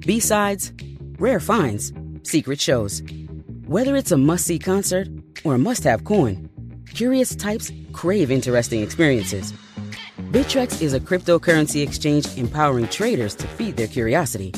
B-sides, 0.00 0.72
rare 1.18 1.40
finds, 1.40 1.92
secret 2.22 2.60
shows. 2.60 3.02
Whether 3.66 3.96
it's 3.96 4.12
a 4.12 4.16
must-see 4.16 4.58
concert 4.58 5.08
or 5.44 5.54
a 5.54 5.58
must-have 5.58 6.04
coin, 6.04 6.48
curious 6.94 7.36
types 7.36 7.70
crave 7.92 8.30
interesting 8.30 8.82
experiences. 8.82 9.52
Bittrex 10.32 10.80
is 10.80 10.94
a 10.94 11.00
cryptocurrency 11.00 11.82
exchange 11.82 12.26
empowering 12.38 12.88
traders 12.88 13.34
to 13.34 13.46
feed 13.46 13.76
their 13.76 13.88
curiosity. 13.88 14.54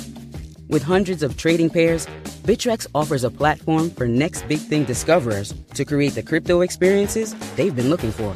With 0.68 0.82
hundreds 0.82 1.22
of 1.22 1.36
trading 1.36 1.70
pairs, 1.70 2.06
Bittrex 2.44 2.86
offers 2.94 3.24
a 3.24 3.30
platform 3.30 3.90
for 3.90 4.06
next 4.06 4.46
big 4.48 4.60
thing 4.60 4.84
discoverers 4.84 5.54
to 5.74 5.84
create 5.84 6.14
the 6.14 6.22
crypto 6.22 6.60
experiences 6.60 7.34
they've 7.56 7.74
been 7.74 7.90
looking 7.90 8.12
for. 8.12 8.34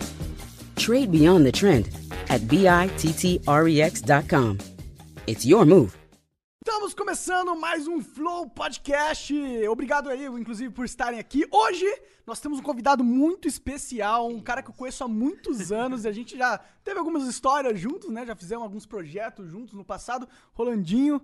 Trade 0.76 1.12
beyond 1.12 1.46
the 1.46 1.52
trend 1.52 1.88
at 2.28 2.42
bittrex.com. 2.42 2.98
It's 5.26 5.46
your 5.46 5.64
move. 5.64 5.96
Estamos 6.68 6.94
começando 6.94 7.54
mais 7.54 7.86
um 7.86 8.02
Flow 8.02 8.50
Podcast. 8.50 9.32
Obrigado 9.68 10.10
aí, 10.10 10.26
inclusive, 10.26 10.74
por 10.74 10.84
estarem 10.84 11.20
aqui. 11.20 11.46
Hoje 11.48 11.86
nós 12.26 12.40
temos 12.40 12.58
um 12.58 12.62
convidado 12.62 13.04
muito 13.04 13.46
especial, 13.46 14.26
um 14.26 14.40
cara 14.42 14.64
que 14.64 14.70
eu 14.70 14.74
conheço 14.74 15.04
há 15.04 15.08
muitos 15.08 15.70
anos 15.70 16.04
e 16.04 16.08
a 16.08 16.12
gente 16.12 16.36
já 16.36 16.58
teve 16.82 16.98
algumas 16.98 17.22
histórias 17.28 17.78
juntos, 17.78 18.10
né? 18.10 18.26
Já 18.26 18.34
fizemos 18.34 18.64
alguns 18.64 18.84
projetos 18.84 19.48
juntos 19.48 19.74
no 19.74 19.84
passado. 19.84 20.28
Rolandinho. 20.54 21.22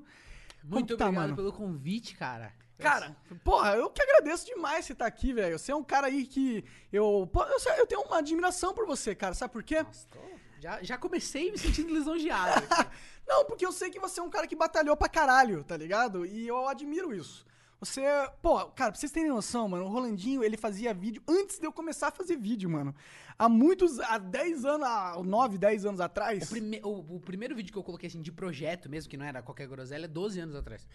Muito 0.63 0.97
tá, 0.97 1.07
obrigado 1.07 1.25
mano? 1.31 1.35
pelo 1.37 1.53
convite, 1.53 2.15
cara. 2.17 2.55
Cara, 2.79 3.17
porra, 3.43 3.75
eu 3.75 3.91
que 3.91 4.01
agradeço 4.01 4.47
demais 4.47 4.85
você 4.85 4.93
estar 4.93 5.07
aqui, 5.07 5.33
velho. 5.33 5.59
Você 5.59 5.73
é 5.73 5.75
um 5.75 5.83
cara 5.83 6.07
aí 6.07 6.25
que 6.25 6.65
eu, 6.93 7.29
eu, 7.35 7.75
eu 7.79 7.87
tenho 7.89 8.03
uma 8.03 8.19
admiração 8.19 8.73
por 8.73 8.87
você, 8.87 9.13
cara. 9.13 9.35
Sabe 9.35 9.53
por 9.53 9.65
quê? 9.65 9.83
Nossa, 9.83 10.07
tô- 10.09 10.21
já, 10.63 10.81
já 10.81 10.97
comecei 10.97 11.51
me 11.51 11.59
sentindo 11.59 11.91
lisonjeado. 11.93 12.63
Não, 13.27 13.45
porque 13.45 13.65
eu 13.65 13.73
sei 13.73 13.91
que 13.91 13.99
você 14.01 14.21
é 14.21 14.23
um 14.23 14.31
cara 14.31 14.47
que 14.47 14.57
batalhou 14.57 14.97
pra 14.97 15.09
caralho, 15.09 15.63
tá 15.65 15.77
ligado? 15.77 16.27
E 16.27 16.47
eu 16.49 16.69
admiro 16.69 17.15
isso. 17.15 17.45
Você, 17.81 18.01
pô, 18.41 18.67
cara, 18.67 18.93
pra 18.93 19.01
vocês 19.01 19.11
terem 19.11 19.29
noção, 19.29 19.69
mano, 19.69 19.85
o 19.85 19.89
Rolandinho, 19.89 20.45
ele 20.45 20.57
fazia 20.57 20.95
vídeo 20.95 21.21
antes 21.27 21.59
de 21.59 21.67
eu 21.67 21.73
começar 21.73 22.09
a 22.09 22.13
fazer 22.13 22.37
vídeo, 22.37 22.71
mano. 22.71 22.95
Há 23.37 23.49
muitos, 23.49 23.99
há 23.99 24.19
10 24.19 24.65
anos, 24.65 24.87
há 24.87 25.21
9, 25.21 25.59
10 25.59 25.85
anos 25.87 26.01
atrás. 26.01 26.45
o, 26.45 26.49
prime- 26.51 26.81
o- 26.85 27.17
o 27.17 27.21
primeiro 27.21 27.57
vídeo 27.57 27.73
que 27.73 27.79
eu 27.79 27.83
coloquei 27.83 28.09
assim 28.09 28.23
de 28.23 28.31
projeto 28.31 28.89
mesmo, 28.89 29.11
que 29.11 29.17
não 29.17 29.27
era 29.27 29.43
qualquer 29.43 29.67
groselha, 29.67 30.05
é 30.05 30.09
12 30.09 30.39
anos 30.39 30.55
atrás. 30.55 30.87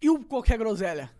E 0.00 0.08
o 0.08 0.22
Qualquer 0.24 0.56
Groselha? 0.58 1.10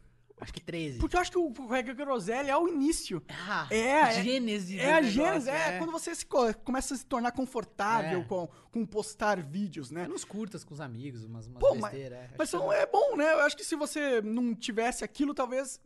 Acho 0.40 0.52
que 0.52 0.60
13. 0.60 0.98
Porque 0.98 1.16
eu 1.16 1.20
acho 1.20 1.30
que 1.30 1.38
o 1.38 1.52
Qualquer 1.52 1.94
Groselha 1.94 2.50
é 2.52 2.56
o 2.56 2.68
início. 2.68 3.22
Ah, 3.28 3.66
É, 3.70 4.02
a 4.02 4.08
é- 4.12 4.22
gênese. 4.22 4.78
É 4.78 4.92
do 4.92 4.96
a 4.98 5.02
gênese, 5.02 5.50
é, 5.50 5.78
quando 5.78 5.90
você 5.92 6.14
se 6.14 6.24
co- 6.24 6.52
começa 6.64 6.94
a 6.94 6.96
se 6.96 7.04
tornar 7.06 7.32
confortável 7.32 8.20
É. 8.20 8.24
com, 8.24 8.48
com 8.70 8.86
postar 8.86 9.40
vídeos, 9.42 9.90
né? 9.90 10.04
É 10.04 10.08
nos 10.08 10.24
curtas 10.24 10.62
com 10.64 10.74
os 10.74 10.80
amigos, 10.80 11.24
umas, 11.24 11.46
umas 11.46 11.58
Pô, 11.60 11.74
mas, 11.74 11.90
besteiras. 11.92 12.18
é. 12.18 12.30
mas 12.38 12.48
são- 12.50 12.68
que- 12.68 12.74
é 12.74 12.86
bom, 12.86 13.16
né? 13.16 13.32
Eu 13.32 13.40
acho 13.40 13.56
que 13.56 13.64
se 13.64 13.74
você 13.76 14.20
não 14.22 14.54
tivesse 14.54 15.04
aquilo, 15.04 15.34
talvez. 15.34 15.80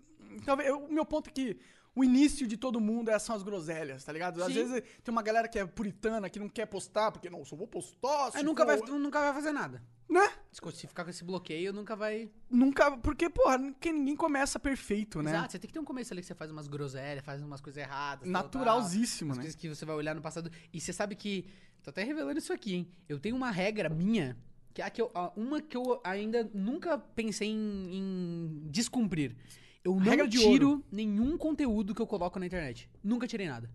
talvez 0.45 0.70
o 0.73 0.89
meu 0.89 1.05
ponto 1.05 1.28
é 1.28 1.33
que 1.33 1.56
o 1.94 2.02
início 2.02 2.46
de 2.46 2.56
todo 2.56 2.80
mundo 2.80 3.10
é- 3.10 3.18
são 3.18 3.34
as 3.36 3.42
groselhas, 3.42 4.02
tá 4.04 4.12
ligado? 4.12 4.40
Às 4.42 4.48
Sim. 4.48 4.54
vezes 4.64 4.82
tem 5.04 5.12
uma 5.12 5.22
galera 5.22 5.46
que 5.48 5.58
é 5.58 5.66
puritana, 5.66 6.30
que 6.30 6.38
não 6.38 6.48
quer 6.48 6.66
postar, 6.66 7.12
porque 7.12 7.28
não, 7.28 7.44
só 7.44 7.54
vou 7.54 7.66
postar. 7.66 8.30
Aí 8.34 8.42
nunca 8.42 8.64
vai, 8.64 8.78
for", 8.78 8.98
nunca 8.98 9.20
vai 9.20 9.32
fazer 9.34 9.52
nada. 9.52 9.82
Né? 10.08 10.30
Se 10.50 10.86
ficar 10.86 11.04
com 11.04 11.10
esse 11.10 11.24
bloqueio, 11.24 11.72
nunca 11.72 11.96
vai. 11.96 12.30
Nunca. 12.50 12.96
Porque, 12.98 13.30
porra, 13.30 13.56
ninguém 13.56 13.92
ninguém 13.94 14.16
começa 14.16 14.58
perfeito, 14.58 15.22
né? 15.22 15.30
Exato, 15.30 15.52
você 15.52 15.58
tem 15.58 15.68
que 15.68 15.72
ter 15.72 15.78
um 15.80 15.84
começo 15.84 16.12
ali 16.12 16.20
que 16.20 16.26
você 16.26 16.34
faz 16.34 16.50
umas 16.50 16.68
groselhas, 16.68 17.24
faz 17.24 17.42
umas 17.42 17.60
coisas 17.62 17.82
erradas. 17.82 18.24
tal, 18.24 18.32
tal. 18.32 18.42
Naturalzíssimo, 18.42 19.28
Umas 19.28 19.38
né? 19.38 19.44
coisas 19.44 19.58
que 19.58 19.68
você 19.68 19.84
vai 19.86 19.96
olhar 19.96 20.14
no 20.14 20.20
passado. 20.20 20.50
E 20.72 20.80
você 20.80 20.92
sabe 20.92 21.14
que. 21.14 21.46
Tô 21.82 21.90
até 21.90 22.04
revelando 22.04 22.38
isso 22.38 22.52
aqui, 22.52 22.74
hein? 22.74 22.92
Eu 23.08 23.18
tenho 23.18 23.34
uma 23.34 23.50
regra 23.50 23.88
minha, 23.88 24.36
que 24.74 24.82
é 24.82 24.84
a 24.84 24.90
que 24.90 25.00
eu, 25.00 25.10
uma 25.34 25.60
que 25.62 25.77
eu 25.77 26.00
ainda 26.04 26.48
nunca 26.54 26.96
pensei 26.98 27.48
em, 27.48 27.96
em 27.96 28.62
descumprir. 28.70 29.34
Eu 29.84 29.98
não 29.98 30.28
tiro 30.28 30.84
nenhum 30.91 31.36
conteúdo 31.36 31.94
que 31.94 32.00
eu 32.00 32.06
coloco 32.06 32.38
na 32.38 32.47
internet. 32.47 32.88
Nunca 33.02 33.27
tirei 33.27 33.48
nada. 33.48 33.69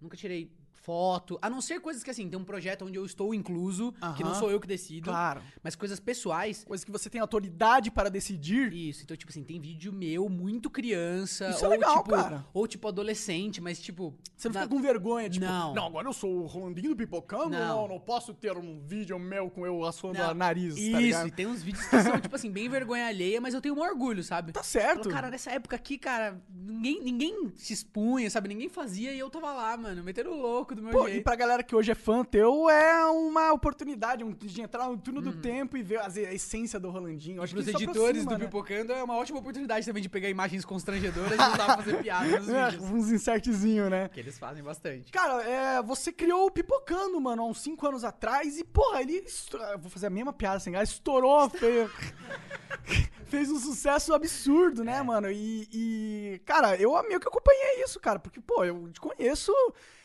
Nunca 0.00 0.16
tirei 0.16 0.50
foto. 0.82 1.38
A 1.42 1.48
não 1.50 1.60
ser 1.60 1.80
coisas 1.80 2.02
que, 2.02 2.10
assim, 2.10 2.28
tem 2.28 2.38
um 2.38 2.44
projeto 2.44 2.84
onde 2.84 2.98
eu 2.98 3.04
estou 3.04 3.34
incluso, 3.34 3.92
que 4.16 4.24
não 4.24 4.34
sou 4.34 4.50
eu 4.50 4.58
que 4.60 4.66
decido. 4.66 5.10
Claro. 5.10 5.42
Mas 5.62 5.74
coisas 5.76 6.00
pessoais. 6.00 6.64
Coisa 6.64 6.84
que 6.84 6.90
você 6.90 7.08
tem 7.10 7.20
autoridade 7.20 7.90
para 7.90 8.08
decidir. 8.08 8.72
Isso, 8.72 9.02
então, 9.02 9.16
tipo 9.16 9.30
assim, 9.30 9.44
tem 9.44 9.60
vídeo 9.60 9.92
meu 9.92 10.28
muito 10.28 10.70
criança. 10.70 11.50
Isso 11.50 11.64
é 11.64 11.68
ou, 11.68 11.70
legal, 11.74 11.98
tipo, 11.98 12.10
cara. 12.10 12.46
Ou 12.52 12.66
tipo 12.66 12.88
adolescente, 12.88 13.60
mas 13.60 13.80
tipo. 13.80 14.14
Você 14.36 14.48
não 14.48 14.54
na- 14.54 14.62
fica 14.62 14.74
com 14.74 14.80
vergonha, 14.82 15.28
tipo, 15.28 15.44
Não. 15.44 15.74
não, 15.74 15.86
agora 15.86 16.08
eu 16.08 16.12
sou 16.12 16.42
o 16.42 16.46
Rolandinho 16.46 16.90
do 16.90 16.96
Pipocando, 16.96 17.50
não. 17.50 17.60
Não. 17.82 17.88
não, 17.88 18.00
posso 18.00 18.32
ter 18.32 18.56
um 18.56 18.80
vídeo 18.80 19.18
meu 19.18 19.50
com 19.50 19.66
eu 19.66 19.84
assoando 19.84 20.18
Não, 20.18 20.30
a 20.30 20.34
nariz, 20.34 20.76
Isso, 20.76 21.18
tá 21.20 21.26
e 21.26 21.30
tem 21.30 21.46
uns 21.46 21.62
vídeos 21.62 21.84
que 21.86 22.00
são, 22.02 22.18
tipo 22.20 22.34
assim, 22.34 22.50
bem 22.50 22.68
vergonha 22.68 23.06
alheia, 23.06 23.40
mas 23.40 23.52
eu 23.54 23.60
tenho 23.60 23.74
um 23.76 23.80
orgulho, 23.80 24.22
sabe? 24.24 24.52
Tá 24.52 24.62
certo. 24.62 25.04
Falo, 25.04 25.14
Cara, 25.14 25.30
nessa 25.30 25.50
época 25.50 25.76
aqui, 25.76 25.98
cara, 25.98 26.40
ninguém, 26.50 27.02
ninguém 27.02 27.52
se 27.56 27.72
expunha, 27.72 28.30
sabe? 28.30 28.48
Ninguém 28.48 28.68
fazia 28.68 29.12
e 29.12 29.18
eu 29.18 29.28
tava 29.28 29.52
lá, 29.52 29.76
mano, 29.76 30.02
metendo 30.02 30.30
louco 30.30 30.69
do 30.74 30.82
meu 30.82 30.92
Pô, 30.92 31.06
e 31.08 31.12
jeito. 31.12 31.24
pra 31.24 31.34
galera 31.36 31.62
que 31.62 31.74
hoje 31.74 31.90
é 31.92 31.94
fã 31.94 32.24
teu, 32.24 32.68
é 32.68 33.04
uma 33.06 33.52
oportunidade 33.52 34.22
um- 34.24 34.32
de 34.32 34.60
entrar 34.62 34.88
no 34.88 34.96
túnel 34.96 35.22
do 35.22 35.32
tempo 35.32 35.76
e 35.76 35.82
ver 35.82 36.00
as- 36.00 36.16
a 36.16 36.32
essência 36.32 36.78
do 36.80 36.90
Rolandinho. 36.90 37.36
Eu 37.38 37.42
E 37.42 37.44
Acho 37.44 37.54
que 37.54 37.60
isso 37.60 37.70
editores 37.70 37.98
aproxima, 38.22 38.30
do 38.32 38.38
né? 38.38 38.44
Pipocando 38.46 38.92
é 38.92 39.02
uma 39.02 39.16
ótima 39.16 39.38
oportunidade 39.38 39.84
também 39.86 40.02
de 40.02 40.08
pegar 40.08 40.28
imagens 40.28 40.64
constrangedoras 40.64 41.32
e 41.32 41.34
usar 41.62 41.66
pra 41.66 41.76
fazer 41.76 42.02
piada 42.02 42.38
nos 42.40 42.48
É, 42.48 42.70
vídeos. 42.70 42.90
uns 42.90 43.10
insertzinhos, 43.12 43.90
né? 43.90 44.08
Que 44.08 44.20
eles 44.20 44.38
fazem 44.38 44.62
bastante. 44.62 45.10
Cara, 45.12 45.42
é, 45.42 45.82
você 45.82 46.12
criou 46.12 46.46
o 46.46 46.50
Pipocando, 46.50 47.20
mano, 47.20 47.42
há 47.42 47.46
uns 47.46 47.60
5 47.60 47.86
anos 47.86 48.04
atrás 48.04 48.58
e, 48.58 48.64
porra, 48.64 49.00
ele. 49.02 49.24
eu 49.72 49.78
Vou 49.78 49.90
fazer 49.90 50.06
a 50.06 50.10
mesma 50.10 50.32
piada 50.32 50.58
sem 50.60 50.72
graça, 50.72 50.92
estourou, 50.92 51.48
fez, 51.50 51.90
fez 53.26 53.50
um 53.50 53.58
sucesso 53.58 54.12
absurdo, 54.14 54.82
É. 54.82 54.84
né, 54.84 55.02
mano? 55.02 55.30
E, 55.30 55.68
e, 55.72 56.38
cara, 56.44 56.76
eu 56.76 56.90
meio 57.04 57.20
que 57.20 57.28
acompanhei 57.28 57.82
isso, 57.84 57.98
cara, 58.00 58.18
porque, 58.18 58.40
pô, 58.40 58.64
eu 58.64 58.88
te 58.90 59.00
conheço. 59.00 59.52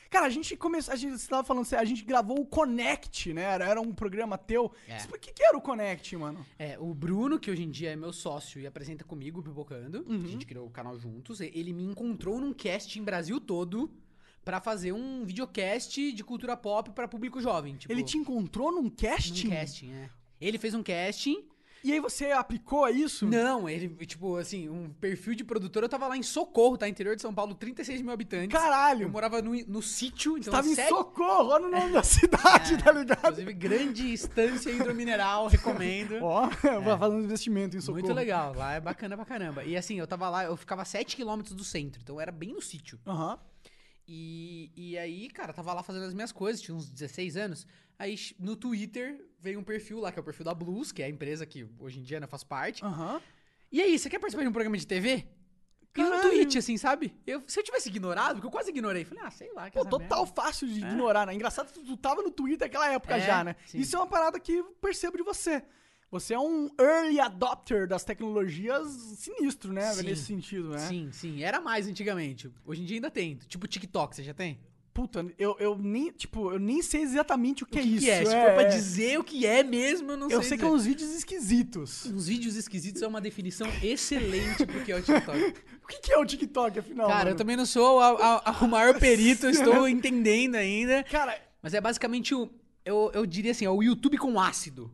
Cara, 0.09 0.25
a 0.27 0.29
gente 0.29 0.55
começou. 0.55 0.93
A 0.93 0.97
gente, 0.97 1.17
você 1.17 1.27
tava 1.27 1.43
falando, 1.43 1.67
a 1.73 1.83
gente 1.85 2.03
gravou 2.03 2.39
o 2.39 2.45
Connect, 2.45 3.33
né? 3.33 3.41
Era, 3.43 3.65
era 3.67 3.81
um 3.81 3.93
programa 3.93 4.37
teu. 4.37 4.71
É. 4.87 4.97
O 5.13 5.19
que, 5.19 5.33
que 5.33 5.43
era 5.43 5.57
o 5.57 5.61
Connect, 5.61 6.15
mano? 6.17 6.45
É, 6.57 6.77
o 6.79 6.93
Bruno, 6.93 7.39
que 7.39 7.49
hoje 7.51 7.63
em 7.63 7.69
dia 7.71 7.91
é 7.91 7.95
meu 7.95 8.13
sócio 8.13 8.59
e 8.61 8.67
apresenta 8.67 9.03
comigo 9.03 9.41
Pipocando, 9.43 10.05
Uhum. 10.07 10.23
a 10.23 10.27
gente 10.27 10.45
criou 10.45 10.67
o 10.67 10.69
canal 10.69 10.97
juntos, 10.97 11.41
ele 11.41 11.73
me 11.73 11.83
encontrou 11.83 12.39
num 12.39 12.53
casting 12.53 13.03
Brasil 13.03 13.39
todo 13.41 13.91
pra 14.43 14.61
fazer 14.61 14.91
um 14.93 15.25
videocast 15.25 16.11
de 16.13 16.23
cultura 16.23 16.55
pop 16.55 16.91
pra 16.91 17.07
público 17.07 17.41
jovem. 17.41 17.75
Tipo, 17.75 17.91
Ele 17.91 18.03
te 18.03 18.17
encontrou 18.17 18.71
num 18.71 18.89
casting? 18.89 19.47
num 19.47 19.55
casting, 19.55 19.91
é. 19.91 20.09
Ele 20.39 20.57
fez 20.59 20.73
um 20.75 20.83
casting. 20.83 21.47
E 21.85 21.93
aí 21.93 21.99
você 21.99 22.31
aplicou 22.31 22.83
a 22.83 22.89
isso? 22.89 23.27
Não, 23.27 23.69
ele, 23.69 23.87
tipo, 24.07 24.37
assim, 24.37 24.67
um 24.67 24.89
perfil 24.89 25.35
de 25.35 25.43
produtor. 25.43 25.83
Eu 25.83 25.89
tava 25.89 26.07
lá 26.07 26.17
em 26.17 26.23
Socorro, 26.23 26.77
tá? 26.79 26.89
Interior 26.89 27.15
de 27.15 27.21
São 27.21 27.31
Paulo, 27.31 27.53
36 27.53 28.01
mil 28.01 28.11
habitantes. 28.11 28.53
Eu 28.55 28.59
Caralho! 28.59 29.07
morava 29.07 29.39
no, 29.39 29.51
no 29.67 29.81
sítio, 29.83 30.35
então 30.35 30.51
Tava 30.51 30.67
em 30.67 30.73
sete- 30.73 30.89
Socorro, 30.89 31.49
olha 31.49 31.67
o 31.67 31.69
nome 31.69 31.91
da 31.93 32.01
cidade, 32.03 32.73
É, 32.73 32.77
tá 32.77 32.91
ligado? 32.91 33.19
Inclusive, 33.19 33.53
grande 33.53 34.11
estância 34.11 34.71
hidromineral, 34.71 35.45
recomendo. 35.47 36.15
Ó, 36.23 36.47
vai 36.83 36.97
fazendo 36.97 37.23
investimento 37.23 37.77
em 37.77 37.81
Socorro. 37.81 38.01
Muito 38.03 38.15
legal, 38.15 38.55
lá 38.55 38.73
é 38.73 38.79
bacana 38.81 39.15
pra 39.15 39.23
caramba. 39.25 39.63
E 39.63 39.77
assim, 39.77 39.99
eu 39.99 40.07
tava 40.07 40.27
lá, 40.27 40.43
eu 40.45 40.57
ficava 40.57 40.81
a 40.81 40.85
7km 40.85 41.53
do 41.53 41.63
centro, 41.63 42.01
então 42.01 42.19
era 42.19 42.31
bem 42.31 42.51
no 42.53 42.63
sítio. 42.63 42.99
Aham. 43.05 43.37
E, 44.07 44.71
e 44.75 44.97
aí, 44.97 45.29
cara, 45.29 45.51
tava 45.53 45.73
lá 45.73 45.81
fazendo 45.83 46.05
as 46.05 46.13
minhas 46.13 46.31
coisas, 46.31 46.61
tinha 46.61 46.75
uns 46.75 46.89
16 46.89 47.37
anos. 47.37 47.67
Aí 47.97 48.15
no 48.39 48.55
Twitter 48.55 49.23
veio 49.45 49.59
um 49.59 49.63
perfil 49.63 49.99
lá, 49.99 50.11
que 50.11 50.17
é 50.19 50.21
o 50.21 50.25
perfil 50.25 50.43
da 50.43 50.53
Blues, 50.53 50.91
que 50.91 51.01
é 51.01 51.05
a 51.05 51.09
empresa 51.09 51.45
que 51.45 51.65
hoje 51.79 51.99
em 51.99 52.03
dia 52.03 52.19
né, 52.19 52.25
faz 52.27 52.43
parte. 52.43 52.83
Aham. 52.83 53.21
E 53.71 53.79
aí, 53.81 53.97
você 53.97 54.09
quer 54.09 54.19
participar 54.19 54.41
de 54.43 54.49
um 54.49 54.51
programa 54.51 54.77
de 54.77 54.85
TV? 54.87 55.25
E 55.97 56.01
um 56.01 56.09
Caralho. 56.09 56.29
tweet, 56.29 56.57
assim, 56.57 56.75
sabe? 56.77 57.13
Eu, 57.25 57.41
se 57.47 57.57
eu 57.59 57.63
tivesse 57.63 57.87
ignorado, 57.87 58.35
porque 58.35 58.47
eu 58.47 58.51
quase 58.51 58.69
ignorei, 58.69 59.05
falei, 59.05 59.23
ah, 59.23 59.31
sei 59.31 59.53
lá. 59.53 59.69
que 59.69 59.73
Pô, 59.77 59.81
essa 59.81 59.89
total 59.89 60.23
merda. 60.25 60.41
fácil 60.41 60.67
de 60.67 60.79
ignorar, 60.79 61.25
né? 61.25 61.33
Engraçado 61.33 61.71
que 61.71 61.79
tu 61.79 61.95
tava 61.95 62.21
no 62.21 62.31
Twitter 62.31 62.67
naquela 62.67 62.91
época 62.91 63.15
É, 63.15 63.21
já, 63.21 63.43
né? 63.45 63.55
sim. 63.65 63.79
Isso 63.79 63.95
é 63.95 63.99
uma 63.99 64.07
parada 64.07 64.37
que 64.39 64.51
eu 64.53 64.65
percebo 64.81 65.15
de 65.15 65.23
você. 65.23 65.63
Você 66.11 66.33
é 66.33 66.39
um 66.39 66.69
early 66.79 67.19
adopter 67.19 67.87
das 67.87 68.03
tecnologias 68.03 68.87
sinistro, 69.17 69.71
né? 69.71 69.93
Sim. 69.93 70.03
Nesse 70.03 70.23
sentido, 70.23 70.69
né? 70.69 70.79
Sim, 70.79 71.09
sim. 71.13 71.43
Era 71.43 71.61
mais 71.61 71.87
antigamente. 71.87 72.51
Hoje 72.65 72.81
em 72.81 72.85
dia 72.85 72.97
ainda 72.97 73.11
tem. 73.11 73.35
Tipo 73.47 73.67
TikTok, 73.67 74.15
você 74.15 74.23
já 74.23 74.33
tem? 74.33 74.59
Puta, 74.95 75.25
eu, 75.37 75.57
eu 75.59 75.77
nem, 75.77 76.09
tipo, 76.09 76.53
eu 76.53 76.57
nem 76.57 76.81
sei 76.81 77.01
exatamente 77.01 77.63
o 77.63 77.65
que, 77.65 77.77
o 77.77 77.79
é 77.79 77.83
que 77.83 77.87
isso. 77.89 78.05
que 78.05 78.09
é? 78.09 78.23
Se 78.25 78.31
for 78.31 78.53
pra 78.53 78.63
dizer 78.63 79.19
o 79.19 79.25
que 79.25 79.45
é 79.45 79.61
mesmo, 79.61 80.09
eu 80.11 80.15
não 80.17 80.29
Eu 80.31 80.39
sei 80.41 80.49
sei 80.51 80.57
que 80.57 80.63
dizer. 80.63 80.71
é 80.73 80.75
uns 80.77 80.85
vídeos 80.85 81.13
esquisitos. 81.13 82.05
Os 82.05 82.27
vídeos 82.27 82.55
esquisitos 82.55 83.01
é 83.01 83.07
uma 83.07 83.19
definição 83.19 83.67
excelente 83.83 84.65
pro 84.65 84.81
que 84.85 84.93
é 84.93 84.95
o 84.95 85.01
TikTok. 85.01 85.53
O 85.85 85.87
que, 85.87 85.99
que 85.99 86.11
é 86.13 86.17
o 86.17 86.25
TikTok, 86.25 86.79
afinal? 86.79 87.07
Cara, 87.07 87.19
eu 87.19 87.25
mano? 87.25 87.37
também 87.37 87.55
não 87.55 87.65
sou 87.65 87.99
a- 87.99 88.41
a- 88.43 88.57
o 88.63 88.67
maior 88.67 88.97
perito, 88.97 89.45
eu 89.45 89.49
estou 89.51 89.87
entendendo 89.87 90.55
ainda. 90.55 91.03
Cara, 91.03 91.37
Mas 91.61 91.75
é 91.75 91.81
basicamente 91.81 92.33
o. 92.33 92.49
Eu, 92.83 93.11
eu 93.13 93.23
diria 93.25 93.51
assim, 93.51 93.65
é 93.65 93.69
o 93.69 93.83
YouTube 93.83 94.17
com 94.17 94.39
ácido. 94.39 94.89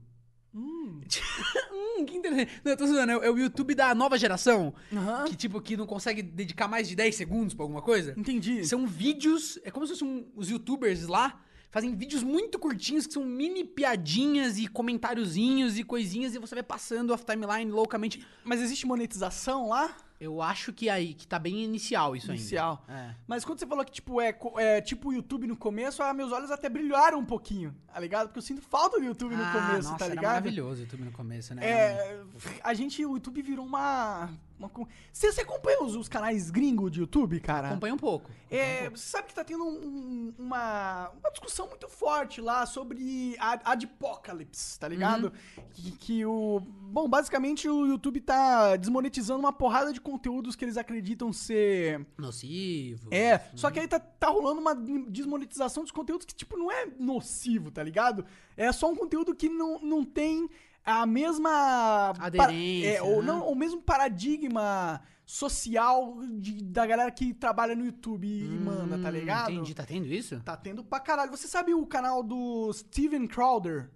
hum, 0.53 0.99
Que 2.05 2.17
interessante. 2.17 2.51
Não, 2.63 2.71
eu 2.71 2.77
tô 2.77 2.87
zoando, 2.87 3.11
é 3.11 3.17
o- 3.17 3.23
é 3.23 3.29
o 3.31 3.37
YouTube 3.37 3.75
da 3.75 3.93
nova 3.95 4.17
geração. 4.17 4.73
aham, 4.93 5.25
Que, 5.25 5.35
tipo, 5.35 5.61
que 5.61 5.75
não 5.77 5.85
consegue 5.85 6.21
dedicar 6.21 6.67
mais 6.67 6.87
de 6.87 6.95
10 6.95 7.15
segundos 7.15 7.53
pra 7.53 7.63
alguma 7.63 7.81
coisa. 7.81 8.13
entendi. 8.17 8.65
São 8.65 8.85
vídeos. 8.87 9.59
É 9.63 9.71
como 9.71 9.85
se 9.85 9.93
fossem 9.93 10.07
um- 10.07 10.25
os 10.35 10.49
youtubers 10.49 11.07
lá 11.07 11.41
fazem 11.69 11.95
vídeos 11.95 12.21
muito 12.21 12.59
curtinhos 12.59 13.07
que 13.07 13.13
são 13.13 13.23
mini 13.23 13.63
piadinhas 13.63 14.57
e 14.57 14.67
comentáriozinhos 14.67 15.77
e 15.79 15.83
coisinhas 15.83 16.35
e 16.35 16.39
você 16.39 16.55
vai 16.55 16.63
passando 16.63 17.11
off 17.13 17.25
timeline 17.25 17.71
loucamente. 17.71 18.25
Mas 18.43 18.61
existe 18.61 18.85
monetização 18.85 19.69
lá? 19.69 19.95
Eu 20.23 20.39
acho 20.39 20.71
que 20.71 20.87
aí 20.87 21.15
que 21.15 21.25
tá 21.25 21.39
bem 21.39 21.63
inicial 21.63 22.15
isso 22.15 22.27
Inicial. 22.31 22.85
ainda. 22.87 23.01
É. 23.01 23.15
Mas 23.25 23.43
quando 23.43 23.57
você 23.57 23.65
falou 23.65 23.83
que, 23.83 23.91
tipo, 23.91 24.21
é, 24.21 24.37
é 24.57 24.79
tipo 24.79 25.09
o 25.09 25.13
YouTube 25.13 25.47
no 25.47 25.57
começo, 25.57 26.03
ah, 26.03 26.13
meus 26.13 26.31
olhos 26.31 26.51
até 26.51 26.69
brilharam 26.69 27.17
um 27.17 27.25
pouquinho, 27.25 27.75
tá 27.91 27.99
ligado? 27.99 28.27
Porque 28.27 28.37
eu 28.37 28.43
sinto 28.43 28.61
falta 28.61 28.99
do 28.99 29.03
YouTube 29.05 29.35
no 29.35 29.43
Ah, 29.43 29.51
começo, 29.51 29.87
nossa, 29.89 29.97
tá 29.97 30.05
era 30.05 30.13
ligado? 30.13 30.33
maravilhoso 30.33 30.81
o 30.81 30.83
YouTube 30.83 31.03
no 31.05 31.11
começo, 31.11 31.55
né? 31.55 31.65
É, 31.67 32.21
a 32.63 32.73
gente, 32.75 33.03
o 33.03 33.13
YouTube 33.15 33.41
virou 33.41 33.65
uma... 33.65 34.29
uma 34.67 34.87
você, 35.11 35.31
você 35.31 35.41
acompanha 35.41 35.83
os, 35.83 35.95
os 35.95 36.07
canais 36.07 36.49
gringos 36.49 36.91
de 36.91 36.99
YouTube, 36.99 37.39
cara? 37.39 37.69
Acompanha 37.69 37.93
um 37.93 37.97
pouco. 37.97 38.29
É, 38.49 38.89
você 38.89 39.09
sabe 39.09 39.27
que 39.27 39.33
tá 39.33 39.43
tendo 39.43 39.63
um- 39.65 40.33
uma, 40.37 41.09
uma 41.09 41.31
discussão 41.31 41.67
muito 41.67 41.87
forte 41.87 42.39
lá 42.41 42.65
sobre 42.65 43.35
a 43.39 43.71
Adpocalypse, 43.71 44.79
tá 44.79 44.87
ligado? 44.87 45.25
Uhum. 45.57 45.63
Que, 45.71 45.91
que 45.91 46.25
o. 46.25 46.59
Bom, 46.59 47.07
basicamente 47.09 47.69
o 47.69 47.85
YouTube 47.85 48.19
tá 48.21 48.75
desmonetizando 48.75 49.39
uma 49.39 49.53
porrada 49.53 49.93
de 49.93 50.01
conteúdos 50.01 50.55
que 50.55 50.65
eles 50.65 50.77
acreditam 50.77 51.31
ser. 51.31 52.05
Nocivo. 52.17 53.07
É, 53.11 53.39
só 53.55 53.71
que 53.71 53.79
aí 53.79 53.87
tá, 53.87 53.99
tá 53.99 54.27
rolando 54.29 54.59
uma 54.61 54.75
desmonetização 54.75 55.83
dos 55.83 55.91
conteúdos 55.91 56.25
que, 56.25 56.33
tipo, 56.35 56.57
não 56.57 56.71
é 56.71 56.85
nocivo, 56.99 57.71
tá 57.71 57.81
ligado? 57.83 58.25
É 58.57 58.71
só 58.71 58.89
um 58.89 58.95
conteúdo 58.95 59.33
que 59.35 59.49
não, 59.49 59.79
não 59.79 60.03
tem 60.03 60.49
a 60.83 61.05
mesma. 61.05 62.13
Aderência, 62.19 62.89
é, 62.97 63.01
ou 63.01 63.21
né? 63.21 63.27
não, 63.27 63.47
o 63.49 63.55
mesmo 63.55 63.81
paradigma 63.81 65.01
social 65.25 66.17
de- 66.39 66.63
da 66.63 66.85
galera 66.85 67.09
que 67.11 67.33
trabalha 67.33 67.75
no 67.75 67.85
YouTube 67.85 68.27
e 68.27 68.43
manda, 68.47 68.97
tá 68.99 69.07
Hum, 69.09 69.11
ligado? 69.11 69.51
Entendi, 69.51 69.73
tá 69.73 69.85
tendo 69.85 70.05
isso? 70.07 70.39
Tá 70.41 70.57
tendo 70.57 70.83
pra 70.83 70.99
caralho. 70.99 71.31
Você 71.31 71.47
sabe 71.47 71.73
o 71.73 71.85
canal 71.85 72.21
do 72.23 72.71
Steven 72.73 73.27
Crowder? 73.27 73.89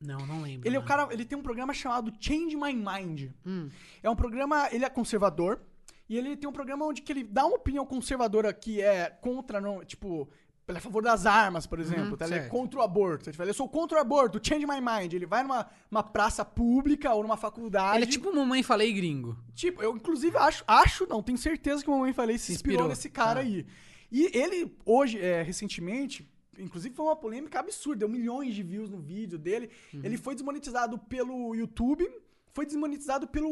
Não, 0.00 0.26
não 0.26 0.42
lembro. 0.42 0.68
Ele 0.68 0.76
é 0.76 0.78
o 0.78 0.84
cara, 0.84 1.08
ele 1.12 1.24
tem 1.24 1.38
um 1.38 1.42
programa 1.42 1.72
chamado 1.72 2.12
Change 2.20 2.56
My 2.56 2.74
Mind. 2.74 3.30
Hum. 3.46 3.68
É 4.02 4.10
um 4.10 4.16
programa, 4.16 4.68
ele 4.72 4.84
é 4.84 4.90
conservador 4.90 5.60
e 6.08 6.18
ele 6.18 6.36
tem 6.36 6.48
um 6.50 6.52
programa 6.52 6.84
onde 6.84 7.00
que 7.02 7.12
ele 7.12 7.22
dá 7.24 7.46
uma 7.46 7.56
opinião 7.56 7.86
conservadora 7.86 8.52
que 8.52 8.82
é 8.82 9.08
contra, 9.08 9.60
não, 9.60 9.84
tipo, 9.84 10.28
ele 10.68 10.76
é 10.76 10.78
a 10.78 10.82
favor 10.82 11.02
das 11.02 11.26
armas, 11.26 11.66
por 11.66 11.80
exemplo, 11.80 12.16
tá? 12.16 12.24
Ele 12.24 12.34
é 12.36 12.48
contra 12.48 12.78
o 12.80 12.82
aborto. 12.82 13.28
Ele 13.28 13.36
fala, 13.36 13.50
eu 13.50 13.54
sou 13.54 13.68
contra 13.68 13.98
o 13.98 14.00
aborto, 14.00 14.40
change 14.42 14.64
my 14.66 14.80
mind. 14.80 15.12
Ele 15.12 15.26
vai 15.26 15.42
numa 15.42 15.68
uma 15.90 16.02
praça 16.02 16.44
pública 16.44 17.12
ou 17.12 17.22
numa 17.22 17.36
faculdade. 17.36 17.96
Ele 17.96 18.04
é 18.04 18.08
tipo 18.08 18.34
mamãe 18.34 18.62
falei 18.62 18.92
gringo. 18.92 19.36
Tipo, 19.54 19.82
eu 19.82 19.94
inclusive 19.96 20.36
acho, 20.36 20.64
acho, 20.66 21.06
não, 21.08 21.22
tenho 21.22 21.36
certeza 21.36 21.82
que 21.82 21.90
o 21.90 21.92
Mamãe 21.92 22.12
Falei 22.12 22.38
se 22.38 22.46
Se 22.46 22.52
inspirou 22.52 22.74
inspirou. 22.74 22.88
nesse 22.88 23.10
cara 23.10 23.40
Ah. 23.40 23.42
aí. 23.42 23.66
E 24.10 24.30
ele, 24.36 24.74
hoje, 24.84 25.18
é, 25.18 25.42
recentemente, 25.42 26.30
inclusive 26.58 26.94
foi 26.94 27.04
uma 27.06 27.16
polêmica 27.16 27.58
absurda, 27.58 28.00
deu 28.00 28.08
milhões 28.08 28.54
de 28.54 28.62
views 28.62 28.88
no 28.90 28.98
vídeo 28.98 29.38
dele. 29.38 29.70
Uhum. 29.92 30.00
Ele 30.04 30.16
foi 30.16 30.34
desmonetizado 30.34 30.98
pelo 30.98 31.54
YouTube, 31.54 32.08
foi 32.52 32.66
desmonetizado 32.66 33.26
pelo 33.26 33.48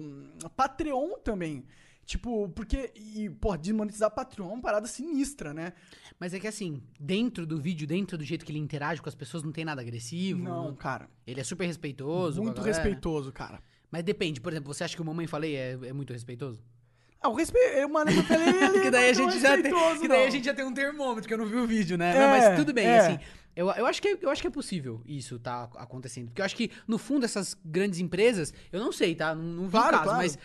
hum, 0.00 0.30
Patreon 0.56 1.18
também. 1.24 1.64
Tipo, 2.10 2.48
porque, 2.48 2.90
e, 2.96 3.30
pô, 3.30 3.56
desmonetizar 3.56 4.10
Patreon 4.10 4.50
é 4.50 4.52
uma 4.54 4.60
parada 4.60 4.88
sinistra, 4.88 5.54
né? 5.54 5.72
Mas 6.18 6.34
é 6.34 6.40
que 6.40 6.48
assim, 6.48 6.82
dentro 6.98 7.46
do 7.46 7.56
vídeo, 7.56 7.86
dentro 7.86 8.18
do 8.18 8.24
jeito 8.24 8.44
que 8.44 8.50
ele 8.50 8.58
interage 8.58 9.00
com 9.00 9.08
as 9.08 9.14
pessoas, 9.14 9.44
não 9.44 9.52
tem 9.52 9.64
nada 9.64 9.80
agressivo. 9.80 10.42
Não, 10.42 10.74
cara. 10.74 11.08
Ele 11.24 11.40
é 11.40 11.44
super 11.44 11.66
respeitoso. 11.66 12.42
Muito 12.42 12.60
respeitoso, 12.62 13.30
cara. 13.30 13.62
Mas 13.92 14.02
depende, 14.02 14.40
por 14.40 14.52
exemplo, 14.52 14.74
você 14.74 14.82
acha 14.82 14.96
que 14.96 15.00
o 15.00 15.04
mamãe 15.04 15.28
falei 15.28 15.54
é, 15.54 15.78
é 15.84 15.92
muito 15.92 16.12
respeitoso? 16.12 16.60
Ah, 17.22 17.28
o 17.28 17.34
respeito, 17.34 17.88
mano, 17.88 18.10
eu 18.10 18.24
falei, 18.24 18.48
ele 18.58 18.80
que 18.80 18.90
daí 18.90 19.06
é 19.06 19.10
a 19.10 19.12
gente 19.12 19.38
já 19.38 19.62
tem, 19.62 19.72
que 20.00 20.08
daí 20.08 20.22
a 20.22 20.24
não. 20.24 20.30
gente 20.32 20.44
já 20.44 20.54
tem 20.54 20.64
um 20.64 20.74
termômetro 20.74 21.28
que 21.28 21.34
eu 21.34 21.38
não 21.38 21.46
vi 21.46 21.58
o 21.58 21.66
vídeo, 21.66 21.96
né? 21.96 22.16
É, 22.16 22.18
não, 22.18 22.28
mas 22.28 22.58
tudo 22.58 22.72
bem, 22.72 22.86
é. 22.86 22.98
assim. 22.98 23.20
Eu, 23.54 23.70
eu, 23.70 23.86
acho 23.86 24.00
que, 24.00 24.18
eu 24.20 24.30
acho 24.30 24.40
que 24.40 24.48
é 24.48 24.50
possível 24.50 25.02
isso 25.04 25.38
tá 25.38 25.68
acontecendo. 25.76 26.26
Porque 26.28 26.40
eu 26.40 26.44
acho 26.44 26.56
que, 26.56 26.70
no 26.88 26.98
fundo, 26.98 27.24
essas 27.24 27.56
grandes 27.64 28.00
empresas, 28.00 28.54
eu 28.72 28.80
não 28.80 28.90
sei, 28.90 29.14
tá? 29.14 29.34
Não, 29.34 29.42
não 29.42 29.64
vi 29.64 29.72
Claro, 29.72 29.88
o 29.88 29.90
caso, 29.90 30.04
claro. 30.04 30.18
mas 30.18 30.38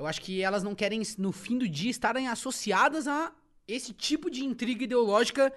eu 0.00 0.06
acho 0.06 0.20
que 0.20 0.42
elas 0.42 0.62
não 0.62 0.74
querem, 0.74 1.02
no 1.18 1.30
fim 1.30 1.56
do 1.58 1.68
dia, 1.68 1.90
estarem 1.90 2.26
associadas 2.28 3.06
a 3.06 3.32
esse 3.68 3.92
tipo 3.92 4.30
de 4.30 4.44
intriga 4.44 4.82
ideológica 4.84 5.52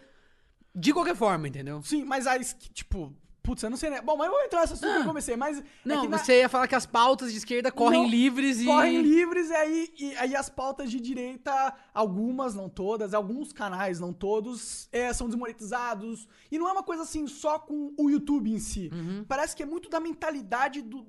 de 0.76 0.92
qualquer 0.94 1.16
forma, 1.16 1.48
entendeu? 1.48 1.82
Sim, 1.82 2.04
mas 2.04 2.28
aí, 2.28 2.44
tipo, 2.74 3.14
putz, 3.42 3.62
eu 3.64 3.70
não 3.70 3.78
sei, 3.78 3.90
né? 3.90 4.02
Bom, 4.02 4.16
mas 4.18 4.28
eu 4.28 4.34
vou 4.34 4.42
entrar 4.44 4.62
nessa 4.62 4.74
assunto 4.74 4.92
que 4.94 5.00
eu 5.00 5.06
comecei, 5.06 5.36
mas. 5.36 5.60
é 5.60 5.64
Não, 5.86 6.02
que 6.02 6.08
na- 6.08 6.18
você 6.18 6.40
ia 6.40 6.50
falar 6.50 6.68
que 6.68 6.76
as 6.76 6.86
pautas 6.86 7.32
de 7.32 7.38
esquerda 7.38 7.72
correm 7.72 8.02
Não, 8.04 8.10
livres 8.10 8.60
e. 8.60 8.66
Correm 8.66 9.02
livres, 9.02 9.50
e 9.50 9.54
aí, 9.54 9.94
e 10.00 10.16
aí 10.16 10.36
as 10.36 10.50
pautas 10.50 10.90
de 10.92 11.00
direita, 11.00 11.74
algumas, 11.94 12.54
não 12.56 12.68
todas, 12.70 13.14
alguns 13.14 13.52
canais, 13.54 14.00
não 14.00 14.12
todos, 14.14 14.88
é, 14.92 15.12
são 15.14 15.28
desmonetizados. 15.28 16.28
E 16.52 16.58
não 16.60 16.68
é 16.68 16.72
uma 16.72 16.84
coisa 16.84 17.04
assim 17.04 17.28
só 17.28 17.60
com 17.60 17.94
o 17.98 18.10
YouTube 18.10 18.52
em 18.52 18.60
si. 18.60 18.90
Uhum. 18.94 19.26
Parece 19.28 19.56
que 19.56 19.64
é 19.64 19.66
muito 19.66 19.90
da 19.90 20.00
mentalidade 20.00 20.82
do- 20.82 21.06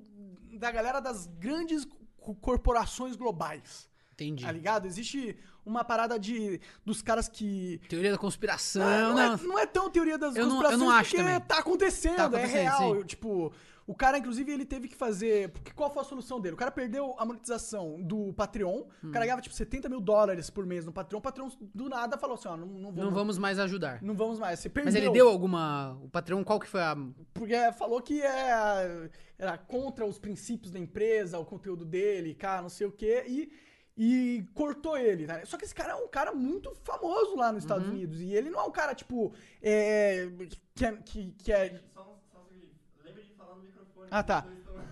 da 0.59 0.71
galera 0.71 0.99
das 1.01 1.27
grandes 1.39 1.85
corporações 2.33 3.15
globais. 3.15 3.87
Entendi. 4.13 4.45
Tá 4.45 4.51
ligado? 4.51 4.85
Existe 4.87 5.37
uma 5.65 5.83
parada 5.83 6.17
de 6.17 6.59
dos 6.85 7.01
caras 7.01 7.27
que. 7.27 7.81
Teoria 7.89 8.11
da 8.11 8.17
conspiração. 8.17 8.81
Ah, 8.81 9.01
não, 9.01 9.13
não. 9.13 9.33
É, 9.33 9.37
não 9.43 9.59
é 9.59 9.65
tão 9.65 9.89
teoria 9.89 10.17
das 10.17 10.35
Eu 10.35 10.43
não- 10.47 10.55
eu 10.55 10.61
conspirações 10.61 10.79
não 10.79 10.89
acho 10.89 11.09
porque 11.11 11.23
também. 11.23 11.41
tá 11.41 11.57
acontecendo, 11.59 12.15
Tá 12.15 12.23
é 12.23 12.25
acontecendo, 12.27 12.61
real. 12.61 12.95
sim. 12.95 13.03
Tipo, 13.03 13.51
o 13.87 13.93
cara, 13.93 14.17
inclusive, 14.17 14.51
ele 14.51 14.65
teve 14.65 14.87
que 14.87 14.95
fazer. 14.95 15.49
Porque 15.49 15.71
qual 15.71 15.91
foi 15.91 16.01
a 16.01 16.05
solução 16.05 16.39
dele? 16.41 16.55
O 16.55 16.57
cara 16.57 16.71
perdeu 16.71 17.13
a 17.19 17.25
monetização 17.25 18.01
do 18.01 18.33
Patreon. 18.33 18.79
O 18.81 18.87
Hum. 19.07 19.11
cara 19.11 19.25
ganhava, 19.25 19.41
tipo, 19.41 19.53
70 19.55 19.87
mil 19.89 20.01
dólares 20.01 20.49
por 20.49 20.65
mês 20.65 20.85
no 20.85 20.91
Patreon. 20.91 21.19
O 21.19 21.21
Patreon, 21.21 21.49
do 21.73 21.87
nada, 21.87 22.17
falou 22.17 22.35
assim: 22.35 22.47
ó, 22.47 22.57
não, 22.57 22.65
não, 22.65 22.91
vamos, 22.91 23.03
Não 23.05 23.11
vamos 23.11 23.37
mais 23.37 23.59
ajudar. 23.59 24.01
não 24.01 24.15
vamos 24.15 24.39
mais. 24.39 24.59
Você 24.59 24.69
perdeu. 24.69 24.91
Mas 24.91 24.95
ele 25.01 25.11
deu 25.11 25.29
alguma. 25.29 25.97
O 26.03 26.09
patrão, 26.09 26.43
qual 26.43 26.59
que 26.59 26.67
foi 26.67 26.81
a. 26.81 26.97
Porque 27.33 27.53
falou 27.73 28.01
que 28.01 28.21
é, 28.21 29.09
era 29.37 29.57
contra 29.57 30.05
os 30.05 30.17
princípios 30.17 30.71
da 30.71 30.79
empresa, 30.79 31.37
o 31.37 31.45
conteúdo 31.45 31.85
dele, 31.85 32.33
cara, 32.33 32.61
não 32.63 32.69
sei 32.69 32.87
o 32.87 32.91
quê. 32.91 33.23
E. 33.27 33.51
E 33.97 34.43
cortou 34.53 34.97
ele, 34.97 35.25
tá? 35.25 35.45
Só 35.45 35.55
que 35.57 35.63
esse 35.63 35.73
cara 35.73 35.93
é 35.93 35.95
um 35.95 36.09
cara 36.09 36.33
muito 36.33 36.75
famoso 36.83 37.37
lá 37.37 37.49
nos 37.53 37.63
Uhum. 37.63 37.65
Estados 37.69 37.87
Unidos. 37.87 38.19
E 38.19 38.33
ele 38.33 38.49
não 38.49 38.59
é 38.59 38.63
um 38.63 38.69
cara, 38.71 38.93
tipo, 38.93 39.33
é, 39.61 40.27
que, 40.75 40.85
é, 40.85 40.91
que, 40.97 41.31
que 41.41 41.49
é 41.53 41.79
Só, 41.93 42.03
só 42.29 42.39
um 42.41 42.45
segundo. 42.49 42.71
Lembre 43.05 43.23
de 43.23 43.31
falar 43.35 43.55
no 43.55 43.61
microfone. 43.63 43.94
Ah, 44.11 44.23
tá. 44.23 44.45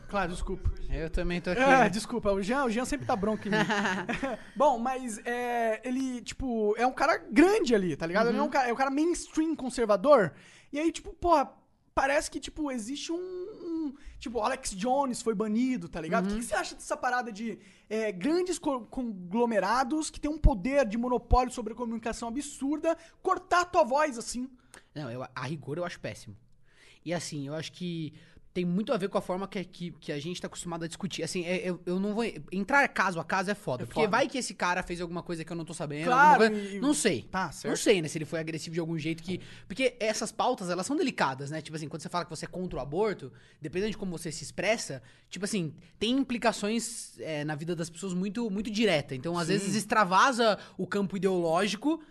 Claro, 0.10 0.32
desculpa. 0.32 0.72
Eu 0.90 1.10
também 1.10 1.42
tô 1.42 1.50
aqui. 1.52 1.62
É, 1.62 1.66
né? 1.80 1.90
desculpa, 1.90 2.32
o 2.32 2.42
Jean, 2.42 2.66
o 2.66 2.70
Jean 2.70 2.86
sempre 2.86 3.06
tá 3.06 3.16
bronco 3.16 3.48
em 3.48 3.52
mim. 3.52 3.58
Bom, 4.56 4.78
mas 4.78 5.18
é, 5.26 5.82
ele, 5.88 6.22
tipo, 6.22 6.76
é 6.78 6.86
um 6.86 6.94
cara 6.94 7.18
grande 7.32 7.74
ali, 7.74 7.96
tá 7.96 8.06
ligado? 8.06 8.30
Ele 8.30 8.38
é 8.38 8.42
um 8.42 8.50
cara, 8.50 8.70
é 8.70 8.74
um 8.74 8.76
cara 8.76 8.92
mainstream 8.92 9.56
conservador. 9.56 10.34
E 10.72 10.80
aí, 10.80 10.92
tipo, 10.92 11.14
porra, 11.14 11.52
parece 11.96 12.30
que, 12.30 12.40
tipo, 12.40 12.72
existe 12.72 13.12
um. 13.12 13.16
um- 13.18 13.94
tipo, 14.20 14.40
Alex 14.40 14.72
Jones 14.72 15.22
foi 15.22 15.36
banido, 15.36 15.90
tá 15.90 16.00
ligado? 16.00 16.26
O 16.26 16.30
que, 16.30 16.36
que 16.38 16.44
você 16.46 16.56
acha 16.56 16.76
dessa 16.76 16.96
parada 16.96 17.30
de 17.32 17.60
é, 17.90 18.10
grandes 18.12 18.58
co- 18.58 18.82
conglomerados 18.86 20.10
que 20.10 20.20
tem 20.20 20.32
um 20.32 20.38
poder 20.38 20.86
de 20.88 20.98
monopólio 20.98 21.52
sobre 21.52 21.74
a 21.74 21.76
comunicação 21.76 22.30
absurda 22.30 22.98
cortar 23.22 23.62
a 23.62 23.66
tua 23.66 23.84
voz 23.84 24.18
assim? 24.18 24.50
Não, 24.96 25.12
eu, 25.12 25.24
a 25.24 25.42
rigor 25.46 25.78
eu 25.78 25.84
acho 25.86 26.00
péssimo. 26.00 26.38
E 27.06 27.14
assim, 27.14 27.48
eu 27.48 27.54
acho 27.54 27.74
que 27.74 28.14
tem 28.54 28.64
muito 28.64 28.94
a 28.94 28.98
ver 28.98 29.10
com 29.10 29.18
a 29.18 29.22
forma 29.22 29.48
que, 29.48 29.64
que, 29.66 29.92
que 30.00 30.12
a 30.12 30.20
gente 30.20 30.40
tá 30.40 30.46
acostumado 30.48 30.84
a 30.84 30.88
discutir. 30.88 31.24
Assim, 31.24 31.44
é- 31.44 31.68
eu, 31.68 31.80
eu 31.86 32.00
não 32.00 32.14
vou. 32.14 32.24
Entrar 32.52 32.88
caso 32.90 33.20
a 33.20 33.24
caso 33.24 33.50
é 33.50 33.56
foda. 33.56 33.84
É 33.84 33.86
porque 33.88 34.02
foda. 34.02 34.12
vai 34.12 34.28
que 34.28 34.38
esse 34.38 34.54
cara 34.54 34.84
fez 34.84 35.02
alguma 35.02 35.24
coisa 35.24 35.44
que 35.44 35.52
eu 35.52 35.56
não 35.56 35.66
tô 35.66 35.74
sabendo. 35.74 36.06
Claro, 36.06 36.50
coisa- 36.52 36.80
Não 36.80 36.94
sei. 36.94 37.24
Tá, 37.24 37.52
certo. 37.52 37.72
Não 37.72 37.78
sei, 37.78 38.02
né? 38.02 38.08
Se 38.08 38.18
ele 38.18 38.26
foi 38.26 38.40
agressivo 38.40 38.74
de 38.76 38.80
algum 38.80 38.98
jeito 38.98 39.24
que. 39.24 39.42
Porque 39.68 39.96
essas 40.00 40.32
pautas, 40.32 40.70
elas 40.70 40.86
são 40.86 40.96
delicadas, 40.96 41.50
né? 41.50 41.62
Tipo 41.62 41.76
assim, 41.76 41.88
quando 41.88 42.02
você 42.04 42.10
fala 42.10 42.26
que 42.26 42.30
você 42.30 42.46
é 42.46 42.48
contra 42.48 42.78
o 42.78 42.82
aborto, 42.82 43.32
dependendo 43.60 43.92
de 43.92 43.98
como 43.98 44.12
você 44.16 44.32
se 44.32 44.44
expressa, 44.44 45.02
tipo 45.30 45.46
assim, 45.46 45.74
tem 45.98 46.12
implicações 46.12 47.20
é, 47.20 47.44
na 47.44 47.56
vida 47.56 47.76
das 47.76 47.90
pessoas 47.90 48.14
muito, 48.14 48.50
muito 48.52 48.70
direta. 48.70 49.16
Então, 49.16 49.38
às 49.38 49.48
vezes, 49.48 49.74
extravasa 49.76 50.60
o 50.78 50.86
campo 50.86 51.18
ideológico. 51.18 52.02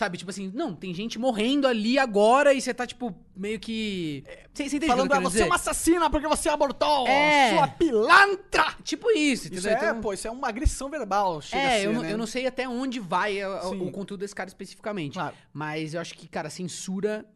Sabe, 0.00 0.16
tipo 0.16 0.30
assim, 0.30 0.50
não, 0.54 0.74
tem 0.74 0.94
gente 0.94 1.18
morrendo 1.18 1.68
ali 1.68 1.98
agora 1.98 2.54
e 2.54 2.60
você 2.62 2.72
tá, 2.72 2.86
tipo, 2.86 3.14
meio 3.36 3.60
que. 3.60 4.24
Você, 4.50 4.66
você 4.66 4.76
entende 4.78 4.86
Falando, 4.90 5.10
que 5.10 5.16
eu 5.18 5.20
você 5.20 5.42
é 5.42 5.44
uma 5.44 5.56
assassina 5.56 6.08
porque 6.08 6.26
você 6.26 6.48
abortou, 6.48 7.06
É. 7.06 7.50
sua 7.54 7.68
pilantra! 7.68 8.76
Tipo 8.82 9.10
isso, 9.10 9.48
Isso 9.52 9.68
entendeu? 9.68 9.72
é, 9.72 9.90
Então- 9.90 10.00
pô, 10.00 10.14
isso 10.14 10.26
é 10.26 10.30
uma 10.30 10.48
agressão 10.48 10.88
verbal, 10.88 11.42
chega 11.42 11.62
É, 11.62 11.80
ser, 11.80 11.86
eu, 11.88 11.92
não, 11.92 12.00
né? 12.00 12.12
eu 12.14 12.16
não 12.16 12.26
sei 12.26 12.46
até 12.46 12.66
onde 12.66 12.98
vai 12.98 13.38
é, 13.40 13.46
o 13.46 13.90
conteúdo 13.90 14.20
desse 14.20 14.34
cara 14.34 14.48
especificamente. 14.48 15.12
Claro. 15.12 15.36
Mas 15.52 15.92
eu 15.92 16.00
acho 16.00 16.14
que, 16.14 16.26
cara, 16.26 16.48
censura 16.48 17.26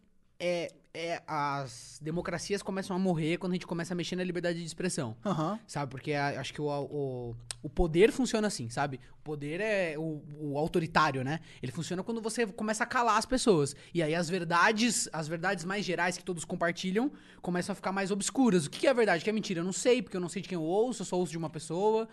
é, 0.41 0.73
é. 0.95 1.21
As 1.27 1.99
democracias 2.01 2.63
começam 2.63 2.95
a 2.95 2.99
morrer 2.99 3.37
quando 3.37 3.53
a 3.53 3.55
gente 3.57 3.67
começa 3.67 3.93
a 3.93 3.97
mexer 3.97 4.15
na 4.17 4.23
liberdade 4.25 4.59
de 4.61 4.65
expressão. 4.65 5.17
Aham. 5.27 5.59
Sabe? 5.67 5.91
Porque 5.91 6.13
a- 6.13 6.41
acho 6.41 6.55
que 6.55 6.61
o, 6.63 6.67
o, 6.69 7.37
o 7.63 7.69
poder 7.69 8.13
funciona 8.13 8.47
assim, 8.47 8.71
sabe? 8.71 9.01
O 9.19 9.23
poder 9.25 9.61
é 9.61 9.95
o, 9.99 10.23
o 10.39 10.57
autoritário, 10.59 11.25
né? 11.25 11.41
Ele 11.63 11.73
funciona 11.73 12.03
quando 12.03 12.21
você 12.23 12.47
começa 12.47 12.85
a 12.85 12.87
calar 12.87 13.19
as 13.19 13.27
pessoas. 13.27 13.75
E 13.93 14.03
aí 14.03 14.15
as 14.15 14.29
verdades, 14.31 15.09
as 15.13 15.27
verdades 15.27 15.65
mais 15.65 15.85
gerais 15.85 16.17
que 16.17 16.25
todos 16.25 16.45
compartilham, 16.45 17.11
começam 17.43 17.73
a 17.73 17.77
ficar 17.77 17.91
mais 17.93 18.11
obscuras. 18.11 18.67
O 18.67 18.71
que 18.71 18.81
que 18.81 18.87
é 18.87 18.95
verdade? 18.95 19.21
O 19.21 19.25
que 19.25 19.31
é 19.31 19.33
mentira? 19.33 19.61
Eu 19.61 19.65
não 19.65 19.73
sei, 19.73 20.01
porque 20.01 20.17
eu 20.17 20.21
não 20.21 20.29
sei 20.29 20.41
de 20.43 20.49
quem 20.49 20.57
eu 20.57 20.63
ouço, 20.63 21.03
eu 21.03 21.07
só 21.07 21.17
ouço 21.19 21.33
de 21.33 21.39
uma 21.39 21.51
pessoa. 21.51 22.09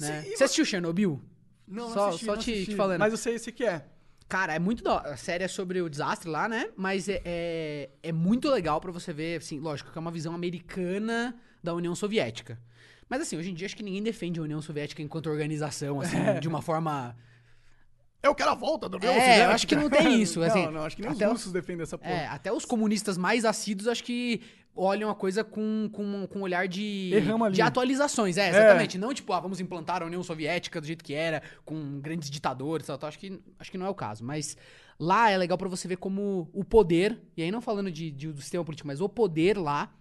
Né? 0.00 0.22
Sim, 0.22 0.36
Você 0.36 0.44
assistiu 0.44 0.64
Chernobyl? 0.64 1.22
Não, 1.66 1.84
não 1.86 1.94
Só- 1.94 2.08
assisti, 2.08 2.24
só 2.26 2.32
não 2.34 2.42
te- 2.42 2.50
assisti, 2.52 2.70
te 2.72 2.76
falando. 2.76 2.98
Mas 2.98 3.12
eu 3.12 3.16
sei 3.18 3.36
esse 3.36 3.50
que 3.52 3.64
é. 3.64 3.86
Cara, 4.28 4.54
é 4.54 4.58
muito 4.58 4.82
da 4.82 4.98
A 4.98 5.16
série 5.16 5.44
é 5.44 5.48
sobre 5.48 5.80
o 5.80 5.88
desastre 5.88 6.28
lá, 6.28 6.48
né? 6.48 6.70
Mas 6.76 7.08
é, 7.08 7.20
é, 7.24 7.90
é 8.02 8.12
muito 8.12 8.50
legal 8.50 8.80
pra 8.80 8.90
você 8.90 9.12
ver, 9.12 9.38
assim, 9.38 9.60
lógico 9.60 9.92
que 9.92 9.98
é 9.98 10.00
uma 10.00 10.10
visão 10.10 10.34
americana 10.34 11.34
da 11.62 11.74
União 11.74 11.94
Soviética. 11.94 12.58
Mas 13.08 13.20
assim, 13.22 13.36
hoje 13.36 13.50
em 13.50 13.54
dia 13.54 13.66
acho 13.66 13.76
que 13.76 13.82
ninguém 13.82 14.02
defende 14.02 14.40
a 14.40 14.42
União 14.42 14.60
Soviética 14.60 15.02
enquanto 15.02 15.28
organização, 15.28 16.00
assim, 16.00 16.16
de 16.40 16.48
uma 16.48 16.62
forma. 16.62 17.16
Eu 18.22 18.34
quero 18.34 18.50
a 18.50 18.54
volta 18.54 18.88
do 18.88 18.98
meu 18.98 19.10
É, 19.10 19.44
eu 19.44 19.50
acho 19.50 19.66
que 19.66 19.76
não 19.76 19.90
tem 19.90 20.20
isso, 20.20 20.40
não, 20.40 20.46
assim, 20.46 20.66
não, 20.70 20.82
acho 20.82 20.96
que 20.96 21.02
nem 21.02 21.10
até 21.10 21.26
os 21.26 21.32
russos 21.32 21.52
defendem 21.52 21.82
essa 21.82 21.98
porra. 21.98 22.10
É, 22.10 22.26
até 22.26 22.50
os 22.50 22.64
comunistas 22.64 23.18
mais 23.18 23.44
assíduos 23.44 23.86
acho 23.86 24.02
que 24.02 24.40
olham 24.76 25.08
a 25.10 25.14
coisa 25.14 25.44
com, 25.44 25.88
com, 25.92 26.26
com 26.26 26.38
um 26.38 26.42
olhar 26.42 26.66
de, 26.66 27.10
de 27.54 27.62
atualizações. 27.62 28.36
É, 28.36 28.48
exatamente. 28.48 28.98
Não 28.98 29.14
tipo, 29.14 29.32
ah, 29.32 29.40
vamos 29.40 29.60
implantar 29.60 30.02
a 30.02 30.06
União 30.06 30.22
Soviética 30.22 30.80
do 30.80 30.86
jeito 30.86 31.04
que 31.04 31.14
era, 31.14 31.42
com 31.64 32.00
grandes 32.00 32.28
ditadores 32.30 32.84
e 32.84 32.88
tal, 32.88 32.98
tal. 32.98 33.08
Acho 33.08 33.18
que, 33.18 33.40
acho 33.58 33.70
que 33.70 33.78
não 33.78 33.86
é 33.86 33.88
o 33.90 33.94
caso. 33.94 34.24
Mas 34.24 34.56
lá 34.98 35.30
é 35.30 35.36
legal 35.38 35.56
pra 35.58 35.68
você 35.68 35.86
ver 35.86 35.96
como 35.96 36.48
o 36.52 36.64
poder, 36.64 37.20
e 37.36 37.42
aí 37.42 37.50
não 37.50 37.60
falando 37.60 37.90
de, 37.90 38.10
de- 38.10 38.32
do 38.32 38.40
sistema 38.40 38.64
político, 38.64 38.86
mas 38.86 39.00
o 39.00 39.08
poder 39.08 39.56
lá, 39.58 39.92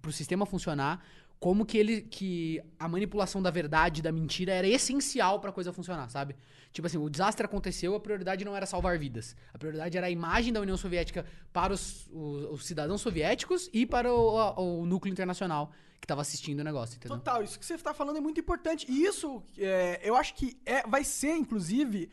pro 0.00 0.12
sistema 0.12 0.46
funcionar, 0.46 1.04
como 1.44 1.66
que 1.66 1.76
ele 1.76 2.02
que 2.02 2.62
a 2.78 2.86
manipulação 2.88 3.40
da 3.42 3.50
verdade, 3.50 4.00
da 4.00 4.12
mentira 4.12 4.52
era 4.52 4.68
essencial 4.78 5.40
pra 5.40 5.50
coisa 5.50 5.72
funcionar, 5.72 6.08
sabe? 6.08 6.36
Tipo 6.72 6.86
assim, 6.86 6.98
o 6.98 7.10
desastre 7.10 7.44
aconteceu, 7.44 7.94
a 7.96 8.00
prioridade 8.00 8.44
não 8.44 8.54
era 8.58 8.64
salvar 8.64 8.96
vidas. 8.96 9.34
A 9.52 9.58
prioridade 9.58 9.98
era 9.98 10.06
a 10.06 10.10
imagem 10.10 10.52
da 10.52 10.60
União 10.60 10.76
Soviética 10.76 11.26
para 11.52 11.72
os, 11.72 12.08
os- 12.12 12.44
os 12.60 12.64
cidadãos 12.66 13.00
soviéticos 13.00 13.68
e 13.72 13.84
para 13.84 14.08
o, 14.14 14.38
a- 14.38 14.60
o 14.60 14.86
núcleo 14.86 15.10
internacional 15.10 15.72
que 16.00 16.06
tava 16.06 16.20
assistindo 16.20 16.60
o 16.60 16.64
negócio, 16.64 16.96
entendeu? 16.96 17.16
Total, 17.18 17.42
isso 17.42 17.58
que 17.58 17.66
você 17.66 17.74
está 17.74 17.92
falando 17.92 18.18
é 18.18 18.20
muito 18.20 18.38
importante. 18.40 18.86
E 18.88 19.04
isso, 19.04 19.42
é, 19.58 20.00
eu 20.04 20.14
acho 20.16 20.34
que 20.34 20.56
é, 20.64 20.86
vai 20.86 21.02
ser, 21.04 21.34
inclusive, 21.36 22.08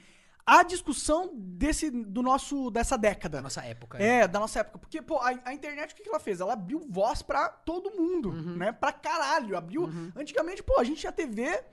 a 0.58 0.64
discussão 0.64 1.32
desse, 1.36 1.90
do 1.92 2.22
nosso, 2.22 2.72
dessa 2.72 2.98
década. 2.98 3.38
Da 3.38 3.42
nossa 3.44 3.62
época. 3.64 3.98
né? 4.00 4.22
É, 4.22 4.28
da 4.28 4.40
nossa 4.40 4.60
época. 4.60 4.80
Porque, 4.80 5.02
pô, 5.02 5.18
a, 5.18 5.34
a 5.46 5.54
internet, 5.54 5.92
o 5.92 5.96
que, 5.96 6.04
que 6.04 6.10
ela 6.10 6.20
fez? 6.20 6.40
Ela 6.42 6.54
abriu 6.54 6.86
voz 6.90 7.22
pra 7.22 7.50
todo 7.50 7.92
mundo, 7.92 8.30
Uhum. 8.30 8.56
né? 8.58 8.72
Pra 8.72 8.92
caralho. 8.92 9.58
Abriu. 9.58 9.90
Antigamente, 10.16 10.64
pô, 10.64 10.80
a 10.80 10.84
gente 10.84 11.00
tinha 11.02 11.12
TV 11.12 11.64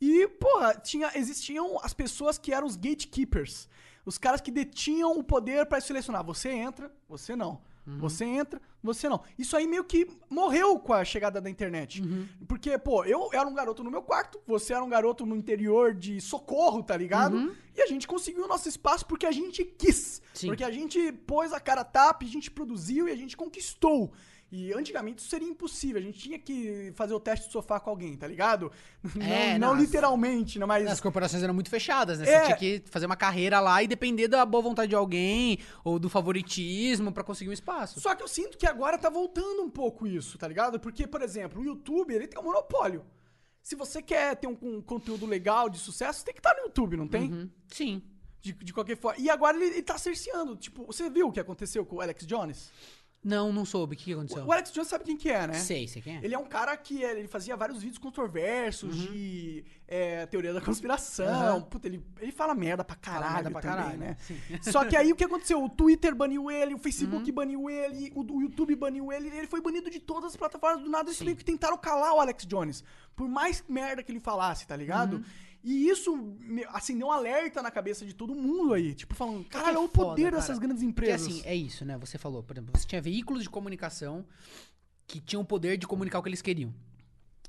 e, 0.00 0.26
porra, 0.28 0.74
tinha, 0.74 1.10
existiam 1.14 1.78
as 1.82 1.94
pessoas 1.94 2.36
que 2.38 2.52
eram 2.52 2.66
os 2.66 2.76
gatekeepers. 2.76 3.68
Os 4.06 4.18
caras 4.18 4.40
que 4.40 4.50
detinham 4.50 5.18
o 5.18 5.24
poder 5.24 5.64
pra 5.66 5.80
selecionar. 5.80 6.22
Você 6.24 6.50
entra, 6.50 6.92
você 7.08 7.34
não. 7.34 7.62
Uhum. 7.86 7.98
Você 7.98 8.24
entra, 8.24 8.60
você 8.82 9.08
não. 9.08 9.22
Isso 9.38 9.56
aí 9.56 9.66
meio 9.66 9.84
que 9.84 10.08
morreu 10.28 10.78
com 10.78 10.92
a 10.92 11.04
chegada 11.04 11.40
da 11.40 11.50
internet. 11.50 12.02
Uhum. 12.02 12.26
Porque, 12.48 12.76
pô, 12.78 13.04
eu 13.04 13.28
era 13.32 13.46
um 13.46 13.54
garoto 13.54 13.84
no 13.84 13.90
meu 13.90 14.02
quarto, 14.02 14.40
você 14.46 14.72
era 14.72 14.82
um 14.82 14.88
garoto 14.88 15.26
no 15.26 15.36
interior 15.36 15.94
de 15.94 16.20
socorro, 16.20 16.82
tá 16.82 16.96
ligado? 16.96 17.54
E 17.76 17.82
a 17.82 17.86
gente 17.86 18.06
conseguiu 18.06 18.44
o 18.44 18.48
nosso 18.48 18.68
espaço 18.68 19.06
porque 19.06 19.26
a 19.26 19.32
gente 19.32 19.64
quis. 19.64 20.18
Uhum. 20.18 20.30
Sim. 20.34 20.46
Porque 20.48 20.64
a 20.64 20.70
gente 20.70 21.12
pôs 21.12 21.52
a 21.52 21.60
cara 21.60 21.82
a 21.82 21.84
tapa, 21.84 22.24
a 22.24 22.28
gente 22.28 22.50
produziu 22.50 23.08
e 23.08 23.12
a 23.12 23.16
gente 23.16 23.36
conquistou. 23.36 24.12
E 24.56 24.72
antigamente 24.72 25.20
isso 25.20 25.28
seria 25.28 25.48
impossível. 25.48 26.00
A 26.00 26.04
gente 26.04 26.16
tinha 26.16 26.38
que 26.38 26.92
fazer 26.94 27.12
o 27.12 27.18
teste 27.18 27.46
de 27.46 27.52
sofá 27.52 27.80
com 27.80 27.90
alguém, 27.90 28.16
tá 28.16 28.28
ligado? 28.28 28.70
É, 29.20 29.58
não, 29.58 29.68
não 29.68 29.74
não, 29.74 29.80
literalmente, 29.80 30.58
não, 30.58 30.66
mas. 30.66 30.86
As 30.86 31.00
corporações 31.00 31.42
eram 31.42 31.54
muito 31.54 31.68
fechadas, 31.68 32.18
né? 32.18 32.28
É. 32.28 32.38
Você 32.38 32.44
tinha 32.46 32.56
que 32.56 32.82
fazer 32.90 33.06
uma 33.06 33.16
carreira 33.16 33.58
lá 33.60 33.82
e 33.82 33.86
depender 33.86 34.28
da 34.28 34.44
boa 34.46 34.62
vontade 34.62 34.90
de 34.90 34.94
alguém 34.94 35.58
ou 35.82 35.98
do 35.98 36.08
favoritismo 36.08 37.12
pra 37.12 37.24
conseguir 37.24 37.50
um 37.50 37.52
espaço. 37.52 38.00
Só 38.00 38.14
que 38.14 38.22
eu 38.22 38.28
sinto 38.28 38.56
que 38.56 38.66
agora 38.66 38.96
tá 38.96 39.10
voltando 39.10 39.62
um 39.62 39.70
pouco 39.70 40.06
isso, 40.06 40.38
tá 40.38 40.46
ligado? 40.46 40.78
Porque, 40.78 41.06
por 41.06 41.22
exemplo, 41.22 41.60
o 41.60 41.64
YouTube, 41.64 42.14
ele 42.14 42.26
tem 42.26 42.38
um 42.40 42.44
monopólio. 42.44 43.04
Se 43.62 43.74
você 43.74 44.00
quer 44.02 44.36
ter 44.36 44.46
um, 44.46 44.56
um 44.62 44.80
conteúdo 44.80 45.26
legal, 45.26 45.68
de 45.68 45.78
sucesso, 45.78 46.24
tem 46.24 46.34
que 46.34 46.40
estar 46.40 46.54
no 46.54 46.64
YouTube, 46.64 46.96
não 46.96 47.08
tem? 47.08 47.32
Uhum. 47.32 47.50
Sim. 47.68 48.02
De, 48.40 48.52
de 48.52 48.72
qualquer 48.72 48.96
forma. 48.96 49.20
E 49.20 49.30
agora 49.30 49.56
ele, 49.56 49.66
ele 49.66 49.82
tá 49.82 49.98
cerceando. 49.98 50.56
Tipo, 50.56 50.84
você 50.84 51.10
viu 51.10 51.28
o 51.28 51.32
que 51.32 51.40
aconteceu 51.40 51.84
com 51.84 51.96
o 51.96 52.00
Alex 52.00 52.26
Jones? 52.26 52.70
Não, 53.24 53.52
não 53.52 53.64
soube. 53.64 53.94
O 53.94 53.98
que, 53.98 54.04
que 54.04 54.12
aconteceu? 54.12 54.44
o 54.44 54.52
Alex 54.52 54.70
Jones 54.70 54.88
sabe 54.88 55.04
quem 55.04 55.16
que 55.16 55.30
é, 55.30 55.46
né? 55.46 55.54
Sei, 55.54 55.88
sei 55.88 56.02
quem 56.02 56.18
é. 56.18 56.20
Ele 56.22 56.34
é 56.34 56.38
um 56.38 56.44
cara 56.44 56.76
que 56.76 57.02
ele 57.02 57.26
fazia 57.26 57.56
vários 57.56 57.80
vídeos 57.82 57.98
controversos 57.98 58.94
de 58.94 59.64
é, 59.88 60.26
teoria 60.26 60.52
da 60.52 60.60
conspiração. 60.60 61.56
Uhum. 61.56 61.62
Puta, 61.62 61.88
ele, 61.88 62.04
ele 62.20 62.32
fala 62.32 62.54
merda 62.54 62.84
pra 62.84 62.96
caralho 62.96 63.34
merda 63.34 63.50
pra 63.50 63.60
também, 63.62 63.76
caralho, 63.76 63.98
né? 63.98 64.16
sim. 64.20 64.36
Só 64.70 64.84
que 64.84 64.96
aí 64.96 65.10
o 65.10 65.16
que 65.16 65.24
aconteceu? 65.24 65.62
O 65.62 65.68
Twitter 65.68 66.14
baniu 66.14 66.50
ele, 66.50 66.74
o 66.74 66.78
Facebook 66.78 67.28
Uhum. 67.28 67.34
baniu 67.34 67.70
ele, 67.70 68.12
o, 68.14 68.20
o 68.20 68.42
YouTube 68.42 68.76
baniu 68.76 69.10
ele, 69.10 69.28
ele 69.28 69.46
foi 69.46 69.60
banido 69.60 69.88
de 69.88 70.00
todas 70.00 70.32
as 70.32 70.36
plataformas. 70.36 70.82
Do 70.82 70.90
nada 70.90 71.08
eles 71.08 71.20
meio 71.22 71.36
que 71.36 71.44
tentaram 71.44 71.78
calar 71.78 72.12
o 72.14 72.20
Alex 72.20 72.44
Jones. 72.46 72.84
Por 73.16 73.28
mais 73.28 73.64
merda 73.68 74.02
que 74.02 74.12
ele 74.12 74.20
falasse, 74.20 74.66
tá 74.66 74.76
ligado? 74.76 75.16
Uhum. 75.16 75.24
E 75.64 75.88
isso, 75.88 76.36
assim, 76.68 76.98
deu 76.98 77.06
um 77.06 77.10
alerta 77.10 77.62
na 77.62 77.70
cabeça 77.70 78.04
de 78.04 78.12
todo 78.14 78.34
mundo 78.34 78.74
aí. 78.74 78.94
Tipo, 78.94 79.14
falando, 79.14 79.42
caralho, 79.46 79.76
é 79.76 79.78
olha 79.78 79.86
o 79.86 79.88
foda, 79.90 80.08
poder 80.10 80.24
cara. 80.24 80.36
dessas 80.36 80.58
grandes 80.58 80.82
Porque 80.84 80.90
empresas. 80.90 81.26
assim, 81.26 81.42
é 81.46 81.54
isso, 81.56 81.84
né? 81.86 81.96
Você 81.98 82.18
falou, 82.18 82.42
por 82.42 82.54
exemplo, 82.54 82.78
você 82.78 82.86
tinha 82.86 83.00
veículos 83.00 83.42
de 83.42 83.48
comunicação 83.48 84.26
que 85.06 85.18
tinham 85.20 85.40
o 85.40 85.44
poder 85.44 85.78
de 85.78 85.86
comunicar 85.86 86.18
o 86.18 86.22
que 86.22 86.28
eles 86.28 86.42
queriam. 86.42 86.72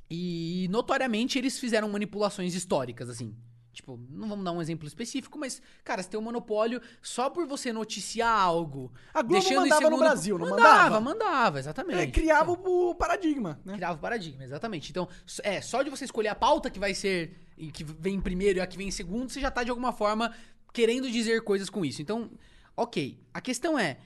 E 0.10 0.68
notoriamente 0.70 1.38
eles 1.38 1.60
fizeram 1.60 1.90
manipulações 1.90 2.54
históricas, 2.54 3.10
assim. 3.10 3.36
Tipo, 3.74 4.00
não 4.10 4.30
vamos 4.30 4.46
dar 4.46 4.54
um 4.54 4.62
exemplo 4.62 4.88
específico, 4.88 5.38
mas, 5.38 5.62
cara, 5.84 6.02
você 6.02 6.08
tem 6.08 6.18
um 6.18 6.24
monopólio 6.24 6.82
só 7.02 7.30
por 7.30 7.46
você 7.46 7.74
noticiar 7.74 8.32
algo. 8.40 8.94
A 9.14 9.22
Globo 9.22 9.34
deixando 9.34 9.62
mandava 9.64 9.82
no 9.82 9.88
segundo- 9.88 10.00
Brasil, 10.00 10.38
não 10.40 10.50
mandava? 10.52 11.00
mandava? 11.00 11.02
Mandava, 11.02 11.60
exatamente. 11.60 12.00
É, 12.00 12.08
criava 12.08 12.54
o 12.54 12.96
paradigma, 12.96 13.60
né? 13.66 13.74
Criava 13.76 13.98
o 13.98 14.02
paradigma, 14.02 14.46
exatamente. 14.46 14.90
Então, 14.92 15.10
é, 15.44 15.60
só 15.60 15.84
de 15.84 15.90
você 15.90 16.06
escolher 16.06 16.30
a 16.30 16.36
pauta 16.36 16.70
que 16.70 16.80
vai 16.80 16.94
ser, 16.94 17.38
e 17.58 17.72
que 17.72 17.84
vem 17.84 18.16
em 18.16 18.22
primeiro 18.22 18.60
e 18.60 18.62
a 18.62 18.68
que 18.68 18.78
vem 18.78 18.88
em 18.88 18.92
segundo, 18.92 19.30
você 19.30 19.40
já 19.40 19.50
tá 19.52 19.64
de 19.64 19.70
alguma 19.70 19.92
forma 19.94 20.34
querendo 20.74 21.10
dizer 21.10 21.42
coisas 21.44 21.70
com 21.70 21.86
isso. 21.86 22.02
Então, 22.02 22.30
ok. 22.76 23.18
A 23.34 23.40
questão 23.42 23.78
é, 23.80 23.98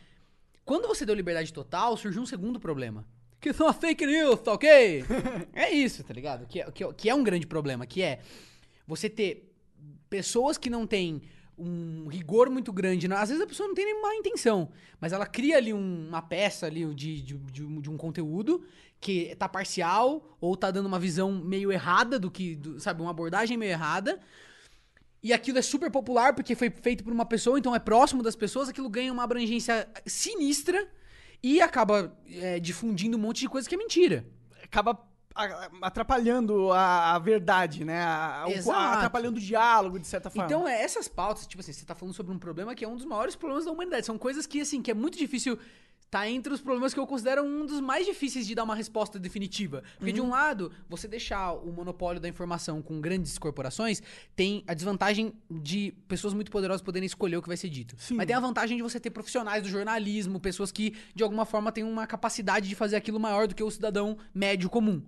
quando 0.63 0.87
você 0.87 1.05
deu 1.05 1.15
liberdade 1.15 1.51
total, 1.51 1.97
surgiu 1.97 2.21
um 2.21 2.25
segundo 2.25 2.59
problema. 2.59 3.05
Que 3.41 3.53
são 3.53 3.67
as 3.67 3.77
fake 3.77 4.05
news, 4.05 4.41
tá 4.41 4.53
ok? 4.53 5.03
é 5.53 5.71
isso, 5.71 6.03
tá 6.03 6.13
ligado? 6.13 6.45
Que 6.45 6.61
é, 6.61 6.71
que, 6.71 6.83
é- 6.83 6.93
que 6.93 7.09
é 7.09 7.15
um 7.15 7.23
grande 7.23 7.47
problema, 7.47 7.85
que 7.85 8.01
é 8.01 8.19
você 8.85 9.09
ter 9.09 9.49
pessoas 10.09 10.57
que 10.57 10.69
não 10.69 10.85
têm 10.85 11.21
um 11.57 12.07
rigor 12.07 12.49
muito 12.49 12.71
grande. 12.71 13.11
Às 13.11 13.29
vezes 13.29 13.43
a 13.43 13.47
pessoa 13.47 13.67
não 13.67 13.75
tem 13.75 13.85
nem 13.85 14.01
má 14.01 14.15
intenção, 14.15 14.69
mas 14.99 15.11
ela 15.13 15.25
cria 15.25 15.57
ali 15.57 15.73
um- 15.73 16.07
uma 16.07 16.21
peça 16.21 16.65
ali 16.67 16.85
de, 16.93 17.21
de, 17.21 17.33
de 17.37 17.63
um, 17.63 17.81
de 17.81 17.89
um 17.89 17.97
conteúdo 17.97 18.63
que 18.99 19.35
tá 19.37 19.47
parcial 19.47 20.37
ou 20.41 20.55
tá 20.57 20.69
dando 20.71 20.85
uma 20.87 20.99
visão 20.99 21.31
meio 21.31 21.71
errada 21.71 22.19
do 22.19 22.29
que, 22.29 22.55
do- 22.55 22.79
sabe, 22.79 23.01
uma 23.01 23.11
abordagem 23.11 23.57
meio 23.57 23.71
errada. 23.71 24.19
E 25.21 25.33
aquilo 25.33 25.57
é 25.57 25.61
super 25.61 25.91
popular 25.91 26.33
porque 26.33 26.55
foi 26.55 26.69
feito 26.69 27.03
por 27.03 27.11
uma 27.13 27.25
pessoa, 27.25 27.59
então 27.59 27.75
é 27.75 27.79
próximo 27.79 28.23
das 28.23 28.35
pessoas, 28.35 28.69
aquilo 28.69 28.89
ganha 28.89 29.11
uma 29.11 29.23
abrangência 29.23 29.87
sinistra 30.05 30.87
e 31.43 31.61
acaba 31.61 32.17
é, 32.29 32.59
difundindo 32.59 33.17
um 33.17 33.19
monte 33.19 33.39
de 33.41 33.49
coisa 33.49 33.67
que 33.67 33.75
é 33.75 33.77
mentira. 33.77 34.25
acaba 34.63 34.97
atrapalhando 35.81 36.71
a, 36.71 37.15
a 37.15 37.19
verdade, 37.19 37.85
né? 37.85 38.01
A- 38.03 38.45
o- 38.47 38.61
atrapalhando 38.97 39.37
o 39.37 39.41
diálogo, 39.41 39.99
de 39.99 40.07
certa 40.07 40.29
forma. 40.29 40.45
Então, 40.45 40.67
é, 40.67 40.81
essas 40.81 41.07
pautas, 41.07 41.47
tipo 41.47 41.61
assim, 41.61 41.71
você 41.73 41.85
tá 41.85 41.95
falando 41.95 42.13
sobre 42.13 42.33
um 42.33 42.39
problema 42.39 42.75
que 42.75 42.83
é 42.83 42.87
um 42.87 42.95
dos 42.95 43.05
maiores 43.05 43.35
problemas 43.35 43.65
da 43.65 43.71
humanidade. 43.71 44.05
São 44.05 44.17
coisas 44.17 44.45
que, 44.45 44.61
assim, 44.61 44.81
que 44.81 44.91
é 44.91 44.93
muito 44.93 45.17
difícil. 45.17 45.57
Tá 46.09 46.27
entre 46.27 46.51
os 46.51 46.59
problemas 46.59 46.93
que 46.93 46.99
eu 46.99 47.05
considero 47.05 47.43
um 47.43 47.65
dos 47.65 47.79
mais 47.79 48.05
difíceis 48.05 48.47
de 48.47 48.55
dar 48.55 48.63
uma 48.63 48.73
resposta 48.73 49.19
definitiva. 49.19 49.83
Porque, 49.97 50.11
de 50.11 50.19
um 50.19 50.29
lado, 50.29 50.71
você 50.89 51.07
deixar 51.07 51.53
o 51.53 51.71
monopólio 51.71 52.19
da 52.19 52.27
informação 52.27 52.81
com 52.81 52.99
grandes 52.99 53.37
corporações 53.37 54.01
tem 54.35 54.63
a 54.67 54.73
desvantagem 54.73 55.33
de 55.49 55.93
pessoas 56.07 56.33
muito 56.33 56.49
poderosas 56.49 56.81
poderem 56.81 57.05
escolher 57.05 57.37
o 57.37 57.41
que 57.41 57.47
vai 57.47 57.57
ser 57.57 57.69
dito. 57.69 57.95
Sim. 57.99 58.15
Mas 58.15 58.25
tem 58.25 58.35
a 58.35 58.39
vantagem 58.39 58.75
de 58.77 58.81
você 58.81 58.99
ter 58.99 59.11
profissionais 59.11 59.61
do 59.61 59.69
jornalismo, 59.69 60.39
pessoas 60.39 60.71
que, 60.71 60.95
de 61.13 61.23
alguma 61.23 61.45
forma, 61.45 61.71
têm 61.71 61.83
uma 61.83 62.07
capacidade 62.07 62.67
de 62.67 62.73
fazer 62.73 62.95
aquilo 62.95 63.19
maior 63.19 63.47
do 63.47 63.53
que 63.53 63.63
o 63.63 63.69
cidadão 63.69 64.17
médio 64.33 64.69
comum. 64.69 65.03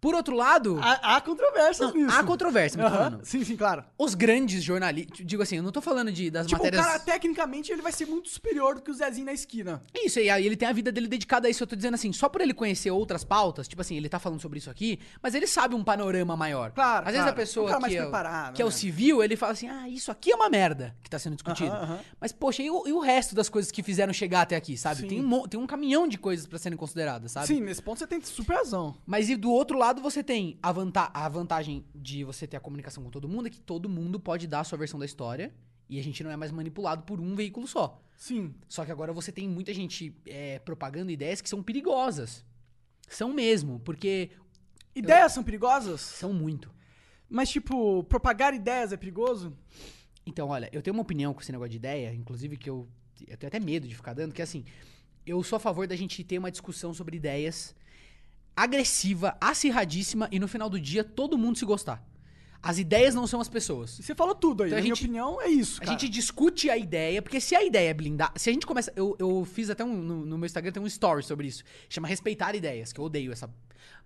Por 0.00 0.14
outro 0.14 0.34
lado. 0.34 0.78
há, 0.82 1.16
há 1.16 1.20
controvérsias 1.20 1.92
Não, 1.92 1.94
nisso. 2.02 2.16
há 2.16 2.24
controvérsia, 2.24 2.82
me 2.82 2.88
falando. 2.88 3.20
Sim, 3.22 3.44
sim, 3.44 3.56
claro. 3.56 3.84
Os 3.98 4.14
grandes 4.14 4.62
jornalistas. 4.62 5.18
Digo 5.26 5.42
assim, 5.42 5.56
eu 5.56 5.62
não 5.62 5.70
tô 5.72 5.80
falando 5.80 6.10
de, 6.10 6.30
das 6.30 6.46
Tipo, 6.46 6.58
matérias. 6.62 6.82
o 6.82 6.86
cara, 6.86 6.98
tecnicamente, 6.98 7.70
ele 7.70 7.82
vai 7.82 7.92
ser 7.92 8.06
muito 8.06 8.28
superior 8.30 8.76
do 8.76 8.80
que 8.82 8.90
o 8.90 8.94
Zezinho 8.94 9.26
na 9.26 9.32
esquina. 9.32 9.82
Isso, 9.94 10.18
e 10.18 10.30
aí 10.30 10.46
ele 10.46 10.56
tem 10.56 10.68
a 10.68 10.72
vida 10.72 10.90
dele 10.90 11.06
dedicada 11.06 11.46
a 11.48 11.50
isso. 11.50 11.62
Eu 11.62 11.66
tô 11.66 11.76
dizendo 11.76 11.94
assim, 11.94 12.12
só 12.12 12.28
por 12.28 12.40
ele 12.40 12.54
conhecer 12.54 12.90
outras 12.90 13.24
pautas, 13.24 13.68
tipo 13.68 13.82
assim, 13.82 13.96
ele 13.96 14.08
tá 14.08 14.18
falando 14.18 14.40
sobre 14.40 14.58
isso 14.58 14.70
aqui, 14.70 14.98
mas 15.22 15.34
ele 15.34 15.46
sabe 15.46 15.74
um 15.74 15.84
panorama 15.84 16.36
maior. 16.36 16.70
Claro, 16.72 17.00
Às 17.06 17.12
vezes 17.12 17.20
claro. 17.20 17.30
a 17.30 17.36
pessoa 17.36 17.76
Um 17.76 17.80
que, 17.82 17.96
é, 17.96 18.00
o- 18.00 18.02
preparado, 18.04 18.54
que 18.54 18.62
é 18.62 18.64
o 18.64 18.68
né? 18.68 18.74
civil, 18.74 19.22
ele 19.22 19.36
fala 19.36 19.52
assim, 19.52 19.68
ah, 19.68 19.88
isso 19.88 20.10
aqui 20.10 20.32
é 20.32 20.34
uma 20.34 20.48
merda 20.48 20.96
que 21.02 21.10
tá 21.10 21.18
sendo 21.18 21.34
discutido. 21.36 21.70
Aham, 21.70 21.82
aham. 21.82 21.98
Mas, 22.20 22.32
poxa, 22.32 22.62
e 22.62 22.70
o, 22.70 22.86
e 22.88 22.92
o 22.92 23.00
resto 23.00 23.34
das 23.34 23.48
coisas 23.48 23.70
que 23.70 23.82
fizeram 23.82 24.12
chegar 24.12 24.42
até 24.42 24.56
aqui, 24.56 24.76
sabe? 24.76 25.00
Sim. 25.02 25.08
Tem 25.08 25.24
um, 25.24 25.42
tem 25.48 25.60
um 25.60 25.66
caminhão 25.66 26.08
de 26.08 26.16
coisas 26.18 26.46
pra 26.46 26.58
serem 26.58 26.78
consideradas, 26.78 27.32
sabe? 27.32 27.46
Sim, 27.48 27.60
nesse 27.60 27.82
ponto 27.82 27.98
você 27.98 28.06
tem 28.06 28.20
super 28.22 28.54
razão. 28.56 28.94
Mas 29.06 29.28
e 29.28 29.36
do 29.36 29.50
outro 29.50 29.76
lado 29.78 29.89
você 29.98 30.22
tem 30.22 30.58
a, 30.62 30.70
vanta 30.70 31.10
a 31.12 31.28
vantagem 31.28 31.84
de 31.94 32.22
você 32.24 32.46
ter 32.46 32.56
a 32.56 32.60
comunicação 32.60 33.02
com 33.02 33.10
todo 33.10 33.28
mundo 33.28 33.46
é 33.46 33.50
que 33.50 33.60
todo 33.60 33.88
mundo 33.88 34.20
pode 34.20 34.46
dar 34.46 34.60
a 34.60 34.64
sua 34.64 34.78
versão 34.78 34.98
da 34.98 35.06
história 35.06 35.52
e 35.88 35.98
a 35.98 36.02
gente 36.02 36.22
não 36.22 36.30
é 36.30 36.36
mais 36.36 36.52
manipulado 36.52 37.02
por 37.02 37.20
um 37.20 37.34
veículo 37.34 37.66
só. 37.66 38.00
Sim. 38.16 38.54
Só 38.68 38.84
que 38.84 38.92
agora 38.92 39.12
você 39.12 39.32
tem 39.32 39.48
muita 39.48 39.74
gente 39.74 40.14
é, 40.26 40.58
propagando 40.60 41.10
ideias 41.10 41.40
que 41.40 41.48
são 41.48 41.62
perigosas. 41.62 42.44
São 43.08 43.32
mesmo, 43.32 43.80
porque 43.80 44.30
Ideias 44.94 45.32
são 45.32 45.42
perigosas? 45.42 46.00
são 46.00 46.32
muito. 46.32 46.70
Mas, 47.28 47.48
tipo, 47.48 48.02
propagar 48.04 48.52
ideias 48.54 48.92
é 48.92 48.96
perigoso? 48.96 49.56
Então, 50.26 50.48
olha, 50.48 50.68
eu 50.72 50.82
tenho 50.82 50.94
uma 50.94 51.02
opinião 51.02 51.32
com 51.32 51.40
esse 51.40 51.52
negócio 51.52 51.70
de 51.70 51.76
ideia, 51.76 52.12
inclusive 52.12 52.56
que 52.56 52.68
eu, 52.68 52.88
eu 53.26 53.36
tenho 53.36 53.48
até 53.48 53.60
medo 53.60 53.86
de 53.86 53.94
ficar 53.94 54.14
dando, 54.14 54.34
que 54.34 54.42
é 54.42 54.44
assim, 54.44 54.64
eu 55.24 55.42
sou 55.42 55.56
a 55.56 55.60
favor 55.60 55.86
da 55.86 55.94
gente 55.94 56.22
ter 56.24 56.38
uma 56.38 56.50
discussão 56.50 56.92
sobre 56.92 57.16
ideias 57.16 57.74
agressiva, 58.56 59.36
acirradíssima 59.40 60.28
e 60.30 60.38
no 60.38 60.48
final 60.48 60.68
do 60.68 60.78
dia 60.80 61.02
todo 61.04 61.38
mundo 61.38 61.58
se 61.58 61.64
gostar. 61.64 62.04
As 62.62 62.76
ideias 62.78 63.14
não 63.14 63.26
são 63.26 63.40
as 63.40 63.48
pessoas. 63.48 63.90
Você 64.02 64.14
falou 64.14 64.34
tudo 64.34 64.62
aí. 64.64 64.68
Então 64.68 64.76
a 64.76 64.80
Na 64.80 64.82
minha 64.82 64.94
gente- 64.94 65.04
opinião, 65.04 65.40
é 65.40 65.48
isso, 65.48 65.80
A 65.80 65.86
cara. 65.86 65.98
gente 65.98 66.10
discute 66.10 66.68
a 66.68 66.76
ideia, 66.76 67.22
porque 67.22 67.40
se 67.40 67.54
a 67.56 67.64
ideia 67.64 67.88
é 67.88 67.94
blindar. 67.94 68.32
Se 68.36 68.50
a 68.50 68.52
gente 68.52 68.66
começa. 68.66 68.92
Eu, 68.94 69.16
eu 69.18 69.46
fiz 69.46 69.70
até 69.70 69.82
um. 69.82 69.94
No, 69.96 70.26
no 70.26 70.36
meu 70.36 70.44
Instagram 70.44 70.70
tem 70.70 70.82
um 70.82 70.86
story 70.86 71.22
sobre 71.22 71.46
isso. 71.46 71.64
Chama 71.88 72.06
Respeitar 72.06 72.54
Ideias, 72.54 72.92
que 72.92 73.00
eu 73.00 73.04
odeio 73.06 73.32
essa. 73.32 73.48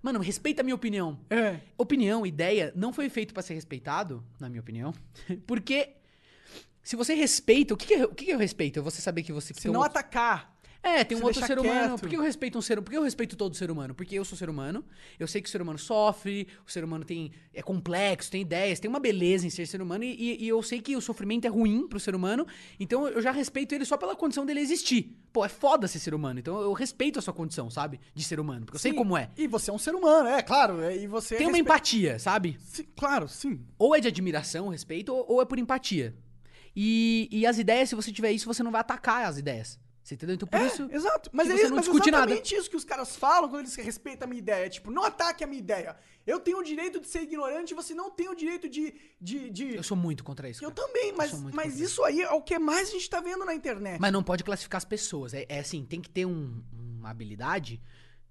Mano, 0.01 0.21
respeita 0.21 0.63
a 0.63 0.65
minha 0.65 0.75
opinião. 0.77 1.19
É. 1.29 1.59
Opinião, 1.77 2.25
ideia, 2.25 2.73
não 2.77 2.93
foi 2.93 3.09
feito 3.09 3.35
pra 3.35 3.43
ser 3.43 3.55
respeitado, 3.55 4.23
na 4.39 4.49
minha 4.49 4.61
opinião. 4.61 4.95
Porque. 5.49 5.97
Se 6.81 6.95
você 6.95 7.15
respeita, 7.15 7.75
o 7.75 7.77
que, 7.77 7.87
que, 7.87 7.95
é, 7.95 8.05
o 8.05 8.15
que, 8.15 8.27
que 8.27 8.31
é 8.31 8.37
respeito? 8.37 8.79
É 8.79 8.83
você 8.83 9.01
saber 9.03 9.25
que 9.25 9.33
você. 9.33 9.53
Se 9.53 9.69
um 9.69 9.73
não 9.73 9.81
outro- 9.81 9.99
atacar. 9.99 10.54
É, 10.85 11.03
tem 11.05 11.17
um 11.17 11.21
Se 11.21 11.25
outro 11.27 11.47
ser 11.47 11.59
humano. 11.59 11.89
quieto. 11.89 12.01
Por 12.01 12.09
que 12.09 12.17
eu 12.17 12.23
respeito 12.23 12.59
um 12.59 12.63
ser 12.63 12.81
Por 12.83 12.91
que 12.91 12.97
eu 12.97 13.03
respeito 13.03 13.37
todo 13.37 13.57
ser 13.57 13.71
humano? 13.71 13.95
Porque 13.95 14.15
eu 14.15 14.25
sou 14.25 14.37
ser 14.39 14.49
humano. 14.51 14.85
Eu 15.19 15.27
sei 15.27 15.41
que 15.41 15.49
o 15.49 15.51
ser 15.51 15.61
humano 15.63 15.79
sofre, 15.79 16.47
o 16.67 16.71
ser 16.71 16.85
humano 16.85 17.05
tem 17.05 17.33
é 17.53 17.63
complexo, 17.63 18.31
tem 18.31 18.43
ideias, 18.43 18.79
tem 18.79 18.89
uma 18.89 19.01
beleza 19.01 19.47
em 19.47 19.51
ser 19.51 19.67
ser 19.67 19.81
humano. 19.83 20.05
E, 20.05 20.45
e- 20.45 20.49
eu 20.49 20.63
sei 20.63 20.81
que 20.81 20.95
o 20.97 21.01
sofrimento 21.01 21.47
é 21.47 21.49
ruim 21.49 21.89
pro 21.89 21.99
ser 21.99 22.15
humano. 22.15 22.47
Então 22.79 23.09
eu 23.09 23.21
já 23.23 23.31
respeito 23.33 23.75
ele 23.75 23.85
só 23.85 23.97
pela 23.97 24.15
condição 24.15 24.45
dele 24.47 24.61
existir. 24.61 25.17
Pô, 25.33 25.45
é 25.45 25.49
foda 25.49 25.89
ser 25.89 25.99
ser 25.99 26.15
humano. 26.15 26.39
Então 26.39 26.61
eu 26.61 26.73
respeito 26.73 27.19
a 27.19 27.23
sua 27.23 27.33
condição, 27.35 27.69
sabe? 27.71 27.99
De 28.15 28.23
ser 28.23 28.39
humano. 28.39 28.67
Porque 28.67 28.77
eu 28.77 28.81
sei 28.81 28.93
como 28.93 29.17
é. 29.17 29.31
E 29.37 29.47
você 29.49 29.71
é 29.71 29.73
um 29.75 29.79
ser 29.79 29.95
humano, 29.95 30.29
é, 30.29 30.43
claro. 30.43 30.81
é, 30.83 30.97
E 30.97 31.07
você 31.07 31.37
Tem 31.37 31.47
uma 31.47 31.57
respe- 31.57 31.63
empatia, 31.71 32.19
sabe? 32.19 32.57
Sim, 32.65 32.85
claro, 32.97 33.27
sim. 33.27 33.61
Ou 33.79 33.97
é 33.97 34.01
de 34.01 34.09
admiração, 34.09 34.69
respeito, 34.69 35.13
ou, 35.15 35.25
ou 35.29 35.43
é 35.43 35.45
por 35.45 35.59
empatia. 35.59 36.15
E, 36.77 37.29
e 37.31 37.47
as 37.47 37.59
ideias, 37.59 37.89
se 37.89 37.95
você 37.95 38.11
tiver 38.13 38.33
isso, 38.33 38.47
você 38.47 38.63
não 38.63 38.71
vai 38.71 38.81
atacar 38.81 39.27
as 39.27 39.39
ideias. 39.39 39.79
Você 40.05 40.15
entendeu? 40.17 40.35
Então 40.35 40.47
por 40.47 40.61
É, 40.61 40.67
isso. 40.67 40.87
exato. 40.93 41.31
Mas 41.33 41.49
é, 41.49 41.57
você 41.57 41.69
não 41.69 41.77
mas 41.77 41.87
discute 41.87 42.11
nada. 42.11 42.25
exatamente 42.27 42.55
isso 42.55 42.69
que 42.69 42.77
os 42.77 42.85
caras 42.85 43.17
falam 43.17 43.49
quando 43.49 43.61
eles 43.63 43.75
respeitam 43.75 44.27
a 44.27 44.29
minha 44.29 44.39
ideia. 44.39 44.69
Tipo, 44.69 44.91
não 44.91 45.03
ataque 45.03 45.43
a 45.43 45.47
minha 45.47 45.59
ideia. 45.59 45.97
Eu 46.27 46.39
tenho 46.39 46.59
o 46.59 46.63
direito 46.63 47.01
de 47.01 47.09
ser 47.09 47.23
ignorante 47.23 47.73
você 47.73 47.95
não 47.95 48.11
tem 48.11 48.29
o 48.29 48.35
direito 48.35 48.69
de. 48.69 48.95
de, 49.19 49.49
de... 49.49 49.75
Eu 49.77 49.83
sou 49.83 49.97
muito 49.97 50.23
contra 50.23 50.47
isso. 50.49 50.63
Eu 50.63 50.71
cara. 50.71 50.87
também, 50.87 51.13
mas, 51.15 51.33
muito 51.33 51.55
mas 51.57 51.81
isso 51.81 52.05
aí 52.05 52.21
é 52.21 52.31
o 52.31 52.43
que 52.43 52.59
mais 52.59 52.89
a 52.89 52.93
gente 52.93 53.09
tá 53.09 53.21
vendo 53.21 53.47
na 53.47 53.55
internet. 53.55 53.99
Mas 53.99 54.13
não 54.13 54.23
pode 54.23 54.45
classificar 54.45 54.77
as 54.77 54.85
pessoas. 54.85 55.33
É, 55.33 55.47
é 55.49 55.61
assim, 55.61 55.87
tem 55.87 56.03
que 56.03 56.11
ter 56.11 56.27
um- 56.27 56.63
uma 56.99 57.09
habilidade 57.11 57.81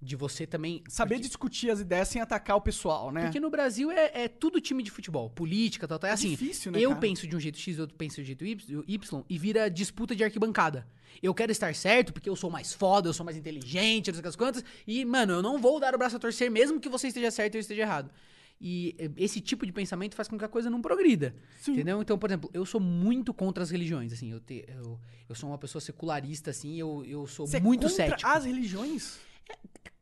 de 0.04 0.14
você 0.16 0.46
também. 0.46 0.82
Saber 0.88 1.14
porque, 1.14 1.28
discutir 1.28 1.70
as 1.70 1.80
ideias 1.80 2.08
sem 2.08 2.20
atacar 2.20 2.56
o 2.56 2.60
pessoal, 2.60 3.10
né? 3.10 3.22
Porque 3.22 3.40
no 3.40 3.50
Brasil 3.50 3.90
é, 3.90 4.24
é 4.24 4.28
tudo 4.28 4.60
time 4.60 4.82
de 4.82 4.90
futebol, 4.90 5.30
política, 5.30 5.88
tal, 5.88 5.98
tal. 5.98 6.10
É 6.10 6.12
assim. 6.12 6.30
difícil, 6.30 6.70
né, 6.70 6.78
eu 6.80 6.90
cara? 6.90 7.00
penso 7.00 7.26
de 7.26 7.34
um 7.34 7.40
jeito 7.40 7.58
X, 7.58 7.78
outro 7.78 7.96
penso 7.96 8.16
de 8.16 8.22
um 8.22 8.24
jeito 8.24 8.44
Y, 8.44 9.24
e 9.28 9.38
vira 9.38 9.68
disputa 9.70 10.14
de 10.14 10.22
arquibancada. 10.22 10.86
Eu 11.22 11.32
quero 11.32 11.50
estar 11.52 11.74
certo 11.74 12.12
porque 12.12 12.28
eu 12.28 12.36
sou 12.36 12.50
mais 12.50 12.72
foda, 12.72 13.08
eu 13.08 13.12
sou 13.12 13.24
mais 13.24 13.36
inteligente, 13.36 14.12
não 14.12 14.20
sei 14.20 14.28
as 14.28 14.36
quantas. 14.36 14.64
E, 14.86 15.04
mano, 15.04 15.34
eu 15.34 15.42
não 15.42 15.58
vou 15.58 15.80
dar 15.80 15.94
o 15.94 15.98
braço 15.98 16.16
a 16.16 16.18
torcer 16.18 16.50
mesmo 16.50 16.78
que 16.80 16.88
você 16.88 17.08
esteja 17.08 17.30
certo 17.30 17.54
e 17.54 17.58
eu 17.58 17.60
esteja 17.60 17.82
errado. 17.82 18.10
E 18.60 18.94
eh, 18.98 19.10
esse 19.16 19.40
tipo 19.40 19.66
de 19.66 19.72
pensamento 19.72 20.14
faz 20.14 20.28
com 20.28 20.38
que 20.38 20.44
a 20.44 20.48
coisa 20.48 20.70
não 20.70 20.80
progrida. 20.80 21.34
Sim. 21.60 21.72
Entendeu? 21.72 22.00
Então, 22.00 22.18
por 22.18 22.30
exemplo, 22.30 22.50
eu 22.54 22.64
sou 22.64 22.80
muito 22.80 23.32
contra 23.34 23.62
as 23.62 23.70
religiões, 23.70 24.12
assim. 24.12 24.30
Eu, 24.30 24.40
te- 24.40 24.64
eu, 24.68 24.98
eu 25.28 25.34
sou 25.34 25.50
uma 25.50 25.58
pessoa 25.58 25.80
secularista, 25.80 26.50
assim, 26.50 26.76
eu, 26.78 27.04
eu 27.04 27.26
sou 27.26 27.46
Você 27.46 27.56
é 27.56 27.60
muito 27.60 27.88
contra 27.88 27.96
cético. 28.08 28.28
as 28.30 28.44
religiões? 28.44 29.18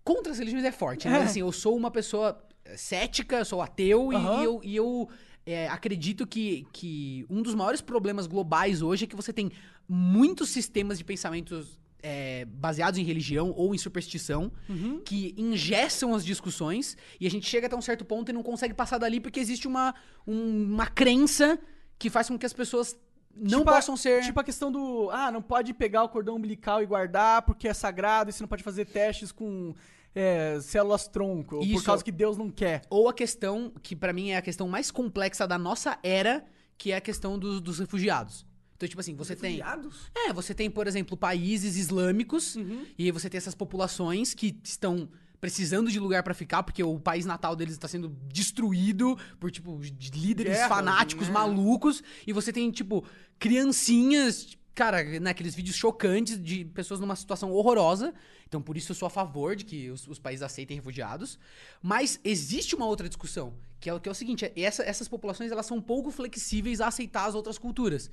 Contra 0.05 0.33
as 0.33 0.39
religiões 0.39 0.65
é 0.65 0.73
forte, 0.73 1.09
né? 1.09 1.17
É. 1.17 1.19
Mas 1.21 1.31
assim, 1.31 1.41
eu 1.41 1.53
sou 1.53 1.77
uma 1.77 1.91
pessoa 1.91 2.43
eh, 2.65 2.77
cética, 2.77 3.37
eu 3.39 3.45
sou 3.45 3.63
ateu 3.63 4.13
e- 4.13 4.17
Aham. 4.17 4.41
e, 4.41 4.45
eu, 4.45 4.61
e 4.65 4.77
eu, 4.77 5.09
eh, 5.47 5.69
acredito 5.69 6.27
que, 6.27 6.67
que 6.73 7.25
um 7.31 7.41
dos 7.43 7.55
maiores 7.55 7.81
problemas 7.81 8.27
globais 8.27 8.83
hoje 8.83 9.05
é 9.05 9.07
que 9.07 9.17
você 9.17 9.33
tem 9.33 9.51
muitos 9.89 10.49
sistemas 10.51 10.99
de 10.99 11.05
pensamentos 11.05 11.79
eh, 12.03 12.45
baseados 12.47 12.99
em 12.99 13.05
religião 13.05 13.53
ou 13.57 13.75
em 13.75 13.79
superstição 13.79 14.51
Uhum. 14.69 15.01
que 15.05 15.35
ingessam 15.37 16.15
as 16.17 16.25
discussões 16.25 16.97
e 17.21 17.27
a 17.27 17.31
gente 17.31 17.49
chega 17.49 17.67
até 17.69 17.77
um 17.77 17.81
certo 17.83 18.05
ponto 18.05 18.29
e 18.29 18.33
não 18.33 18.43
consegue 18.43 18.75
passar 18.75 18.99
dali 18.99 19.21
porque 19.21 19.39
existe 19.39 19.69
uma, 19.69 19.95
um- 20.27 20.65
uma 20.75 20.87
crença 20.89 21.59
que 21.99 22.11
faz 22.11 22.27
com 22.27 22.37
que 22.37 22.45
as 22.47 22.53
pessoas 22.53 22.97
não 23.37 23.61
Tipo 23.61 23.71
a- 23.71 23.75
possam 23.75 23.97
ser. 23.97 24.23
Tipo 24.23 24.41
a 24.41 24.45
questão 24.45 24.71
do. 24.71 25.09
Ah, 25.11 25.31
não 25.31 25.41
pode 25.43 25.73
pegar 25.75 26.03
o 26.05 26.09
cordão 26.09 26.37
umbilical 26.37 26.83
e 26.83 26.87
guardar 26.87 27.43
porque 27.43 27.69
é 27.69 27.75
sagrado 27.75 28.31
e 28.31 28.33
você 28.33 28.43
não 28.43 28.49
pode 28.49 28.63
fazer 28.63 28.85
testes 28.87 29.31
com 29.33 29.75
é, 30.15 30.59
células 30.61 31.09
tronco. 31.09 31.57
Por 31.59 31.65
Isso. 31.67 31.85
causa 31.85 32.05
que 32.05 32.13
Deus 32.13 32.37
não 32.37 32.51
quer. 32.51 32.83
Ou 32.91 33.09
a 33.09 33.15
questão, 33.15 33.73
que 33.83 33.97
pra 33.97 34.13
mim 34.13 34.31
é 34.31 34.37
a 34.37 34.43
questão 34.43 34.69
mais 34.69 34.91
complexa 34.91 35.47
da 35.47 35.57
nossa 35.59 35.99
era, 36.03 36.45
que 36.77 36.93
é 36.93 36.97
a 36.97 37.01
questão 37.01 37.39
dos, 37.39 37.61
dos 37.61 37.79
refugiados. 37.79 38.45
Então, 38.77 38.89
tipo 38.89 39.01
assim, 39.01 39.15
você 39.15 39.35
tem. 39.37 39.57
Refugiados? 39.59 40.11
É, 40.15 40.33
você 40.33 40.53
tem, 40.53 40.69
por 40.71 40.87
exemplo, 40.87 41.17
países 41.17 41.77
islâmicos, 41.77 42.57
Uhum. 42.57 42.85
e 42.99 43.11
você 43.13 43.31
tem 43.31 43.39
essas 43.39 43.55
populações 43.55 44.35
que 44.35 44.59
estão 44.65 45.09
precisando 45.47 45.91
de 45.91 45.99
lugar 45.99 46.23
pra 46.23 46.33
ficar, 46.35 46.63
porque 46.63 46.85
o 46.85 47.01
país 47.01 47.27
natal 47.27 47.57
deles 47.57 47.75
está 47.75 47.89
sendo 47.89 48.17
destruído 48.33 49.19
por, 49.41 49.51
tipo, 49.51 49.77
de 49.81 50.11
líderes 50.17 50.53
Guerras, 50.53 50.69
fanáticos, 50.69 51.27
né? 51.27 51.35
malucos, 51.35 52.01
e 52.25 52.33
você 52.33 52.53
tem, 52.53 52.71
tipo, 52.71 53.05
criancinhas, 53.41 54.57
cara, 54.73 55.19
naqueles 55.19 55.53
vídeos 55.57 55.75
chocantes 55.75 56.41
de 56.41 56.65
pessoas 56.67 57.01
numa 57.01 57.17
situação 57.17 57.51
horrorosa. 57.51 58.15
Então, 58.47 58.63
por 58.63 58.77
isso 58.77 58.93
eu 58.93 58.97
sou 58.97 59.07
a 59.07 59.11
favor 59.11 59.57
de 59.57 59.65
que 59.65 59.91
os, 59.91 60.07
os 60.07 60.17
países 60.21 60.45
aceitem 60.45 60.77
refugiados. 60.77 61.37
Mas 61.83 62.21
existe 62.23 62.77
uma 62.77 62.87
outra 62.87 63.09
discussão, 63.09 63.53
que 63.81 63.91
é, 63.91 63.95
o- 63.95 63.99
que 63.99 64.09
é 64.09 64.13
o 64.13 64.15
seguinte, 64.15 64.45
é, 64.45 64.53
essa- 64.61 64.85
essas 64.85 65.09
populações, 65.09 65.51
elas 65.51 65.67
são 65.67 65.81
pouco 65.83 66.13
flexíveis 66.13 66.81
a 66.81 66.87
aceitar 66.87 67.25
as 67.27 67.35
outras 67.35 67.59
culturas. 67.59 68.09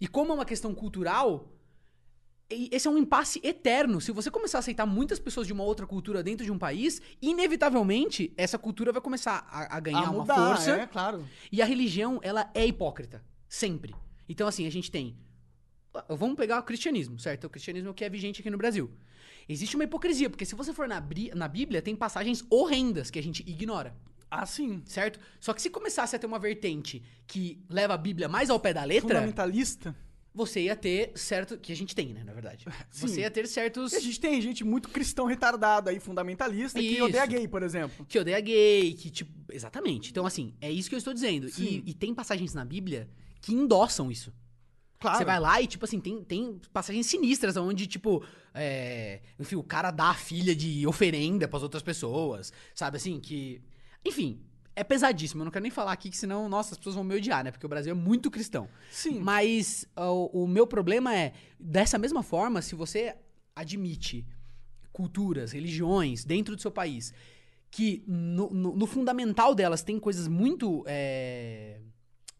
E 0.00 0.08
como 0.08 0.32
é 0.32 0.34
uma 0.34 0.46
questão 0.46 0.74
cultural, 0.74 1.46
esse 2.50 2.86
é 2.86 2.90
um 2.90 2.98
impasse 2.98 3.40
eterno. 3.42 4.00
Se 4.00 4.12
você 4.12 4.30
começar 4.30 4.58
a 4.58 4.60
aceitar 4.60 4.86
muitas 4.86 5.18
pessoas 5.18 5.46
de 5.46 5.52
uma 5.52 5.64
outra 5.64 5.86
cultura 5.86 6.22
dentro 6.22 6.44
de 6.44 6.52
um 6.52 6.58
país, 6.58 7.00
inevitavelmente 7.20 8.32
essa 8.36 8.58
cultura 8.58 8.92
vai 8.92 9.00
começar 9.00 9.46
a, 9.50 9.76
a 9.76 9.80
ganhar 9.80 10.06
a 10.06 10.10
uma 10.10 10.20
mudar, 10.20 10.34
força. 10.34 10.70
é, 10.72 10.86
claro. 10.86 11.24
E 11.50 11.60
a 11.62 11.64
religião, 11.64 12.20
ela 12.22 12.50
é 12.54 12.66
hipócrita. 12.66 13.22
Sempre. 13.48 13.94
Então, 14.28 14.46
assim, 14.48 14.66
a 14.66 14.70
gente 14.70 14.90
tem. 14.90 15.16
Vamos 16.08 16.36
pegar 16.36 16.58
o 16.58 16.62
cristianismo, 16.62 17.18
certo? 17.18 17.44
O 17.44 17.50
cristianismo 17.50 17.88
é 17.88 17.90
o 17.90 17.94
que 17.94 18.04
é 18.04 18.08
vigente 18.10 18.40
aqui 18.40 18.50
no 18.50 18.58
Brasil. 18.58 18.90
Existe 19.48 19.76
uma 19.76 19.84
hipocrisia, 19.84 20.28
porque 20.28 20.44
se 20.44 20.54
você 20.54 20.72
for 20.72 20.88
na, 20.88 21.02
na 21.34 21.46
Bíblia, 21.48 21.80
tem 21.82 21.94
passagens 21.94 22.44
horrendas 22.50 23.10
que 23.10 23.18
a 23.18 23.22
gente 23.22 23.42
ignora, 23.48 23.94
Ah, 24.30 24.44
sim. 24.46 24.82
certo? 24.86 25.20
Só 25.38 25.52
que 25.52 25.62
se 25.62 25.70
começasse 25.70 26.16
a 26.16 26.18
ter 26.18 26.26
uma 26.26 26.38
vertente 26.38 27.02
que 27.26 27.62
leva 27.68 27.94
a 27.94 27.98
Bíblia 27.98 28.28
mais 28.28 28.50
ao 28.50 28.58
pé 28.58 28.72
da 28.74 28.82
letra, 28.82 29.08
Fundamentalista. 29.08 29.94
Você 30.34 30.62
ia 30.62 30.74
ter 30.74 31.12
certo. 31.14 31.56
Que 31.56 31.72
a 31.72 31.76
gente 31.76 31.94
tem, 31.94 32.12
né, 32.12 32.24
na 32.24 32.32
verdade. 32.32 32.66
Sim. 32.90 33.06
Você 33.06 33.20
ia 33.20 33.30
ter 33.30 33.46
certos. 33.46 33.92
E 33.92 33.96
a 33.96 34.00
gente 34.00 34.20
tem 34.20 34.40
gente 34.42 34.64
muito 34.64 34.88
cristão 34.88 35.26
retardado 35.26 35.88
aí, 35.88 36.00
fundamentalista, 36.00 36.80
que 36.80 36.86
Isso. 36.86 37.04
odeia 37.04 37.24
gay, 37.24 37.46
por 37.46 37.62
exemplo. 37.62 38.04
Que 38.06 38.18
odeia 38.18 38.40
gay, 38.40 38.92
que 38.94 39.10
tipo. 39.10 39.32
Exatamente. 39.52 40.10
Então, 40.10 40.26
assim, 40.26 40.54
é 40.60 40.70
isso 40.70 40.88
que 40.88 40.94
eu 40.94 40.98
estou 40.98 41.14
dizendo. 41.14 41.48
E, 41.58 41.82
e 41.86 41.94
tem 41.94 42.12
passagens 42.12 42.52
na 42.52 42.64
Bíblia 42.64 43.08
que 43.40 43.54
endossam 43.54 44.10
isso. 44.10 44.32
Claro. 44.98 45.18
Você 45.18 45.24
vai 45.24 45.38
lá 45.38 45.60
e, 45.60 45.66
tipo 45.66 45.84
assim, 45.84 46.00
tem, 46.00 46.24
tem 46.24 46.60
passagens 46.72 47.06
sinistras 47.06 47.56
onde, 47.56 47.86
tipo, 47.86 48.24
é, 48.54 49.20
enfim, 49.38 49.56
o 49.56 49.62
cara 49.62 49.90
dá 49.90 50.06
a 50.06 50.14
filha 50.14 50.56
de 50.56 50.86
oferenda 50.86 51.46
pras 51.46 51.62
outras 51.62 51.82
pessoas, 51.82 52.52
sabe 52.74 52.96
assim? 52.96 53.20
Que. 53.20 53.60
Enfim, 54.04 54.40
é 54.76 54.82
pesadíssimo. 54.84 55.42
Eu 55.42 55.44
não 55.46 55.52
quero 55.52 55.62
nem 55.62 55.70
falar 55.70 55.92
aqui, 55.92 56.10
que 56.10 56.16
senão, 56.16 56.48
nossa, 56.48 56.72
as 56.72 56.78
pessoas 56.78 56.94
vão 56.96 57.04
me 57.04 57.14
odiar, 57.14 57.44
né? 57.44 57.50
Porque 57.50 57.66
o 57.66 57.68
Brasil 57.68 57.92
é 57.92 57.94
muito 57.94 58.30
cristão. 58.30 58.68
Sim. 58.90 59.20
Mas 59.20 59.86
o, 59.96 60.44
o 60.44 60.48
meu 60.48 60.66
problema 60.66 61.14
é, 61.16 61.32
dessa 61.58 61.96
mesma 61.98 62.22
forma, 62.22 62.60
se 62.62 62.74
você 62.74 63.14
admite 63.54 64.26
culturas, 64.92 65.52
religiões 65.52 66.24
dentro 66.24 66.54
do 66.56 66.62
seu 66.62 66.70
país, 66.70 67.12
que 67.70 68.04
no, 68.06 68.50
no- 68.50 68.76
no 68.76 68.86
fundamental 68.86 69.54
delas 69.54 69.82
tem 69.82 69.98
coisas 69.98 70.28
muito 70.28 70.84
é, 70.86 71.80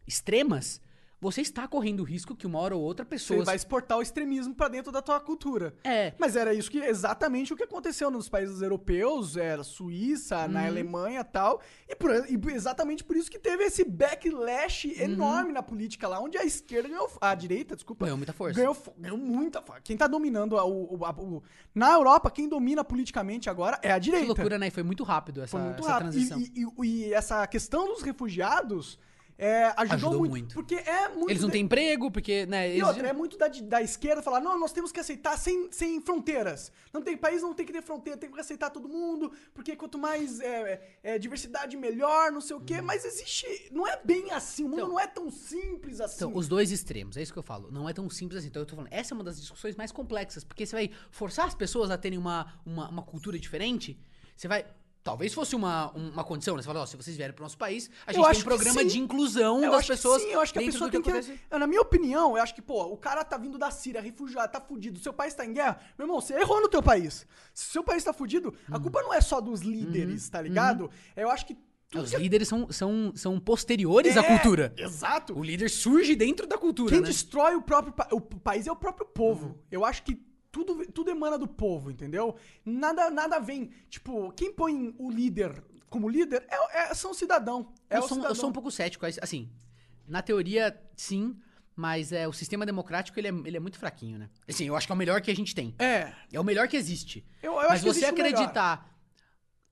extremas, 0.06 0.80
você 1.24 1.40
está 1.40 1.66
correndo 1.66 2.00
o 2.00 2.04
risco 2.04 2.36
que 2.36 2.46
uma 2.46 2.58
hora 2.58 2.76
ou 2.76 2.82
outra 2.82 3.04
Você 3.04 3.10
pessoas... 3.10 3.46
vai 3.46 3.56
exportar 3.56 3.98
o 3.98 4.02
extremismo 4.02 4.54
pra 4.54 4.68
dentro 4.68 4.92
da 4.92 5.00
tua 5.00 5.18
cultura. 5.18 5.74
É, 5.82 6.12
Mas 6.18 6.36
era 6.36 6.52
isso 6.52 6.70
que 6.70 6.78
exatamente 6.78 7.52
o 7.52 7.56
que 7.56 7.62
aconteceu 7.64 8.10
nos 8.10 8.28
países 8.28 8.60
europeus, 8.62 9.36
era 9.36 9.64
Suíça, 9.64 10.46
na 10.46 10.60
Uhum. 10.60 10.66
Alemanha 10.66 11.20
e 11.20 11.24
tal. 11.24 11.60
E, 11.88 11.94
por- 11.96 12.10
e 12.12 12.38
exatamente 12.54 13.02
por 13.02 13.16
isso 13.16 13.30
que 13.30 13.38
teve 13.38 13.64
esse 13.64 13.84
backlash 13.84 14.86
Uhum. 14.86 15.02
enorme 15.02 15.52
na 15.52 15.62
política 15.62 16.06
lá, 16.08 16.20
onde 16.20 16.36
a 16.38 16.44
esquerda 16.44 16.88
ganhou. 16.88 17.10
A 17.20 17.34
direita, 17.34 17.74
desculpa. 17.74 18.04
ganhou 18.04 18.16
muita 18.18 18.32
força. 18.32 18.54
Ganhou, 18.58 18.76
ganhou 18.98 19.18
muita 19.18 19.62
força. 19.62 19.80
Quem 19.82 19.96
tá 19.96 20.06
dominando 20.06 20.56
a- 20.58 20.64
o, 20.64 21.04
a- 21.04 21.10
o- 21.10 21.42
Na 21.74 21.92
Europa, 21.92 22.30
quem 22.30 22.48
domina 22.48 22.84
politicamente 22.84 23.48
agora 23.50 23.78
é 23.82 23.90
a 23.90 23.98
direita. 23.98 24.26
Que 24.26 24.32
loucura, 24.34 24.58
né? 24.58 24.68
E 24.68 24.70
Foi 24.70 24.82
muito 24.82 25.02
rápido 25.04 25.42
essa, 25.42 25.58
muito 25.58 25.80
essa 25.80 25.88
rápido. 25.92 26.10
transição. 26.10 26.38
E- 26.38 26.52
e- 26.82 26.86
e 27.08 27.14
essa 27.14 27.46
questão 27.46 27.86
dos 27.88 28.02
refugiados, 28.02 28.98
é, 29.36 29.64
ajudou, 29.76 29.94
Ajudou 29.94 30.18
muito, 30.20 30.30
muito. 30.30 30.54
Porque 30.54 30.74
é 30.76 31.08
muito. 31.08 31.30
Eles 31.30 31.42
não 31.42 31.48
de- 31.48 31.52
têm 31.54 31.62
emprego, 31.64 32.10
porque, 32.10 32.46
né? 32.46 32.68
E 32.68 32.72
Eles... 32.74 32.86
outra, 32.86 33.08
é 33.08 33.12
muito 33.12 33.36
da, 33.36 33.48
da 33.48 33.82
esquerda 33.82 34.22
falar, 34.22 34.40
não, 34.40 34.58
nós 34.58 34.72
temos 34.72 34.92
que 34.92 35.00
aceitar 35.00 35.36
sem, 35.36 35.70
sem 35.72 36.00
fronteiras. 36.00 36.70
Não 36.92 37.02
tem 37.02 37.16
país, 37.16 37.42
não 37.42 37.52
tem 37.52 37.66
que 37.66 37.72
ter 37.72 37.82
fronteira, 37.82 38.16
tem 38.18 38.30
que 38.30 38.38
aceitar 38.38 38.70
todo 38.70 38.88
mundo, 38.88 39.32
porque 39.52 39.74
quanto 39.74 39.98
mais 39.98 40.38
é, 40.40 40.80
é, 41.02 41.18
diversidade, 41.18 41.76
melhor, 41.76 42.30
não 42.30 42.40
sei 42.40 42.54
o 42.56 42.60
quê. 42.60 42.80
Mas 42.80 43.04
existe. 43.04 43.46
Não 43.72 43.86
é 43.88 44.00
bem 44.04 44.30
assim, 44.30 44.64
o 44.64 44.68
mundo 44.68 44.78
Então- 44.78 44.88
não 44.90 45.00
é 45.00 45.06
tão 45.06 45.30
simples 45.30 46.00
assim. 46.00 46.16
Então, 46.16 46.32
os 46.34 46.46
dois 46.46 46.70
extremos, 46.70 47.16
é 47.16 47.22
isso 47.22 47.32
que 47.32 47.38
eu 47.38 47.42
falo. 47.42 47.70
Não 47.72 47.88
é 47.88 47.92
tão 47.92 48.08
simples 48.08 48.38
assim. 48.38 48.48
Então, 48.48 48.62
eu 48.62 48.66
tô 48.66 48.76
falando, 48.76 48.92
essa 48.92 49.12
é 49.12 49.16
uma 49.16 49.24
das 49.24 49.40
discussões 49.40 49.74
mais 49.74 49.90
complexas, 49.90 50.44
porque 50.44 50.64
você 50.64 50.76
vai 50.76 50.90
forçar 51.10 51.46
as 51.46 51.54
pessoas 51.54 51.90
a 51.90 51.98
terem 51.98 52.18
uma, 52.18 52.52
uma, 52.64 52.88
uma 52.88 53.02
cultura 53.02 53.38
diferente, 53.38 53.98
você 54.36 54.46
vai. 54.46 54.64
Talvez 55.04 55.34
fosse 55.34 55.54
uma, 55.54 55.94
um- 55.94 56.08
uma 56.08 56.24
condição, 56.24 56.56
né? 56.56 56.62
Você 56.62 56.66
fala, 56.66 56.80
ó, 56.80 56.86
se 56.86 56.96
vocês 56.96 57.14
vierem 57.14 57.34
pro 57.34 57.42
nosso 57.44 57.58
país, 57.58 57.90
a 58.06 58.10
Eu 58.10 58.14
gente 58.14 58.22
tem 58.22 58.30
acho 58.30 58.40
um 58.40 58.42
que 58.42 58.48
programa 58.48 58.84
de 58.86 58.98
inclusão 58.98 59.62
Eu 59.62 59.70
das 59.70 59.82
que 59.82 59.88
pessoas. 59.88 60.22
sim, 60.22 60.28
eu 60.30 60.40
acho 60.40 60.50
que 60.50 60.58
a 60.58 60.62
pessoa 60.62 60.90
tem 60.90 61.02
que. 61.02 61.10
acontece. 61.10 61.38
Na 61.50 61.66
minha 61.66 61.82
opinião, 61.82 62.36
eu 62.38 62.42
acho 62.42 62.54
que, 62.54 62.62
pô, 62.62 62.84
o 62.86 62.96
cara 62.96 63.22
tá 63.22 63.36
vindo 63.36 63.58
da 63.58 63.70
Síria, 63.70 64.00
refugiado, 64.00 64.50
tá 64.50 64.60
fudido, 64.62 64.98
seu 64.98 65.12
país 65.12 65.34
tá 65.34 65.44
em 65.44 65.52
guerra. 65.52 65.78
Meu 65.98 66.06
irmão, 66.06 66.20
você 66.22 66.32
errou 66.34 66.58
no 66.60 66.68
teu 66.70 66.82
país. 66.82 67.26
Se 67.52 67.66
seu 67.66 67.84
país 67.84 68.02
tá 68.02 68.14
fudido, 68.14 68.54
a 68.72 68.80
culpa 68.80 69.02
não 69.02 69.12
é 69.12 69.20
só 69.20 69.42
dos 69.42 69.60
líderes, 69.60 70.26
tá 70.30 70.40
ligado? 70.40 70.90
Eu 71.14 71.28
acho 71.30 71.44
que. 71.46 71.56
Os 71.94 72.10
que- 72.10 72.16
líderes 72.16 72.48
são, 72.48 72.72
são, 72.72 73.12
são 73.14 73.38
posteriores 73.38 74.16
à 74.16 74.20
É, 74.20 74.22
cultura. 74.24 74.72
Exato. 74.76 75.38
O 75.38 75.44
líder 75.44 75.68
surge 75.68 76.16
dentro 76.16 76.46
da 76.46 76.56
cultura, 76.58 76.90
Quem 76.90 77.00
né? 77.02 77.06
destrói 77.06 77.54
o 77.54 77.62
próprio 77.62 77.92
pa- 77.92 78.08
o 78.10 78.20
país 78.20 78.66
é 78.66 78.72
o 78.72 78.76
próprio 78.76 79.06
povo. 79.06 79.58
Eu 79.70 79.84
acho 79.84 80.02
que 80.02 80.18
tudo, 80.54 80.86
tudo 80.92 81.10
emana 81.10 81.36
do 81.36 81.48
povo, 81.48 81.90
entendeu? 81.90 82.36
Nada, 82.64 83.10
nada 83.10 83.40
vem. 83.40 83.70
Tipo, 83.90 84.30
quem 84.32 84.52
põe 84.52 84.94
o 84.96 85.10
líder 85.10 85.60
como 85.90 86.08
líder 86.08 86.44
é, 86.48 86.90
é- 86.90 86.94
são 86.94 87.12
cidadão. 87.12 87.72
É 87.90 87.98
eu, 87.98 88.02
sou, 88.02 88.10
um- 88.16 88.20
eu 88.20 88.22
cidadão. 88.22 88.34
sou 88.36 88.50
um 88.50 88.52
pouco 88.52 88.70
cético. 88.70 89.04
Assim, 89.20 89.50
na 90.06 90.22
teoria, 90.22 90.80
sim, 90.96 91.36
mas 91.74 92.12
é, 92.12 92.28
o 92.28 92.32
sistema 92.32 92.64
democrático 92.64 93.18
ele 93.18 93.28
é, 93.28 93.30
ele 93.44 93.56
é 93.56 93.60
muito 93.60 93.78
fraquinho, 93.78 94.18
né? 94.18 94.30
Assim, 94.48 94.64
eu 94.66 94.76
acho 94.76 94.86
que 94.86 94.92
é 94.92 94.94
o 94.94 94.98
melhor 94.98 95.20
que 95.20 95.30
a 95.30 95.36
gente 95.36 95.54
tem. 95.54 95.74
É. 95.78 96.12
É 96.32 96.38
o 96.38 96.44
melhor 96.44 96.68
que 96.68 96.76
existe. 96.76 97.24
Eu, 97.42 97.52
eu 97.54 97.56
mas 97.62 97.72
acho 97.72 97.82
que 97.84 97.92
você 97.94 98.04
acreditar. 98.06 98.90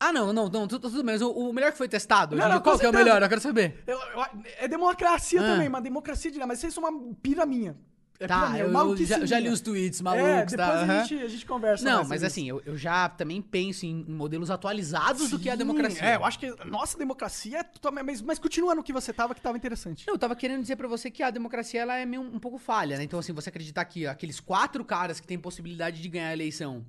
Ah, 0.00 0.12
não, 0.12 0.32
não, 0.32 0.48
não, 0.48 0.66
tudo, 0.66 0.90
tudo 0.90 1.04
bem. 1.04 1.14
Mas 1.14 1.22
o, 1.22 1.30
o 1.30 1.52
melhor 1.52 1.70
que 1.70 1.78
foi 1.78 1.88
testado, 1.88 2.34
Não, 2.34 2.48
não, 2.48 2.60
qual 2.60 2.76
que 2.76 2.84
é 2.84 2.90
o 2.90 2.92
melhor? 2.92 3.22
Eu 3.22 3.28
quero 3.28 3.40
saber. 3.40 3.84
Eu- 3.86 3.96
eu- 4.00 4.26
é 4.58 4.66
democracia 4.66 5.40
Ah. 5.40 5.44
também, 5.46 5.68
uma 5.68 5.80
democracia 5.80 6.28
de 6.30 6.40
mas 6.40 6.60
isso 6.64 6.80
é 6.80 6.88
uma 6.88 7.14
pira 7.22 7.46
minha. 7.46 7.76
É 8.24 8.28
Tá, 8.28 8.50
minha, 8.50 8.62
eu, 8.64 8.96
já, 9.04 9.26
já 9.26 9.38
li 9.40 9.48
os 9.48 9.60
tweets 9.60 10.00
É, 10.00 10.02
malucos, 10.02 10.50
depois 10.52 10.56
tá? 10.56 10.74
a, 10.74 10.84
aham. 10.84 11.04
gente, 11.04 11.22
a 11.24 11.28
gente 11.28 11.46
conversa 11.46 11.84
Não, 11.84 12.04
mas 12.04 12.22
assim, 12.22 12.48
eu, 12.48 12.62
eu 12.64 12.76
já 12.76 13.08
também 13.08 13.42
penso 13.42 13.84
em, 13.84 14.04
em 14.08 14.12
modelos 14.12 14.50
atualizados 14.50 15.30
do 15.30 15.38
que 15.38 15.48
a 15.48 15.52
Sim, 15.52 15.58
democracia. 15.58 16.02
É, 16.04 16.16
eu 16.16 16.24
acho 16.24 16.38
que 16.38 16.50
nossa 16.66 16.96
democracia 16.96 17.58
é 17.58 17.62
totalmente. 17.64 18.04
Mas, 18.04 18.22
mas 18.22 18.38
continua 18.38 18.74
no 18.74 18.82
que 18.82 18.92
você 18.92 19.12
tava, 19.12 19.34
que 19.34 19.40
tava 19.40 19.56
interessante. 19.56 20.06
Não, 20.06 20.14
eu 20.14 20.18
tava 20.18 20.36
querendo 20.36 20.62
dizer 20.62 20.76
pra 20.76 20.86
você 20.86 21.10
que 21.10 21.22
a 21.22 21.30
democracia 21.30 21.80
ela 21.82 21.96
é 21.96 22.06
meio 22.06 22.22
um 22.22 22.38
pouco 22.38 22.58
falha, 22.58 22.96
né? 22.96 23.02
Então, 23.04 23.18
assim, 23.18 23.32
você 23.32 23.48
acreditar 23.48 23.84
que 23.86 24.06
aqueles 24.06 24.38
quatro 24.38 24.84
caras 24.84 25.18
que 25.18 25.26
têm 25.26 25.38
possibilidade 25.38 26.00
de 26.00 26.08
ganhar 26.08 26.28
a 26.28 26.32
eleição 26.32 26.84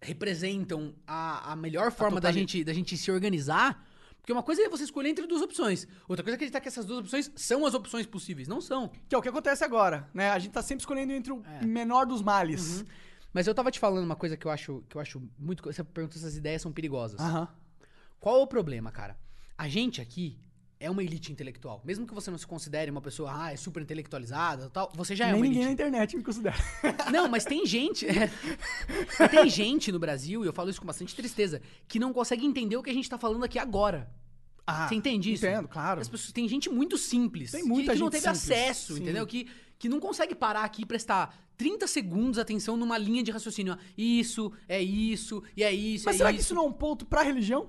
representam 0.00 0.94
a, 1.06 1.52
a 1.52 1.56
melhor 1.56 1.90
forma 1.90 2.20
da 2.20 2.28
totali- 2.28 2.40
gente, 2.40 2.64
da 2.64 2.72
gente 2.72 2.96
se 2.96 3.10
organizar. 3.10 3.82
Porque 4.24 4.32
uma 4.32 4.42
coisa 4.42 4.62
é 4.62 4.68
você 4.70 4.84
escolher 4.84 5.10
entre 5.10 5.26
duas 5.26 5.42
opções. 5.42 5.86
Outra 6.08 6.24
coisa 6.24 6.32
é 6.34 6.36
acreditar 6.36 6.58
que 6.58 6.66
essas 6.66 6.86
duas 6.86 7.00
opções 7.00 7.30
são 7.36 7.66
as 7.66 7.74
opções 7.74 8.06
possíveis. 8.06 8.48
Não 8.48 8.58
são. 8.58 8.90
Que 9.06 9.14
é 9.14 9.18
o 9.18 9.20
que 9.20 9.28
acontece 9.28 9.62
agora, 9.62 10.08
né? 10.14 10.30
A 10.30 10.38
gente 10.38 10.52
tá 10.52 10.62
sempre 10.62 10.80
escolhendo 10.80 11.12
entre 11.12 11.30
o 11.30 11.42
É. 11.44 11.62
menor 11.66 12.06
dos 12.06 12.22
males. 12.22 12.80
Uhum. 12.80 12.86
Mas 13.34 13.46
eu 13.46 13.54
tava 13.54 13.70
te 13.70 13.78
falando 13.78 14.02
uma 14.04 14.16
coisa 14.16 14.34
que 14.34 14.46
eu 14.46 14.50
acho, 14.50 14.82
que 14.88 14.96
eu 14.96 15.00
acho 15.02 15.22
muito. 15.38 15.62
Você 15.62 15.84
perguntou 15.84 16.18
se 16.18 16.26
as 16.26 16.36
ideias 16.36 16.62
são 16.62 16.72
perigosas. 16.72 17.20
Aham. 17.20 17.46
Qual 18.18 18.40
é 18.40 18.42
o 18.42 18.46
problema, 18.46 18.90
cara? 18.90 19.14
A 19.58 19.68
gente 19.68 20.00
aqui 20.00 20.38
é 20.84 20.90
uma 20.90 21.02
elite 21.02 21.32
intelectual. 21.32 21.80
Mesmo 21.84 22.06
que 22.06 22.14
você 22.14 22.30
não 22.30 22.38
se 22.38 22.46
considere 22.46 22.90
uma 22.90 23.00
pessoa, 23.00 23.30
ah, 23.34 23.52
é 23.52 23.56
super 23.56 23.82
intelectualizada 23.82 24.68
tal, 24.70 24.92
você 24.94 25.16
já 25.16 25.24
é 25.26 25.32
Nem 25.32 25.36
uma 25.40 25.46
ninguém 25.46 25.62
elite. 25.62 25.66
na 25.66 25.72
internet 25.72 26.16
me 26.16 26.22
considera. 26.22 26.56
Não, 27.12 27.28
mas 27.28 27.44
tem 27.44 27.64
gente. 27.66 28.06
é, 28.06 29.28
tem 29.28 29.48
gente 29.48 29.90
no 29.92 29.98
Brasil, 29.98 30.44
e 30.44 30.46
eu 30.46 30.52
falo 30.52 30.70
isso 30.70 30.80
com 30.80 30.86
bastante 30.86 31.14
tristeza, 31.14 31.60
que 31.88 31.98
não 31.98 32.12
consegue 32.12 32.44
entender 32.44 32.76
o 32.76 32.82
que 32.82 32.90
a 32.90 32.94
gente 32.94 33.08
tá 33.08 33.18
falando 33.18 33.44
aqui 33.44 33.58
agora. 33.58 34.08
Ah, 34.66 34.88
Você 34.88 34.94
entende 34.94 35.32
isso? 35.32 35.44
Entendo, 35.46 35.68
claro. 35.68 36.00
As 36.00 36.08
pessoas, 36.08 36.32
tem 36.32 36.48
gente 36.48 36.70
muito 36.70 36.96
simples. 36.96 37.50
Tem 37.52 37.62
que- 37.62 37.68
muita 37.68 37.92
que, 37.92 37.98
não 37.98 38.06
gente 38.10 38.22
teve 38.22 38.34
simples, 38.36 38.58
acesso, 38.58 38.94
sim. 38.94 39.02
entendeu? 39.02 39.26
Que, 39.26 39.46
que 39.78 39.88
não 39.88 40.00
consegue 40.00 40.34
parar 40.34 40.64
aqui 40.64 40.82
e 40.82 40.86
prestar 40.86 41.36
30 41.58 41.86
segundos 41.86 42.38
atenção 42.38 42.76
numa 42.76 42.96
linha 42.96 43.22
de 43.22 43.30
raciocínio. 43.30 43.76
Isso, 43.96 44.50
é 44.68 44.82
isso, 44.82 45.42
e 45.56 45.62
é 45.62 45.72
isso, 45.72 46.06
Mas 46.06 46.14
é 46.14 46.18
será 46.18 46.30
isso. 46.30 46.38
que 46.38 46.42
isso 46.44 46.54
não 46.54 46.64
é 46.64 46.66
um 46.66 46.72
ponto 46.72 47.04
pra 47.04 47.22
religião? 47.22 47.68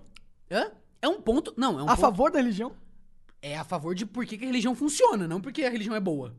Hã? 0.49 0.71
É 1.01 1.07
um 1.09 1.21
ponto. 1.21 1.53
Não, 1.57 1.77
é 1.79 1.83
um 1.83 1.85
a 1.85 1.89
ponto. 1.89 1.99
favor 2.01 2.31
da 2.31 2.39
religião? 2.39 2.71
É 3.47 3.55
a 3.55 3.63
favor 3.63 3.93
de 3.93 4.07
por 4.07 4.25
que, 4.25 4.39
que 4.39 4.43
a 4.43 4.47
religião 4.47 4.73
funciona, 4.73 5.27
não 5.27 5.39
porque 5.39 5.63
a 5.63 5.69
religião 5.69 5.95
é 5.95 5.99
boa. 5.99 6.35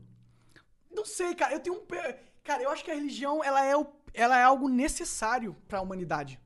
Não 0.90 1.04
sei, 1.04 1.36
cara. 1.36 1.54
Eu 1.54 1.60
tenho 1.60 1.76
um. 1.76 1.86
Cara, 2.42 2.64
eu 2.64 2.68
acho 2.68 2.84
que 2.84 2.90
a 2.90 2.94
religião 2.96 3.44
ela 3.44 3.64
é, 3.64 3.76
o... 3.76 3.86
ela 4.12 4.36
é 4.36 4.42
algo 4.42 4.68
necessário 4.68 5.54
pra 5.68 5.80
humanidade. 5.80 6.40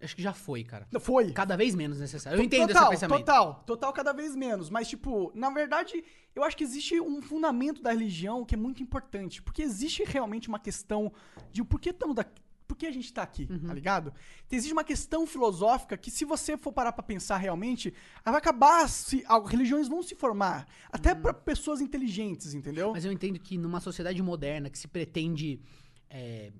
Acho 0.00 0.16
que 0.16 0.22
já 0.22 0.32
foi, 0.32 0.64
cara. 0.64 0.88
Não, 0.90 1.00
Foi. 1.00 1.32
Cada 1.32 1.54
vez 1.54 1.74
menos 1.74 2.00
necessário. 2.00 2.38
Eu 2.38 2.42
entendo 2.42 2.68
total, 2.68 2.84
esse 2.84 2.90
pensamento. 2.92 3.26
Total, 3.26 3.64
total, 3.66 3.92
cada 3.92 4.12
vez 4.14 4.34
menos. 4.34 4.70
Mas, 4.70 4.88
tipo, 4.88 5.30
na 5.34 5.50
verdade, 5.50 6.02
eu 6.34 6.42
acho 6.42 6.56
que 6.56 6.64
existe 6.64 6.98
um 6.98 7.20
fundamento 7.20 7.82
da 7.82 7.90
religião 7.90 8.42
que 8.42 8.54
é 8.54 8.58
muito 8.58 8.82
importante. 8.82 9.42
Porque 9.42 9.62
existe 9.62 10.02
realmente 10.02 10.48
uma 10.48 10.58
questão 10.58 11.12
de 11.52 11.60
o 11.60 11.64
porquê 11.66 11.90
estamos 11.90 12.16
daqui. 12.16 12.42
Por 12.66 12.76
que 12.76 12.86
a 12.86 12.90
gente 12.92 13.12
tá 13.12 13.22
aqui, 13.22 13.46
Uhum. 13.50 13.60
tá 13.66 13.72
ligado? 13.74 14.12
Então, 14.46 14.56
existe 14.56 14.72
uma 14.72 14.82
questão 14.84 15.26
filosófica 15.26 15.96
que, 15.96 16.10
se 16.10 16.24
você 16.24 16.56
for 16.56 16.72
parar 16.72 16.92
pra 16.92 17.02
pensar 17.02 17.36
realmente, 17.36 17.94
ela 18.24 18.32
vai 18.32 18.38
acabar 18.38 18.88
se. 18.88 19.24
ah, 19.28 19.40
Religiões 19.46 19.86
vão 19.88 20.02
se 20.02 20.14
formar. 20.14 20.66
Até 20.90 21.14
pra 21.14 21.32
pessoas 21.32 21.80
inteligentes, 21.80 22.54
entendeu? 22.54 22.88
Uhum. 22.88 22.92
Mas 22.94 23.04
eu 23.04 23.12
entendo 23.12 23.38
que 23.38 23.56
numa 23.56 23.80
sociedade 23.80 24.20
moderna 24.22 24.68
que 24.68 24.78
se 24.78 24.88
pretende 24.88 25.60
é, 26.10 26.52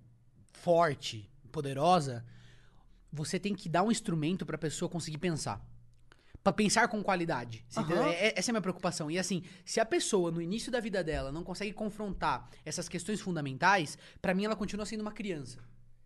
forte, 0.53 1.31
poderosa, 1.53 2.25
você 3.12 3.38
tem 3.38 3.55
que 3.55 3.69
dar 3.69 3.83
um 3.83 3.90
instrumento 3.90 4.45
pra 4.45 4.59
pessoa 4.59 4.88
conseguir 4.88 5.19
pensar. 5.19 5.64
Pra 6.42 6.53
pensar 6.53 6.87
com 6.88 7.03
qualidade. 7.03 7.64
É- 8.12 8.29
é- 8.29 8.38
essa 8.38 8.51
é 8.51 8.53
a 8.53 8.55
minha 8.55 8.61
preocupação. 8.62 9.11
E 9.11 9.19
assim, 9.19 9.42
se 9.64 9.81
a 9.81 9.85
pessoa, 9.87 10.31
no 10.31 10.40
início 10.40 10.71
da 10.71 10.79
vida 10.81 11.03
dela, 11.03 11.33
não 11.33 11.42
consegue 11.42 11.73
confrontar 11.73 12.49
essas 12.64 12.88
questões 12.88 13.21
fundamentais, 13.21 13.99
pra 14.23 14.33
mim 14.35 14.45
ela 14.45 14.55
continua 14.55 14.87
sendo 14.87 15.01
uma 15.01 15.11
criança. 15.12 15.59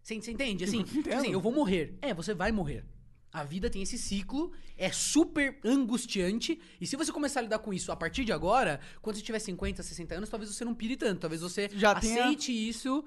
Você, 0.02 0.14
entende? 0.14 0.64
Assim, 0.64 0.82
tipo 0.84 0.98
Entendo. 1.00 1.14
assim, 1.20 1.32
eu 1.32 1.40
vou 1.40 1.52
morrer. 1.52 1.96
É, 2.02 2.12
você 2.14 2.34
vai 2.34 2.50
morrer. 2.52 2.84
A 3.32 3.44
vida 3.44 3.70
tem 3.70 3.82
esse 3.82 3.96
ciclo, 3.96 4.50
é 4.76 4.90
super 4.90 5.58
angustiante, 5.64 6.60
e 6.80 6.86
se 6.86 6.96
você 6.96 7.12
começar 7.12 7.38
a 7.38 7.42
lidar 7.44 7.60
com 7.60 7.72
isso 7.72 7.92
a 7.92 7.96
partir 7.96 8.24
de 8.24 8.32
agora, 8.32 8.80
quando 9.00 9.16
você 9.16 9.22
tiver 9.22 9.38
50, 9.38 9.82
60 9.84 10.14
anos, 10.16 10.28
talvez 10.28 10.52
você 10.52 10.64
não 10.64 10.74
pire 10.74 10.96
tanto, 10.96 11.20
talvez 11.20 11.40
você 11.40 11.68
Já 11.72 11.94
tenha- 11.94 12.24
aceite 12.24 12.50
isso 12.50 13.04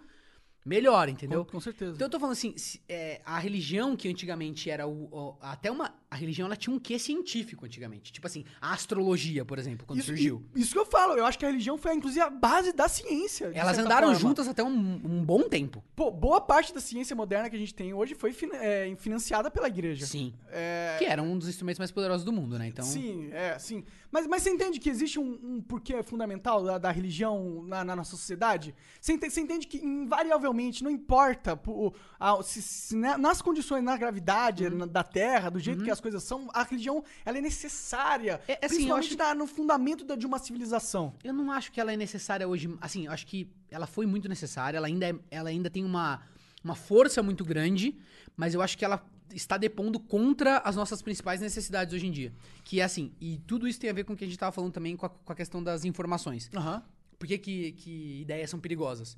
melhor, 0.66 1.10
entendeu? 1.10 1.44
Com, 1.46 1.52
com 1.52 1.60
certeza. 1.60 1.94
Então 1.96 2.06
eu 2.06 2.10
tô 2.10 2.20
falando 2.20 2.34
assim, 2.34 2.54
se- 2.58 2.82
é, 2.88 3.22
a 3.26 3.38
religião 3.40 3.96
que 3.96 4.08
antigamente 4.08 4.70
era 4.70 4.88
o, 4.88 5.06
o- 5.12 5.38
até 5.42 5.70
uma 5.72 5.94
a 6.10 6.16
religião 6.16 6.46
ela 6.46 6.56
tinha 6.56 6.74
um 6.76 6.78
quê 6.80 7.00
científico 7.00 7.66
antigamente, 7.66 8.12
tipo 8.14 8.28
assim, 8.28 8.46
a 8.62 8.72
astrologia, 8.72 9.44
por 9.44 9.58
exemplo, 9.58 9.84
quando 9.88 9.98
isso, 9.98 10.08
surgiu. 10.10 10.46
i- 10.56 10.62
Isso 10.62 10.72
que 10.74 10.78
eu 10.78 10.86
falo, 10.86 11.14
eu 11.14 11.26
acho 11.26 11.40
que 11.40 11.46
a 11.46 11.48
religião 11.50 11.76
foi, 11.76 11.94
inclusive, 11.96 12.22
a 12.22 12.30
base 12.30 12.72
da 12.72 12.88
ciência. 12.88 13.52
Elas 13.54 13.80
andaram 13.80 14.10
forma. 14.10 14.20
juntas 14.20 14.48
até 14.48 14.64
um, 14.64 14.70
um 15.04 15.26
bom 15.26 15.50
tempo. 15.50 15.84
Pô, 15.96 16.12
boa 16.12 16.40
parte 16.40 16.72
da 16.72 16.80
ciência 16.80 17.16
moderna 17.16 17.50
que 17.50 17.56
a 17.56 17.60
gente 17.60 17.74
tem 17.74 17.94
hoje 17.96 18.14
foi 18.14 18.32
fin- 18.32 18.52
é, 18.54 18.96
financiada 18.98 19.50
pela 19.50 19.68
igreja. 19.68 20.06
Sim. 20.06 20.34
É, 20.52 20.98
Que 21.00 21.06
era 21.06 21.22
um 21.24 21.36
dos 21.38 21.48
instrumentos 21.50 21.80
mais 21.80 21.92
poderosos 21.92 22.24
do 22.24 22.32
mundo, 22.32 22.60
né? 22.60 22.68
Então, 22.68 22.86
Sim, 22.86 23.30
é, 23.32 23.58
sim. 23.58 23.84
Mas, 24.14 24.28
mas 24.28 24.44
você 24.44 24.52
entende 24.52 24.80
que 24.80 24.92
existe 24.92 25.20
um, 25.20 25.40
um 25.44 25.60
porquê 25.60 26.04
fundamental 26.04 26.64
da, 26.64 26.78
da 26.78 26.92
religião 26.92 27.64
na, 27.64 27.84
na 27.84 27.96
nossa 27.96 28.12
sociedade? 28.12 28.76
Você 29.02 29.12
entende, 29.14 29.34
você 29.34 29.42
entende 29.42 29.66
que, 29.66 29.78
invariavelmente, 29.84 30.84
não 30.84 30.92
importa 30.92 31.58
pô, 31.58 31.92
a- 32.20 32.42
se, 32.44 32.62
se 32.62 32.96
na- 32.96 33.18
nas 33.18 33.42
condições, 33.42 33.84
na 33.84 33.98
gravidade 33.98 34.66
Uhum. 34.68 34.78
na- 34.78 34.86
da 34.86 35.04
Terra, 35.04 35.50
do 35.50 35.60
jeito 35.60 35.84
que 35.84 35.90
as 35.90 36.00
coisas 36.00 36.22
são, 36.22 36.48
a 36.54 36.62
religião 36.62 37.04
ela 37.26 37.40
é 37.40 37.42
necessária. 37.42 38.40
É, 38.48 38.54
assim, 38.64 38.76
principalmente 38.76 39.08
acho- 39.08 39.18
na- 39.18 39.34
no 39.34 39.48
fundamento 39.48 40.06
da- 40.06 40.16
de 40.16 40.28
uma 40.28 40.38
civilização. 40.38 41.16
Eu 41.24 41.34
não 41.34 41.52
acho 41.52 41.72
que 41.72 41.82
ela 41.82 41.92
é 41.92 41.98
necessária 41.98 42.48
hoje. 42.48 42.70
Assim, 42.80 43.08
eu 43.08 43.12
acho 43.12 43.26
que 43.26 43.50
ela 43.72 43.88
foi 43.88 44.06
muito 44.06 44.30
necessária. 44.30 44.78
Ela 44.78 44.86
ainda, 44.86 45.10
é- 45.10 45.16
ela 45.32 45.50
ainda 45.50 45.72
tem 45.72 45.84
uma, 45.84 46.22
uma 46.64 46.76
força 46.76 47.24
muito 47.24 47.44
grande, 47.44 47.98
mas 48.38 48.54
eu 48.54 48.62
acho 48.62 48.78
que 48.78 48.86
ela 48.86 49.04
está 49.34 49.58
depondo 49.58 50.00
contra 50.00 50.60
as 50.60 50.76
nossas 50.76 51.02
principais 51.02 51.42
necessidades 51.42 51.94
hoje 51.94 52.08
em 52.08 52.12
dia. 52.12 52.34
Que 52.64 52.80
é 52.80 52.84
assim, 52.84 53.14
e 53.20 53.38
tudo 53.40 53.68
isso 53.68 53.80
tem 53.80 53.90
a 53.90 53.94
ver 53.94 54.04
com 54.04 54.14
o 54.14 54.16
que 54.16 54.24
a 54.24 54.28
gente 54.28 54.36
estava 54.36 54.52
falando 54.52 54.72
também 54.72 54.96
com 54.96 55.06
a, 55.06 55.10
com 55.10 55.32
a 55.32 55.36
questão 55.36 55.64
das 55.64 55.86
informações. 55.86 56.50
Aham. 56.56 56.84
Por 57.18 57.28
que, 57.28 57.38
que, 57.38 57.72
que 57.74 58.22
ideias 58.22 58.50
são 58.50 58.60
perigosas? 58.60 59.18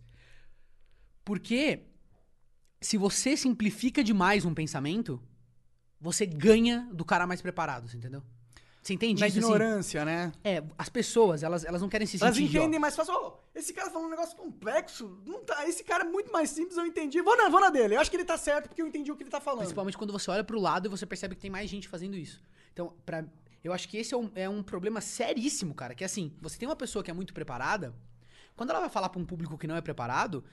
Porque 1.23 1.81
se 2.79 2.97
você 2.97 3.35
simplifica 3.35 4.03
demais 4.03 4.45
um 4.45 4.53
pensamento, 4.53 5.21
você 5.99 6.25
ganha 6.25 6.87
do 6.93 7.03
cara 7.03 7.25
mais 7.25 7.41
preparado, 7.41 7.89
entendeu? 7.95 8.21
Você 8.85 8.93
entende 8.93 9.19
Na 9.19 9.27
isso? 9.27 9.39
assim? 9.39 9.47
ignorância, 9.47 10.05
né? 10.05 10.31
É, 10.43 10.61
as 10.77 10.89
pessoas, 10.89 11.41
elas, 11.41 11.65
elas 11.65 11.81
não 11.81 11.89
querem 11.89 12.05
se 12.05 12.21
Elas 12.21 12.35
sentir 12.35 12.49
entendem 12.49 12.67
idiota. 12.67 12.79
mais 12.79 12.95
fácil. 12.95 13.15
Ô, 13.15 13.33
esse 13.55 13.73
cara 13.73 13.89
falou 13.89 14.05
um 14.07 14.11
negócio 14.11 14.37
complexo. 14.37 15.19
Não 15.25 15.43
tá, 15.43 15.67
esse 15.67 15.83
cara 15.83 16.03
é 16.03 16.07
muito 16.07 16.31
mais 16.31 16.51
simples, 16.51 16.77
eu 16.77 16.85
entendi. 16.85 17.19
Vou 17.19 17.35
na, 17.35 17.49
vou 17.49 17.59
na 17.59 17.71
dele. 17.71 17.95
Eu 17.95 17.99
acho 17.99 18.11
que 18.11 18.15
ele 18.17 18.23
tá 18.25 18.37
certo 18.37 18.67
porque 18.67 18.83
eu 18.83 18.85
entendi 18.87 19.11
o 19.11 19.15
que 19.15 19.23
ele 19.23 19.31
tá 19.31 19.41
falando. 19.41 19.61
Principalmente 19.61 19.97
quando 19.97 20.13
você 20.13 20.29
olha 20.29 20.43
pro 20.43 20.59
lado 20.59 20.85
e 20.85 20.89
você 20.89 21.03
percebe 21.03 21.33
que 21.33 21.41
tem 21.41 21.49
mais 21.49 21.67
gente 21.67 21.87
fazendo 21.87 22.15
isso. 22.15 22.39
Então, 22.73 22.93
pra, 23.03 23.25
Eu 23.63 23.73
acho 23.73 23.89
que 23.89 23.97
esse 23.97 24.13
é 24.13 24.17
um, 24.17 24.29
é 24.35 24.47
um 24.47 24.61
problema 24.61 25.01
seríssimo, 25.01 25.73
cara. 25.73 25.95
Que 25.95 26.03
assim, 26.03 26.31
você 26.39 26.55
tem 26.55 26.69
uma 26.69 26.75
pessoa 26.75 27.03
que 27.03 27.09
é 27.09 27.13
muito 27.13 27.33
preparada, 27.33 27.91
quando 28.55 28.69
ela 28.69 28.81
vai 28.81 28.89
falar 28.89 29.09
pra 29.09 29.19
um 29.19 29.25
público 29.25 29.57
que 29.57 29.65
não 29.65 29.75
é 29.75 29.81
preparado, 29.81 30.43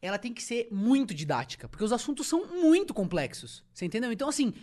ela 0.00 0.16
tem 0.16 0.32
que 0.32 0.44
ser 0.44 0.68
muito 0.70 1.12
didática, 1.12 1.68
porque 1.68 1.82
os 1.82 1.92
assuntos 1.92 2.28
são 2.28 2.46
muito 2.46 2.94
complexos. 2.94 3.64
Você 3.74 3.84
entendeu? 3.84 4.12
Então, 4.12 4.28
assim. 4.28 4.54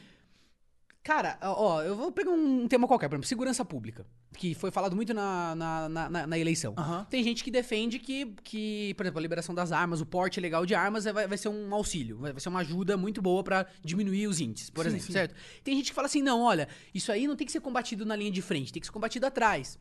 Cara, 1.08 1.38
ó, 1.42 1.82
eu 1.84 1.96
vou 1.96 2.12
pegar 2.12 2.32
um 2.32 2.68
tema 2.68 2.86
qualquer, 2.86 3.08
por 3.08 3.16
exemplo, 3.16 3.30
segurança 3.30 3.64
pública, 3.64 4.06
que 4.38 4.54
foi 4.54 4.72
falado 4.72 4.94
muito 4.94 5.14
na, 5.14 5.56
na, 5.56 5.88
na, 5.88 6.28
na- 6.28 6.38
eleição. 6.38 6.74
Aham. 6.78 7.06
Tem 7.10 7.24
gente 7.24 7.46
que 7.46 7.50
defende 7.50 7.98
que, 7.98 8.26
que, 8.44 8.94
por 8.96 9.06
exemplo, 9.06 9.20
a 9.20 9.22
liberação 9.22 9.56
das 9.56 9.72
armas, 9.72 10.02
o 10.02 10.06
porte 10.06 10.42
legal 10.42 10.66
de 10.66 10.76
armas 10.76 11.06
é- 11.06 11.14
vai, 11.14 11.26
vai 11.26 11.38
ser 11.38 11.48
um 11.48 11.74
auxílio, 11.74 12.18
vai, 12.18 12.34
vai 12.34 12.42
ser 12.42 12.50
uma 12.50 12.60
ajuda 12.60 12.98
muito 12.98 13.22
boa 13.22 13.42
pra 13.42 13.66
diminuir 13.82 14.28
os 14.28 14.42
índices, 14.42 14.70
por 14.70 14.82
Sim, 14.84 14.90
exemplo, 14.90 15.06
sim. 15.06 15.14
certo? 15.14 15.34
Tem 15.64 15.78
gente 15.78 15.92
que 15.92 15.96
fala 15.96 16.08
assim, 16.08 16.22
não, 16.22 16.42
olha, 16.42 16.68
isso 16.94 17.10
aí 17.10 17.26
não 17.26 17.38
tem 17.38 17.46
que 17.48 17.54
ser 17.54 17.62
combatido 17.62 18.06
na 18.06 18.14
linha 18.14 18.30
de 18.30 18.42
frente, 18.42 18.74
tem 18.74 18.82
que 18.82 18.86
ser 18.88 18.92
combatido 18.92 19.26
atrás. 19.26 19.80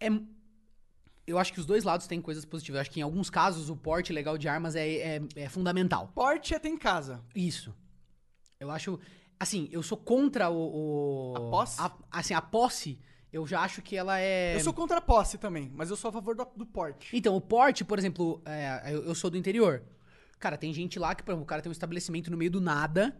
É, 0.00 0.08
eu 1.24 1.38
acho 1.38 1.52
que 1.52 1.60
os 1.60 1.66
dois 1.66 1.84
lados 1.84 2.08
têm 2.08 2.20
coisas 2.20 2.44
positivas. 2.44 2.78
Eu 2.78 2.80
acho 2.80 2.90
que 2.90 2.98
em 2.98 3.04
alguns 3.04 3.30
casos 3.30 3.70
o 3.70 3.76
porte 3.76 4.12
legal 4.12 4.36
de 4.36 4.48
armas 4.48 4.74
é, 4.74 4.88
é, 4.88 5.22
é 5.36 5.48
fundamental. 5.48 6.10
Porte 6.16 6.52
é 6.52 6.58
ter 6.58 6.68
em 6.68 6.76
casa. 6.76 7.22
Isso. 7.32 7.72
Eu 8.58 8.72
acho. 8.72 8.98
Assim, 9.38 9.68
eu 9.70 9.82
sou 9.82 9.98
contra 9.98 10.48
o. 10.50 11.32
o- 11.32 11.36
A 11.36 11.40
posse? 11.50 11.76
assim, 12.10 12.34
a 12.34 12.40
posse, 12.40 12.98
eu 13.32 13.46
já 13.46 13.60
acho 13.60 13.82
que 13.82 13.94
ela 13.96 14.18
é. 14.18 14.56
Eu 14.56 14.60
sou 14.60 14.72
contra 14.72 14.98
a 14.98 15.00
posse 15.00 15.36
também, 15.38 15.70
mas 15.74 15.90
eu 15.90 15.96
sou 15.96 16.08
a 16.08 16.12
favor 16.12 16.34
do, 16.34 16.46
do 16.56 16.64
porte. 16.66 17.14
Então, 17.16 17.36
o 17.36 17.40
porte, 17.40 17.84
por 17.84 17.98
exemplo, 17.98 18.40
é, 18.46 18.94
eu, 18.94 19.04
eu 19.04 19.14
sou 19.14 19.28
do 19.30 19.36
interior. 19.36 19.82
Cara, 20.38 20.56
tem 20.56 20.72
gente 20.72 20.98
lá 20.98 21.14
que, 21.14 21.22
por 21.22 21.32
exemplo, 21.32 21.44
o 21.44 21.46
cara 21.46 21.60
tem 21.62 21.68
um 21.70 21.72
estabelecimento 21.72 22.30
no 22.30 22.36
meio 22.36 22.50
do 22.50 22.60
nada. 22.60 23.16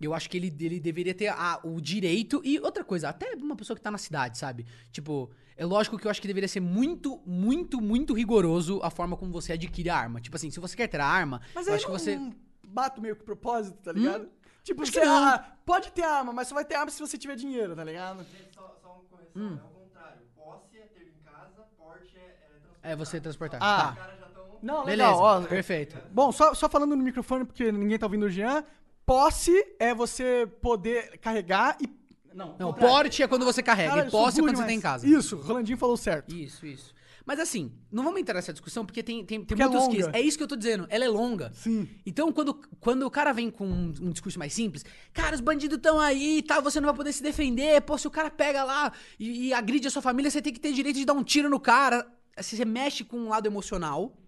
Eu 0.00 0.14
acho 0.14 0.30
que 0.30 0.36
ele, 0.36 0.54
ele 0.60 0.80
deveria 0.80 1.14
ter 1.14 1.28
a- 1.28 1.60
o 1.62 1.80
direito. 1.80 2.40
E 2.44 2.58
outra 2.60 2.82
coisa, 2.82 3.08
até 3.10 3.34
uma 3.34 3.54
pessoa 3.56 3.76
que 3.76 3.82
tá 3.82 3.90
na 3.90 3.98
cidade, 3.98 4.38
sabe? 4.38 4.64
Tipo, 4.90 5.30
é 5.56 5.64
lógico 5.66 5.98
que 5.98 6.06
eu 6.06 6.10
acho 6.10 6.20
que 6.22 6.26
deveria 6.26 6.48
ser 6.48 6.60
muito, 6.60 7.20
muito, 7.26 7.80
muito 7.82 8.14
rigoroso 8.14 8.80
a 8.82 8.90
forma 8.90 9.16
como 9.16 9.30
você 9.30 9.52
adquire 9.52 9.90
a 9.90 9.96
arma. 9.96 10.20
Tipo 10.20 10.36
assim, 10.36 10.50
se 10.50 10.58
você 10.58 10.74
quer 10.76 10.86
ter 10.88 11.00
a 11.00 11.06
arma, 11.06 11.40
Mas 11.54 11.66
eu 11.66 11.74
acho 11.74 11.86
que 11.86 11.92
você. 11.92 12.16
Hum? 12.16 12.32
bato 12.72 13.00
meio 13.02 13.16
que 13.16 13.24
propósito, 13.24 13.76
tá 13.82 13.90
ligado? 13.92 14.28
Tipo, 14.62 14.82
Acho 14.82 14.92
você 14.92 15.04
não. 15.04 15.24
ah, 15.28 15.44
pode 15.64 15.90
ter 15.92 16.02
arma, 16.02 16.32
mas 16.32 16.48
só 16.48 16.54
vai 16.54 16.64
ter 16.64 16.74
arma 16.74 16.90
se 16.90 17.00
você 17.00 17.16
tiver 17.16 17.34
dinheiro, 17.36 17.74
tá 17.74 17.82
ligado? 17.84 18.18
Gente, 18.24 18.54
só, 18.54 18.76
só 18.82 18.88
uma 18.92 19.04
correção, 19.10 19.32
Hum. 19.42 19.58
é 19.58 19.66
o 19.66 19.80
contrário. 19.84 20.18
Posse 20.36 20.78
é 20.78 20.82
ter 20.86 21.02
em 21.08 21.24
casa, 21.24 21.62
porte 21.78 22.16
é, 22.16 22.20
é 22.20 22.48
transportar. 22.48 22.90
É 22.92 22.96
você 22.96 23.20
transportar. 23.20 23.60
Ah. 23.62 23.76
Os 23.76 23.82
Tá. 23.96 23.96
caras 24.02 24.18
já 24.20 24.26
estão... 24.26 24.58
Não, 24.62 24.84
Beleza. 24.84 25.08
legal, 25.10 25.18
ó. 25.22 25.40
Perfeito. 25.42 25.96
Bom, 26.10 26.30
só, 26.32 26.52
só 26.54 26.68
falando 26.68 26.94
no 26.94 27.02
microfone, 27.02 27.44
porque 27.46 27.72
ninguém 27.72 27.98
tá 27.98 28.04
ouvindo 28.06 28.26
o 28.26 28.30
Jean. 28.30 28.62
Posse 29.06 29.52
é 29.78 29.94
você 29.94 30.46
poder 30.60 31.18
carregar 31.18 31.76
e. 31.80 31.88
Não, 32.32 32.54
Não, 32.58 32.72
porte 32.72 33.22
é 33.24 33.26
quando 33.26 33.44
você 33.44 33.60
carrega. 33.62 33.90
Cara, 33.94 34.06
e 34.06 34.10
sou 34.10 34.20
posse 34.22 34.38
é 34.38 34.42
quando 34.42 34.56
você 34.56 34.64
tem 34.66 34.76
em 34.78 34.80
casa. 34.80 35.04
Isso, 35.06 35.36
o 35.36 35.40
Rolandinho 35.42 35.76
falou 35.76 35.96
certo. 35.96 36.32
Isso, 36.32 36.64
isso. 36.64 36.94
Mas 37.30 37.38
assim, 37.38 37.70
não 37.92 38.02
vamos 38.02 38.20
entrar 38.20 38.34
nessa 38.34 38.52
discussão 38.52 38.84
porque 38.84 39.04
tem, 39.04 39.18
tem, 39.24 39.38
tem 39.38 39.46
Porque 39.46 39.62
é 39.62 39.64
muitos 39.68 39.86
longa. 39.86 39.94
quês. 39.94 40.08
É 40.12 40.20
isso 40.20 40.36
que 40.36 40.42
eu 40.42 40.48
tô 40.48 40.56
dizendo, 40.56 40.84
ela 40.90 41.04
é 41.04 41.08
longa. 41.08 41.52
Sim. 41.54 41.88
Então, 42.04 42.32
quando, 42.32 42.54
quando 42.80 43.04
o 43.06 43.10
cara 43.10 43.32
vem 43.32 43.52
com 43.52 43.64
um, 43.64 43.94
um 44.00 44.10
discurso 44.10 44.36
mais 44.36 44.52
simples, 44.52 44.84
cara, 45.12 45.36
os 45.36 45.40
bandidos 45.40 45.76
estão 45.76 46.00
aí 46.00 46.38
e 46.38 46.42
tal, 46.42 46.60
você 46.60 46.80
não 46.80 46.88
vai 46.88 46.96
poder 46.96 47.12
se 47.12 47.22
defender. 47.22 47.82
Pô, 47.82 47.96
se 47.96 48.08
o 48.08 48.10
cara 48.10 48.30
pega 48.32 48.64
lá 48.64 48.92
e, 49.16 49.46
e 49.46 49.52
agride 49.54 49.86
a 49.86 49.90
sua 49.92 50.02
família, 50.02 50.28
você 50.28 50.42
tem 50.42 50.52
que 50.52 50.58
ter 50.58 50.72
direito 50.72 50.96
de 50.96 51.04
dar 51.04 51.12
um 51.12 51.22
tiro 51.22 51.48
no 51.48 51.60
cara. 51.60 52.04
Assim, 52.36 52.56
Você 52.56 52.64
mexe 52.64 53.04
com 53.04 53.16
um 53.16 53.28
lado 53.28 53.46
emocional 53.46 54.18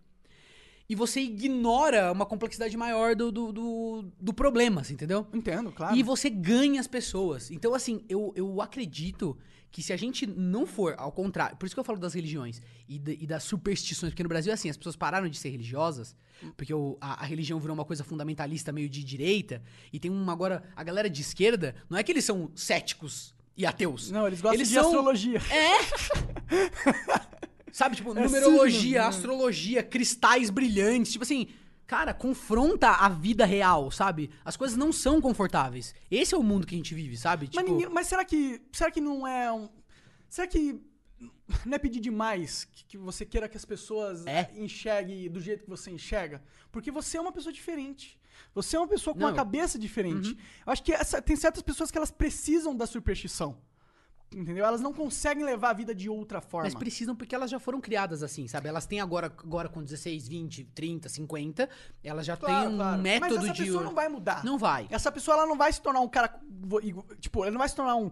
e 0.89 0.95
você 0.95 1.23
ignora 1.23 2.13
uma 2.13 2.25
complexidade 2.25 2.77
maior 2.77 3.17
do, 3.17 3.33
do, 3.33 3.53
do, 3.53 4.05
do 4.21 4.33
problema, 4.33 4.83
assim, 4.83 4.95
entendeu? 4.95 5.27
Entendo, 5.35 5.73
claro. 5.73 5.97
E 5.97 6.05
você 6.05 6.31
ganha 6.31 6.81
as 6.81 6.87
pessoas. 6.87 7.51
Então, 7.51 7.75
assim, 7.75 8.05
eu, 8.09 8.33
eu 8.37 8.63
acredito 8.63 9.37
que 9.73 9.83
se 9.83 9.93
a 9.93 9.97
gente 9.97 10.27
não 10.27 10.67
for 10.67 10.95
ao 10.99 11.11
contrário. 11.11 11.57
Por 11.57 11.65
isso 11.67 11.75
que 11.75 11.81
eu 11.81 11.85
falo 11.85 11.99
das 11.99 12.13
religiões 12.15 12.61
e, 12.89 12.99
da- 12.99 13.13
e 13.13 13.27
das 13.27 13.43
superstições. 13.43 14.13
Porque 14.13 14.23
no 14.23 14.29
Brasil, 14.29 14.51
é 14.53 14.55
assim, 14.55 14.69
as 14.69 14.77
pessoas 14.77 14.95
pararam 14.95 15.29
de 15.29 15.39
ser 15.39 15.49
religiosas, 15.49 16.15
porque 16.57 16.75
o- 16.75 16.99
a, 17.01 17.23
a 17.23 17.27
religião 17.27 17.59
virou 17.59 17.75
uma 17.75 17.85
coisa 17.85 18.05
fundamentalista 18.05 18.71
meio 18.71 18.89
de 18.89 19.03
direita. 19.03 19.63
E 19.93 19.99
tem 19.99 20.11
uma 20.11 20.31
agora. 20.33 20.63
A 20.77 20.85
galera 20.85 21.09
de 21.09 21.23
esquerda, 21.23 21.75
não 21.89 21.97
é 21.99 22.03
que 22.03 22.13
eles 22.13 22.25
são 22.25 22.51
céticos 22.55 23.35
e 23.57 23.65
ateus. 23.67 24.11
Não, 24.11 24.27
eles 24.27 24.41
gostam 24.43 24.55
Eles 24.59 24.69
de 24.69 24.75
são- 24.75 24.85
astrologia. 24.85 25.41
Sabe, 27.73 27.97
tipo, 27.97 28.11
É 28.17 28.23
numerologia, 28.25 28.79
signo, 28.81 28.93
né? 28.99 28.99
astrologia, 29.07 29.83
cristais 29.83 30.51
brilhantes. 30.51 31.13
Tipo 31.13 31.25
assim, 31.25 31.49
cara, 31.93 32.15
confronta 32.15 32.89
a 32.89 33.09
vida 33.09 33.45
real, 33.45 33.91
sabe? 33.91 34.31
As 34.45 34.57
coisas 34.57 34.77
não 34.79 34.91
são 34.93 35.21
confortáveis. 35.21 35.95
Esse 36.11 36.35
é 36.35 36.39
o 36.39 36.43
mundo 36.43 36.67
que 36.67 36.75
a 36.75 36.79
gente 36.79 36.95
vive, 36.95 37.17
sabe? 37.19 37.47
Mas, 37.47 37.57
Tipo, 37.65 37.71
ninguém- 37.71 37.89
mas 37.91 38.07
será 38.07 38.25
que. 38.25 38.63
Será 38.73 38.91
que 38.91 39.01
não 39.01 39.27
é 39.27 39.53
um. 39.53 39.69
Será 40.29 40.47
que. 40.47 40.81
Não 41.67 41.75
é 41.75 41.79
pedir 41.79 42.01
demais 42.01 42.65
que, 42.65 42.85
que 42.87 42.97
você 42.99 43.27
queira 43.27 43.47
que 43.49 43.57
as 43.59 43.65
pessoas 43.67 44.27
É. 44.27 44.51
enxerguem 44.57 45.31
do 45.31 45.39
jeito 45.41 45.65
que 45.65 45.69
você 45.71 45.91
enxerga? 45.91 46.43
Porque 46.71 46.91
você 46.91 47.19
é 47.19 47.21
uma 47.21 47.31
pessoa 47.31 47.53
diferente. 47.53 48.19
Você 48.55 48.75
é 48.75 48.79
uma 48.81 48.89
pessoa 48.89 49.13
com 49.13 49.21
Não, 49.21 49.29
uma 49.29 49.35
cabeça 49.35 49.79
diferente. 49.79 50.31
Eu 50.67 50.73
acho 50.73 50.83
que 50.83 50.93
essa- 50.93 51.21
tem 51.21 51.37
certas 51.37 51.63
pessoas 51.63 51.91
que 51.91 51.99
elas 51.99 52.11
precisam 52.11 52.75
da 52.75 52.87
superstição. 52.87 53.59
Entendeu? 54.35 54.65
Elas 54.65 54.81
não 54.81 54.93
conseguem 54.93 55.45
levar 55.45 55.71
a 55.71 55.73
vida 55.73 55.95
de 55.95 56.09
outra 56.09 56.41
forma. 56.41 56.65
Mas 56.67 56.75
precisam 56.75 57.15
porque 57.15 57.35
elas 57.35 57.51
já 57.51 57.59
foram 57.59 57.81
criadas 57.81 58.23
assim, 58.23 58.49
sabe? 58.49 58.69
Elas 58.69 58.87
têm 58.87 59.01
agora, 59.01 59.27
agora 59.27 59.69
com 59.69 59.83
16, 59.83 60.29
20, 60.29 60.65
30, 60.75 61.09
50, 61.09 61.69
elas 62.03 62.27
já 62.27 62.37
Claro, 62.37 62.65
têm 62.67 62.75
um 62.75 62.77
claro. 62.77 63.03
método 63.03 63.35
Mas 63.37 63.45
essa 63.45 63.53
de. 63.55 63.65
pessoa 63.65 63.83
não 63.85 63.95
vai 63.95 64.09
mudar. 64.09 64.45
Não 64.45 64.59
vai. 64.59 64.87
Essa 64.91 65.13
pessoa 65.13 65.37
ela 65.37 65.47
não 65.47 65.57
vai 65.57 65.73
se 65.73 65.81
tornar 65.81 66.01
um 66.01 66.09
cara. 66.09 66.35
Tipo, 67.21 67.43
ela 67.43 67.51
não 67.51 67.59
vai 67.59 67.69
se 67.69 67.77
tornar 67.77 67.97
um, 67.97 68.11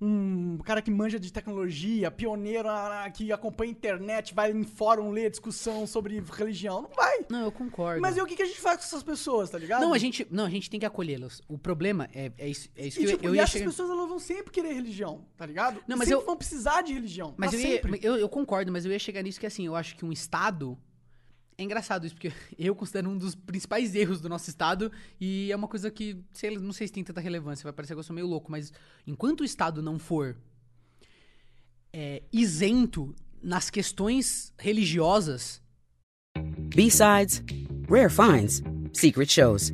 um 0.00 0.58
cara 0.58 0.82
que 0.82 0.90
manja 0.90 1.18
de 1.18 1.32
tecnologia, 1.32 2.10
pioneiro 2.10 2.68
ah, 2.68 3.08
que 3.12 3.32
acompanha 3.32 3.70
a 3.70 3.72
internet, 3.72 4.34
vai 4.34 4.52
em 4.52 4.62
fórum 4.64 5.10
ler 5.10 5.30
discussão 5.30 5.86
sobre 5.86 6.22
religião. 6.32 6.82
Não 6.82 6.90
vai. 6.90 7.24
Não, 7.30 7.44
eu 7.44 7.52
concordo. 7.52 8.00
Mas 8.02 8.16
e 8.16 8.20
o 8.20 8.26
que, 8.26 8.36
que 8.36 8.42
a 8.42 8.46
gente 8.46 8.60
faz 8.60 8.76
com 8.78 8.84
essas 8.84 9.02
pessoas, 9.02 9.48
tá 9.50 9.58
ligado? 9.58 9.80
Não, 9.80 9.94
a 9.94 9.98
gente, 9.98 10.26
não, 10.30 10.44
a 10.44 10.50
gente 10.50 10.68
tem 10.68 10.78
que 10.78 10.86
acolhê-las. 10.86 11.40
O 11.48 11.56
problema 11.56 12.08
é, 12.14 12.30
é 12.36 12.48
isso, 12.48 12.68
é 12.76 12.86
isso 12.86 13.00
E, 13.00 13.04
que 13.04 13.10
tipo, 13.12 13.24
eu, 13.24 13.30
eu 13.30 13.34
e 13.34 13.38
ia 13.38 13.42
essas 13.42 13.52
chegar. 13.52 13.66
pessoas 13.66 13.90
elas 13.90 14.08
vão 14.08 14.18
sempre 14.18 14.52
querer 14.52 14.72
religião, 14.74 15.24
tá 15.36 15.46
ligado? 15.46 15.80
Não, 15.88 15.96
mas 15.96 16.08
sempre 16.08 16.22
eu- 16.22 16.26
vão 16.26 16.36
precisar 16.36 16.82
de 16.82 16.92
religião. 16.92 17.34
Mas 17.36 17.52
eu, 17.52 17.60
ia, 17.60 17.66
sempre. 17.82 18.00
eu, 18.02 18.16
eu 18.16 18.28
concordo, 18.28 18.70
mas 18.70 18.84
eu 18.84 18.92
ia 18.92 18.98
chegar 18.98 19.22
nisso 19.22 19.40
que 19.40 19.46
assim, 19.46 19.66
eu 19.66 19.74
acho 19.74 19.96
que 19.96 20.04
um 20.04 20.12
Estado. 20.12 20.76
É 21.58 21.62
engraçado 21.62 22.06
isso, 22.06 22.14
porque 22.14 22.32
eu 22.58 22.74
considero 22.74 23.08
um 23.08 23.16
dos 23.16 23.34
principais 23.34 23.94
erros 23.94 24.20
do 24.20 24.28
nosso 24.28 24.50
Estado 24.50 24.92
e 25.20 25.50
é 25.50 25.56
uma 25.56 25.68
coisa 25.68 25.90
que, 25.90 26.22
sei, 26.32 26.56
não 26.58 26.72
sei 26.72 26.86
se 26.86 26.92
tem 26.92 27.04
tanta 27.04 27.20
relevância, 27.20 27.64
vai 27.64 27.72
parecer 27.72 27.94
que 27.94 28.00
eu 28.00 28.04
sou 28.04 28.14
meio 28.14 28.26
louco, 28.26 28.50
mas 28.50 28.72
enquanto 29.06 29.40
o 29.40 29.44
Estado 29.44 29.82
não 29.82 29.98
for 29.98 30.36
é, 31.92 32.22
isento 32.32 33.14
nas 33.42 33.70
questões 33.70 34.52
religiosas, 34.58 35.62
B-sides, 36.74 37.42
rare 37.88 38.10
finds, 38.10 38.62
secret 38.92 39.30
shows. 39.30 39.72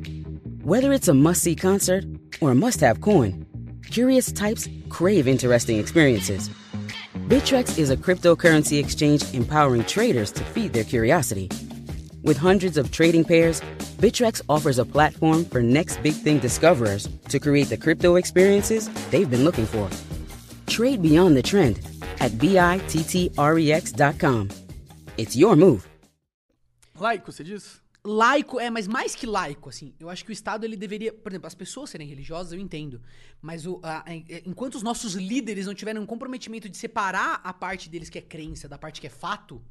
Whether 0.63 0.93
it's 0.93 1.09
a 1.09 1.13
must-see 1.13 1.55
concert 1.55 2.05
or 2.39 2.51
a 2.51 2.55
must-have 2.55 3.01
coin, 3.01 3.45
curious 3.91 4.31
types 4.31 4.69
crave 4.87 5.27
interesting 5.27 5.77
experiences. 5.79 6.49
Bittrex 7.27 7.77
is 7.77 7.89
a 7.89 7.97
cryptocurrency 7.97 8.79
exchange 8.79 9.33
empowering 9.33 9.83
traders 9.83 10.31
to 10.31 10.43
feed 10.45 10.71
their 10.71 10.85
curiosity. 10.85 11.49
With 12.23 12.37
hundreds 12.37 12.77
of 12.77 12.91
trading 12.91 13.25
pairs, 13.25 13.61
Bittrex 13.99 14.41
offers 14.47 14.79
a 14.79 14.85
platform 14.85 15.43
for 15.45 15.61
next 15.61 16.01
big 16.01 16.13
thing 16.15 16.39
discoverers 16.39 17.07
to 17.29 17.39
create 17.39 17.69
the 17.69 17.77
crypto 17.77 18.15
experiences 18.15 18.89
they've 19.11 19.29
been 19.29 19.43
looking 19.43 19.65
for. 19.65 19.89
Trade 20.67 21.01
beyond 21.01 21.35
the 21.35 21.41
trend 21.43 21.79
at 22.19 22.31
bittrex.com. 22.39 24.49
It's 25.17 25.35
your 25.35 25.55
move. 25.55 25.83
Laico, 26.99 27.31
você 27.31 27.43
diz? 27.43 27.81
laico, 28.05 28.59
é, 28.59 28.69
mas 28.69 28.85
mais 28.87 29.15
que 29.15 29.25
laico, 29.25 29.69
assim, 29.69 29.93
eu 29.97 30.09
acho 30.09 30.25
que 30.25 30.31
o 30.31 30.33
Estado, 30.33 30.65
ele 30.65 30.75
deveria, 30.75 31.13
por 31.13 31.31
exemplo, 31.31 31.47
as 31.47 31.55
pessoas 31.55 31.89
serem 31.89 32.05
religiosas, 32.05 32.51
eu 32.51 32.59
entendo, 32.59 32.99
mas 33.41 33.65
o, 33.65 33.79
a- 33.81 34.03
a- 34.05 34.13
enquanto 34.45 34.75
os 34.75 34.83
nossos 34.83 35.13
líderes 35.13 35.65
não 35.67 35.73
tiverem 35.73 36.01
um 36.01 36.05
comprometimento 36.05 36.67
de 36.67 36.75
separar 36.75 37.39
a 37.45 37.53
parte 37.53 37.89
deles 37.89 38.09
que 38.09 38.17
é 38.17 38.21
crença 38.21 38.67
da 38.67 38.77
parte 38.77 38.99
que 38.99 39.07
é 39.07 39.09
fato, 39.09 39.61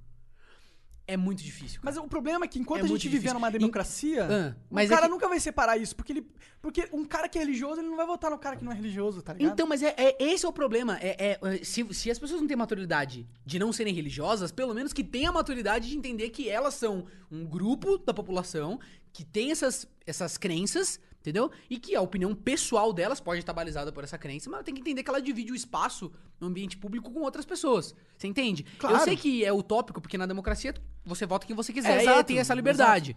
é 1.06 1.16
muito 1.16 1.42
difícil. 1.42 1.80
cara. 1.80 1.94
Mas 1.94 2.02
o 2.02 2.08
problema 2.08 2.44
é 2.44 2.48
que 2.48 2.58
enquanto 2.58 2.82
É 2.82 2.84
a 2.84 2.86
gente 2.88 3.08
viver 3.08 3.32
numa 3.34 3.48
Em- 3.48 3.52
democracia, 3.52 4.24
Ah, 4.24 4.54
o 4.70 4.74
mas 4.74 4.90
é 4.90 4.94
cara 4.94 5.06
que- 5.06 5.12
nunca 5.12 5.28
vai 5.28 5.40
separar 5.40 5.76
isso. 5.76 5.94
Porque, 5.96 6.12
ele, 6.12 6.26
porque 6.60 6.88
um 6.92 7.04
cara 7.04 7.28
que 7.28 7.38
é 7.38 7.40
religioso, 7.42 7.80
ele 7.80 7.88
não 7.88 7.96
vai 7.96 8.06
votar 8.06 8.30
no 8.30 8.38
cara 8.38 8.56
que 8.56 8.64
não 8.64 8.70
é 8.72 8.74
religioso, 8.74 9.20
tá 9.20 9.32
ligado? 9.32 9.52
Então, 9.52 9.66
mas 9.66 9.82
é, 9.82 9.94
é- 9.96 10.16
esse 10.22 10.46
é 10.46 10.48
o 10.48 10.52
problema. 10.52 10.98
É, 11.00 11.16
é- 11.32 11.38
é, 11.56 11.64
se, 11.64 11.86
se 11.92 12.10
as 12.10 12.18
pessoas 12.18 12.40
não 12.40 12.46
têm 12.48 12.56
maturidade 12.56 13.26
de 13.44 13.58
não 13.58 13.72
serem 13.72 13.92
religiosas, 13.94 14.52
pelo 14.52 14.72
menos 14.74 14.92
que 14.92 15.02
tenham 15.04 15.30
a 15.30 15.34
maturidade 15.34 15.88
de 15.90 15.96
entender 15.96 16.30
que 16.30 16.48
elas 16.48 16.74
são 16.74 17.04
um 17.30 17.44
grupo 17.44 17.98
da 17.98 18.14
população 18.14 18.78
que 19.12 19.24
tem 19.24 19.50
essas, 19.50 19.86
essas 20.06 20.38
crenças, 20.38 20.98
entendeu? 21.22 21.50
E 21.70 21.78
que 21.78 21.94
a 21.94 22.00
opinião 22.00 22.35
pessoal 22.35 22.92
delas 22.92 23.20
pode 23.20 23.40
estar 23.40 23.52
balizada 23.52 23.92
por 23.92 24.02
essa 24.02 24.18
crença, 24.18 24.50
mas 24.50 24.58
ela 24.58 24.64
tem 24.64 24.74
que 24.74 24.80
entender 24.80 25.02
que 25.02 25.08
ela 25.08 25.22
divide 25.22 25.52
o 25.52 25.54
espaço 25.54 26.12
no 26.40 26.48
ambiente 26.48 26.76
público 26.76 27.11
com 27.11 27.20
outras 27.20 27.44
pessoas. 27.44 27.94
Você 28.18 28.26
entende? 28.26 28.64
Claro. 28.78 28.96
Eu 28.96 29.00
sei 29.00 29.16
que 29.16 29.44
é 29.44 29.52
utópico, 29.52 30.00
porque 30.00 30.18
na 30.18 30.26
democracia 30.26 30.74
você 31.04 31.24
vota 31.24 31.46
quem 31.46 31.54
você 31.54 31.72
quiser 31.72 31.92
É, 31.92 31.98
e 31.98 32.02
exato, 32.02 32.24
tem 32.24 32.38
essa 32.38 32.54
liberdade. 32.54 33.16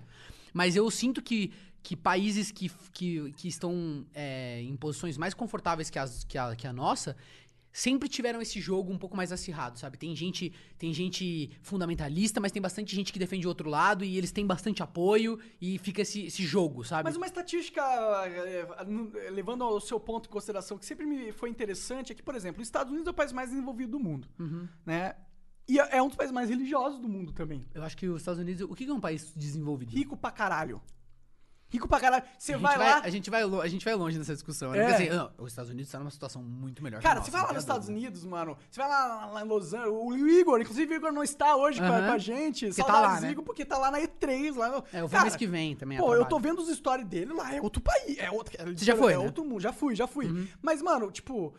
Mas 0.54 0.76
eu 0.76 0.90
sinto 0.90 1.22
que, 1.22 1.52
que 1.82 1.98
países 1.98 2.52
que, 2.52 2.72
que, 2.94 3.34
que 3.34 3.48
estão 3.48 4.06
é, 4.14 4.62
em 4.62 4.76
posições 4.78 5.18
mais 5.18 5.34
confortáveis 5.34 5.90
que, 5.90 6.00
as, 6.00 6.24
que, 6.24 6.38
a, 6.38 6.56
que 6.56 6.68
a 6.68 6.72
nossa 6.72 7.18
sempre 7.78 8.08
tiveram 8.08 8.42
esse 8.42 8.62
jogo 8.62 8.90
um 8.94 8.98
pouco 8.98 9.18
mais 9.18 9.34
acirrado, 9.34 9.78
sabe? 9.78 9.98
Tem 9.98 10.16
gente, 10.16 10.54
tem 10.78 10.94
gente 10.94 11.52
fundamentalista, 11.62 12.40
mas 12.40 12.54
tem 12.54 12.62
bastante 12.62 12.96
gente 12.96 13.12
que 13.12 13.20
defende 13.20 13.46
o 13.46 13.50
outro 13.50 13.70
lado 13.70 14.06
e 14.06 14.18
eles 14.18 14.32
têm 14.32 14.48
bastante 14.48 14.82
apoio 14.82 15.38
e 15.60 15.78
fica 15.80 16.02
esse, 16.02 16.22
esse 16.28 16.44
jogo, 16.44 16.86
sabe? 16.86 17.04
Mas 17.04 17.18
uma 17.18 17.26
estatística, 17.26 17.82
no- 18.88 19.12
levando 19.32 19.64
ao 19.66 19.82
seu 19.82 20.00
ponto 20.00 20.30
em 20.30 20.32
consideração, 20.32 20.78
que 20.78 20.86
sempre 20.86 21.06
me 21.06 21.34
foi 21.34 21.50
interessante, 21.50 22.14
é 22.14 22.16
que, 22.16 22.24
por 22.24 22.34
exemplo, 22.34 22.62
os 22.62 22.68
Estados 22.68 22.92
Unidos 22.94 23.08
é 23.08 23.12
o 23.12 23.14
país 23.14 23.34
mais 23.34 23.50
desenvolvido 23.50 23.92
do 23.92 24.00
mundo, 24.00 24.28
Uhum. 24.40 24.68
né? 24.86 25.16
E 25.68 25.80
é 25.80 25.98
é 25.98 26.02
um 26.02 26.08
dos 26.08 26.16
países 26.16 26.34
mais 26.34 26.50
religiosos 26.50 27.00
do 27.00 27.10
mundo 27.10 27.34
também. 27.34 27.62
Eu 27.74 27.84
acho 27.84 27.98
que 27.98 28.08
os 28.08 28.22
Estados 28.22 28.40
Unidos. 28.40 28.62
O 28.70 28.76
que 28.76 28.86
que 28.86 28.92
é 28.92 28.94
um 28.94 29.00
país 29.02 29.34
desenvolvido? 29.36 29.90
Rico 29.92 30.16
pra 30.16 30.32
caralho. 30.32 30.80
Rico 31.68 31.88
pra 31.88 32.00
caralho. 32.00 32.24
Você 32.38 32.54
gente 32.54 32.62
vai 32.62 32.78
lá... 32.78 33.00
A 33.00 33.10
gente 33.10 33.30
vai, 33.30 33.44
a 33.44 33.68
gente 33.68 33.84
vai 33.84 33.96
longe 33.96 34.18
nessa 34.18 34.34
discussão. 34.34 34.72
né? 34.72 34.80
É. 34.80 34.94
Assim, 34.96 35.10
não, 35.10 35.32
os 35.38 35.52
Estados 35.52 35.72
Unidos 35.72 35.92
tá 35.92 36.00
numa 36.00 36.12
situação 36.12 36.42
muito 36.42 36.84
melhor. 36.84 37.02
Cara, 37.02 37.22
você 37.22 37.32
vai 37.32 37.42
lá 37.42 37.54
nos 37.54 37.64
Estados. 37.64 37.90
Unidos, 37.90 38.24
mano. 38.24 38.58
Você 38.70 38.80
vai 38.80 38.88
lá, 38.90 39.26
lá 39.26 39.42
em 39.44 39.48
Los 39.48 39.74
Angeles. 39.74 39.94
O 39.94 40.16
Igor, 40.16 40.62
inclusive 40.62 40.94
o 40.94 40.98
Igor 40.98 41.12
não 41.12 41.24
está 41.24 41.56
hoje 41.56 41.80
com, 41.80 41.86
a, 41.86 41.90
Aham. 41.90 42.08
com 42.08 42.14
a 42.14 42.18
gente. 42.18 42.68
Porque 42.68 42.84
tá 42.84 43.00
lá, 43.02 43.20
né? 43.20 43.32
Igor, 43.32 43.44
porque 43.44 43.66
tá 43.66 43.78
lá 43.78 43.92
na 43.92 44.00
E3. 44.00 44.56
Lá 44.56 44.70
no... 44.70 44.84
É, 44.94 44.98
eu 44.98 45.02
vou 45.02 45.10
Cara, 45.10 45.24
mês 45.24 45.36
que 45.36 45.48
vem 45.48 45.76
também. 45.76 45.98
Pô, 45.98 46.14
eu 46.14 46.26
tô 46.26 46.40
vendo 46.40 46.60
os 46.60 46.70
stories 46.70 47.06
dele 47.06 47.34
lá, 47.34 47.54
é 47.54 47.62
outro 47.62 47.82
país. 47.82 48.18
É 48.20 48.30
outro, 48.32 48.54
Você 48.76 48.86
já 48.86 48.96
foi, 48.96 49.14
É 49.14 49.18
né? 49.18 49.26
outro 49.26 49.44
mundo. 49.44 49.60
Já 49.60 49.74
fui, 49.74 49.96
já 49.96 50.08
fui. 50.08 50.28
Uhum. 50.28 50.48
Mas, 50.62 50.82
mano, 50.82 51.12
tipo. 51.12 51.54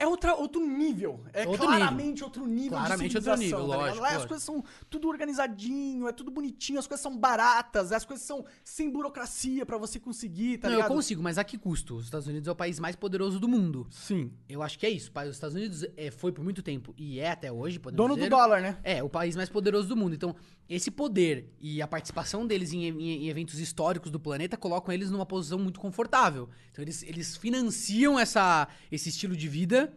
É 0.00 0.06
outra, 0.06 0.34
outro 0.34 0.66
nível. 0.66 1.22
É 1.32 1.46
Outro 1.46 1.66
claramente 1.66 2.24
outro 2.24 2.46
nível 2.46 2.78
Claramente 2.78 3.10
de 3.10 3.16
outro 3.18 3.32
civilização, 3.36 3.60
nível, 3.66 3.76
tá 3.78 3.84
lógico, 3.84 4.02
Lá 4.02 4.16
as 4.16 4.24
coisas 4.24 4.42
são 4.42 4.64
tudo 4.88 5.08
organizadinho, 5.08 6.08
é 6.08 6.12
tudo 6.12 6.30
bonitinho, 6.30 6.78
as 6.78 6.86
coisas 6.86 7.02
são 7.02 7.16
baratas, 7.16 7.92
as 7.92 8.04
coisas 8.04 8.24
são 8.26 8.44
sem 8.64 8.90
burocracia 8.90 9.66
pra 9.66 9.76
você 9.76 10.00
conseguir, 10.00 10.58
tá 10.58 10.68
não, 10.68 10.74
eu 10.74 10.78
ligado? 10.82 10.94
consigo, 10.94 11.22
mas 11.22 11.36
a 11.38 11.44
que 11.44 11.58
custo? 11.58 11.96
Os 11.96 12.04
Estados 12.06 12.26
Unidos 12.26 12.48
é 12.48 12.50
o 12.50 12.56
país 12.56 12.80
mais 12.80 12.96
poderoso 12.96 13.38
do 13.38 13.46
mundo. 13.46 13.86
Sim. 13.90 14.32
Eu 14.48 14.62
acho 14.62 14.78
que 14.78 14.86
é 14.86 14.90
isso. 14.90 15.12
Os 15.14 15.34
Estados 15.36 15.54
Unidos 15.54 15.84
é, 15.96 16.10
foi 16.10 16.32
por 16.32 16.42
muito 16.42 16.62
tempo 16.62 16.94
e 16.96 17.20
é 17.20 17.30
até 17.30 17.52
hoje, 17.52 17.78
podemos 17.78 17.96
Dono 18.02 18.14
do 18.14 18.18
dizer, 18.18 18.30
dólar, 18.30 18.62
né? 18.62 18.78
É, 18.82 19.02
o 19.02 19.08
país 19.08 19.36
mais 19.36 19.48
poderoso 19.50 19.86
do 19.88 19.96
mundo. 19.96 20.14
Então, 20.14 20.34
esse 20.68 20.90
poder 20.90 21.52
e 21.60 21.82
a 21.82 21.86
participação 21.86 22.46
deles 22.46 22.72
em, 22.72 22.84
em- 22.88 23.24
em 23.24 23.28
eventos 23.28 23.58
históricos 23.58 24.10
do 24.10 24.18
planeta 24.20 24.56
colocam 24.56 24.94
eles 24.94 25.10
numa 25.10 25.26
posição 25.26 25.58
muito 25.58 25.78
confortável. 25.78 26.48
Então, 26.70 26.82
eles, 26.82 27.02
eles 27.02 27.36
financiam 27.36 28.18
essa, 28.18 28.68
esse 28.90 29.08
estilo 29.10 29.36
de 29.36 29.48
vida. 29.48 29.89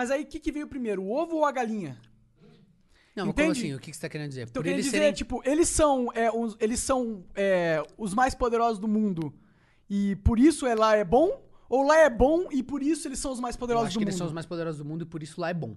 Mas 0.00 0.10
aí 0.10 0.22
o 0.22 0.26
que, 0.26 0.40
que 0.40 0.50
veio 0.50 0.66
primeiro, 0.66 1.02
o 1.02 1.12
ovo 1.14 1.36
ou 1.36 1.44
a 1.44 1.52
galinha? 1.52 1.94
Não, 3.14 3.26
mas 3.26 3.34
como 3.34 3.50
Entende? 3.50 3.50
assim? 3.66 3.74
O 3.74 3.78
que 3.78 3.92
você 3.92 4.00
tá 4.00 4.08
querendo 4.08 4.30
dizer? 4.30 4.48
Então, 4.48 4.54
por 4.54 4.62
querendo 4.62 4.76
eles 4.76 4.86
dizer, 4.86 4.96
serem... 4.96 5.12
tipo, 5.12 5.42
eles 5.44 5.68
são, 5.68 6.10
é, 6.14 6.30
os, 6.30 6.56
eles 6.58 6.80
são 6.80 7.22
é, 7.34 7.82
os 7.98 8.14
mais 8.14 8.34
poderosos 8.34 8.78
do 8.78 8.88
mundo 8.88 9.30
e 9.90 10.16
por 10.24 10.38
isso 10.38 10.66
é, 10.66 10.74
lá 10.74 10.96
é 10.96 11.04
bom? 11.04 11.46
Ou 11.68 11.86
lá 11.86 11.98
é 11.98 12.08
bom 12.08 12.48
e 12.50 12.62
por 12.62 12.82
isso 12.82 13.08
eles 13.08 13.18
são 13.18 13.30
os 13.30 13.40
mais 13.40 13.56
poderosos 13.58 13.88
acho 13.88 13.94
do 13.94 13.98
que 13.98 14.04
mundo? 14.06 14.08
eles 14.08 14.16
são 14.16 14.26
os 14.26 14.32
mais 14.32 14.46
poderosos 14.46 14.78
do 14.78 14.86
mundo 14.86 15.02
e 15.02 15.04
por 15.04 15.22
isso 15.22 15.38
lá 15.38 15.50
é 15.50 15.54
bom. 15.54 15.76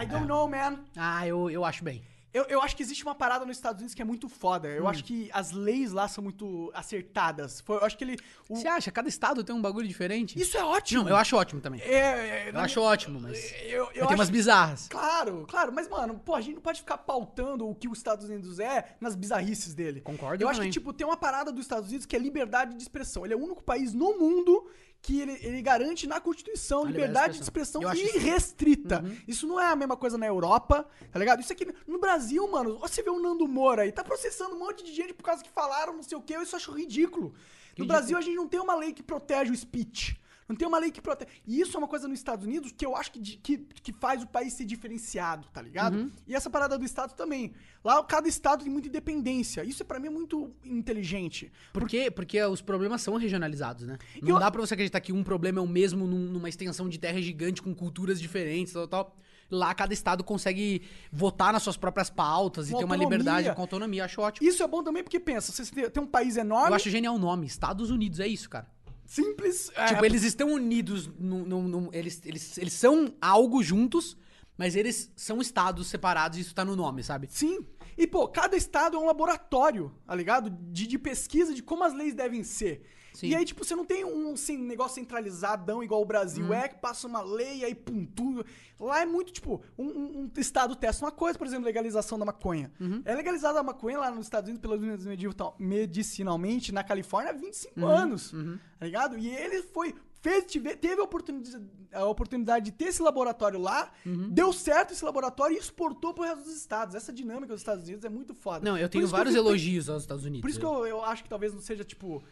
I 0.00 0.06
don't 0.06 0.28
know, 0.28 0.46
man. 0.48 0.84
Ah, 0.96 1.26
eu, 1.26 1.50
eu 1.50 1.64
acho 1.64 1.82
bem. 1.82 2.00
Eu, 2.34 2.44
eu 2.44 2.62
acho 2.62 2.74
que 2.74 2.82
existe 2.82 3.02
uma 3.04 3.14
parada 3.14 3.44
nos 3.44 3.56
Estados 3.56 3.80
Unidos 3.80 3.94
que 3.94 4.00
é 4.00 4.04
muito 4.04 4.28
foda. 4.28 4.66
Hum. 4.68 4.72
Eu 4.72 4.88
acho 4.88 5.04
que 5.04 5.28
as 5.34 5.50
leis 5.52 5.92
lá 5.92 6.08
são 6.08 6.24
muito 6.24 6.70
acertadas. 6.74 7.60
Foi- 7.60 7.76
eu 7.76 7.84
acho 7.84 7.96
que 7.98 8.04
ele... 8.04 8.16
o- 8.48 8.56
Você 8.56 8.66
acha? 8.68 8.90
Cada 8.90 9.08
estado 9.08 9.44
tem 9.44 9.54
um 9.54 9.60
bagulho 9.60 9.86
diferente? 9.86 10.40
Isso 10.40 10.56
é 10.56 10.64
ótimo. 10.64 11.02
Não, 11.04 11.10
eu 11.10 11.16
acho 11.16 11.36
ótimo 11.36 11.60
também. 11.60 11.80
É, 11.82 12.48
é, 12.48 12.50
Eu 12.52 12.58
acho 12.60 12.80
ótimo, 12.80 13.20
mas... 13.20 13.38
Eu, 13.64 13.84
eu 13.84 13.86
Mas 14.00 14.06
tem 14.08 14.14
umas 14.16 14.30
bizarras. 14.30 14.88
Claro, 14.88 15.46
claro, 15.48 15.72
mas, 15.72 15.88
mano, 15.88 16.18
pô, 16.24 16.34
a 16.34 16.40
gente 16.40 16.54
não 16.54 16.62
pode 16.62 16.80
ficar 16.80 16.98
pautando 16.98 17.68
o 17.68 17.74
que 17.74 17.88
os 17.88 17.98
Estados 17.98 18.26
Unidos 18.28 18.58
é 18.58 18.96
nas 19.00 19.14
bizarrices 19.14 19.74
dele. 19.74 20.00
Concordo 20.00 20.42
Eu 20.42 20.48
acho 20.48 20.56
que, 20.58 20.62
também. 20.62 20.70
tipo, 20.72 20.92
tem 20.92 21.06
uma 21.06 21.16
parada 21.16 21.52
dos 21.52 21.62
Estados 21.64 21.88
Unidos 21.88 22.06
que 22.06 22.16
é 22.16 22.18
liberdade 22.18 22.74
de 22.74 22.82
expressão. 22.82 23.24
Ele 23.24 23.34
é 23.34 23.36
o 23.36 23.40
único 23.42 23.62
país 23.62 23.92
no 23.92 24.18
mundo 24.18 24.70
que 25.02 25.20
ele, 25.20 25.32
ele 25.42 25.60
garante 25.60 26.06
na 26.06 26.20
Constituição 26.20 26.84
liberdade, 26.84 27.06
liberdade 27.08 27.36
de 27.38 27.42
expressão 27.42 27.86
acho 27.88 28.00
isso- 28.00 28.16
Uhum. 28.16 28.22
irrestrita. 28.22 29.04
Isso 29.26 29.46
não 29.48 29.58
é 29.60 29.66
a 29.66 29.74
mesma 29.74 29.96
coisa 29.96 30.16
na 30.16 30.26
Europa, 30.26 30.86
tá 31.10 31.18
ligado? 31.18 31.40
Isso 31.40 31.52
aqui, 31.52 31.66
no 31.88 31.98
Brasil, 31.98 32.46
mano, 32.48 32.78
você 32.78 33.02
vê 33.02 33.10
o 33.10 33.18
Nando 33.20 33.46
Moura 33.48 33.82
aí, 33.82 33.90
tá 33.90 34.04
processando 34.04 34.54
um 34.54 34.58
monte 34.60 34.84
de 34.84 34.92
gente 34.94 35.12
por 35.12 35.24
causa 35.24 35.42
que 35.42 35.50
falaram 35.50 35.92
não 35.92 36.04
sei 36.04 36.16
o 36.16 36.22
quê, 36.22 36.36
eu 36.36 36.42
isso 36.42 36.54
acho 36.54 36.70
ridículo. 36.70 37.26
No 37.30 37.84
Ridículo. 37.84 37.88
Brasil, 37.88 38.16
a 38.16 38.20
gente 38.20 38.36
não 38.36 38.46
tem 38.46 38.60
uma 38.60 38.76
lei 38.76 38.92
que 38.92 39.02
protege 39.02 39.50
o 39.50 39.56
speech. 39.56 40.16
Não 40.48 40.56
tem 40.56 40.66
uma 40.66 40.78
lei 40.78 40.90
que 40.90 41.00
protege. 41.00 41.30
E 41.46 41.60
isso 41.60 41.76
é 41.76 41.78
uma 41.78 41.88
coisa 41.88 42.06
nos 42.08 42.18
Estados 42.18 42.44
Unidos 42.44 42.72
que 42.72 42.84
eu 42.84 42.96
acho 42.96 43.12
que, 43.12 43.20
que, 43.20 43.58
que 43.58 43.92
faz 43.92 44.22
o 44.22 44.26
país 44.26 44.52
ser 44.52 44.64
diferenciado, 44.64 45.46
tá 45.52 45.62
ligado? 45.62 45.94
Uhum. 45.96 46.10
E 46.26 46.34
essa 46.34 46.50
parada 46.50 46.76
do 46.76 46.84
Estado 46.84 47.14
também. 47.14 47.52
Lá, 47.84 48.02
cada 48.04 48.28
Estado 48.28 48.62
tem 48.64 48.72
muita 48.72 48.88
independência. 48.88 49.64
Isso, 49.64 49.84
pra 49.84 49.98
mim, 49.98 50.08
é 50.08 50.10
muito 50.10 50.50
inteligente. 50.64 51.50
Por 51.72 51.88
quê? 51.88 52.10
Porque 52.10 52.42
os 52.44 52.60
problemas 52.60 53.00
são 53.02 53.16
regionalizados, 53.16 53.86
né? 53.86 53.98
E 54.16 54.20
Não 54.22 54.30
eu- 54.30 54.38
dá 54.38 54.50
pra 54.50 54.60
você 54.60 54.74
acreditar 54.74 55.00
que 55.00 55.12
um 55.12 55.22
problema 55.24 55.58
é 55.58 55.62
o 55.62 55.66
mesmo 55.66 56.06
num- 56.06 56.30
numa 56.30 56.48
extensão 56.48 56.88
de 56.88 56.98
terra 56.98 57.20
gigante 57.22 57.62
com 57.62 57.74
culturas 57.74 58.20
diferentes, 58.20 58.72
tal, 58.72 58.86
tal. 58.88 59.16
Lá 59.50 59.74
cada 59.74 59.92
estado 59.92 60.24
consegue 60.24 60.82
votar 61.12 61.52
nas 61.52 61.62
suas 61.62 61.76
próprias 61.76 62.08
pautas 62.08 62.68
e 62.70 62.72
Com 62.72 62.78
ter 62.78 62.84
uma 62.84 62.96
liberdade 62.96 63.54
com 63.54 63.60
autonomia. 63.60 64.04
Acho 64.04 64.22
ótimo. 64.22 64.48
Isso 64.48 64.62
é 64.62 64.66
bom 64.66 64.82
também 64.82 65.02
porque, 65.02 65.20
pensa, 65.20 65.52
você 65.52 65.90
tem 65.90 66.02
um 66.02 66.06
país 66.06 66.36
enorme, 66.38 66.70
Eu 66.70 66.74
acho 66.74 66.88
genial 66.88 67.14
o 67.14 67.18
nome. 67.18 67.46
Estados 67.46 67.90
Unidos, 67.90 68.18
é 68.18 68.26
isso, 68.26 68.48
cara. 68.48 68.66
Simples. 69.04 69.70
é, 69.74 69.86
Tipo, 69.86 70.04
eles 70.04 70.22
estão 70.22 70.52
unidos, 70.52 71.08
num- 71.18 71.44
num- 71.44 71.68
num- 71.68 71.90
eles, 71.92 72.20
eles, 72.24 72.58
eles 72.58 72.72
são 72.72 73.14
algo 73.20 73.62
juntos, 73.62 74.16
mas 74.56 74.76
eles 74.76 75.10
são 75.16 75.40
estados 75.40 75.86
separados 75.88 76.38
e 76.38 76.40
isso 76.42 76.54
tá 76.54 76.64
no 76.64 76.76
nome, 76.76 77.02
sabe? 77.02 77.26
Sim. 77.30 77.64
E, 77.96 78.06
pô, 78.06 78.26
cada 78.28 78.56
estado 78.56 78.96
é 78.96 79.00
um 79.00 79.04
laboratório, 79.06 79.92
tá 80.06 80.14
ligado? 80.14 80.50
De, 80.50 80.86
de 80.86 80.98
pesquisa 80.98 81.54
de 81.54 81.62
como 81.62 81.84
as 81.84 81.92
leis 81.94 82.14
devem 82.14 82.42
ser. 82.42 82.86
Sim. 83.14 83.28
E 83.28 83.34
aí, 83.34 83.44
tipo, 83.44 83.64
você 83.64 83.74
não 83.76 83.84
tem 83.84 84.04
um 84.04 84.32
assim, 84.32 84.56
negócio 84.56 84.94
centralizadão 84.94 85.82
igual 85.82 86.00
o 86.02 86.04
Brasil 86.04 86.46
Uhum. 86.46 86.54
é, 86.54 86.68
que 86.68 86.76
passa 86.76 87.06
uma 87.06 87.20
lei 87.22 87.64
aí 87.64 87.74
pum, 87.74 88.04
tudo. 88.06 88.44
Lá 88.80 89.00
é 89.02 89.06
muito, 89.06 89.32
tipo, 89.32 89.62
um, 89.78 89.84
um- 89.86 90.22
um 90.24 90.40
estado 90.40 90.74
testa 90.74 91.04
uma 91.04 91.12
coisa, 91.12 91.38
por 91.38 91.46
exemplo, 91.46 91.64
legalização 91.64 92.18
da 92.18 92.24
maconha. 92.24 92.72
Uhum. 92.80 93.02
É 93.04 93.14
legalizada 93.14 93.60
a 93.60 93.62
maconha 93.62 93.98
lá 93.98 94.10
nos 94.10 94.26
Estados 94.26 94.48
Unidos, 94.50 94.70
Unidos 94.72 95.04
medicinal- 95.06 95.54
medicinalmente, 95.58 96.72
na 96.72 96.82
Califórnia, 96.82 97.30
há 97.30 97.34
25 97.34 97.80
Uhum. 97.80 97.86
anos, 97.86 98.32
tá 98.78 98.84
ligado? 98.86 99.18
E 99.18 99.28
ele 99.28 99.62
foi... 99.62 99.94
Fez, 100.20 100.44
tive- 100.44 100.76
teve 100.76 101.00
a 101.00 101.04
oportunidade, 101.04 101.68
a 101.92 102.04
oportunidade 102.06 102.66
de 102.66 102.70
ter 102.70 102.84
esse 102.84 103.02
laboratório 103.02 103.58
lá, 103.58 103.90
Uhum. 104.06 104.28
deu 104.30 104.52
certo 104.52 104.92
esse 104.92 105.04
laboratório 105.04 105.56
e 105.56 105.58
exportou 105.58 106.14
pro 106.14 106.22
resto 106.22 106.44
dos 106.44 106.54
estados. 106.56 106.94
Essa 106.94 107.12
dinâmica 107.12 107.48
dos 107.48 107.60
Estados 107.60 107.82
Unidos 107.84 108.04
é 108.04 108.08
muito 108.08 108.32
foda. 108.32 108.64
Não, 108.64 108.78
eu 108.78 108.88
tenho 108.88 109.08
vários 109.08 109.34
elogios 109.34 109.88
aos 109.88 110.04
Estados 110.04 110.24
Unidos. 110.24 110.42
Por 110.42 110.48
isso 110.48 110.60
que 110.60 110.64
eu, 110.64 110.86
eu 110.86 111.04
acho 111.04 111.24
que 111.24 111.28
talvez 111.28 111.52
não 111.52 111.60
seja, 111.60 111.82
tipo, 111.82 112.22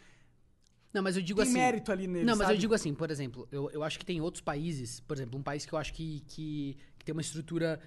Não, 0.93 1.03
mas 1.03 1.17
eu 1.17 1.23
digo 1.23 1.41
tem 1.41 1.49
assim. 1.51 1.59
mérito 1.59 1.93
ali 1.93 2.07
nele, 2.07 2.25
Não, 2.25 2.33
mas 2.37 2.47
sabe? 2.47 2.55
eu 2.55 2.61
digo 2.61 2.75
assim, 2.75 2.93
por 2.95 3.11
exemplo, 3.11 3.47
eu, 3.53 3.71
eu 3.71 3.83
acho 3.85 3.99
que 3.99 4.05
tem 4.05 4.21
outros 4.21 4.41
países, 4.43 5.01
por 5.01 5.17
exemplo, 5.17 5.39
um 5.39 5.43
país 5.43 5.65
que 5.65 5.73
eu 5.73 5.79
acho 5.79 5.93
que, 5.93 6.23
que, 6.27 6.77
que 6.99 7.05
tem 7.05 7.13
uma 7.13 7.21
estrutura 7.21 7.81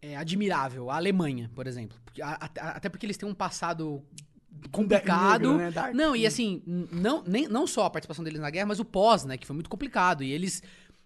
é, 0.00 0.16
admirável, 0.16 0.90
a 0.90 0.96
Alemanha, 0.96 1.50
por 1.54 1.66
exemplo. 1.66 1.98
A- 2.22 2.44
a- 2.60 2.68
até 2.76 2.88
porque 2.88 3.04
eles 3.06 3.16
têm 3.16 3.28
um 3.28 3.34
passado 3.34 4.02
complicado. 4.70 5.56
negro, 5.56 5.72
né? 5.82 5.92
Não, 5.94 6.14
e 6.14 6.26
assim, 6.26 6.62
não, 6.66 7.22
nem, 7.26 7.48
não 7.48 7.66
só 7.66 7.86
a 7.86 7.90
participação 7.90 8.24
deles 8.24 8.40
na 8.40 8.50
guerra, 8.50 8.66
mas 8.66 8.80
o 8.80 8.84
pós, 8.84 9.24
né, 9.24 9.36
que 9.36 9.46
foi 9.46 9.54
muito 9.54 9.70
complicado. 9.70 10.22
E 10.22 10.30
eles, 10.30 10.62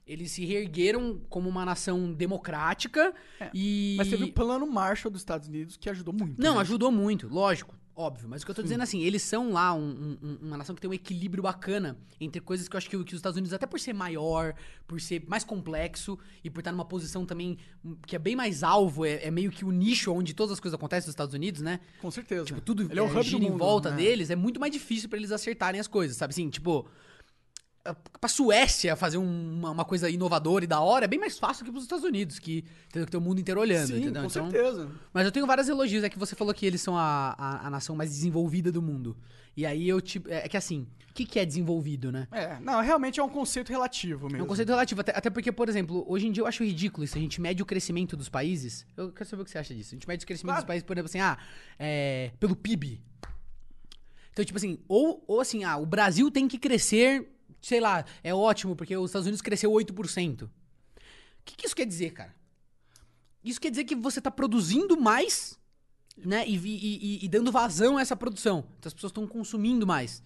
eles 0.07 0.31
se 0.33 0.45
reergueram 0.45 1.21
como 1.29 1.49
uma 1.49 1.65
nação 1.65 2.13
democrática 2.13 3.15
e... 3.55 3.93
É, 3.95 3.97
Mas 3.99 4.09
teve 4.09 4.25
o 4.25 4.33
plano 4.33 4.67
Marshall 4.67 5.11
dos 5.11 5.21
Estados 5.23 5.49
Unidos 5.49 5.77
que 5.77 5.89
ajudou 5.89 6.13
muito. 6.15 6.41
Não, 6.43 6.57
né? 6.57 6.61
ajudou 6.61 6.91
muito, 6.91 7.29
lógico, 7.29 7.75
óbvio. 7.99 8.29
Mas 8.29 8.43
o 8.43 8.45
que 8.47 8.51
eu 8.51 8.55
tô 8.55 8.63
dizendo 8.63 8.83
assim, 8.83 9.03
eles 9.03 9.23
são 9.23 9.53
lá 9.53 9.75
um- 9.75 10.17
um- 10.23 10.39
uma 10.43 10.57
nação 10.57 10.75
que 10.75 10.81
tem 10.81 10.89
um 10.89 10.95
equilíbrio 10.95 11.43
bacana 11.43 11.99
entre 12.21 12.41
coisas 12.41 12.69
que 12.69 12.77
eu 12.77 12.79
acho 12.79 12.89
que, 12.89 12.97
que 13.05 13.13
os 13.15 13.19
Estados 13.19 13.37
Unidos, 13.37 13.53
até 13.53 13.67
por 13.67 13.81
ser 13.81 13.93
maior, 13.93 14.55
por 14.87 15.01
ser 15.01 15.25
mais 15.27 15.43
complexo 15.43 16.17
e 16.45 16.49
por 16.49 16.61
estar 16.61 16.71
numa 16.73 16.85
posição 16.85 17.27
também 17.27 17.59
que 18.07 18.15
é 18.15 18.19
bem 18.19 18.37
mais 18.37 18.63
alvo, 18.63 19.05
é, 19.05 19.25
é 19.25 19.31
meio 19.31 19.51
que 19.51 19.65
o 19.65 19.71
nicho 19.73 20.13
onde 20.13 20.33
todas 20.33 20.53
as 20.53 20.61
coisas 20.61 20.75
acontecem 20.79 21.09
nos 21.09 21.13
Estados 21.13 21.35
Unidos, 21.35 21.61
né? 21.61 21.81
Com 22.01 22.11
certeza. 22.11 22.45
Tipo, 22.45 22.61
tudo 22.61 22.85
Ele 22.91 23.01
é 23.01 23.03
é, 23.05 23.23
gira 23.23 23.45
em 23.45 23.51
mundo, 23.51 23.59
volta 23.59 23.91
né? 23.91 23.97
deles, 23.97 24.31
é 24.31 24.37
muito 24.37 24.61
mais 24.61 24.73
difícil 24.73 25.09
pra 25.09 25.19
eles 25.19 25.33
acertarem 25.33 25.81
as 25.81 25.89
coisas, 25.89 26.17
sabe? 26.17 26.31
Assim, 26.33 26.49
tipo, 26.49 26.87
pra 28.21 28.29
Suécia 28.29 28.95
fazer 28.97 29.17
um- 29.19 29.59
uma, 29.59 29.71
uma 29.71 29.85
coisa 29.85 30.11
inovadora 30.11 30.65
e 30.65 30.69
da 30.69 30.81
hora 30.81 31.05
é 31.05 31.09
bem 31.09 31.19
mais 31.19 31.39
fácil 31.39 31.65
que 31.65 31.71
pros 31.71 31.85
Estados 31.85 32.05
Unidos, 32.05 32.39
que 32.39 32.65
tem, 32.93 33.05
que 33.05 33.11
tem 33.11 33.19
o 33.21 33.23
mundo 33.23 33.41
inteiro 33.41 33.61
olhando, 33.61 33.87
Sim, 33.89 34.01
entendeu? 34.01 34.23
com 34.23 34.29
Então, 34.29 34.51
certeza. 34.51 34.91
mas 35.13 35.25
eu 35.25 35.33
tenho 35.33 35.47
vários 35.47 35.69
elogios. 35.69 36.05
É 36.05 36.09
que 36.11 36.19
você 36.19 36.35
falou 36.37 36.53
que 36.53 36.67
eles 36.67 36.81
são 36.81 36.97
a, 36.97 37.35
a, 37.39 37.67
a 37.67 37.71
nação 37.71 37.97
mais 37.97 38.11
desenvolvida 38.11 38.71
do 38.71 38.83
mundo. 38.83 39.17
E 39.57 39.65
aí 39.67 39.89
eu, 39.89 40.01
tipo. 40.01 40.29
É, 40.29 40.45
é 40.45 40.49
que 40.49 40.57
assim, 40.57 40.87
o 41.11 41.15
que, 41.15 41.25
que 41.25 41.39
é 41.39 41.45
desenvolvido, 41.47 42.13
né? 42.13 42.29
É, 42.31 42.61
não, 42.61 42.81
realmente 42.81 43.19
é 43.19 43.23
um 43.23 43.29
conceito 43.29 43.71
relativo 43.71 44.27
É 44.29 44.33
mesmo. 44.33 44.45
um 44.45 44.49
conceito 44.49 44.69
relativo. 44.69 45.01
Até, 45.01 45.17
até 45.17 45.31
porque, 45.31 45.51
por 45.51 45.69
exemplo, 45.69 46.05
hoje 46.07 46.27
em 46.29 46.33
dia 46.33 46.43
eu 46.43 46.47
acho 46.47 46.63
ridículo 46.63 47.05
isso. 47.05 47.17
A 47.17 47.21
gente 47.21 47.41
mede 47.41 47.63
o 47.63 47.67
crescimento 47.67 48.17
dos 48.17 48.29
países. 48.29 48.87
Eu 48.97 49.11
quero 49.13 49.29
saber 49.29 49.43
o 49.43 49.45
que 49.45 49.51
você 49.51 49.59
acha 49.59 49.75
disso. 49.75 49.95
A 49.95 49.97
gente 49.97 50.07
mede 50.07 50.23
o 50.25 50.27
crescimento 50.27 50.53
Claro. 50.53 50.63
dos 50.63 50.67
países, 50.69 50.85
por 50.85 50.93
exemplo, 50.95 51.07
assim, 51.11 51.21
ah, 51.21 51.37
é, 51.79 52.31
pelo 52.39 52.55
PIB. 52.55 53.01
Então, 54.33 54.45
tipo 54.45 54.57
assim, 54.59 54.79
ou, 54.87 55.25
ou 55.27 55.41
assim, 55.41 55.65
ah, 55.65 55.77
o 55.77 55.87
Brasil 55.87 56.31
tem 56.31 56.47
que 56.47 56.59
crescer, 56.59 57.29
sei 57.61 57.81
lá, 57.81 58.05
é 58.23 58.33
ótimo, 58.35 58.75
porque 58.77 58.97
os 58.97 59.11
Estados 59.11 59.27
Unidos 59.27 59.43
cresceu 59.43 59.71
8%. 59.73 60.43
O 60.45 60.51
que, 61.45 61.57
que 61.57 61.67
isso 61.67 61.77
quer 61.77 61.87
dizer, 61.87 62.13
cara? 62.13 62.35
Isso 63.43 63.61
quer 63.61 63.71
dizer 63.71 63.85
que 63.85 63.95
você 63.95 64.21
tá 64.21 64.31
produzindo 64.31 65.01
mais 65.01 65.57
né? 66.17 66.45
E, 66.49 66.57
e- 66.57 67.25
e- 67.25 67.29
dando 67.29 67.53
vazão 67.53 67.97
a 67.97 68.01
essa 68.01 68.17
produção. 68.17 68.65
Então 68.79 68.89
as 68.89 68.93
pessoas 68.93 69.11
estão 69.11 69.25
consumindo 69.25 69.87
mais. 69.87 70.21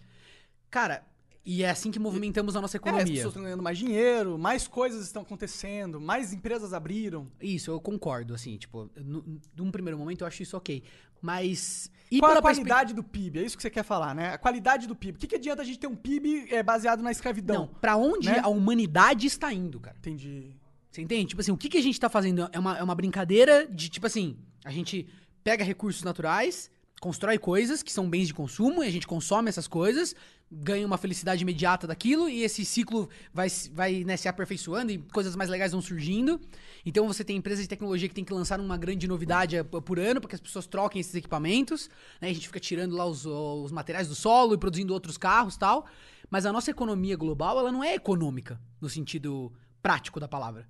Cara, 0.71 1.05
e 1.45 1.63
é 1.63 1.69
assim 1.69 1.91
que 1.91 1.99
movimentamos 1.99 2.57
a 2.57 2.63
nossa 2.63 2.79
É, 2.79 2.79
as 2.79 2.83
economia. 2.83 3.13
pessoas 3.13 3.33
estão 3.33 3.43
ganhando 3.43 3.63
mais 3.63 3.77
dinheiro, 3.77 4.39
mais 4.39 4.67
coisas 4.67 5.05
estão 5.05 5.21
acontecendo, 5.21 6.01
mais 6.01 6.33
empresas 6.33 6.73
abriram. 6.73 7.31
Isso, 7.39 7.71
eu 7.71 7.79
concordo, 7.79 8.33
assim, 8.35 8.57
tipo, 8.57 8.89
no- 8.97 9.39
num 9.55 9.71
primeiro 9.71 9.99
momento 9.99 10.23
eu 10.23 10.27
acho 10.27 10.43
isso 10.43 10.57
ok. 10.57 10.83
Mas. 11.23 11.91
E 12.11 12.19
Qual 12.19 12.37
a 12.37 12.43
qualidade 12.43 12.93
do 12.93 13.03
PIB? 13.03 13.39
É 13.39 13.43
isso 13.43 13.57
que 13.57 13.63
você 13.63 13.71
quer 13.71 13.85
falar, 13.85 14.15
né? 14.15 14.35
A 14.35 14.39
qualidade 14.39 14.87
do 14.87 14.95
PIB. 14.95 15.17
O 15.17 15.21
que, 15.21 15.29
que 15.29 15.37
adianta 15.37 15.63
a 15.63 15.65
gente 15.65 15.79
ter 15.79 15.87
um 15.87 15.97
PIB 15.97 16.49
é, 16.51 16.63
baseado 16.63 17.03
na 17.03 17.11
escravidão? 17.11 17.61
Não, 17.61 17.67
pra 17.69 17.97
onde 17.97 18.29
né? 18.29 18.41
a 18.43 18.49
humanidade 18.49 19.27
está 19.27 19.51
indo, 19.51 19.81
cara? 19.81 19.97
Entendi. 19.97 20.55
Você 20.91 21.01
entende? 21.01 21.29
Tipo 21.29 21.41
assim, 21.41 21.53
o 21.53 21.57
que, 21.57 21.71
que 21.71 21.79
a 21.79 21.83
gente 21.83 21.99
tá 21.99 22.11
fazendo? 22.11 22.51
É 22.53 22.59
uma, 22.59 22.77
é 22.77 22.83
uma 22.83 22.95
brincadeira 22.95 23.67
de, 23.67 23.89
tipo 23.89 24.07
assim, 24.07 24.37
a 24.63 24.71
gente 24.71 25.09
pega 25.43 25.65
recursos 25.65 26.03
naturais, 26.03 26.71
constrói 27.01 27.39
coisas 27.39 27.83
que 27.83 27.91
são 27.91 28.11
bens 28.11 28.27
de 28.27 28.35
consumo, 28.35 28.85
e 28.85 28.87
a 28.87 28.91
gente 28.91 29.07
consome 29.07 29.49
essas 29.49 29.67
coisas, 29.67 30.15
ganha 30.55 30.87
uma 30.87 30.99
felicidade 30.99 31.43
imediata 31.43 31.87
daquilo, 31.87 32.29
e 32.29 32.43
esse 32.43 32.65
ciclo 32.65 33.09
vai, 33.33 33.49
vai 33.73 34.05
né, 34.05 34.17
se 34.19 34.29
aperfeiçoando 34.29 34.93
e 34.93 34.99
coisas 34.99 35.35
mais 35.35 35.49
legais 35.49 35.73
vão 35.73 35.81
surgindo. 35.81 36.39
Então 36.85 37.07
você 37.07 37.25
tem 37.25 37.37
empresas 37.37 37.63
de 37.63 37.69
tecnologia 37.69 38.09
que 38.09 38.15
tem 38.15 38.25
que 38.25 38.35
lançar 38.35 38.61
uma 38.61 38.77
grande 38.77 39.09
novidade 39.09 39.57
eh, 39.57 39.63
por 39.63 39.99
ano, 39.99 40.21
para 40.21 40.29
que 40.29 40.35
as 40.35 40.41
pessoas 40.41 40.67
troquem 40.67 41.01
esses 41.01 41.15
equipamentos. 41.15 41.89
Né? 42.21 42.29
A 42.29 42.33
gente 42.33 42.47
fica 42.47 42.61
tirando 42.61 42.95
lá 42.95 43.07
os, 43.07 43.25
os 43.25 43.73
materiais 43.73 44.09
do 44.09 44.15
solo 44.15 44.55
e 44.55 44.59
produzindo 44.59 44.93
outros 44.93 45.17
carros 45.17 45.57
tal. 45.57 45.87
Mas 46.29 46.45
a 46.45 46.53
nossa 46.53 46.71
economia 46.71 47.17
global, 47.17 47.59
ela 47.59 47.73
não 47.73 47.83
é 47.83 47.95
econômica, 47.95 48.61
no 48.81 48.89
sentido 48.89 49.53
prático 49.83 50.21
da 50.21 50.29
palavra. 50.29 50.69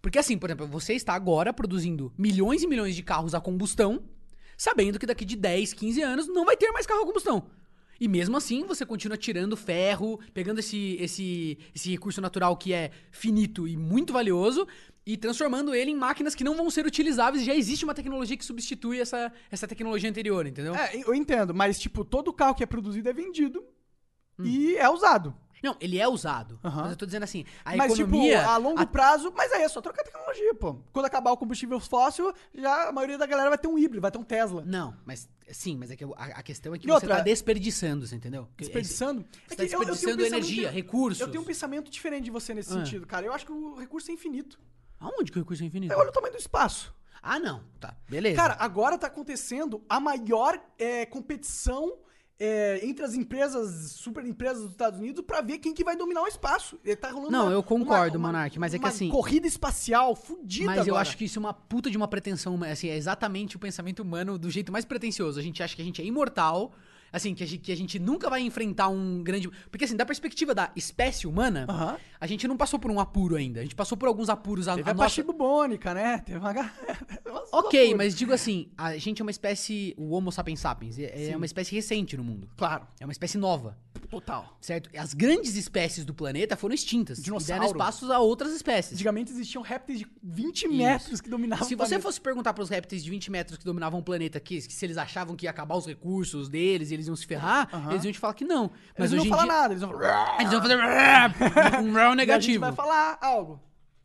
Porque 0.00 0.18
assim, 0.18 0.38
por 0.38 0.48
exemplo, 0.48 0.66
você 0.66 0.94
está 0.94 1.14
agora 1.14 1.52
produzindo 1.52 2.12
milhões 2.16 2.62
e 2.62 2.66
milhões 2.66 2.94
de 2.94 3.02
carros 3.02 3.34
a 3.34 3.40
combustão, 3.40 4.04
sabendo 4.56 4.98
que 4.98 5.06
daqui 5.06 5.24
de 5.24 5.36
10, 5.36 5.72
15 5.72 6.02
anos 6.02 6.28
não 6.28 6.44
vai 6.44 6.56
ter 6.56 6.70
mais 6.70 6.86
carro 6.86 7.02
a 7.02 7.06
combustão. 7.06 7.50
E 8.00 8.06
mesmo 8.06 8.36
assim, 8.36 8.64
você 8.64 8.86
continua 8.86 9.16
tirando 9.16 9.56
ferro, 9.56 10.20
pegando 10.32 10.60
esse, 10.60 10.96
esse, 11.00 11.58
esse 11.74 11.90
recurso 11.90 12.20
natural 12.20 12.56
que 12.56 12.72
é 12.72 12.90
finito 13.10 13.66
e 13.66 13.76
muito 13.76 14.12
valioso 14.12 14.66
e 15.04 15.16
transformando 15.16 15.74
ele 15.74 15.90
em 15.90 15.96
máquinas 15.96 16.34
que 16.34 16.44
não 16.44 16.54
vão 16.54 16.70
ser 16.70 16.86
utilizáveis. 16.86 17.44
Já 17.44 17.54
existe 17.54 17.84
uma 17.84 17.94
tecnologia 17.94 18.36
que 18.36 18.44
substitui 18.44 19.00
essa, 19.00 19.32
essa 19.50 19.66
tecnologia 19.66 20.08
anterior, 20.08 20.46
entendeu? 20.46 20.74
É, 20.74 20.96
eu 20.96 21.14
entendo, 21.14 21.54
mas, 21.54 21.78
tipo, 21.78 22.04
todo 22.04 22.32
carro 22.32 22.54
que 22.54 22.62
é 22.62 22.66
produzido 22.66 23.08
é 23.08 23.12
vendido 23.12 23.64
e 24.44 24.76
é 24.76 24.88
usado. 24.88 25.34
Não, 25.62 25.76
ele 25.80 25.98
é 25.98 26.06
usado. 26.08 26.58
Aham. 26.64 26.82
Mas 26.82 26.90
eu 26.92 26.96
tô 26.96 27.06
dizendo 27.06 27.22
assim, 27.24 27.44
a 27.64 27.76
mas, 27.76 27.92
economia... 27.98 28.38
tipo, 28.38 28.50
a 28.50 28.56
longo 28.56 28.80
a- 28.80 28.86
prazo, 28.86 29.32
mas 29.36 29.52
aí 29.52 29.62
é 29.62 29.68
só 29.68 29.80
trocar 29.80 30.02
tecnologia, 30.04 30.54
pô. 30.54 30.76
Quando 30.92 31.06
acabar 31.06 31.32
o 31.32 31.36
combustível 31.36 31.78
fóssil, 31.80 32.32
já 32.54 32.88
a 32.88 32.92
maioria 32.92 33.18
da 33.18 33.26
galera 33.26 33.48
vai 33.48 33.58
ter 33.58 33.68
um 33.68 33.78
híbrido, 33.78 34.00
vai 34.00 34.10
ter 34.10 34.18
um 34.18 34.22
Tesla. 34.24 34.62
Não, 34.66 34.96
mas 35.04 35.28
sim, 35.50 35.76
mas 35.76 35.90
é 35.90 35.96
que 35.96 36.04
a, 36.04 36.08
a 36.16 36.42
questão 36.42 36.74
é 36.74 36.78
que 36.78 36.84
E 36.86 36.88
você 36.88 36.92
outra- 36.94 37.16
tá 37.16 37.22
desperdiçando, 37.22 38.06
você 38.06 38.14
entendeu? 38.16 38.48
Desperdiçando? 38.56 39.24
Você 39.46 39.56
tá 39.56 39.62
desperdiçando 39.64 40.22
energia, 40.24 40.70
recursos. 40.70 41.20
Eu 41.20 41.28
tenho 41.28 41.42
um 41.42 41.46
pensamento 41.46 41.90
diferente 41.90 42.24
de 42.24 42.30
você 42.30 42.54
nesse 42.54 42.70
Ah. 42.72 42.78
sentido, 42.84 43.06
cara. 43.06 43.26
Eu 43.26 43.32
acho 43.32 43.46
que 43.46 43.52
o 43.52 43.76
recurso 43.76 44.10
é 44.10 44.14
infinito. 44.14 44.58
Aonde 45.00 45.30
que 45.30 45.38
o 45.38 45.42
recurso 45.42 45.62
é 45.62 45.66
infinito? 45.66 45.94
Olha 45.96 46.08
o 46.08 46.12
tamanho 46.12 46.32
do 46.34 46.38
espaço. 46.38 46.92
Ah, 47.22 47.38
não. 47.38 47.64
Tá, 47.80 47.96
beleza. 48.08 48.36
Cara, 48.36 48.56
agora 48.60 48.96
tá 48.96 49.06
acontecendo 49.08 49.82
a 49.88 49.98
maior 49.98 50.60
é, 50.78 51.04
competição 51.06 51.98
é, 52.40 52.80
entre 52.86 53.04
as 53.04 53.14
empresas, 53.14 53.92
super 53.92 54.24
empresas 54.24 54.62
dos 54.62 54.70
Estados 54.72 54.98
Unidos, 55.00 55.24
pra 55.26 55.40
ver 55.40 55.58
quem 55.58 55.74
que 55.74 55.82
vai 55.82 55.96
dominar 55.96 56.22
o 56.22 56.26
espaço. 56.28 56.78
E 56.84 56.94
tá 56.94 57.10
rolando 57.10 57.32
Não, 57.32 57.46
uma- 57.46 57.52
eu 57.52 57.62
concordo, 57.62 58.16
uma- 58.16 58.28
Monark, 58.28 58.58
mas 58.58 58.74
é 58.74 58.78
que 58.78 58.86
assim- 58.86 59.08
corrida 59.08 59.46
espacial 59.46 60.14
fudida 60.14 60.66
Mas 60.66 60.86
eu 60.86 60.94
agora. 60.94 61.02
acho 61.02 61.16
que 61.16 61.24
isso 61.24 61.38
é 61.38 61.40
uma 61.40 61.52
puta 61.54 61.90
de 61.90 61.96
uma 61.96 62.06
pretensão, 62.08 62.58
assim, 62.64 62.88
é 62.88 62.96
exatamente 62.96 63.56
o 63.56 63.58
pensamento 63.58 64.00
humano 64.00 64.38
do 64.38 64.50
jeito 64.50 64.70
mais 64.70 64.84
pretensioso. 64.84 65.38
A 65.38 65.42
gente 65.42 65.62
acha 65.62 65.74
que 65.74 65.82
a 65.82 65.84
gente 65.84 66.00
é 66.00 66.04
imortal, 66.04 66.72
assim, 67.12 67.34
que 67.34 67.42
a 67.42 67.46
gente, 67.46 67.62
que 67.62 67.72
a 67.72 67.76
gente 67.76 67.98
nunca 67.98 68.28
vai 68.30 68.42
enfrentar 68.42 68.88
um 68.88 69.22
grande... 69.22 69.50
Porque, 69.70 69.84
assim, 69.84 69.96
da 69.96 70.04
perspectiva 70.06 70.54
da 70.54 70.70
espécie 70.76 71.26
humana. 71.26 71.66
A 72.20 72.26
gente 72.26 72.46
não 72.48 72.56
passou 72.56 72.78
por 72.78 72.90
um 72.90 72.98
apuro 73.00 73.36
ainda. 73.36 73.60
A 73.60 73.62
gente 73.62 73.74
passou 73.74 73.96
por 73.96 74.06
alguns 74.08 74.28
apuros. 74.28 74.68
A, 74.68 74.74
Teve 74.76 74.88
a 74.88 74.92
a, 74.92 74.94
nossa... 74.94 75.22
Bubônica, 75.22 75.94
né? 75.94 76.18
Teve 76.18 76.38
uma... 76.38 76.52
Ok, 77.50 77.80
loucuras. 77.80 77.94
mas 77.96 78.14
digo 78.16 78.32
assim, 78.32 78.70
a 78.76 78.96
gente 78.98 79.22
é 79.22 79.24
uma 79.24 79.30
espécie... 79.30 79.94
O 79.96 80.10
Homo 80.12 80.30
sapiens 80.30 80.60
sapiens 80.60 80.98
é, 80.98 81.30
é 81.30 81.36
uma 81.36 81.46
espécie 81.46 81.74
recente 81.74 82.16
no 82.16 82.24
mundo. 82.24 82.48
Claro, 82.56 82.86
É 83.00 83.04
uma 83.04 83.12
espécie 83.12 83.38
nova. 83.38 83.76
total. 84.10 84.56
Certo? 84.60 84.90
As 84.96 85.14
grandes 85.14 85.54
espécies 85.56 86.04
do 86.04 86.12
planeta 86.14 86.56
foram 86.56 86.74
extintas. 86.74 87.22
Dinossauro. 87.22 87.62
E 87.62 87.66
deram 87.66 87.66
espaços 87.66 88.10
a 88.10 88.18
outras 88.18 88.52
espécies. 88.52 88.94
Antigamente 88.94 89.30
existiam 89.32 89.62
répteis 89.62 89.98
de 90.00 90.06
20 90.22 90.68
metros 90.68 91.20
que 91.20 91.28
dominavam 91.30 91.66
Se 91.66 91.74
o 91.74 91.76
você 91.78 91.88
planeta. 91.88 92.02
fosse 92.02 92.20
perguntar 92.20 92.52
pros 92.54 92.68
répteis 92.68 93.02
de 93.04 93.10
20 93.10 93.30
metros 93.30 93.58
que 93.58 93.64
dominavam 93.64 94.00
o 94.00 94.02
planeta 94.02 94.38
que 94.40 94.60
se 94.60 94.84
eles 94.84 94.96
achavam 94.98 95.34
que 95.36 95.46
ia 95.46 95.50
acabar 95.50 95.76
os 95.76 95.86
recursos 95.86 96.48
deles 96.48 96.90
e 96.90 96.94
eles 96.94 97.06
iam 97.06 97.16
se 97.16 97.26
ferrar, 97.26 97.68
Aham. 97.72 97.90
eles 97.92 98.04
iam 98.04 98.12
te 98.12 98.18
falar 98.18 98.34
que 98.34 98.44
não. 98.44 98.70
Mas 98.98 99.10
Eles 99.10 99.12
hoje 99.12 99.16
não 99.16 99.24
em 99.26 99.28
falam 99.28 99.44
dia. 99.46 99.54
nada, 99.54 99.72
eles 99.74 99.82
vão 99.82 99.92
falar... 99.92 100.36
Eles 100.40 100.52
vão 100.52 100.60
fazer 100.62 101.82
um 102.08 102.16
round 102.16 102.20
E 102.20 102.32
a 102.32 102.34
gente 102.40 102.46
negativo. 102.58 102.60
vai 102.60 102.72
falar 102.72 103.18
algo. 103.20 103.60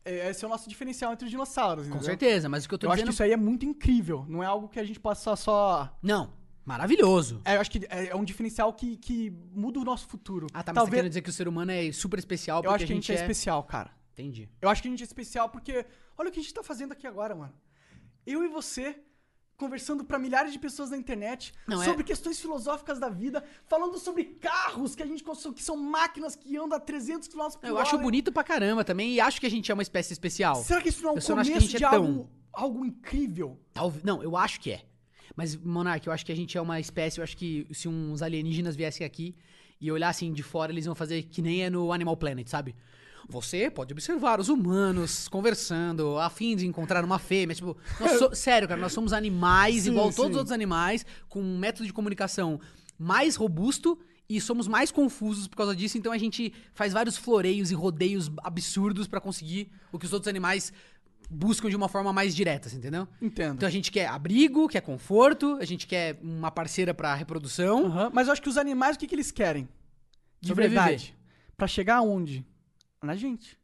É, 0.05 0.29
Esse 0.29 0.43
é 0.43 0.47
o 0.47 0.49
nosso 0.49 0.67
diferencial 0.69 1.13
entre 1.13 1.25
os 1.25 1.31
dinossauros, 1.31 1.83
Com 1.85 1.91
entendeu? 1.95 2.05
certeza, 2.05 2.49
mas 2.49 2.65
o 2.65 2.67
que 2.67 2.73
eu 2.75 2.77
tô 2.77 2.87
Eu 2.87 2.91
acho 2.91 2.97
dizendo. 2.97 3.07
que 3.09 3.13
isso 3.13 3.23
aí 3.23 3.31
é 3.31 3.37
muito 3.37 3.65
incrível. 3.65 4.25
Não 4.27 4.43
é 4.43 4.45
algo 4.45 4.67
que 4.67 4.79
a 4.79 4.83
gente 4.83 4.99
possa 4.99 5.35
só... 5.35 5.97
Não, 6.01 6.33
maravilhoso. 6.65 7.41
É, 7.45 7.55
eu 7.55 7.61
acho 7.61 7.71
que 7.71 7.85
é 7.89 8.07
é 8.07 8.15
um 8.15 8.23
diferencial 8.25 8.73
que, 8.73 8.97
que 8.97 9.29
muda 9.53 9.79
o 9.79 9.83
nosso 9.83 10.07
futuro. 10.07 10.47
Ah, 10.53 10.61
tá, 10.61 10.71
mas 10.71 10.73
você 10.73 10.73
Talvez... 10.73 10.95
querendo 10.95 11.09
dizer 11.09 11.21
que 11.21 11.29
o 11.29 11.33
ser 11.33 11.47
humano 11.47 11.71
é 11.71 11.91
super 11.91 12.19
especial 12.19 12.57
Eu 12.59 12.63
porque 12.63 12.75
acho 12.75 12.85
que 12.87 12.91
a 12.91 12.95
gente 12.95 13.11
é 13.11 13.15
especial, 13.15 13.63
cara. 13.63 13.91
Entendi. 14.11 14.49
Eu 14.61 14.69
acho 14.69 14.81
que 14.81 14.87
a 14.87 14.91
gente 14.91 15.01
é 15.01 15.05
especial 15.05 15.49
porque... 15.49 15.85
Olha 16.17 16.29
o 16.29 16.31
que 16.31 16.39
a 16.39 16.43
gente 16.43 16.53
tá 16.53 16.61
fazendo 16.63 16.91
aqui 16.91 17.07
agora, 17.07 17.33
mano. 17.33 17.53
Eu 18.25 18.43
e 18.43 18.47
você 18.47 18.97
conversando 19.63 20.03
pra 20.03 20.19
milhares 20.19 20.51
de 20.51 20.59
pessoas 20.59 20.89
na 20.91 20.97
internet 20.97 21.53
Não, 21.67 21.81
é- 21.81 21.85
sobre 21.85 22.03
questões 22.03 22.39
filosóficas 22.39 22.99
da 22.99 23.09
vida, 23.09 23.43
falando 23.67 23.97
sobre 23.97 24.23
carros 24.25 24.95
que 24.95 25.01
a 25.03 25.05
gente 25.05 25.23
construiu, 25.23 25.53
que 25.55 25.63
são 25.63 25.77
máquinas 25.77 26.35
que 26.35 26.57
andam 26.57 26.77
a 26.77 26.79
300 26.81 27.27
km 27.29 27.47
por 27.59 27.67
Eu 27.69 27.75
hora. 27.75 27.83
acho 27.83 27.97
bonito 27.97 28.31
pra 28.31 28.43
caramba 28.43 28.83
também 28.83 29.13
e 29.13 29.19
acho 29.21 29.39
que 29.39 29.45
a 29.45 29.49
gente 29.49 29.71
é 29.71 29.73
uma 29.73 29.83
espécie 29.83 30.11
especial. 30.13 30.55
Será 30.63 30.81
que 30.81 30.89
isso 30.89 31.01
não 31.01 31.11
é 31.11 31.13
um 31.13 31.17
Eu 31.17 31.23
começo 31.25 31.51
gente 31.51 31.77
de 31.77 31.83
é 31.85 31.89
tão- 31.89 32.05
algo, 32.05 32.29
algo 32.51 32.85
incrível? 32.85 33.59
Talvez- 33.73 34.03
Não, 34.03 34.21
eu 34.21 34.35
acho 34.35 34.59
que 34.59 34.71
é. 34.71 34.81
Mas, 35.35 35.55
Monark, 35.55 36.05
eu 36.05 36.13
acho 36.13 36.25
que 36.25 36.31
a 36.31 36.35
gente 36.35 36.57
é 36.57 36.61
uma 36.61 36.79
espécie. 36.79 37.19
Eu 37.19 37.23
acho 37.23 37.35
que 37.35 37.65
se 37.71 37.87
uns 37.87 38.21
alienígenas 38.21 38.75
viessem 38.75 39.05
aqui 39.05 39.35
e 39.81 39.91
olhassem 39.91 40.31
de 40.31 40.43
fora, 40.43 40.71
eles 40.71 40.85
iam 40.85 40.93
fazer 40.93 41.23
que 41.23 41.41
nem 41.41 41.63
é 41.63 41.69
no 41.69 41.91
Animal 41.91 42.15
Planet, 42.17 42.47
sabe? 42.47 42.75
Você 43.29 43.69
pode 43.71 43.93
observar 43.93 44.39
os 44.39 44.49
humanos 44.49 45.27
conversando, 45.27 46.17
a 46.19 46.29
fim 46.29 46.55
de 46.55 46.65
encontrar 46.67 47.03
uma 47.05 47.17
fêmea. 47.19 47.55
Tipo, 47.55 47.77
so- 48.19 48.35
sério, 48.35 48.67
cara, 48.67 48.79
nós 48.81 48.91
somos 48.93 49.13
animais, 49.13 49.83
Sim, 49.83 49.91
igual 49.91 50.11
sim. 50.11 50.15
todos 50.17 50.31
os 50.31 50.37
outros 50.37 50.51
animais, 50.51 51.05
com 51.29 51.41
um 51.41 51.57
método 51.57 51.85
de 51.85 51.93
comunicação 51.93 52.59
mais 52.99 53.35
robusto 53.35 53.97
e 54.29 54.39
somos 54.41 54.67
mais 54.67 54.91
confusos 54.91 55.47
por 55.47 55.55
causa 55.57 55.75
disso. 55.75 55.97
Então 55.97 56.11
a 56.11 56.17
gente 56.17 56.53
faz 56.73 56.93
vários 56.93 57.17
floreios 57.17 57.71
e 57.71 57.73
rodeios 57.73 58.29
absurdos 58.43 59.07
pra 59.07 59.19
conseguir 59.21 59.71
o 59.91 59.97
que 59.99 60.05
os 60.05 60.13
outros 60.13 60.27
animais 60.27 60.71
buscam 61.29 61.69
de 61.69 61.75
uma 61.75 61.87
forma 61.89 62.11
mais 62.13 62.35
direta, 62.35 62.69
você 62.69 62.75
entendeu? 62.75 63.07
Entendo. 63.21 63.55
Então 63.55 63.67
a 63.67 63.71
gente 63.71 63.91
quer 63.91 64.07
abrigo, 64.07 64.67
quer 64.67 64.81
conforto, 64.81 65.57
a 65.59 65.65
gente 65.65 65.87
quer 65.87 66.19
uma 66.21 66.51
parceira 66.51 66.93
pra 66.93 67.15
reprodução. 67.15 67.85
Aham, 67.85 68.11
Mas 68.13 68.27
eu 68.27 68.33
acho 68.33 68.41
que 68.41 68.49
os 68.49 68.57
animais, 68.57 68.95
o 68.95 68.99
que, 68.99 69.07
que 69.07 69.15
eles 69.15 69.31
querem? 69.31 69.67
De 70.41 70.49
Sobreviver. 70.49 70.83
verdade. 70.83 71.15
Pra 71.57 71.67
chegar 71.67 71.95
aonde? 71.97 72.45
Na 73.03 73.15
gente. 73.15 73.57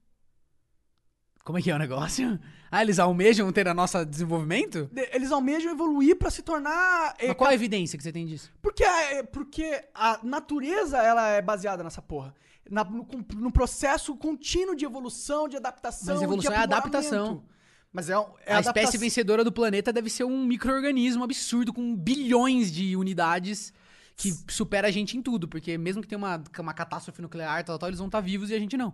Como 1.43 1.57
é 1.57 1.61
que 1.61 1.71
é 1.71 1.75
o 1.75 1.79
negócio? 1.79 2.39
Ah, 2.71 2.83
eles 2.83 2.99
almejam 2.99 3.51
ter 3.51 3.67
a 3.67 3.73
nosso 3.73 4.05
desenvolvimento? 4.05 4.87
De- 4.93 5.09
Eles 5.11 5.31
almejam 5.31 5.71
evoluir 5.71 6.15
pra 6.15 6.29
se 6.29 6.43
tornar... 6.43 7.15
é, 7.17 7.29
Mas 7.29 7.35
qual 7.35 7.49
a 7.49 7.53
evidência 7.55 7.97
que 7.97 8.03
você 8.03 8.11
tem 8.11 8.27
disso? 8.27 8.51
Porque, 8.61 8.83
a- 8.83 9.23
porque 9.33 9.83
a 9.91 10.19
natureza 10.21 10.99
ela 10.99 11.29
é 11.29 11.41
baseada 11.41 11.83
nessa 11.83 11.99
porra. 11.99 12.31
Na- 12.69 12.83
no, 12.83 13.07
no 13.37 13.51
processo 13.51 14.15
contínuo 14.15 14.75
de 14.75 14.85
evolução, 14.85 15.47
de 15.49 15.57
adaptação. 15.57 16.13
Mas 16.13 16.21
evolução 16.21 16.53
é 16.53 16.57
adaptação. 16.57 17.43
Mas 17.91 18.07
é, 18.07 18.13
é 18.13 18.15
a 18.17 18.19
adaptação. 18.19 18.59
espécie 18.69 18.97
vencedora 18.99 19.43
do 19.43 19.51
planeta 19.51 19.91
deve 19.91 20.11
ser 20.11 20.25
um 20.25 20.45
micro-organismo 20.45 21.23
absurdo 21.23 21.73
com 21.73 21.95
bilhões 21.95 22.71
de 22.71 22.95
unidades 22.95 23.73
que 24.15 24.31
supera 24.47 24.89
a 24.89 24.91
gente 24.91 25.17
em 25.17 25.23
tudo. 25.23 25.47
Porque 25.47 25.75
mesmo 25.75 26.03
que 26.03 26.07
tenha 26.07 26.19
uma, 26.19 26.43
uma 26.59 26.73
catástrofe 26.75 27.19
nuclear, 27.19 27.63
tal, 27.65 27.79
tal, 27.79 27.89
eles 27.89 27.97
vão 27.97 28.09
estar 28.09 28.21
vivos 28.21 28.51
e 28.51 28.53
a 28.53 28.59
gente 28.59 28.77
não. 28.77 28.93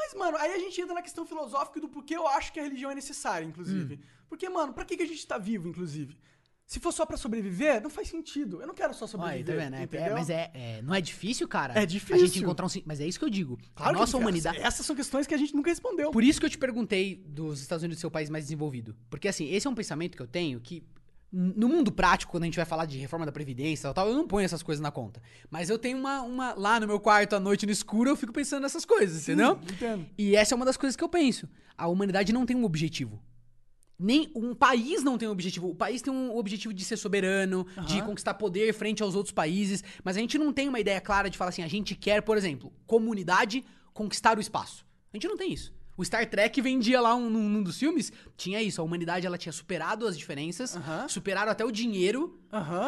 Mas, 0.00 0.14
mano, 0.14 0.36
aí 0.38 0.52
a 0.52 0.58
gente 0.58 0.80
entra 0.80 0.94
na 0.94 1.02
questão 1.02 1.26
filosófica 1.26 1.80
do 1.80 1.88
porquê 1.88 2.16
eu 2.16 2.26
acho 2.28 2.52
que 2.52 2.60
a 2.60 2.62
religião 2.62 2.90
é 2.90 2.94
necessária, 2.94 3.44
inclusive. 3.44 3.94
Hum. 3.96 3.98
Porque, 4.28 4.48
mano, 4.48 4.72
pra 4.72 4.84
que, 4.84 4.96
que 4.96 5.02
a 5.02 5.06
gente 5.06 5.26
tá 5.26 5.36
vivo, 5.38 5.68
inclusive? 5.68 6.16
Se 6.64 6.78
for 6.78 6.92
só 6.92 7.04
pra 7.06 7.16
sobreviver, 7.16 7.82
não 7.82 7.88
faz 7.90 8.08
sentido. 8.08 8.60
Eu 8.60 8.66
não 8.66 8.74
quero 8.74 8.92
só 8.94 9.06
sobreviver. 9.06 9.56
tá 9.56 9.64
vendo? 9.64 9.74
É- 9.74 9.82
entendeu? 9.84 10.06
É, 10.06 10.14
mas 10.14 10.28
é, 10.30 10.50
é- 10.54 10.82
não 10.82 10.94
é 10.94 11.00
difícil, 11.00 11.48
cara? 11.48 11.72
É 11.74 11.80
A 11.80 11.84
difícil. 11.86 12.26
gente 12.26 12.38
encontrar 12.40 12.66
um... 12.66 12.68
sim- 12.68 12.82
Mas 12.86 13.00
é 13.00 13.06
isso 13.06 13.18
que 13.18 13.24
eu 13.24 13.30
digo. 13.30 13.58
Claro 13.74 13.96
a 13.96 13.98
nossa 14.00 14.16
humanidade... 14.18 14.58
Essas 14.58 14.84
são 14.86 14.94
questões 14.94 15.26
que 15.26 15.34
a 15.34 15.38
gente 15.38 15.54
nunca 15.54 15.70
respondeu. 15.70 16.10
Por 16.10 16.22
isso 16.22 16.38
que 16.38 16.44
eu 16.46 16.50
te 16.50 16.58
perguntei 16.58 17.16
dos 17.26 17.60
Estados 17.62 17.82
Unidos 17.82 17.98
ser 18.00 18.06
o 18.06 18.10
país 18.10 18.28
mais 18.30 18.44
desenvolvido. 18.44 18.94
Porque, 19.10 19.26
assim, 19.28 19.48
esse 19.50 19.66
é 19.66 19.70
um 19.70 19.74
pensamento 19.74 20.14
que 20.14 20.22
eu 20.22 20.26
tenho 20.28 20.60
que. 20.60 20.84
No 21.30 21.68
mundo 21.68 21.92
prático, 21.92 22.32
quando 22.32 22.44
a 22.44 22.46
gente 22.46 22.56
vai 22.56 22.64
falar 22.64 22.86
de 22.86 22.96
reforma 22.98 23.26
da 23.26 23.32
Previdência 23.32 23.88
e 23.88 23.92
tal, 23.94 24.08
eu 24.08 24.14
não 24.14 24.26
ponho 24.26 24.46
essas 24.46 24.62
coisas 24.62 24.80
na 24.80 24.90
conta. 24.90 25.20
Mas 25.50 25.68
eu 25.68 25.78
tenho 25.78 25.98
uma, 25.98 26.22
uma. 26.22 26.54
Lá 26.54 26.80
no 26.80 26.86
meu 26.86 26.98
quarto, 26.98 27.34
à 27.36 27.40
noite, 27.40 27.66
no 27.66 27.72
escuro, 27.72 28.08
eu 28.08 28.16
fico 28.16 28.32
pensando 28.32 28.62
nessas 28.62 28.84
coisas, 28.86 29.22
entendeu? 29.22 29.58
Entendo. 29.62 30.06
E 30.16 30.34
essa 30.34 30.54
é 30.54 30.56
uma 30.56 30.64
das 30.64 30.78
coisas 30.78 30.96
que 30.96 31.04
eu 31.04 31.08
penso. 31.08 31.46
A 31.76 31.86
humanidade 31.86 32.32
não 32.32 32.46
tem 32.46 32.56
um 32.56 32.64
objetivo. 32.64 33.22
nem 33.98 34.30
um 34.34 34.54
país 34.54 35.02
não 35.02 35.18
tem 35.18 35.28
um 35.28 35.32
objetivo. 35.32 35.68
O 35.68 35.74
país 35.74 36.00
tem 36.00 36.12
um 36.12 36.34
objetivo 36.36 36.72
de 36.72 36.84
ser 36.84 36.96
soberano, 36.96 37.66
de 37.86 37.98
Aham. 37.98 38.06
conquistar 38.06 38.32
poder 38.34 38.72
frente 38.72 39.02
aos 39.02 39.14
outros 39.14 39.32
países, 39.32 39.82
mas 40.04 40.16
a 40.16 40.20
gente 40.20 40.38
não 40.38 40.52
tem 40.52 40.68
uma 40.68 40.78
ideia 40.80 41.00
clara 41.00 41.28
de 41.28 41.36
falar 41.36 41.48
assim, 41.50 41.62
a 41.62 41.68
gente 41.68 41.94
quer, 41.96 42.22
por 42.22 42.36
exemplo, 42.38 42.72
comunidade 42.86 43.64
conquistar 43.92 44.38
o 44.38 44.40
espaço. 44.40 44.86
A 45.12 45.16
gente 45.16 45.26
não 45.26 45.36
tem 45.36 45.52
isso. 45.52 45.74
O 45.98 46.04
Star 46.04 46.24
Trek 46.30 46.60
vendia 46.62 47.00
lá 47.00 47.14
um, 47.14 47.28
num, 47.28 47.48
num 47.48 47.62
dos 47.62 47.76
filmes, 47.76 48.12
tinha 48.36 48.62
isso, 48.62 48.80
a 48.80 48.84
humanidade 48.84 49.26
ela 49.26 49.36
tinha 49.36 49.52
superado 49.52 50.06
as 50.06 50.16
diferenças, 50.16 50.76
Aham. 50.76 51.08
superaram 51.08 51.50
até 51.50 51.64
o 51.64 51.72
dinheiro, 51.72 52.38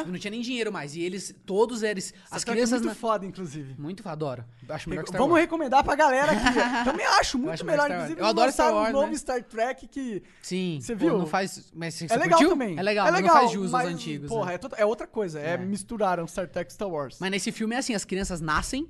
não 0.07 0.17
tinha 0.17 0.31
nem 0.31 0.41
dinheiro 0.41 0.73
mais, 0.73 0.95
e 0.95 1.01
eles, 1.03 1.35
todos 1.45 1.83
eles, 1.83 2.15
as 2.31 2.41
Star 2.41 2.41
Trek 2.41 2.53
crianças... 2.53 2.73
é 2.73 2.77
muito 2.77 2.87
na- 2.89 2.95
foda, 2.95 3.27
inclusive. 3.27 3.75
Muito, 3.77 4.09
adoro. 4.09 4.45
Acho 4.69 4.89
melhor 4.89 5.03
que 5.03 5.09
Star 5.11 5.19
Vamos 5.21 5.33
Wars. 5.33 5.43
recomendar 5.43 5.83
pra 5.83 5.97
galera 5.97 6.31
aqui. 6.31 6.55
Também 6.89 7.05
acho 7.05 7.37
muito 7.37 7.51
acho 7.51 7.65
melhor. 7.65 7.91
Inclusive, 7.91 8.21
Eu 8.21 8.27
adoro 8.27 8.53
Star 8.53 8.73
Wars, 8.73 8.91
um 8.91 8.93
novo 8.93 9.11
né? 9.11 9.19
Star 9.19 9.43
Trek 9.43 9.89
que 9.89 10.23
Sim. 10.41 10.79
Você 10.81 10.95
pô, 10.95 11.01
viu? 11.01 11.19
Não 11.19 11.27
faz... 11.27 11.73
Mas 11.75 11.95
você 11.95 12.05
é 12.05 12.17
legal 12.17 12.29
curtiu? 12.39 12.51
também. 12.51 12.79
É 12.79 12.83
legal, 12.83 13.09
é 13.09 13.11
legal, 13.11 13.35
não 13.35 13.41
faz 13.43 13.51
jus 13.53 13.73
mas, 13.73 13.87
aos 13.87 13.95
antigos. 13.95 14.29
Porra, 14.29 14.47
né? 14.51 14.55
é, 14.55 14.59
to- 14.59 14.75
é 14.77 14.87
outra 14.87 15.09
coisa. 15.09 15.41
É. 15.41 15.55
É. 15.55 15.57
misturaram 15.59 16.25
Star 16.29 16.49
Trek 16.49 16.71
e 16.71 16.75
Star 16.75 16.89
Wars. 16.89 17.17
Mas 17.21 17.31
nesse 17.33 17.51
filme 17.51 17.75
é 17.75 17.79
assim, 17.79 17.93
as 17.93 18.05
crianças 18.05 18.41
nascem 18.41 18.89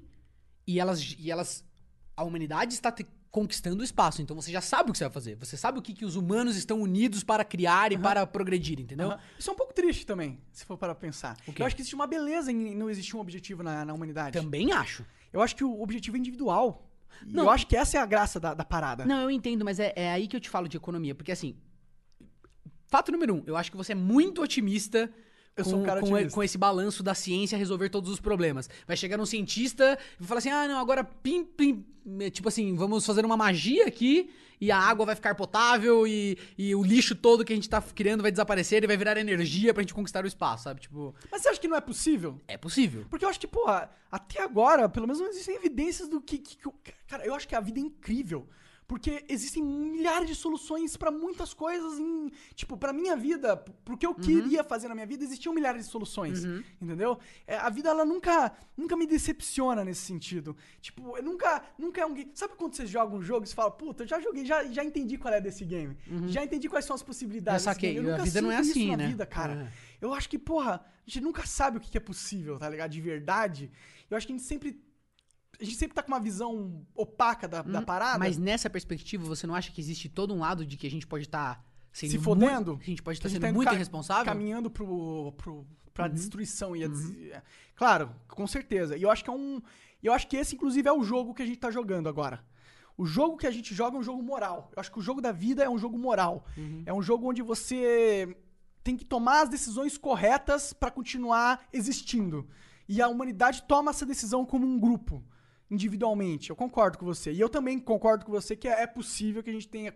e 0.66 0.78
elas... 0.78 1.16
E 1.18 1.30
elas 1.30 1.64
a 2.14 2.22
humanidade 2.22 2.74
está 2.74 2.92
conquistando 3.30 3.80
o 3.80 3.84
espaço, 3.84 4.20
então 4.20 4.34
você 4.34 4.50
já 4.50 4.60
sabe 4.60 4.90
o 4.90 4.92
que 4.92 4.98
você 4.98 5.04
vai 5.04 5.12
fazer. 5.12 5.36
Você 5.36 5.56
sabe 5.56 5.78
o 5.78 5.82
que, 5.82 5.94
que 5.94 6.04
os 6.04 6.16
humanos 6.16 6.56
estão 6.56 6.80
unidos 6.82 7.22
para 7.22 7.44
criar 7.44 7.92
e 7.92 7.98
para 7.98 8.26
progredir, 8.26 8.80
entendeu? 8.80 9.12
Aham. 9.12 9.20
Isso 9.38 9.50
é 9.50 9.52
um 9.52 9.56
pouco 9.56 9.72
triste 9.72 10.04
também, 10.04 10.40
se 10.52 10.64
for 10.64 10.76
para 10.76 10.94
pensar. 10.94 11.36
Eu 11.56 11.64
acho 11.64 11.76
que 11.76 11.82
existe 11.82 11.94
uma 11.94 12.06
beleza 12.06 12.50
em 12.50 12.74
não 12.74 12.90
existir 12.90 13.16
um 13.16 13.20
objetivo 13.20 13.62
na, 13.62 13.84
na 13.84 13.94
humanidade. 13.94 14.36
Também 14.36 14.72
acho. 14.72 15.06
Eu 15.32 15.40
acho 15.40 15.54
que 15.54 15.62
o 15.62 15.80
objetivo 15.80 16.16
é 16.16 16.20
individual. 16.20 16.90
Não. 17.24 17.44
Eu 17.44 17.50
acho 17.50 17.66
que 17.66 17.76
essa 17.76 17.98
é 17.98 18.00
a 18.00 18.06
graça 18.06 18.40
da, 18.40 18.54
da 18.54 18.64
parada. 18.64 19.04
Não, 19.04 19.20
eu 19.22 19.30
entendo, 19.30 19.64
mas 19.64 19.78
é, 19.78 19.92
é 19.94 20.10
aí 20.10 20.26
que 20.26 20.34
eu 20.34 20.40
te 20.40 20.48
falo 20.48 20.68
de 20.68 20.76
economia. 20.76 21.14
Porque 21.14 21.32
assim. 21.32 21.54
Fato 22.86 23.12
número 23.12 23.36
um, 23.36 23.42
eu 23.46 23.56
acho 23.56 23.70
que 23.70 23.76
você 23.76 23.92
é 23.92 23.94
muito 23.94 24.42
otimista. 24.42 25.08
Eu 25.56 25.64
com, 25.64 25.70
sou 25.70 25.80
um 25.80 25.82
cara 25.82 26.00
com, 26.00 26.28
com 26.30 26.42
esse 26.42 26.56
balanço 26.56 27.02
da 27.02 27.14
ciência 27.14 27.58
resolver 27.58 27.88
todos 27.90 28.10
os 28.10 28.20
problemas. 28.20 28.68
Vai 28.86 28.96
chegar 28.96 29.20
um 29.20 29.26
cientista 29.26 29.98
e 30.20 30.24
falar 30.24 30.38
assim: 30.38 30.50
ah, 30.50 30.66
não, 30.68 30.78
agora 30.78 31.04
pim, 31.04 31.44
pim. 31.44 31.84
Tipo 32.32 32.48
assim, 32.48 32.74
vamos 32.76 33.04
fazer 33.04 33.24
uma 33.26 33.36
magia 33.36 33.86
aqui 33.86 34.30
e 34.60 34.70
a 34.70 34.78
água 34.78 35.04
vai 35.06 35.14
ficar 35.14 35.34
potável 35.34 36.06
e, 36.06 36.36
e 36.56 36.74
o 36.74 36.82
lixo 36.82 37.14
todo 37.14 37.44
que 37.44 37.52
a 37.52 37.56
gente 37.56 37.68
tá 37.68 37.80
criando 37.80 38.22
vai 38.22 38.30
desaparecer 38.30 38.82
e 38.82 38.86
vai 38.86 38.96
virar 38.96 39.16
energia 39.18 39.72
pra 39.74 39.82
gente 39.82 39.92
conquistar 39.94 40.24
o 40.24 40.26
espaço, 40.26 40.64
sabe? 40.64 40.80
Tipo, 40.80 41.14
Mas 41.30 41.42
você 41.42 41.48
acha 41.50 41.60
que 41.60 41.68
não 41.68 41.76
é 41.76 41.80
possível? 41.80 42.40
é 42.48 42.56
possível. 42.56 43.04
Porque 43.10 43.24
eu 43.24 43.28
acho 43.28 43.38
que, 43.40 43.46
porra, 43.46 43.90
até 44.10 44.42
agora, 44.42 44.88
pelo 44.88 45.06
menos 45.06 45.20
não 45.20 45.28
existem 45.28 45.54
evidências 45.56 46.08
do 46.08 46.20
que, 46.20 46.38
que- 46.38 46.56
que 46.56 46.92
Cara, 47.06 47.24
eu 47.24 47.34
acho 47.34 47.46
que 47.46 47.54
a 47.54 47.60
vida 47.60 47.78
é 47.78 47.82
incrível. 47.82 48.48
Porque 48.90 49.24
existem 49.28 49.62
milhares 49.62 50.26
de 50.28 50.34
soluções 50.34 50.96
pra 50.96 51.12
muitas 51.12 51.54
coisas 51.54 51.96
em. 51.96 52.28
Tipo, 52.56 52.76
pra 52.76 52.92
minha 52.92 53.14
vida, 53.16 53.56
p- 53.56 53.70
pro 53.84 53.96
que 53.96 54.04
eu 54.04 54.12
queria 54.12 54.64
fazer 54.64 54.88
na 54.88 54.94
minha 54.96 55.06
vida, 55.06 55.22
existiam 55.22 55.54
milhares 55.54 55.84
de 55.84 55.90
soluções. 55.92 56.44
Entendeu? 56.82 57.16
É, 57.46 57.56
a 57.56 57.70
vida, 57.70 57.88
ela 57.88 58.04
nunca, 58.04 58.52
nunca 58.76 58.96
me 58.96 59.06
decepciona 59.06 59.84
nesse 59.84 60.00
sentido. 60.00 60.56
Tipo, 60.80 61.16
eu 61.16 61.22
nunca, 61.22 61.62
nunca 61.78 62.00
é 62.00 62.06
um 62.06 62.12
game. 62.12 62.32
Sabe 62.34 62.54
quando 62.56 62.74
você 62.74 62.84
joga 62.84 63.14
um 63.14 63.22
jogo 63.22 63.44
e 63.44 63.48
você 63.48 63.54
fala, 63.54 63.70
puta, 63.70 64.02
eu 64.02 64.08
já 64.08 64.18
joguei, 64.20 64.44
já, 64.44 64.64
já 64.64 64.82
entendi 64.84 65.16
qual 65.16 65.32
é 65.32 65.40
desse 65.40 65.64
game. 65.64 65.96
Já 66.26 66.42
entendi 66.42 66.68
quais 66.68 66.84
são 66.84 66.96
as 66.96 67.02
possibilidades. 67.02 67.62
Desse 67.64 67.72
saquei. 67.72 67.96
Eu 67.96 68.02
A 68.02 68.10
nunca 68.10 68.24
vida 68.24 68.42
não 68.42 68.50
é 68.50 68.56
assim, 68.56 68.90
na 68.90 68.96
né? 68.96 69.06
vida, 69.06 69.24
cara. 69.24 69.70
É. 70.00 70.04
Eu 70.04 70.12
acho 70.12 70.28
que, 70.28 70.38
porra, 70.38 70.84
a 70.84 71.08
gente 71.08 71.20
nunca 71.22 71.46
sabe 71.46 71.76
o 71.76 71.80
que 71.80 71.96
é 71.96 72.00
possível, 72.00 72.58
tá 72.58 72.68
ligado? 72.68 72.90
De 72.90 73.00
verdade. 73.00 73.70
Eu 74.10 74.16
acho 74.16 74.26
que 74.26 74.32
a 74.32 74.36
gente 74.36 74.44
sempre. 74.48 74.82
A 75.60 75.64
gente 75.64 75.76
sempre 75.76 75.94
tá 75.94 76.02
com 76.02 76.08
uma 76.08 76.20
visão 76.20 76.86
opaca 76.94 77.46
da, 77.46 77.62
da 77.62 77.82
parada. 77.82 78.16
Hum, 78.16 78.20
Mas 78.20 78.38
nessa 78.38 78.70
perspectiva, 78.70 79.24
você 79.26 79.46
não 79.46 79.54
acha 79.54 79.70
que 79.70 79.80
existe 79.80 80.08
todo 80.08 80.32
um 80.34 80.38
lado 80.40 80.64
de 80.64 80.76
que 80.76 80.86
a 80.86 80.90
gente 80.90 81.06
pode 81.06 81.24
estar 81.24 81.62
sendo 81.92 82.10
Se 82.10 82.16
muito- 82.16 82.24
fodendo? 82.24 82.76
que 82.78 82.84
a 82.84 82.86
gente 82.86 83.02
pode 83.02 83.18
estar 83.18 83.28
gente 83.28 83.36
sendo 83.40 83.48
tá 83.50 83.52
muito 83.54 83.68
ca- 83.68 83.74
irresponsável? 83.74 84.24
Caminhando 84.24 84.70
pro, 84.70 85.32
pro, 85.36 85.66
pra 85.92 86.06
Uhum. 86.06 86.12
destruição. 86.12 86.74
E 86.74 86.84
a 86.84 86.88
des- 86.88 87.14
é. 87.30 87.42
Claro, 87.74 88.10
com 88.28 88.46
certeza. 88.46 88.96
E 88.96 89.02
eu 89.02 89.10
acho 89.10 89.22
que 89.22 89.30
é 89.30 89.32
um. 89.32 89.60
Eu 90.02 90.12
acho 90.14 90.26
que 90.28 90.36
esse, 90.36 90.54
inclusive, 90.54 90.88
é 90.88 90.92
o 90.92 91.02
jogo 91.02 91.34
que 91.34 91.42
a 91.42 91.46
gente 91.46 91.58
tá 91.58 91.70
jogando 91.70 92.08
agora. 92.08 92.42
O 92.96 93.04
jogo 93.04 93.36
que 93.36 93.46
a 93.46 93.50
gente 93.50 93.74
joga 93.74 93.96
é 93.96 94.00
um 94.00 94.02
jogo 94.02 94.22
moral. 94.22 94.70
Eu 94.74 94.80
acho 94.80 94.90
que 94.92 94.98
o 94.98 95.02
jogo 95.02 95.20
da 95.20 95.32
vida 95.32 95.62
é 95.62 95.68
um 95.68 95.76
jogo 95.78 95.98
moral. 95.98 96.46
Uhum. 96.56 96.82
É 96.86 96.92
um 96.92 97.02
jogo 97.02 97.28
onde 97.28 97.42
você 97.42 98.34
tem 98.82 98.96
que 98.96 99.04
tomar 99.04 99.42
as 99.42 99.48
decisões 99.50 99.98
corretas 99.98 100.72
pra 100.72 100.90
continuar 100.90 101.66
existindo. 101.72 102.48
E 102.88 103.00
a 103.00 103.08
humanidade 103.08 103.62
toma 103.64 103.90
essa 103.90 104.04
decisão 104.06 104.44
como 104.44 104.66
um 104.66 104.78
grupo, 104.78 105.22
individualmente. 105.70 106.50
Eu 106.50 106.56
concordo 106.56 106.98
com 106.98 107.06
você. 107.06 107.32
E 107.32 107.40
eu 107.40 107.48
também 107.48 107.78
concordo 107.78 108.24
com 108.24 108.32
você 108.32 108.56
que 108.56 108.68
é 108.68 108.86
possível 108.86 109.42
que 109.42 109.50
a 109.50 109.52
gente 109.52 109.68
tenha, 109.68 109.94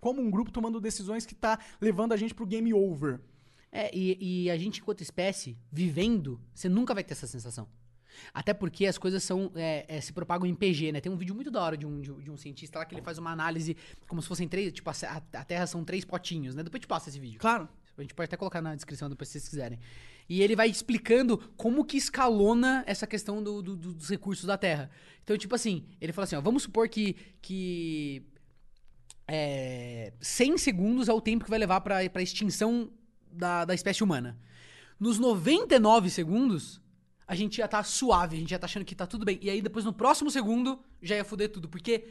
como 0.00 0.20
um 0.20 0.30
grupo, 0.30 0.50
tomando 0.50 0.80
decisões 0.80 1.24
que 1.24 1.34
tá 1.34 1.58
levando 1.80 2.12
a 2.12 2.16
gente 2.16 2.34
pro 2.34 2.46
game 2.46 2.72
over. 2.74 3.20
É, 3.70 3.90
e, 3.94 4.44
e 4.44 4.50
a 4.50 4.56
gente, 4.56 4.80
enquanto 4.80 5.02
espécie, 5.02 5.56
vivendo, 5.70 6.40
você 6.54 6.68
nunca 6.68 6.94
vai 6.94 7.04
ter 7.04 7.12
essa 7.12 7.26
sensação. 7.26 7.68
Até 8.32 8.52
porque 8.52 8.86
as 8.86 8.98
coisas 8.98 9.22
são 9.22 9.52
é, 9.54 9.84
é, 9.88 10.00
se 10.00 10.12
propagam 10.12 10.46
em 10.46 10.54
PG, 10.54 10.92
né? 10.92 11.00
Tem 11.00 11.12
um 11.12 11.16
vídeo 11.16 11.34
muito 11.34 11.50
da 11.50 11.62
hora 11.62 11.76
de 11.76 11.86
um, 11.86 12.00
de, 12.00 12.12
de 12.12 12.30
um 12.30 12.36
cientista 12.36 12.78
lá 12.78 12.84
que 12.84 12.94
ele 12.94 13.02
faz 13.02 13.18
uma 13.18 13.30
análise 13.30 13.76
como 14.06 14.20
se 14.20 14.28
fossem 14.28 14.48
três. 14.48 14.72
Tipo, 14.72 14.90
a, 14.90 14.94
a 15.34 15.44
Terra 15.44 15.66
são 15.66 15.84
três 15.84 16.04
potinhos, 16.04 16.54
né? 16.54 16.62
Depois 16.62 16.80
te 16.80 16.86
passa 16.86 17.08
esse 17.08 17.18
vídeo. 17.18 17.38
Claro. 17.38 17.68
A 17.96 18.02
gente 18.02 18.14
pode 18.14 18.26
até 18.26 18.36
colocar 18.36 18.62
na 18.62 18.74
descrição 18.74 19.08
depois 19.08 19.28
se 19.28 19.40
vocês 19.40 19.48
quiserem. 19.48 19.78
E 20.28 20.42
ele 20.42 20.54
vai 20.54 20.68
explicando 20.68 21.38
como 21.56 21.84
que 21.84 21.96
escalona 21.96 22.84
essa 22.86 23.06
questão 23.06 23.42
do- 23.42 23.62
do- 23.62 23.76
do- 23.76 23.94
dos 23.94 24.08
recursos 24.10 24.44
da 24.44 24.58
Terra. 24.58 24.90
Então, 25.24 25.36
tipo 25.38 25.54
assim, 25.54 25.86
ele 26.00 26.12
fala 26.12 26.24
assim, 26.24 26.36
ó, 26.36 26.40
vamos 26.40 26.64
supor 26.64 26.88
que, 26.88 27.16
que 27.40 28.22
é, 29.26 30.12
100 30.20 30.58
segundos 30.58 31.08
é 31.08 31.12
o 31.12 31.20
tempo 31.20 31.44
que 31.44 31.50
vai 31.50 31.58
levar 31.58 31.80
pra, 31.80 32.08
pra 32.10 32.22
extinção 32.22 32.90
da, 33.30 33.64
da 33.64 33.74
espécie 33.74 34.02
humana. 34.02 34.38
Nos 34.98 35.18
99 35.18 36.10
segundos, 36.10 36.80
a 37.26 37.34
gente 37.34 37.58
já 37.58 37.68
tá 37.68 37.82
suave, 37.82 38.36
a 38.36 38.40
gente 38.40 38.50
já 38.50 38.58
tá 38.58 38.64
achando 38.66 38.84
que 38.84 38.94
tá 38.94 39.06
tudo 39.06 39.24
bem. 39.24 39.38
E 39.42 39.48
aí, 39.50 39.62
depois, 39.62 39.84
no 39.84 39.92
próximo 39.92 40.30
segundo, 40.30 40.78
já 41.02 41.16
ia 41.16 41.24
foder 41.24 41.50
tudo. 41.50 41.68
Porque 41.68 42.06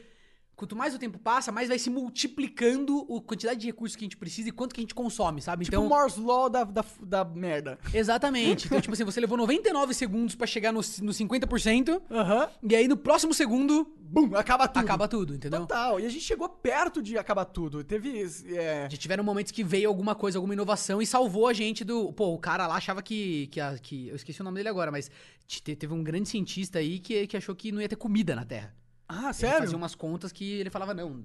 quanto 0.57 0.75
mais 0.75 0.93
o 0.93 0.99
tempo 0.99 1.17
passa, 1.19 1.51
mais 1.51 1.69
vai 1.69 1.77
se 1.79 1.89
multiplicando 1.89 3.05
a 3.15 3.21
quantidade 3.21 3.59
de 3.61 3.67
recursos 3.67 3.95
que 3.95 4.03
a 4.03 4.05
gente 4.07 4.17
precisa 4.17 4.49
e 4.49 4.51
quanto 4.51 4.73
que 4.75 4.81
a 4.81 4.83
gente 4.83 4.93
consome, 4.95 5.41
sabe? 5.41 5.63
Tipo 5.65 5.75
Então, 5.77 5.85
o 5.85 5.89
Moore's 5.89 6.17
Law 6.17 6.49
da, 6.49 6.63
da, 6.63 6.83
da 7.01 7.23
merda. 7.23 7.77
exatamente. 7.93 8.65
Então, 8.65 8.79
tipo 8.81 8.93
assim, 8.93 9.03
você 9.05 9.21
levou 9.21 9.37
99 9.37 9.93
segundos 9.93 10.35
pra 10.35 10.45
chegar 10.47 10.71
no, 10.73 10.79
no 10.79 11.11
50%, 11.13 12.01
Aham. 12.11 12.49
e 12.69 12.75
aí 12.75 12.87
no 12.87 12.97
próximo 12.97 13.33
segundo, 13.33 13.85
Bum, 13.99 14.35
acaba 14.35 14.67
tudo. 14.67 14.83
acaba 14.83 15.07
tudo, 15.07 15.35
entendeu? 15.35 15.59
Total. 15.61 15.99
E 15.99 16.05
a 16.05 16.09
gente 16.09 16.23
chegou 16.23 16.49
perto 16.49 17.01
de 17.03 17.17
acabar 17.17 17.45
tudo. 17.45 17.83
Teve. 17.83 18.23
É... 18.55 18.87
Já 18.89 18.97
tiveram 18.97 19.23
momentos 19.23 19.51
que 19.51 19.63
veio 19.63 19.87
alguma 19.89 20.15
coisa, 20.15 20.37
alguma 20.39 20.53
inovação 20.53 21.01
e 21.01 21.05
salvou 21.05 21.47
a 21.47 21.53
gente 21.53 21.83
do. 21.83 22.11
Pô, 22.13 22.33
o 22.33 22.39
cara 22.39 22.65
lá 22.67 22.75
achava 22.75 23.01
que. 23.03 23.47
que, 23.47 23.59
a- 23.59 23.77
que 23.77 24.07
eu 24.07 24.15
esqueci 24.15 24.41
o 24.41 24.43
nome 24.43 24.57
dele 24.57 24.69
agora, 24.69 24.91
mas 24.91 25.11
te- 25.45 25.61
teve 25.75 25.93
um 25.93 26.03
grande 26.03 26.27
cientista 26.29 26.79
aí 26.79 26.99
que, 26.99 27.27
que 27.27 27.35
achou 27.37 27.53
que 27.55 27.71
não 27.71 27.81
ia 27.81 27.89
ter 27.89 27.95
comida 27.97 28.33
na 28.35 28.45
Terra. 28.45 28.73
Ah, 29.07 29.25
Ele 29.25 29.33
sério? 29.33 29.59
fazia 29.59 29.77
umas 29.77 29.95
contas 29.95 30.31
que 30.31 30.59
ele 30.59 30.69
falava, 30.69 30.93
não. 30.93 31.23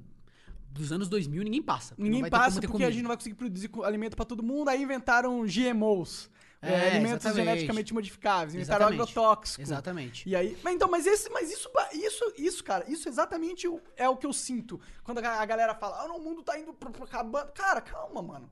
Dos 0.70 0.90
anos 0.92 1.08
2000 1.08 1.42
ninguém 1.44 1.60
passa. 1.62 1.94
Ninguém 1.98 2.28
passa 2.30 2.54
porque 2.60 2.66
a 2.66 2.70
comida." 2.70 2.90
gente 2.92 3.02
não 3.02 3.08
vai 3.08 3.16
conseguir 3.16 3.34
produzir 3.34 3.70
alimento 3.84 4.16
pra 4.16 4.24
todo 4.24 4.42
mundo. 4.42 4.68
Aí 4.68 4.82
inventaram 4.82 5.44
GMOs. 5.44 6.30
é, 6.62 6.70
É, 6.72 6.90
alimentos 6.92 7.24
exatamente. 7.26 7.44
geneticamente 7.50 7.92
modificáveis. 7.92 8.54
Inventaram 8.54 8.86
agrotóxico. 8.86 9.60
Exatamente. 9.60 10.28
E 10.28 10.36
aí, 10.36 10.56
mas 10.62 10.74
então, 10.76 10.88
mas 10.88 11.06
esse, 11.06 11.28
mas 11.30 11.50
isso, 11.52 11.68
isso, 11.92 12.32
isso, 12.38 12.64
cara, 12.64 12.88
isso 12.88 13.08
exatamente 13.08 13.66
é 13.96 14.08
o 14.08 14.16
que 14.16 14.24
eu 14.24 14.32
sinto 14.32 14.80
quando 15.02 15.18
a, 15.18 15.40
a 15.42 15.44
galera 15.44 15.74
fala, 15.74 16.02
ah, 16.02 16.08
não, 16.08 16.16
o 16.18 16.22
mundo 16.22 16.42
tá 16.42 16.56
indo 16.58 16.74
acabando. 17.02 17.50
Cara, 17.52 17.80
calma, 17.80 18.22
mano. 18.22 18.48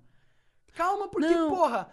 Calma, 0.75 1.09
porque, 1.09 1.29
Não. 1.29 1.51
porra, 1.51 1.89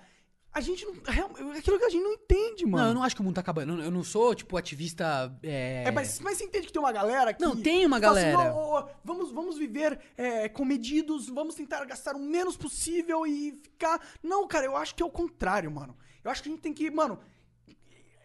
a 0.58 0.62
gente 0.62 0.86
não. 0.86 0.94
real- 1.06 1.30
Aquilo 1.58 1.78
que 1.80 1.86
a 1.86 1.90
gente 1.90 2.04
não 2.04 2.14
entende, 2.14 2.66
mano. 2.66 2.78
Não, 2.84 2.88
eu 2.90 2.94
não 2.96 3.04
acho 3.04 3.16
que 3.16 3.22
o 3.22 3.24
mundo 3.24 3.36
tá 3.36 3.42
acabando. 3.42 3.82
Eu 3.82 3.92
não- 3.92 4.04
sou, 4.04 4.34
tipo, 4.36 4.58
ativista. 4.58 5.32
É, 5.44 5.84
É, 5.88 5.92
mas, 5.92 6.20
mas 6.20 6.38
você 6.38 6.44
entende 6.46 6.68
que 6.68 6.74
tem 6.74 6.82
uma 6.82 6.92
galera 6.92 7.34
que. 7.34 7.42
Não, 7.42 7.56
tem 7.56 7.86
uma 7.86 7.98
assim, 7.98 8.02
galera. 8.06 8.38
"Não, 8.38 8.56
ó, 8.56 8.80
ó, 8.80 8.88
vamos, 9.04 9.32
vamos 9.32 9.58
viver 9.58 10.00
é, 10.18 10.50
comedidos, 10.50 11.28
vamos 11.30 11.56
tentar 11.56 11.84
gastar 11.86 12.16
o 12.16 12.20
menos 12.20 12.58
possível 12.58 13.26
e 13.26 13.60
ficar. 13.64 14.02
Não, 14.24 14.48
cara, 14.48 14.66
eu 14.66 14.76
acho 14.76 14.94
que 14.96 15.04
é 15.04 15.06
o 15.06 15.10
contrário, 15.10 15.70
mano. 15.72 15.96
Eu 16.24 16.32
acho 16.32 16.42
que 16.44 16.50
a 16.50 16.52
gente 16.52 16.62
tem 16.62 16.74
que, 16.74 16.90
mano, 16.92 17.20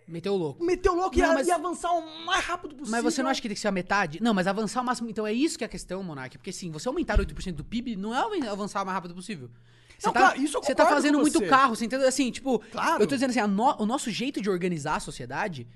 Meteu 0.09 0.35
o 0.35 0.37
louco. 0.37 0.62
meter 0.64 0.91
o 0.91 0.95
louco 0.95 1.16
e, 1.16 1.22
Não, 1.22 1.30
a- 1.30 1.35
mas- 1.35 1.47
e 1.47 1.51
avançar 1.53 1.93
o 1.93 2.24
mais 2.26 2.45
rápido 2.45 2.74
possível. 2.74 2.91
Mas 2.91 3.03
você 3.05 3.22
não 3.22 3.30
acha 3.30 3.41
que 3.41 3.49
tem 3.49 3.55
que 3.55 3.61
ser 3.61 3.68
a 3.68 3.72
metade? 3.72 4.20
Não, 4.22 4.35
mas 4.35 4.47
avançar 4.47 4.80
o 4.83 4.85
máximo. 4.85 5.09
Então 5.09 5.26
é 5.26 5.33
isso 5.33 5.57
que 5.57 5.64
é 5.64 5.66
a 5.66 5.70
questão, 5.70 6.03
Monark. 6.03 6.37
Porque 6.37 6.51
assim, 6.51 6.70
você 6.70 6.89
aumentar 6.89 7.18
8% 7.18 7.57
do 7.57 7.64
PIB 7.64 7.97
não 7.97 8.12
é 8.14 8.18
avan- 8.18 8.51
avançar 8.51 8.83
o 8.83 8.85
mais 8.87 8.95
rápido 8.97 9.14
possível. 9.14 9.49
Você 10.03 10.09
Não, 10.09 10.12
tá, 10.14 10.20
claro, 10.20 10.40
isso 10.42 10.57
eu 10.57 10.62
você 10.64 10.74
tá 10.74 10.86
fazendo 10.86 11.14
com 11.14 11.20
muito 11.20 11.38
você. 11.38 11.46
carro, 11.46 11.76
você 11.76 11.84
entendeu? 11.84 12.09
Assim, 12.09 12.28
tipo, 12.32 12.59
Claro. 12.72 13.03
eu 13.03 13.07
tô 13.07 13.14
dizendo 13.14 13.30
assim, 13.30 13.40
no- 13.42 13.76
o 13.80 13.86
nosso 13.86 14.11
jeito 14.11 14.40
de 14.42 14.50
organizar 14.50 14.96
a 14.96 15.00
sociedade. 15.00 15.66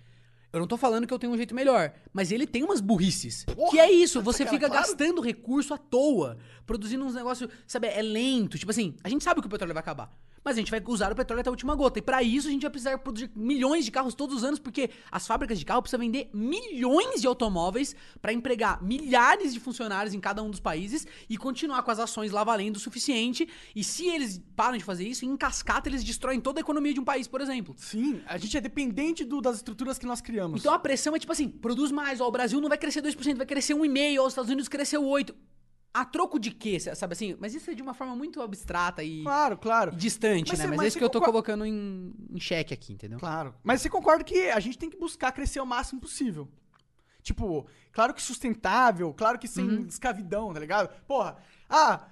Eu 0.52 0.58
não 0.60 0.66
tô 0.66 0.76
falando 0.76 1.06
que 1.06 1.12
eu 1.14 1.18
tenho 1.18 1.32
um 1.32 1.36
jeito 1.36 1.54
melhor, 1.54 1.92
mas 2.12 2.32
ele 2.32 2.46
tem 2.46 2.64
umas 2.64 2.80
burrices. 2.80 3.44
Porra, 3.44 3.70
que 3.70 3.78
é 3.78 3.90
isso, 3.92 4.20
você 4.22 4.44
cara, 4.44 4.56
fica 4.56 4.68
claro. 4.68 4.82
gastando 4.86 5.20
recurso 5.20 5.72
à 5.74 5.78
toa, 5.78 6.38
produzindo 6.66 7.04
uns 7.04 7.14
negócios, 7.14 7.48
sabe, 7.66 7.86
é 7.88 8.02
lento. 8.02 8.58
Tipo 8.58 8.70
assim, 8.70 8.94
a 9.04 9.08
gente 9.08 9.22
sabe 9.24 9.40
que 9.40 9.46
o 9.46 9.50
petróleo 9.50 9.72
vai 9.74 9.80
acabar. 9.80 10.10
Mas 10.44 10.56
a 10.56 10.60
gente 10.60 10.70
vai 10.70 10.80
usar 10.86 11.10
o 11.10 11.16
petróleo 11.16 11.40
até 11.40 11.48
a 11.48 11.52
última 11.52 11.74
gota. 11.74 11.98
E 11.98 12.02
pra 12.02 12.22
isso 12.22 12.46
a 12.46 12.50
gente 12.52 12.62
vai 12.62 12.70
precisar 12.70 12.96
produzir 12.98 13.28
milhões 13.34 13.84
de 13.84 13.90
carros 13.90 14.14
todos 14.14 14.36
os 14.36 14.44
anos, 14.44 14.60
porque 14.60 14.90
as 15.10 15.26
fábricas 15.26 15.58
de 15.58 15.64
carro 15.64 15.82
precisam 15.82 15.98
vender 15.98 16.30
milhões 16.32 17.20
de 17.20 17.26
automóveis 17.26 17.96
pra 18.22 18.32
empregar 18.32 18.80
milhares 18.80 19.52
de 19.52 19.58
funcionários 19.58 20.14
em 20.14 20.20
cada 20.20 20.44
um 20.44 20.50
dos 20.50 20.60
países 20.60 21.04
e 21.28 21.36
continuar 21.36 21.82
com 21.82 21.90
as 21.90 21.98
ações 21.98 22.30
lá 22.30 22.44
valendo 22.44 22.76
o 22.76 22.78
suficiente. 22.78 23.48
E 23.74 23.82
se 23.82 24.06
eles 24.06 24.40
param 24.54 24.78
de 24.78 24.84
fazer 24.84 25.08
isso, 25.08 25.24
em 25.24 25.36
cascata 25.36 25.88
eles 25.88 26.04
destroem 26.04 26.40
toda 26.40 26.60
a 26.60 26.62
economia 26.62 26.94
de 26.94 27.00
um 27.00 27.04
país, 27.04 27.26
por 27.26 27.40
exemplo. 27.40 27.74
Sim, 27.76 28.20
a 28.26 28.38
gente 28.38 28.56
é 28.56 28.60
dependente 28.60 29.24
do- 29.24 29.40
das 29.40 29.56
estruturas 29.56 29.98
que 29.98 30.06
nós 30.06 30.20
criamos. 30.20 30.60
Então 30.60 30.72
a 30.72 30.78
pressão 30.78 31.16
é 31.16 31.18
tipo 31.18 31.32
assim, 31.32 31.48
produz 31.48 31.90
mais, 31.90 32.20
ó, 32.20 32.28
o 32.28 32.30
Brasil 32.30 32.60
não 32.60 32.68
vai 32.68 32.78
crescer 32.78 33.02
2%, 33.02 33.36
vai 33.36 33.46
crescer 33.46 33.74
1,5%, 33.74 34.20
ó, 34.20 34.26
os 34.26 34.32
Estados 34.32 34.48
Unidos 34.50 34.68
cresceu 34.68 35.02
8%. 35.04 35.34
A 35.98 36.04
troco 36.04 36.38
de 36.38 36.50
quê, 36.50 36.78
sabe 36.78 37.12
assim? 37.14 37.34
Mas 37.40 37.54
isso 37.54 37.70
é 37.70 37.74
de 37.74 37.80
uma 37.82 37.94
forma 37.94 38.14
muito 38.14 38.42
abstrata 38.42 39.02
e, 39.02 39.22
Claro, 39.22 39.56
claro. 39.56 39.92
e 39.94 39.96
distante, 39.96 40.50
Mas 40.50 40.58
né? 40.58 40.66
Mas 40.66 40.76
mas 40.76 40.84
é 40.84 40.88
isso 40.88 40.98
que 40.98 41.04
eu 41.04 41.08
tô 41.08 41.20
concorda- 41.20 41.32
colocando 41.32 41.64
em, 41.64 42.12
em 42.30 42.38
xeque 42.40 42.74
aqui, 42.74 42.92
entendeu? 42.92 43.18
Claro. 43.18 43.54
Mas 43.64 43.80
você 43.80 43.88
concorda 43.88 44.22
que 44.22 44.50
a 44.50 44.60
gente 44.60 44.76
tem 44.76 44.90
que 44.90 44.96
buscar 44.98 45.32
crescer 45.32 45.60
o 45.60 45.64
máximo 45.66 46.00
possível. 46.00 46.48
Tipo, 47.22 47.66
claro 47.92 48.12
que 48.14 48.22
sustentável, 48.22 49.12
claro 49.14 49.38
que 49.38 49.48
sem 49.48 49.64
Uhum. 49.64 49.86
escravidão, 49.86 50.52
tá 50.52 50.60
ligado? 50.60 50.88
Porra, 51.06 51.38
ah, 51.68 52.06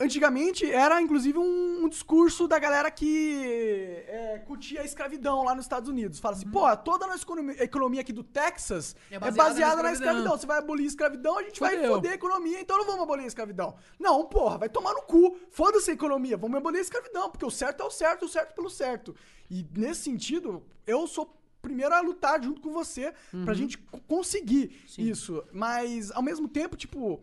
antigamente 0.00 0.70
era 0.70 1.00
inclusive 1.02 1.38
um, 1.38 1.84
um 1.84 1.88
discurso 1.88 2.46
da 2.46 2.58
galera 2.58 2.90
que 2.90 4.04
é, 4.06 4.38
curtia 4.46 4.82
a 4.82 4.84
escravidão 4.84 5.42
lá 5.44 5.54
nos 5.54 5.64
Estados 5.64 5.88
Unidos. 5.88 6.20
Fala 6.20 6.36
assim, 6.36 6.46
Uhum. 6.46 6.52
pô, 6.52 6.76
toda 6.76 7.04
a 7.04 7.08
nossa 7.08 7.22
economia, 7.24 7.62
economia 7.64 8.00
aqui 8.00 8.12
do 8.12 8.22
Texas 8.22 8.94
É 9.10 9.16
é 9.16 9.18
baseada 9.18 9.48
baseada, 9.48 9.76
na 9.76 9.82
na 9.82 9.92
escravidão. 9.92 10.18
escravidão. 10.20 10.38
Você 10.38 10.46
vai 10.46 10.58
abolir 10.58 10.84
a 10.84 10.88
escravidão, 10.88 11.38
a 11.38 11.42
gente 11.42 11.60
vai 11.60 11.74
Fudeu. 11.76 11.94
foder 11.94 12.12
a 12.12 12.14
economia, 12.14 12.60
então 12.60 12.78
não 12.78 12.84
vamos 12.86 13.02
abolir 13.02 13.24
a 13.24 13.28
escravidão. 13.28 13.74
Não, 13.98 14.24
porra, 14.24 14.58
vai 14.58 14.68
tomar 14.68 14.94
no 14.94 15.02
cu. 15.02 15.36
Foda-se 15.50 15.90
a 15.90 15.94
economia, 15.94 16.36
vamos 16.36 16.56
abolir 16.56 16.78
a 16.78 16.82
escravidão, 16.82 17.28
porque 17.30 17.44
o 17.44 17.50
certo 17.50 17.82
é 17.82 17.86
o 17.86 17.90
certo, 17.90 18.24
o 18.24 18.28
certo 18.28 18.54
pelo 18.54 18.70
certo. 18.70 19.16
E 19.50 19.66
nesse 19.76 20.02
sentido, 20.02 20.62
eu 20.86 21.06
sou 21.06 21.24
o 21.24 21.38
primeiro 21.60 21.92
a 21.92 22.00
lutar 22.00 22.40
junto 22.42 22.60
com 22.60 22.72
você 22.72 23.12
pra 23.44 23.52
gente 23.52 23.76
co- 23.76 23.98
conseguir 24.06 24.66
Uhum. 24.82 24.88
Sim. 24.88 25.02
isso. 25.10 25.44
Mas, 25.52 26.12
ao 26.12 26.22
mesmo 26.22 26.46
tempo, 26.48 26.76
tipo, 26.76 27.20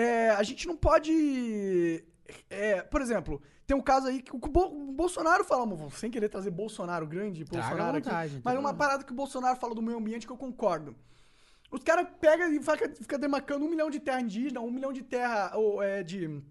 é, 0.00 0.30
a 0.30 0.42
gente 0.42 0.66
não 0.66 0.76
pode. 0.76 2.04
é, 2.50 2.82
por 2.82 3.00
exemplo, 3.00 3.40
tem 3.66 3.76
um 3.76 3.80
caso 3.82 4.06
aí 4.06 4.22
que 4.22 4.34
o, 4.34 4.38
Bo- 4.38 4.72
o 4.72 4.92
Bolsonaro 4.92 5.44
fala, 5.44 5.66
sem 5.90 6.10
querer 6.10 6.28
trazer 6.28 6.50
Bolsonaro 6.50 7.06
grande, 7.06 7.44
Bolsonaro 7.44 7.96
aqui, 7.98 8.08
vontade, 8.08 8.40
mas 8.44 8.58
uma 8.58 8.72
parada 8.74 9.04
que 9.04 9.12
o 9.12 9.16
Bolsonaro 9.16 9.58
fala 9.58 9.74
do 9.74 9.82
meio 9.82 9.98
ambiente 9.98 10.26
que 10.26 10.32
eu 10.32 10.36
concordo. 10.36 10.94
Os 11.70 11.82
caras 11.82 12.06
pegam 12.20 12.50
e 12.52 12.60
fica, 12.62 12.88
fica 12.94 13.18
demarcando 13.18 13.64
um 13.64 13.68
milhão 13.68 13.90
de 13.90 14.00
terra 14.00 14.20
indígena, 14.20 14.60
um 14.60 14.70
milhão 14.70 14.92
de 14.92 15.02
terra 15.02 15.52
ou, 15.54 15.82
é, 15.82 16.02
de 16.02 16.42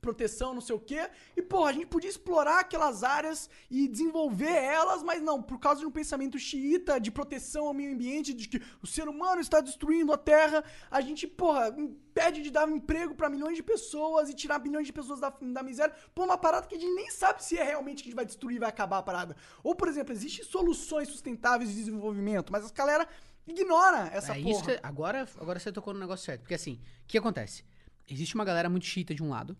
proteção, 0.00 0.54
não 0.54 0.60
sei 0.60 0.74
o 0.74 0.80
quê. 0.80 1.08
E, 1.36 1.42
pô, 1.42 1.64
a 1.64 1.72
gente 1.72 1.86
podia 1.86 2.08
explorar 2.10 2.60
aquelas 2.60 3.02
áreas 3.04 3.48
e 3.70 3.86
desenvolver 3.86 4.50
elas, 4.50 5.02
mas 5.02 5.22
não, 5.22 5.42
por 5.42 5.58
causa 5.58 5.80
de 5.80 5.86
um 5.86 5.90
pensamento 5.90 6.38
xiita 6.38 6.98
de 6.98 7.10
proteção 7.10 7.66
ao 7.66 7.74
meio 7.74 7.92
ambiente, 7.92 8.32
de 8.32 8.48
que 8.48 8.60
o 8.82 8.86
ser 8.86 9.08
humano 9.08 9.40
está 9.40 9.60
destruindo 9.60 10.12
a 10.12 10.18
terra, 10.18 10.64
a 10.90 11.00
gente, 11.00 11.26
porra, 11.26 11.68
impede 11.78 12.42
de 12.42 12.50
dar 12.50 12.66
um 12.68 12.76
emprego 12.76 13.14
pra 13.14 13.28
milhões 13.28 13.56
de 13.56 13.62
pessoas 13.62 14.28
e 14.28 14.34
tirar 14.34 14.58
milhões 14.60 14.86
de 14.86 14.92
pessoas 14.92 15.20
da, 15.20 15.30
da 15.40 15.62
miséria. 15.62 15.94
Pô, 16.14 16.24
uma 16.24 16.38
parada 16.38 16.66
que 16.66 16.74
a 16.74 16.78
gente 16.78 16.94
nem 16.94 17.10
sabe 17.10 17.44
se 17.44 17.56
é 17.58 17.62
realmente 17.62 18.02
que 18.02 18.08
a 18.08 18.10
gente 18.10 18.16
vai 18.16 18.24
destruir 18.26 18.56
e 18.56 18.60
vai 18.60 18.68
acabar 18.68 18.98
a 18.98 19.02
parada. 19.02 19.36
Ou, 19.62 19.74
por 19.74 19.88
exemplo, 19.88 20.12
existem 20.12 20.44
soluções 20.44 21.08
sustentáveis 21.08 21.70
de 21.70 21.76
desenvolvimento, 21.76 22.50
mas 22.52 22.64
a 22.70 22.74
galera 22.74 23.08
ignora 23.46 24.08
essa 24.12 24.32
é 24.36 24.42
porra. 24.42 24.50
isso 24.54 24.64
que- 24.64 24.80
agora, 24.82 25.28
agora 25.40 25.58
você 25.58 25.72
tocou 25.72 25.92
no 25.92 26.00
negócio 26.00 26.24
certo. 26.26 26.42
Porque 26.42 26.54
assim, 26.54 26.74
o 27.04 27.06
que 27.06 27.18
acontece? 27.18 27.64
Existe 28.08 28.34
uma 28.34 28.44
galera 28.44 28.68
muito 28.68 28.86
chita 28.86 29.14
de 29.14 29.22
um 29.22 29.30
lado. 29.30 29.56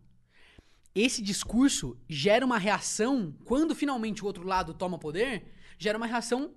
Esse 0.94 1.22
discurso 1.22 1.96
gera 2.08 2.44
uma 2.44 2.58
reação, 2.58 3.34
quando 3.44 3.74
finalmente 3.74 4.22
o 4.22 4.26
outro 4.26 4.44
lado 4.44 4.74
toma 4.74 4.98
poder, 4.98 5.44
gera 5.78 5.96
uma 5.96 6.06
reação 6.06 6.52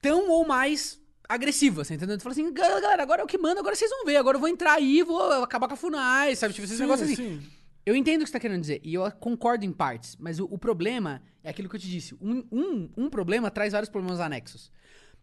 tão 0.00 0.30
ou 0.30 0.46
mais 0.46 1.00
agressiva, 1.28 1.84
você 1.84 1.94
entendeu? 1.94 2.16
Tu 2.16 2.22
fala 2.22 2.32
assim, 2.32 2.52
"Ga- 2.52 2.80
galera, 2.80 3.02
agora 3.02 3.20
é 3.20 3.24
o 3.24 3.26
que 3.26 3.36
manda, 3.38 3.60
agora 3.60 3.74
vocês 3.74 3.90
vão 3.90 4.04
ver, 4.04 4.16
agora 4.16 4.36
eu 4.36 4.40
vou 4.40 4.48
entrar 4.48 4.74
aí, 4.74 5.02
vou 5.02 5.20
acabar 5.42 5.66
com 5.68 5.74
a 5.74 5.76
FUNAI, 5.76 6.36
sabe? 6.36 6.54
Tipo, 6.54 6.64
esses 6.64 6.76
Sim, 6.76 6.82
negócios 6.84 7.10
assim. 7.10 7.40
sim. 7.40 7.46
Eu 7.84 7.94
entendo 7.94 8.20
o 8.22 8.24
que 8.24 8.30
você 8.30 8.32
tá 8.32 8.40
querendo 8.40 8.60
dizer, 8.60 8.80
e 8.82 8.94
eu 8.94 9.10
concordo 9.12 9.64
em 9.64 9.72
partes, 9.72 10.16
mas 10.18 10.40
o, 10.40 10.44
o 10.46 10.58
problema 10.58 11.22
é 11.44 11.50
aquilo 11.50 11.68
que 11.68 11.76
eu 11.76 11.80
te 11.80 11.88
disse. 11.88 12.14
Um, 12.20 12.44
um, 12.50 12.90
um 12.96 13.10
problema 13.10 13.50
traz 13.50 13.72
vários 13.72 13.88
problemas 13.90 14.18
anexos. 14.20 14.72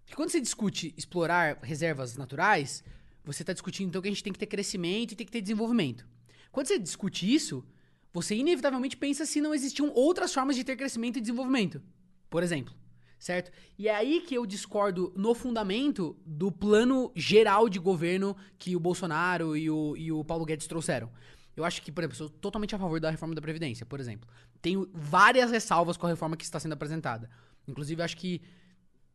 Porque 0.01 0.15
quando 0.15 0.29
você 0.29 0.39
discute 0.39 0.93
explorar 0.97 1.57
reservas 1.61 2.15
naturais, 2.15 2.83
você 3.23 3.43
tá 3.43 3.51
discutindo 3.53 3.87
então 3.89 4.01
que 4.01 4.07
a 4.07 4.11
gente 4.11 4.23
tem 4.23 4.31
que 4.33 4.39
ter 4.39 4.45
crescimento 4.47 5.11
e 5.11 5.15
tem 5.15 5.25
que 5.25 5.31
ter 5.31 5.41
desenvolvimento. 5.41 6.05
Quando 6.51 6.67
você 6.67 6.77
discute 6.79 7.33
isso, 7.33 7.65
você 8.13 8.35
inevitavelmente 8.35 8.95
pensa 8.95 9.25
se 9.25 9.41
não 9.41 9.53
existiam 9.53 9.91
outras 9.93 10.33
formas 10.33 10.55
de 10.55 10.63
ter 10.63 10.75
crescimento 10.75 11.17
e 11.17 11.21
desenvolvimento. 11.21 11.81
Por 12.29 12.43
exemplo. 12.43 12.73
Certo? 13.19 13.51
E 13.79 13.87
é 13.87 13.95
aí 13.95 14.19
que 14.19 14.35
eu 14.35 14.45
discordo 14.45 15.13
no 15.15 15.33
fundamento 15.33 16.15
do 16.25 16.51
plano 16.51 17.09
geral 17.15 17.69
de 17.69 17.79
governo 17.79 18.35
que 18.59 18.75
o 18.75 18.79
Bolsonaro 18.81 19.55
e 19.55 19.69
o, 19.69 19.95
e 19.95 20.11
o 20.11 20.25
Paulo 20.25 20.43
Guedes 20.45 20.67
trouxeram. 20.67 21.09
Eu 21.55 21.63
acho 21.63 21.81
que, 21.81 21.89
por 21.91 22.01
exemplo, 22.01 22.15
eu 22.15 22.17
sou 22.17 22.29
totalmente 22.29 22.75
a 22.75 22.79
favor 22.79 22.99
da 22.99 23.09
reforma 23.09 23.33
da 23.33 23.41
Previdência, 23.41 23.85
por 23.85 23.99
exemplo. 24.01 24.27
Tenho 24.61 24.89
várias 24.93 25.51
ressalvas 25.51 25.95
com 25.95 26.05
a 26.05 26.09
reforma 26.09 26.35
que 26.35 26.43
está 26.43 26.59
sendo 26.59 26.73
apresentada. 26.73 27.29
Inclusive, 27.65 28.01
eu 28.01 28.05
acho 28.05 28.17
que 28.17 28.41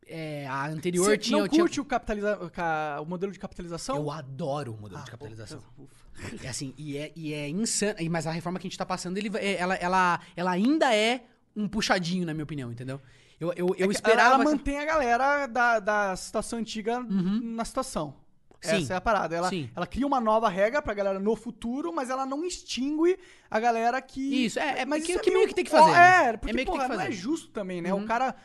é, 0.07 0.47
a 0.47 0.67
anterior 0.67 1.05
Você 1.05 1.17
tinha. 1.17 1.37
não 1.41 1.47
tinha- 1.47 1.61
curte 1.61 1.79
o, 1.79 1.85
capitaliza... 1.85 2.49
ca- 2.51 2.99
o 3.01 3.05
modelo 3.05 3.31
de 3.31 3.37
capitalização? 3.37 3.95
Eu 3.97 4.09
adoro 4.09 4.73
o 4.73 4.77
modelo 4.81 5.01
Ah, 5.01 5.03
de 5.03 5.11
capitalização. 5.11 5.61
ufa. 5.77 6.08
É 6.43 6.47
assim, 6.49 6.73
e 6.77 6.97
é, 6.97 7.11
e 7.15 7.33
é 7.33 7.47
insano. 7.49 7.95
Mas 8.09 8.27
a 8.27 8.31
reforma 8.31 8.59
que 8.59 8.67
a 8.67 8.69
gente 8.69 8.77
tá 8.77 8.85
passando, 8.85 9.17
ele, 9.17 9.29
é- 9.37 9.55
ela, 9.55 9.75
ela, 9.75 10.19
ela 10.35 10.51
ainda 10.51 10.93
é 10.95 11.23
um 11.55 11.67
puxadinho, 11.67 12.25
na 12.25 12.33
minha 12.33 12.43
opinião, 12.43 12.71
entendeu? 12.71 12.99
Eu, 13.39 13.53
eu, 13.55 13.75
eu 13.77 13.89
É 13.89 13.91
esperava. 13.93 14.35
Ela 14.35 14.43
mantém 14.43 14.77
a 14.79 14.85
galera 14.85 15.47
da, 15.47 15.79
da 15.79 16.15
situação 16.15 16.59
antiga 16.59 16.99
na 16.99 17.63
situação. 17.65 18.15
Sim. 18.61 18.83
Essa 18.83 18.95
é 18.95 18.97
a 18.97 19.01
parada. 19.01 19.33
Ela, 19.33 19.47
Sim. 19.49 19.69
ela 19.73 19.87
cria 19.87 20.05
uma 20.05 20.19
nova 20.19 20.49
regra 20.49 20.81
pra 20.81 20.93
galera 20.93 21.17
no 21.17 21.33
futuro, 21.37 21.93
mas 21.93 22.09
ela 22.09 22.25
não 22.25 22.43
extingue 22.43 23.17
a 23.49 23.57
galera 23.57 24.01
que. 24.01 24.45
Isso, 24.45 24.59
é- 24.59 24.81
é 24.81 24.85
mas 24.85 25.05
que- 25.05 25.13
isso 25.13 25.21
que 25.21 25.31
meio 25.31 25.47
que 25.47 25.55
tem 25.55 25.63
que 25.63 25.71
fazer, 25.71 25.91
né? 25.91 26.25
É, 26.31 26.37
porque 26.37 26.51
É 26.51 26.53
meio 26.53 26.65
que 26.65 26.71
tem 26.71 26.77
porra, 26.79 26.89
que 26.89 26.95
não 26.95 27.01
é 27.01 27.05
fazer. 27.05 27.15
justo 27.17 27.47
também, 27.51 27.81
né? 27.81 27.93
Uhum. 27.93 28.03
O 28.03 28.05
cara 28.05 28.35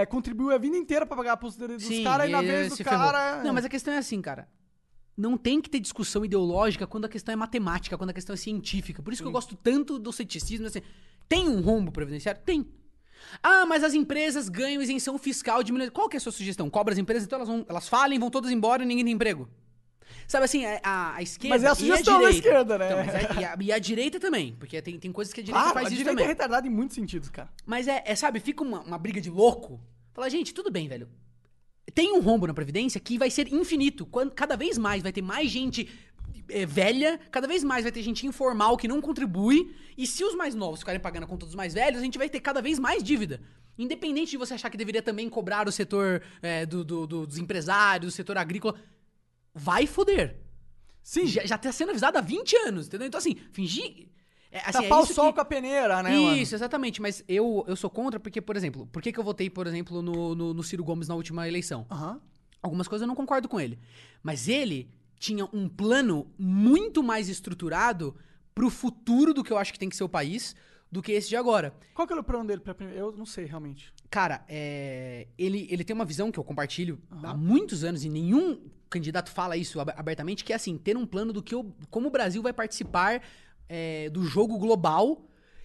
é, 0.00 0.04
contribuiu 0.06 0.50
a 0.52 0.58
vida 0.58 0.76
inteira 0.76 1.06
pra 1.06 1.16
pagar 1.16 1.30
a 1.30 1.34
aposentadoria 1.34 1.76
dos 1.78 2.02
caras 2.02 2.28
e 2.28 2.32
na 2.32 2.42
vez 2.42 2.70
do 2.70 2.76
se 2.76 2.82
ferrou. 2.82 2.98
cara. 3.12 3.44
Não, 3.44 3.54
mas 3.54 3.64
a 3.64 3.68
questão 3.68 3.94
é 3.94 3.98
assim, 3.98 4.20
cara. 4.20 4.48
Não 5.20 5.36
tem 5.36 5.60
que 5.60 5.68
ter 5.68 5.80
discussão 5.80 6.24
ideológica 6.24 6.86
quando 6.86 7.04
a 7.04 7.08
questão 7.08 7.32
é 7.32 7.36
matemática, 7.36 7.98
quando 7.98 8.10
a 8.10 8.12
questão 8.14 8.32
é 8.32 8.36
científica. 8.36 9.02
Por 9.02 9.12
isso 9.12 9.20
que 9.22 9.28
eu 9.28 9.32
gosto 9.32 9.54
tanto 9.54 9.98
do 9.98 10.10
ceticismo. 10.12 10.66
Assim, 10.66 10.80
tem 11.28 11.46
um 11.48 11.60
rombo 11.60 11.92
previdenciário? 11.92 12.40
Tem. 12.44 12.66
Ah, 13.42 13.66
mas 13.66 13.84
as 13.84 13.92
empresas 13.92 14.48
ganham 14.48 14.80
isenção 14.80 15.18
fiscal 15.18 15.62
de 15.62 15.72
milhões. 15.72 15.90
Qual 15.90 16.08
que 16.08 16.16
é 16.16 16.18
a 16.18 16.20
sua 16.20 16.32
sugestão? 16.32 16.70
Cobra 16.70 16.94
as 16.94 16.98
empresas, 16.98 17.24
então 17.26 17.36
elas, 17.36 17.48
vão, 17.48 17.66
elas 17.68 17.86
falem, 17.86 18.18
vão 18.18 18.30
todas 18.30 18.50
embora 18.50 18.82
e 18.82 18.86
ninguém 18.86 19.04
tem 19.04 19.12
emprego. 19.14 19.46
Sabe 20.26 20.44
assim, 20.46 20.64
a, 20.64 20.80
a- 20.82 21.14
a 21.16 21.22
esquerda. 21.22 21.54
Mas 21.54 21.64
é 21.64 21.68
a 21.68 21.74
sugestão 21.74 22.14
da 22.14 22.30
direita- 22.30 22.48
esquerda, 22.48 22.78
né? 22.78 22.86
Então, 22.86 22.98
é- 23.00 23.40
e, 23.40 23.44
a, 23.44 23.56
e 23.60 23.72
a 23.72 23.78
direita 23.78 24.18
também, 24.18 24.56
porque 24.58 24.80
tem, 24.80 24.98
tem 24.98 25.12
coisas 25.12 25.34
que 25.34 25.40
a 25.40 25.44
direita 25.44 25.60
Claro, 25.60 25.74
faz 25.74 25.86
a 25.86 25.90
isso 25.90 25.96
direita 25.98 26.12
também. 26.12 26.24
é 26.24 26.28
retardada 26.28 26.66
em 26.66 26.70
muitos 26.70 26.94
sentidos, 26.94 27.28
cara. 27.28 27.50
Mas 27.66 27.86
é, 27.86 28.02
é, 28.06 28.14
sabe, 28.16 28.40
fica 28.40 28.62
uma, 28.64 28.80
uma 28.80 28.96
briga 28.98 29.20
de 29.20 29.28
louco. 29.28 29.80
Fala, 30.14 30.30
gente, 30.30 30.54
tudo 30.54 30.70
bem, 30.70 30.88
velho. 30.88 31.08
Tem 31.94 32.12
um 32.12 32.20
rombo 32.20 32.46
na 32.46 32.54
Previdência 32.54 33.00
que 33.00 33.18
vai 33.18 33.30
ser 33.30 33.52
infinito. 33.52 34.06
Quando, 34.06 34.32
cada 34.32 34.56
vez 34.56 34.76
mais 34.78 35.02
vai 35.02 35.12
ter 35.12 35.22
mais 35.22 35.50
gente 35.50 35.88
é, 36.48 36.64
velha, 36.66 37.18
cada 37.30 37.46
vez 37.46 37.62
mais 37.64 37.82
vai 37.84 37.92
ter 37.92 38.02
gente 38.02 38.26
informal 38.26 38.76
que 38.76 38.88
não 38.88 39.00
contribui. 39.00 39.74
E 39.96 40.06
se 40.06 40.24
os 40.24 40.34
mais 40.34 40.54
novos 40.54 40.80
ficarem 40.80 41.00
pagando 41.00 41.24
a 41.24 41.26
conta 41.26 41.46
dos 41.46 41.54
mais 41.54 41.74
velhos, 41.74 42.00
a 42.00 42.04
gente 42.04 42.18
vai 42.18 42.28
ter 42.28 42.40
cada 42.40 42.60
vez 42.62 42.78
mais 42.78 43.02
dívida. 43.02 43.40
Independente 43.78 44.30
de 44.32 44.36
você 44.36 44.54
achar 44.54 44.68
que 44.70 44.76
deveria 44.76 45.02
também 45.02 45.28
cobrar 45.28 45.66
o 45.68 45.72
setor 45.72 46.22
é, 46.42 46.66
do, 46.66 46.84
do- 46.84 47.06
do- 47.06 47.26
dos 47.26 47.38
empresários, 47.38 48.12
o 48.12 48.16
setor 48.16 48.36
agrícola, 48.36 48.74
vai 49.54 49.86
foder. 49.86 50.36
Sim. 51.02 51.26
Já, 51.26 51.44
já 51.46 51.56
tá 51.58 51.72
sendo 51.72 51.90
avisado 51.90 52.18
há 52.18 52.20
20 52.20 52.54
anos, 52.56 52.86
entendeu? 52.86 53.06
Então, 53.06 53.18
assim, 53.18 53.36
fingir. 53.52 54.08
É, 54.52 54.58
assim, 54.58 54.78
é 54.78 54.82
Tapar 54.82 54.98
o 55.00 55.04
isso 55.04 55.14
sol 55.14 55.26
que- 55.28 55.34
com 55.34 55.40
a 55.40 55.44
peneira, 55.44 56.02
né, 56.02 56.10
mano? 56.10 56.36
isso, 56.36 56.54
exatamente. 56.54 57.00
Mas 57.00 57.22
eu, 57.28 57.64
eu 57.68 57.76
sou 57.76 57.88
contra 57.88 58.18
porque, 58.18 58.40
por 58.40 58.56
exemplo, 58.56 58.86
por 58.90 59.00
que, 59.00 59.12
que 59.12 59.18
eu 59.20 59.24
votei, 59.24 59.48
por 59.48 59.66
exemplo, 59.66 60.02
no, 60.02 60.34
no, 60.34 60.52
no 60.54 60.62
Ciro 60.62 60.82
Gomes 60.82 61.06
na 61.08 61.14
última 61.14 61.46
eleição? 61.46 61.86
Algumas 62.62 62.88
coisas 62.88 63.02
eu 63.02 63.08
não 63.08 63.14
concordo 63.14 63.48
com 63.48 63.60
ele. 63.60 63.78
Mas 64.22 64.48
ele 64.48 64.90
tinha 65.18 65.44
um 65.52 65.68
plano 65.68 66.26
muito 66.38 67.02
mais 67.02 67.28
estruturado 67.28 68.14
pro 68.54 68.68
futuro 68.70 69.32
do 69.32 69.44
que 69.44 69.52
eu 69.52 69.56
acho 69.58 69.72
que 69.72 69.78
tem 69.78 69.88
que 69.88 69.96
ser 69.96 70.04
o 70.04 70.08
país 70.08 70.54
do 70.90 71.00
que 71.00 71.12
esse 71.12 71.28
de 71.28 71.36
agora. 71.36 71.72
Qual 71.94 72.04
que 72.06 72.12
era 72.12 72.20
o 72.20 72.24
plano 72.24 72.44
dele 72.44 72.60
pra 72.60 72.74
primeira? 72.74 72.98
Eu 73.00 73.12
não 73.12 73.24
sei, 73.24 73.44
realmente. 73.44 73.92
Cara, 74.10 74.44
é, 74.48 75.28
ele, 75.38 75.68
ele 75.70 75.84
tem 75.84 75.94
uma 75.94 76.04
visão 76.04 76.32
que 76.32 76.38
eu 76.38 76.42
compartilho 76.44 76.98
há 77.22 77.32
muitos 77.34 77.84
anos 77.84 78.04
e 78.04 78.08
nenhum 78.08 78.60
candidato 78.90 79.30
fala 79.30 79.56
isso 79.56 79.78
ab- 79.78 79.92
abertamente, 79.96 80.44
que 80.44 80.52
é 80.52 80.56
assim, 80.56 80.76
ter 80.76 80.96
um 80.96 81.06
plano 81.06 81.32
do 81.32 81.40
que 81.42 81.54
o, 81.54 81.72
como 81.90 82.08
o 82.08 82.10
Brasil 82.10 82.42
vai 82.42 82.52
participar 82.52 83.22
é, 83.70 84.10
do 84.10 84.24
jogo 84.24 84.58
global 84.58 85.24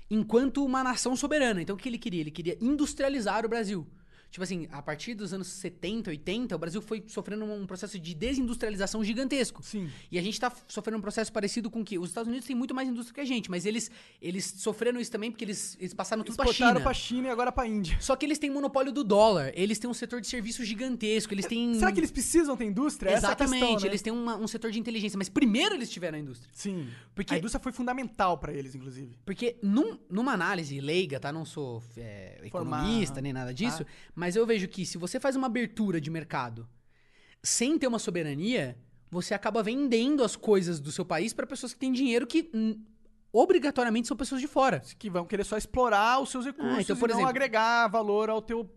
enquanto 0.09 0.63
uma 0.63 0.83
nação 0.83 1.15
soberana. 1.15 1.61
Então 1.61 1.75
o 1.75 1.79
que 1.79 1.89
ele 1.89 1.97
queria? 1.97 2.21
Ele 2.21 2.31
queria 2.31 2.55
industrializar 2.61 3.43
o 3.43 3.49
Brasil. 3.49 3.87
Tipo 4.35 4.43
assim, 4.43 4.67
a 4.69 4.81
partir 4.81 5.13
dos 5.13 5.31
anos 5.33 5.47
70, 5.47 6.09
80, 6.09 6.53
o 6.53 6.59
Brasil 6.59 6.81
foi 6.81 7.01
sofrendo 7.07 7.45
um 7.45 7.65
processo 7.65 7.97
de 7.97 8.13
desindustrialização 8.13 9.01
gigantesco. 9.01 9.63
Sim. 9.63 9.89
E 10.11 10.19
a 10.19 10.21
gente 10.21 10.37
tá 10.37 10.51
sofrendo 10.67 10.97
um 10.97 11.01
processo 11.01 11.31
parecido 11.31 11.71
com 11.71 11.85
que 11.85 11.97
os 11.97 12.09
Estados 12.09 12.27
Unidos 12.27 12.45
têm 12.45 12.53
muito 12.53 12.75
mais 12.75 12.89
indústria 12.89 13.13
que 13.15 13.21
a 13.21 13.25
gente, 13.25 13.49
mas 13.49 13.65
eles, 13.65 13.89
eles 14.21 14.43
sofreram 14.57 14.99
isso 14.99 15.09
também 15.09 15.31
porque 15.31 15.45
eles, 15.45 15.77
eles 15.79 15.93
passaram 15.93 16.21
tudo 16.21 16.35
pra 16.35 16.43
Exportaram 16.47 16.73
China. 16.73 16.83
pra 16.83 16.93
China 16.93 17.27
e 17.29 17.31
agora 17.31 17.49
pra 17.49 17.65
Índia. 17.65 17.95
Só 18.01 18.13
que 18.17 18.25
eles 18.25 18.37
têm 18.37 18.49
monopólio 18.49 18.91
do 18.91 19.05
dólar, 19.05 19.53
eles 19.55 19.79
têm 19.79 19.89
um 19.89 19.93
setor 19.93 20.19
de 20.19 20.27
serviço 20.27 20.65
gigantesco, 20.65 21.33
eles 21.33 21.45
têm... 21.45 21.73
Será 21.75 21.93
que 21.93 21.99
eles 22.01 22.11
precisam 22.11 22.57
ter 22.57 22.65
indústria? 22.65 23.11
É 23.11 23.13
Exatamente, 23.13 23.61
questão, 23.61 23.79
né? 23.83 23.87
eles 23.87 24.01
têm 24.01 24.11
uma- 24.11 24.35
um 24.35 24.49
setor 24.49 24.69
de 24.69 24.79
inteligência, 24.79 25.17
mas 25.17 25.29
primeiro 25.29 25.75
eles 25.75 25.89
tiveram 25.89 26.17
a 26.17 26.21
indústria. 26.21 26.49
Sim. 26.53 26.89
Porque- 27.15 27.33
A 27.33 27.37
indústria 27.37 27.63
foi 27.63 27.71
fundamental 27.71 28.37
pra 28.37 28.51
eles, 28.51 28.75
inclusive. 28.75 29.15
Porque 29.25 29.55
num- 29.63 29.97
numa 30.09 30.33
análise 30.33 30.77
leiga, 30.81 31.21
tá? 31.21 31.31
Não 31.31 31.45
sou 31.45 31.81
é, 31.95 32.41
economista 32.43 33.21
nem 33.21 33.31
nada 33.31 33.53
disso, 33.53 33.85
mas 34.13 34.24
eu 34.33 34.45
vejo 34.45 34.67
que 34.69 34.85
se 34.85 34.97
você 34.97 35.19
faz 35.19 35.35
uma 35.35 35.47
abertura 35.47 35.99
de 35.99 36.09
mercado 36.09 36.65
sem 37.43 37.77
ter 37.77 37.85
uma 37.85 37.99
soberania, 37.99 38.77
você 39.11 39.33
acaba 39.33 39.61
vendendo 39.61 40.23
as 40.23 40.35
coisas 40.35 40.79
do 40.79 40.91
seu 40.91 41.03
país 41.03 41.33
pra 41.33 41.45
pessoas 41.45 41.73
que 41.73 41.79
têm 41.79 41.91
dinheiro 41.91 42.25
que 42.25 42.49
hum, 42.53 42.81
obrigatoriamente 43.31 44.07
são 44.07 44.15
pessoas 44.15 44.39
de 44.41 44.47
fora. 44.47 44.81
Que 44.97 45.09
vão 45.09 45.25
querer 45.25 45.43
só 45.43 45.57
explorar 45.57 46.21
os 46.21 46.29
seus 46.31 46.45
recursos 46.45 46.79
então, 46.79 46.95
por 46.95 47.09
e 47.09 47.11
não 47.11 47.19
exemplo- 47.19 47.29
agregar 47.29 47.87
valor 47.89 48.29
ao 48.29 48.41
teu... 48.41 48.69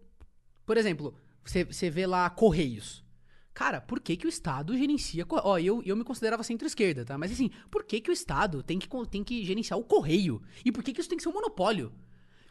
Por 0.66 0.76
exemplo, 0.76 1.14
você, 1.44 1.64
você 1.64 1.88
vê 1.88 2.06
lá 2.06 2.28
Correios. 2.28 3.04
Cara, 3.54 3.80
por 3.80 3.98
que, 3.98 4.16
que 4.16 4.26
o 4.26 4.28
Estado 4.28 4.76
gerencia. 4.76 5.26
Ó, 5.28 5.58
eu, 5.58 5.82
eu 5.84 5.96
me 5.96 6.04
considerava 6.04 6.44
centro-esquerda, 6.44 7.04
tá? 7.04 7.18
Mas 7.18 7.32
assim, 7.32 7.50
por 7.70 7.82
que, 7.82 8.00
que 8.00 8.10
o 8.10 8.12
Estado 8.12 8.62
tem 8.62 8.78
que, 8.78 8.88
tem 9.10 9.24
que 9.24 9.44
gerenciar 9.44 9.78
o 9.80 9.82
correio? 9.82 10.40
E 10.64 10.70
por 10.70 10.84
que, 10.84 10.92
que 10.92 11.00
isso 11.00 11.08
tem 11.08 11.16
que 11.16 11.24
ser 11.24 11.30
um 11.30 11.32
monopólio? 11.32 11.92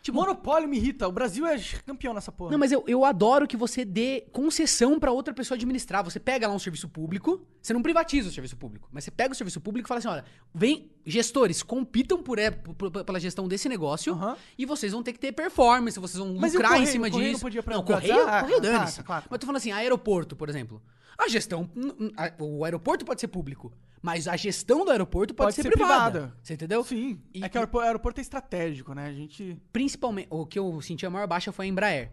Tipo, 0.02 0.20
Monopólio 0.20 0.70
me 0.70 0.78
irrita. 0.78 1.06
O 1.08 1.12
Brasil 1.12 1.46
é 1.46 1.58
campeão 1.86 2.14
nessa 2.14 2.32
porra. 2.32 2.52
Não, 2.52 2.58
mas 2.58 2.72
eu, 2.72 2.84
eu 2.88 3.04
adoro 3.04 3.46
que 3.46 3.58
você 3.58 3.84
dê 3.84 4.22
concessão 4.32 4.98
pra 5.00 5.12
outra 5.12 5.34
pessoa 5.34 5.56
administrar. 5.58 6.04
Você 6.04 6.20
pega 6.20 6.48
lá 6.48 6.54
um 6.54 6.60
serviço 6.60 6.88
público, 6.88 7.46
você 7.62 7.74
não 7.74 7.82
privatiza 7.82 8.30
o 8.30 8.32
serviço 8.32 8.56
público, 8.56 8.88
mas 8.92 9.04
você 9.04 9.12
pega 9.12 9.34
o 9.34 9.36
serviço 9.36 9.60
público 9.60 9.86
e 9.86 9.90
fala 9.90 10.00
assim: 10.00 10.08
olha, 10.08 10.24
vem, 10.54 10.90
gestores, 11.06 11.62
compitam 11.62 12.24
por, 12.24 12.38
por- 12.78 13.04
pela 13.04 13.20
gestão 13.20 13.48
desse 13.50 13.68
negócio 13.68 14.14
Aham. 14.14 14.38
e 14.58 14.66
vocês 14.66 14.94
vão 14.94 15.04
ter 15.04 15.12
que 15.12 15.20
ter 15.20 15.34
performance, 15.34 16.00
vocês 16.00 16.18
vão 16.24 16.36
Mas 16.36 16.54
lucrar 16.54 16.72
correio? 16.72 16.88
em 16.88 16.92
cima 16.92 17.10
correio 17.10 17.32
disso. 17.32 17.44
não 17.44 17.52
podia 17.52 17.64
não, 17.76 17.84
correio, 17.84 18.28
Ah, 18.28 18.42
correio 18.42 18.62
dane-se. 18.62 18.98
tá, 18.98 19.04
claro. 19.04 19.26
Mas 19.30 19.34
eu 19.36 19.40
tô 19.40 19.46
falando 19.46 19.58
assim, 19.58 19.72
aeroporto, 19.72 20.36
por 20.38 20.48
exemplo. 20.48 20.82
A 21.18 21.28
gestão, 21.28 21.70
a- 22.16 22.32
o 22.42 22.64
aeroporto 22.64 23.04
pode 23.04 23.20
ser 23.20 23.28
público, 23.28 23.74
mas 24.02 24.28
a 24.28 24.36
gestão 24.38 24.86
do 24.86 24.92
aeroporto 24.92 25.34
pode, 25.34 25.56
ser, 25.56 25.64
privada. 25.70 26.36
Você 26.42 26.54
entendeu? 26.54 26.84
Sim. 26.84 27.22
E- 27.34 27.44
é 27.44 27.50
que 27.50 27.58
o 27.58 27.80
aeroporto, 27.80 28.20
é 28.20 28.22
estratégico, 28.22 28.94
né? 28.94 29.08
A 29.08 29.14
gente... 29.14 29.58
principalmente, 29.74 30.28
o 30.30 30.46
que 30.46 30.60
eu 30.60 30.82
senti 30.82 31.06
a 31.06 31.10
maior 31.10 31.28
baixa 31.28 31.52
foi 31.52 31.66
a 31.66 31.70
Embraer. 31.70 32.12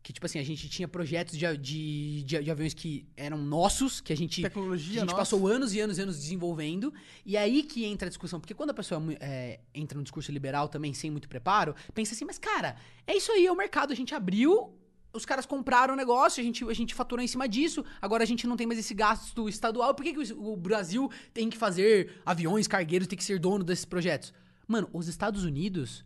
Que, 0.00 0.12
tipo 0.12 0.24
assim, 0.24 0.38
a 0.38 0.44
gente 0.44 0.68
tinha 0.70 0.86
projetos 0.86 1.36
de, 1.36 1.44
de, 1.58 2.22
de, 2.22 2.42
de 2.42 2.50
aviões 2.50 2.72
que 2.72 3.06
eram 3.16 3.36
nossos, 3.36 4.00
que 4.00 4.12
a 4.12 4.16
gente, 4.16 4.40
Tecnologia 4.40 4.98
a 4.98 5.00
gente 5.00 5.10
nossa. 5.10 5.16
passou 5.18 5.46
anos 5.46 5.74
e 5.74 5.80
anos 5.80 5.98
e 5.98 6.00
anos 6.00 6.16
desenvolvendo. 6.18 6.94
E 7.26 7.36
aí 7.36 7.62
que 7.64 7.84
entra 7.84 8.06
a 8.06 8.08
discussão. 8.08 8.40
Porque 8.40 8.54
quando 8.54 8.70
a 8.70 8.74
pessoa 8.74 9.00
mu- 9.00 9.16
é, 9.20 9.58
entra 9.74 9.98
no 9.98 10.04
discurso 10.04 10.30
liberal 10.32 10.68
também, 10.68 10.94
sem 10.94 11.10
muito 11.10 11.28
preparo, 11.28 11.74
pensa 11.92 12.14
assim, 12.14 12.24
mas 12.24 12.38
cara, 12.38 12.76
é 13.06 13.16
isso 13.16 13.30
aí, 13.32 13.44
é 13.44 13.52
o 13.52 13.56
mercado. 13.56 13.92
A 13.92 13.96
gente 13.96 14.14
abriu, 14.14 14.72
os 15.18 15.26
caras 15.26 15.44
compraram 15.44 15.92
o 15.92 15.96
negócio, 15.96 16.40
a 16.40 16.44
gente, 16.44 16.64
a 16.64 16.72
gente 16.72 16.94
faturou 16.94 17.22
em 17.22 17.28
cima 17.28 17.46
disso, 17.46 17.84
agora 18.00 18.22
a 18.22 18.26
gente 18.26 18.46
não 18.46 18.56
tem 18.56 18.66
mais 18.66 18.78
esse 18.80 18.94
gasto 18.94 19.48
estadual. 19.48 19.94
Por 19.94 20.02
que, 20.04 20.14
que 20.14 20.32
o, 20.32 20.56
Brasil 20.56 21.10
tem 21.34 21.50
que 21.50 21.58
fazer 21.58 22.20
aviões, 22.24 22.66
cargueiros, 22.66 23.06
tem 23.06 23.18
que 23.18 23.24
ser 23.24 23.38
dono 23.38 23.62
desses 23.64 23.84
projetos? 23.84 24.32
Mano, 24.66 24.88
os 24.92 25.08
Estados 25.08 25.44
Unidos 25.44 26.04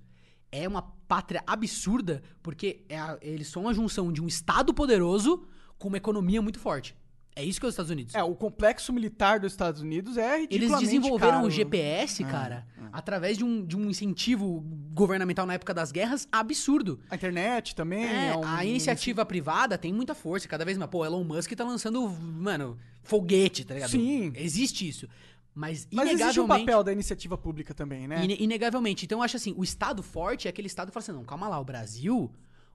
é 0.51 0.67
uma 0.67 0.83
pátria 0.83 1.43
absurda, 1.47 2.23
porque 2.43 2.85
é 2.89 2.99
a- 2.99 3.19
eles 3.23 3.49
são 3.49 3.69
a 3.69 3.73
junção 3.73 4.13
de 4.13 4.21
um 4.23 4.27
Estado 4.27 4.75
poderoso 4.75 5.47
com 5.79 5.89
uma 5.89 5.97
economia 5.97 6.41
muito 6.43 6.59
forte. 6.59 6.97
É 7.35 7.43
isso 7.45 7.59
que 7.59 7.65
é 7.65 7.69
os 7.69 7.73
Estados 7.73 7.91
Unidos. 7.91 8.15
É, 8.15 8.23
o 8.23 8.35
complexo 8.35 8.93
militar 8.93 9.41
dos 9.41 9.53
Estados 9.53 9.81
Unidos 9.81 10.19
é 10.19 10.43
Eles 10.51 10.71
desenvolveram 10.79 11.33
caro. 11.39 11.47
o 11.47 11.51
GPS, 11.51 12.23
É, 12.23 12.27
cara, 12.27 12.67
através 12.93 13.39
de 13.39 13.45
um, 13.45 13.65
de 13.65 13.75
um 13.77 13.89
incentivo 13.89 14.61
governamental 14.93 15.47
na 15.47 15.55
época 15.55 15.73
das 15.73 15.91
guerras 15.91 16.29
absurdo. 16.31 17.01
A 17.11 17.15
internet 17.17 17.75
também 17.75 18.05
É, 18.05 18.29
é, 18.29 18.37
um... 18.37 18.45
a 18.45 18.65
iniciativa 18.65 19.25
privada 19.25 19.79
tem 19.79 19.93
muita 19.93 20.15
força, 20.15 20.47
cada 20.47 20.65
vez 20.65 20.77
mais. 20.77 20.91
Pô, 20.91 21.05
Elon 21.07 21.25
Musk 21.25 21.51
tá 21.53 21.65
lançando, 21.65 22.07
mano, 22.09 22.77
foguete, 23.03 23.65
tá 23.65 23.75
ligado? 23.75 23.91
Sim. 23.91 24.33
Existe 24.37 24.87
isso. 24.87 25.09
Mas, 25.55 25.87
Mas 25.93 26.09
existe 26.09 26.23
um 26.41 26.45
inegavelmente... 26.45 26.67
papel 26.67 26.85
da 26.85 26.93
iniciativa 26.93 27.37
pública 27.39 27.73
também, 27.75 28.07
né? 28.09 28.25
Ine- 28.25 28.37
inegavelmente. 28.41 29.05
Então 29.07 29.19
eu 29.19 29.23
acho 29.23 29.37
assim, 29.37 29.55
o 29.57 29.63
Estado 29.65 30.03
forte 30.03 30.49
é 30.49 30.51
aquele 30.51 30.67
Estado 30.67 30.89
que 30.89 30.93
fala 30.95 31.03
assim, 31.03 31.13
não, 31.13 31.25
calma 31.25 31.49
lá, 31.49 31.59
o 31.59 31.65
Brasil... 31.65 32.31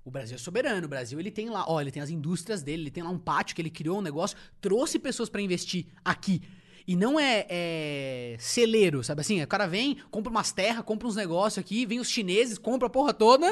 O 0.07 0.11
Brasil 0.11 0.35
é 0.35 0.37
soberano, 0.37 0.85
o 0.85 0.89
Brasil 0.89 1.19
ele 1.19 1.29
tem 1.29 1.49
lá, 1.49 1.65
ó, 1.67 1.81
ele 1.81 1.91
tem 1.91 2.01
as 2.01 2.09
indústrias 2.09 2.63
dele, 2.63 2.83
ele 2.83 2.91
tem 2.91 3.03
lá 3.03 3.09
um 3.09 3.19
pátio 3.19 3.53
que 3.53 3.61
ele 3.61 3.69
criou 3.69 3.97
um 3.97 4.01
negócio, 4.01 4.37
trouxe 4.61 4.97
pessoas 4.97 5.27
pra 5.27 5.41
investir 5.41 5.85
aqui. 6.05 6.41
E 6.87 6.95
não 6.95 7.19
é, 7.19 7.45
é 7.49 8.37
celeiro, 8.39 9.03
sabe 9.03 9.19
assim? 9.19 9.41
O 9.43 9.47
cara 9.47 9.67
vem, 9.67 9.97
compra 10.09 10.31
umas 10.31 10.53
terras, 10.53 10.81
compra 10.85 11.09
uns 11.09 11.17
negócios 11.17 11.57
aqui, 11.57 11.85
vem 11.85 11.99
os 11.99 12.09
chineses, 12.09 12.57
compra 12.57 12.87
a 12.87 12.89
porra 12.89 13.13
toda. 13.13 13.47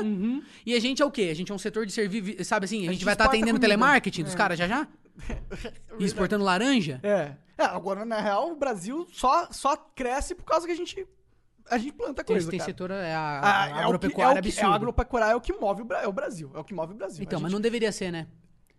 E 0.66 0.74
a 0.74 0.80
gente 0.80 1.01
é 1.01 1.06
o 1.06 1.12
quê? 1.12 1.24
A 1.30 1.36
gente 1.36 1.51
é 1.51 1.56
um 1.56 1.58
setor 1.58 1.86
de 1.86 1.91
serviço, 1.91 2.41
sabe 2.45 2.64
assim? 2.64 2.78
A, 2.78 2.80
A 2.80 2.84
gente, 2.86 2.93
gente 2.93 3.03
vai 3.03 3.14
estar 3.16 3.26
exporta 3.26 3.36
atendendo 3.38 3.60
comida. 3.60 3.68
telemarketing 3.68 4.24
dos 4.24 4.34
É. 4.34 4.38
caras 4.38 4.58
já 4.58 4.66
já? 4.70 4.88
E 5.99 6.06
exportando 6.06 6.45
laranja? 6.45 7.01
É. 7.03 7.34
É, 7.58 7.64
agora, 7.66 8.06
na 8.06 8.22
real, 8.22 8.51
o 8.51 8.56
Brasil 8.56 9.06
só, 9.12 9.49
só 9.51 9.76
cresce 9.76 10.34
por 10.36 10.45
causa 10.45 10.66
que 10.66 10.72
a 10.72 10.76
gente, 10.76 11.06
a 11.70 11.78
gente 11.78 11.93
planta 11.93 12.24
Tem, 12.24 12.36
coisa, 12.36 12.49
tem 12.49 12.59
cara. 12.59 12.70
setor, 12.72 12.91
é 12.91 13.13
a, 13.13 13.20
Ah, 13.20 13.63
a 13.63 13.68
é 13.68 13.72
o 13.72 13.76
que- 13.76 13.84
agropecuária 13.84 14.38
é 14.38 14.39
o 14.39 14.43
que, 14.43 14.47
é, 14.49 14.51
absurda. 14.51 14.70
a 14.72 14.76
agropecuária 14.76 15.32
é 15.32 15.36
o 15.36 15.41
que 15.41 15.53
move 15.53 15.82
o, 15.84 15.93
é 15.93 16.07
o 16.07 16.13
Brasil. 16.13 16.51
É 16.53 16.59
o 16.59 16.63
que 16.63 16.74
move 16.74 16.93
o 16.93 16.95
Brasil. 16.95 17.24
Então, 17.24 17.39
A 17.39 17.41
mas 17.41 17.49
gente- 17.51 17.57
não 17.57 17.61
deveria 17.61 17.91
ser, 17.91 18.11
né? 18.11 18.28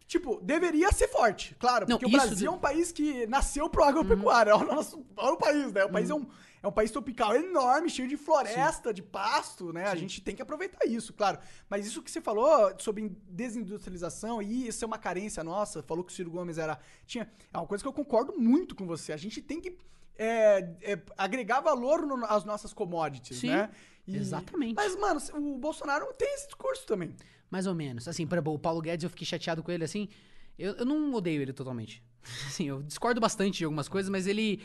Tipo, 0.07 0.41
deveria 0.41 0.93
ser 0.93 1.09
forte, 1.09 1.57
claro. 1.59 1.85
Não, 1.89 1.99
Porque 1.99 2.07
o 2.07 2.17
Brasil 2.17 2.37
de- 2.37 2.47
é 2.47 2.51
um 2.51 2.59
país 2.59 2.93
que 2.93 3.27
nasceu 3.27 3.69
pro 3.69 3.83
agropecuário. 3.83 4.51
É 4.51 4.55
o 4.55 4.65
nosso 4.65 5.05
é 5.19 5.23
o 5.23 5.37
país, 5.37 5.73
né? 5.73 5.85
O 5.85 5.91
país 5.91 6.09
é, 6.11 6.15
um, 6.15 6.25
é 6.63 6.69
um 6.69 6.71
país 6.71 6.93
tropical 6.93 7.35
enorme, 7.35 7.91
cheio 7.91 8.07
de 8.07 8.17
floresta, 8.17 8.95
de 8.95 9.03
pasto, 9.03 9.73
né? 9.73 9.89
A 9.89 9.97
gente 9.97 10.21
tem 10.21 10.33
que 10.37 10.41
aproveitar 10.41 10.87
isso, 10.87 11.13
claro. 11.13 11.41
Mas 11.69 11.85
isso 11.89 12.01
que 12.05 12.09
você 12.11 12.21
falou 12.21 12.73
sobre 12.79 13.11
desindustrialização 13.29 14.41
e 14.41 14.69
isso 14.69 14.85
é 14.85 14.87
uma 14.87 14.99
carência 14.99 15.43
nossa, 15.43 15.83
falou 15.83 16.05
que 16.05 16.13
o 16.13 16.15
Ciro 16.15 16.31
Gomes 16.31 16.57
era. 16.57 16.79
Tinha, 17.05 17.29
é 17.53 17.59
uma 17.59 17.67
coisa 17.67 17.83
que 17.83 17.89
eu 17.89 17.93
concordo 17.93 18.33
muito 18.39 18.77
com 18.77 18.87
você. 18.87 19.13
A 19.13 19.17
gente 19.17 19.43
tem 19.43 19.61
que 19.61 19.77
é, 20.19 20.59
é, 20.83 20.99
agregar 21.17 21.61
valor 21.61 22.03
no- 22.07 22.25
às 22.27 22.45
nossas 22.45 22.73
commodities, 22.73 23.39
Sim, 23.39 23.49
né? 23.51 23.71
E- 24.07 24.17
exatamente. 24.17 24.75
Mas, 24.75 24.97
mano, 24.97 25.21
o 25.35 25.59
Bolsonaro 25.59 26.07
tem 26.17 26.33
esse 26.35 26.47
discurso 26.47 26.87
também. 26.87 27.15
Mais 27.51 27.67
ou 27.67 27.75
menos. 27.75 28.09
Assim, 28.09 28.27
por 28.27 28.35
exemplo, 28.37 28.55
o 28.55 28.59
Paulo 28.59 28.81
Guedes, 28.81 29.05
eu 29.05 29.11
fiquei 29.11 29.27
chateado 29.27 29.63
com 29.63 29.71
ele, 29.71 29.85
assim. 29.85 30.09
Eu, 30.59 30.75
eu 30.77 30.85
não 30.85 31.13
odeio 31.15 31.43
ele 31.43 31.53
totalmente. 31.53 32.03
Assim, 32.47 32.65
eu 32.69 32.83
discordo 32.83 33.21
bastante 33.21 33.59
de 33.59 33.65
algumas 33.65 33.89
coisas, 33.89 34.09
mas 34.11 34.27
ele. 34.27 34.61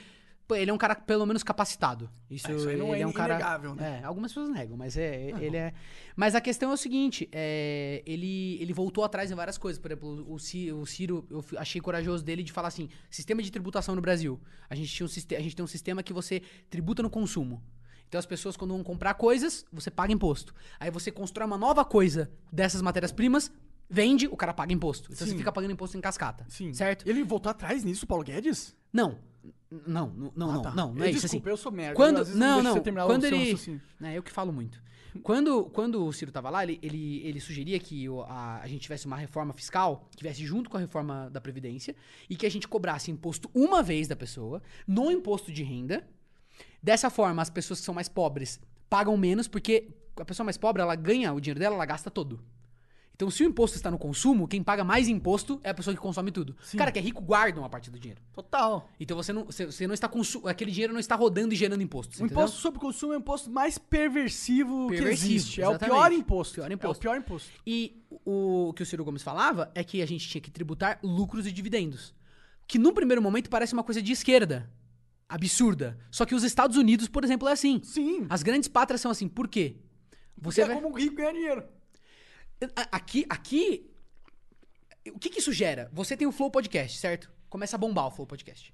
Pô, 0.52 0.56
ele 0.56 0.70
é 0.70 0.74
um 0.74 0.78
cara 0.78 0.96
pelo 0.96 1.26
menos 1.26 1.44
capacitado. 1.44 2.10
Isso, 2.30 2.52
É, 2.52 2.56
isso 2.56 2.68
aí 2.68 2.76
ele, 2.76 2.84
não 2.84 2.94
é 2.94 3.00
é 3.00 3.08
um 3.08 3.14
cara. 3.14 3.36
inegável, 3.36 3.74
né? 3.74 4.02
É, 4.02 4.06
algumas 4.06 4.32
pessoas 4.34 4.50
negam, 4.50 4.76
mas 4.76 4.98
é, 4.98 5.30
ele 5.40 5.56
é. 5.56 5.74
Mas 6.14 6.36
a 6.36 6.42
questão 6.42 6.72
é 6.72 6.74
o 6.74 6.78
seguinte: 6.78 7.30
é, 7.32 8.04
ele, 8.06 8.62
ele 8.62 8.74
voltou 8.74 9.06
atrás 9.06 9.32
em 9.32 9.36
várias 9.36 9.58
coisas. 9.58 9.80
Por 9.82 9.90
exemplo, 9.90 10.26
o, 10.28 10.34
o 10.36 10.86
Ciro, 10.86 11.26
eu 11.30 11.44
achei 11.58 11.80
corajoso 11.80 12.22
dele 12.22 12.44
de 12.44 12.52
falar 12.52 12.68
assim: 12.68 12.90
sistema 13.10 13.42
de 13.42 13.50
tributação 13.50 13.96
no 13.96 14.02
Brasil. 14.02 14.42
A 14.70 14.76
gente, 14.76 14.90
tinha 14.90 15.08
um, 15.08 15.10
a 15.10 15.42
gente 15.42 15.56
tem 15.56 15.64
um 15.64 15.68
sistema 15.68 16.04
que 16.04 16.12
você 16.12 16.42
tributa 16.70 17.02
no 17.02 17.10
consumo. 17.10 17.64
Então 18.10 18.20
as 18.20 18.26
pessoas, 18.26 18.58
quando 18.58 18.72
vão 18.72 18.84
comprar 18.84 19.14
coisas, 19.14 19.64
você 19.72 19.90
paga 19.90 20.12
imposto. 20.12 20.54
Aí 20.78 20.92
você 20.92 21.12
constrói 21.12 21.48
uma 21.48 21.58
nova 21.58 21.86
coisa 21.86 22.30
dessas 22.52 22.82
matérias-primas, 22.82 23.50
vende, 23.90 24.28
o 24.28 24.36
cara 24.36 24.54
paga 24.54 24.74
imposto. 24.74 25.10
Então 25.14 25.26
Sim. 25.26 25.32
você 25.32 25.38
fica 25.38 25.52
pagando 25.52 25.72
imposto 25.72 25.98
em 25.98 26.02
cascata. 26.02 26.46
Sim. 26.50 26.74
Certo? 26.74 27.08
Ele 27.08 27.24
voltou 27.24 27.50
atrás 27.50 27.86
nisso, 27.86 28.06
Paulo 28.06 28.26
Guedes? 28.26 28.76
Não. 28.92 29.31
Não, 29.88 30.08
n- 30.10 30.32
não, 30.36 30.50
Ah, 30.50 30.54
não, 30.54 30.62
tá. 30.62 30.72
não, 30.72 30.94
não 30.94 31.04
é 31.06 31.10
isso 31.12 31.22
desculpa, 31.22 31.48
assim. 31.48 31.52
eu 31.54 31.58
sou 31.58 31.72
merda. 31.72 31.96
Quando, 31.96 32.18
eu, 32.20 32.26
não, 32.36 32.62
não, 32.64 32.74
você 32.74 32.82
terminar 32.82 33.06
o 33.06 33.08
quando 33.08 33.24
ele, 33.26 33.38
raciocínio. 33.38 33.82
é 34.02 34.18
eu 34.18 34.24
que 34.24 34.32
falo 34.32 34.52
muito. 34.52 34.82
Quando, 35.24 35.66
quando 35.66 36.06
o 36.06 36.14
Ciro 36.14 36.32
tava 36.32 36.50
lá, 36.50 36.64
ele, 36.64 36.80
ele, 36.82 37.22
ele 37.26 37.40
sugeria 37.42 37.78
que 37.80 38.06
a, 38.28 38.62
a 38.62 38.68
gente 38.68 38.82
tivesse 38.82 39.06
uma 39.06 39.18
reforma 39.18 39.54
fiscal 39.54 40.08
que 40.16 40.24
viesse 40.24 40.46
junto 40.46 40.70
com 40.70 40.78
a 40.78 40.80
reforma 40.80 41.30
da 41.30 41.42
Previdência 41.42 41.94
e 42.30 42.36
que 42.36 42.46
a 42.46 42.50
gente 42.52 42.66
cobrasse 42.68 43.12
imposto 43.12 43.50
uma 43.54 43.84
vez 43.84 44.08
da 44.08 44.16
pessoa, 44.16 44.62
no 44.88 45.12
imposto 45.12 45.52
de 45.52 45.64
renda. 45.64 46.08
Dessa 46.82 47.10
forma, 47.10 47.42
as 47.42 47.50
pessoas 47.50 47.80
que 47.80 47.86
são 47.86 47.94
mais 47.94 48.08
pobres 48.08 48.60
pagam 48.90 49.16
menos, 49.18 49.48
porque 49.48 49.90
a 50.16 50.24
pessoa 50.26 50.46
mais 50.46 50.58
pobre, 50.58 50.82
ela 50.82 50.96
ganha 50.96 51.34
o 51.34 51.42
dinheiro 51.42 51.60
dela, 51.60 51.76
ela 51.76 51.86
gasta 51.86 52.10
todo. 52.10 52.42
Então, 53.22 53.30
se 53.30 53.44
o 53.44 53.46
imposto 53.46 53.78
está 53.78 53.92
no 53.92 54.00
consumo, 54.00 54.48
quem 54.48 54.64
paga 54.64 54.84
mais 54.84 55.08
imposto 55.08 55.62
é 55.64 55.70
a 55.70 55.76
pessoa 55.76 55.96
que 55.96 56.02
consome 56.02 56.32
tudo. 56.32 56.56
O 56.74 56.76
cara 56.76 56.92
que 56.92 56.98
é 56.98 57.02
rico 57.04 57.22
guarda 57.22 57.60
uma 57.60 57.70
parte 57.70 57.92
do 57.92 58.00
dinheiro. 58.00 58.20
Total. 58.34 58.90
Então 59.00 59.16
você 59.16 59.32
não, 59.32 59.46
você, 59.46 59.86
não 59.86 59.94
está 59.94 60.08
consu... 60.08 60.48
aquele 60.48 60.72
dinheiro 60.72 60.92
não 60.92 61.00
está 61.00 61.14
rodando 61.16 61.54
e 61.54 61.56
gerando 61.56 61.84
imposto. 61.84 62.18
você 62.18 62.24
O 62.24 62.26
imposto 62.26 62.58
sobre 62.58 62.80
consumo 62.80 63.14
é 63.14 63.18
o 63.18 63.20
imposto 63.20 63.52
mais 63.52 63.78
perversivo, 63.78 64.88
que 64.90 64.96
Perversivo, 64.96 65.34
existe. 65.36 65.62
É 65.62 65.68
o 65.68 65.72
exatamente. 65.74 65.96
pior 65.96 66.12
imposto. 66.12 66.56
Pior 66.56 66.72
É 66.72 66.74
imposto. 66.74 66.98
o 66.98 67.00
pior 67.00 67.16
imposto. 67.16 67.52
E 67.64 68.04
o, 68.26 68.74
que 68.76 68.82
o 68.82 68.86
Ciro 68.88 69.06
Gomes 69.06 69.22
falava 69.22 69.72
é 69.76 69.84
que 69.84 70.02
a 70.02 70.08
gente 70.08 70.28
tinha 70.28 70.42
que 70.42 70.50
tributar 70.50 70.98
lucros 71.04 71.46
e 71.46 71.52
dividendos. 71.52 72.16
Que 72.68 72.80
no 72.80 72.92
primeiro 72.92 73.22
momento 73.22 73.52
parece 73.52 73.74
uma 73.74 73.84
coisa 73.84 74.02
de 74.02 74.12
esquerda. 74.12 74.68
Absurda. 75.30 75.96
Só 76.10 76.26
que 76.26 76.34
os 76.34 76.44
Estados 76.44 76.76
Unidos, 76.76 77.08
por 77.08 77.24
exemplo, 77.24 77.48
é 77.48 77.52
assim. 77.52 77.82
Sim. 77.84 78.26
As 78.32 78.42
grandes 78.42 78.68
pátrias 78.68 79.00
são 79.00 79.12
assim. 79.12 79.28
Por 79.28 79.48
quê? 79.48 79.76
Você 80.42 80.56
Você 80.56 80.62
é 80.64 80.66
vai... 80.66 80.76
como 80.82 80.90
o 80.90 80.98
rico 80.98 81.18
ganha 81.18 81.34
dinheiro. 81.34 81.64
Aqui, 82.92 83.26
aqui 83.30 83.90
o 85.14 85.18
que, 85.18 85.30
que 85.32 85.40
isso 85.40 85.52
gera? 85.52 85.90
Você 85.92 86.16
tem 86.16 86.28
o 86.28 86.32
Flow 86.32 86.52
Podcast, 86.52 86.98
certo? 87.00 87.32
Começa 87.50 87.76
a 87.76 87.80
bombar 87.80 88.06
o 88.08 88.12
Flow 88.12 88.28
Podcast. 88.28 88.72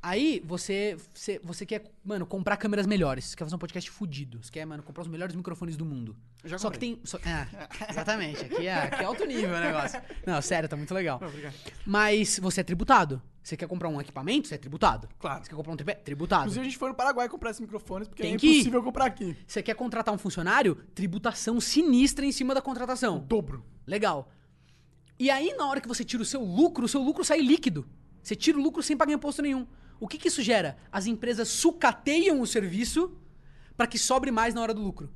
Aí 0.00 0.40
você, 0.46 0.96
você, 1.12 1.40
você 1.42 1.66
quer, 1.66 1.82
mano, 2.04 2.24
comprar 2.24 2.56
câmeras 2.56 2.86
melhores. 2.86 3.26
Você 3.26 3.36
quer 3.36 3.44
fazer 3.44 3.56
um 3.56 3.58
podcast 3.58 3.90
fudido. 3.90 4.42
Você 4.42 4.50
quer, 4.50 4.64
mano, 4.64 4.82
comprar 4.82 5.02
os 5.02 5.08
melhores 5.08 5.34
microfones 5.34 5.76
do 5.76 5.84
mundo. 5.84 6.16
Já 6.44 6.56
só 6.56 6.70
que 6.70 6.78
tem. 6.78 7.00
só- 7.04 7.18
ah, 7.24 7.46
exatamente. 7.90 8.44
Aqui 8.44 8.66
é, 8.66 8.74
aqui 8.74 9.02
é 9.02 9.04
alto 9.04 9.24
nível 9.26 9.50
o 9.56 9.60
negócio. 9.60 10.00
Não, 10.24 10.40
sério, 10.40 10.68
tá 10.68 10.76
muito 10.76 10.94
legal. 10.94 11.20
Obrigado. 11.22 11.54
Mas 11.84 12.38
você 12.38 12.60
é 12.60 12.64
tributado. 12.64 13.20
Você 13.48 13.56
quer 13.56 13.66
comprar 13.66 13.88
um 13.88 13.98
equipamento, 13.98 14.46
você 14.46 14.56
é 14.56 14.58
tributado. 14.58 15.08
Claro. 15.18 15.42
Você 15.42 15.48
quer 15.48 15.56
comprar 15.56 15.72
um 15.72 15.76
tripé? 15.76 15.94
Tributado. 15.94 16.42
Inclusive, 16.42 16.60
a 16.60 16.64
gente 16.68 16.76
foi 16.76 16.90
no 16.90 16.94
Paraguai 16.94 17.30
comprar 17.30 17.48
esses 17.48 17.60
microfones, 17.62 18.06
porque 18.06 18.22
Tem 18.22 18.34
é 18.34 18.36
que 18.36 18.46
impossível 18.46 18.82
comprar 18.82 19.06
aqui. 19.06 19.34
Você 19.46 19.62
quer 19.62 19.72
contratar 19.74 20.12
um 20.14 20.18
funcionário? 20.18 20.74
Tributação 20.94 21.58
sinistra 21.58 22.26
em 22.26 22.30
cima 22.32 22.54
da 22.54 22.60
contratação. 22.60 23.20
Dobro. 23.26 23.64
Legal. 23.86 24.30
E 25.18 25.30
aí, 25.30 25.54
na 25.56 25.66
hora 25.66 25.80
que 25.80 25.88
você 25.88 26.04
tira 26.04 26.22
o 26.22 26.26
seu 26.26 26.42
lucro, 26.44 26.84
o 26.84 26.88
seu 26.88 27.00
lucro 27.02 27.24
sai 27.24 27.40
líquido. 27.40 27.88
Você 28.22 28.36
tira 28.36 28.58
o 28.58 28.60
lucro 28.62 28.82
sem 28.82 28.94
pagar 28.98 29.14
imposto 29.14 29.40
nenhum. 29.40 29.66
O 29.98 30.06
que, 30.06 30.18
que 30.18 30.28
isso 30.28 30.42
gera? 30.42 30.76
As 30.92 31.06
empresas 31.06 31.48
sucateiam 31.48 32.42
o 32.42 32.46
serviço 32.46 33.16
para 33.78 33.86
que 33.86 33.98
sobre 33.98 34.30
mais 34.30 34.52
na 34.52 34.60
hora 34.60 34.74
do 34.74 34.82
lucro. 34.82 35.10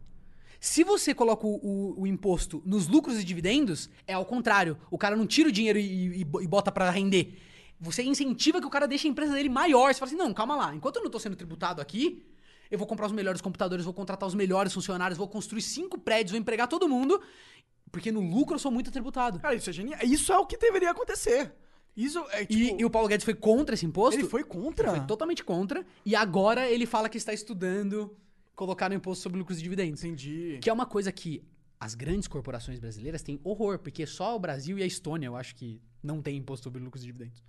Se 0.59 0.83
você 0.85 1.13
coloca 1.13 1.47
o, 1.47 1.57
o- 1.57 2.01
o 2.01 2.07
imposto 2.07 2.63
nos 2.65 2.87
lucros 2.89 3.19
e 3.21 3.25
dividendos, 3.25 3.91
é 4.07 4.15
ao 4.15 4.25
contrário. 4.25 4.79
O 4.91 4.97
cara 4.97 5.15
não 5.17 5.27
tira 5.27 5.51
o 5.51 5.53
dinheiro 5.53 5.79
e, 5.79 5.83
e, 5.83 6.21
e 6.23 6.25
bota 6.47 6.73
para 6.73 6.91
render. 6.91 7.39
Você 7.83 8.01
incentiva 8.05 8.61
que 8.61 8.67
o 8.67 8.71
cara 8.71 8.87
deixe 8.87 9.09
a 9.09 9.11
empresa 9.11 9.33
dele 9.33 9.49
maior. 9.49 9.93
Você 9.93 9.99
fala 9.99 10.09
assim, 10.09 10.17
não, 10.17 10.33
calma 10.33 10.55
lá. 10.55 10.73
Enquanto 10.73 10.97
eu 10.97 11.03
não 11.03 11.11
tô 11.11 11.19
sendo 11.19 11.35
tributado 11.35 11.81
aqui, 11.81 12.25
eu 12.71 12.79
vou 12.79 12.87
comprar 12.87 13.07
os 13.07 13.13
melhores 13.13 13.41
computadores, 13.41 13.85
vou 13.85 13.93
contratar 13.93 14.27
os 14.29 14.37
melhores 14.37 14.73
funcionários, 14.73 15.19
vou 15.19 15.27
construir 15.27 15.63
cinco 15.63 15.99
prédios, 15.99 16.31
vou 16.31 16.41
empregar 16.41 16.69
todo 16.69 16.89
mundo. 16.89 17.21
Porque 17.91 18.13
no 18.13 18.21
lucro 18.21 18.55
eu 18.55 18.59
sou 18.61 18.71
muito 18.71 18.93
tributado. 18.93 19.41
Cara, 19.41 19.57
isso 19.57 19.69
é 19.69 19.73
genial. 19.73 19.99
Isso 20.05 20.33
é 20.33 20.39
o 20.39 20.47
que 20.47 20.57
deveria 20.57 20.93
acontecer. 20.93 21.53
Isso 21.97 22.25
é, 22.31 22.43
E, 22.45 22.47
tipo... 22.47 22.81
e 22.81 22.85
o 22.85 22.91
Paulo 22.91 23.09
Guedes 23.09 23.25
foi 23.25 23.35
contra 23.35 23.75
esse 23.75 23.85
imposto? 23.85 24.19
Ele 24.19 24.29
foi 24.29 24.45
contra? 24.45 24.89
Ele 24.89 24.99
foi 24.99 25.07
totalmente 25.07 25.43
contra. 25.43 25.85
E 26.07 26.15
agora 26.15 26.71
ele 26.71 26.87
fala 26.87 27.09
que 27.09 27.19
está 27.19 27.33
estudando 27.33 28.17
colocar 28.55 28.89
no 28.89 28.95
imposto 28.95 29.25
sobre 29.25 29.41
lucros 29.41 29.59
e 29.59 29.63
dividendos. 29.63 30.05
Entendi. 30.05 30.59
Que 30.63 30.71
é 30.71 30.73
uma 30.73 30.87
coisa 30.87 31.11
que 31.11 31.43
as 31.81 31.97
grandes 31.97 32.29
corporações 32.29 32.79
brasileiras 32.79 33.23
têm 33.23 33.41
horror, 33.43 33.81
porque 33.81 34.07
só 34.07 34.37
o 34.37 34.39
Brasil 34.39 34.79
e 34.79 34.85
a 34.85 34.87
Estônia, 34.87 35.27
eu 35.27 35.35
acho 35.35 35.57
que 35.57 35.83
não 36.01 36.23
tem 36.23 36.37
imposto 36.37 36.63
sobre 36.63 36.81
lucros 36.81 37.03
e 37.03 37.07
dividendos. 37.07 37.43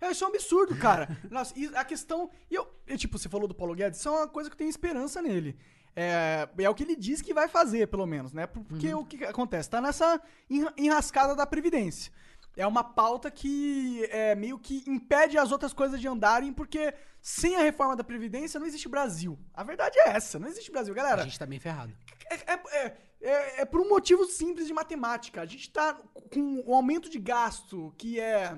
É, 0.00 0.10
isso 0.10 0.24
é 0.24 0.26
um 0.26 0.30
absurdo, 0.30 0.76
cara. 0.76 1.08
Nossa, 1.30 1.52
e 1.58 1.66
a 1.74 1.84
questão. 1.84 2.30
E 2.50 2.54
eu, 2.54 2.66
tipo, 2.96 3.18
você 3.18 3.28
falou 3.28 3.48
do 3.48 3.54
Paulo 3.54 3.74
Guedes, 3.74 3.98
isso 3.98 4.08
é 4.08 4.12
uma 4.12 4.28
coisa 4.28 4.48
que 4.50 4.54
eu 4.54 4.58
tenho 4.58 4.70
esperança 4.70 5.20
nele. 5.22 5.56
É, 5.94 6.48
é 6.58 6.68
o 6.68 6.74
que 6.74 6.82
ele 6.82 6.94
diz 6.94 7.22
que 7.22 7.32
vai 7.32 7.48
fazer, 7.48 7.88
pelo 7.88 8.04
menos, 8.06 8.32
né? 8.34 8.46
Porque 8.46 8.92
o 8.94 9.04
que 9.04 9.24
acontece? 9.24 9.70
Tá 9.70 9.80
nessa 9.80 10.20
enra- 10.50 10.74
enrascada 10.76 11.34
da 11.34 11.46
Previdência. 11.46 12.12
É 12.54 12.66
uma 12.66 12.84
pauta 12.84 13.30
que 13.30 14.04
é, 14.10 14.34
meio 14.34 14.58
que 14.58 14.82
impede 14.86 15.36
as 15.38 15.52
outras 15.52 15.72
coisas 15.72 16.00
de 16.00 16.06
andarem, 16.08 16.52
porque 16.52 16.92
sem 17.20 17.56
a 17.56 17.60
reforma 17.60 17.96
da 17.96 18.04
Previdência 18.04 18.58
não 18.60 18.66
existe 18.66 18.88
Brasil. 18.88 19.38
A 19.54 19.62
verdade 19.62 19.98
é 19.98 20.08
essa, 20.10 20.38
não 20.38 20.48
existe 20.48 20.70
Brasil, 20.70 20.94
galera. 20.94 21.22
A 21.22 21.24
gente 21.24 21.38
tá 21.38 21.44
bem 21.46 21.58
ferrado. 21.60 21.94
É, 22.30 22.34
é- 22.52 22.60
é- 22.86 22.96
é- 23.20 23.60
é 23.62 23.64
por 23.64 23.80
um 23.80 23.88
motivo 23.88 24.24
simples 24.26 24.66
de 24.66 24.72
matemática. 24.74 25.40
A 25.42 25.46
gente 25.46 25.70
tá 25.70 25.94
com 26.32 26.62
um 26.66 26.74
aumento 26.74 27.08
de 27.10 27.18
gasto 27.18 27.94
que 27.98 28.20
é 28.20 28.56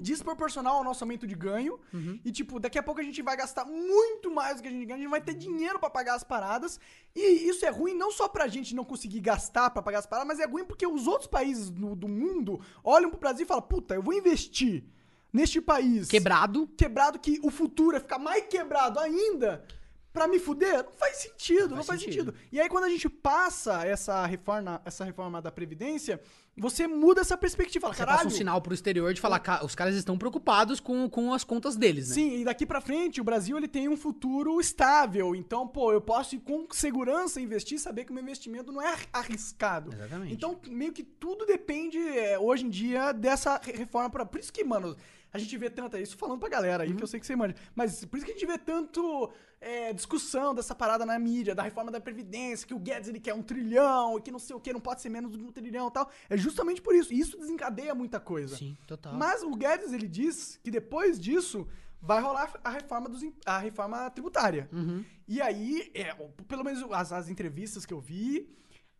desproporcional 0.00 0.76
ao 0.76 0.84
nosso 0.84 1.02
aumento 1.04 1.26
de 1.26 1.34
ganho. 1.34 1.78
E, 2.24 2.30
tipo, 2.30 2.60
daqui 2.60 2.78
a 2.78 2.82
pouco 2.82 3.00
a 3.00 3.04
gente 3.04 3.22
vai 3.22 3.36
gastar 3.36 3.64
muito 3.64 4.30
mais 4.30 4.56
do 4.56 4.62
que 4.62 4.68
a 4.68 4.70
gente 4.70 4.84
ganha. 4.84 4.96
A 4.96 5.00
gente 5.02 5.10
vai 5.10 5.20
ter 5.20 5.34
dinheiro 5.34 5.78
pra 5.78 5.90
pagar 5.90 6.14
as 6.14 6.24
paradas. 6.24 6.78
E 7.14 7.48
isso 7.48 7.64
é 7.64 7.70
ruim 7.70 7.94
não 7.94 8.10
só 8.12 8.28
pra 8.28 8.46
gente 8.46 8.74
não 8.74 8.84
conseguir 8.84 9.20
gastar 9.20 9.70
pra 9.70 9.82
pagar 9.82 10.00
as 10.00 10.06
paradas, 10.06 10.28
mas 10.28 10.40
é 10.40 10.46
ruim 10.46 10.64
porque 10.64 10.86
os 10.86 11.06
outros 11.06 11.28
países 11.28 11.70
do, 11.70 11.94
do 11.96 12.08
mundo 12.08 12.60
olham 12.84 13.10
pro 13.10 13.18
Brasil 13.18 13.44
e 13.44 13.48
falam: 13.48 13.62
puta, 13.62 13.94
eu 13.94 14.02
vou 14.02 14.14
investir 14.14 14.84
neste 15.32 15.60
país 15.60 16.08
Quebrado. 16.08 16.66
quebrado 16.76 17.18
que 17.18 17.38
o 17.42 17.50
futuro 17.50 17.96
é 17.96 18.00
ficar 18.00 18.18
mais 18.18 18.46
quebrado 18.46 18.98
ainda 18.98 19.66
pra 20.12 20.26
me 20.26 20.38
fuder, 20.38 20.82
não 20.82 20.92
faz 20.92 21.16
sentido, 21.18 21.68
não 21.70 21.76
faz 21.76 21.86
faz 21.88 22.00
sentido. 22.00 22.32
sentido. 22.32 22.48
E 22.50 22.58
aí 22.58 22.70
quando 22.70 22.84
a 22.84 22.88
gente 22.88 23.06
passa 23.06 23.84
essa 23.86 24.24
reforma, 24.24 24.80
essa 24.82 25.04
reforma 25.04 25.42
da 25.42 25.52
previdência, 25.52 26.18
você 26.56 26.86
muda 26.86 27.20
essa 27.20 27.36
perspectiva, 27.36 27.82
fala, 27.82 27.94
Você 27.94 27.98
caralho. 27.98 28.16
passa 28.18 28.28
um 28.28 28.36
sinal 28.36 28.60
pro 28.62 28.72
exterior 28.72 29.12
de 29.12 29.20
falar, 29.20 29.38
"Ca- 29.40 29.64
os 29.64 29.74
caras 29.74 29.94
estão 29.94 30.16
preocupados 30.16 30.80
com, 30.80 31.08
com 31.10 31.34
as 31.34 31.44
contas 31.44 31.76
deles, 31.76 32.08
né? 32.08 32.14
Sim, 32.14 32.40
e 32.40 32.44
daqui 32.44 32.64
pra 32.64 32.80
frente 32.80 33.20
o 33.20 33.24
Brasil 33.24 33.56
ele 33.58 33.68
tem 33.68 33.88
um 33.88 33.96
futuro 33.96 34.58
estável. 34.60 35.34
Então, 35.34 35.66
pô, 35.68 35.92
eu 35.92 36.00
posso 36.00 36.34
ir 36.34 36.38
com 36.40 36.66
segurança 36.72 37.40
investir, 37.40 37.78
saber 37.78 38.04
que 38.04 38.10
o 38.10 38.14
meu 38.14 38.22
investimento 38.22 38.72
não 38.72 38.80
é 38.80 38.94
arriscado. 39.12 39.92
Exatamente. 39.92 40.32
Então, 40.32 40.58
meio 40.68 40.92
que 40.92 41.02
tudo 41.02 41.44
depende 41.44 41.98
é, 41.98 42.38
hoje 42.38 42.64
em 42.64 42.70
dia 42.70 43.12
dessa 43.12 43.60
re- 43.62 43.72
reforma 43.72 44.08
pra... 44.10 44.24
Por 44.24 44.40
isso 44.40 44.52
que, 44.52 44.64
mano, 44.64 44.96
a 45.32 45.38
gente 45.38 45.56
vê 45.58 45.68
tanta 45.68 46.00
isso 46.00 46.16
falando 46.16 46.40
pra 46.40 46.48
galera 46.48 46.84
aí, 46.84 46.94
que 46.94 47.02
eu 47.02 47.06
sei 47.06 47.20
que 47.20 47.26
você 47.26 47.36
manja. 47.36 47.54
Mas 47.74 48.04
por 48.06 48.16
isso 48.16 48.24
que 48.24 48.32
a 48.32 48.34
gente 48.34 48.46
vê 48.46 48.56
tanto 48.56 49.30
é, 49.60 49.92
discussão 49.92 50.54
dessa 50.54 50.74
parada 50.74 51.04
na 51.06 51.18
mídia, 51.18 51.54
da 51.54 51.62
reforma 51.62 51.90
da 51.90 52.00
Previdência, 52.00 52.66
que 52.66 52.74
o 52.74 52.78
Guedes 52.78 53.08
ele 53.08 53.20
quer 53.20 53.34
um 53.34 53.42
trilhão, 53.42 54.18
e 54.18 54.22
que 54.22 54.30
não 54.30 54.38
sei 54.38 54.54
o 54.54 54.60
que, 54.60 54.72
não 54.72 54.80
pode 54.80 55.00
ser 55.00 55.08
menos 55.08 55.32
do 55.32 55.38
que 55.38 55.44
um 55.44 55.52
trilhão 55.52 55.88
e 55.88 55.90
tal. 55.90 56.10
É 56.28 56.36
justamente 56.36 56.80
por 56.82 56.94
isso. 56.94 57.12
E 57.12 57.18
isso 57.18 57.38
desencadeia 57.38 57.94
muita 57.94 58.20
coisa. 58.20 58.56
Sim, 58.56 58.76
total. 58.86 59.14
Mas 59.14 59.42
o 59.42 59.50
Guedes 59.54 59.92
ele 59.92 60.08
diz 60.08 60.60
que 60.62 60.70
depois 60.70 61.18
disso 61.18 61.66
vai 62.00 62.20
rolar 62.20 62.52
a 62.62 62.70
reforma, 62.70 63.08
dos, 63.08 63.22
a 63.44 63.58
reforma 63.58 64.10
tributária. 64.10 64.68
Uhum. 64.72 65.04
E 65.26 65.40
aí, 65.40 65.90
é, 65.94 66.14
pelo 66.46 66.62
menos 66.62 66.84
as, 66.92 67.12
as 67.12 67.28
entrevistas 67.28 67.84
que 67.84 67.92
eu 67.92 68.00
vi, 68.00 68.48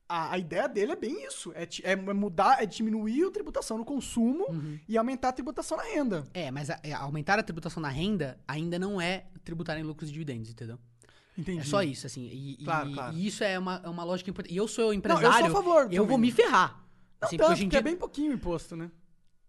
a, 0.08 0.32
a 0.34 0.38
ideia 0.38 0.68
dele 0.68 0.92
é 0.92 0.96
bem 0.96 1.26
isso: 1.26 1.52
é, 1.54 1.66
é 1.82 1.96
mudar, 1.96 2.62
é 2.62 2.66
diminuir 2.66 3.24
a 3.26 3.30
tributação 3.30 3.76
no 3.78 3.84
consumo 3.84 4.46
Uhum. 4.50 4.78
e 4.88 4.96
aumentar 4.96 5.28
a 5.30 5.32
tributação 5.32 5.76
na 5.76 5.84
renda. 5.84 6.24
É, 6.34 6.50
mas 6.50 6.70
a- 6.70 6.78
é, 6.82 6.92
aumentar 6.92 7.38
a 7.38 7.42
tributação 7.42 7.80
na 7.82 7.88
renda 7.88 8.38
ainda 8.46 8.78
não 8.78 9.00
é 9.00 9.26
tributar 9.44 9.78
em 9.78 9.82
lucros 9.82 10.08
e 10.10 10.12
dividendos, 10.12 10.50
entendeu? 10.50 10.78
Entendi. 11.38 11.60
É 11.60 11.64
só 11.64 11.82
isso, 11.82 12.06
assim. 12.06 12.22
E, 12.22 12.52
e- 12.60 12.64
Claro, 12.64 12.92
claro. 12.92 13.14
e 13.16 13.26
isso 13.26 13.44
é 13.44 13.58
uma, 13.58 13.80
é 13.84 13.88
uma 13.88 14.04
lógica 14.04 14.30
importante. 14.30 14.54
E 14.54 14.56
eu 14.56 14.66
sou 14.66 14.86
Não, 14.86 14.94
empresário. 14.94 15.46
eu 15.46 15.50
sou 15.52 15.60
a 15.60 15.62
favor. 15.62 15.92
eu 15.92 16.06
vou 16.06 16.16
me 16.18 16.30
ferrar. 16.32 16.82
Não 17.20 17.28
Assim, 17.28 17.36
tanto, 17.36 17.46
porque 17.48 17.52
hoje 17.52 17.62
em 17.64 17.66
porque 17.68 17.76
é 17.76 17.80
dia. 17.82 17.90
bem 17.90 17.96
pouquinho 17.96 18.30
o 18.30 18.34
imposto, 18.34 18.74
né? 18.76 18.90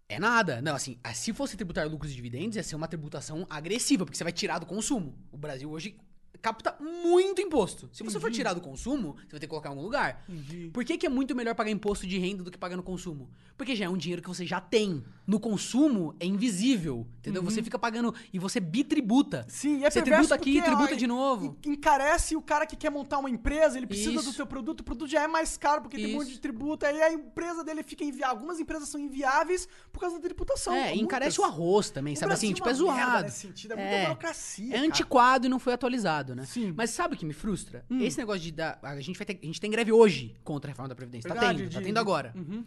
É 0.08 0.18
nada. 0.18 0.60
Não, 0.62 0.74
assim, 0.74 0.98
ah, 1.04 1.12
se 1.12 1.32
fosse 1.34 1.54
tributar 1.56 1.86
lucros 1.86 2.10
e 2.12 2.14
dividendos, 2.14 2.56
ia 2.56 2.62
ser 2.62 2.76
uma 2.76 2.88
tributação 2.88 3.46
agressiva, 3.48 4.04
porque 4.06 4.16
você 4.16 4.24
vai 4.24 4.32
tirar 4.32 4.58
do 4.58 4.64
consumo. 4.66 5.14
O 5.30 5.36
Brasil 5.36 5.70
hoje 5.70 5.98
capta 6.40 6.76
muito 6.80 7.40
imposto. 7.40 7.88
Se 7.92 8.02
você 8.02 8.18
for 8.20 8.30
tirar 8.30 8.52
do 8.54 8.60
consumo, 8.60 9.14
você 9.16 9.32
vai 9.32 9.40
ter 9.40 9.46
que 9.46 9.48
colocar 9.48 9.68
em 9.68 9.72
algum 9.72 9.82
lugar. 9.82 10.24
Por 10.72 10.84
que, 10.84 10.96
que 10.98 11.06
é 11.06 11.08
muito 11.08 11.34
melhor 11.34 11.54
pagar 11.54 11.70
imposto 11.70 12.06
de 12.06 12.18
renda 12.18 12.42
do 12.42 12.50
que 12.50 12.58
pagar 12.58 12.76
no 12.76 12.82
consumo? 12.82 13.28
Porque 13.56 13.74
já 13.74 13.86
é 13.86 13.88
um 13.88 13.96
dinheiro 13.96 14.22
que 14.22 14.28
você 14.28 14.46
já 14.46 14.60
tem. 14.60 15.04
No 15.26 15.40
consumo 15.40 16.14
é 16.20 16.26
invisível, 16.26 17.06
entendeu? 17.18 17.42
Você 17.42 17.62
fica 17.62 17.78
pagando 17.78 18.14
e 18.32 18.38
você 18.38 18.60
bitributa. 18.60 19.44
Sim, 19.48 19.80
e 19.80 19.84
é 19.84 19.90
Você 19.90 20.00
tributa 20.00 20.34
aqui, 20.34 20.62
tributa 20.62 20.94
ó, 20.94 20.96
de 20.96 21.06
novo. 21.06 21.56
en- 21.66 21.72
Encarece 21.72 22.36
o 22.36 22.42
cara 22.42 22.66
que 22.66 22.76
quer 22.76 22.90
montar 22.90 23.18
uma 23.18 23.28
empresa, 23.30 23.76
ele 23.76 23.86
precisa 23.86 24.12
Isso. 24.12 24.24
do 24.24 24.32
seu 24.32 24.46
produto, 24.46 24.80
o 24.80 24.84
produto 24.84 25.08
já 25.10 25.22
é 25.22 25.26
mais 25.26 25.56
caro 25.56 25.82
porque 25.82 25.96
tem 25.96 26.06
um 26.06 26.08
Isso. 26.10 26.18
monte 26.18 26.32
de 26.32 26.40
tributo, 26.40 26.86
aí 26.86 27.00
a 27.02 27.12
empresa 27.12 27.64
dele 27.64 27.82
fica 27.82 28.04
inviável. 28.04 28.36
Algumas 28.36 28.60
empresas 28.60 28.88
são 28.88 29.00
inviáveis 29.00 29.68
por 29.92 30.00
causa 30.00 30.16
da 30.16 30.22
tributação. 30.22 30.72
É, 30.74 30.94
encarece 30.94 31.40
o 31.40 31.44
arroz 31.44 31.90
também, 31.90 32.14
O 32.14 32.16
sabe 32.16 32.28
Brasil 32.28 32.48
assim? 32.48 32.54
Tipo, 32.54 32.68
é 32.68 32.72
uma 32.74 32.94
merda 32.94 33.10
zoado. 33.10 33.24
nesse 33.24 33.38
sentido, 33.38 33.72
é 33.72 33.76
muita 33.76 33.90
É. 33.90 34.04
burocracia. 34.06 34.68
É 34.68 34.76
cara. 34.76 34.86
antiquado 34.86 35.46
e 35.46 35.48
não 35.48 35.58
foi 35.58 35.72
atualizado, 35.72 36.27
né? 36.34 36.44
Sim. 36.46 36.70
Hum. 36.70 36.74
Mas 36.76 36.90
sabe 36.90 37.14
o 37.14 37.18
que 37.18 37.24
me 37.26 37.32
frustra? 37.32 37.84
Esse 38.00 38.18
negócio 38.18 38.40
de 38.42 38.52
dar. 38.52 38.78
A 38.82 39.00
gente, 39.00 39.16
vai 39.18 39.26
ter, 39.26 39.38
a 39.42 39.46
gente 39.46 39.60
tem 39.60 39.70
greve 39.70 39.92
hoje 39.92 40.34
contra 40.44 40.68
a 40.68 40.72
reforma 40.72 40.88
da 40.88 40.94
Previdência. 40.94 41.28
tá 41.28 41.34
Verdade, 41.34 41.58
tendo, 41.64 41.72
tá 41.72 41.78
de- 41.80 41.84
tendo 41.86 41.98
agora. 41.98 42.32
Uhum. 42.36 42.64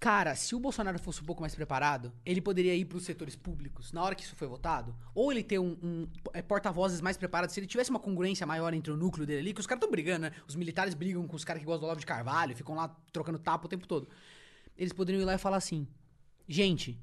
Cara, 0.00 0.34
se 0.34 0.54
o 0.54 0.60
Bolsonaro 0.60 0.98
fosse 0.98 1.22
um 1.22 1.24
pouco 1.24 1.40
mais 1.40 1.54
preparado, 1.54 2.12
ele 2.26 2.40
poderia 2.40 2.74
ir 2.74 2.84
pros 2.84 3.04
setores 3.04 3.34
públicos 3.36 3.90
na 3.90 4.02
hora 4.02 4.14
que 4.14 4.22
isso 4.22 4.36
foi 4.36 4.46
votado, 4.46 4.94
ou 5.14 5.32
ele 5.32 5.42
ter 5.42 5.58
um, 5.58 5.78
um, 5.82 6.06
é, 6.34 6.42
porta-vozes 6.42 7.00
mais 7.00 7.16
preparados, 7.16 7.54
se 7.54 7.60
ele 7.60 7.66
tivesse 7.66 7.88
uma 7.88 7.98
congruência 8.00 8.46
maior 8.46 8.74
entre 8.74 8.92
o 8.92 8.96
núcleo 8.98 9.26
dele 9.26 9.40
ali, 9.40 9.54
que 9.54 9.60
os 9.60 9.66
caras 9.66 9.78
estão 9.80 9.90
brigando, 9.90 10.22
né? 10.26 10.32
Os 10.46 10.56
militares 10.56 10.92
brigam 10.92 11.26
com 11.26 11.34
os 11.36 11.44
caras 11.44 11.60
que 11.60 11.64
gostam 11.64 11.80
do 11.80 11.84
Olavo 11.86 12.00
de 12.00 12.06
Carvalho, 12.06 12.54
ficam 12.54 12.74
lá 12.74 12.94
trocando 13.12 13.38
tapa 13.38 13.64
o 13.64 13.68
tempo 13.68 13.86
todo. 13.86 14.06
Eles 14.76 14.92
poderiam 14.92 15.22
ir 15.22 15.24
lá 15.24 15.34
e 15.34 15.38
falar 15.38 15.56
assim: 15.56 15.86
gente, 16.46 17.00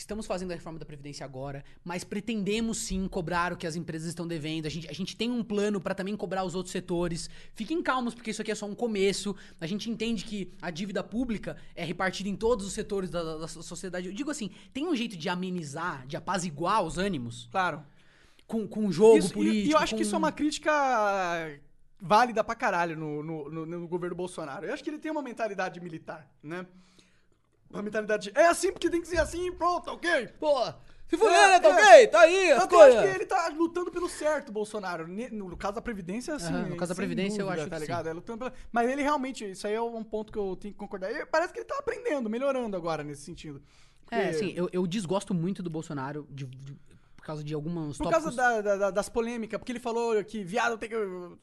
estamos 0.00 0.26
fazendo 0.26 0.50
a 0.52 0.54
reforma 0.54 0.78
da 0.78 0.84
Previdência 0.86 1.24
agora, 1.24 1.64
mas 1.84 2.04
pretendemos 2.04 2.78
sim 2.78 3.06
cobrar 3.08 3.52
o 3.52 3.56
que 3.56 3.66
as 3.66 3.76
empresas 3.76 4.08
estão 4.08 4.26
devendo. 4.26 4.66
A 4.66 4.68
gente, 4.70 4.88
a 4.88 4.92
gente 4.92 5.16
tem 5.16 5.30
um 5.30 5.42
plano 5.44 5.80
para 5.80 5.94
também 5.94 6.16
cobrar 6.16 6.44
os 6.44 6.54
outros 6.54 6.72
setores. 6.72 7.28
Fiquem 7.54 7.82
calmos, 7.82 8.14
porque 8.14 8.30
isso 8.30 8.40
aqui 8.42 8.50
é 8.50 8.54
só 8.54 8.66
um 8.66 8.74
começo. 8.74 9.34
A 9.60 9.66
gente 9.66 9.90
entende 9.90 10.24
que 10.24 10.50
a 10.62 10.70
dívida 10.70 11.02
pública 11.04 11.56
é 11.74 11.84
repartida 11.84 12.28
em 12.28 12.36
todos 12.36 12.66
os 12.66 12.72
setores 12.72 13.10
da, 13.10 13.22
da- 13.22 13.36
da 13.38 13.48
sociedade. 13.48 14.06
Eu 14.08 14.12
digo 14.14 14.30
assim: 14.30 14.50
tem 14.72 14.86
um 14.86 14.94
jeito 14.96 15.16
de 15.16 15.28
amenizar, 15.28 16.06
de 16.06 16.16
apaziguar 16.16 16.82
os 16.82 16.96
ânimos 16.98 17.48
Claro. 17.50 17.82
com, 18.46 18.66
com 18.66 18.90
jogo 18.92 19.18
Isso- 19.18 19.32
político. 19.34 19.68
E 19.68 19.70
eu 19.72 19.78
acho 19.78 19.94
que 19.94 20.00
com- 20.00 20.02
isso 20.02 20.14
é 20.14 20.18
uma 20.18 20.32
crítica 20.32 20.72
válida 22.00 22.44
pra 22.44 22.54
caralho 22.54 22.96
no, 22.96 23.22
no, 23.22 23.50
no- 23.50 23.66
no 23.66 23.88
governo 23.88 24.14
Bolsonaro. 24.14 24.64
Eu 24.66 24.72
acho 24.72 24.82
que 24.84 24.90
ele 24.90 24.98
tem 24.98 25.10
uma 25.10 25.22
mentalidade 25.22 25.80
militar, 25.80 26.30
né? 26.42 26.64
Uma 27.70 27.82
mentalidade 27.82 28.30
de, 28.30 28.38
é 28.38 28.46
assim 28.46 28.72
porque 28.72 28.88
tem 28.90 29.00
que 29.00 29.08
ser 29.08 29.18
assim 29.20 29.52
pronto, 29.52 29.90
ok? 29.90 30.28
Pô, 30.40 30.54
Se 31.06 31.16
fuder, 31.16 31.32
É, 31.34 31.48
né? 31.48 31.60
Tá 31.60 31.68
é. 31.68 31.72
ok? 31.72 32.06
Tá 32.08 32.20
aí, 32.20 32.52
as 32.52 32.70
Eu 32.70 32.80
acho 32.80 32.98
que 32.98 33.04
ele 33.16 33.26
tá 33.26 33.48
lutando 33.48 33.90
pelo 33.90 34.08
certo, 34.08 34.50
Bolsonaro. 34.52 35.06
No 35.08 35.56
caso 35.56 35.74
da 35.74 35.80
Previdência, 35.82 36.34
assim. 36.34 36.52
Aham, 36.52 36.68
no 36.68 36.76
caso 36.76 36.90
da 36.90 36.94
Previdência, 36.96 37.40
eu 37.40 37.46
dúvida, 37.46 37.62
acho 37.62 37.70
tá 37.70 37.76
que 37.76 37.82
ligado? 37.82 38.04
sim. 38.04 38.10
É 38.10 38.12
lutando 38.12 38.38
pela... 38.38 38.52
Mas 38.72 38.90
ele 38.90 39.02
realmente, 39.02 39.50
isso 39.50 39.66
aí 39.66 39.74
é 39.74 39.80
um 39.80 40.04
ponto 40.04 40.30
que 40.32 40.38
eu 40.38 40.54
tenho 40.56 40.72
que 40.74 40.78
concordar. 40.78 41.10
E 41.10 41.24
parece 41.26 41.52
que 41.52 41.60
ele 41.60 41.66
tá 41.66 41.76
aprendendo, 41.78 42.28
melhorando 42.28 42.76
agora 42.76 43.02
nesse 43.02 43.22
sentido. 43.22 43.62
É, 44.10 44.20
Porque- 44.22 44.36
assim, 44.36 44.52
eu, 44.56 44.68
eu 44.72 44.86
desgosto 44.86 45.32
muito 45.34 45.62
do 45.62 45.70
Bolsonaro 45.70 46.26
de- 46.30 46.44
de- 46.46 46.76
causa 47.28 47.44
de 47.44 47.54
alguns 47.54 47.96
Por 47.96 48.10
causa 48.10 48.30
tópicos. 48.30 48.36
da- 48.36 48.60
da- 48.60 48.76
da- 48.76 48.90
das 48.90 49.08
polêmicas, 49.08 49.58
porque 49.58 49.72
ele 49.72 49.78
falou 49.78 50.22
que 50.24 50.42
viado 50.42 50.76
tem 50.76 50.88
que. 50.88 50.96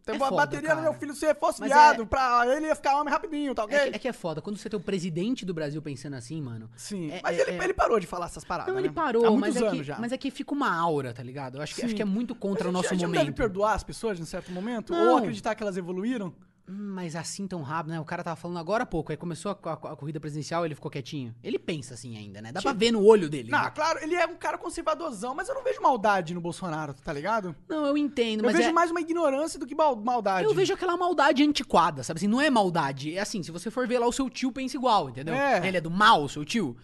Tem 0.04 0.14
É 0.16 0.18
uma 0.18 0.28
foda, 0.28 0.36
bateria 0.42 0.62
no 0.70 0.76
cara. 0.76 0.82
meu 0.82 0.94
filho 1.00 1.14
se 1.16 1.34
fosse 1.36 1.60
Mas 1.62 1.70
viado, 1.70 2.02
é- 2.04 2.06
pra 2.06 2.46
ele 2.56 2.68
ia 2.68 2.76
ficar 2.76 3.00
homem 3.00 3.12
rapidinho, 3.14 3.56
tá 3.56 3.64
ok? 3.64 3.78
É 3.78 3.90
que, 3.92 3.96
é 3.96 4.00
que 4.00 4.08
é 4.08 4.14
foda. 4.14 4.42
Quando 4.42 4.58
você 4.58 4.70
tem 4.70 4.78
o 4.80 4.84
presidente 4.84 5.46
do 5.46 5.54
Brasil 5.54 5.82
pensando 5.82 6.16
assim, 6.16 6.42
mano. 6.42 6.70
Sim. 6.76 7.12
é- 7.12 7.22
mas 7.24 7.38
é- 7.38 7.42
ele, 7.42 7.52
é- 7.52 7.64
ele 7.64 7.74
parou 7.74 8.00
de 8.00 8.08
falar 8.08 8.26
essas 8.26 8.44
paradas. 8.44 8.74
Não, 8.74 8.80
ele 8.80 8.90
né? 8.90 8.94
parou, 8.94 9.26
Há 9.26 9.32
mas 9.32 9.40
muitos 9.40 9.56
é, 9.62 9.66
anos 9.68 9.78
que, 9.80 9.84
já. 9.84 9.98
mas 10.00 10.12
é 10.12 10.18
que 10.18 10.30
fica 10.32 10.54
uma 10.54 10.76
aura, 10.76 11.14
tá 11.14 11.24
ligado? 11.24 11.58
Eu 11.58 11.62
acho, 11.62 11.74
que, 11.76 11.86
acho 11.86 11.96
que 11.96 12.02
é 12.02 12.06
muito 12.06 12.36
contra 12.36 12.68
o 12.68 12.72
nosso 12.72 12.88
a 12.88 12.92
gente 12.92 13.04
não 13.04 13.12
deve 13.12 13.24
momento. 13.26 13.38
perdoar 13.38 13.74
as 13.74 13.84
pessoas 13.84 14.20
em 14.20 14.26
certo 14.26 14.52
momento? 14.52 14.94
Ou 14.94 15.00
Não. 15.00 15.18
acreditar 15.18 15.56
que 15.56 15.64
elas 15.64 15.78
evoluíram? 15.78 16.34
Hum, 16.68 16.94
Mas 16.96 17.16
assim 17.16 17.48
tão 17.48 17.62
rápido, 17.62 17.92
né? 17.94 18.00
O 18.00 18.06
cara 18.06 18.24
tava 18.24 18.36
falando 18.36 18.58
agora 18.58 18.84
há 18.84 18.86
pouco, 18.86 19.12
aí 19.12 19.18
começou 19.18 19.52
a, 19.52 19.70
a- 19.70 19.74
a 19.74 19.96
corrida 19.96 20.20
presidencial 20.20 20.66
ele 20.66 20.74
ficou 20.74 20.90
quietinho. 20.90 21.36
Ele 21.44 21.60
pensa 21.60 21.94
assim 21.94 22.18
ainda, 22.18 22.42
né? 22.42 22.52
Dá 22.52 22.62
pra 22.62 22.74
ver 22.74 22.92
no 22.92 23.04
olho 23.06 23.30
dele. 23.30 23.52
Não, 23.52 23.64
né? 23.64 23.70
claro, 23.70 24.00
ele 24.02 24.16
é 24.16 24.26
um 24.26 24.36
cara 24.36 24.58
conservadorzão, 24.58 25.36
mas 25.36 25.48
eu 25.48 25.54
não 25.56 25.64
vejo 25.64 25.80
maldade 25.82 26.34
no 26.34 26.42
Bolsonaro, 26.42 26.94
tá 26.96 27.14
ligado? 27.14 27.56
Não, 27.70 27.86
eu 27.86 27.96
entendo, 27.98 28.40
Eu 28.40 28.46
mas 28.46 28.56
vejo 28.58 28.70
é... 28.70 28.74
mais 28.74 28.90
uma 28.90 29.00
ignorância 29.02 29.60
do 29.60 29.68
que 29.68 29.76
mal- 29.76 29.96
maldade. 29.96 30.46
Eu 30.48 30.54
vejo 30.56 30.74
aquela 30.74 30.98
maldade 30.98 31.44
antiquada, 31.44 32.02
sabe 32.04 32.18
assim? 32.18 32.28
Não 32.28 32.42
é 32.42 32.50
maldade. 32.50 33.16
É 33.16 33.22
assim, 33.22 33.44
se 33.44 33.52
você 33.52 33.70
for 33.70 33.88
ver 33.88 34.00
lá, 34.00 34.08
o 34.08 34.12
seu 34.12 34.30
tio 34.30 34.52
pensa 34.52 34.76
igual, 34.76 35.10
entendeu? 35.10 35.36
É. 35.36 35.68
Ele 35.68 35.78
é 35.78 35.82
do 35.82 35.92
mal, 35.92 36.24
o 36.24 36.30
seu 36.30 36.44
tio. 36.44 36.76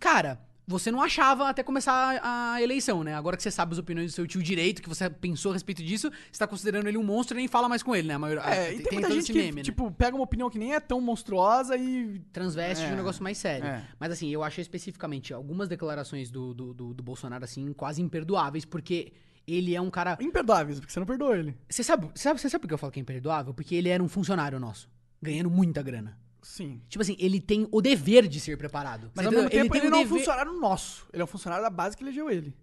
Cara, 0.00 0.40
você 0.66 0.90
não 0.90 1.02
achava 1.02 1.48
até 1.48 1.62
começar 1.62 2.20
a, 2.22 2.62
eleição, 2.62 3.02
né? 3.02 3.14
Agora 3.14 3.36
que 3.36 3.42
você 3.42 3.50
sabe 3.50 3.72
as 3.72 3.78
opiniões 3.78 4.12
do 4.12 4.14
seu 4.14 4.26
tio 4.26 4.42
direito, 4.42 4.80
que 4.80 4.88
você 4.88 5.10
pensou 5.10 5.50
a 5.50 5.54
respeito 5.54 5.82
disso, 5.82 6.10
você 6.30 6.38
tá 6.38 6.46
considerando 6.46 6.86
ele 6.86 6.96
um 6.96 7.02
monstro 7.02 7.36
e 7.36 7.38
nem 7.40 7.48
fala 7.48 7.68
mais 7.68 7.82
com 7.82 7.94
ele, 7.94 8.08
né? 8.08 8.14
A 8.14 8.54
É, 8.54 8.68
a- 8.68 8.72
e 8.72 8.80
tem, 8.80 8.92
muita 8.92 9.08
todo 9.08 9.20
gente 9.20 9.32
que, 9.32 9.38
meme, 9.38 9.56
né? 9.56 9.62
tipo, 9.62 9.90
pega 9.90 10.16
uma 10.16 10.24
opinião 10.24 10.48
que 10.48 10.58
nem 10.58 10.74
é 10.74 10.80
tão 10.80 11.00
monstruosa 11.00 11.76
e... 11.76 12.20
transveste 12.32 12.84
de 12.84 12.90
É, 12.90 12.94
um 12.94 12.96
negócio 12.96 13.22
mais 13.22 13.38
sério. 13.38 13.66
é. 13.66 13.84
Mas 13.98 14.12
assim, 14.12 14.28
eu 14.30 14.42
achei 14.42 14.62
especificamente 14.62 15.34
algumas 15.34 15.68
declarações 15.68 16.30
do, 16.30 16.54
do, 16.54 16.72
do, 16.74 16.94
do 16.94 17.02
Bolsonaro, 17.02 17.44
assim, 17.44 17.72
quase 17.72 18.00
imperdoáveis, 18.00 18.64
porque 18.64 19.12
ele 19.46 19.74
é 19.74 19.80
um 19.80 19.90
cara. 19.90 20.16
Imperdoáveis, 20.20 20.78
porque 20.78 20.92
você 20.92 21.00
não 21.00 21.06
perdoa 21.06 21.36
ele. 21.36 21.56
Você 21.68 21.82
sabe, 21.82 22.08
sabe, 22.14 22.40
você 22.40 22.48
sabe 22.48 22.62
por 22.62 22.68
que 22.68 22.74
eu 22.74 22.78
falo 22.78 22.92
que 22.92 23.00
é 23.00 23.02
imperdoável? 23.02 23.52
Porque 23.52 23.74
ele 23.74 23.88
era 23.88 24.02
um 24.02 24.08
funcionário 24.08 24.60
nosso, 24.60 24.88
ganhando 25.20 25.50
muita 25.50 25.82
grana. 25.82 26.16
Sim. 26.42 26.82
Tipo 26.88 27.02
assim, 27.02 27.16
ele 27.18 27.40
tem 27.40 27.68
o 27.70 27.80
dever 27.80 28.26
de 28.26 28.40
ser 28.40 28.58
preparado. 28.58 29.10
Mas 29.14 29.24
ao 29.26 29.32
mesmo 29.32 29.48
tempo, 29.48 29.74
ele, 29.76 29.86
o 29.86 29.90
não 29.90 29.98
é 29.98 30.00
um 30.00 30.04
dever- 30.04 30.18
funcionário 30.18 30.52
nosso. 30.60 31.06
Ele 31.12 31.22
é 31.22 31.24
um 31.24 31.28
funcionário 31.28 31.64
da 31.64 31.70
base 31.70 31.96
que 31.96 32.02
elegeu 32.02 32.28
ele. 32.28 32.54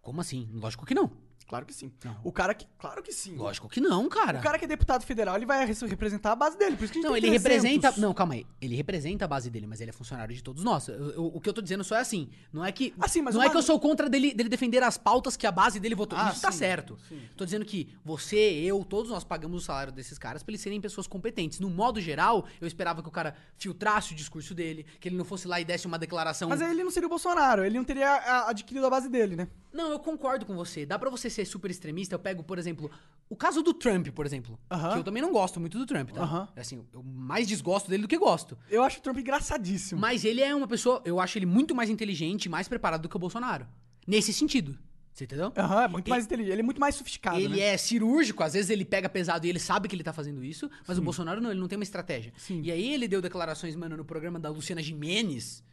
Como 0.00 0.20
assim? 0.20 0.48
Lógico 0.54 0.86
que 0.86 0.94
não. 0.94 1.10
Claro 1.48 1.64
que 1.64 1.72
sim. 1.72 1.90
Não. 2.04 2.16
O 2.22 2.30
cara 2.30 2.52
que... 2.52 2.66
Claro 2.78 3.02
que 3.02 3.10
sim. 3.10 3.34
Lógico 3.34 3.68
que 3.70 3.80
não, 3.80 4.06
cara. 4.08 4.38
O 4.38 4.42
cara 4.42 4.58
que 4.58 4.66
é 4.66 4.68
deputado 4.68 5.02
federal, 5.04 5.34
ele 5.34 5.46
vai 5.46 5.64
res- 5.64 5.80
representar 5.80 6.32
a 6.32 6.36
base 6.36 6.58
dele. 6.58 6.76
Por 6.76 6.84
isso 6.84 6.92
que 6.92 6.98
a 6.98 7.02
gente 7.02 7.10
Não, 7.10 7.18
tem 7.18 7.30
ele 7.30 7.40
300. 7.40 7.62
representa. 7.74 8.00
Não, 8.00 8.12
calma 8.12 8.34
aí. 8.34 8.46
Ele 8.60 8.76
representa 8.76 9.24
a 9.24 9.28
base 9.28 9.48
dele, 9.50 9.66
mas 9.66 9.80
ele 9.80 9.88
é 9.88 9.92
funcionário 9.92 10.34
de 10.34 10.42
todos 10.42 10.62
nós. 10.62 10.88
Eu- 10.88 11.10
eu- 11.12 11.26
o 11.34 11.40
que 11.40 11.48
eu 11.48 11.52
tô 11.54 11.62
dizendo 11.62 11.82
só 11.82 11.96
é 11.96 12.00
assim. 12.00 12.28
Não 12.52 12.62
é 12.64 12.70
que. 12.70 12.92
Assim, 13.00 13.22
mas 13.22 13.34
não 13.34 13.40
uma- 13.40 13.46
é 13.46 13.50
que 13.50 13.56
eu 13.56 13.62
sou 13.62 13.80
contra 13.80 14.08
dele, 14.10 14.34
dele 14.34 14.48
defender 14.50 14.82
as 14.82 14.98
pautas 14.98 15.36
que 15.38 15.46
a 15.46 15.50
base 15.50 15.80
dele 15.80 15.94
votou. 15.94 16.18
Ah, 16.18 16.30
Isso 16.32 16.42
tá 16.42 16.52
sim, 16.52 16.58
certo. 16.58 16.98
sim. 17.08 17.18
Tô 17.34 17.46
dizendo 17.46 17.64
que 17.64 17.88
você, 18.04 18.36
eu, 18.36 18.84
todos 18.84 19.10
nós 19.10 19.24
pagamos 19.24 19.62
o 19.62 19.64
salário 19.64 19.90
desses 19.92 20.18
caras 20.18 20.42
pra 20.42 20.50
eles 20.52 20.60
serem 20.60 20.78
pessoas 20.80 21.06
competentes. 21.06 21.60
No 21.60 21.70
modo 21.70 21.98
geral, 21.98 22.44
eu 22.60 22.68
esperava 22.68 23.02
que 23.02 23.08
o 23.08 23.12
cara 23.12 23.34
filtrasse 23.56 24.12
o 24.12 24.16
discurso 24.16 24.54
dele, 24.54 24.84
que 25.00 25.08
ele 25.08 25.16
não 25.16 25.24
fosse 25.24 25.48
lá 25.48 25.58
e 25.60 25.64
desse 25.64 25.86
uma 25.86 25.98
declaração. 25.98 26.48
Mas 26.50 26.60
aí 26.60 26.70
ele 26.70 26.84
não 26.84 26.90
seria 26.90 27.06
o 27.06 27.10
Bolsonaro. 27.10 27.64
Ele 27.64 27.76
não 27.78 27.84
teria 27.84 28.08
a- 28.10 28.50
adquirido 28.50 28.86
a 28.86 28.90
base 28.90 29.08
dele, 29.08 29.34
né? 29.34 29.48
Não, 29.72 29.90
eu 29.90 29.98
concordo 29.98 30.44
com 30.46 30.54
você. 30.54 30.84
Dá 30.86 30.98
pra 30.98 31.08
você 31.10 31.28
ser 31.44 31.50
super 31.50 31.70
extremista. 31.70 32.14
Eu 32.14 32.18
pego, 32.18 32.42
por 32.42 32.58
exemplo, 32.58 32.90
o 33.28 33.36
caso 33.36 33.62
do 33.62 33.72
Trump, 33.74 34.08
por 34.08 34.26
exemplo. 34.26 34.58
Aham. 34.70 34.92
Que 34.94 34.98
eu 34.98 35.04
também 35.04 35.22
não 35.22 35.32
gosto 35.32 35.60
muito 35.60 35.78
do 35.78 35.86
Trump, 35.86 36.10
tá? 36.10 36.22
Aham. 36.22 36.48
Assim, 36.56 36.84
eu 36.92 37.02
mais 37.02 37.46
desgosto 37.46 37.88
dele 37.88 38.02
do 38.02 38.08
que 38.08 38.18
gosto. 38.18 38.56
Eu 38.70 38.82
acho 38.82 38.98
o 38.98 39.02
Trump 39.02 39.18
engraçadíssimo. 39.18 40.00
Mas 40.00 40.24
ele 40.24 40.40
é 40.42 40.54
uma 40.54 40.66
pessoa, 40.68 41.00
eu 41.04 41.20
acho 41.20 41.38
ele 41.38 41.46
muito 41.46 41.74
mais 41.74 41.88
inteligente 41.90 42.46
e 42.46 42.48
mais 42.48 42.66
preparado 42.68 43.02
do 43.02 43.08
que 43.08 43.16
o 43.16 43.18
Bolsonaro. 43.18 43.66
Nesse 44.06 44.32
sentido. 44.32 44.78
Você 45.12 45.24
entendeu? 45.24 45.52
Aham, 45.56 45.82
é 45.82 45.88
muito 45.88 46.04
Ele- 46.06 46.10
mais 46.12 46.24
inteligente. 46.24 46.52
Ele 46.52 46.60
é 46.60 46.64
muito 46.64 46.80
mais 46.80 46.94
sofisticado, 46.94 47.38
Ele 47.40 47.56
né? 47.56 47.60
é 47.60 47.76
cirúrgico, 47.76 48.40
às 48.44 48.52
vezes 48.52 48.70
ele 48.70 48.84
pega 48.84 49.08
pesado 49.08 49.46
e 49.46 49.50
ele 49.50 49.58
sabe 49.58 49.88
que 49.88 49.96
ele 49.96 50.04
tá 50.04 50.12
fazendo 50.12 50.44
isso, 50.44 50.70
mas 50.86 50.96
o 50.96 51.02
Bolsonaro 51.02 51.40
não, 51.40 51.50
ele 51.50 51.58
não 51.58 51.66
tem 51.66 51.76
uma 51.76 51.82
estratégia. 51.82 52.32
Sim. 52.36 52.60
E 52.62 52.70
aí 52.70 52.92
ele 52.94 53.08
deu 53.08 53.20
declarações, 53.20 53.74
mano, 53.74 53.96
no 53.96 54.04
programa 54.04 54.38
da 54.38 54.48
Luciana 54.48 54.80
Jimenez, 54.80 55.64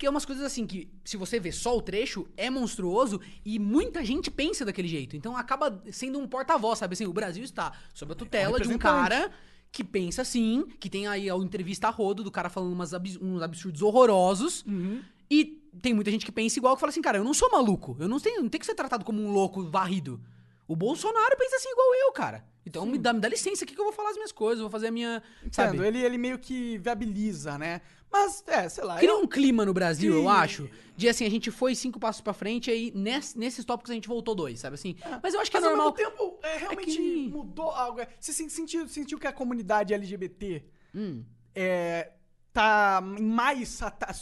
que 0.00 0.06
é 0.06 0.10
umas 0.10 0.24
coisas 0.24 0.42
assim 0.42 0.66
que, 0.66 0.90
se 1.04 1.18
você 1.18 1.38
vê 1.38 1.52
só 1.52 1.76
o 1.76 1.82
trecho, 1.82 2.26
é 2.34 2.48
monstruoso 2.48 3.20
e 3.44 3.58
muita 3.58 4.02
gente 4.02 4.30
pensa 4.30 4.64
daquele 4.64 4.88
jeito. 4.88 5.14
Então 5.14 5.36
acaba 5.36 5.78
sendo 5.92 6.18
um 6.18 6.26
porta-voz, 6.26 6.78
sabe 6.78 6.94
assim? 6.94 7.04
O 7.04 7.12
Brasil 7.12 7.44
está 7.44 7.70
sob 7.92 8.12
a 8.12 8.14
tutela 8.14 8.58
de 8.58 8.66
um 8.66 8.78
cara 8.78 9.30
que 9.70 9.84
pensa 9.84 10.22
assim, 10.22 10.64
que 10.80 10.88
tem 10.88 11.06
aí 11.06 11.28
a 11.28 11.34
entrevista 11.36 11.88
a 11.88 11.90
rodo 11.90 12.24
do 12.24 12.30
cara 12.30 12.48
falando 12.48 12.72
umas 12.72 12.94
abs- 12.94 13.18
uns 13.20 13.42
absurdos 13.42 13.82
horrorosos. 13.82 14.64
Uhum. 14.66 15.02
E 15.30 15.44
tem 15.82 15.92
muita 15.92 16.10
gente 16.10 16.24
que 16.24 16.32
pensa 16.32 16.58
igual, 16.58 16.74
que 16.76 16.80
fala 16.80 16.88
assim, 16.90 17.02
cara, 17.02 17.18
eu 17.18 17.24
não 17.24 17.34
sou 17.34 17.50
maluco. 17.50 17.94
Eu 18.00 18.08
não 18.08 18.18
tenho, 18.18 18.40
não 18.42 18.48
tenho 18.48 18.58
que 18.60 18.66
ser 18.66 18.74
tratado 18.74 19.04
como 19.04 19.20
um 19.22 19.30
louco 19.30 19.64
varrido. 19.70 20.18
O 20.66 20.74
Bolsonaro 20.74 21.36
pensa 21.36 21.56
assim 21.56 21.68
igual 21.70 21.94
eu, 22.06 22.12
cara. 22.12 22.42
Então 22.64 22.86
me 22.86 22.96
dá, 22.96 23.12
me 23.12 23.20
dá 23.20 23.28
licença 23.28 23.64
aqui 23.64 23.74
que 23.74 23.80
eu 23.80 23.84
vou 23.84 23.92
falar 23.92 24.10
as 24.10 24.16
minhas 24.16 24.32
coisas, 24.32 24.60
vou 24.60 24.70
fazer 24.70 24.86
a 24.88 24.90
minha. 24.90 25.22
Sabe? 25.52 25.76
Entendo, 25.76 25.84
ele, 25.84 25.98
ele 26.02 26.16
meio 26.16 26.38
que 26.38 26.78
viabiliza, 26.78 27.58
né? 27.58 27.80
Mas, 28.12 28.42
é, 28.46 28.68
sei 28.68 28.84
lá. 28.84 28.96
Cria 28.98 29.10
eu- 29.10 29.20
um 29.20 29.26
clima 29.26 29.64
no 29.64 29.72
Brasil, 29.72 30.12
eu 30.14 30.20
Cria. 30.22 30.32
acho. 30.32 30.70
De 30.96 31.08
assim, 31.08 31.24
a 31.24 31.30
gente 31.30 31.50
foi 31.50 31.74
cinco 31.74 31.98
passos 31.98 32.20
pra 32.20 32.32
frente, 32.34 32.70
aí 32.70 32.92
ness- 32.94 33.34
nesses 33.34 33.64
tópicos 33.64 33.90
a 33.90 33.94
gente 33.94 34.08
voltou 34.08 34.34
dois, 34.34 34.58
sabe 34.60 34.74
assim? 34.74 34.96
Mas 35.22 35.32
eu 35.32 35.40
acho 35.40 35.50
que 35.50 35.56
é 35.56 35.60
Mas 35.60 35.70
ao 35.70 35.76
normal. 35.76 35.94
mesmo 35.96 36.10
tempo, 36.10 36.38
é, 36.42 36.56
realmente 36.58 36.96
que- 36.96 37.28
mudou 37.28 37.70
algo. 37.70 38.00
Você 38.18 38.32
sen- 38.32 38.48
sentiu, 38.48 38.86
sentiu 38.88 39.18
que 39.18 39.26
a 39.26 39.32
comunidade 39.32 39.94
LGBT 39.94 40.62
Hum. 40.94 41.24
é, 41.54 42.10
tá 42.52 43.00
mais. 43.02 43.78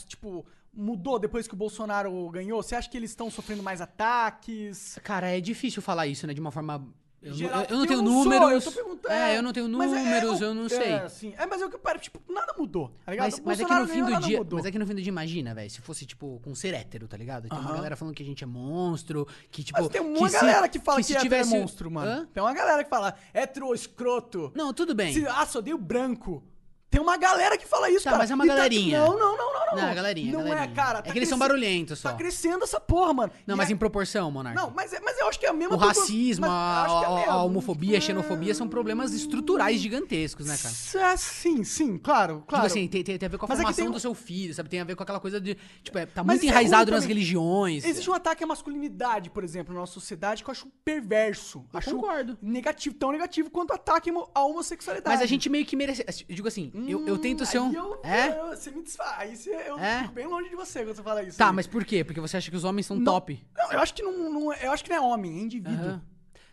Tipo, 0.07 0.45
mudou 0.71 1.19
depois 1.19 1.47
que 1.47 1.53
o 1.53 1.57
Bolsonaro 1.57 2.29
ganhou? 2.29 2.61
Você 2.63 2.75
acha 2.75 2.89
que 2.89 2.95
eles 2.95 3.09
estão 3.09 3.29
sofrendo 3.29 3.63
mais 3.63 3.81
ataques? 3.81 4.99
Cara, 5.03 5.27
é 5.35 5.41
difícil 5.41 5.81
falar 5.81 6.07
isso, 6.07 6.25
né? 6.27 6.33
De 6.33 6.39
uma 6.39 6.51
forma. 6.51 6.87
Eu, 7.21 7.31
não- 7.31 7.37
Geral- 7.37 7.61
eu- 7.63 7.67
eu 7.69 7.75
não 7.75 7.83
eu 7.83 7.87
tenho 7.87 8.01
não 8.01 8.23
sou, 8.23 8.23
números. 8.31 8.75
eu. 8.77 8.99
É, 9.09 9.37
eu 9.37 9.43
não 9.43 9.51
tenho 9.51 9.67
Mas 9.67 9.91
é- 9.91 9.95
números, 10.03 10.41
é, 10.41 10.45
eu 10.45 10.53
não 10.55 10.65
é, 10.67 10.69
sei. 10.69 10.93
assim, 10.93 11.33
é, 11.37 11.45
mas 11.45 11.59
eu 11.61 11.69
que 11.69 11.77
paro, 11.77 11.99
tipo, 11.99 12.21
nada 12.31 12.53
mudou, 12.57 12.91
tá 13.05 13.11
ligado? 13.11 13.25
Mas, 13.25 13.37
O 13.39 13.41
mas 13.43 13.59
é 13.59 13.65
que 13.65 13.73
no 13.73 13.87
fim 13.87 14.03
do 14.05 14.19
dia. 14.21 14.37
mudou. 14.37 14.57
Mas 14.57 14.65
é 14.65 14.71
que 14.71 14.79
no 14.79 14.87
fim 14.87 14.95
do 14.95 15.01
dia, 15.01 15.09
imagina, 15.09 15.53
velho, 15.53 15.69
se 15.69 15.81
fosse, 15.81 16.05
tipo, 16.05 16.39
com 16.41 16.55
ser 16.55 16.73
hétero, 16.73 17.09
tá 17.09 17.17
ligado? 17.17 17.49
Tem 17.49 17.57
uma 17.57 17.67
Aham. 17.67 17.75
galera 17.75 17.95
falando 17.97 18.15
que 18.15 18.23
a 18.23 18.25
gente 18.25 18.41
é 18.43 18.47
monstro, 18.47 19.27
que, 19.51 19.63
tipo. 19.63 19.77
Mas 19.81 19.89
tem 19.89 19.99
uma 20.01 20.29
se- 20.29 20.35
galera 20.35 20.69
que 20.69 20.79
fala 20.79 20.97
que, 20.99 21.03
se 21.03 21.11
hétero 21.11 21.23
tivesse- 21.25 21.53
é 21.55 21.59
monstro, 21.59 21.91
mano. 21.91 22.09
Hã? 22.09 22.27
Tem 22.33 22.41
uma 22.41 22.53
galera 22.53 22.83
que 22.85 22.89
fala 22.89 23.13
hétero 23.33 23.73
escroto. 23.73 24.51
Não, 24.55 24.73
tudo 24.73 24.95
bem. 24.95 25.13
Se, 25.13 25.27
ah, 25.27 25.45
só 25.45 25.59
odeio 25.59 25.77
branco. 25.77 26.41
Tem 26.89 26.99
uma 26.99 27.17
galera 27.17 27.55
que 27.57 27.67
fala 27.67 27.89
isso, 27.89 28.03
Tá, 28.03 28.11
cara. 28.11 28.23
mas 28.23 28.31
é 28.31 28.35
uma 28.35 28.45
E 28.45 28.47
tá- 28.47 28.55
galerinha. 28.55 28.99
não, 28.99 29.17
não, 29.17 29.37
não, 29.37 29.53
não, 29.53 29.65
não. 29.75 29.75
Não, 29.87 29.93
galerinha, 29.95 30.31
Não 30.31 30.43
galerinha. 30.43 30.63
é, 30.71 30.75
cara. 30.75 30.99
É 31.05 31.11
que 31.11 31.17
eles 31.19 31.29
são 31.29 31.37
barulhentos 31.37 31.99
só. 31.99 32.09
Tá 32.09 32.17
crescendo 32.17 32.63
essa 32.63 32.79
porra, 32.79 33.13
mano. 33.13 33.31
Não, 33.45 33.53
E 33.55 33.57
mas 33.57 33.69
é- 33.69 33.73
em 33.73 33.77
proporção, 33.77 34.31
Monarca. 34.31 34.59
Não, 34.59 34.71
mas, 34.75 34.91
é- 34.91 34.99
mas 34.99 35.19
eu 35.19 35.27
acho 35.27 35.39
que 35.39 35.45
é 35.45 35.49
a 35.49 35.53
mesma 35.53 35.75
O 35.75 35.77
racismo, 35.77 36.47
mas 36.47 36.91
a, 36.91 37.21
é 37.25 37.29
a- 37.29 37.43
homofobia, 37.43 37.95
a 37.95 37.97
É. 37.97 38.01
xenofobia 38.01 38.55
são 38.55 38.67
problemas 38.67 39.13
estruturais 39.13 39.79
gigantescos, 39.79 40.47
né, 40.47 40.57
cara? 40.57 41.13
É, 41.13 41.17
sim, 41.17 41.63
sim, 41.63 41.97
claro, 41.99 42.43
claro. 42.47 42.65
Tipo 42.65 42.79
assim, 42.79 42.87
tem, 42.87 43.03
tem, 43.03 43.17
tem 43.19 43.27
a 43.27 43.29
ver 43.29 43.37
com 43.37 43.45
a 43.45 43.49
Mas 43.49 43.59
é 43.59 43.61
formação 43.61 43.85
tem 43.85 43.91
do 43.93 43.99
seu 43.99 44.15
filho, 44.15 44.53
sabe? 44.55 44.67
Tem 44.69 44.81
a 44.81 44.83
ver 44.83 44.95
com 44.95 45.03
aquela 45.03 45.19
coisa 45.19 45.39
de. 45.39 45.55
Tipo, 45.83 45.99
é, 45.99 46.05
tá 46.07 46.23
muito 46.23 46.43
é 46.43 46.47
enraizado 46.47 46.89
nas 46.91 47.05
religiões. 47.05 47.85
Existe 47.85 48.09
um 48.09 48.13
ataque 48.15 48.43
à 48.43 48.47
masculinidade, 48.47 49.29
por 49.29 49.43
exemplo, 49.43 49.73
na 49.75 49.81
nossa 49.81 49.93
sociedade 49.93 50.43
que 50.43 50.49
eu 50.49 50.51
acho 50.51 50.67
perverso. 50.83 51.63
Eu 51.71 51.77
acho 51.79 51.91
concordo. 51.91 52.37
negativo, 52.41 52.95
tão 52.95 53.11
negativo 53.11 53.49
quanto 53.51 53.69
o 53.71 53.73
ataque 53.75 54.11
à 54.33 54.43
homossexualidade. 54.43 55.15
Mas 55.15 55.21
a 55.23 55.27
gente 55.27 55.49
meio 55.49 55.65
que 55.65 55.75
merece. 55.75 56.03
Digo 56.27 56.47
assim, 56.47 56.71
eu, 56.87 57.07
eu 57.07 57.17
tento 57.17 57.45
ser 57.45 57.59
um. 57.59 57.69
Aí 57.69 57.75
eu, 57.75 57.99
é? 58.03 58.39
eu- 58.39 58.47
você 58.57 58.71
me 58.71 58.83
desfaz. 58.83 59.19
Aí 59.19 59.35
você, 59.35 59.49
eu 59.49 59.79
É? 59.79 60.01
fico 60.03 60.13
bem 60.13 60.27
longe 60.27 60.49
de 60.49 60.55
você 60.55 60.83
quando 60.83 60.95
você 60.95 61.03
fala 61.03 61.23
isso. 61.23 61.37
Tá, 61.37 61.49
aí. 61.49 61.55
mas 61.55 61.65
por 61.67 61.83
quê? 61.83 62.03
Porque 62.03 62.19
você 62.21 62.37
acha 62.37 62.49
que 62.49 62.55
os 62.57 62.63
homens 62.63 62.85
são 62.85 62.97
Não, 62.97 63.03
top. 63.05 63.43
Não, 63.57 63.71
eu 63.73 63.79
acho 63.79 63.93
que 63.93 64.01
não, 64.03 64.31
não 64.31 64.53
é- 64.53 64.65
eu 64.67 64.71
acho 64.71 64.83
que 64.83 64.89
não 64.89 64.97
é 64.97 65.01
homem, 65.01 65.37
é 65.37 65.41
indivíduo. 65.41 65.73
Aham. 65.85 65.91
Não, 65.91 66.01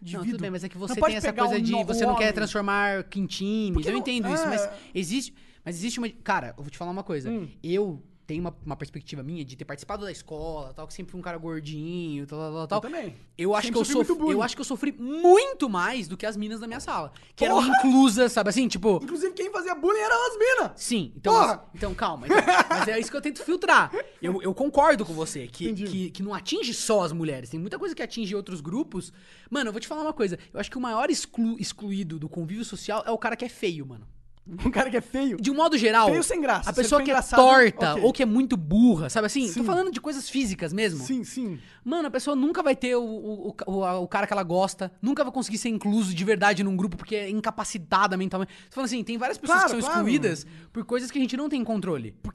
Indivíduo. 0.02 0.30
tudo 0.32 0.40
bem, 0.42 0.50
mas 0.50 0.62
é 0.62 0.68
que 0.68 0.76
você 0.76 0.94
pode 1.00 1.12
tem 1.12 1.16
essa 1.18 1.32
pegar 1.32 1.44
coisa 1.46 1.58
um 1.58 1.62
de. 1.62 1.72
no- 1.72 1.84
Você 1.84 2.04
não 2.06 2.14
quer 2.16 2.24
homem. 2.24 2.32
transformar 2.34 3.06
em 3.16 3.26
times. 3.26 3.72
Porque 3.72 3.88
Eu 3.88 3.92
não- 3.92 4.00
entendo 4.00 4.28
isso, 4.32 4.44
é. 4.44 4.46
mas 4.46 4.68
existe. 4.94 5.34
Mas 5.64 5.76
existe 5.76 5.98
uma. 5.98 6.08
Cara, 6.08 6.54
eu 6.56 6.62
vou 6.62 6.70
te 6.70 6.76
falar 6.78 6.90
uma 6.90 7.02
coisa. 7.02 7.30
Hum. 7.30 7.48
Eu 7.62 8.02
tenho 8.26 8.40
uma, 8.40 8.56
uma 8.64 8.76
perspectiva 8.76 9.22
minha 9.22 9.44
de 9.44 9.54
ter 9.56 9.64
participado 9.64 10.04
da 10.04 10.10
escola, 10.10 10.72
tal, 10.74 10.86
que 10.86 10.92
sempre 10.92 11.12
fui 11.12 11.20
um 11.20 11.22
cara 11.22 11.38
gordinho, 11.38 12.26
tal, 12.26 12.38
tal, 12.52 12.66
tal. 12.66 12.78
Eu 12.78 12.82
também. 12.82 13.14
Eu 13.38 13.54
acho, 13.54 13.66
Sempre 13.68 13.74
que 13.74 13.80
eu, 13.80 13.84
sofri 13.84 13.96
muito 14.08 14.18
sofri, 14.20 14.32
eu 14.34 14.42
acho 14.42 14.54
que 14.56 14.60
eu 14.60 14.64
sofri 14.64 14.92
muito 14.92 15.68
mais 15.68 16.08
do 16.08 16.16
que 16.16 16.26
as 16.26 16.36
minas 16.36 16.58
da 16.60 16.66
minha 16.66 16.80
sala. 16.80 17.12
Que 17.34 17.44
eram 17.44 17.56
Porra! 17.56 17.68
inclusas, 17.78 18.32
sabe 18.32 18.50
assim? 18.50 18.66
Tipo. 18.66 18.98
Inclusive, 19.02 19.32
quem 19.34 19.50
fazia 19.52 19.74
bullying 19.74 20.00
eram 20.00 20.26
as 20.26 20.38
minas. 20.38 20.72
Sim, 20.76 21.12
então, 21.16 21.32
Porra! 21.32 21.46
mas- 21.48 21.60
então 21.74 21.94
calma. 21.94 22.26
Então, 22.26 22.36
mas 22.68 22.88
é 22.88 22.98
isso 22.98 23.10
que 23.10 23.16
eu 23.16 23.22
tento 23.22 23.42
filtrar. 23.44 23.92
Eu, 24.20 24.42
eu 24.42 24.52
concordo 24.54 25.04
com 25.04 25.12
você, 25.12 25.46
que, 25.46 25.72
que, 25.72 26.10
que 26.10 26.22
não 26.22 26.34
atinge 26.34 26.74
só 26.74 27.02
as 27.02 27.12
mulheres. 27.12 27.50
Tem 27.50 27.60
muita 27.60 27.78
coisa 27.78 27.94
que 27.94 28.02
atinge 28.02 28.34
outros 28.34 28.60
grupos. 28.60 29.12
Mano, 29.50 29.68
eu 29.68 29.72
vou 29.72 29.80
te 29.80 29.86
falar 29.86 30.02
uma 30.02 30.12
coisa. 30.12 30.38
Eu 30.52 30.58
acho 30.58 30.70
que 30.70 30.76
o 30.76 30.80
maior 30.80 31.08
exclu- 31.10 31.56
excluído 31.58 32.18
do 32.18 32.28
convívio 32.28 32.64
social 32.64 33.04
é 33.06 33.10
o 33.10 33.18
cara 33.18 33.36
que 33.36 33.44
é 33.44 33.48
feio, 33.48 33.86
mano. 33.86 34.06
Um 34.64 34.70
cara 34.70 34.88
que 34.88 34.96
é 34.96 35.00
feio. 35.00 35.36
De 35.38 35.50
um 35.50 35.54
modo 35.54 35.76
geral, 35.76 36.08
Feio 36.08 36.22
sem 36.22 36.40
graça. 36.40 36.70
a 36.70 36.72
pessoa 36.72 37.02
que 37.02 37.10
é 37.10 37.20
torta 37.20 37.92
ok. 37.94 38.04
ou 38.04 38.12
que 38.12 38.22
é 38.22 38.26
muito 38.26 38.56
burra, 38.56 39.10
sabe 39.10 39.26
assim? 39.26 39.48
Sim. 39.48 39.60
Tô 39.60 39.64
falando 39.64 39.90
de 39.90 40.00
coisas 40.00 40.28
físicas 40.30 40.72
mesmo. 40.72 41.00
Sim, 41.00 41.24
sim. 41.24 41.58
Mano, 41.84 42.06
a 42.06 42.10
pessoa 42.10 42.36
nunca 42.36 42.62
vai 42.62 42.76
ter 42.76 42.94
o, 42.94 43.02
o, 43.02 43.56
o, 43.66 44.02
o 44.02 44.06
cara 44.08 44.24
que 44.26 44.32
ela 44.32 44.44
gosta, 44.44 44.92
nunca 45.02 45.24
vai 45.24 45.32
conseguir 45.32 45.58
ser 45.58 45.68
incluso 45.68 46.14
de 46.14 46.24
verdade 46.24 46.62
num 46.62 46.76
grupo 46.76 46.96
porque 46.96 47.16
é 47.16 47.28
incapacitada 47.28 48.16
mentalmente. 48.16 48.52
Tô 48.70 48.74
falando 48.76 48.86
assim, 48.86 49.02
tem 49.02 49.18
várias 49.18 49.36
pessoas 49.36 49.58
Claro, 49.62 49.74
que 49.76 49.80
são 49.82 49.90
claro. 49.90 50.08
excluídas 50.08 50.46
por 50.72 50.84
coisas 50.84 51.10
que 51.10 51.18
a 51.18 51.20
gente 51.22 51.36
não 51.36 51.48
tem 51.48 51.64
controle. 51.64 52.12
Por- 52.22 52.34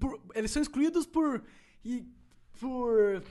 por- 0.00 0.20
eles 0.34 0.50
são 0.50 0.60
excluídos 0.60 1.06
por. 1.06 1.44
E, 1.84 2.04
por. 2.60 3.22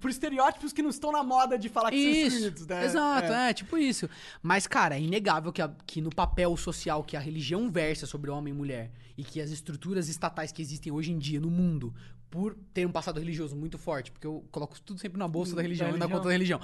Por 0.00 0.10
estereótipos 0.10 0.72
que 0.72 0.82
não 0.82 0.90
estão 0.90 1.10
na 1.12 1.22
moda 1.22 1.58
de 1.58 1.68
falar 1.68 1.90
que 1.90 1.96
são 2.02 2.10
Isso, 2.12 2.36
excluídos, 2.36 2.66
né? 2.66 2.84
exato, 2.84 3.32
é. 3.32 3.52
tipo 3.54 3.78
isso. 3.78 4.08
Mas, 4.42 4.66
cara, 4.66 4.96
é 4.96 5.00
inegável 5.00 5.52
que, 5.52 5.62
a- 5.62 5.74
que 5.86 6.00
no 6.00 6.10
papel 6.10 6.56
social 6.56 7.02
que 7.02 7.16
a 7.16 7.20
religião 7.20 7.70
versa 7.70 8.06
sobre 8.06 8.30
homem 8.30 8.52
e 8.52 8.56
mulher 8.56 8.90
e 9.16 9.24
que 9.24 9.40
as 9.40 9.50
estruturas 9.50 10.08
estatais 10.08 10.52
que 10.52 10.60
existem 10.62 10.92
hoje 10.92 11.12
em 11.12 11.18
dia 11.18 11.40
no 11.40 11.50
mundo, 11.50 11.94
por 12.30 12.56
ter 12.72 12.86
um 12.86 12.92
passado 12.92 13.18
religioso 13.20 13.54
muito 13.54 13.76
forte, 13.78 14.10
porque 14.10 14.26
eu 14.26 14.44
coloco 14.50 14.80
tudo 14.80 14.98
sempre 15.00 15.18
na 15.18 15.28
bolsa 15.28 15.54
da 15.54 15.62
religião 15.62 15.94
e 15.94 15.98
na 15.98 16.08
conta 16.08 16.24
da 16.24 16.32
religião. 16.32 16.60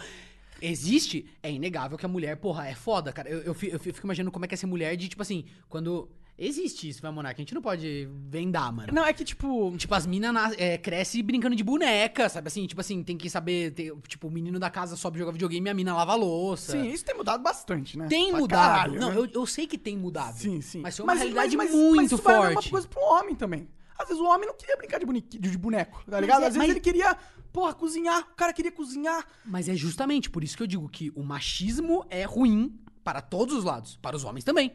Existe, 0.61 1.25
é 1.43 1.53
inegável 1.53 1.97
que 1.97 2.05
a 2.05 2.09
mulher, 2.09 2.37
porra, 2.37 2.67
é 2.67 2.75
foda, 2.75 3.13
cara. 3.13 3.29
Eu, 3.29 3.41
eu, 3.43 3.57
eu 3.63 3.79
fico 3.79 4.01
imaginando 4.05 4.33
como 4.33 4.45
é 4.45 4.49
que 4.49 4.55
é 4.55 4.57
ser 4.57 4.67
mulher 4.67 4.97
de, 4.97 5.09
tipo 5.09 5.23
assim, 5.23 5.45
quando. 5.69 6.11
Existe 6.39 6.89
isso, 6.89 7.03
vai, 7.03 7.11
Monarca. 7.11 7.41
A 7.41 7.43
gente 7.43 7.53
não 7.53 7.61
pode 7.61 8.09
vendar, 8.29 8.71
mano. 8.73 8.93
Não, 8.93 9.05
é 9.05 9.13
que 9.13 9.25
tipo. 9.25 9.75
Tipo, 9.77 9.93
as 9.95 10.07
minas 10.07 10.33
nas- 10.33 10.55
é, 10.57 10.79
crescem 10.79 11.23
brincando 11.25 11.57
de 11.57 11.65
boneca, 11.65 12.29
sabe 12.29 12.47
assim? 12.47 12.65
Tipo 12.67 12.81
assim, 12.81 13.03
tem 13.03 13.17
que 13.19 13.29
saber. 13.29 13.75
tipo, 14.07 14.29
o 14.29 14.31
menino 14.31 14.59
da 14.59 14.71
casa 14.71 14.95
sobe 14.95 15.19
jogar 15.19 15.33
videogame 15.33 15.67
e 15.67 15.71
a 15.71 15.75
mina 15.75 15.95
lava 15.97 16.13
a 16.13 16.15
louça. 16.15 16.73
Sim, 16.73 16.89
isso 16.93 17.05
tem 17.05 17.17
mudado 17.17 17.43
bastante, 17.43 17.99
né? 17.99 18.07
Tem 18.07 18.31
Pra 18.31 18.39
mudado. 18.39 18.61
caralho, 18.73 19.01
não, 19.01 19.11
né? 19.11 19.17
eu, 19.19 19.27
eu 19.33 19.47
sei 19.47 19.67
que 19.67 19.77
tem 19.77 19.97
mudado. 19.97 20.37
Sim, 20.39 20.61
sim. 20.61 20.81
Mas 20.81 20.97
foi 20.97 21.03
uma 21.05 21.15
realidade 21.15 21.57
mas 21.57 21.73
muito 21.73 22.05
isso 22.15 22.17
vai 22.19 22.35
a 22.37 22.39
mesma 22.41 22.55
forte. 22.55 22.71
coisa 22.71 22.87
pro 22.89 23.01
homem 23.03 23.35
também. 23.35 23.69
Às 23.99 24.07
vezes 24.07 24.23
o 24.23 24.27
homem 24.27 24.47
não 24.47 24.55
queria 24.55 24.77
brincar 24.77 25.01
de, 25.01 25.39
de 25.41 25.59
boneco, 25.59 26.05
tá 26.09 26.21
ligado? 26.21 26.43
é- 26.43 26.47
Às 26.47 26.55
vezes 26.55 26.59
mas- 26.59 26.71
ele 26.71 26.79
queria, 26.79 27.17
porra, 27.53 27.75
cozinhar. 27.75 28.21
O 28.33 28.37
cara 28.37 28.53
queria 28.53 28.71
cozinhar. 28.71 29.27
Mas 29.45 29.69
é 29.69 29.75
justamente 29.75 30.31
por 30.31 30.45
isso 30.45 30.57
que 30.57 30.63
eu 30.63 30.69
digo 30.69 30.89
que 30.89 31.11
o 31.17 31.25
machismo 31.25 32.07
é 32.09 32.23
ruim 32.23 32.79
para 33.03 33.21
todos 33.21 33.57
os 33.57 33.65
lados. 33.65 33.97
Para 34.01 34.15
os 34.15 34.23
homens 34.23 34.45
também. 34.45 34.71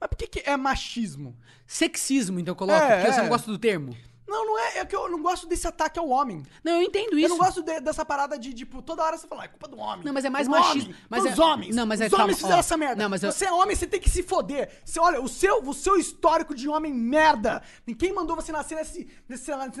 Mas 0.00 0.08
por 0.08 0.16
que, 0.16 0.26
que 0.26 0.42
é 0.48 0.56
machismo? 0.56 1.36
Sexismo, 1.66 2.40
então 2.40 2.52
eu 2.52 2.56
coloco, 2.56 2.82
É, 2.82 2.96
porque 2.96 3.12
você 3.12 3.18
é. 3.20 3.22
não 3.22 3.28
gosta 3.28 3.50
do 3.50 3.58
termo. 3.58 3.94
Não, 4.30 4.46
não 4.46 4.58
é. 4.58 4.78
É 4.78 4.84
que 4.84 4.94
eu 4.94 5.08
não 5.10 5.20
gosto 5.20 5.46
desse 5.46 5.66
ataque 5.66 5.98
ao 5.98 6.08
homem. 6.08 6.42
Não, 6.62 6.72
eu 6.72 6.82
entendo 6.82 7.18
isso. 7.18 7.26
Eu 7.26 7.30
não 7.30 7.38
gosto 7.38 7.62
de- 7.62 7.80
dessa 7.80 8.04
parada 8.04 8.38
de, 8.38 8.54
tipo, 8.54 8.80
toda 8.80 9.02
hora 9.02 9.18
você 9.18 9.26
falar, 9.26 9.44
é 9.44 9.48
culpa 9.48 9.66
do 9.68 9.76
homem. 9.76 10.04
Não, 10.04 10.12
mas 10.12 10.24
é 10.24 10.30
mais 10.30 10.46
machismo. 10.46 10.90
Homem, 10.90 10.96
Mas 11.10 11.26
é- 11.26 11.42
homens. 11.42 11.74
não, 11.76 11.84
mas 11.84 12.00
é- 12.00 12.04
Os 12.06 12.10
calma, 12.10 12.24
homens 12.24 12.36
fizeram 12.38 12.56
ó. 12.56 12.60
essa 12.60 12.76
merda. 12.76 13.02
Não, 13.02 13.10
mas 13.10 13.22
eu- 13.22 13.32
Você 13.32 13.44
é 13.46 13.52
homem, 13.52 13.74
você 13.76 13.86
tem 13.86 14.00
que 14.00 14.08
se 14.08 14.22
foder. 14.22 14.70
Você, 14.84 15.00
olha, 15.00 15.20
o 15.20 15.28
seu, 15.28 15.62
o 15.62 15.74
seu 15.74 15.96
histórico 15.96 16.54
de 16.54 16.68
homem 16.68 16.94
merda. 16.94 17.62
Quem 17.98 18.12
mandou 18.14 18.36
você 18.36 18.52
nascer 18.52 18.76
nesse. 18.76 19.08
nesse, 19.28 19.50
nesse, 19.50 19.80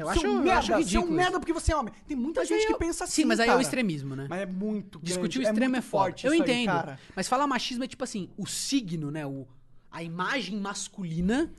Eu 0.00 0.08
acho- 0.08 0.26
eu 0.26 0.34
merda. 0.34 0.58
acho 0.58 0.66
Seu 0.68 0.78
ridículo 0.78 1.12
merda 1.12 1.30
isso. 1.32 1.40
porque 1.40 1.52
você 1.52 1.72
é 1.72 1.76
homem. 1.76 1.92
Tem 2.06 2.16
muita 2.16 2.40
Mas 2.40 2.48
gente 2.48 2.60
aí 2.60 2.66
que 2.66 2.72
eu- 2.74 2.78
pensa 2.78 3.04
assim. 3.04 3.22
Sim, 3.22 3.24
mas 3.24 3.40
aí 3.40 3.46
é 3.48 3.50
o 3.50 3.54
cara. 3.54 3.62
extremismo, 3.62 4.14
né? 4.14 4.26
Mas 4.30 4.40
é 4.42 4.46
muito 4.46 5.00
Discutir 5.02 5.38
o 5.38 5.42
grande, 5.42 5.54
extremo 5.56 5.76
é, 5.76 5.80
foda. 5.80 6.04
forte 6.04 6.26
Eu 6.26 6.32
aí, 6.32 6.38
entendo. 6.38 6.66
cara. 6.66 6.98
mas 7.16 7.28
falar 7.28 7.46
machismo 7.46 7.82
é 7.84 7.88
tipo 7.88 8.04
assim, 8.04 8.30
o 8.38 8.46
signo, 8.46 9.10
né? 9.10 9.26
O, 9.26 9.46
a 9.90 10.02
imagem 10.02 10.58
masculina 10.60 11.52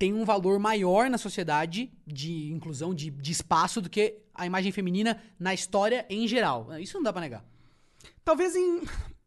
tem 0.00 0.14
um 0.14 0.24
valor 0.24 0.58
maior 0.58 1.10
na 1.10 1.18
sociedade 1.18 1.92
de 2.06 2.50
inclusão, 2.50 2.94
de, 2.94 3.10
de 3.10 3.32
espaço, 3.32 3.82
do 3.82 3.90
que 3.90 4.16
a 4.34 4.46
imagem 4.46 4.72
feminina 4.72 5.20
na 5.38 5.52
história 5.52 6.06
em 6.08 6.26
geral. 6.26 6.68
Isso 6.80 6.96
não 6.96 7.02
dá 7.02 7.12
pra 7.12 7.20
negar. 7.20 7.44
Talvez 8.24 8.56
em. 8.56 8.80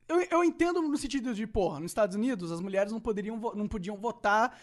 Eu, 0.08 0.20
eu 0.32 0.44
entendo 0.44 0.82
no 0.82 0.98
sentido 0.98 1.36
de, 1.36 1.46
porra, 1.46 1.80
nos 1.80 1.92
Estados 1.92 2.16
Unidos 2.16 2.52
as 2.52 2.60
mulheres 2.60 2.92
não, 2.92 3.00
poderiam, 3.00 3.40
não 3.54 3.68
podiam 3.68 3.96
votar 3.98 4.60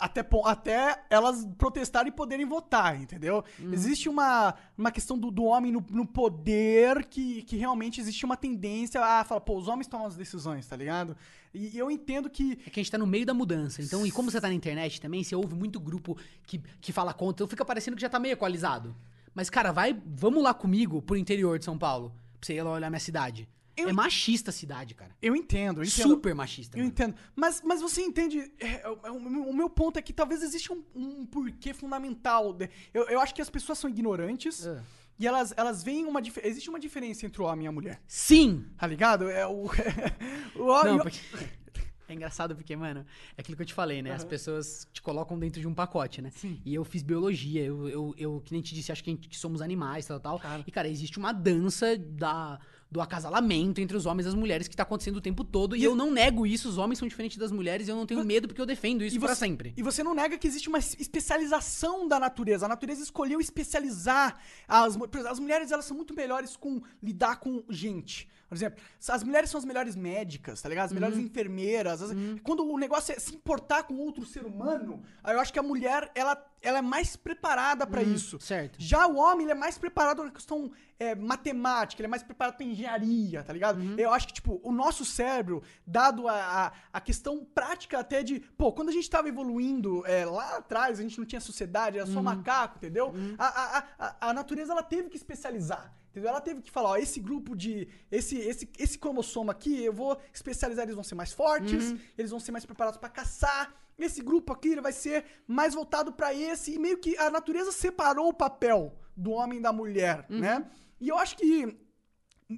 até, 0.00 0.26
até 0.44 1.04
elas 1.10 1.46
protestarem 1.58 2.10
e 2.10 2.14
poderem 2.14 2.46
votar, 2.46 2.98
entendeu? 3.00 3.44
Existe 3.70 4.08
uma, 4.08 4.54
uma 4.76 4.90
questão 4.90 5.18
do, 5.18 5.30
do 5.30 5.44
homem 5.44 5.70
no, 5.70 5.84
no 5.90 6.06
poder 6.06 7.04
que, 7.04 7.42
que 7.42 7.56
realmente 7.56 8.00
existe 8.00 8.24
uma 8.24 8.36
tendência 8.36 9.04
a 9.04 9.22
falar, 9.22 9.42
pô, 9.42 9.58
os 9.58 9.68
homens 9.68 9.86
tomam 9.86 10.06
as 10.06 10.16
decisões, 10.16 10.66
tá 10.66 10.74
ligado? 10.74 11.14
E 11.52 11.76
eu 11.76 11.90
entendo 11.90 12.30
que. 12.30 12.58
É 12.66 12.70
que 12.70 12.80
a 12.80 12.82
gente 12.82 12.90
tá 12.90 12.96
no 12.96 13.06
meio 13.06 13.26
da 13.26 13.34
mudança. 13.34 13.82
Então, 13.82 14.06
e 14.06 14.10
como 14.10 14.30
você 14.30 14.40
tá 14.40 14.48
na 14.48 14.54
internet 14.54 15.00
também, 15.00 15.22
você 15.22 15.34
ouve 15.34 15.54
muito 15.54 15.78
grupo 15.78 16.16
que, 16.46 16.58
que 16.80 16.92
fala 16.92 17.12
contra, 17.12 17.34
então 17.34 17.48
fica 17.48 17.64
parecendo 17.64 17.96
que 17.96 18.02
já 18.02 18.08
tá 18.08 18.18
meio 18.18 18.32
equalizado. 18.32 18.96
Mas, 19.34 19.50
cara, 19.50 19.70
vai, 19.70 20.00
vamos 20.06 20.42
lá 20.42 20.54
comigo 20.54 21.02
pro 21.02 21.16
interior 21.16 21.58
de 21.58 21.64
São 21.64 21.76
Paulo, 21.76 22.10
pra 22.40 22.46
você 22.46 22.54
ir 22.54 22.62
lá 22.62 22.70
olhar 22.70 22.88
minha 22.88 23.00
cidade. 23.00 23.48
Eu- 23.76 23.88
É 23.88 23.92
machista 23.92 24.50
a 24.50 24.52
cidade, 24.52 24.94
cara. 24.94 25.16
Eu 25.22 25.34
entendo, 25.34 25.80
eu 25.80 25.84
entendo. 25.84 26.08
Super 26.08 26.34
machista. 26.34 26.76
Eu 26.76 26.80
mano. 26.80 26.90
entendo. 26.90 27.14
Mas, 27.34 27.62
mas 27.64 27.80
você 27.80 28.02
entende. 28.02 28.52
é, 28.60 28.82
é, 28.82 28.88
o, 29.10 29.16
o 29.16 29.54
meu 29.54 29.70
ponto 29.70 29.98
é 29.98 30.02
que 30.02 30.12
talvez 30.12 30.42
exista 30.42 30.72
um, 30.72 30.82
um 30.94 31.26
porquê 31.26 31.72
fundamental. 31.72 32.52
de- 32.52 32.68
eu, 32.92 33.04
eu 33.08 33.20
acho 33.20 33.34
que 33.34 33.40
as 33.42 33.48
pessoas 33.50 33.78
são 33.78 33.88
ignorantes 33.88 34.66
Ah. 34.66 34.82
e 35.18 35.26
elas, 35.26 35.54
elas 35.56 35.82
veem 35.82 36.04
uma 36.06 36.20
diferença. 36.20 36.50
Existe 36.50 36.68
uma 36.68 36.80
diferença 36.80 37.24
entre 37.26 37.40
o 37.40 37.44
homem 37.46 37.64
e 37.64 37.68
a 37.68 37.72
mulher. 37.72 38.00
Sim! 38.06 38.66
Tá 38.76 38.86
ligado? 38.86 39.28
É 39.30 39.46
o. 39.46 39.66
o 40.56 40.64
homem. 40.66 40.92
Não, 40.96 40.98
porque... 41.00 41.18
É 42.08 42.12
engraçado 42.12 42.56
porque, 42.56 42.74
mano, 42.74 43.06
é 43.38 43.40
aquilo 43.40 43.54
que 43.56 43.62
eu 43.62 43.66
te 43.66 43.72
falei, 43.72 44.02
né? 44.02 44.10
As 44.10 44.24
pessoas 44.24 44.84
te 44.92 45.00
colocam 45.00 45.38
dentro 45.38 45.60
de 45.60 45.68
um 45.68 45.72
pacote, 45.72 46.20
né? 46.20 46.32
Sim. 46.34 46.60
E 46.64 46.74
eu 46.74 46.84
fiz 46.84 47.04
biologia, 47.04 47.62
eu, 47.62 47.88
eu, 47.88 48.14
eu 48.18 48.40
que 48.44 48.52
nem 48.52 48.60
te 48.60 48.74
disse, 48.74 48.90
acho 48.90 49.04
que, 49.04 49.10
a 49.10 49.14
gente- 49.14 49.28
que 49.28 49.38
somos 49.38 49.62
animais, 49.62 50.06
tal, 50.06 50.18
tal. 50.18 50.40
Claro. 50.40 50.64
E, 50.66 50.72
cara, 50.72 50.88
existe 50.88 51.20
uma 51.20 51.30
dança 51.30 51.96
da, 51.96 52.58
do 52.90 53.00
acasalamento 53.00 53.80
entre 53.80 53.96
os 53.96 54.04
homens 54.04 54.26
e 54.26 54.28
as 54.30 54.34
mulheres 54.34 54.66
que 54.66 54.74
tá 54.76 54.82
acontecendo 54.82 55.16
o 55.16 55.20
tempo 55.20 55.44
todo. 55.44 55.76
E, 55.76 55.84
eu 55.84 55.94
não 55.94 56.10
nego 56.10 56.44
isso, 56.46 56.68
os 56.68 56.76
homens 56.76 56.98
são 56.98 57.06
diferentes 57.06 57.36
das 57.38 57.52
mulheres 57.52 57.86
e 57.86 57.90
eu 57.90 57.96
não 57.96 58.04
tenho 58.04 58.24
medo 58.24 58.48
porque 58.48 58.60
eu 58.60 58.66
defendo 58.66 59.04
isso 59.04 59.16
E 59.16 59.18
pra 59.20 59.28
você- 59.28 59.36
sempre. 59.46 59.72
E 59.76 59.82
você 59.82 60.02
não 60.02 60.12
nega 60.14 60.36
que 60.36 60.46
existe 60.46 60.68
uma 60.68 60.78
es- 60.78 60.96
especialização 60.98 62.08
da 62.08 62.18
natureza. 62.18 62.66
A 62.66 62.68
natureza 62.68 63.02
escolheu 63.02 63.40
especializar. 63.40 64.38
As, 64.66 64.98
as 65.28 65.38
mulheres 65.38 65.70
elas 65.70 65.84
são 65.84 65.96
muito 65.96 66.14
melhores 66.14 66.56
com 66.56 66.82
lidar 67.02 67.36
com 67.36 67.62
gente. 67.68 68.28
Por 68.50 68.56
exemplo, 68.56 68.82
as 69.08 69.22
mulheres 69.22 69.48
são 69.48 69.58
as 69.58 69.64
melhores 69.64 69.94
médicas, 69.94 70.60
tá 70.60 70.68
ligado? 70.68 70.86
As 70.86 70.92
melhores 70.92 71.16
enfermeiras. 71.24 72.02
as- 72.02 72.10
Quando 72.42 72.66
o 72.68 72.76
negócio 72.76 73.14
é 73.14 73.18
se 73.18 73.32
importar 73.34 73.84
com 73.84 73.94
outro 73.94 74.26
ser 74.26 74.44
humano, 74.44 75.00
aí 75.24 75.34
eu 75.36 75.40
acho 75.40 75.52
que 75.52 75.58
a 75.58 75.62
mulher 75.62 76.10
ela, 76.16 76.36
ela 76.60 76.78
é 76.78 76.82
mais 76.82 77.14
preparada 77.14 77.86
pra 77.86 78.02
isso. 78.02 78.40
certo. 78.40 78.74
Já 78.78 79.06
o 79.06 79.16
homem, 79.16 79.44
ele 79.44 79.52
é 79.52 79.54
mais 79.54 79.78
preparado 79.78 80.24
na 80.24 80.30
questão 80.32 80.70
é, 80.98 81.14
matemática, 81.14 82.02
ele 82.02 82.08
é 82.08 82.10
mais 82.10 82.22
preparado 82.24 82.56
pra 82.56 82.66
engenharia, 82.66 83.42
tá 83.44 83.52
ligado? 83.52 83.80
Eu 83.98 84.12
acho 84.12 84.26
que, 84.26 84.34
tipo, 84.34 84.60
o 84.62 84.70
nosso 84.72 85.02
cérebro, 85.04 85.62
dado 85.86 86.26
a, 86.28 86.66
a, 86.66 86.72
a 86.92 87.00
questão 87.00 87.42
prática 87.54 87.98
até 88.00 88.22
de, 88.22 88.40
pô, 88.58 88.70
quando 88.72 88.88
a 88.90 88.92
gente 88.92 89.08
tava 89.08 89.28
evoluindo 89.28 90.04
é, 90.06 90.26
lá 90.26 90.56
atrás, 90.58 90.98
a 90.98 91.02
gente 91.02 91.16
não 91.18 91.24
tinha 91.24 91.40
sociedade, 91.40 91.96
era 91.98 92.06
só 92.06 92.20
macaco, 92.22 92.76
entendeu? 92.78 93.14
A, 93.38 93.46
a, 93.46 93.78
a- 93.78 93.84
a, 93.98 94.30
a 94.30 94.34
natureza, 94.34 94.72
ela 94.72 94.82
teve 94.82 95.08
que 95.08 95.16
especializar. 95.16 95.94
Entendeu? 96.10 96.30
Ela 96.30 96.40
teve 96.40 96.60
que 96.60 96.70
falar, 96.70 96.90
ó, 96.90 96.96
esse 96.96 97.20
grupo 97.20 97.56
de. 97.56 97.88
Esse, 98.10 98.36
esse, 98.38 98.68
esse 98.78 98.98
cromossomo 98.98 99.50
aqui, 99.50 99.84
eu 99.84 99.92
vou 99.92 100.18
especializar, 100.34 100.84
eles 100.84 100.94
vão 100.94 101.04
ser 101.04 101.14
mais 101.14 101.32
fortes, 101.32 101.92
eles 102.18 102.30
vão 102.30 102.40
ser 102.40 102.52
mais 102.52 102.66
preparados 102.66 102.98
pra 102.98 103.08
caçar. 103.08 103.74
Esse 103.96 104.22
grupo 104.22 104.52
aqui 104.52 104.70
ele 104.70 104.80
vai 104.80 104.92
ser 104.92 105.24
mais 105.46 105.74
voltado 105.74 106.12
pra 106.12 106.34
esse. 106.34 106.74
E 106.74 106.78
meio 106.78 106.98
que 106.98 107.16
a 107.16 107.30
natureza 107.30 107.70
separou 107.70 108.28
o 108.28 108.34
papel 108.34 108.98
do 109.16 109.30
homem 109.30 109.58
e 109.58 109.62
da 109.62 109.72
mulher, 109.72 110.26
né? 110.28 110.68
E 111.00 111.08
eu 111.08 111.18
acho 111.18 111.36
que 111.36 111.78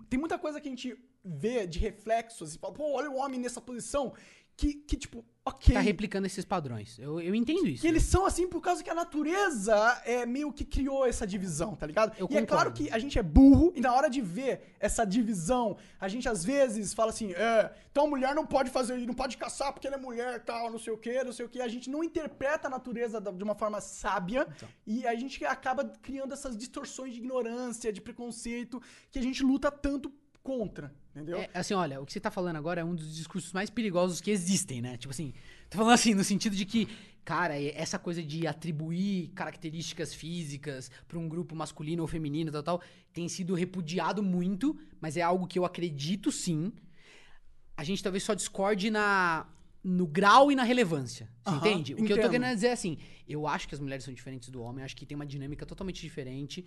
tem 0.08 0.18
muita 0.18 0.38
coisa 0.38 0.60
que 0.60 0.68
a 0.68 0.70
gente 0.70 0.96
vê 1.24 1.66
de 1.66 1.78
reflexos 1.78 2.54
e 2.54 2.58
fala, 2.58 2.72
pô, 2.74 2.92
olha 2.92 3.10
o 3.10 3.16
homem 3.16 3.38
nessa 3.38 3.60
posição. 3.60 4.14
Que, 4.62 4.74
que 4.74 4.96
tipo, 4.96 5.24
ok. 5.44 5.74
Tá 5.74 5.80
replicando 5.80 6.24
esses 6.24 6.44
padrões. 6.44 6.96
Eu, 6.96 7.20
eu 7.20 7.34
entendo 7.34 7.66
isso. 7.66 7.80
Que 7.82 7.88
eles 7.88 8.04
são 8.04 8.24
assim 8.24 8.46
por 8.46 8.60
causa 8.60 8.80
que 8.80 8.88
a 8.88 8.94
natureza 8.94 9.74
é 10.04 10.24
meio 10.24 10.52
que 10.52 10.64
criou 10.64 11.04
essa 11.04 11.26
divisão, 11.26 11.74
tá 11.74 11.84
ligado? 11.84 12.12
Eu 12.16 12.28
e 12.30 12.36
é 12.36 12.46
claro 12.46 12.70
concordo. 12.70 12.88
que 12.88 12.94
a 12.94 12.98
gente 13.00 13.18
é 13.18 13.24
burro 13.24 13.72
e 13.74 13.80
na 13.80 13.92
hora 13.92 14.08
de 14.08 14.20
ver 14.20 14.76
essa 14.78 15.04
divisão, 15.04 15.76
a 16.00 16.06
gente 16.06 16.28
às 16.28 16.44
vezes 16.44 16.94
fala 16.94 17.10
assim, 17.10 17.32
é, 17.32 17.72
então 17.90 18.04
a 18.04 18.08
mulher 18.08 18.36
não 18.36 18.46
pode 18.46 18.70
fazer, 18.70 18.96
não 19.04 19.14
pode 19.14 19.36
caçar 19.36 19.72
porque 19.72 19.88
ela 19.88 19.96
é 19.96 20.00
mulher, 20.00 20.44
tal, 20.44 20.70
não 20.70 20.78
sei 20.78 20.92
o 20.92 20.96
que, 20.96 21.24
não 21.24 21.32
sei 21.32 21.44
o 21.44 21.48
que. 21.48 21.60
A 21.60 21.66
gente 21.66 21.90
não 21.90 22.04
interpreta 22.04 22.68
a 22.68 22.70
natureza 22.70 23.20
de 23.20 23.42
uma 23.42 23.56
forma 23.56 23.80
sábia 23.80 24.46
Então. 24.54 24.68
e 24.86 25.04
a 25.08 25.14
gente 25.16 25.44
acaba 25.44 25.84
criando 26.00 26.32
essas 26.34 26.56
distorções 26.56 27.14
de 27.14 27.18
ignorância, 27.18 27.92
de 27.92 28.00
preconceito 28.00 28.80
que 29.10 29.18
a 29.18 29.22
gente 29.22 29.42
luta 29.42 29.72
tanto 29.72 30.08
contra, 30.42 30.92
entendeu? 31.10 31.38
É, 31.38 31.48
assim, 31.54 31.74
olha, 31.74 32.00
o 32.00 32.06
que 32.06 32.12
você 32.12 32.20
tá 32.20 32.30
falando 32.30 32.56
agora 32.56 32.80
é 32.80 32.84
um 32.84 32.94
dos 32.94 33.14
discursos 33.14 33.52
mais 33.52 33.70
perigosos 33.70 34.20
que 34.20 34.30
existem, 34.30 34.82
né? 34.82 34.96
Tipo 34.96 35.12
assim, 35.12 35.32
tô 35.70 35.78
falando 35.78 35.94
assim, 35.94 36.14
no 36.14 36.24
sentido 36.24 36.56
de 36.56 36.64
que, 36.64 36.88
cara, 37.24 37.60
essa 37.60 37.98
coisa 37.98 38.22
de 38.22 38.46
atribuir 38.46 39.28
características 39.28 40.12
físicas 40.12 40.90
pra 41.06 41.18
um 41.18 41.28
grupo 41.28 41.54
masculino 41.54 42.02
ou 42.02 42.08
feminino, 42.08 42.50
tal, 42.50 42.62
tal, 42.62 42.82
tem 43.12 43.28
sido 43.28 43.54
repudiado 43.54 44.22
muito, 44.22 44.78
mas 45.00 45.16
é 45.16 45.22
algo 45.22 45.46
que 45.46 45.58
eu 45.58 45.64
acredito 45.64 46.32
sim. 46.32 46.72
A 47.76 47.84
gente 47.84 48.02
talvez 48.02 48.24
só 48.24 48.34
discorde 48.34 48.90
na 48.90 49.46
no 49.84 50.06
grau 50.06 50.52
e 50.52 50.54
na 50.54 50.62
relevância. 50.62 51.28
Entende? 51.46 51.94
O 51.94 51.96
que 51.96 52.02
eu 52.02 52.06
tô 52.08 52.12
entendo. 52.14 52.30
querendo 52.30 52.54
dizer 52.54 52.68
é 52.68 52.72
assim, 52.72 52.98
eu 53.28 53.48
acho 53.48 53.66
que 53.66 53.74
as 53.74 53.80
mulheres 53.80 54.04
são 54.04 54.14
diferentes 54.14 54.48
do 54.48 54.62
homem, 54.62 54.84
acho 54.84 54.96
que 54.96 55.04
tem 55.04 55.16
uma 55.16 55.26
dinâmica 55.26 55.66
totalmente 55.66 56.00
diferente. 56.00 56.64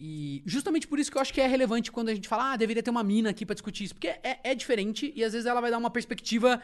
E 0.00 0.42
justamente 0.46 0.86
por 0.86 0.98
isso 0.98 1.10
que 1.10 1.16
eu 1.18 1.20
acho 1.22 1.34
que 1.34 1.40
é 1.40 1.46
relevante 1.46 1.90
quando 1.90 2.08
a 2.08 2.14
gente 2.14 2.28
fala, 2.28 2.52
ah, 2.52 2.56
deveria 2.56 2.82
ter 2.82 2.90
uma 2.90 3.02
mina 3.02 3.30
aqui 3.30 3.44
pra 3.44 3.54
discutir 3.54 3.84
isso. 3.84 3.94
Porque 3.94 4.08
é, 4.08 4.38
é 4.44 4.54
diferente 4.54 5.12
e 5.16 5.24
às 5.24 5.32
vezes 5.32 5.46
ela 5.46 5.60
vai 5.60 5.70
dar 5.70 5.78
uma 5.78 5.90
perspectiva 5.90 6.62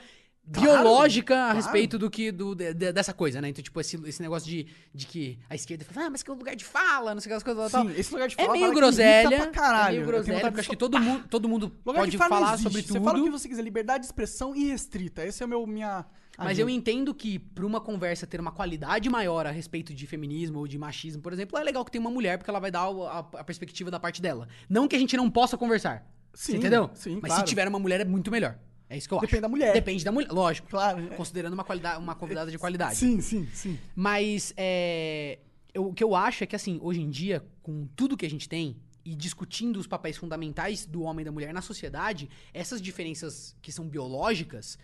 Claro, 0.52 0.82
biológica 0.82 1.34
a 1.34 1.38
claro. 1.38 1.56
respeito 1.56 1.98
do 1.98 2.10
que 2.10 2.30
do, 2.30 2.54
de- 2.54 2.74
de- 2.74 2.92
dessa 2.92 3.14
coisa, 3.14 3.40
né? 3.40 3.48
Então, 3.48 3.64
tipo, 3.64 3.80
esse, 3.80 3.96
esse 4.06 4.20
negócio 4.20 4.46
de, 4.46 4.66
de 4.94 5.06
que 5.06 5.38
a 5.48 5.54
esquerda 5.54 5.86
fala, 5.86 6.06
ah, 6.08 6.10
mas 6.10 6.22
que 6.22 6.30
é 6.30 6.34
um 6.34 6.36
lugar 6.36 6.54
de 6.54 6.62
fala, 6.66 7.14
não 7.14 7.20
sei 7.22 7.30
aquelas 7.30 7.42
coisas 7.42 7.72
tal. 7.72 7.86
Sim, 7.88 7.94
esse 7.96 8.12
lugar 8.12 8.28
de 8.28 8.34
É 8.38 8.44
fala 8.44 8.52
meio 8.52 8.64
que 8.66 8.70
irrita 8.78 8.86
groselha. 8.86 9.36
pra 9.38 9.46
caralho. 9.46 9.86
É 9.88 10.00
meio 10.00 10.06
groselha, 10.06 10.40
porque 10.42 10.60
acho 10.60 10.68
que 10.68 10.76
todo 10.76 11.00
mundo, 11.00 11.24
todo 11.30 11.48
mundo 11.48 11.72
Lugar 11.84 12.00
pode 12.00 12.18
não 12.18 12.28
falar 12.28 12.58
sobre 12.58 12.82
Você 12.82 13.00
fala 13.00 13.12
o 13.12 13.14
que 13.14 13.20
tudo. 13.30 13.38
você 13.38 13.48
quiser, 13.48 13.62
liberdade 13.62 14.00
de 14.00 14.06
expressão 14.06 14.54
irrestrita. 14.54 15.24
Esse 15.24 15.42
é 15.42 15.46
o 15.46 15.48
meu 15.48 15.66
minha 15.66 16.04
Mas 16.36 16.48
agenda. 16.48 16.62
eu 16.62 16.68
entendo 16.70 17.14
que 17.14 17.38
pra 17.38 17.64
uma 17.64 17.80
conversa 17.80 18.26
ter 18.26 18.40
uma 18.40 18.50
qualidade 18.50 19.08
maior 19.08 19.46
a 19.46 19.50
respeito 19.50 19.94
de 19.94 20.06
feminismo 20.06 20.58
ou 20.58 20.66
de 20.66 20.76
machismo, 20.78 21.22
por 21.22 21.32
exemplo, 21.32 21.56
é 21.58 21.62
legal 21.62 21.84
que 21.84 21.90
tenha 21.92 22.00
uma 22.00 22.10
mulher, 22.10 22.38
porque 22.38 22.50
ela 22.50 22.58
vai 22.60 22.70
dar 22.70 22.80
a, 22.88 23.18
a 23.18 23.44
perspectiva 23.44 23.90
da 23.90 24.00
parte 24.00 24.20
dela. 24.20 24.48
Não 24.68 24.88
que 24.88 24.96
a 24.96 24.98
gente 24.98 25.16
não 25.16 25.30
possa 25.30 25.56
conversar. 25.56 26.04
Sim, 26.32 26.56
entendeu? 26.56 26.90
sim, 26.94 27.18
Mas 27.22 27.30
claro. 27.30 27.40
se 27.42 27.48
tiver 27.48 27.68
uma 27.68 27.78
mulher, 27.78 28.00
é 28.00 28.04
muito 28.04 28.30
melhor. 28.30 28.58
É 28.88 28.96
isso 28.98 29.08
que 29.08 29.14
eu 29.14 29.18
acho. 29.18 29.26
Depende 29.26 29.42
da 29.42 29.48
mulher. 29.48 29.72
Depende 29.72 30.04
da 30.04 30.10
mulher, 30.12 30.30
lógico. 30.32 30.68
Claro. 30.68 31.00
é. 31.00 31.16
Considerando 31.16 31.54
uma, 31.54 31.64
qualidade, 31.64 31.98
uma 31.98 32.14
convidada 32.14 32.50
de 32.50 32.58
qualidade. 32.58 32.96
Sim, 32.96 33.20
sim, 33.20 33.48
sim. 33.52 33.78
Mas 33.94 34.52
é, 34.56 35.38
eu- 35.72 35.86
o 35.86 35.94
que 35.94 36.02
eu 36.02 36.14
acho 36.14 36.42
é 36.44 36.46
que, 36.46 36.56
assim, 36.56 36.78
hoje 36.82 37.00
em 37.00 37.08
dia, 37.08 37.44
com 37.62 37.86
tudo 37.94 38.16
que 38.16 38.26
a 38.26 38.30
gente 38.30 38.48
tem, 38.48 38.76
e 39.04 39.14
discutindo 39.14 39.78
os 39.78 39.86
papéis 39.86 40.16
fundamentais 40.16 40.86
do 40.86 41.02
homem 41.02 41.22
e 41.22 41.24
da 41.24 41.30
mulher 41.32 41.52
na 41.52 41.60
sociedade, 41.60 42.28
essas 42.52 42.80
diferenças 42.80 43.54
que 43.62 43.70
são 43.70 43.86
biológicas, 43.86 44.78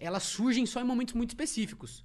elas 0.00 0.22
surgem 0.24 0.66
só 0.66 0.80
em 0.80 0.84
momentos 0.84 1.14
muito 1.14 1.30
específicos. 1.30 2.04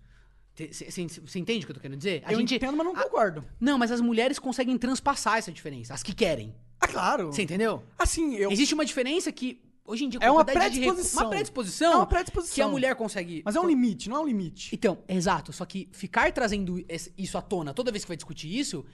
Você 0.56 1.40
entende 1.40 1.64
o 1.64 1.68
que 1.68 1.72
eu 1.72 1.76
tô 1.76 1.82
querendo 1.82 1.98
dizer? 1.98 2.22
A 2.26 2.32
eu 2.32 2.40
gente, 2.40 2.56
entendo, 2.56 2.78
mas 2.78 2.86
não 2.86 2.96
a- 2.96 3.04
concordo. 3.04 3.44
Não, 3.60 3.78
mas 3.78 3.92
as 3.92 4.00
mulheres 4.00 4.40
conseguem 4.40 4.78
transpassar 4.78 5.38
essa 5.38 5.52
diferença, 5.52 5.94
as 5.94 6.02
que 6.04 6.14
querem. 6.14 6.56
Ah, 6.80 6.88
claro. 6.88 7.28
Você 7.28 7.42
entendeu? 7.42 7.84
Assim, 7.98 8.36
eu... 8.36 8.52
Existe 8.52 8.74
uma 8.74 8.86
diferença 8.86 9.32
que, 9.34 9.62
hoje 9.86 10.06
em 10.06 10.10
dia, 10.10 10.20
com 10.20 10.26
É 10.26 10.30
a 10.30 10.32
uma 10.32 10.46
predisposição. 10.46 11.24
Uma 11.24 11.30
predisposição. 11.30 11.92
É 11.92 11.96
uma 11.98 12.06
predisposição. 12.06 12.56
Que 12.56 12.62
a 12.62 12.68
mulher 12.68 12.96
consegue. 12.96 13.42
Mas 13.44 13.56
é 13.56 13.60
um 13.60 13.68
limite, 13.68 14.08
não 14.10 14.18
é 14.18 14.20
um 14.22 14.26
limite. 14.28 14.74
Então, 14.74 15.00
exato. 15.10 15.52
Só 15.52 15.66
que 15.66 15.90
ficar 15.92 16.32
trazendo 16.32 16.84
isso 17.18 17.38
à 17.38 17.42
tona 17.42 17.74
toda 17.74 17.92
vez 17.92 18.06
que 18.06 18.08
vai 18.10 18.18
discutir 18.18 18.48
isso, 18.58 18.86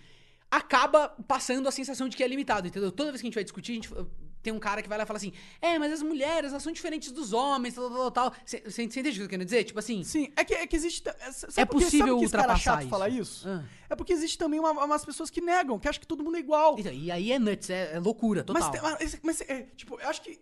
acaba 0.50 1.10
passando 1.28 1.68
a 1.68 1.72
sensação 1.72 2.10
de 2.10 2.18
que 2.18 2.24
é 2.24 2.28
limitado, 2.28 2.68
entendeu? 2.68 2.92
Toda 2.92 3.12
vez 3.12 3.22
que 3.22 3.28
a 3.28 3.30
gente 3.30 3.36
vai 3.36 3.44
discutir, 3.44 3.72
a 3.74 3.76
gente, 3.76 3.90
tem 4.42 4.52
um 4.54 4.60
cara 4.60 4.82
que 4.82 4.90
vai 4.90 4.98
lá 4.98 5.04
e 5.04 5.08
fala 5.08 5.18
assim: 5.18 5.34
é, 5.62 5.78
mas 5.80 5.94
as 5.94 6.02
mulheres, 6.02 6.52
elas 6.52 6.64
são 6.64 6.72
diferentes 6.72 7.12
dos 7.12 7.34
homens, 7.34 7.76
tal, 7.76 7.90
tal, 7.90 8.12
tal. 8.12 8.34
Você 8.46 8.84
entende 8.84 9.10
o 9.10 9.14
que 9.14 9.20
eu 9.20 9.26
tô 9.26 9.30
querendo 9.30 9.46
dizer? 9.46 9.64
Tipo 9.64 9.80
assim. 9.80 10.04
Sim, 10.04 10.32
é 10.36 10.44
que, 10.44 10.54
é 10.54 10.68
que 10.68 10.76
existe... 10.76 11.08
é- 11.08 11.62
É 11.62 11.66
possível 11.66 12.18
que 12.20 12.30
cara 12.30 12.44
ultrapassar 12.44 12.82
isso? 12.82 12.90
falar 12.90 13.10
isso? 13.10 13.48
Ah. 13.50 13.64
É 13.90 13.96
porque 13.96 14.14
existe 14.14 14.38
também 14.38 14.60
uma- 14.60 14.72
umas 14.86 15.04
pessoas 15.06 15.30
que 15.30 15.42
negam, 15.42 15.78
que 15.78 15.88
acham 15.88 16.00
que 16.00 16.08
todo 16.08 16.24
mundo 16.24 16.38
é 16.38 16.40
igual. 16.40 16.76
Então, 16.80 16.92
e 16.94 17.12
aí 17.12 17.32
é 17.32 17.38
nuts, 17.40 17.70
é, 17.70 17.94
é 17.96 18.00
loucura, 18.00 18.44
total. 18.44 18.72
Mas, 18.72 18.82
mas, 19.00 19.20
mas, 19.22 19.42
é, 19.42 19.64
tipo, 19.76 20.00
eu 20.00 20.08
acho 20.10 20.22
que 20.22 20.40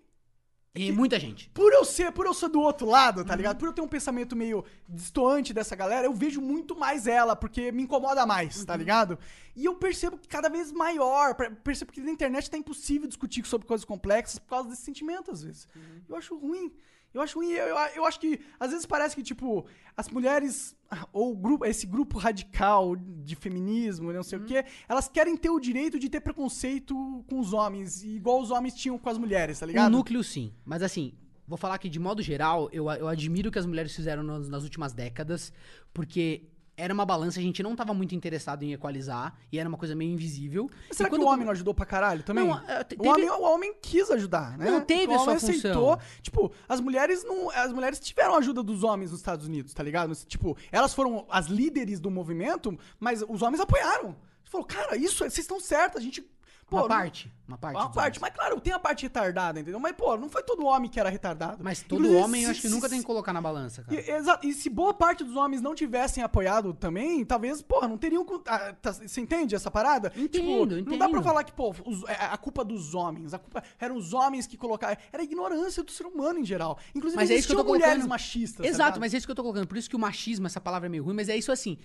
E 0.76 0.92
muita 0.92 1.20
gente. 1.20 1.50
por 1.50 1.74
eu 1.74 1.84
ser, 1.84 2.12
por 2.12 2.26
eu 2.28 2.34
ser 2.34 2.48
do 2.48 2.62
outro 2.62 2.88
lado, 2.88 3.20
Uhum. 3.22 3.26
tá 3.26 3.36
ligado? 3.36 3.58
Por 3.58 3.68
eu 3.68 3.74
ter 3.74 3.82
um 3.82 3.88
pensamento 3.88 4.36
meio 4.36 4.64
distoante 4.88 5.54
dessa 5.54 5.76
galera, 5.76 6.06
eu 6.06 6.14
vejo 6.14 6.40
muito 6.40 6.76
mais 6.78 7.08
ela, 7.08 7.36
porque 7.36 7.72
me 7.72 7.84
incomoda 7.84 8.26
mais, 8.26 8.60
Uhum. 8.60 8.66
tá 8.66 8.76
ligado? 8.78 9.18
E 9.56 9.66
eu 9.66 9.76
percebo 9.76 10.18
que 10.18 10.28
cada 10.28 10.48
vez 10.48 10.72
maior, 10.72 11.34
per- 11.36 11.56
percebo 11.64 11.92
que 11.92 12.00
na 12.00 12.12
internet 12.12 12.50
tá 12.52 12.58
impossível 12.58 13.08
discutir 13.08 13.46
sobre 13.46 13.68
coisas 13.68 13.84
complexas 13.84 14.38
por 14.40 14.48
causa 14.50 14.70
desse 14.70 14.84
sentimento, 14.84 15.32
às 15.32 15.42
vezes. 15.42 15.68
Uhum. 15.76 16.02
Eu 16.08 16.16
acho 16.16 16.38
ruim. 16.38 16.72
Eu 17.14 17.22
acho 17.22 17.40
ruim, 17.40 17.50
eu, 17.52 17.66
eu, 17.68 17.78
eu 17.96 18.06
acho 18.06 18.20
que 18.20 18.40
às 18.60 18.70
vezes 18.72 18.86
parece 18.86 19.16
que, 19.16 19.24
tipo, 19.24 19.66
as 19.98 20.08
mulheres, 20.10 20.76
ou 21.12 21.36
grupo, 21.36 21.66
esse 21.66 21.88
grupo 21.88 22.18
radical 22.20 22.96
de 22.96 23.36
feminismo, 23.36 24.14
não 24.14 24.22
sei 24.24 24.38
Uhum. 24.38 24.46
o 24.46 24.48
quê, 24.48 24.64
elas 24.88 25.08
querem 25.08 25.36
ter 25.36 25.50
o 25.50 25.60
direito 25.60 25.98
de 25.98 26.08
ter 26.10 26.22
preconceito 26.22 26.96
com 27.28 27.40
os 27.40 27.52
homens, 27.54 28.04
igual 28.04 28.42
os 28.42 28.52
homens 28.52 28.76
tinham 28.76 28.98
com 28.98 29.10
as 29.10 29.18
mulheres, 29.18 29.60
tá 29.60 29.66
Um 29.66 29.70
ligado? 29.70 29.92
núcleo, 29.92 30.24
sim. 30.24 30.54
Mas 30.64 30.84
assim, 30.84 31.14
vou 31.48 31.58
falar 31.58 31.78
que 31.80 31.90
de 31.90 32.00
modo 32.00 32.22
geral, 32.22 32.70
eu, 32.72 32.90
eu 32.92 33.08
admiro 33.08 33.50
o 33.50 33.52
que 33.52 33.58
as 33.60 33.66
mulheres 33.66 33.96
fizeram 33.96 34.22
nas, 34.22 34.48
nas 34.48 34.64
últimas 34.64 34.94
décadas, 34.94 35.52
porque 35.92 36.44
era 36.80 36.94
uma 36.94 37.06
balança, 37.06 37.40
a 37.40 37.44
gente 37.44 37.62
não 37.62 37.76
tava 37.76 37.94
muito 37.94 38.16
interessado 38.16 38.64
em 38.64 38.74
equalizar, 38.74 39.36
e 39.52 39.60
era 39.60 39.68
uma 39.68 39.78
coisa 39.78 39.96
meio 39.96 40.12
invisível. 40.12 40.70
Será 40.92 41.08
E 41.08 41.12
que 41.12 41.18
quando- 41.18 41.28
o 41.28 41.32
homem 41.32 41.46
não 41.46 41.52
ajudou 41.52 41.74
pra 41.74 41.86
caralho 41.86 42.24
também? 42.24 42.48
Não, 42.48 42.58
é, 42.68 42.84
te- 42.84 42.96
o, 42.96 42.98
teve- 42.98 43.10
homem, 43.10 43.30
o 43.30 43.42
homem 43.44 43.74
quis 43.82 44.10
ajudar, 44.12 44.58
né? 44.58 44.70
Não, 44.72 44.82
teve 44.82 45.12
o 45.14 45.16
a 45.16 45.20
sua 45.20 45.40
função. 45.40 46.00
Tipo, 46.22 46.52
as 46.68 46.80
mulheres 46.80 47.24
não. 47.24 47.50
As 47.52 47.72
mulheres 47.74 48.00
tiveram 48.00 48.36
ajuda 48.36 48.64
dos 48.64 48.84
homens 48.84 49.12
nos 49.12 49.20
Estados 49.20 49.46
Unidos, 49.46 49.74
tá 49.74 49.84
ligado? 49.84 50.14
Tipo, 50.26 50.56
elas 50.72 50.94
foram 50.94 51.26
as 51.30 51.48
líderes 51.48 52.00
do 52.00 52.10
movimento, 52.10 52.78
mas 53.00 53.24
os 53.28 53.42
homens 53.42 53.60
apoiaram. 53.60 54.16
Falou, 54.46 54.66
cara, 54.66 54.96
isso, 54.98 55.18
vocês 55.18 55.38
estão 55.40 55.60
certos, 55.60 56.02
a 56.02 56.04
gente. 56.04 56.24
Pô, 56.70 56.78
uma 56.78 56.82
não- 56.84 56.88
parte. 56.90 57.32
Uma 57.48 57.58
parte. 57.58 57.76
Uma 57.78 57.90
parte, 57.90 58.22
mas 58.22 58.32
claro, 58.32 58.62
tem 58.62 58.72
a 58.72 58.78
parte 58.78 59.02
retardada, 59.04 59.60
entendeu? 59.60 59.80
Mas, 59.80 59.94
pô, 59.96 60.16
não 60.16 60.30
foi 60.30 60.44
todo 60.44 60.64
homem 60.66 60.88
que 60.88 61.00
era 61.00 61.10
retardado. 61.10 61.64
Mas 61.64 61.82
todo 61.82 62.02
Inclusive, 62.02 62.24
homem, 62.24 62.42
eu 62.44 62.46
se- 62.46 62.52
acho 62.52 62.62
que 62.62 62.68
se- 62.68 62.74
nunca 62.76 62.88
tem 62.88 63.00
que 63.00 63.06
colocar 63.08 63.34
na 63.34 63.42
balança, 63.42 63.82
cara. 63.84 64.00
e, 64.00 64.08
exato. 64.12 64.46
E 64.46 64.54
se 64.54 64.70
boa 64.70 64.94
parte 64.94 65.24
dos 65.24 65.36
homens 65.36 65.60
não 65.60 65.74
tivessem 65.74 66.22
apoiado 66.24 66.76
também, 66.76 67.26
talvez, 67.26 67.60
porra, 67.64 67.88
não 67.88 67.98
teriam. 67.98 68.24
ah, 68.46 68.74
tá- 68.80 68.94
Você 68.94 69.20
entende 69.20 69.56
essa 69.56 69.72
parada? 69.72 70.14
Entendo, 70.16 70.76
tipo, 70.78 70.90
Não 70.92 70.98
dá 70.98 71.06
pra 71.10 71.18
entendo. 71.18 71.24
falar 71.24 71.44
que, 71.44 71.52
pô, 71.52 71.74
os- 71.86 72.04
é 72.08 72.26
a 72.26 72.38
culpa 72.38 72.64
dos 72.64 72.94
homens. 72.94 73.34
A 73.34 73.40
culpa 73.40 73.64
eram 73.80 73.96
os 73.98 74.14
homens 74.14 74.46
que 74.46 74.56
colocaram. 74.56 74.96
Era 75.12 75.24
a 75.24 75.26
ignorância 75.26 75.82
do 75.84 75.92
ser 75.92 76.06
humano 76.06 76.38
em 76.40 76.46
geral. 76.46 76.78
Inclusive, 76.94 77.20
Mas 77.20 77.32
é 77.32 77.36
isso 77.36 77.48
que 77.48 77.54
eu 77.56 77.58
tô 77.58 77.64
mulheres 77.64 77.88
colocando. 77.94 78.10
machistas. 78.10 78.64
tá 78.64 78.68
Exato, 78.68 78.84
ligado? 78.90 79.00
mas 79.00 79.14
é 79.14 79.18
isso 79.18 79.26
que 79.26 79.32
eu 79.32 79.36
tô 79.36 79.42
colocando. 79.42 79.68
Por 79.68 79.78
isso 79.78 79.90
que 79.90 79.96
o 79.96 80.00
machismo, 80.00 80.46
essa 80.46 80.62
palavra 80.62 80.88
é 80.88 80.90
meio 80.90 81.04
ruim, 81.04 81.16
mas 81.16 81.30
é 81.30 81.36
isso 81.36 81.52
assim. 81.52 81.80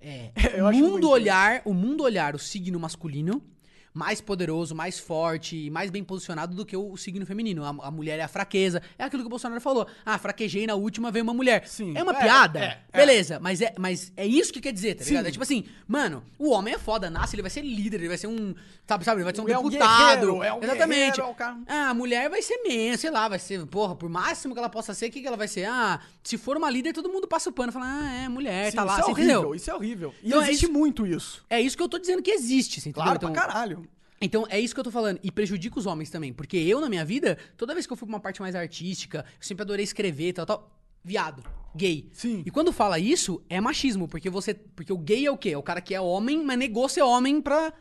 É, 0.00 0.30
Eu 0.56 0.66
o 0.66 0.72
mundo 0.72 1.10
olhar, 1.10 1.60
o 1.64 1.74
mundo 1.74 2.02
olhar 2.04 2.34
o 2.34 2.38
signo 2.38 2.78
masculino 2.80 3.42
mais 3.92 4.20
poderoso, 4.20 4.74
mais 4.74 4.98
forte 4.98 5.56
e 5.66 5.70
mais 5.70 5.90
bem 5.90 6.04
posicionado 6.04 6.54
do 6.54 6.64
que 6.64 6.76
o 6.76 6.96
signo 6.96 7.26
feminino. 7.26 7.64
A, 7.64 7.88
a 7.88 7.90
mulher 7.90 8.18
é 8.18 8.22
a 8.22 8.28
fraqueza. 8.28 8.80
É 8.98 9.04
aquilo 9.04 9.22
que 9.22 9.26
o 9.26 9.30
Bolsonaro 9.30 9.60
falou. 9.60 9.86
Ah, 10.06 10.16
fraquejei 10.18 10.66
na 10.66 10.74
última, 10.74 11.10
veio 11.10 11.22
uma 11.24 11.34
mulher. 11.34 11.66
Sim. 11.66 11.92
É 11.96 12.02
uma 12.02 12.12
É, 12.12 12.20
piada. 12.20 12.58
é, 12.60 12.80
é. 12.92 12.98
Beleza, 12.98 13.40
mas 13.40 13.60
é, 13.60 13.74
mas 13.78 14.12
é 14.16 14.26
isso 14.26 14.52
que 14.52 14.60
quer 14.60 14.72
dizer, 14.72 14.94
tá 14.94 15.02
Sim. 15.04 15.10
ligado? 15.10 15.26
É 15.26 15.30
tipo 15.32 15.42
assim, 15.42 15.64
mano, 15.88 16.22
o 16.38 16.50
homem 16.50 16.74
é 16.74 16.78
foda, 16.78 17.10
nasce, 17.10 17.34
ele 17.34 17.42
vai 17.42 17.50
ser 17.50 17.62
líder, 17.62 17.98
ele 17.98 18.08
vai 18.08 18.18
ser 18.18 18.26
um, 18.28 18.54
sabe, 18.86 19.04
sabe, 19.04 19.18
ele 19.18 19.24
vai 19.24 19.34
ser 19.34 19.40
um 19.40 19.48
É 19.48 19.58
um 19.58 19.68
deputado. 19.68 19.98
guerreiro, 20.26 20.42
é 20.42 20.52
um 20.52 20.62
Exatamente. 20.62 20.88
guerreiro, 21.16 21.22
é 21.22 21.24
o 21.26 21.34
cara- 21.34 21.56
Ah, 21.66 21.88
a 21.90 21.94
mulher 21.94 22.30
vai 22.30 22.42
ser 22.42 22.58
menos, 22.62 23.00
sei 23.00 23.10
lá, 23.10 23.26
vai 23.28 23.38
ser, 23.38 23.64
porra, 23.66 23.96
por 23.96 24.08
máximo 24.08 24.54
que 24.54 24.58
ela 24.60 24.68
possa 24.68 24.94
ser, 24.94 25.06
o 25.06 25.10
que, 25.10 25.20
que 25.20 25.26
ela 25.26 25.36
vai 25.36 25.48
ser? 25.48 25.64
Ah, 25.64 26.00
se 26.22 26.38
for 26.38 26.56
uma 26.56 26.70
líder, 26.70 26.92
todo 26.92 27.08
mundo 27.08 27.26
passa 27.26 27.50
o 27.50 27.52
pano, 27.52 27.72
fala, 27.72 27.86
ah, 27.86 28.12
é, 28.24 28.28
mulher, 28.28 28.70
Sim, 28.70 28.76
tá 28.76 28.84
lá, 28.84 29.00
isso 29.00 29.08
é 29.08 29.12
horrível, 29.12 29.32
entendeu? 29.34 29.54
Isso 29.54 29.70
é 29.70 29.74
horrível. 29.74 30.14
E 30.22 30.28
Então 30.28 30.40
é 30.42 30.48
existe 30.48 30.68
muito 30.68 31.06
isso. 31.06 31.44
É 31.50 31.60
isso 31.60 31.76
que 31.76 31.82
eu 31.82 31.88
tô 31.88 31.98
dizendo 31.98 32.22
que 32.22 32.30
existe, 32.30 32.80
você 32.80 32.88
entendeu? 32.90 33.02
Claro, 33.04 33.16
então, 33.16 33.32
pra 33.32 33.42
caralho. 33.42 33.88
Então 34.20 34.46
é 34.48 34.60
isso 34.60 34.74
que 34.74 34.80
eu 34.80 34.84
tô 34.84 34.90
falando. 34.90 35.18
E 35.22 35.30
prejudica 35.30 35.78
os 35.78 35.86
homens 35.86 36.10
também. 36.10 36.32
Porque 36.32 36.56
eu, 36.56 36.80
na 36.80 36.88
minha 36.88 37.04
vida, 37.04 37.38
toda 37.56 37.72
vez 37.72 37.86
que 37.86 37.92
eu 37.92 37.96
fui 37.96 38.06
pra 38.06 38.14
uma 38.14 38.20
parte 38.20 38.40
mais 38.40 38.54
artística, 38.54 39.24
eu 39.26 39.46
sempre 39.46 39.62
adorei 39.62 39.84
escrever 39.84 40.34
tal, 40.34 40.46
tal. 40.46 40.76
Viado. 41.02 41.42
Gay. 41.74 42.08
Sim. 42.12 42.42
E 42.44 42.50
quando 42.50 42.72
fala 42.72 42.98
isso, 42.98 43.42
é 43.48 43.60
machismo. 43.60 44.06
Porque 44.06 44.28
você. 44.28 44.52
Porque 44.52 44.92
o 44.92 44.98
gay 44.98 45.24
é 45.24 45.30
o 45.30 45.38
quê? 45.38 45.50
É 45.50 45.58
o 45.58 45.62
cara 45.62 45.80
que 45.80 45.94
é 45.94 46.00
homem, 46.00 46.44
mas 46.44 46.58
negou 46.58 46.88
ser 46.88 47.02
homem 47.02 47.40
pra. 47.40 47.72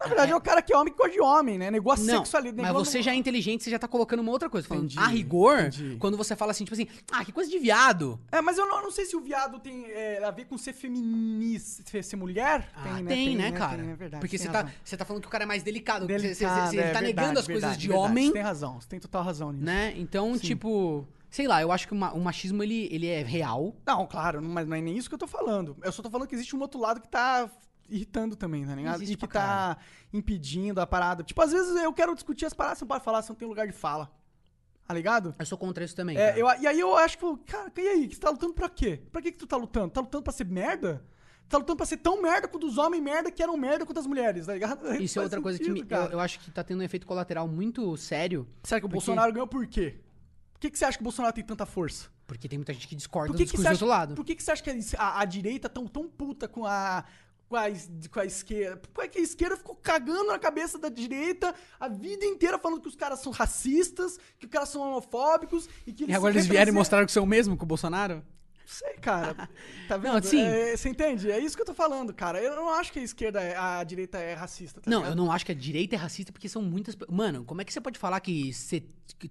Na 0.00 0.06
verdade, 0.06 0.30
é, 0.30 0.36
o 0.36 0.40
cara 0.40 0.62
que 0.62 0.72
é 0.72 0.76
homem 0.78 0.92
que 0.92 0.98
gosta 0.98 1.12
de 1.12 1.20
homem, 1.20 1.58
né? 1.58 1.70
Negou 1.72 1.92
a 1.92 1.96
Não, 1.96 2.04
sexualidade. 2.18 2.62
mas 2.62 2.72
você 2.72 3.02
já 3.02 3.10
é 3.12 3.16
inteligente, 3.16 3.64
você 3.64 3.70
já 3.70 3.78
tá 3.80 3.88
colocando 3.88 4.20
uma 4.20 4.30
outra 4.30 4.48
coisa. 4.48 4.66
Falando, 4.68 4.84
Entendi, 4.84 4.98
a 5.00 5.06
rigor, 5.08 5.58
entendi. 5.66 5.96
quando 5.98 6.16
você 6.16 6.36
fala 6.36 6.52
assim, 6.52 6.64
tipo 6.64 6.74
assim, 6.74 6.86
ah, 7.10 7.24
que 7.24 7.32
coisa 7.32 7.50
de 7.50 7.58
viado. 7.58 8.18
É, 8.30 8.40
mas 8.40 8.56
eu 8.58 8.66
não, 8.68 8.80
não 8.82 8.90
sei 8.92 9.04
se 9.06 9.16
o 9.16 9.20
viado 9.20 9.58
tem 9.58 9.86
é, 9.90 10.22
a 10.24 10.30
ver 10.30 10.44
com 10.44 10.56
ser 10.56 10.72
feminista, 10.72 12.02
ser- 12.02 12.16
mulher. 12.16 12.68
Ah, 12.76 13.00
tem, 13.06 13.36
né, 13.36 13.52
cara? 13.52 13.82
Tem, 13.82 13.90
é 13.90 13.96
verdade. 13.96 14.20
Porque 14.20 14.36
tem 14.38 14.46
você 14.46 14.52
tá, 14.52 14.60
razão. 14.62 14.74
você 14.84 14.96
tá 14.96 15.04
falando 15.04 15.22
que 15.22 15.28
o 15.28 15.30
cara 15.30 15.44
é 15.44 15.46
mais 15.46 15.62
delicado. 15.62 16.06
que 16.06 16.12
você- 16.18 16.34
você, 16.34 16.44
Delicado, 16.44 16.70
você 16.70 16.76
é 16.76 16.80
tá 16.80 16.84
verdade, 17.00 17.06
negando 17.06 17.38
as 17.40 17.46
coisas 17.46 17.62
verdade, 17.62 17.78
de 17.80 17.88
verdade. 17.88 18.10
homem, 18.10 18.26
Você 18.26 18.32
tem 18.32 18.42
razão, 18.42 18.80
você 18.80 18.88
tem 18.88 19.00
total 19.00 19.22
razão 19.22 19.52
nisso. 19.52 19.64
né? 19.64 19.94
Então, 19.96 20.34
Sim. 20.34 20.40
tipo, 20.40 21.06
sei 21.30 21.46
lá, 21.48 21.60
eu 21.62 21.72
acho 21.72 21.86
que 21.88 21.92
o 21.92 21.96
ma- 21.96 22.12
o 22.12 22.20
machismo, 22.20 22.62
ele, 22.62 22.88
ele 22.90 23.06
é 23.06 23.22
real. 23.22 23.74
Não, 23.86 24.06
claro, 24.06 24.40
mas 24.42 24.66
não 24.66 24.76
é 24.76 24.80
nem 24.80 24.96
isso 24.96 25.08
que 25.08 25.14
eu 25.14 25.18
tô 25.18 25.26
falando. 25.26 25.76
Eu 25.82 25.92
só 25.92 26.02
tô 26.02 26.10
falando 26.10 26.28
que 26.28 26.34
existe 26.34 26.54
um 26.54 26.60
outro 26.60 26.78
lado 26.80 27.00
que 27.00 27.08
tá 27.08 27.50
irritando 27.88 28.36
também, 28.36 28.66
tá 28.66 28.74
ligado? 28.74 28.96
Existe 28.96 29.14
e 29.14 29.16
que 29.16 29.28
tá 29.28 29.76
impedindo 30.12 30.80
a 30.80 30.86
parada. 30.86 31.22
Tipo, 31.22 31.40
às 31.42 31.52
vezes 31.52 31.74
eu 31.76 31.92
quero 31.92 32.14
discutir 32.14 32.46
as 32.46 32.54
paradas, 32.54 32.78
você 32.78 32.84
não 32.84 32.88
pode 32.88 33.04
falar, 33.04 33.22
você 33.22 33.30
não 33.30 33.36
tem 33.36 33.46
lugar 33.48 33.66
de 33.66 33.72
fala. 33.72 34.10
Tá 34.86 34.94
ligado? 34.94 35.34
Eu 35.38 35.44
sou 35.44 35.58
contra 35.58 35.84
isso 35.84 35.94
também. 35.94 36.16
É, 36.16 36.40
eu- 36.40 36.46
e 36.60 36.66
aí 36.66 36.80
eu 36.80 36.96
acho 36.96 37.18
que, 37.18 37.36
cara, 37.44 37.70
e 37.76 37.80
aí? 37.88 38.08
Que 38.08 38.14
você 38.14 38.20
tá 38.20 38.30
lutando 38.30 38.54
pra 38.54 38.68
quê? 38.70 39.02
Pra 39.12 39.20
que, 39.20 39.32
que 39.32 39.38
tu 39.38 39.46
tá 39.46 39.56
lutando? 39.56 39.90
Tá 39.90 40.00
lutando 40.00 40.24
pra 40.24 40.32
ser 40.32 40.46
merda? 40.46 41.04
Tá 41.46 41.58
lutando 41.58 41.76
pra 41.76 41.86
ser 41.86 41.98
tão 41.98 42.20
merda 42.22 42.48
quanto 42.48 42.66
os 42.66 42.78
homens 42.78 43.02
merda 43.02 43.30
que 43.30 43.42
eram 43.42 43.56
merda 43.56 43.84
quanto 43.84 43.98
as 44.00 44.06
mulheres, 44.06 44.46
tá 44.46 44.54
ligado? 44.54 44.80
Isso 45.02 45.18
é 45.18 45.22
Faz 45.22 45.26
outra 45.26 45.40
coisa 45.42 45.58
que 45.58 45.64
sentido, 45.64 45.86
me, 45.86 45.96
eu, 45.96 46.12
eu 46.12 46.20
acho 46.20 46.40
que 46.40 46.50
tá 46.50 46.62
tendo 46.64 46.80
um 46.80 46.82
efeito 46.82 47.06
colateral 47.06 47.46
muito 47.48 47.96
sério, 47.96 48.46
Será 48.62 48.80
que 48.80 48.86
o 48.86 48.88
porque- 48.88 49.04
Bolsonaro 49.06 49.32
ganhou 49.32 49.46
por 49.46 49.66
quê? 49.66 49.98
Por 50.52 50.60
que, 50.60 50.70
que 50.70 50.78
você 50.78 50.84
acha 50.86 50.98
que 50.98 51.02
o 51.02 51.04
Bolsonaro 51.04 51.34
tem 51.34 51.44
tanta 51.44 51.64
força? 51.66 52.08
porque 52.26 52.46
tem 52.46 52.58
muita 52.58 52.74
gente 52.74 52.86
que 52.86 52.94
discorda 52.94 53.28
Por 53.28 53.32
do 53.32 53.38
que, 53.38 53.44
que, 53.44 53.52
discurso 53.56 53.66
do 53.70 53.72
outro 53.72 53.86
lado. 53.86 54.14
por 54.14 54.22
que, 54.22 54.34
que 54.36 54.42
você 54.42 54.50
acha 54.52 54.62
que 54.62 54.70
a, 54.98 55.20
a 55.20 55.24
direita 55.24 55.66
tão, 55.66 55.86
tão 55.86 56.06
puta 56.06 56.46
com 56.46 56.66
a, 56.66 57.02
com, 57.48 57.56
a, 57.56 57.68
es- 57.70 57.90
com 58.10 58.20
a 58.20 58.24
esquerda? 58.24 58.82
Por 58.92 59.08
que 59.08 59.18
a 59.18 59.22
esquerda 59.22 59.56
ficou 59.56 59.74
cagando 59.74 60.24
na 60.26 60.38
cabeça 60.38 60.78
da 60.78 60.88
direita 60.88 61.54
a 61.80 61.88
vida 61.88 62.24
inteira 62.24 62.58
falando 62.58 62.80
que 62.80 62.88
os 62.88 62.96
caras 62.96 63.20
são 63.20 63.32
racistas, 63.32 64.18
que 64.38 64.46
os 64.46 64.50
caras 64.52 64.68
são 64.68 64.82
homofóbicos 64.82 65.68
e 65.86 65.92
que 65.92 66.04
eles 66.04 66.12
E 66.14 66.16
agora 66.16 66.34
eles 66.34 66.44
vieram 66.46 66.54
e 66.54 66.58
representam- 66.58 66.74
mostraram 66.80 67.06
que 67.06 67.12
são 67.12 67.24
o 67.24 67.26
mesmo 67.26 67.56
com 67.56 67.64
o 67.64 67.66
Bolsonaro? 67.68 68.22
Não 68.68 68.74
sei, 68.74 68.94
cara. 69.00 69.48
Tá 69.88 69.96
vendo? 69.96 70.12
Não, 70.12 70.22
sim. 70.22 70.42
É, 70.42 70.76
você 70.76 70.90
entende? 70.90 71.30
É 71.30 71.38
isso 71.38 71.56
que 71.56 71.62
eu 71.62 71.66
tô 71.66 71.72
falando, 71.72 72.12
cara. 72.12 72.38
Eu 72.42 72.54
não 72.54 72.68
acho 72.68 72.92
que 72.92 72.98
a 72.98 73.02
esquerda, 73.02 73.40
é- 73.40 73.56
a 73.56 73.82
direita 73.82 74.18
é 74.18 74.34
racista, 74.34 74.82
tá 74.82 74.90
não, 74.90 74.98
ligado? 74.98 75.12
eu 75.12 75.16
não 75.16 75.32
acho 75.32 75.46
que 75.46 75.52
a 75.52 75.54
direita 75.54 75.94
é 75.96 75.98
racista 75.98 76.30
porque 76.30 76.46
são 76.46 76.60
muitas. 76.60 76.94
Mano, 77.08 77.42
como 77.42 77.62
é 77.62 77.64
que 77.64 77.72
você 77.72 77.80
pode 77.80 77.98
falar 77.98 78.20
que 78.20 78.52
se- 78.52 78.84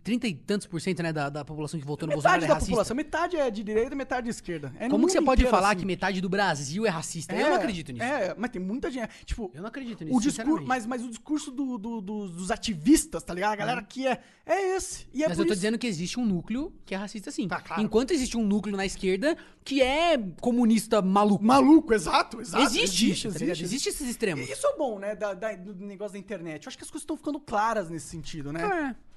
30 0.04 0.28
e 0.28 0.34
tantos 0.34 0.66
por 0.66 0.82
cento, 0.82 1.04
né, 1.04 1.14
da, 1.14 1.30
da 1.30 1.46
população 1.46 1.80
que 1.80 1.86
votou 1.86 2.08
no 2.08 2.14
Bolsonaro 2.14 2.42
Metade 2.42 2.46
é 2.46 2.48
da 2.48 2.54
racista. 2.56 2.72
população, 2.72 2.96
metade 2.96 3.38
é 3.38 3.52
de 3.52 3.64
direita, 3.64 3.96
metade 3.96 4.24
de 4.24 4.32
esquerda. 4.32 4.74
É 4.80 4.90
Como 4.90 5.06
que 5.06 5.12
você 5.12 5.22
pode 5.22 5.46
falar 5.46 5.70
assim. 5.70 5.82
que 5.82 5.86
metade 5.86 6.20
do 6.20 6.28
Brasil 6.28 6.84
é 6.88 6.90
racista? 6.90 7.36
eu 7.36 7.50
não 7.52 7.56
acredito 7.58 7.92
nisso. 7.92 8.04
É, 8.04 8.34
mas 8.36 8.50
tem 8.50 8.60
muita 8.60 8.90
gente. 8.90 9.08
Tipo, 9.26 9.52
Eu 9.54 9.62
não 9.62 9.68
acredito 9.70 10.04
nisso, 10.04 10.18
o 10.18 10.20
discurso, 10.20 10.66
mas, 10.66 10.88
mas 10.88 11.04
o 11.04 11.10
discurso 11.10 11.52
do- 11.52 11.78
do- 11.78 12.02
do- 12.02 12.28
dos 12.30 12.50
ativistas, 12.50 13.22
tá 13.24 13.36
ligado? 13.36 13.54
A 13.54 13.56
galera 13.56 13.84
que 13.84 14.08
é. 14.08 14.20
É 14.44 14.76
esse. 14.78 15.06
E 15.14 15.24
é 15.24 15.28
Mas 15.28 15.38
eu 15.38 15.46
tô 15.46 15.52
isso- 15.52 15.60
dizendo 15.60 15.78
que 15.78 15.86
existe 15.86 16.20
um 16.20 16.26
núcleo 16.26 16.74
que 16.86 16.96
é 16.96 16.98
racista 16.98 17.30
sim. 17.30 17.48
Tá, 17.48 17.62
claro. 17.62 17.82
Enquanto 17.84 18.12
existe 18.12 18.36
um 18.36 18.44
núcleo 18.44 18.76
na 18.76 18.86
esquerda 18.86 19.27
que 19.64 19.82
é 19.82 20.18
comunista 20.40 21.02
maluco. 21.02 21.44
Maluco, 21.44 21.94
exato, 21.94 22.40
exato. 22.40 22.64
existe, 22.64 23.10
isso, 23.12 23.32
tá 23.32 23.40
ligado? 23.40 23.50
existe. 23.56 23.64
Existe 23.66 23.90
esses 23.90 24.10
extremos. 24.10 24.48
E 24.48 24.52
Isso 24.52 24.66
é 24.68 24.76
bom, 24.78 25.00
né? 25.00 25.16
da- 25.16 25.34
da- 25.34 25.56
do 25.56 25.74
negócio 25.76 26.14
da 26.14 26.20
internet. 26.20 26.66
Eu 26.66 26.70
acho 26.70 26.78
que 26.78 26.84
as 26.84 26.90
coisas 26.90 27.04
estão 27.04 27.18
ficando 27.18 27.40
claras 27.40 27.90
nesse 27.90 28.08
sentido, 28.08 28.54
né? 28.54 28.64
É. 28.94 29.08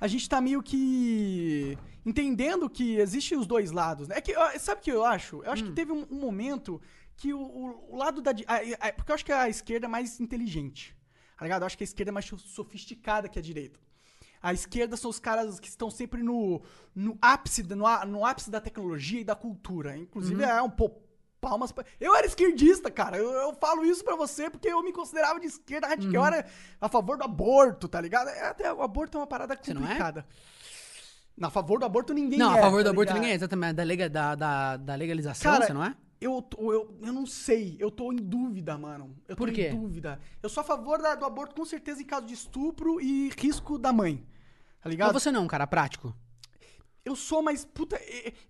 A 0.00 0.06
gente 0.06 0.28
tá 0.28 0.40
meio 0.40 0.62
que 0.62 1.76
entendendo 2.06 2.70
que 2.70 2.96
existem 2.96 3.36
os 3.36 3.46
dois 3.46 3.70
lados, 3.72 4.06
né? 4.08 4.16
É 4.18 4.20
que, 4.20 4.32
sabe 4.58 4.80
o 4.80 4.84
que 4.84 4.92
eu 4.92 5.04
acho? 5.04 5.42
Eu 5.42 5.50
acho 5.50 5.64
Hum. 5.64 5.68
que 5.68 5.72
teve 5.74 5.90
um, 5.92 6.06
um 6.10 6.20
momento 6.20 6.80
que 7.16 7.34
o, 7.34 7.40
o- 7.40 7.96
lado 7.96 8.20
da. 8.22 8.30
a- 8.46 8.88
a- 8.88 8.92
porque 8.92 9.10
eu 9.10 9.14
acho 9.14 9.24
que 9.24 9.32
a 9.32 9.48
esquerda 9.48 9.86
é 9.86 9.88
mais 9.88 10.20
inteligente. 10.20 10.96
Tá 11.36 11.44
ligado? 11.44 11.62
Eu 11.62 11.66
acho 11.66 11.76
que 11.76 11.82
a 11.82 11.90
esquerda 11.90 12.10
é 12.10 12.12
mais 12.12 12.26
sofisticada 12.26 13.28
que 13.28 13.38
a 13.38 13.42
direita. 13.42 13.78
A 14.42 14.52
esquerda 14.52 14.96
são 14.96 15.10
os 15.10 15.18
caras 15.18 15.58
que 15.58 15.68
estão 15.68 15.90
sempre 15.90 16.22
no, 16.22 16.62
no 16.94 17.18
ápice, 17.20 17.62
da- 17.62 17.74
no, 17.76 17.84
no 18.06 18.24
ápice 18.24 18.50
da 18.50 18.60
tecnologia 18.60 19.20
e 19.20 19.24
da 19.24 19.34
cultura. 19.34 19.96
Inclusive, 19.96 20.42
Uhum. 20.42 20.48
é 20.48 20.62
um 20.62 20.70
pô, 20.70 20.90
palmas 21.40 21.72
pra... 21.72 21.84
Eu 22.00 22.14
era 22.14 22.26
esquerdista, 22.26 22.90
cara. 22.90 23.16
Eu, 23.16 23.30
eu 23.30 23.54
falo 23.54 23.84
isso 23.84 24.04
pra 24.04 24.14
você 24.16 24.48
porque 24.50 24.68
eu 24.68 24.82
me 24.82 24.92
considerava 24.92 25.38
de 25.40 25.46
esquerda 25.46 25.88
radical. 25.88 26.12
Eu 26.14 26.20
Uhum. 26.20 26.26
era 26.26 26.46
a 26.80 26.88
favor 26.88 27.16
do 27.16 27.24
aborto, 27.24 27.88
tá 27.88 28.00
ligado? 28.00 28.28
É, 28.28 28.48
Até 28.48 28.72
o 28.72 28.82
aborto 28.82 29.16
é 29.16 29.20
uma 29.20 29.26
parada 29.26 29.58
Você 29.60 29.74
não 29.74 29.82
é? 29.82 29.86
complicada. 29.86 30.26
Na 31.36 31.50
favor 31.50 31.78
do 31.78 31.84
aborto 31.86 32.12
ninguém 32.12 32.38
Não, 32.38 32.54
é. 32.54 32.58
a 32.58 32.62
favor 32.62 32.78
do 32.78 32.84
tá 32.84 32.90
aborto 32.90 33.08
ligado? 33.10 33.16
ninguém 33.20 33.32
é, 33.32 33.36
exatamente. 33.36 33.74
Da, 33.74 33.82
lega- 33.84 34.08
da, 34.10 34.34
da, 34.34 34.76
da 34.76 34.94
legalização, 34.96 35.52
Cara, 35.52 35.66
você 35.66 35.72
não 35.72 35.84
é? 35.84 35.94
Eu, 36.20 36.42
tô- 36.42 36.72
eu, 36.72 36.98
eu 37.00 37.12
não 37.12 37.24
sei, 37.26 37.76
eu 37.78 37.90
tô 37.90 38.12
em 38.12 38.16
dúvida, 38.16 38.76
mano. 38.76 39.16
Eu 39.28 39.36
tô 39.36 39.44
Por 39.44 39.52
quê? 39.52 39.68
em 39.68 39.76
dúvida. 39.78 40.20
Eu 40.42 40.48
sou 40.48 40.60
a 40.62 40.64
favor 40.64 41.00
da- 41.00 41.14
do 41.14 41.24
aborto, 41.24 41.54
com 41.54 41.64
certeza, 41.64 42.02
em 42.02 42.04
caso 42.04 42.26
de 42.26 42.34
estupro 42.34 43.00
e 43.00 43.30
risco 43.38 43.78
da 43.78 43.92
mãe. 43.92 44.26
Tá 44.80 44.88
ligado? 44.90 45.12
Mas 45.14 45.22
você 45.22 45.30
não, 45.30 45.46
cara, 45.46 45.66
prático. 45.66 46.14
Eu 47.04 47.14
sou, 47.16 47.40
mas, 47.42 47.64
puta, 47.64 47.98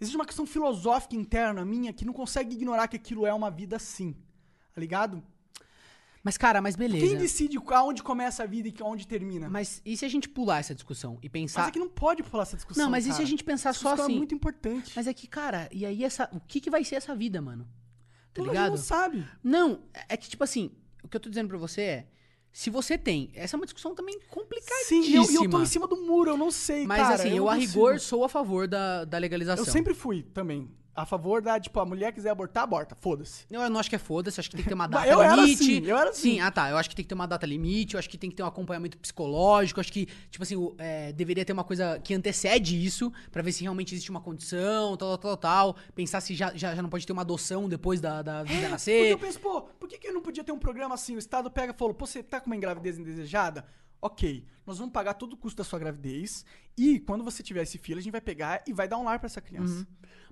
existe 0.00 0.16
uma 0.16 0.24
questão 0.26 0.46
filosófica 0.46 1.14
interna 1.14 1.64
minha 1.64 1.92
que 1.92 2.04
não 2.04 2.12
consegue 2.12 2.54
ignorar 2.56 2.88
que 2.88 2.96
aquilo 2.96 3.26
é 3.26 3.32
uma 3.32 3.50
vida 3.50 3.78
sim. 3.78 4.16
Tá 4.72 4.80
ligado? 4.80 5.22
Mas, 6.28 6.36
cara, 6.36 6.60
mas 6.60 6.76
beleza. 6.76 7.06
Quem 7.06 7.16
decide 7.16 7.58
aonde 7.70 8.02
começa 8.02 8.42
a 8.42 8.46
vida 8.46 8.68
e 8.68 8.74
aonde 8.82 9.06
termina? 9.06 9.48
Mas 9.48 9.80
e 9.82 9.96
se 9.96 10.04
a 10.04 10.10
gente 10.10 10.28
pular 10.28 10.58
essa 10.58 10.74
discussão 10.74 11.18
e 11.22 11.28
pensar. 11.30 11.60
Mas 11.60 11.68
é 11.70 11.72
que 11.72 11.78
não 11.78 11.88
pode 11.88 12.22
falar 12.22 12.42
essa 12.42 12.54
discussão. 12.54 12.84
Não, 12.84 12.90
mas 12.90 13.06
e 13.06 13.06
se 13.06 13.12
cara? 13.12 13.22
a 13.22 13.26
gente 13.26 13.42
pensar 13.42 13.70
Essa 13.70 13.78
só 13.78 13.88
discussão 13.92 14.04
assim? 14.04 14.14
É 14.14 14.18
muito 14.18 14.34
importante. 14.34 14.92
Mas 14.94 15.06
é 15.06 15.14
que, 15.14 15.26
cara, 15.26 15.70
e 15.72 15.86
aí 15.86 16.04
essa. 16.04 16.28
O 16.30 16.38
que, 16.38 16.60
que 16.60 16.68
vai 16.68 16.84
ser 16.84 16.96
essa 16.96 17.16
vida, 17.16 17.40
mano? 17.40 17.66
Tá 18.34 18.42
gente 18.42 18.50
ligado? 18.50 18.72
não 18.72 18.76
sabe. 18.76 19.26
Não, 19.42 19.80
é 20.06 20.18
que, 20.18 20.28
tipo 20.28 20.44
assim, 20.44 20.70
o 21.02 21.08
que 21.08 21.16
eu 21.16 21.20
tô 21.20 21.30
dizendo 21.30 21.48
pra 21.48 21.56
você 21.56 21.80
é. 21.80 22.06
Se 22.52 22.68
você 22.68 22.98
tem. 22.98 23.30
Essa 23.32 23.56
é 23.56 23.58
uma 23.58 23.64
discussão 23.64 23.94
também 23.94 24.20
complicadíssima. 24.28 25.02
Sim, 25.02 25.10
e 25.10 25.14
eu, 25.14 25.44
eu 25.44 25.48
tô 25.48 25.62
em 25.62 25.66
cima 25.66 25.88
do 25.88 25.96
muro, 25.96 26.32
eu 26.32 26.36
não 26.36 26.50
sei, 26.50 26.86
Mas 26.86 27.00
cara. 27.00 27.14
assim, 27.14 27.30
eu, 27.30 27.44
não 27.44 27.48
a 27.48 27.54
rigor 27.54 27.98
sou 28.00 28.22
a 28.22 28.28
favor 28.28 28.68
da, 28.68 29.06
da 29.06 29.16
legalização. 29.16 29.64
Eu 29.64 29.72
sempre 29.72 29.94
fui 29.94 30.24
também. 30.24 30.70
A 31.00 31.06
favor 31.06 31.40
da, 31.40 31.60
tipo, 31.60 31.78
a 31.78 31.84
mulher 31.86 32.12
quiser 32.12 32.30
abortar, 32.30 32.64
aborta. 32.64 32.96
Foda-se. 32.96 33.44
Eu 33.48 33.70
não 33.70 33.78
acho 33.78 33.88
que 33.88 33.94
é 33.94 33.98
foda-se, 34.00 34.40
acho 34.40 34.50
que 34.50 34.56
tem 34.56 34.64
que 34.64 34.68
ter 34.68 34.74
uma 34.74 34.86
data 34.88 35.06
eu 35.06 35.22
era 35.22 35.36
limite. 35.36 35.62
assim, 35.62 35.86
eu 35.86 35.96
era 35.96 36.10
assim. 36.10 36.32
Sim, 36.32 36.40
ah 36.40 36.50
tá. 36.50 36.70
Eu 36.70 36.76
acho 36.76 36.88
que 36.90 36.96
tem 36.96 37.04
que 37.04 37.08
ter 37.08 37.14
uma 37.14 37.26
data 37.28 37.46
limite, 37.46 37.94
eu 37.94 37.98
acho 38.00 38.10
que 38.10 38.18
tem 38.18 38.28
que 38.28 38.34
ter 38.34 38.42
um 38.42 38.46
acompanhamento 38.46 38.98
psicológico, 38.98 39.78
acho 39.80 39.92
que, 39.92 40.06
tipo 40.30 40.42
assim, 40.42 40.56
o- 40.56 40.74
é, 40.76 41.12
deveria 41.12 41.44
ter 41.44 41.52
uma 41.52 41.62
coisa 41.62 42.00
que 42.00 42.12
antecede 42.14 42.84
isso, 42.84 43.12
pra 43.30 43.42
ver 43.42 43.52
se 43.52 43.62
realmente 43.62 43.94
existe 43.94 44.10
uma 44.10 44.20
condição, 44.20 44.96
tal, 44.96 45.16
tal, 45.16 45.36
tal, 45.36 45.36
tal. 45.36 45.76
Pensar 45.94 46.20
se 46.20 46.34
já, 46.34 46.52
já, 46.56 46.74
já 46.74 46.82
não 46.82 46.90
pode 46.90 47.06
ter 47.06 47.12
uma 47.12 47.22
adoção 47.22 47.68
depois 47.68 48.00
da, 48.00 48.20
da 48.20 48.42
vida 48.42 48.54
Porque 48.56 48.68
nascer. 48.70 49.10
eu 49.12 49.18
penso, 49.18 49.38
pô, 49.38 49.62
por 49.62 49.88
que, 49.88 49.98
que 49.98 50.10
não 50.10 50.20
podia 50.20 50.42
ter 50.42 50.50
um 50.50 50.58
programa 50.58 50.94
assim? 50.96 51.14
O 51.14 51.18
Estado 51.20 51.48
pega 51.48 51.72
e 51.72 51.76
falou, 51.78 51.94
pô, 51.94 52.06
você 52.06 52.24
tá 52.24 52.40
com 52.40 52.46
uma 52.50 52.56
gravidez 52.56 52.98
indesejada? 52.98 53.64
Ok, 54.00 54.44
nós 54.66 54.78
vamos 54.78 54.92
pagar 54.92 55.14
todo 55.14 55.32
o 55.32 55.36
custo 55.36 55.56
da 55.58 55.64
sua 55.64 55.78
gravidez 55.78 56.44
e 56.76 57.00
quando 57.00 57.24
você 57.24 57.42
tiver 57.42 57.62
esse 57.62 57.78
filho, 57.78 57.98
a 57.98 58.02
gente 58.02 58.12
vai 58.12 58.20
pegar 58.20 58.62
e 58.66 58.72
vai 58.72 58.86
dar 58.86 58.96
um 58.98 59.04
lar 59.04 59.18
pra 59.18 59.26
essa 59.26 59.40
criança. 59.40 59.80
Uhum. 59.80 59.86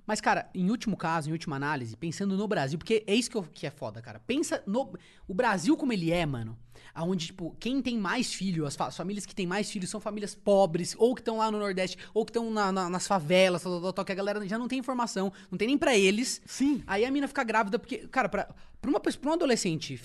Mas, 0.05 0.21
cara, 0.21 0.49
em 0.55 0.69
último 0.71 0.95
caso, 0.95 1.27
em 1.29 1.33
última 1.33 1.57
análise, 1.57 1.97
pensando 1.97 2.37
no 2.37 2.47
Brasil, 2.47 2.77
porque 2.77 3.03
é 3.05 3.13
isso 3.13 3.29
que, 3.29 3.35
eu- 3.35 3.43
que 3.43 3.67
é 3.67 3.69
foda, 3.69 4.01
cara. 4.01 4.19
Pensa 4.21 4.63
no. 4.65 4.93
O 5.27 5.33
Brasil 5.33 5.75
como 5.75 5.91
ele 5.91 6.11
é, 6.13 6.25
mano. 6.25 6.57
Aonde, 6.93 7.25
tipo, 7.27 7.53
quem 7.59 7.81
tem 7.81 7.97
mais 7.97 8.33
filho, 8.33 8.65
as, 8.65 8.73
fa- 8.73 8.87
as 8.87 8.95
famílias 8.95 9.25
que 9.25 9.35
têm 9.35 9.45
mais 9.45 9.69
filhos 9.69 9.89
são 9.89 9.99
famílias 9.99 10.33
pobres, 10.33 10.95
ou 10.97 11.13
que 11.13 11.19
estão 11.19 11.37
lá 11.39 11.51
no 11.51 11.59
Nordeste, 11.59 11.97
ou 12.13 12.23
que 12.23 12.29
estão 12.29 12.49
na- 12.49 12.71
na- 12.71 12.89
nas 12.89 13.05
favelas, 13.05 13.61
tal, 13.63 13.91
tal, 13.91 14.05
que 14.05 14.11
a 14.13 14.15
galera 14.15 14.47
já 14.47 14.57
não 14.57 14.69
tem 14.69 14.79
informação, 14.79 15.31
não 15.51 15.57
tem 15.57 15.67
nem 15.67 15.77
pra 15.77 15.97
eles. 15.97 16.41
Sim. 16.45 16.81
Aí 16.87 17.03
a 17.03 17.11
mina 17.11 17.27
fica 17.27 17.43
grávida, 17.43 17.77
porque, 17.77 18.07
cara, 18.07 18.29
pra, 18.29 18.45
pra, 18.81 18.89
uma, 18.89 19.01
pra 19.01 19.11
um 19.29 19.33
adolescente 19.33 19.97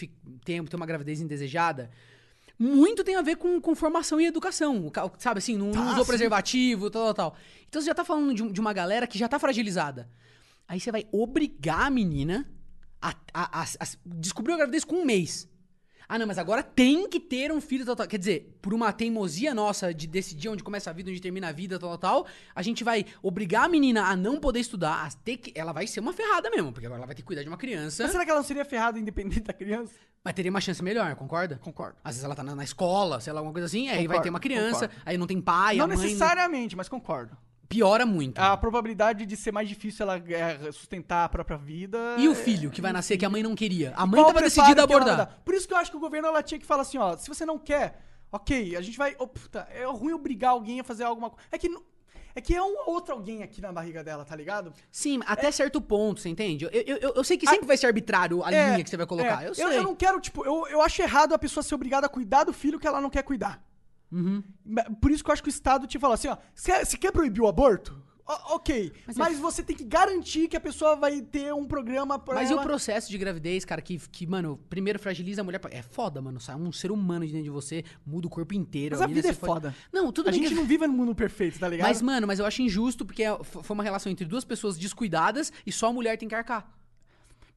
ter, 0.45 0.63
ter 0.65 0.77
uma 0.77 0.85
gravidez 0.87 1.21
indesejada, 1.21 1.91
muito 2.63 3.03
tem 3.03 3.17
a 3.17 3.23
ver 3.23 3.37
com, 3.37 3.61
com 3.61 3.75
formação 3.75 4.21
e 4.21 4.27
educação. 4.27 4.91
Sabe 5.19 5.39
assim, 5.39 5.57
não, 5.57 5.67
não 5.67 5.85
Tá, 5.85 5.91
usou 5.93 6.05
sim. 6.05 6.11
preservativo, 6.11 6.91
tal, 6.91 7.03
tal, 7.07 7.15
tal. 7.15 7.37
Então 7.69 7.81
você 7.83 7.87
já 7.87 7.95
tá 7.95 8.05
falando 8.05 8.35
de, 8.35 8.53
de 8.53 8.61
uma 8.61 8.73
galera 8.73 9.07
que 9.07 9.19
já 9.19 9.29
tá 9.29 9.39
fragilizada. 9.39 10.09
Aí 10.69 10.79
você 10.79 10.93
vai 10.93 11.07
obrigar 11.11 11.87
a 11.87 11.91
menina 11.91 12.49
a, 13.01 13.11
a- 13.35 13.63
a- 13.63 13.67
a 13.81 13.87
descobrir 14.07 14.53
a 14.55 14.57
gravidez 14.59 14.85
com 14.85 14.97
um 14.97 15.05
mês. 15.05 15.49
Ah, 16.15 16.19
não, 16.19 16.27
mas 16.27 16.37
agora 16.37 16.63
tem 16.63 17.09
que 17.09 17.19
ter 17.19 17.51
um 17.51 17.59
filho, 17.59 17.87
tal, 17.87 17.97
tal. 17.97 18.07
Quer 18.07 18.19
dizer, 18.19 18.59
por 18.61 18.75
uma 18.75 18.93
teimosia 18.93 19.55
nossa 19.55 19.95
de 19.95 20.07
decidir 20.07 20.51
onde 20.51 20.63
começa 20.63 20.91
a 20.91 20.93
vida, 20.93 21.11
onde 21.11 21.19
termina 21.23 21.49
a 21.49 21.53
vida, 21.53 21.79
tal, 21.79 21.97
tal, 21.97 22.25
tal, 22.25 22.27
a 22.55 22.61
gente 22.61 22.85
vai 22.85 23.07
obrigar 23.23 23.65
a 23.65 23.69
menina 23.69 24.05
a 24.05 24.15
não 24.15 24.39
poder 24.39 24.61
estudar, 24.61 25.07
a 25.07 25.11
ter 25.11 25.39
que. 25.39 25.59
Ela 25.59 25.73
vai 25.73 25.87
ser 25.87 26.01
uma 26.01 26.13
ferrada 26.13 26.51
mesmo, 26.51 26.71
porque 26.71 26.85
agora 26.85 26.99
ela 26.99 27.07
vai 27.07 27.15
ter 27.17 27.23
que 27.23 27.27
cuidar 27.27 27.43
de 27.43 27.49
uma 27.49 27.57
criança, 27.57 28.03
Mas 28.03 28.13
será 28.13 28.27
que 28.27 28.31
ela 28.31 28.41
não 28.41 28.47
seria 28.47 28.63
ferrada 28.63 28.99
independente 28.99 29.41
da 29.41 29.55
criança? 29.55 29.95
mas 30.23 30.35
teria 30.35 30.51
uma 30.51 30.61
chance 30.61 30.85
melhor, 30.85 31.17
concorda? 31.17 31.59
Concordo. 31.63 31.97
Às 32.05 32.17
vezes 32.17 32.25
ela 32.25 32.35
tá 32.35 32.43
na, 32.43 32.55
na 32.55 32.63
escola, 32.63 33.19
sei 33.19 33.33
lá, 33.33 33.41
alguma 33.41 33.55
coisa 33.55 33.65
assim, 33.67 33.89
aí 33.89 34.07
vai 34.07 34.21
ter 34.21 34.29
uma 34.29 34.39
criança, 34.39 34.87
concordo. 34.89 35.03
aí 35.07 35.17
não 35.17 35.27
tem 35.27 35.41
pai, 35.41 35.77
não 35.77 35.87
a 35.87 35.89
mãe. 35.89 35.97
não- 35.97 36.05
necessariamente, 36.05 36.77
mas 36.77 36.91
concordo. 36.91 37.35
Piora 37.73 38.05
muito. 38.07 38.39
A 38.39 38.57
probabilidade 38.57 39.25
de 39.27 39.37
ser 39.37 39.53
mais 39.53 39.69
difícil 39.69 40.03
ela 40.05 40.17
é, 40.29 40.71
sustentar 40.73 41.25
a 41.25 41.29
própria 41.29 41.57
vida. 41.57 41.99
E 42.19 42.29
o 42.29 42.33
é- 42.33 42.35
filho 42.35 42.71
que 42.71 42.81
vai 42.81 42.93
nascer, 42.93 43.17
que 43.17 43.25
a 43.25 43.31
mãe 43.31 43.43
não 43.43 43.55
queria? 43.55 43.93
A 43.97 44.07
mãe 44.07 44.23
tava 44.25 44.43
decidida 44.43 44.83
a 44.83 44.85
abordar. 44.85 45.17
dar? 45.17 45.43
Por 45.45 45.55
isso 45.55 45.67
que 45.67 45.75
eu 45.75 45.79
acho 45.79 45.91
que 45.91 45.97
o 45.97 46.01
governo 46.01 46.29
ela 46.29 46.43
tinha 46.43 46.59
que 46.59 46.67
falar 46.67 46.83
assim, 46.83 46.99
ó, 46.99 47.17
se 47.17 47.29
você 47.29 47.45
não 47.47 47.59
quer, 47.59 48.01
ok, 48.31 48.77
a 48.77 48.81
gente 48.81 48.97
vai. 48.99 49.15
oh, 49.19 49.27
puta, 49.27 49.67
é 49.71 49.85
ruim 49.87 50.13
obrigar 50.13 50.51
alguém 50.51 50.81
a 50.81 50.85
fazer 50.85 51.05
alguma 51.05 51.31
coisa. 51.31 51.47
É 51.51 51.59
que. 51.59 51.69
não- 51.69 51.83
É 52.35 52.41
que 52.41 52.55
é 52.55 52.63
um 52.63 52.75
outro 52.87 53.13
alguém 53.13 53.43
aqui 53.43 53.61
na 53.61 53.71
barriga 53.71 54.03
dela, 54.03 54.25
tá 54.25 54.35
ligado? 54.35 54.73
Sim, 54.91 55.21
até 55.27 55.51
certo 55.51 55.83
ponto, 55.83 56.19
você 56.21 56.31
entende? 56.31 56.65
Eu, 56.65 56.71
eu, 56.71 56.97
eu, 56.97 57.13
eu 57.17 57.25
sei 57.25 57.37
que 57.37 57.47
sempre 57.47 57.67
vai 57.67 57.77
ser 57.77 57.87
arbitrário 57.89 58.43
a 58.43 58.51
É, 58.51 58.71
linha 58.71 58.83
que 58.85 58.89
você 58.89 58.97
vai 58.97 59.05
colocar. 59.07 59.45
é. 59.45 59.49
Eu 59.49 59.55
sei. 59.55 59.65
Eu, 59.67 59.83
não 59.83 59.95
quero, 59.95 60.19
tipo, 60.19 60.43
eu, 60.47 60.67
eu 60.69 60.81
acho 60.81 61.03
errado 61.03 61.35
a 61.35 61.39
pessoa 61.39 61.63
ser 61.63 61.75
obrigada 61.75 62.07
a 62.07 62.09
cuidar 62.09 62.45
do 62.45 62.53
filho 62.55 62.79
que 62.81 62.87
ela 62.87 63.03
não 63.03 63.11
quer 63.11 63.23
cuidar. 63.23 63.63
Uhum. 64.13 64.43
Por 65.01 65.11
isso 65.11 65.25
que 65.25 65.31
eu 65.31 65.33
acho 65.33 65.43
que 65.43 65.49
o 65.49 65.51
Estado 65.51 65.87
te 65.87 65.99
fala 65.99 66.15
assim, 66.15 66.29
ó, 66.29 66.37
você 66.55 66.85
você 66.85 66.97
quer 66.99 67.11
proibir 67.13 67.41
o 67.43 67.47
aborto? 67.49 68.01
O- 68.25 68.55
ok, 68.55 68.93
Mas 69.05 69.17
mas, 69.17 69.37
é- 69.37 69.41
você 69.41 69.63
tem 69.65 69.75
que 69.75 69.83
garantir 69.83 70.47
que 70.47 70.57
a 70.57 70.61
pessoa 70.61 70.95
vai 70.95 71.21
ter 71.21 71.53
um 71.53 71.65
programa 71.67 72.21
pra 72.21 72.37
Mas 72.37 72.51
e 72.51 72.53
o 72.53 72.55
ela... 72.55 72.63
processo 72.63 73.11
de 73.11 73.19
gravidez, 73.19 73.65
cara, 73.65 73.83
que, 73.83 73.99
que, 73.99 74.27
mano, 74.29 74.61
primeiro 74.71 74.97
fragiliza 74.99 75.41
a 75.41 75.45
mulher. 75.45 75.61
É 75.73 75.83
foda, 75.83 76.23
mano. 76.23 76.39
Sai 76.39 76.55
um 76.55 76.71
ser 76.71 76.93
humano 76.93 77.27
de 77.27 77.33
dentro 77.33 77.45
de 77.47 77.51
você, 77.51 77.85
muda 78.07 78.29
o 78.29 78.31
corpo 78.31 78.55
inteiro. 78.55 78.95
Mas 78.95 79.03
a 79.03 79.09
menina 79.09 79.23
vida 79.29 79.35
é 79.35 79.47
foda. 79.47 79.75
Não, 79.93 80.13
tudo 80.13 80.29
A 80.29 80.33
gente 80.33 80.51
que- 80.51 80.55
não 80.55 80.65
vive 80.65 80.87
no 80.87 80.93
mundo 80.93 81.15
perfeito, 81.17 81.59
tá 81.59 81.67
ligado? 81.69 81.89
Mas, 81.89 82.01
mano, 82.01 82.25
mas 82.27 82.39
eu 82.39 82.47
acho 82.47 82.63
injusto 82.63 83.05
porque 83.05 83.25
é- 83.25 83.39
foi 83.43 83.75
uma 83.75 83.83
relação 83.83 84.11
entre 84.13 84.25
duas 84.25 84.45
pessoas 84.45 84.79
descuidadas 84.79 85.53
e 85.67 85.73
só 85.73 85.89
a 85.89 85.93
mulher 85.93 86.17
tem 86.17 86.29
que 86.29 86.35
arcar. 86.35 86.71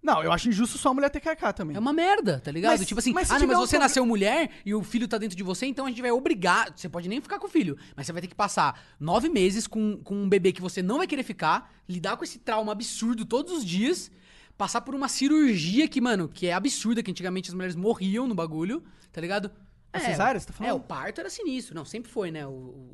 Não, 0.06 0.22
eu 0.22 0.32
acho 0.32 0.48
injusto 0.48 0.78
só 0.78 0.90
a 0.90 0.94
mulher 0.94 1.10
ter 1.10 1.20
que 1.20 1.28
arcar 1.28 1.52
também. 1.52 1.76
É 1.76 1.80
uma 1.80 1.92
merda, 1.92 2.40
tá 2.40 2.52
ligado? 2.52 2.78
Mas- 2.78 2.88
tipo 2.88 3.00
assim, 3.00 3.12
mas 3.12 3.32
ah, 3.32 3.40
não, 3.40 3.48
mas 3.48 3.58
um 3.58 3.62
você 3.62 3.80
nasceu 3.80 4.06
mulher 4.06 4.52
e 4.64 4.72
o 4.76 4.84
filho 4.84 5.08
tá 5.08 5.18
dentro 5.18 5.36
de 5.36 5.42
você, 5.42 5.66
então 5.66 5.88
a 5.88 5.90
gente 5.90 6.00
vai 6.00 6.12
obrigar. 6.12 6.72
Você 6.76 6.88
pode 6.88 7.10
nem 7.10 7.20
ficar 7.20 7.40
com 7.40 7.48
o 7.48 7.50
filho, 7.50 7.76
mas 7.96 8.06
você 8.06 8.14
vai 8.14 8.22
ter 8.22 8.28
que 8.28 8.36
passar 8.36 8.80
nove 9.00 9.30
meses 9.30 9.66
com, 9.66 9.98
com 10.04 10.14
um 10.16 10.30
bebê 10.30 10.52
que 10.52 10.62
você 10.62 10.84
não 10.84 11.00
vai 11.00 11.08
querer 11.08 11.24
ficar, 11.24 11.74
lidar 11.90 12.18
com 12.18 12.24
esse 12.24 12.38
trauma 12.38 12.72
absurdo 12.72 13.26
todos 13.26 13.52
os 13.52 13.66
dias, 13.66 14.12
passar 14.56 14.82
por 14.82 14.94
uma 14.94 15.08
cirurgia 15.08 15.88
que, 15.88 16.00
mano, 16.00 16.30
que 16.30 16.46
é 16.46 16.54
absurda, 16.54 17.02
que 17.02 17.10
antigamente 17.10 17.50
as 17.50 17.56
mulheres 17.56 17.76
morriam 17.76 18.28
no 18.28 18.36
bagulho, 18.36 18.84
tá 19.12 19.20
ligado? 19.20 19.50
A 19.98 20.00
cesárea, 20.00 20.40
você 20.40 20.48
tá 20.48 20.54
falando? 20.54 20.72
É, 20.72 20.74
o 20.74 20.80
parto 20.80 21.20
era 21.22 21.30
sinistro. 21.30 21.76
Não, 21.76 21.86
sempre 21.86 22.12
foi, 22.12 22.32
né? 22.32 22.46
O, 22.46 22.52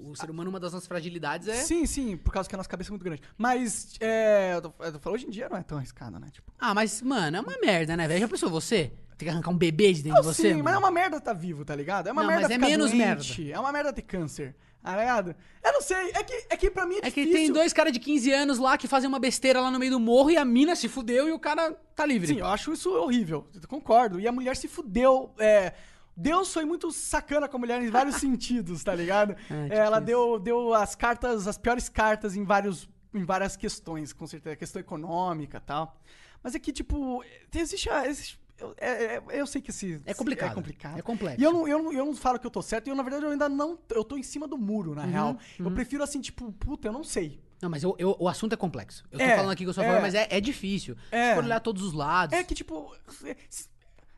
o- 0.09 0.13
ser 0.15 0.29
humano, 0.29 0.49
uma 0.49 0.59
das 0.59 0.73
nossas 0.73 0.87
fragilidades 0.87 1.47
é. 1.47 1.55
Sim, 1.63 1.85
sim, 1.85 2.17
por 2.17 2.31
causa 2.33 2.47
que 2.49 2.55
a 2.55 2.57
nossa 2.57 2.69
cabeça 2.69 2.89
é 2.89 2.91
muito 2.91 3.03
grande. 3.03 3.21
Mas, 3.37 3.93
é, 3.99 4.53
eu 4.55 4.61
tô, 4.61 4.73
eu 4.79 4.91
tô 4.93 4.99
falando, 4.99 5.15
hoje 5.15 5.27
em 5.27 5.29
dia 5.29 5.47
não 5.49 5.57
é 5.57 5.63
tão 5.63 5.77
arriscado, 5.77 6.19
né? 6.19 6.27
Tipo, 6.31 6.51
Ah, 6.59 6.73
mas, 6.73 7.01
mano, 7.01 7.37
é 7.37 7.41
uma 7.41 7.57
merda, 7.61 7.95
né, 7.97 8.07
velho? 8.07 8.19
Já 8.21 8.27
pensou 8.27 8.49
você? 8.49 8.91
Tem 9.17 9.27
que 9.27 9.29
arrancar 9.29 9.51
um 9.51 9.57
bebê 9.57 9.93
de 9.93 10.01
dentro 10.03 10.19
de 10.21 10.25
Não, 10.27 10.33
você? 10.33 10.41
sim, 10.49 10.53
mas 10.55 10.63
mano? 10.63 10.75
é 10.77 10.79
uma 10.79 10.91
merda 10.91 11.19
tá 11.21 11.31
vivo, 11.33 11.63
tá 11.63 11.75
ligado? 11.75 12.07
É 12.07 12.11
uma 12.11 12.21
Não, 12.23 12.27
merda 12.27 12.43
mas 12.43 12.51
é 12.51 12.55
ficar 12.55 12.67
menos 12.67 12.91
doente, 12.91 13.51
É 13.51 13.59
uma 13.59 13.71
merda 13.71 13.93
ter 13.93 14.01
câncer, 14.01 14.55
tá 14.81 14.97
ligado? 14.97 15.35
Eu 15.63 15.73
não 15.73 15.81
sei, 15.81 16.09
é 16.09 16.23
que, 16.23 16.45
é 16.49 16.57
que 16.57 16.71
pra 16.71 16.87
mim 16.87 16.95
é, 16.95 17.07
É 17.07 17.11
que 17.11 17.21
difícil. 17.23 17.33
tem 17.33 17.51
dois 17.53 17.71
caras 17.71 17.93
de 17.93 17.99
15 17.99 18.31
anos 18.31 18.57
lá 18.57 18.79
que 18.79 18.87
fazem 18.87 19.07
uma 19.07 19.19
besteira 19.19 19.61
lá 19.61 19.69
no 19.69 19.77
meio 19.77 19.91
do 19.91 19.99
morro 19.99 20.31
e 20.31 20.37
a 20.37 20.43
mina 20.43 20.75
se 20.75 20.87
fudeu 20.89 21.29
e 21.29 21.31
o 21.31 21.37
cara 21.37 21.71
tá 21.95 22.03
livre. 22.03 22.29
Sim, 22.29 22.39
eu 22.39 22.47
acho 22.47 22.73
isso 22.73 22.89
horrível, 22.91 23.47
eu 23.53 23.61
concordo. 23.67 24.19
E 24.19 24.27
a 24.27 24.31
mulher 24.31 24.55
se 24.57 24.67
fudeu, 24.67 25.31
é, 25.37 25.73
Deus 26.15 26.53
foi 26.53 26.65
muito 26.65 26.91
sacana 26.91 27.47
com 27.47 27.57
a 27.57 27.59
mulher 27.59 27.81
em 27.81 27.89
vários 27.89 28.15
sentidos, 28.21 28.83
tá 28.83 28.93
ligado? 28.93 29.31
É, 29.31 29.35
tipo 29.63 29.73
ela 29.73 29.97
isso. 29.97 30.05
deu, 30.05 30.39
deu 30.39 30.73
as 30.73 30.95
cartas, 30.95 31.47
as 31.47 31.57
piores 31.57 31.87
cartas 31.89 32.35
em, 32.35 32.43
vários, 32.43 32.87
em 33.13 33.23
várias 33.23 33.55
questões, 33.55 34.13
com 34.13 34.27
certeza. 34.27 34.55
Questão 34.55 34.79
econômica 34.79 35.57
e 35.57 35.61
tal. 35.61 35.95
Mas 36.43 36.55
é 36.55 36.59
que, 36.59 36.71
tipo, 36.73 37.23
existe. 37.53 37.89
a- 37.89 38.07
existe 38.07 38.39
eu, 38.59 38.75
é- 38.77 39.15
é- 39.15 39.23
eu 39.31 39.47
sei 39.47 39.59
que 39.59 39.71
esse. 39.71 39.99
É 40.05 40.13
complicado. 40.13 40.51
É 40.51 40.53
complicado. 40.53 40.99
É 40.99 41.01
complexo. 41.01 41.41
E 41.41 41.43
eu 41.43 41.51
não, 41.51 41.67
eu, 41.67 41.81
não, 41.81 41.93
eu 41.93 42.05
não 42.05 42.15
falo 42.15 42.37
que 42.37 42.45
eu 42.45 42.51
tô 42.51 42.61
certo, 42.61 42.85
e 42.87 42.89
eu, 42.91 42.95
na 42.95 43.01
verdade, 43.01 43.25
eu 43.25 43.31
ainda 43.31 43.49
não. 43.49 43.79
Eu 43.89 44.03
tô 44.03 44.15
em 44.17 44.21
cima 44.23 44.47
do 44.47 44.55
muro, 44.57 44.89
Uhum, 44.91 44.95
na 44.97 45.03
real. 45.05 45.37
Eu 45.57 45.71
prefiro 45.71 46.03
assim, 46.03 46.21
tipo, 46.21 46.51
puta, 46.53 46.87
eu 46.87 46.91
não 46.93 47.03
sei. 47.03 47.41
Não, 47.59 47.69
mas 47.69 47.81
eu, 47.83 47.95
eu- 47.97 48.15
o 48.19 48.27
assunto 48.29 48.53
é 48.53 48.57
complexo. 48.57 49.03
Eu 49.11 49.17
tô 49.19 49.25
É, 49.25 49.35
falando 49.35 49.51
aqui 49.51 49.63
que 49.63 49.69
eu 49.69 49.73
sou 49.73 49.83
é. 49.83 49.87
falando, 49.87 50.01
mas 50.03 50.13
é, 50.15 50.27
é 50.29 50.39
difícil. 50.41 50.95
É. 51.11 51.29
Se 51.29 51.35
for 51.35 51.43
olhar 51.43 51.59
todos 51.59 51.81
os 51.83 51.93
lados. 51.93 52.37
É 52.37 52.43
que, 52.43 52.53
tipo. 52.53 52.95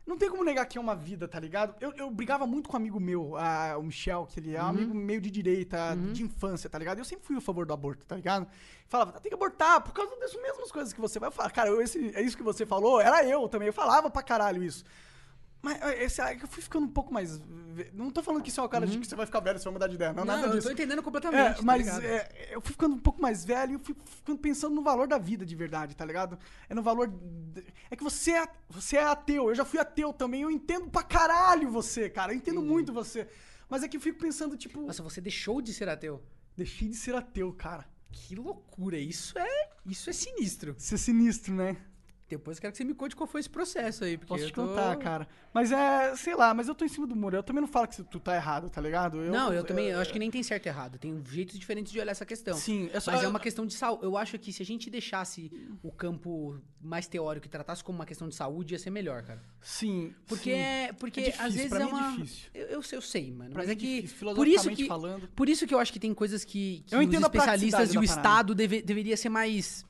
Não 0.06 0.18
tem 0.18 0.28
como 0.28 0.44
negar 0.44 0.66
que 0.66 0.76
é 0.76 0.80
uma 0.80 0.94
vida, 0.94 1.26
tá 1.26 1.40
ligado? 1.40 1.74
Eu, 1.80 1.92
eu 1.96 2.10
brigava 2.10 2.46
muito 2.46 2.68
com 2.68 2.76
um 2.76 2.80
amigo 2.80 3.00
meu, 3.00 3.36
ah, 3.38 3.76
o 3.78 3.82
Michel, 3.82 4.26
que 4.30 4.38
ele 4.38 4.54
é 4.54 4.62
um 4.62 4.66
amigo 4.66 4.94
meio 4.94 5.18
de 5.20 5.30
direita, 5.30 5.96
de 6.12 6.22
infância, 6.22 6.68
tá 6.68 6.78
ligado? 6.78 6.98
Eu 6.98 7.04
sempre 7.06 7.24
fui 7.26 7.36
a 7.36 7.40
favor 7.40 7.64
do 7.64 7.72
aborto, 7.72 8.04
tá 8.04 8.14
ligado? 8.14 8.46
Falava, 8.86 9.12
tem 9.12 9.30
que 9.30 9.34
abortar 9.34 9.80
por 9.80 9.94
causa 9.94 10.14
dessas 10.16 10.40
mesmas 10.42 10.70
coisas 10.70 10.92
que 10.92 11.00
você 11.00 11.18
vai 11.18 11.30
falar. 11.30 11.50
Cara, 11.50 11.70
eu, 11.70 11.80
esse, 11.80 12.14
é 12.14 12.20
isso 12.20 12.36
que 12.36 12.42
você 12.42 12.66
falou, 12.66 13.00
era 13.00 13.24
eu 13.24 13.48
também. 13.48 13.68
Eu 13.68 13.72
falava 13.72 14.10
pra 14.10 14.22
caralho 14.22 14.62
isso. 14.62 14.84
Mas 15.64 15.80
esse, 16.00 16.20
ah, 16.20 16.32
eu 16.34 16.46
fui 16.46 16.62
ficando 16.62 16.84
um 16.84 16.90
pouco 16.90 17.12
mais. 17.12 17.40
Não 17.92 18.10
tô 18.10 18.22
falando 18.22 18.42
que 18.42 18.50
isso 18.50 18.60
é 18.60 18.62
uma 18.62 18.68
cara 18.68 18.86
de 18.86 18.98
que 18.98 19.06
você 19.06 19.16
vai 19.16 19.24
ficar 19.26 19.40
velho, 19.40 19.58
você 19.58 19.64
vai 19.64 19.72
mudar 19.72 19.88
de 19.88 19.94
ideia. 19.94 20.12
Não, 20.12 20.24
não, 20.24 20.34
nada 20.36 20.46
eu 20.48 20.52
disso. 20.52 20.66
tô 20.68 20.72
entendendo 20.72 21.02
completamente. 21.02 21.40
É, 21.40 21.54
tá 21.54 21.62
mas 21.62 21.78
ligado? 21.86 22.04
é, 22.04 22.48
eu 22.52 22.60
fui 22.60 22.72
ficando 22.72 22.94
um 22.94 22.98
pouco 22.98 23.20
mais 23.22 23.44
velho 23.44 23.72
e 23.72 23.74
eu 23.74 23.80
fui 23.80 23.96
ficando 24.04 24.38
pensando 24.38 24.74
no 24.74 24.82
valor 24.82 25.08
da 25.08 25.16
vida 25.18 25.44
de 25.44 25.56
verdade, 25.56 25.96
tá 25.96 26.04
ligado? 26.04 26.38
É 26.68 26.74
no 26.74 26.82
valor. 26.82 27.08
de- 27.08 27.64
É 27.90 27.96
que 27.96 28.04
você 28.04 28.32
é, 28.32 28.46
você 28.68 28.96
é 28.98 29.04
ateu, 29.04 29.48
eu 29.48 29.54
já 29.54 29.64
fui 29.64 29.80
ateu 29.80 30.12
também, 30.12 30.42
eu 30.42 30.50
entendo 30.50 30.88
pra 30.90 31.02
caralho 31.02 31.70
você, 31.70 32.08
cara, 32.10 32.32
eu 32.32 32.36
entendo 32.36 32.60
muito 32.62 32.92
você. 32.92 33.26
Mas 33.68 33.82
é 33.82 33.88
que 33.88 33.96
eu 33.96 34.00
fico 34.00 34.18
pensando, 34.20 34.56
tipo, 34.58 34.82
Nossa, 34.82 35.02
você 35.02 35.20
deixou 35.20 35.62
de 35.62 35.72
ser 35.72 35.88
ateu. 35.88 36.22
deixei 36.56 36.86
de 36.88 36.96
ser 36.96 37.14
ateu, 37.14 37.52
cara. 37.54 37.86
Que 38.12 38.36
loucura. 38.36 38.96
Isso 38.98 39.36
é, 39.38 39.68
isso 39.86 40.08
é 40.08 40.12
sinistro. 40.12 40.76
Isso 40.78 40.94
é 40.94 40.98
sinistro, 40.98 41.52
né? 41.54 41.76
Depois 42.26 42.56
eu 42.56 42.62
quero 42.62 42.72
que 42.72 42.78
você 42.78 42.84
me 42.84 42.94
conte 42.94 43.14
qual 43.14 43.26
foi 43.26 43.40
esse 43.40 43.50
processo 43.50 44.02
aí. 44.02 44.16
Porque 44.16 44.28
Posso 44.32 44.44
eu 44.44 44.48
te 44.48 44.54
tô- 44.54 44.66
contar, 44.66 44.96
cara. 44.96 45.28
Mas 45.52 45.70
é, 45.70 46.16
sei 46.16 46.34
lá, 46.34 46.54
mas 46.54 46.66
eu 46.68 46.74
tô 46.74 46.84
em 46.84 46.88
cima 46.88 47.06
do 47.06 47.14
muro. 47.14 47.36
Eu 47.36 47.42
também 47.42 47.60
não 47.60 47.68
falo 47.68 47.86
que 47.86 48.02
tu 48.02 48.18
tá 48.18 48.34
errado, 48.34 48.70
tá 48.70 48.80
ligado? 48.80 49.18
Não, 49.18 49.52
eu 49.52 49.62
também, 49.62 49.88
eu 49.88 50.00
acho 50.00 50.10
que 50.12 50.18
nem 50.18 50.30
tem 50.30 50.42
certo 50.42 50.64
e 50.66 50.68
errado. 50.68 50.98
Tem 50.98 51.22
jeitos 51.28 51.58
diferentes 51.58 51.92
de 51.92 52.00
olhar 52.00 52.10
essa 52.12 52.24
questão. 52.24 52.56
Sim, 52.56 52.88
é 52.92 52.98
só- 52.98 53.12
Mas 53.12 53.22
é 53.22 53.28
uma 53.28 53.38
questão 53.38 53.66
de 53.66 53.74
saúde. 53.74 54.04
Eu 54.04 54.16
acho 54.16 54.38
que 54.38 54.52
se 54.52 54.62
a 54.62 54.66
gente 54.66 54.88
deixasse 54.88 55.52
o 55.82 55.92
campo 55.92 56.58
mais 56.80 57.06
teórico 57.06 57.46
e 57.46 57.48
tratasse 57.50 57.84
como 57.84 57.98
uma 57.98 58.06
questão 58.06 58.26
de 58.28 58.34
saúde, 58.34 58.74
ia 58.74 58.78
ser 58.78 58.90
melhor, 58.90 59.22
cara. 59.22 59.42
Sim. 59.60 60.12
Porque, 60.26 60.50
sim. 60.50 60.58
é, 60.58 60.92
porque 60.94 61.20
É 61.20 61.24
difícil, 61.24 61.44
às 61.46 61.54
vezes 61.54 61.68
pra 61.70 61.80
é 61.80 61.84
mim 61.84 61.90
é 61.90 61.94
uma. 61.94 62.10
difícil. 62.16 62.50
Eu, 62.54 62.66
eu 62.68 62.82
sei, 62.82 62.96
eu 62.98 63.02
sei, 63.02 63.30
mano. 63.32 63.50
Pra 63.50 63.60
mas 63.62 63.68
é 63.68 63.72
é 63.72 63.76
que. 63.76 64.02
difícil, 64.02 64.34
Por 64.34 64.48
isso 64.48 64.70
que. 64.70 64.86
falando. 64.86 65.28
Por 65.28 65.48
isso 65.48 65.66
que 65.66 65.74
eu 65.74 65.78
acho 65.78 65.92
que 65.92 66.00
tem 66.00 66.12
coisas 66.14 66.42
que, 66.42 66.82
que 66.86 66.94
Eu 66.94 67.00
os 67.00 67.04
entendo 67.04 67.24
a 67.24 67.26
especialistas 67.26 67.92
e 67.94 67.98
o. 67.98 68.02
Estado 68.02 68.54
deve, 68.54 68.80
deveria 68.82 69.16
ser 69.16 69.28
mais. 69.28 69.84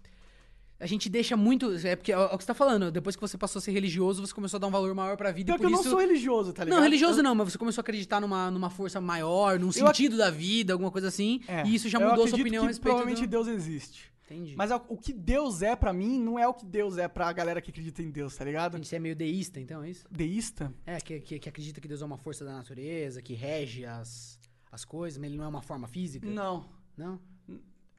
A 0.85 0.87
gente 0.87 1.09
deixa 1.09 1.35
muito. 1.35 1.73
É 1.87 1.97
porque 1.97 2.13
é 2.13 2.19
o 2.19 2.37
que 2.37 2.45
você 2.45 2.49
tá 2.49 2.53
falando. 2.55 2.91
Depois 2.93 3.17
que 3.17 3.23
você 3.23 3.39
passou 3.39 3.59
a 3.59 3.63
ser 3.63 3.73
religioso, 3.73 4.21
você 4.27 4.35
começou 4.35 4.59
a 4.59 4.61
dar 4.61 4.67
um 4.67 4.71
valor 4.71 4.95
maior 4.95 5.17
pra 5.17 5.33
vida. 5.33 5.47
Pior 5.47 5.55
e 5.55 5.59
que 5.59 5.63
por 5.65 5.71
eu 5.73 5.77
não 5.77 5.83
sou 5.83 5.99
religioso, 5.99 6.53
tá 6.53 6.63
ligado? 6.63 6.77
Não, 6.77 6.83
religioso 6.85 7.23
não, 7.23 7.35
mas 7.35 7.53
você 7.53 7.57
começou 7.59 7.81
a 7.81 7.85
acreditar 7.85 8.21
numa, 8.21 8.51
numa 8.51 8.69
força 8.69 9.01
maior, 9.01 9.59
num 9.59 9.71
ac- 9.71 9.79
sentido 9.79 10.19
da 10.19 10.29
vida, 10.31 10.75
alguma 10.75 10.91
coisa 10.91 11.09
assim. 11.09 11.41
É, 11.49 11.67
e 11.67 11.75
isso 11.75 11.89
já 11.89 11.99
mudou 11.99 12.25
a 12.25 12.29
sua 12.29 12.39
opinião 12.39 12.63
que 12.63 12.67
a 12.67 12.69
respeito 12.69 12.83
provavelmente 12.83 13.27
do... 13.27 13.31
Deus 13.31 13.49
existe. 13.49 14.13
Entendi. 14.27 14.55
Mas 14.57 14.71
o 14.71 14.97
que 14.97 15.13
Deus 15.13 15.63
é 15.63 15.75
pra 15.75 15.93
mim 15.93 16.19
não 16.19 16.39
é 16.39 16.47
o 16.47 16.53
que 16.55 16.65
Deus 16.67 16.99
é 16.99 17.09
pra 17.09 17.33
galera 17.33 17.61
que 17.63 17.71
acredita 17.71 18.03
em 18.03 18.11
Deus, 18.11 18.37
tá 18.37 18.45
ligado? 18.45 18.77
Você 18.83 18.97
é 18.97 18.99
meio 18.99 19.17
deísta, 19.17 19.61
então, 19.61 19.83
é 19.83 19.91
isso? 19.91 20.05
Deísta? 20.11 20.73
É, 20.87 20.99
que, 21.01 21.21
que, 21.21 21.39
que 21.39 21.49
acredita 21.49 21.81
que 21.81 21.89
Deus 21.89 22.03
é 22.03 22.05
uma 22.05 22.17
força 22.19 22.45
da 22.45 22.53
natureza, 22.53 23.21
que 23.23 23.35
rege 23.35 23.85
as, 23.85 24.39
as 24.73 24.85
coisas, 24.85 25.19
mas 25.19 25.29
ele 25.29 25.37
não 25.37 25.45
é 25.45 25.49
uma 25.49 25.61
forma 25.63 25.87
física? 25.87 26.27
Não. 26.27 26.67
Não? 26.97 27.19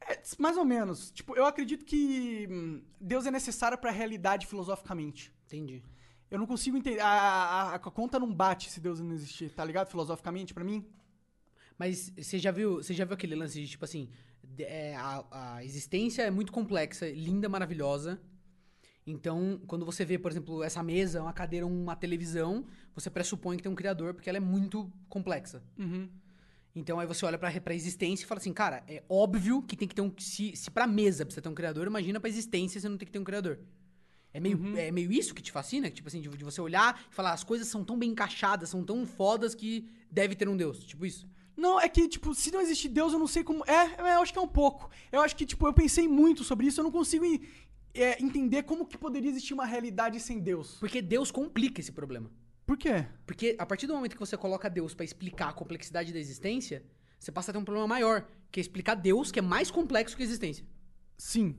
É, 0.08 0.22
mais 0.40 0.56
ou 0.58 0.64
menos. 0.66 1.10
Tipo, 1.12 1.36
eu 1.36 1.46
acredito 1.46 1.84
que 1.86 2.48
hum, 2.50 2.82
Deus 3.00 3.26
é 3.26 3.32
necessário 3.32 3.78
pra 3.78 3.92
realidade 3.92 4.46
filosoficamente. 4.46 5.34
Entendi. 5.46 5.84
Eu 6.30 6.40
não 6.40 6.46
consigo 6.46 6.78
entender. 6.78 7.00
A, 7.00 7.08
a- 7.08 7.76
a 7.76 7.80
conta 7.80 8.20
não 8.20 8.32
bate 8.34 8.70
se 8.72 8.80
Deus 8.80 9.00
não 9.00 9.12
existir, 9.14 9.50
tá 9.52 9.64
ligado? 9.66 9.90
Filosoficamente, 9.90 10.54
pra 10.54 10.64
mim. 10.64 10.86
Mas 11.78 12.12
você 12.18 12.38
já 12.40 12.52
viu, 12.52 12.76
você 12.78 12.94
já 12.94 13.04
viu 13.06 13.14
aquele 13.16 13.36
lance 13.36 13.60
de 13.62 13.68
tipo 13.68 13.84
assim, 13.86 14.10
de- 14.44 14.64
é, 14.64 14.96
a, 14.96 15.26
a 15.58 15.64
existência 15.64 16.22
é 16.24 16.32
muito 16.32 16.52
complexa, 16.52 17.08
linda, 17.10 17.50
maravilhosa. 17.50 18.22
Então, 19.08 19.62
quando 19.68 19.86
você 19.86 20.04
vê, 20.04 20.18
por 20.18 20.32
exemplo, 20.32 20.64
essa 20.64 20.82
mesa, 20.82 21.22
uma 21.22 21.34
cadeira, 21.34 21.66
uma 21.66 21.96
televisão, 21.96 22.66
você 22.96 23.08
pressupõe 23.10 23.56
que 23.58 23.62
tem 23.64 23.72
um 23.72 23.76
criador 23.76 24.14
porque 24.16 24.28
ela 24.30 24.38
é 24.38 24.42
muito 24.42 24.92
complexa. 25.08 25.64
Então 26.76 27.00
aí 27.00 27.08
você 27.08 27.26
olha 27.26 27.38
pra, 27.38 27.50
pra 27.62 27.74
existência 27.74 28.26
e 28.26 28.28
fala 28.28 28.40
assim, 28.40 28.52
cara, 28.52 28.84
é 28.88 29.02
óbvio 29.08 29.62
que 29.62 29.78
tem 29.78 29.88
que 29.88 29.96
ter 29.96 30.02
um. 30.02 30.12
Se, 30.18 30.56
se 30.56 30.70
pra 30.70 30.86
mesa 30.86 31.26
precisa 31.26 31.42
ter 31.42 31.50
um 31.50 31.56
criador, 31.56 31.88
imagina 31.88 32.20
pra 32.20 32.30
existência 32.30 32.82
você 32.82 32.90
não 32.90 32.98
tem 32.98 33.06
que 33.06 33.12
ter 33.12 33.20
um 33.20 33.24
criador. 33.24 33.60
É 34.34 34.40
meio, 34.42 34.78
é 34.78 34.92
meio 34.92 35.14
isso 35.14 35.34
que 35.34 35.42
te 35.42 35.50
fascina? 35.50 35.90
Tipo 35.90 36.10
assim, 36.10 36.20
de, 36.20 36.28
de 36.28 36.44
você 36.44 36.60
olhar 36.60 37.02
e 37.10 37.16
falar, 37.16 37.32
as 37.32 37.46
coisas 37.46 37.70
são 37.70 37.86
tão 37.86 37.98
bem 37.98 38.10
encaixadas, 38.10 38.68
são 38.68 38.84
tão 38.84 39.06
fodas 39.06 39.56
que 39.56 39.88
deve 40.12 40.36
ter 40.36 40.50
um 40.50 40.58
Deus. 40.58 40.84
Tipo 40.84 41.06
isso. 41.06 41.26
Não, 41.56 41.80
é 41.80 41.88
que, 41.88 42.06
tipo, 42.10 42.36
se 42.36 42.52
não 42.52 42.60
existe 42.60 42.90
Deus, 42.90 43.14
eu 43.14 43.20
não 43.20 43.28
sei 43.28 43.46
como. 43.46 43.64
É, 43.66 43.96
é, 43.98 44.16
eu 44.16 44.22
acho 44.22 44.34
que 44.34 44.40
é 44.40 44.42
um 44.42 44.48
pouco. 44.48 44.90
Eu 45.10 45.22
acho 45.22 45.34
que, 45.34 45.46
tipo, 45.46 45.66
eu 45.66 45.72
pensei 45.72 46.06
muito 46.06 46.44
sobre 46.44 46.68
isso, 46.68 46.82
eu 46.82 46.84
não 46.84 46.92
consigo 46.92 47.24
é, 47.94 48.22
entender 48.22 48.64
como 48.64 48.86
que 48.86 48.98
poderia 48.98 49.30
existir 49.30 49.54
uma 49.54 49.66
realidade 49.66 50.20
sem 50.20 50.40
Deus. 50.40 50.76
Porque 50.82 51.02
Deus 51.02 51.32
complica 51.32 51.80
esse 51.80 51.94
problema. 51.94 52.30
Por 52.66 52.78
quê? 52.78 53.06
Porque 53.26 53.56
a 53.60 53.66
partir 53.66 53.88
do 53.88 53.94
momento 53.94 54.14
que 54.14 54.20
você 54.20 54.36
coloca 54.36 54.70
Deus 54.70 54.94
pra 54.94 55.06
explicar 55.06 55.50
a 55.50 55.54
complexidade 55.54 56.12
da 56.12 56.20
existência, 56.20 56.84
você 57.20 57.32
passa 57.32 57.52
a 57.52 57.54
ter 57.54 57.60
um 57.60 57.64
problema 57.66 57.88
maior, 57.88 58.26
que 58.52 58.60
é 58.60 58.62
explicar 58.62 58.96
Deus, 58.96 59.32
que 59.32 59.40
é 59.40 59.42
mais 59.42 59.70
complexo 59.70 60.16
que 60.16 60.24
a 60.24 60.26
existência. 60.26 60.66
Sim. 61.18 61.56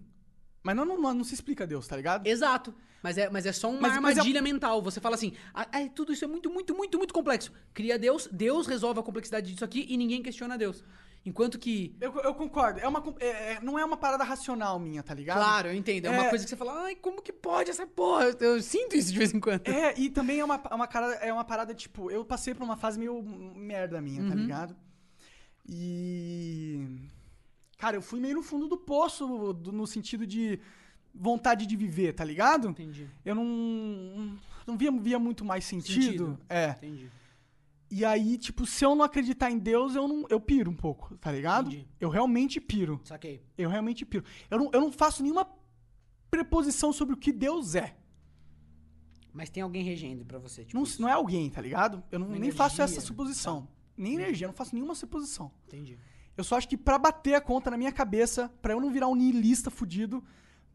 Mas 0.63 0.75
não, 0.75 0.85
não, 0.85 0.97
não 1.15 1.25
se 1.25 1.35
explica 1.35 1.67
Deus, 1.67 1.87
tá 1.87 1.97
ligado? 1.97 2.27
Exato. 2.27 2.75
Mas 3.03 3.17
é, 3.19 3.31
mas 3.31 3.47
é 3.47 3.53
só 3.53 3.71
uma 3.71 3.81
Mas- 3.83 3.93
mas 4.01 4.17
é- 4.17 4.21
armadilha 4.21 4.43
mental. 4.43 4.83
Você 4.83 5.01
fala 5.01 5.15
assim, 5.15 5.33
ah, 5.55 5.69
ah, 5.71 5.89
tudo 5.95 6.13
isso 6.13 6.25
é 6.25 6.29
muito, 6.29 6.51
muito, 6.51 6.75
muito, 6.75 6.99
muito 6.99 7.15
complexo. 7.15 7.53
Cria 7.73 7.97
Deus, 7.97 8.29
Deus 8.33 8.67
resolve 8.67 8.99
a 8.99 9.03
complexidade 9.03 9.53
disso 9.53 9.65
aqui 9.65 9.87
e 9.89 9.97
ninguém 9.97 10.23
questiona 10.23 10.59
Deus. 10.59 10.83
Enquanto 11.27 11.59
que. 11.59 11.93
Eu, 12.01 12.15
eu 12.21 12.35
concordo. 12.35 12.79
É 12.79 12.87
uma, 12.87 13.03
é- 13.19 13.55
é- 13.55 13.61
não 13.61 13.77
é 13.79 13.85
uma 13.85 13.97
parada 13.97 14.23
racional 14.23 14.79
minha, 14.79 15.03
tá 15.03 15.13
ligado? 15.13 15.39
Claro, 15.39 15.69
eu 15.69 15.75
entendo. 15.75 16.07
É, 16.07 16.11
uma 16.11 16.27
É- 16.27 16.31
coisa 16.31 16.45
que 16.45 16.49
você 16.51 16.57
fala, 16.57 16.85
ai, 16.85 16.95
como 16.95 17.21
que 17.21 17.33
pode 17.33 17.69
essa 17.71 17.85
porra? 17.87 18.27
Eu, 18.39 18.63
sinto 18.63 18.97
isso 18.97 19.13
de 19.13 19.19
vez 19.19 19.35
em 19.35 19.41
quando. 19.41 19.67
É, 19.67 19.99
e 19.99 20.09
também 20.09 20.39
é 20.39 20.45
uma, 20.45 20.63
é 20.71 20.75
uma, 20.75 20.87
cara, 20.87 21.13
é 21.17 21.33
uma 21.33 21.45
parada, 21.45 21.75
tipo, 21.75 22.11
eu 22.13 22.25
passei 22.25 22.55
por 22.55 22.63
uma 22.63 22.77
fase 22.77 22.97
meio 22.99 23.21
merda 23.23 24.01
minha, 24.01 24.27
tá 24.29 24.35
ligado? 24.37 24.77
E. 25.69 26.87
Cara, 27.79 27.97
eu 27.97 28.03
fui 28.03 28.21
meio 28.21 28.37
no 28.37 28.43
fundo 28.43 28.69
do 28.69 28.77
poço, 28.77 29.53
do- 29.53 29.73
no 29.73 29.87
sentido 29.87 30.27
de 30.27 30.59
vontade 31.15 31.67
de 31.67 31.77
viver, 31.77 32.13
tá 32.15 32.25
ligado? 32.25 32.69
Entendi. 32.69 33.09
Eu 33.25 33.35
não. 33.35 34.37
Não 34.67 34.77
via, 34.77 34.91
via 34.93 35.19
muito 35.19 35.45
mais 35.45 35.65
sentido. 35.65 36.03
Sentido. 36.03 36.39
É. 36.49 36.71
Entendi. 36.71 37.09
E 37.91 38.05
aí, 38.05 38.37
tipo, 38.37 38.67
se 38.67 38.85
eu 38.85 38.95
não 38.95 39.05
acreditar 39.05 39.51
em 39.51 39.59
Deus, 39.59 39.95
eu 39.95 40.09
não. 40.09 40.25
Eu 40.29 40.41
piro 40.41 40.71
um 40.71 40.75
pouco, 40.75 41.17
tá 41.19 41.31
ligado? 41.31 41.69
Entendi. 41.69 41.87
Eu 42.01 42.09
realmente 42.09 42.61
piro. 42.61 43.01
Saquei. 43.05 43.43
Eu 43.57 43.71
realmente 43.71 44.05
piro. 44.05 44.25
Eu 44.51 44.59
não, 44.59 44.71
eu 44.73 44.81
não 44.81 44.93
faço 44.93 45.23
nenhuma 45.23 45.49
preposição 46.31 46.93
sobre 46.93 47.15
o 47.15 47.17
que 47.17 47.33
Deus 47.33 47.75
é. 47.75 47.97
Mas 49.33 49.51
tem 49.51 49.63
alguém 49.63 49.85
regendo 49.85 50.25
pra 50.25 50.39
você. 50.39 50.65
Tipo, 50.65 50.77
Não, 50.79 50.85
isso. 50.85 51.01
não 51.01 51.09
é 51.09 51.13
alguém, 51.13 51.49
tá 51.51 51.61
ligado? 51.61 52.03
Eu 52.11 52.19
não, 52.19 52.29
nem 52.29 52.51
faço 52.51 52.77
essa 52.83 52.95
energia, 52.95 53.01
né? 53.01 53.07
suposição. 53.07 53.69
Nem 53.97 54.15
energia, 54.15 54.47
eu 54.47 54.49
não 54.49 54.55
faço 54.55 54.75
nenhuma 54.75 54.95
suposição. 54.95 55.53
Entendi. 55.67 55.99
Eu 56.37 56.43
só 56.43 56.57
acho 56.57 56.69
que 56.69 56.77
pra 56.77 56.99
bater 56.99 57.35
a 57.35 57.41
conta 57.41 57.71
na 57.71 57.77
minha 57.77 57.93
cabeça, 57.93 58.51
pra 58.61 58.73
eu 58.73 58.81
não 58.81 58.91
virar 58.91 59.09
um 59.09 59.15
nihilista 59.15 59.71
fudido, 59.71 60.25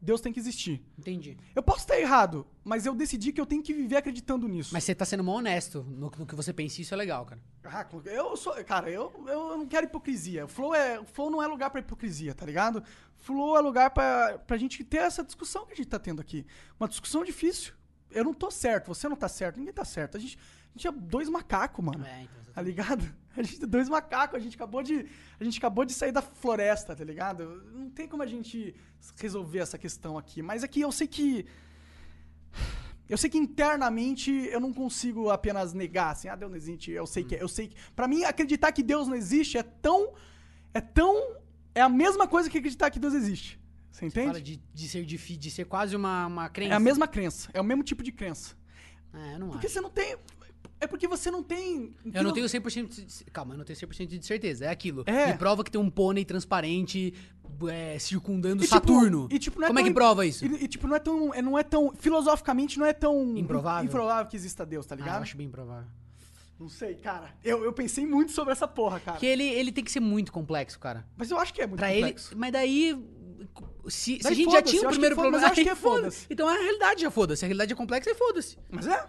Deus 0.02 0.20
tem 0.20 0.32
que 0.32 0.40
existir. 0.40 0.84
Entendi. 0.98 1.38
Eu 1.54 1.62
posso 1.62 1.80
estar 1.80 1.96
errado, 1.96 2.44
mas 2.64 2.84
eu 2.84 2.92
decidi 2.92 3.32
que 3.32 3.40
eu 3.40 3.46
tenho 3.46 3.62
que 3.62 3.72
viver 3.72 3.96
acreditando 3.96 4.48
nisso. 4.48 4.70
Mas 4.72 4.82
você 4.82 4.96
tá 4.96 5.04
sendo 5.04 5.22
mó 5.22 5.36
honesto 5.36 5.84
no, 5.88 6.10
no 6.18 6.26
que 6.26 6.34
você 6.34 6.52
pensa, 6.52 6.82
isso 6.82 6.92
é 6.92 6.96
legal, 6.96 7.24
cara. 7.24 7.40
Ah, 7.64 7.86
eu 8.06 8.36
sou. 8.36 8.52
Cara, 8.64 8.90
eu, 8.90 9.12
eu 9.28 9.56
não 9.56 9.66
quero 9.66 9.86
hipocrisia. 9.86 10.44
O 10.44 10.48
flow, 10.48 10.74
é, 10.74 10.98
o 10.98 11.04
flow 11.04 11.30
não 11.30 11.40
é 11.40 11.46
lugar 11.46 11.70
pra 11.70 11.78
hipocrisia, 11.78 12.34
tá 12.34 12.44
ligado? 12.44 12.82
Flow 13.18 13.56
é 13.56 13.60
lugar 13.60 13.90
pra, 13.90 14.38
pra 14.38 14.56
gente 14.56 14.82
ter 14.82 14.98
essa 14.98 15.22
discussão 15.22 15.64
que 15.64 15.72
a 15.72 15.76
gente 15.76 15.88
tá 15.88 16.00
tendo 16.00 16.20
aqui. 16.20 16.44
Uma 16.80 16.88
discussão 16.88 17.22
difícil. 17.22 17.72
Eu 18.10 18.24
não 18.24 18.34
tô 18.34 18.50
certo, 18.50 18.88
você 18.88 19.08
não 19.08 19.16
tá 19.16 19.28
certo, 19.28 19.58
ninguém 19.58 19.72
tá 19.72 19.84
certo. 19.84 20.16
A 20.16 20.20
gente, 20.20 20.36
a 20.74 20.78
gente 20.78 20.88
é 20.88 20.92
dois 20.92 21.28
macacos, 21.28 21.84
mano. 21.84 22.04
É, 22.04 22.22
então. 22.22 22.52
Tá 22.54 22.62
ligado? 22.62 23.04
A 23.34 23.42
gente 23.42 23.64
é 23.64 23.66
dois 23.66 23.88
macacos, 23.88 24.36
a 24.36 24.38
gente 24.40 24.56
acabou 24.56 24.82
de. 24.82 25.06
A 25.40 25.44
gente 25.44 25.56
acabou 25.56 25.86
de 25.86 25.94
sair 25.94 26.12
da 26.12 26.20
floresta, 26.20 26.94
tá 26.94 27.02
ligado? 27.02 27.64
Não 27.72 27.88
tem 27.88 28.06
como 28.06 28.22
a 28.22 28.26
gente 28.26 28.74
resolver 29.18 29.60
essa 29.60 29.78
questão 29.78 30.18
aqui. 30.18 30.42
Mas 30.42 30.62
aqui 30.62 30.82
eu 30.82 30.92
sei 30.92 31.06
que. 31.06 31.46
Eu 33.08 33.16
sei 33.16 33.30
que 33.30 33.38
internamente 33.38 34.30
eu 34.30 34.60
não 34.60 34.70
consigo 34.70 35.30
apenas 35.30 35.72
negar 35.72 36.10
assim, 36.10 36.28
ah, 36.28 36.36
Deus 36.36 36.50
não 36.50 36.58
existe. 36.58 36.90
Eu 36.90 37.06
sei 37.06 37.24
que. 37.24 37.34
Eu 37.34 37.48
sei 37.48 37.68
que. 37.68 37.76
Pra 37.96 38.06
mim, 38.06 38.22
acreditar 38.24 38.70
que 38.70 38.82
Deus 38.82 39.08
não 39.08 39.16
existe 39.16 39.56
é 39.56 39.62
tão. 39.62 40.12
É 40.74 40.80
tão. 40.82 41.36
É 41.74 41.80
a 41.80 41.88
mesma 41.88 42.28
coisa 42.28 42.50
que 42.50 42.58
acreditar 42.58 42.90
que 42.90 42.98
Deus 42.98 43.14
existe. 43.14 43.58
Você 43.90 44.04
entende? 44.04 44.26
Fala 44.26 44.42
de, 44.42 44.62
de 44.74 44.88
ser 44.88 45.06
difícil, 45.06 45.40
de 45.40 45.50
ser 45.50 45.64
quase 45.64 45.96
uma, 45.96 46.26
uma 46.26 46.48
crença. 46.50 46.72
É 46.72 46.76
a 46.76 46.80
mesma 46.80 47.08
crença. 47.08 47.50
É 47.54 47.60
o 47.60 47.64
mesmo 47.64 47.82
tipo 47.82 48.02
de 48.02 48.12
crença. 48.12 48.54
É, 49.12 49.34
eu 49.34 49.38
não 49.38 49.48
Porque 49.48 49.66
acho. 49.66 49.74
você 49.74 49.80
não 49.80 49.90
tem. 49.90 50.16
É 50.82 50.86
porque 50.86 51.06
você 51.06 51.30
não 51.30 51.42
tem. 51.42 51.94
Eu 52.12 52.22
não 52.24 52.32
tenho 52.32 52.46
100% 52.46 52.88
de... 52.88 53.24
Calma, 53.30 53.54
eu 53.54 53.58
não 53.58 53.64
tenho 53.64 53.78
100% 53.78 54.06
de 54.18 54.26
certeza. 54.26 54.64
É 54.64 54.68
aquilo. 54.68 55.04
É. 55.06 55.28
Me 55.32 55.38
prova 55.38 55.62
que 55.62 55.70
tem 55.70 55.80
um 55.80 55.88
pônei 55.90 56.24
transparente 56.24 57.14
é, 57.70 57.98
circundando 57.98 58.62
E, 58.62 58.66
tipo, 58.66 58.74
Saturno. 58.74 59.28
e, 59.30 59.38
tipo, 59.38 59.58
não 59.60 59.66
é 59.66 59.68
Como 59.68 59.78
é 59.78 59.82
tão- 59.82 59.88
que 59.90 59.94
prova 59.94 60.26
isso? 60.26 60.44
E, 60.44 60.64
e, 60.64 60.68
tipo, 60.68 60.88
não 60.88 60.96
é 60.96 60.98
tão. 60.98 61.32
é- 61.34 61.40
Não 61.42 61.56
é 61.58 61.62
tão. 61.62 61.92
Filosoficamente, 61.98 62.78
não 62.78 62.86
é 62.86 62.92
tão. 62.92 63.36
Improvável? 63.36 63.84
Improvável 63.88 64.26
que 64.28 64.36
exista 64.36 64.66
Deus, 64.66 64.84
tá 64.86 64.94
Ah, 64.94 64.98
ligado? 64.98 65.16
eu 65.18 65.22
acho 65.22 65.36
bem 65.36 65.48
provável. 65.48 65.88
Não 66.58 66.68
sei, 66.68 66.94
cara. 66.96 67.30
Eu, 67.44 67.64
eu 67.64 67.72
pensei 67.72 68.06
muito 68.06 68.32
sobre 68.32 68.52
essa 68.52 68.66
porra, 68.68 68.98
cara. 69.00 69.12
Porque 69.12 69.26
ele, 69.26 69.44
ele 69.44 69.70
tem 69.72 69.82
que 69.82 69.90
ser 69.90 70.00
muito 70.00 70.30
complexo, 70.32 70.78
cara. 70.78 71.04
Mas 71.16 71.30
eu 71.30 71.38
acho 71.38 71.52
que 71.54 71.60
é 71.62 71.66
muito 71.66 71.78
Pra 71.78 71.88
complexo. 71.92 72.32
ele. 72.32 72.40
Mas 72.40 72.52
daí. 72.52 73.04
Se, 73.88 74.20
se 74.20 74.26
a 74.28 74.32
gente 74.32 74.44
já 74.50 74.58
foda-se, 74.58 74.76
tinha 74.76 74.86
o 74.88 74.90
primeiro 74.90 75.16
que 75.16 75.20
foda- 75.22 75.30
mas 75.32 75.40
problema. 75.42 75.46
eu 75.46 75.52
acho 75.52 75.62
que 75.62 75.68
é 75.68 75.72
aí 75.72 75.76
foda. 75.76 75.96
foda-se. 76.02 76.26
Então 76.30 76.48
a 76.48 76.52
realidade 76.54 77.02
já 77.02 77.10
foda-se. 77.10 77.44
A 77.44 77.48
realidade 77.48 77.72
é 77.72 77.76
complexa 77.76 78.10
e 78.10 78.14
foda-se. 78.14 78.56
Mas 78.70 78.86
é. 78.86 79.04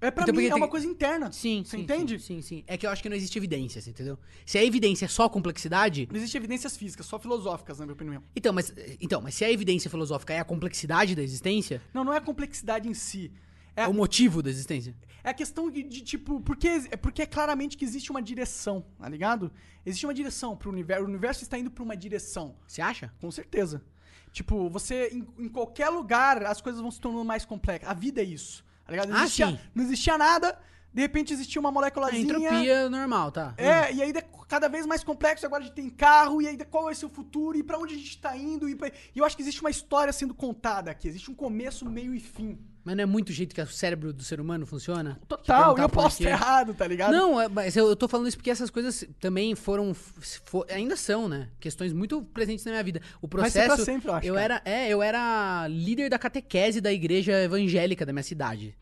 É 0.00 0.10
pra 0.12 0.22
Então, 0.22 0.34
mim, 0.34 0.44
é 0.46 0.54
uma 0.54 0.60
tem- 0.66 0.70
coisa 0.70 0.86
interna. 0.86 1.32
Sim, 1.32 1.64
Você 1.64 1.76
sim, 1.76 1.82
entende? 1.82 2.18
Sim, 2.20 2.40
sim, 2.40 2.42
sim. 2.42 2.64
É 2.68 2.76
que 2.76 2.86
eu 2.86 2.90
acho 2.90 3.02
que 3.02 3.08
não 3.08 3.16
existe 3.16 3.36
evidência, 3.36 3.80
entendeu? 3.88 4.16
Se 4.46 4.56
a 4.56 4.64
evidência 4.64 5.06
é 5.06 5.08
só 5.08 5.28
complexidade. 5.28 6.06
Não 6.10 6.16
existe 6.16 6.36
evidências 6.36 6.76
físicas, 6.76 7.04
só 7.06 7.18
filosóficas, 7.18 7.78
na 7.80 7.84
minha 7.86 7.94
opinião. 7.94 8.22
Então, 8.36 8.52
mas, 8.52 8.72
então, 9.00 9.20
mas 9.20 9.34
se 9.34 9.44
a 9.44 9.50
evidência 9.50 9.90
filosófica 9.90 10.32
é 10.32 10.38
a 10.38 10.44
complexidade 10.44 11.14
da 11.16 11.22
existência, 11.22 11.82
Não, 11.92 12.04
não 12.04 12.12
é 12.12 12.18
a 12.18 12.20
complexidade 12.20 12.88
em 12.88 12.94
si. 12.94 13.32
É, 13.74 13.82
é 13.82 13.88
o 13.88 13.94
motivo 13.94 14.40
da 14.42 14.50
existência. 14.50 14.94
é 15.24 15.30
a 15.30 15.34
questão 15.34 15.68
de, 15.70 15.82
de, 15.82 16.00
tipo, 16.02 16.40
porque, 16.40 16.68
é 16.90 16.96
porque 16.96 17.22
é 17.22 17.26
claramente 17.26 17.76
que 17.76 17.84
existe 17.84 18.10
uma 18.10 18.22
direção, 18.22 18.84
tá 18.98 19.08
ligado? 19.08 19.50
Existe 19.84 20.06
uma 20.06 20.14
direção 20.14 20.56
pro 20.56 20.70
universo. 20.70 21.04
O 21.04 21.08
universo 21.08 21.42
está 21.42 21.58
indo 21.58 21.70
pra 21.72 21.82
uma 21.84 21.96
direção. 21.96 22.54
Você 22.66 22.80
acha? 22.80 23.12
Com 23.20 23.30
certeza. 23.32 23.82
Tipo, 24.32 24.68
você, 24.68 25.08
em, 25.12 25.26
em 25.44 25.48
qualquer 25.48 25.88
lugar, 25.88 26.44
as 26.44 26.60
coisas 26.60 26.80
vão 26.80 26.90
se 26.90 27.00
tornando 27.00 27.24
mais 27.24 27.44
complexas. 27.44 27.88
A 27.88 27.94
vida 27.94 28.20
é 28.20 28.24
isso. 28.24 28.64
Tá 28.88 28.92
ligado? 28.92 29.10
Não 29.10 29.18
Ah, 29.18 29.24
existia, 29.24 29.46
sim. 29.48 29.58
não 29.74 29.84
existia 29.84 30.16
nada, 30.16 30.58
de 30.94 31.02
repente 31.02 31.30
existia 31.34 31.60
uma 31.60 31.70
moléculazinha. 31.70 32.22
entropia 32.22 32.88
normal, 32.88 33.30
tá? 33.30 33.52
É, 33.58 33.92
e 33.92 34.02
aí 34.02 34.10
é 34.16 34.22
cada 34.48 34.66
vez 34.66 34.86
mais 34.86 35.04
complexo, 35.04 35.44
agora 35.44 35.62
a 35.62 35.66
gente 35.66 35.74
tem 35.74 35.90
carro, 35.90 36.40
e 36.40 36.48
aí 36.48 36.56
qual 36.64 36.84
vai 36.84 36.94
ser 36.94 37.04
o 37.04 37.10
futuro, 37.10 37.58
e 37.58 37.62
pra 37.62 37.78
onde 37.78 37.92
a 37.94 37.98
gente 37.98 38.16
tá 38.18 38.34
indo, 38.34 38.66
e, 38.66 38.74
pra- 38.74 38.88
e 38.88 39.18
eu 39.18 39.26
acho 39.26 39.36
que 39.36 39.42
existe 39.42 39.60
uma 39.60 39.68
história 39.68 40.10
sendo 40.10 40.32
contada 40.34 40.90
aqui, 40.90 41.06
existe 41.06 41.30
um 41.30 41.34
começo, 41.34 41.84
meio 41.84 42.14
e 42.14 42.18
fim. 42.20 42.58
Mas 42.88 42.96
não 42.96 43.02
é 43.02 43.06
muito 43.06 43.28
o 43.28 43.32
jeito 43.34 43.54
que 43.54 43.60
o 43.60 43.66
cérebro 43.66 44.14
do 44.14 44.22
ser 44.24 44.40
humano 44.40 44.64
funciona? 44.64 45.20
Total, 45.28 45.76
eu 45.76 45.88
posso 45.90 46.22
estar 46.22 46.30
errado, 46.30 46.72
tá 46.72 46.86
ligado? 46.86 47.12
Não, 47.12 47.38
é- 47.38 47.46
mas 47.46 47.76
eu, 47.76 47.86
eu 47.86 47.94
tô 47.94 48.08
falando 48.08 48.28
isso 48.28 48.38
porque 48.38 48.48
essas 48.50 48.70
coisas 48.70 49.04
também 49.20 49.54
foram, 49.54 49.92
fo- 49.92 50.64
ainda 50.70 50.96
são, 50.96 51.28
né? 51.28 51.50
Questões 51.60 51.92
muito 51.92 52.22
presentes 52.22 52.64
na 52.64 52.70
minha 52.70 52.82
vida. 52.82 53.02
O 53.20 53.28
pra 53.28 53.42
processo, 53.42 53.84
sempre, 53.84 54.08
eu 54.08 54.14
acho, 54.14 54.28
cara. 54.32 54.40
era, 54.42 54.62
é, 54.64 54.88
eu 54.88 55.02
era 55.02 55.68
líder 55.68 56.08
da 56.08 56.18
catequese 56.18 56.80
da 56.80 56.90
igreja 56.90 57.32
evangélica 57.44 58.06
da 58.06 58.12
minha 58.14 58.22
cidade, 58.22 58.74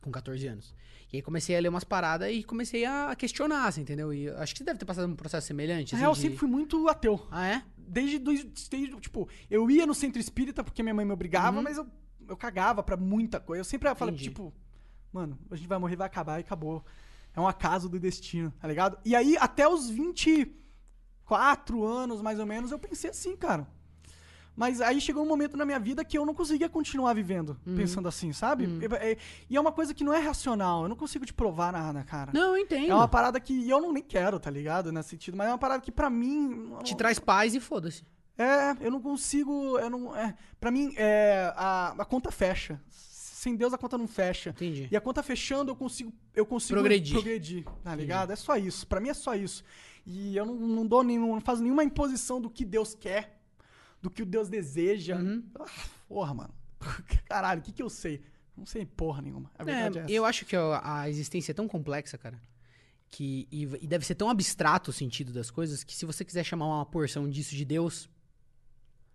com 0.00 0.10
14 0.10 0.46
anos. 0.46 0.74
E 1.12 1.16
aí 1.16 1.22
comecei 1.22 1.54
a 1.54 1.60
ler 1.60 1.68
umas 1.68 1.84
paradas 1.84 2.32
e 2.32 2.42
comecei 2.42 2.86
a 2.86 3.14
questionar, 3.14 3.66
assim, 3.66 3.82
entendeu? 3.82 4.14
E 4.14 4.24
eu 4.24 4.38
acho 4.38 4.54
que 4.54 4.58
você 4.58 4.64
deve 4.64 4.78
ter 4.78 4.86
passado 4.86 5.06
um 5.06 5.14
processo 5.14 5.46
semelhante. 5.46 5.92
Na 5.92 5.98
assim, 5.98 6.02
real, 6.02 6.12
eu 6.12 6.14
de- 6.14 6.20
sempre 6.22 6.38
fui 6.38 6.48
muito 6.48 6.88
ateu. 6.88 7.26
Ah, 7.30 7.46
é? 7.46 7.62
Desde, 7.76 8.18
dois- 8.18 8.44
desde, 8.70 8.96
tipo, 9.00 9.28
eu 9.50 9.70
ia 9.70 9.84
no 9.84 9.94
centro 9.94 10.18
espírita 10.18 10.64
porque 10.64 10.82
minha 10.82 10.94
mãe 10.94 11.04
me 11.04 11.12
obrigava, 11.12 11.56
Uhum. 11.58 11.62
mas 11.64 11.76
eu, 11.76 11.86
eu 12.30 12.36
cagava 12.36 12.82
pra 12.82 12.96
muita 12.96 13.38
coisa. 13.40 13.60
Eu 13.60 13.64
sempre 13.64 13.92
falei, 13.94 14.14
Entendi. 14.14 14.30
tipo, 14.30 14.52
mano, 15.12 15.38
a 15.50 15.56
gente 15.56 15.68
vai 15.68 15.78
morrer, 15.78 15.96
vai 15.96 16.06
acabar 16.06 16.38
e 16.38 16.40
acabou. 16.40 16.84
É 17.34 17.40
um 17.40 17.46
acaso 17.46 17.88
do 17.88 17.98
destino, 17.98 18.52
tá 18.58 18.66
ligado? 18.66 18.98
E 19.04 19.14
aí, 19.14 19.36
até 19.38 19.68
os 19.68 19.88
24 19.90 21.84
anos, 21.84 22.20
mais 22.22 22.38
ou 22.38 22.46
menos, 22.46 22.70
eu 22.72 22.78
pensei 22.78 23.10
assim, 23.10 23.36
cara. 23.36 23.66
Mas 24.56 24.80
aí 24.80 25.00
chegou 25.00 25.22
um 25.22 25.28
momento 25.28 25.56
na 25.56 25.64
minha 25.64 25.78
vida 25.78 26.04
que 26.04 26.18
eu 26.18 26.26
não 26.26 26.34
conseguia 26.34 26.68
continuar 26.68 27.14
vivendo 27.14 27.56
Uhum. 27.64 27.76
pensando 27.76 28.08
assim, 28.08 28.32
sabe? 28.32 28.64
E- 28.66 28.94
é- 29.12 29.16
E 29.48 29.56
é 29.56 29.60
uma 29.60 29.72
coisa 29.72 29.94
que 29.94 30.02
não 30.04 30.12
é 30.12 30.18
racional. 30.18 30.82
Eu 30.82 30.88
não 30.88 30.96
consigo 30.96 31.24
te 31.24 31.32
provar 31.32 31.72
nada, 31.72 32.02
cara. 32.04 32.32
Não, 32.34 32.56
eu 32.56 32.58
entendo. 32.58 32.90
É 32.90 32.94
uma 32.94 33.08
parada 33.08 33.38
que 33.40 33.68
eu 33.70 33.80
não 33.80 33.92
nem 33.92 34.02
quero, 34.02 34.38
tá 34.40 34.50
ligado? 34.50 34.92
Nesse 34.92 35.10
sentido. 35.10 35.36
Mas 35.36 35.46
é 35.48 35.52
uma 35.52 35.58
parada 35.58 35.80
que 35.80 35.92
pra 35.92 36.10
mim. 36.10 36.74
Te 36.82 36.94
traz 36.96 37.18
paz 37.18 37.54
e 37.54 37.60
foda-se. 37.60 38.04
É, 38.42 38.86
eu 38.86 38.90
não 38.90 39.00
consigo. 39.02 39.78
Eu 39.78 39.90
não, 39.90 40.16
é, 40.16 40.34
pra 40.58 40.70
mim, 40.70 40.94
é, 40.96 41.52
a, 41.56 41.94
a 41.98 42.04
conta 42.04 42.30
fecha. 42.30 42.80
Sem 42.90 43.56
Deus 43.56 43.72
a 43.72 43.78
conta 43.78 43.96
não 43.96 44.06
fecha. 44.06 44.50
Entendi. 44.50 44.88
E 44.90 44.96
a 44.96 45.00
conta 45.00 45.22
fechando, 45.22 45.70
eu 45.70 45.76
consigo, 45.76 46.12
eu 46.34 46.44
consigo 46.44 46.78
Progredir. 46.78 47.14
progredir 47.14 47.64
tá 47.82 47.94
ligado? 47.94 48.32
É 48.32 48.36
só 48.36 48.56
isso. 48.56 48.86
Pra 48.86 49.00
mim 49.00 49.08
é 49.08 49.14
só 49.14 49.34
isso. 49.34 49.64
E 50.06 50.36
eu 50.36 50.44
não, 50.44 50.54
não 50.54 50.86
dou 50.86 51.02
nenhum, 51.02 51.34
não 51.34 51.40
faço 51.40 51.62
nenhuma 51.62 51.82
imposição 51.84 52.40
do 52.40 52.50
que 52.50 52.64
Deus 52.66 52.94
quer, 52.94 53.40
do 54.02 54.10
que 54.10 54.22
o 54.22 54.26
Deus 54.26 54.48
deseja. 54.48 55.16
Uhum. 55.16 55.42
Ah, 55.58 55.66
porra, 56.08 56.34
mano. 56.34 56.54
Caralho, 57.28 57.60
o 57.60 57.62
que 57.62 57.72
que 57.72 57.82
eu 57.82 57.88
sei? 57.90 58.22
Não 58.56 58.66
sei 58.66 58.84
porra 58.84 59.22
nenhuma. 59.22 59.50
A 59.58 59.64
verdade 59.64 59.98
é, 59.98 60.00
É, 60.00 60.04
essa. 60.04 60.12
eu 60.12 60.24
acho 60.26 60.44
que 60.44 60.54
a, 60.56 60.80
a 61.00 61.08
existência 61.08 61.52
é 61.52 61.54
tão 61.54 61.66
complexa, 61.68 62.18
cara. 62.18 62.38
Que, 63.08 63.48
e, 63.50 63.62
e 63.80 63.86
deve 63.86 64.04
ser 64.04 64.14
tão 64.14 64.28
abstrato 64.28 64.90
o 64.90 64.92
sentido 64.94 65.32
das 65.32 65.50
coisas 65.50 65.82
que 65.82 65.94
se 65.94 66.04
você 66.06 66.24
quiser 66.24 66.44
chamar 66.44 66.66
uma 66.66 66.86
porção 66.86 67.28
disso 67.28 67.56
de 67.56 67.64
Deus, 67.64 68.08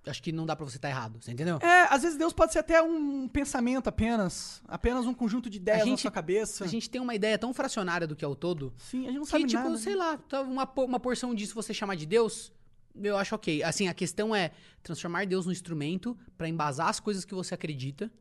acho 0.07 0.21
que 0.21 0.31
não 0.31 0.45
dá 0.45 0.55
pra 0.55 0.65
você 0.65 0.77
estar 0.77 0.89
errado, 0.89 1.19
você 1.21 1.31
entendeu? 1.31 1.57
É, 1.61 1.87
às 1.93 2.03
vezes 2.03 2.17
Deus 2.17 2.31
pode 2.33 2.53
ser 2.53 2.59
até 2.59 2.81
um 2.81 3.27
pensamento 3.27 3.87
apenas. 3.87 4.61
Apenas 4.67 5.05
um 5.05 5.13
conjunto 5.13 5.49
de 5.49 5.57
ideias 5.57 5.79
na 5.81 5.85
gente- 5.85 6.01
sua 6.01 6.11
cabeça. 6.11 6.63
A 6.63 6.67
gente 6.67 6.89
tem 6.89 7.01
uma 7.01 7.15
ideia 7.15 7.37
tão 7.37 7.53
fracionária 7.53 8.05
do 8.07 8.15
que 8.15 8.23
é 8.23 8.27
o 8.27 8.35
todo 8.35 8.73
Sim, 8.77 9.03
a 9.03 9.07
gente 9.11 9.17
não 9.17 9.23
que, 9.25 9.29
sabe 9.31 9.45
tipo, 9.45 9.63
nada. 9.63 9.77
sei 9.77 9.95
lá, 9.95 10.17
tá 10.17 10.41
uma, 10.41 10.69
uma 10.77 10.99
porção 10.99 11.33
disso 11.33 11.53
você 11.55 11.73
chamar 11.73 11.95
de 11.95 12.05
Deus, 12.05 12.51
eu 12.95 13.17
acho 13.17 13.35
ok. 13.35 13.61
Assim, 13.63 13.87
a 13.87 13.93
questão 13.93 14.35
é 14.35 14.51
transformar 14.81 15.25
Deus 15.25 15.45
num 15.45 15.51
instrumento 15.51 16.17
pra 16.37 16.47
embasar 16.47 16.87
as 16.89 16.99
coisas 16.99 17.25
que 17.25 17.33
você 17.35 17.53
acredita. 17.53 18.11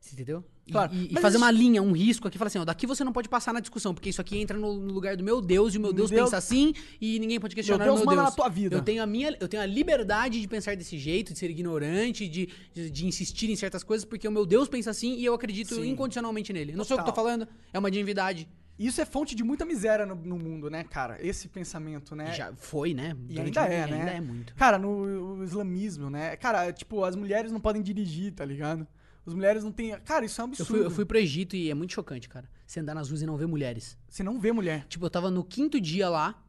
Você 0.00 0.14
entendeu? 0.14 0.44
E, 0.66 0.70
Claro, 0.72 0.94
e- 0.94 1.12
e 1.12 1.20
fazer 1.20 1.38
uma 1.38 1.50
linha, 1.50 1.82
um 1.82 1.92
risco 1.92 2.28
aqui, 2.28 2.38
falar 2.38 2.46
assim, 2.48 2.58
ó, 2.58 2.64
daqui 2.64 2.86
você 2.86 3.02
não 3.02 3.12
pode 3.12 3.28
passar 3.28 3.52
na 3.52 3.58
discussão, 3.60 3.92
porque 3.92 4.08
isso 4.10 4.20
aqui 4.20 4.38
entra 4.38 4.56
no, 4.56 4.74
no 4.78 4.92
lugar 4.92 5.16
do 5.16 5.24
meu 5.24 5.40
Deus, 5.40 5.74
e 5.74 5.78
o 5.78 5.80
meu 5.80 5.92
Deus, 5.92 6.08
Deus- 6.10 6.22
pensa 6.22 6.36
assim, 6.36 6.72
e 7.00 7.18
ninguém 7.18 7.40
pode 7.40 7.54
questionar 7.54 7.84
Deus 7.84 7.96
o 8.00 8.06
meu 8.06 8.14
Deus. 8.14 8.22
na 8.22 8.30
tua 8.30 8.48
vida. 8.48 8.76
Eu 8.76 8.82
tenho 8.82 9.02
a 9.02 9.06
minha, 9.06 9.36
eu 9.40 9.48
tenho 9.48 9.62
a 9.62 9.66
liberdade 9.66 10.40
de 10.40 10.46
pensar 10.46 10.76
desse 10.76 10.96
jeito, 10.98 11.32
de 11.32 11.38
ser 11.38 11.50
ignorante, 11.50 12.28
de, 12.28 12.48
de, 12.72 12.90
de 12.90 13.06
insistir 13.06 13.50
em 13.50 13.56
certas 13.56 13.82
coisas, 13.82 14.04
porque 14.04 14.28
o 14.28 14.32
meu 14.32 14.46
Deus 14.46 14.68
pensa 14.68 14.90
assim 14.90 15.16
e 15.16 15.24
eu 15.24 15.34
acredito 15.34 15.74
Sim. 15.74 15.90
incondicionalmente 15.90 16.52
nele. 16.52 16.72
Não 16.76 16.84
sou 16.84 16.96
eu 16.96 17.02
que 17.02 17.04
tô 17.04 17.12
Total. 17.12 17.24
falando, 17.24 17.48
é 17.72 17.78
uma 17.78 17.90
divindade. 17.90 18.48
Isso 18.78 19.00
é 19.00 19.04
fonte 19.04 19.34
de 19.34 19.42
muita 19.42 19.64
miséria 19.64 20.06
no, 20.06 20.14
no 20.14 20.38
mundo, 20.38 20.70
né, 20.70 20.84
cara? 20.84 21.18
Esse 21.20 21.48
pensamento, 21.48 22.14
né? 22.14 22.32
Já 22.34 22.52
foi, 22.54 22.94
né? 22.94 23.16
E 23.28 23.34
Durante 23.34 23.58
ainda 23.58 23.74
é, 23.74 23.86
né? 23.88 23.98
Ainda 23.98 24.10
é 24.12 24.20
muito. 24.20 24.54
Cara, 24.54 24.78
no 24.78 25.38
o 25.38 25.42
islamismo, 25.42 26.08
né? 26.08 26.36
Cara, 26.36 26.72
tipo, 26.72 27.02
as 27.04 27.16
mulheres 27.16 27.50
não 27.50 27.58
podem 27.58 27.82
dirigir, 27.82 28.32
tá 28.32 28.44
ligado? 28.44 28.86
As 29.28 29.34
mulheres 29.34 29.62
não 29.62 29.70
têm. 29.70 29.90
Cara, 30.00 30.24
isso 30.24 30.40
é 30.40 30.44
um 30.44 30.46
Eu 30.48 30.50
absurdo. 30.52 30.68
fui, 30.72 30.84
eu 30.86 30.90
fui 30.90 31.04
pro 31.04 31.18
Egito 31.18 31.54
e 31.54 31.70
é 31.70 31.74
muito 31.74 31.92
chocante, 31.92 32.28
cara. 32.28 32.48
Você 32.66 32.80
andar 32.80 32.94
nas 32.94 33.08
ruas 33.08 33.22
e 33.22 33.26
não 33.26 33.36
ver 33.36 33.46
mulheres. 33.46 33.96
Você 34.08 34.22
não 34.22 34.40
vê 34.40 34.50
mulher. 34.52 34.86
Tipo, 34.88 35.04
eu 35.06 35.10
tava 35.10 35.30
no 35.30 35.44
quinto 35.44 35.80
dia 35.80 36.08
lá 36.08 36.42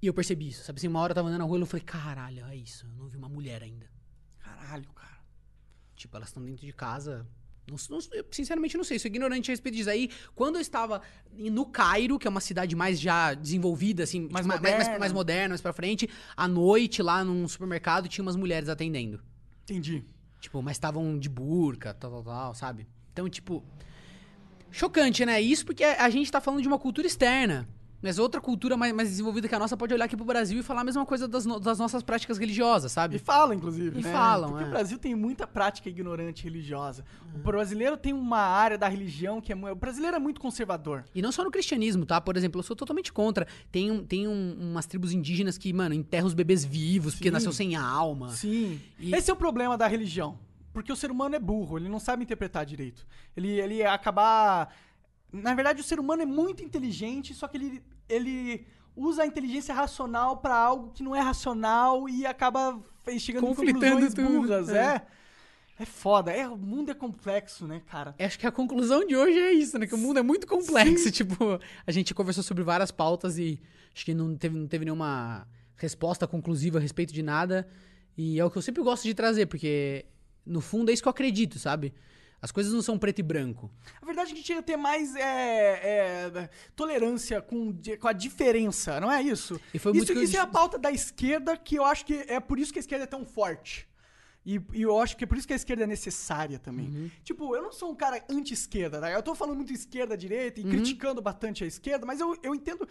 e 0.00 0.06
eu 0.06 0.14
percebi 0.14 0.48
isso. 0.48 0.64
Sabe 0.64 0.78
assim, 0.78 0.88
uma 0.88 1.00
hora 1.00 1.10
eu 1.10 1.14
tava 1.14 1.28
andando 1.28 1.40
na 1.40 1.44
rua 1.46 1.58
e 1.58 1.60
eu 1.62 1.66
falei, 1.66 1.84
caralho, 1.84 2.44
é 2.46 2.56
isso. 2.56 2.86
Eu 2.86 2.92
não 2.96 3.08
vi 3.08 3.16
uma 3.16 3.28
mulher 3.28 3.62
ainda. 3.62 3.90
Caralho, 4.38 4.88
cara. 4.94 5.18
Tipo, 5.96 6.16
elas 6.16 6.28
estão 6.28 6.42
dentro 6.44 6.64
de 6.64 6.72
casa. 6.72 7.26
Não, 7.66 7.76
não- 7.88 7.98
eu, 8.12 8.26
sinceramente, 8.30 8.76
não 8.76 8.84
sei. 8.84 8.98
Sou 8.98 9.08
ignorante 9.08 9.50
a 9.50 9.52
respeito 9.52 9.74
disso. 9.76 9.88
Aí, 9.90 10.10
quando 10.34 10.56
eu 10.56 10.60
estava 10.60 11.00
no 11.32 11.64
Cairo, 11.66 12.18
que 12.18 12.26
é 12.26 12.30
uma 12.30 12.40
cidade 12.40 12.76
mais 12.76 13.00
já 13.00 13.32
desenvolvida, 13.34 14.02
assim, 14.02 14.28
Mais 14.30 14.44
tipo, 14.44 14.48
mais, 14.48 14.60
mais, 14.60 14.74
moderna. 14.78 14.98
mais 14.98 15.12
moderna, 15.12 15.48
mais 15.50 15.60
pra 15.62 15.72
frente, 15.72 16.08
à 16.36 16.46
noite, 16.46 17.02
lá 17.02 17.24
num 17.24 17.48
supermercado, 17.48 18.06
tinha 18.06 18.22
umas 18.22 18.36
mulheres 18.36 18.68
atendendo. 18.68 19.22
Entendi. 19.62 20.04
Tipo, 20.44 20.60
mas 20.60 20.76
estavam 20.76 21.18
de 21.18 21.26
burca, 21.26 21.94
tal, 21.94 22.10
tal, 22.10 22.22
tal, 22.22 22.54
sabe? 22.54 22.86
Então, 23.10 23.26
tipo. 23.30 23.64
Chocante, 24.70 25.24
né? 25.24 25.40
Isso 25.40 25.64
porque 25.64 25.82
a 25.82 26.10
gente 26.10 26.30
tá 26.30 26.38
falando 26.38 26.60
de 26.60 26.68
uma 26.68 26.78
cultura 26.78 27.06
externa. 27.06 27.66
Mas 28.04 28.18
outra 28.18 28.38
cultura 28.38 28.76
mais, 28.76 28.92
mais 28.92 29.08
desenvolvida 29.08 29.48
que 29.48 29.54
a 29.54 29.58
nossa 29.58 29.78
pode 29.78 29.94
olhar 29.94 30.04
aqui 30.04 30.14
pro 30.14 30.26
Brasil 30.26 30.60
e 30.60 30.62
falar 30.62 30.82
a 30.82 30.84
mesma 30.84 31.06
coisa 31.06 31.26
das, 31.26 31.46
no- 31.46 31.58
das 31.58 31.78
nossas 31.78 32.02
práticas 32.02 32.36
religiosas, 32.36 32.92
E 32.92 32.94
sabe? 32.94 33.18
falam, 33.18 33.54
inclusive. 33.54 33.98
E 33.98 34.02
né? 34.02 34.12
falam, 34.12 34.50
Porque 34.50 34.64
é. 34.64 34.66
o 34.66 34.70
Brasil 34.70 34.98
tem 34.98 35.14
muita 35.14 35.46
prática 35.46 35.88
ignorante 35.88 36.44
religiosa. 36.44 37.02
O 37.34 37.38
brasileiro 37.38 37.96
tem 37.96 38.12
uma 38.12 38.40
área 38.40 38.76
da 38.76 38.86
religião 38.88 39.40
que 39.40 39.50
é. 39.50 39.56
O 39.56 39.74
brasileiro 39.74 40.16
é 40.16 40.20
muito 40.20 40.38
conservador. 40.38 41.02
E 41.14 41.22
não 41.22 41.32
só 41.32 41.42
no 41.42 41.50
cristianismo, 41.50 42.04
tá? 42.04 42.20
Por 42.20 42.36
exemplo, 42.36 42.58
eu 42.58 42.62
sou 42.62 42.76
totalmente 42.76 43.10
contra. 43.10 43.46
Tem, 43.72 43.90
um, 43.90 44.04
tem 44.04 44.28
um- 44.28 44.54
umas 44.72 44.84
tribos 44.84 45.10
indígenas 45.12 45.56
que, 45.56 45.72
mano, 45.72 45.94
enterram 45.94 46.26
os 46.26 46.34
bebês 46.34 46.62
vivos 46.62 47.14
porque 47.14 47.28
Sim. 47.30 47.32
nasceu 47.32 47.52
sem 47.52 47.74
alma. 47.74 48.28
Sim. 48.28 48.80
E- 49.00 49.14
Esse 49.14 49.30
é 49.30 49.32
o 49.32 49.36
problema 49.36 49.78
da 49.78 49.86
religião. 49.86 50.38
Porque 50.74 50.92
o 50.92 50.96
ser 50.96 51.10
humano 51.10 51.36
é 51.36 51.38
burro, 51.38 51.78
ele 51.78 51.88
não 51.88 52.00
sabe 52.00 52.22
interpretar 52.24 52.66
direito. 52.66 53.06
Ele, 53.34 53.48
ele 53.48 53.82
acabar. 53.82 54.74
Na 55.42 55.52
verdade, 55.52 55.80
o 55.80 55.84
ser 55.84 55.98
humano 55.98 56.22
é 56.22 56.26
muito 56.26 56.62
inteligente, 56.62 57.34
só 57.34 57.48
que 57.48 57.56
ele, 57.56 57.82
ele 58.08 58.64
usa 58.94 59.24
a 59.24 59.26
inteligência 59.26 59.74
racional 59.74 60.36
pra 60.36 60.54
algo 60.54 60.92
que 60.92 61.02
não 61.02 61.14
é 61.14 61.20
racional 61.20 62.08
e 62.08 62.24
acaba 62.24 62.80
chegando 63.18 63.44
em 63.44 63.48
Conflitando 63.48 63.80
conclusões 63.80 64.14
tudo. 64.14 64.28
burras. 64.28 64.68
É. 64.68 64.78
É. 65.78 65.82
é. 65.82 65.84
foda. 65.84 66.30
É, 66.30 66.46
o 66.46 66.56
mundo 66.56 66.92
é 66.92 66.94
complexo, 66.94 67.66
né, 67.66 67.82
cara? 67.86 68.14
Acho 68.18 68.38
que 68.38 68.46
a 68.46 68.52
conclusão 68.52 69.04
de 69.04 69.16
hoje 69.16 69.38
é 69.38 69.52
isso, 69.52 69.76
né? 69.76 69.88
Que 69.88 69.94
o 69.94 69.98
mundo 69.98 70.20
é 70.20 70.22
muito 70.22 70.46
complexo. 70.46 71.10
Tipo, 71.12 71.58
a 71.84 71.90
gente 71.90 72.14
conversou 72.14 72.44
sobre 72.44 72.62
várias 72.62 72.92
pautas 72.92 73.36
e 73.36 73.60
acho 73.92 74.04
que 74.04 74.14
não 74.14 74.36
teve, 74.36 74.56
não 74.56 74.68
teve 74.68 74.84
nenhuma 74.84 75.48
resposta 75.76 76.28
conclusiva 76.28 76.78
a 76.78 76.80
respeito 76.80 77.12
de 77.12 77.24
nada. 77.24 77.68
E 78.16 78.38
é 78.38 78.44
o 78.44 78.50
que 78.50 78.56
eu 78.56 78.62
sempre 78.62 78.84
gosto 78.84 79.02
de 79.02 79.14
trazer, 79.14 79.46
porque 79.46 80.06
no 80.46 80.60
fundo 80.60 80.90
é 80.90 80.94
isso 80.94 81.02
que 81.02 81.08
eu 81.08 81.10
acredito, 81.10 81.58
sabe? 81.58 81.92
As 82.44 82.52
coisas 82.52 82.74
não 82.74 82.82
são 82.82 82.98
preto 82.98 83.20
e 83.20 83.22
branco. 83.22 83.70
A 84.02 84.04
verdade 84.04 84.28
é 84.28 84.32
que 84.32 84.32
a 84.34 84.36
gente 84.36 84.44
tinha 84.44 84.58
que 84.58 84.66
ter 84.66 84.76
mais 84.76 85.16
é, 85.16 85.22
é, 85.22 86.50
tolerância 86.76 87.40
com, 87.40 87.74
com 87.98 88.06
a 88.06 88.12
diferença, 88.12 89.00
não 89.00 89.10
é 89.10 89.22
isso? 89.22 89.58
E 89.72 89.78
foi 89.78 89.96
isso 89.96 90.12
que 90.12 90.18
eu 90.18 90.22
isso 90.22 90.36
é 90.36 90.40
a 90.40 90.46
pauta 90.46 90.78
da 90.78 90.92
esquerda 90.92 91.56
que 91.56 91.76
eu 91.76 91.84
acho 91.86 92.04
que 92.04 92.22
é 92.28 92.38
por 92.38 92.58
isso 92.58 92.70
que 92.70 92.78
a 92.78 92.80
esquerda 92.80 93.04
é 93.04 93.06
tão 93.06 93.24
forte. 93.24 93.88
E, 94.44 94.60
e 94.74 94.82
eu 94.82 95.00
acho 95.00 95.16
que 95.16 95.24
é 95.24 95.26
por 95.26 95.38
isso 95.38 95.46
que 95.46 95.54
a 95.54 95.56
esquerda 95.56 95.84
é 95.84 95.86
necessária 95.86 96.58
também. 96.58 96.88
Uhum. 96.88 97.10
Tipo, 97.22 97.56
eu 97.56 97.62
não 97.62 97.72
sou 97.72 97.90
um 97.90 97.94
cara 97.94 98.22
anti-esquerda, 98.28 99.00
tá? 99.00 99.10
Eu 99.10 99.22
tô 99.22 99.34
falando 99.34 99.56
muito 99.56 99.72
esquerda, 99.72 100.14
direita 100.14 100.60
Uhum. 100.60 100.66
e 100.66 100.70
criticando 100.70 101.22
bastante 101.22 101.64
a 101.64 101.66
esquerda, 101.66 102.04
mas 102.04 102.20
eu, 102.20 102.36
eu 102.42 102.54
entendo 102.54 102.86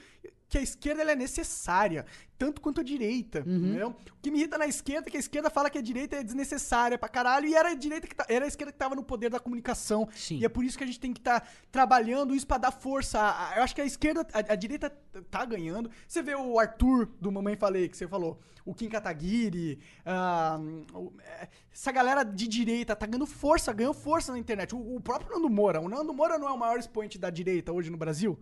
que 0.53 0.57
a 0.59 0.61
esquerda 0.61 1.01
ela 1.01 1.11
é 1.13 1.15
necessária, 1.15 2.05
tanto 2.37 2.61
quanto 2.61 2.79
a 2.79 2.83
direita, 2.83 3.43
Uhum. 3.45 3.87
O 3.89 3.95
que 4.21 4.29
me 4.31 4.37
irrita 4.37 4.55
na 4.57 4.67
esquerda 4.67 5.07
é 5.07 5.11
que 5.11 5.17
a 5.17 5.19
esquerda 5.19 5.49
fala 5.49 5.67
que 5.69 5.79
a 5.79 5.81
direita 5.81 6.15
é 6.15 6.23
desnecessária 6.23 6.95
pra 6.97 7.09
caralho 7.09 7.47
e 7.47 7.55
era 7.55 7.69
a 7.69 7.73
direita 7.73 8.05
que 8.07 8.15
tá- 8.15 8.25
era 8.29 8.45
a 8.45 8.47
esquerda 8.47 8.71
que 8.71 8.77
tava 8.77 8.93
no 8.95 9.03
poder 9.03 9.29
da 9.31 9.39
comunicação. 9.39 10.07
Sim. 10.13 10.37
E 10.37 10.45
é 10.45 10.49
por 10.49 10.63
isso 10.63 10.77
que 10.77 10.83
a 10.83 10.87
gente 10.87 10.99
tem 10.99 11.11
que 11.11 11.19
estar 11.19 11.39
trabalhando 11.71 12.35
isso 12.35 12.45
pra 12.45 12.57
dar 12.59 12.71
força. 12.71 13.17
Eu 13.55 13.63
acho 13.63 13.73
que 13.73 13.81
a 13.81 13.85
esquerda, 13.85 14.25
a, 14.31 14.53
a 14.53 14.55
direita 14.55 14.91
tá 15.31 15.43
ganhando. 15.43 15.89
Você 16.07 16.21
vê 16.21 16.35
o 16.35 16.59
Arthur 16.59 17.09
do 17.19 17.31
Mamãe 17.31 17.55
Falei, 17.55 17.89
que 17.89 17.97
você 17.97 18.07
falou, 18.07 18.39
o 18.63 18.73
Kim 18.75 18.89
Kataguiri, 18.89 19.79
é, 20.05 21.47
essa 21.73 21.91
galera 21.91 22.23
de 22.23 22.47
direita 22.47 22.95
tá 22.95 23.05
ganhando 23.05 23.25
força, 23.25 23.73
ganhou 23.73 23.93
força 23.93 24.31
na 24.31 24.37
internet. 24.39 24.75
O, 24.75 24.95
o 24.95 25.01
próprio 25.01 25.31
Nando 25.35 25.49
Moura, 25.49 25.81
o 25.81 25.89
Nando 25.89 26.13
Moura 26.13 26.37
não 26.37 26.47
é 26.47 26.51
o 26.51 26.57
maior 26.57 26.77
expoente 26.77 27.17
da 27.17 27.29
direita 27.29 27.71
hoje 27.73 27.89
no 27.89 27.97
Brasil? 27.97 28.37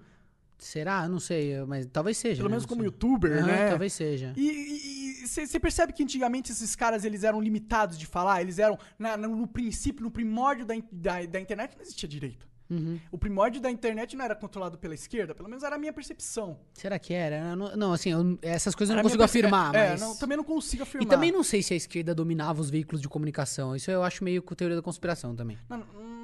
Será? 0.61 1.03
Eu 1.05 1.09
não 1.09 1.19
sei, 1.19 1.59
mas 1.65 1.87
talvez 1.91 2.17
seja. 2.17 2.37
Pelo 2.37 2.49
né? 2.49 2.53
menos 2.53 2.63
Não 2.63 2.69
como 2.69 2.81
sei. 2.81 2.85
youtuber, 2.87 3.31
Aham, 3.39 3.45
né? 3.47 3.69
Talvez 3.69 3.93
seja. 3.93 4.33
E 4.37 5.25
você 5.27 5.59
percebe 5.59 5.91
que 5.91 6.03
antigamente 6.03 6.51
esses 6.51 6.75
caras 6.75 7.03
eles 7.03 7.23
eram 7.23 7.41
limitados 7.41 7.97
de 7.97 8.05
falar, 8.05 8.41
eles 8.41 8.59
eram 8.59 8.77
na- 8.97 9.17
no, 9.17 9.47
princípio, 9.47 10.03
no 10.03 10.11
primórdio 10.11 10.65
da, 10.65 10.75
da, 10.91 11.25
da 11.25 11.39
internet 11.39 11.73
não 11.75 11.81
existia 11.81 12.07
direita. 12.07 12.45
Uhum. 12.69 12.97
O 13.11 13.17
primórdio 13.17 13.59
da 13.59 13.69
internet 13.69 14.15
não 14.15 14.23
era 14.23 14.33
controlado 14.33 14.77
pela 14.77 14.93
esquerda, 14.95 15.35
pelo 15.35 15.49
menos 15.49 15.61
era 15.63 15.75
a 15.75 15.79
minha 15.79 15.91
percepção. 15.91 16.57
Será 16.73 16.97
que 16.97 17.13
era? 17.13 17.53
Não, 17.55 17.75
não, 17.75 17.91
assim, 17.93 18.11
eu- 18.11 18.39
essas 18.41 18.73
coisas 18.73 18.91
eu 18.91 18.95
não 18.97 19.03
consigo 19.03 19.19
perce- 19.23 19.39
afirmar, 19.39 19.75
é, 19.75 19.89
mas... 19.89 20.01
É, 20.01 20.05
não, 20.05 20.15
também 20.15 20.37
não 20.37 20.43
consigo 20.43 20.83
afirmar. 20.83 21.05
E 21.05 21.09
também 21.09 21.31
não 21.33 21.43
sei 21.43 21.61
se 21.61 21.73
a 21.73 21.77
esquerda 21.77 22.15
dominava 22.15 22.61
os 22.61 22.69
veículos 22.69 23.01
de 23.01 23.09
comunicação. 23.09 23.75
Isso 23.75 23.91
eu 23.91 24.03
acho 24.03 24.23
meio 24.23 24.41
com 24.41 24.55
teoria 24.55 24.77
da 24.77 24.81
conspiração 24.81 25.35
também. 25.35 25.57
Não, 25.67 25.79
hum, 25.79 26.20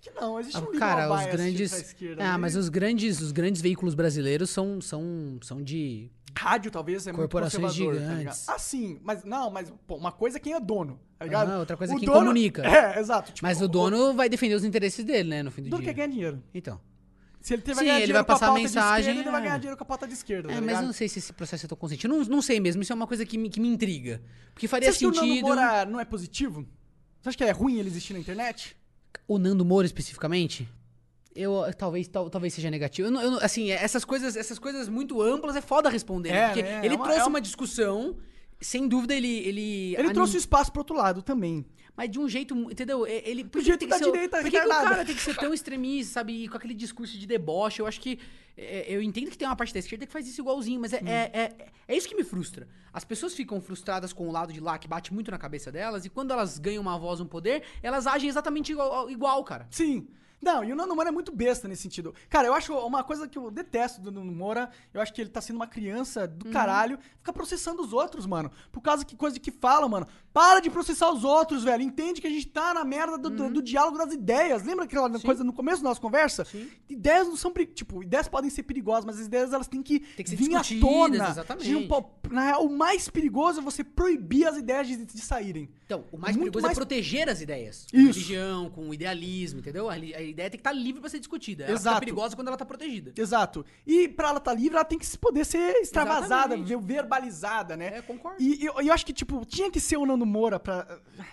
acho 0.00 0.02
que 0.02 0.10
não, 0.20 0.38
existe 0.40 0.56
um 0.58 0.64
Ah, 0.64 0.70
legal 0.70 0.78
Cara, 0.78 1.14
os 1.14 1.26
grandes. 1.32 1.70
pra 1.70 1.78
esquerda, 1.80 2.22
Ah, 2.24 2.32
né? 2.32 2.36
mas 2.38 2.56
os 2.56 2.68
grandes, 2.68 3.20
os 3.20 3.32
grandes 3.32 3.60
veículos 3.62 3.94
brasileiros 3.94 4.50
são, 4.50 4.80
são, 4.80 5.38
são 5.42 5.62
de. 5.62 6.10
Rádio, 6.36 6.70
talvez, 6.70 7.06
é 7.06 7.12
Corporações 7.12 7.62
tá 7.66 7.68
gigantes. 7.72 8.18
ligado? 8.18 8.36
Ah, 8.46 8.58
sim, 8.58 9.00
mas 9.02 9.24
não, 9.24 9.50
mas 9.50 9.72
pô, 9.86 9.96
uma 9.96 10.12
coisa 10.12 10.36
é 10.36 10.40
quem 10.40 10.52
é 10.52 10.60
dono, 10.60 11.00
tá 11.18 11.24
ligado? 11.24 11.50
Ah, 11.50 11.58
outra 11.58 11.76
coisa 11.76 11.92
é 11.92 11.96
O 11.96 11.98
quem 11.98 12.06
dono- 12.06 12.20
comunica. 12.20 12.62
É, 12.68 13.00
exato. 13.00 13.32
tipo, 13.32 13.44
Mas 13.46 13.60
o 13.60 13.66
dono 13.66 14.14
vai 14.14 14.28
defender 14.28 14.54
os 14.54 14.62
interesses 14.62 15.04
dele, 15.04 15.28
né? 15.28 15.42
No 15.42 15.50
fim 15.50 15.62
do 15.62 15.66
O 15.66 15.70
dono 15.70 15.82
dia. 15.82 15.92
quer 15.92 15.96
ganhar 15.96 16.08
dinheiro. 16.12 16.42
Então. 16.54 16.80
Se 17.40 17.54
ele, 17.54 17.62
Sim, 17.74 17.88
ele 17.88 18.12
vai 18.12 18.24
com 18.24 18.32
a 18.32 18.34
passar 18.34 18.50
a 18.50 18.52
mensagem, 18.54 19.00
esquerda, 19.10 19.20
ele 19.20 19.30
vai 19.30 19.40
é. 19.40 19.44
ganhar 19.44 19.58
dinheiro 19.58 19.76
com 19.76 19.82
a 19.84 19.86
pauta 19.86 20.06
de 20.06 20.12
esquerda, 20.12 20.50
É, 20.52 20.56
tá 20.56 20.60
mas 20.60 20.76
eu 20.80 20.86
não 20.86 20.92
sei 20.92 21.08
se 21.08 21.18
esse 21.20 21.32
processo 21.32 21.66
é 21.66 21.68
tão 21.68 21.78
consciente. 21.78 22.04
Eu 22.04 22.10
não, 22.10 22.22
não 22.24 22.42
sei 22.42 22.60
mesmo. 22.60 22.82
Isso 22.82 22.92
é 22.92 22.96
uma 22.96 23.06
coisa 23.06 23.24
que 23.24 23.38
me, 23.38 23.48
que 23.48 23.58
me 23.60 23.68
intriga. 23.68 24.20
Porque 24.52 24.68
faria 24.68 24.86
Você 24.86 24.90
acha 24.90 24.98
que 24.98 25.06
o 25.06 25.10
Nando 25.10 25.20
sentido. 25.26 25.46
Moura 25.46 25.84
não 25.86 25.98
é 26.00 26.04
positivo? 26.04 26.66
Você 27.22 27.28
acha 27.30 27.38
que 27.38 27.44
é 27.44 27.50
ruim 27.52 27.78
ele 27.78 27.88
existir 27.88 28.12
na 28.12 28.18
internet? 28.18 28.76
O 29.26 29.38
Nando 29.38 29.64
Moura 29.64 29.86
especificamente? 29.86 30.68
Eu 31.34 31.64
talvez 31.76 32.08
tal- 32.08 32.28
talvez 32.30 32.52
seja 32.54 32.70
negativo. 32.70 33.08
Eu 33.08 33.12
não- 33.12 33.22
eu 33.22 33.38
assim, 33.40 33.70
essas 33.70 34.04
coisas 34.04 34.36
essas 34.36 34.58
coisas 34.58 34.88
muito 34.88 35.20
amplas 35.22 35.54
é 35.54 35.60
foda 35.60 35.88
responder. 35.88 36.30
É, 36.30 36.46
porque 36.48 36.62
né? 36.62 36.80
ele 36.84 36.94
É 36.94 36.96
uma- 36.96 37.04
trouxe 37.04 37.20
é 37.20 37.22
uma... 37.24 37.28
uma- 37.28 37.40
discussão, 37.40 38.16
sem 38.60 38.88
dúvida 38.88 39.14
ele 39.14 39.28
ele 39.46 39.94
Ele 39.94 39.96
anim- 40.00 40.12
trouxe 40.14 40.36
o 40.36 40.38
espaço 40.38 40.72
pro 40.72 40.80
outro 40.80 40.96
lado 40.96 41.22
também. 41.22 41.64
Mas 41.98 42.08
de 42.08 42.20
um 42.20 42.28
jeito, 42.28 42.54
entendeu? 42.70 43.04
E- 43.04 43.22
Ele 43.26 43.42
por 43.42 43.60
jeito 43.60 43.80
tem 43.80 43.88
que 43.88 43.92
da 43.92 43.98
ser 43.98 44.04
direita 44.12 44.36
Por 44.40 44.48
que, 44.48 44.60
que 44.60 44.64
o 44.66 44.68
cara 44.68 45.04
tem 45.04 45.16
que 45.16 45.20
ser 45.20 45.36
tão 45.36 45.52
extremista, 45.52 46.12
sabe? 46.12 46.44
E 46.44 46.48
com 46.48 46.56
aquele 46.56 46.72
discurso 46.72 47.18
de 47.18 47.26
deboche, 47.26 47.82
eu 47.82 47.88
acho 47.88 48.00
que 48.00 48.20
é, 48.56 48.86
eu 48.88 49.02
entendo 49.02 49.28
que 49.32 49.36
tem 49.36 49.48
uma 49.48 49.56
parte 49.56 49.74
da 49.74 49.80
esquerda 49.80 50.06
que 50.06 50.12
faz 50.12 50.28
isso 50.28 50.40
igualzinho, 50.40 50.80
mas 50.80 50.92
é, 50.92 50.98
é, 51.04 51.30
é, 51.40 51.66
é 51.88 51.96
isso 51.96 52.08
que 52.08 52.14
me 52.14 52.22
frustra. 52.22 52.68
As 52.92 53.04
pessoas 53.04 53.34
ficam 53.34 53.60
frustradas 53.60 54.12
com 54.12 54.28
o 54.28 54.30
lado 54.30 54.52
de 54.52 54.60
lá 54.60 54.78
que 54.78 54.86
bate 54.86 55.12
muito 55.12 55.28
na 55.32 55.38
cabeça 55.38 55.72
delas 55.72 56.04
e 56.04 56.08
quando 56.08 56.30
elas 56.30 56.56
ganham 56.56 56.80
uma 56.82 56.96
voz, 56.96 57.20
um 57.20 57.26
poder, 57.26 57.64
elas 57.82 58.06
agem 58.06 58.28
exatamente 58.28 58.70
igual, 58.70 59.10
igual 59.10 59.42
cara. 59.42 59.66
Sim. 59.68 60.06
Não, 60.40 60.62
e 60.62 60.72
o 60.72 60.76
Nando 60.76 60.94
Moura 60.94 61.08
é 61.08 61.12
muito 61.12 61.32
besta 61.32 61.66
nesse 61.66 61.82
sentido. 61.82 62.14
Cara, 62.28 62.46
eu 62.46 62.54
acho 62.54 62.72
uma 62.74 63.02
coisa 63.02 63.26
que 63.26 63.36
eu 63.36 63.50
detesto 63.50 64.00
do 64.00 64.10
Nando 64.12 64.30
Moura, 64.30 64.70
eu 64.94 65.00
acho 65.00 65.12
que 65.12 65.20
ele 65.20 65.30
tá 65.30 65.40
sendo 65.40 65.56
uma 65.56 65.66
criança 65.66 66.28
do 66.28 66.46
caralho, 66.50 66.98
fica 67.18 67.32
processando 67.32 67.82
os 67.82 67.92
outros, 67.92 68.24
mano. 68.24 68.50
Por 68.70 68.80
causa 68.80 69.04
que 69.04 69.16
coisa 69.16 69.38
que 69.40 69.50
fala, 69.50 69.88
mano. 69.88 70.06
Para 70.32 70.60
de 70.60 70.70
processar 70.70 71.10
os 71.10 71.24
outros, 71.24 71.64
velho. 71.64 71.82
Entende 71.82 72.20
que 72.20 72.26
a 72.26 72.30
gente 72.30 72.46
tá 72.46 72.72
na 72.72 72.84
merda 72.84 73.18
do, 73.18 73.28
do- 73.30 73.50
do 73.54 73.62
diálogo 73.62 73.98
das 73.98 74.12
ideias. 74.12 74.62
Lembra 74.62 74.84
aquela 74.84 75.10
coisa 75.18 75.42
no 75.42 75.52
começo 75.52 75.82
da 75.82 75.88
nossa 75.88 76.00
conversa? 76.00 76.44
Sim. 76.44 76.70
Ideias 76.88 77.26
não 77.26 77.36
são. 77.36 77.52
Tipo, 77.74 78.02
ideias 78.04 78.28
podem 78.28 78.48
ser 78.48 78.62
perigosas, 78.62 79.04
mas 79.04 79.18
as 79.18 79.26
ideias 79.26 79.52
elas 79.52 79.66
têm 79.66 79.82
que, 79.82 79.98
Tem 80.00 80.24
que 80.24 80.36
vir 80.36 80.54
à 80.54 80.62
tona. 80.80 81.28
exatamente. 81.30 81.74
Um 81.74 81.88
na 82.30 82.42
real, 82.44 82.64
o 82.66 82.70
mais 82.70 83.08
perigoso 83.08 83.58
é 83.58 83.62
você 83.62 83.82
proibir 83.82 84.46
as 84.46 84.56
ideias 84.56 84.86
de, 84.86 84.96
de 85.04 85.20
saírem. 85.20 85.68
Então, 85.84 86.04
o 86.12 86.18
mais 86.18 86.36
Muito 86.36 86.52
perigoso 86.52 86.62
mais- 86.66 86.76
é 86.76 86.80
proteger 86.80 87.28
as 87.28 87.40
ideias. 87.40 87.86
Com 87.90 87.96
Isso. 87.96 88.12
religião, 88.12 88.70
com 88.70 88.92
idealismo, 88.94 89.60
entendeu? 89.60 89.88
A, 89.88 89.94
a 89.94 90.22
ideia 90.28 90.50
tem 90.50 90.58
que 90.58 90.60
estar 90.60 90.72
livre 90.72 91.00
pra 91.00 91.10
ser 91.10 91.18
discutida. 91.18 91.64
Ela 91.64 91.72
Exato. 91.72 91.96
fica 91.96 92.00
perigosa 92.06 92.36
quando 92.36 92.48
ela 92.48 92.56
tá 92.56 92.64
protegida. 92.64 93.12
Exato. 93.16 93.64
E 93.86 94.08
pra 94.08 94.28
ela 94.28 94.38
estar 94.38 94.54
livre, 94.54 94.76
ela 94.76 94.84
tem 94.84 94.98
que 94.98 95.06
se- 95.06 95.18
poder 95.18 95.44
ser 95.44 95.76
extravasada, 95.80 96.54
Exatamente. 96.54 96.68
ver- 96.68 96.80
verbalizada, 96.82 97.76
né? 97.76 97.98
É, 97.98 98.02
concordo. 98.02 98.40
E 98.42 98.64
eu, 98.64 98.80
eu 98.80 98.92
acho 98.92 99.04
que, 99.06 99.12
tipo, 99.12 99.44
tinha 99.44 99.70
que 99.70 99.80
ser 99.80 99.96
o 99.96 100.06
Nando 100.06 100.26
Moura 100.26 100.58
pra. 100.60 100.86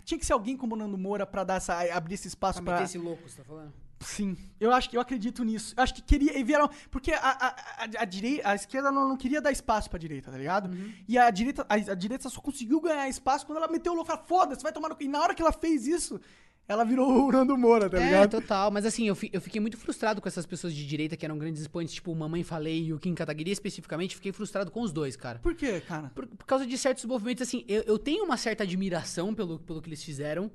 Tinha 0.03 0.17
que 0.19 0.25
ser 0.25 0.33
alguém 0.33 0.55
como 0.57 0.75
o 0.75 0.77
Nando 0.77 0.97
Moura 0.97 1.25
pra 1.25 1.43
dar 1.43 1.55
essa, 1.55 1.79
abrir 1.95 2.15
esse 2.15 2.27
espaço 2.27 2.61
Pra 2.63 2.75
pra. 2.77 2.83
esse 2.85 2.97
louco, 2.97 3.27
você 3.29 3.37
tá 3.37 3.43
falando? 3.43 3.73
Sim. 4.01 4.37
Eu 4.59 4.71
acho 4.73 4.89
que 4.89 4.97
eu 4.97 5.01
acredito 5.01 5.43
nisso. 5.43 5.73
Eu 5.75 5.81
acho 5.81 5.93
que 5.95 6.01
queria. 6.01 6.37
E 6.37 6.43
vieram. 6.43 6.69
Porque 6.91 7.11
a, 7.13 7.17
a, 7.17 7.47
a, 7.47 7.83
a, 8.01 8.05
direi- 8.05 8.41
a 8.43 8.53
esquerda 8.53 8.91
não, 8.91 9.07
não 9.07 9.17
queria 9.17 9.41
dar 9.41 9.51
espaço 9.51 9.89
pra 9.89 9.97
direita, 9.97 10.29
tá 10.29 10.37
ligado? 10.37 10.69
Uhum. 10.69 10.93
E 11.07 11.17
a 11.17 11.29
direita, 11.31 11.65
a, 11.67 11.77
direita 11.95 12.29
só 12.29 12.39
conseguiu 12.41 12.79
ganhar 12.81 13.07
espaço 13.09 13.45
quando 13.45 13.57
ela 13.57 13.67
meteu 13.69 13.93
o 13.93 13.95
louco. 13.95 14.15
Foda-se, 14.27 14.61
vai 14.61 14.71
tomar 14.73 14.89
no. 14.89 14.95
cu." 14.95 15.03
E 15.03 15.07
na 15.07 15.21
hora 15.21 15.33
que 15.33 15.41
ela 15.41 15.51
fez 15.53 15.87
isso, 15.87 16.19
ela 16.67 16.83
virou 16.83 17.27
o 17.27 17.31
Nando 17.31 17.57
Moura, 17.57 17.89
tá 17.89 17.97
é, 17.97 18.05
ligado? 18.05 18.31
total. 18.31 18.71
Mas 18.71 18.85
assim, 18.85 19.07
eu, 19.07 19.15
fi- 19.15 19.29
eu 19.31 19.39
fiquei 19.39 19.61
muito 19.61 19.77
frustrado 19.77 20.21
com 20.21 20.27
essas 20.27 20.45
pessoas 20.45 20.73
de 20.73 20.85
direita 20.85 21.15
que 21.15 21.23
eram 21.25 21.37
grandes 21.37 21.61
expoentes, 21.61 21.93
tipo 21.93 22.11
o 22.11 22.15
Mamãe 22.15 22.43
Falei 22.43 22.85
e 22.85 22.93
o 22.93 22.99
Kim 22.99 23.13
Kataguiri 23.13 23.51
especificamente. 23.51 24.15
Fiquei 24.15 24.31
frustrado 24.31 24.71
com 24.71 24.81
os 24.81 24.91
dois, 24.91 25.15
cara. 25.15 25.39
Por 25.39 25.53
quê, 25.55 25.81
cara? 25.81 26.09
Por, 26.15 26.25
por 26.25 26.45
causa 26.45 26.65
de 26.65 26.77
certos 26.77 27.05
movimentos, 27.05 27.47
assim, 27.47 27.63
eu, 27.67 27.83
eu 27.83 27.99
tenho 27.99 28.23
uma 28.23 28.37
certa 28.37 28.63
admiração 28.63 29.33
pelo, 29.33 29.59
pelo 29.59 29.81
que 29.81 29.89
eles 29.89 30.03
fizeram, 30.03 30.51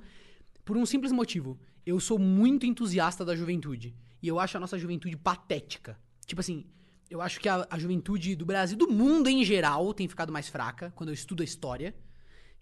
por 0.64 0.76
um 0.76 0.84
simples 0.84 1.12
motivo. 1.12 1.58
Eu 1.86 1.98
sou 2.00 2.18
muito 2.18 2.66
entusiasta 2.66 3.24
da 3.24 3.34
juventude. 3.36 3.94
E 4.22 4.28
eu 4.28 4.38
acho 4.38 4.56
a 4.56 4.60
nossa 4.60 4.78
juventude 4.78 5.16
patética. 5.16 5.98
Tipo 6.26 6.40
assim, 6.40 6.66
eu 7.08 7.20
acho 7.20 7.40
que 7.40 7.48
a, 7.48 7.66
a 7.70 7.78
juventude 7.78 8.36
do 8.36 8.44
Brasil, 8.44 8.76
do 8.76 8.88
mundo 8.88 9.28
em 9.28 9.44
geral, 9.44 9.94
tem 9.94 10.06
ficado 10.06 10.32
mais 10.32 10.48
fraca 10.48 10.92
quando 10.94 11.08
eu 11.08 11.14
estudo 11.14 11.40
a 11.40 11.44
história. 11.44 11.94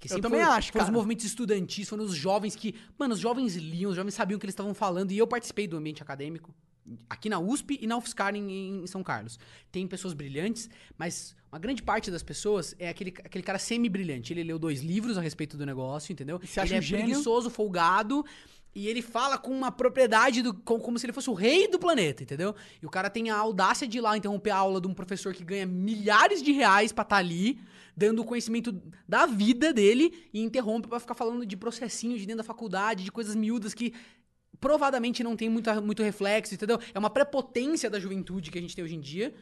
Que 0.00 0.06
Eu 0.06 0.10
sempre 0.10 0.22
também 0.22 0.40
foram- 0.40 0.52
acho, 0.56 0.72
foram 0.72 0.82
os 0.84 0.86
cara. 0.86 0.96
movimentos 0.96 1.24
estudantis, 1.24 1.88
foram 1.88 2.04
os 2.04 2.14
jovens 2.14 2.54
que. 2.54 2.74
Mano, 2.98 3.14
os 3.14 3.20
jovens 3.20 3.56
liam, 3.56 3.90
os 3.90 3.96
jovens 3.96 4.14
sabiam 4.14 4.36
o 4.36 4.40
que 4.40 4.46
eles 4.46 4.52
estavam 4.52 4.72
falando. 4.74 5.10
E 5.12 5.18
eu 5.18 5.26
participei 5.26 5.66
do 5.66 5.76
ambiente 5.76 6.02
acadêmico. 6.02 6.54
Aqui 7.10 7.28
na 7.28 7.38
USP 7.38 7.78
e 7.82 7.86
na 7.86 7.98
UFSCar 7.98 8.34
em, 8.34 8.82
em 8.82 8.86
São 8.86 9.02
Carlos. 9.02 9.38
Tem 9.70 9.86
pessoas 9.86 10.14
brilhantes, 10.14 10.70
mas 10.96 11.36
uma 11.52 11.58
grande 11.58 11.82
parte 11.82 12.10
das 12.10 12.22
pessoas 12.22 12.74
é 12.78 12.88
aquele, 12.88 13.12
aquele 13.24 13.44
cara 13.44 13.58
semi-brilhante. 13.58 14.32
Ele 14.32 14.42
leu 14.42 14.58
dois 14.58 14.80
livros 14.80 15.18
a 15.18 15.20
respeito 15.20 15.56
do 15.58 15.66
negócio, 15.66 16.12
entendeu? 16.12 16.40
se 16.46 16.58
acha 16.60 16.68
ele 16.68 16.76
é 16.76 16.78
um 16.78 16.82
gênio. 16.82 17.04
preguiçoso, 17.06 17.50
folgado. 17.50 18.24
E 18.74 18.86
ele 18.86 19.02
fala 19.02 19.36
com 19.36 19.50
uma 19.50 19.70
propriedade 19.72 20.40
do, 20.42 20.54
com- 20.54 20.78
como 20.78 20.98
se 20.98 21.04
ele 21.04 21.12
fosse 21.12 21.28
o 21.28 21.34
rei 21.34 21.68
do 21.68 21.78
planeta, 21.78 22.22
entendeu? 22.22 22.54
E 22.80 22.86
o 22.86 22.90
cara 22.90 23.10
tem 23.10 23.28
a 23.28 23.36
audácia 23.36 23.86
de 23.88 23.98
ir 23.98 24.00
lá 24.00 24.16
interromper 24.16 24.50
a 24.50 24.56
aula 24.56 24.80
de 24.80 24.86
um 24.86 24.94
professor 24.94 25.34
que 25.34 25.42
ganha 25.44 25.66
milhares 25.66 26.42
de 26.42 26.52
reais 26.52 26.92
pra 26.92 27.02
estar 27.02 27.16
ali, 27.16 27.58
dando 27.98 28.20
o 28.20 28.24
conhecimento 28.24 28.80
da 29.08 29.26
vida 29.26 29.72
dele, 29.72 30.28
e 30.32 30.40
interrompe 30.40 30.86
pra 30.86 31.00
ficar 31.00 31.14
falando 31.14 31.44
de 31.44 31.56
processinho 31.56 32.16
de 32.16 32.24
dentro 32.24 32.38
da 32.38 32.44
faculdade, 32.44 33.02
de 33.02 33.10
coisas 33.10 33.34
miúdas 33.34 33.74
que 33.74 33.92
provadamente 34.60 35.24
não 35.24 35.36
tem 35.36 35.48
muita, 35.48 35.80
muito 35.80 36.02
reflexo, 36.02 36.54
entendeu? 36.54 36.78
É 36.94 36.98
uma 36.98 37.10
prepotência 37.10 37.90
da 37.90 37.98
juventude 37.98 38.52
que 38.52 38.58
a 38.58 38.60
gente 38.60 38.74
tem 38.74 38.84
hoje 38.84 38.94
em 38.94 39.00
dia, 39.00 39.34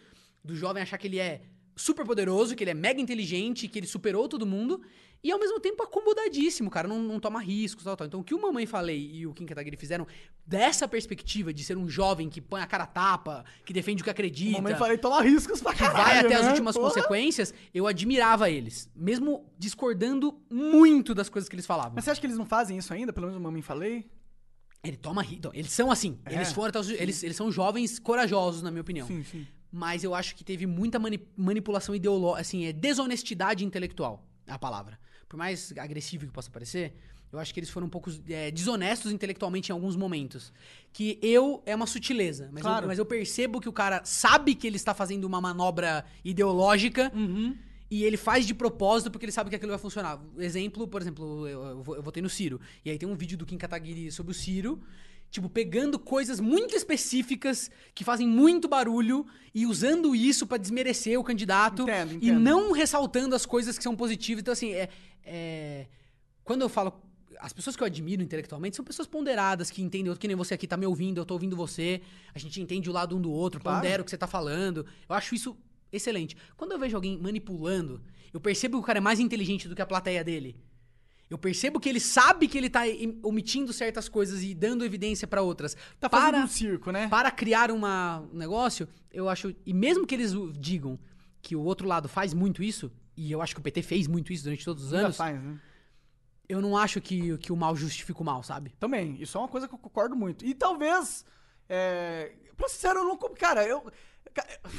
do 0.43 0.57
jovem 0.57 0.83
achar 0.83 0.97
que 0.97 1.07
ele 1.07 1.19
é 1.19 1.43
super 1.77 2.05
poderoso, 2.07 2.57
que 2.57 2.65
ele 2.65 2.70
é 2.70 2.74
mega 2.74 3.01
inteligente, 3.01 3.69
que 3.69 3.78
ele 3.78 3.86
superou 3.86 4.27
todo 4.28 4.47
mundo, 4.47 4.81
e 5.23 5.31
ao 5.31 5.39
mesmo 5.39 5.59
tempo 5.61 5.82
acomodadíssimo, 5.82 6.70
cara, 6.70 6.86
não, 6.89 7.01
não 7.03 7.19
toma 7.20 7.40
riscos, 7.40 7.85
tal, 7.85 7.97
tal. 7.97 8.07
Então 8.07 8.20
o 8.20 8.24
que 8.24 8.35
o 8.35 8.40
Mamãe 8.40 8.65
Falei 8.65 9.11
e 9.12 9.27
o 9.27 9.35
Kim 9.35 9.44
Kataguiri 9.44 9.77
fizeram 9.77 10.07
dessa 10.47 10.86
perspectiva 10.89 11.53
de 11.53 11.62
ser 11.65 11.77
um 11.77 11.89
jovem 11.89 12.28
que 12.28 12.40
põe 12.40 12.61
a 12.61 12.66
cara 12.66 12.85
a 12.85 12.86
tapa, 12.86 13.44
que 13.65 13.73
defende 13.73 14.03
o 14.03 14.05
que 14.05 14.11
acredita, 14.11 14.53
Mamãe 14.59 14.74
falei, 14.77 14.97
toma 14.98 15.20
riscos 15.23 15.61
pra 15.61 15.73
que 15.73 15.81
caralho, 15.81 16.05
vai 16.05 16.19
até 16.20 16.35
as 16.35 16.43
né? 16.44 16.51
últimas 16.51 16.77
Porra. 16.77 16.89
consequências, 16.89 17.53
eu 17.74 17.86
admirava 17.86 18.48
eles, 18.51 18.89
mesmo 18.94 19.44
discordando 19.59 20.39
muito 20.51 21.15
das 21.15 21.28
coisas 21.28 21.48
que 21.48 21.57
eles 21.57 21.66
falavam. 21.66 21.93
Mas 21.97 22.05
você 22.05 22.11
acha 22.12 22.20
que 22.20 22.27
eles 22.27 22.39
não 22.39 22.47
fazem 22.47 22.78
isso 22.78 22.93
ainda? 22.94 23.12
Pelo 23.12 23.27
menos 23.27 23.39
o 23.40 23.43
Mamãe 23.43 23.62
falei? 23.62 24.07
Ele 24.85 24.97
toma 24.97 25.20
ri- 25.23 25.36
então, 25.36 25.51
Eles 25.53 25.73
são 25.73 25.90
assim. 25.90 26.19
É. 26.24 26.35
Eles 26.35 26.53
foram 26.53 26.73
eles, 26.98 27.23
eles 27.24 27.36
são 27.36 27.51
jovens 27.51 27.98
corajosos, 27.98 28.62
na 28.62 28.70
minha 28.70 28.82
opinião. 28.82 29.07
Sim, 29.09 29.24
sim. 29.24 29.47
Mas 29.72 30.05
eu 30.05 30.14
acho 30.14 30.34
que 30.36 30.44
teve 30.44 30.66
muita 30.66 30.98
mani- 30.98 31.20
manipulação 31.36 31.94
ideológica, 31.94 32.40
assim, 32.40 32.64
é 32.66 32.72
desonestidade 32.72 33.64
intelectual, 33.64 34.24
é 34.47 34.52
a 34.52 34.59
palavra. 34.59 34.98
Por 35.28 35.36
mais 35.36 35.72
agressivo 35.76 36.26
que 36.26 36.32
possa 36.32 36.51
parecer, 36.51 36.94
Eu 37.32 37.40
acho 37.40 37.52
que 37.52 37.59
eles 37.59 37.68
foram 37.68 37.88
um 37.88 37.90
pouco 37.90 38.09
é, 38.28 38.52
desonestos 38.52 39.10
intelectualmente 39.12 39.70
em 39.70 39.74
alguns 39.74 39.97
momentos. 39.97 40.52
Que 40.93 41.18
eu 41.20 41.60
é 41.66 41.74
uma 41.74 41.86
sutileza, 41.86 42.48
mas, 42.52 42.62
Claro. 42.62 42.84
eu, 42.84 42.88
mas 42.88 42.98
eu 43.01 43.05
percebo 43.05 43.60
que 43.60 43.68
o 43.68 43.72
cara 43.72 44.01
sabe 44.05 44.55
que 44.55 44.64
ele 44.64 44.76
está 44.76 44.94
fazendo 44.94 45.24
uma 45.24 45.40
manobra 45.40 46.05
ideológica 46.24 47.10
Uhum. 47.14 47.56
e 47.90 48.05
ele 48.05 48.16
faz 48.16 48.47
de 48.47 48.55
propósito 48.55 49.10
porque 49.10 49.24
ele 49.26 49.32
sabe 49.32 49.51
que 49.51 49.56
aquilo 49.56 49.70
vai 49.72 49.78
funcionar. 49.78 50.22
Exemplo, 50.38 50.86
por 50.86 51.02
exemplo, 51.02 51.47
eu, 51.48 51.62
eu 51.62 51.94
eu 51.97 52.02
votei 52.02 52.22
no 52.22 52.30
Ciro. 52.30 52.60
E 52.84 52.90
aí 52.90 52.97
tem 52.98 53.09
um 53.09 53.16
vídeo 53.16 53.36
do 53.36 53.44
Kim 53.44 53.59
Kataguiri 53.59 54.10
sobre 54.12 54.30
o 54.30 54.34
Ciro, 54.34 54.80
tipo, 55.31 55.48
pegando 55.48 55.98
coisas 55.98 56.40
muito 56.40 56.74
específicas 56.74 57.70
que 57.94 58.05
fazem 58.05 58.27
muito 58.28 58.69
barulho 58.69 59.27
e 59.55 59.66
usando 59.66 60.15
isso 60.15 60.47
pra 60.47 60.57
desmerecer 60.57 61.19
o 61.19 61.24
candidato 61.24 61.82
Entendo, 61.82 62.12
e 62.12 62.16
entendo. 62.16 62.40
não 62.40 62.73
ressaltando 62.73 63.35
as 63.35 63.44
coisas 63.44 63.77
que 63.77 63.85
são 63.85 63.94
positivas. 63.97 64.40
Então, 64.43 64.53
assim, 64.53 64.73
é, 64.73 64.89
é- 65.24 65.86
quando 66.44 66.62
eu 66.62 66.69
falo. 66.69 67.03
As 67.39 67.53
pessoas 67.53 67.77
que 67.77 67.82
eu 67.82 67.86
admiro 67.86 68.23
intelectualmente 68.23 68.77
são 68.77 68.85
pessoas 68.85 69.07
ponderadas, 69.07 69.70
que 69.70 69.82
entendem, 69.82 70.15
que 70.16 70.27
nem 70.27 70.35
você 70.35 70.55
aqui 70.55 70.66
tá 70.66 70.74
me 70.74 70.86
ouvindo, 70.86 71.19
eu 71.20 71.24
tô 71.27 71.35
ouvindo 71.35 71.55
você, 71.55 72.01
a 72.35 72.39
gente 72.39 72.59
entende 72.62 72.89
o 72.89 72.93
lado 72.94 73.15
um 73.15 73.20
do 73.20 73.31
outro, 73.31 73.61
Claro. 73.61 73.77
pondera 73.82 74.01
o 74.01 74.05
que 74.07 74.11
você 74.11 74.16
tá 74.16 74.27
falando. 74.27 74.86
Eu 75.07 75.15
acho 75.15 75.35
isso 75.35 75.55
excelente. 75.93 76.35
Quando 76.57 76.73
eu 76.73 76.78
vejo 76.78 76.97
alguém 76.97 77.19
manipulando, 77.19 78.01
eu 78.32 78.40
percebo 78.40 78.78
que 78.78 78.85
o 78.85 78.86
cara 78.86 79.01
é 79.01 79.03
mais 79.03 79.20
inteligente 79.20 79.69
do 79.69 79.74
que 79.77 79.82
a 79.82 79.86
plateia 79.86 80.24
dele. 80.24 80.57
Eu 81.28 81.36
percebo 81.36 81.81
que 81.81 81.89
ele 81.89 81.98
sabe 81.98 82.47
que 82.47 82.57
ele 82.57 82.70
tá 82.70 82.82
omitindo 83.23 83.73
certas 83.73 84.09
coisas 84.09 84.43
e 84.43 84.55
dando 84.55 84.85
evidência 84.85 85.27
pra 85.27 85.43
outras. 85.43 85.77
Tá 85.98 86.09
fazendo 86.09 86.32
para, 86.32 86.44
um 86.44 86.48
circo, 86.48 86.90
né? 86.93 87.09
para 87.09 87.31
criar 87.32 87.70
uma, 87.70 88.20
um 88.32 88.36
negócio, 88.36 88.89
eu 89.12 89.28
acho. 89.28 89.55
E 89.65 89.74
mesmo 89.74 90.07
que 90.07 90.15
eles 90.15 90.32
digam 90.59 90.98
que 91.43 91.57
o 91.57 91.62
outro 91.62 91.86
lado 91.86 92.09
faz 92.09 92.32
muito 92.32 92.62
isso, 92.62 92.93
e 93.16 93.32
eu 93.32 93.43
acho 93.43 93.55
que 93.55 93.61
o 93.61 93.62
PT 93.62 93.82
fez 93.82 94.07
muito 94.07 94.32
isso 94.32 94.44
durante 94.44 94.65
todos 94.65 94.85
os 94.85 94.90
Já 94.90 94.98
anos, 94.98 95.16
faz, 95.16 95.43
né? 95.43 95.61
eu 96.48 96.61
não 96.61 96.77
acho 96.77 97.01
que, 97.01 97.36
que 97.39 97.53
o 97.53 97.57
mal 97.57 97.74
justifica 97.74 98.20
o 98.20 98.24
mal, 98.24 98.43
sabe? 98.43 98.70
Também, 98.78 99.20
isso 99.20 99.36
é 99.36 99.40
uma 99.40 99.48
coisa 99.48 99.66
que 99.66 99.74
eu 99.74 99.78
concordo 99.78 100.15
muito. 100.15 100.44
E 100.44 100.55
talvez, 100.55 101.24
é, 101.69 102.32
pra 102.57 102.69
ser 102.69 102.74
sincero, 102.74 103.01
eu 103.01 103.05
não. 103.05 103.16
Cara, 103.35 103.66
eu. 103.66 103.90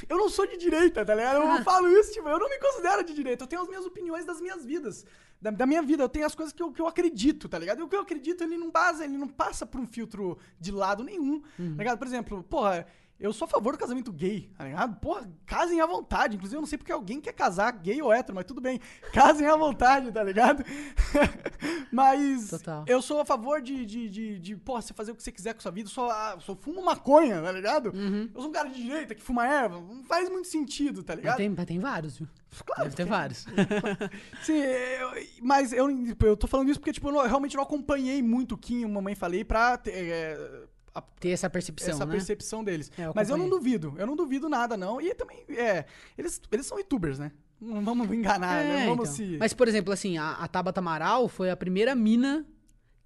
Eu 0.07 0.17
não 0.17 0.29
sou 0.29 0.45
de 0.45 0.55
direita, 0.55 1.03
tá 1.03 1.15
ligado? 1.15 1.37
Eu 1.37 1.47
não 1.47 1.63
falo 1.63 1.87
isso, 1.87 2.13
tipo, 2.13 2.29
eu 2.29 2.37
não 2.37 2.47
me 2.47 2.59
considero 2.59 3.03
de 3.03 3.11
direita. 3.11 3.43
Eu 3.43 3.47
tenho 3.47 3.63
as 3.63 3.67
minhas 3.67 3.85
opiniões 3.85 4.23
das 4.23 4.39
minhas 4.39 4.63
vidas. 4.63 5.03
Da, 5.41 5.51
da 5.51 5.65
minha 5.65 5.81
vida, 5.81 6.03
eu 6.03 6.09
tenho 6.09 6.25
as 6.25 6.33
coisas 6.33 6.53
que 6.53 6.63
eu, 6.63 6.71
que 6.71 6.81
eu 6.81 6.87
acredito, 6.87 7.47
tá 7.47 7.59
ligado? 7.59 7.79
E 7.79 7.83
o 7.83 7.87
que 7.87 7.95
eu 7.95 8.01
acredito, 8.01 8.43
ele 8.43 8.57
não 8.57 8.71
basa, 8.71 9.03
ele 9.05 9.17
não 9.17 9.27
passa 9.27 9.65
por 9.65 9.79
um 9.79 9.85
filtro 9.85 10.37
de 10.59 10.71
lado 10.71 11.03
nenhum, 11.03 11.41
tá 11.41 11.77
ligado? 11.77 11.97
Por 11.97 12.07
exemplo, 12.07 12.43
porra, 12.43 12.87
eu 13.19 13.33
sou 13.33 13.45
a 13.45 13.49
favor 13.49 13.73
do 13.73 13.79
casamento 13.79 14.11
gay, 14.11 14.49
tá 14.57 14.63
ligado? 14.65 14.95
Porra, 14.99 15.27
casem 15.45 15.81
à 15.81 15.85
vontade. 15.85 16.35
Inclusive, 16.35 16.57
eu 16.57 16.61
não 16.61 16.67
sei 16.67 16.77
porque 16.77 16.91
alguém 16.91 17.19
quer 17.19 17.33
casar 17.33 17.71
gay 17.71 18.01
ou 18.01 18.13
hétero, 18.13 18.35
mas 18.35 18.45
tudo 18.45 18.61
bem. 18.61 18.79
Casem 19.11 19.47
à 19.47 19.55
vontade, 19.55 20.11
tá 20.11 20.23
ligado? 20.23 20.63
mas 21.91 22.49
Total. 22.49 22.83
eu 22.87 23.01
sou 23.01 23.19
a 23.21 23.25
favor 23.25 23.61
de, 23.61 23.85
de, 23.85 24.09
de, 24.09 24.39
de, 24.39 24.55
porra, 24.55 24.81
você 24.81 24.93
fazer 24.93 25.11
o 25.11 25.15
que 25.15 25.23
você 25.23 25.31
quiser 25.31 25.53
com 25.53 25.59
a 25.59 25.61
sua 25.61 25.71
vida. 25.71 25.87
Eu 25.89 25.93
sou, 25.93 26.09
sou 26.41 26.55
fumo 26.55 26.83
maconha, 26.83 27.41
tá 27.41 27.51
ligado? 27.51 27.91
Uhum. 27.93 28.29
Eu 28.33 28.41
sou 28.41 28.49
um 28.49 28.53
cara 28.53 28.69
de 28.69 28.81
direita 28.81 29.15
que 29.15 29.21
fuma 29.21 29.47
erva. 29.47 29.79
Não 29.81 30.03
faz 30.03 30.29
muito 30.29 30.47
sentido, 30.47 31.03
tá 31.03 31.13
Mas 31.13 31.17
ligado? 31.23 31.37
tem, 31.37 31.49
mas 31.49 31.65
tem 31.65 31.79
vários, 31.79 32.17
viu? 32.17 32.27
Claro 32.65 32.83
Deve 32.83 32.95
ter 32.95 33.03
que- 33.03 33.09
vários. 33.09 33.45
Sim, 34.43 34.57
eu- 34.57 35.27
mas 35.41 35.73
eu, 35.73 35.87
eu 36.23 36.37
tô 36.37 36.47
falando 36.47 36.69
isso 36.69 36.79
porque, 36.79 36.93
tipo, 36.93 37.07
eu, 37.09 37.13
não- 37.13 37.21
eu 37.21 37.27
realmente 37.27 37.55
não 37.55 37.63
acompanhei 37.63 38.21
muito 38.23 38.55
o 38.55 38.57
Kim 38.57 38.81
e 38.81 38.83
a 38.85 38.87
mamãe 38.87 39.15
falei 39.15 39.43
pra 39.43 39.77
ter 39.77 39.91
é, 39.93 40.63
a- 40.97 41.01
Ter 41.01 41.29
essa 41.29 41.49
percepção, 41.49 41.89
essa 41.95 42.05
né? 42.05 42.11
percepção 42.11 42.63
deles. 42.63 42.91
É, 42.97 43.05
eu 43.05 43.13
mas 43.15 43.29
eu 43.29 43.37
não 43.37 43.49
duvido, 43.49 43.93
eu 43.97 44.05
não 44.07 44.15
duvido 44.15 44.47
nada, 44.49 44.75
não. 44.77 44.99
E 45.01 45.13
também, 45.13 45.43
é, 45.49 45.85
eles, 46.17 46.41
eles 46.51 46.65
são 46.65 46.77
youtubers, 46.77 47.17
né? 47.19 47.31
Não 47.59 47.83
vamos 47.83 48.11
enganar, 48.11 48.63
né? 48.63 48.83
É, 48.83 48.85
Não 48.85 48.95
vamos 48.95 49.19
então. 49.19 49.31
se... 49.33 49.37
Mas, 49.39 49.51
por 49.53 49.67
exemplo, 49.67 49.91
assim, 49.91 50.17
a, 50.17 50.31
a 50.33 50.47
Tabata 50.47 50.79
Amaral 50.79 51.27
foi 51.27 51.49
a 51.49 51.57
primeira 51.57 51.95
mina 51.95 52.45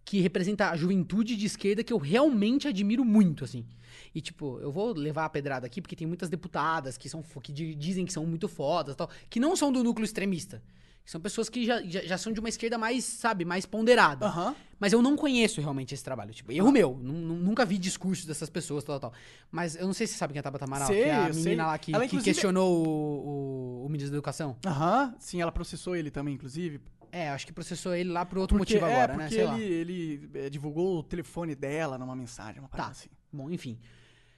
que 0.04 0.20
representa 0.20 0.70
a 0.72 0.76
juventude 0.76 1.38
de 1.38 1.46
esquerda 1.46 1.84
que 1.84 1.94
eu 1.94 1.98
realmente 1.98 2.68
admiro 2.68 3.06
muito, 3.06 3.46
assim. 3.46 3.66
E, 4.14 4.20
tipo, 4.20 4.60
eu 4.60 4.70
vou 4.72 4.92
levar 4.94 5.24
a 5.26 5.30
pedrada 5.30 5.66
aqui 5.68 5.82
porque 5.82 5.96
tem 5.96 6.06
muitas 6.08 6.28
deputadas 6.30 6.98
que, 6.98 7.08
são, 7.08 7.24
que 7.42 7.54
di- 7.54 7.76
dizem 7.76 8.04
que 8.06 8.12
são 8.12 8.26
muito 8.26 8.48
fodas 8.50 8.94
e 8.94 8.98
tal, 8.98 9.10
que 9.30 9.40
não 9.40 9.56
são 9.56 9.72
do 9.72 9.82
núcleo 9.84 10.04
extremista. 10.04 10.62
São 11.06 11.20
pessoas 11.20 11.50
que 11.50 11.66
já, 11.66 11.82
já, 11.84 12.02
já 12.04 12.18
são 12.18 12.32
de 12.32 12.40
uma 12.40 12.48
esquerda 12.48 12.78
mais, 12.78 13.04
sabe, 13.04 13.44
mais 13.44 13.66
ponderada. 13.66 14.26
Aham. 14.28 14.56
Mas 14.80 14.94
eu 14.94 15.02
não 15.02 15.16
conheço 15.16 15.60
realmente 15.62 15.94
esse 15.94 16.04
trabalho. 16.04 16.34
Tipo, 16.34 16.52
erro 16.52 16.72
meu. 16.72 16.98
nu- 17.02 17.14
nu- 17.14 17.36
Nunca 17.36 17.66
vi 17.66 17.78
discursos 17.78 18.26
dessas 18.26 18.50
pessoas, 18.50 18.84
tal, 18.84 19.00
tal. 19.00 19.14
Mas 19.52 19.76
eu 19.76 19.86
não 19.86 19.94
sei 19.94 20.08
se 20.08 20.14
você 20.14 20.20
sabe 20.20 20.34
quem 20.34 20.40
é 20.40 20.42
a 20.42 20.44
Tabata 20.44 20.66
Amaral, 20.66 20.88
Sei, 20.88 21.04
que 21.04 21.10
é 21.10 21.16
a 21.16 21.28
eu 21.28 21.34
sei. 21.34 21.44
menina 21.44 21.68
lá 21.68 21.78
que, 21.78 21.92
Ela, 21.94 22.02
que 22.02 22.08
inclusive- 22.16 22.34
questionou 22.34 22.86
o, 22.88 23.82
o, 23.82 23.86
o 23.86 23.90
ministro 23.90 24.12
da 24.12 24.18
Educação. 24.18 24.56
Aham, 24.66 25.14
sim, 25.20 25.42
ela 25.42 25.52
processou 25.52 25.96
ele 25.96 26.10
também, 26.10 26.34
inclusive. 26.36 26.80
É, 27.12 27.30
acho 27.30 27.46
que 27.46 27.52
processou 27.52 27.94
ele 27.94 28.10
lá 28.10 28.26
por 28.26 28.38
outro 28.38 28.58
Porque, 28.58 28.76
motivo 28.76 28.90
é, 28.90 28.94
agora, 28.96 29.18
né? 29.18 29.24
porque 29.26 29.36
Sei 29.36 29.44
lá. 29.44 29.60
ele, 29.60 29.74
ele 29.74 30.30
é, 30.36 30.50
divulgou 30.50 31.00
o 31.00 31.04
telefone 31.04 31.54
dela 31.56 31.98
numa 31.98 32.16
mensagem, 32.16 32.60
uma 32.62 32.70
parada 32.70 32.90
Tá. 32.90 32.92
assim. 32.94 33.10
Bom, 33.34 33.52
enfim. 33.52 33.78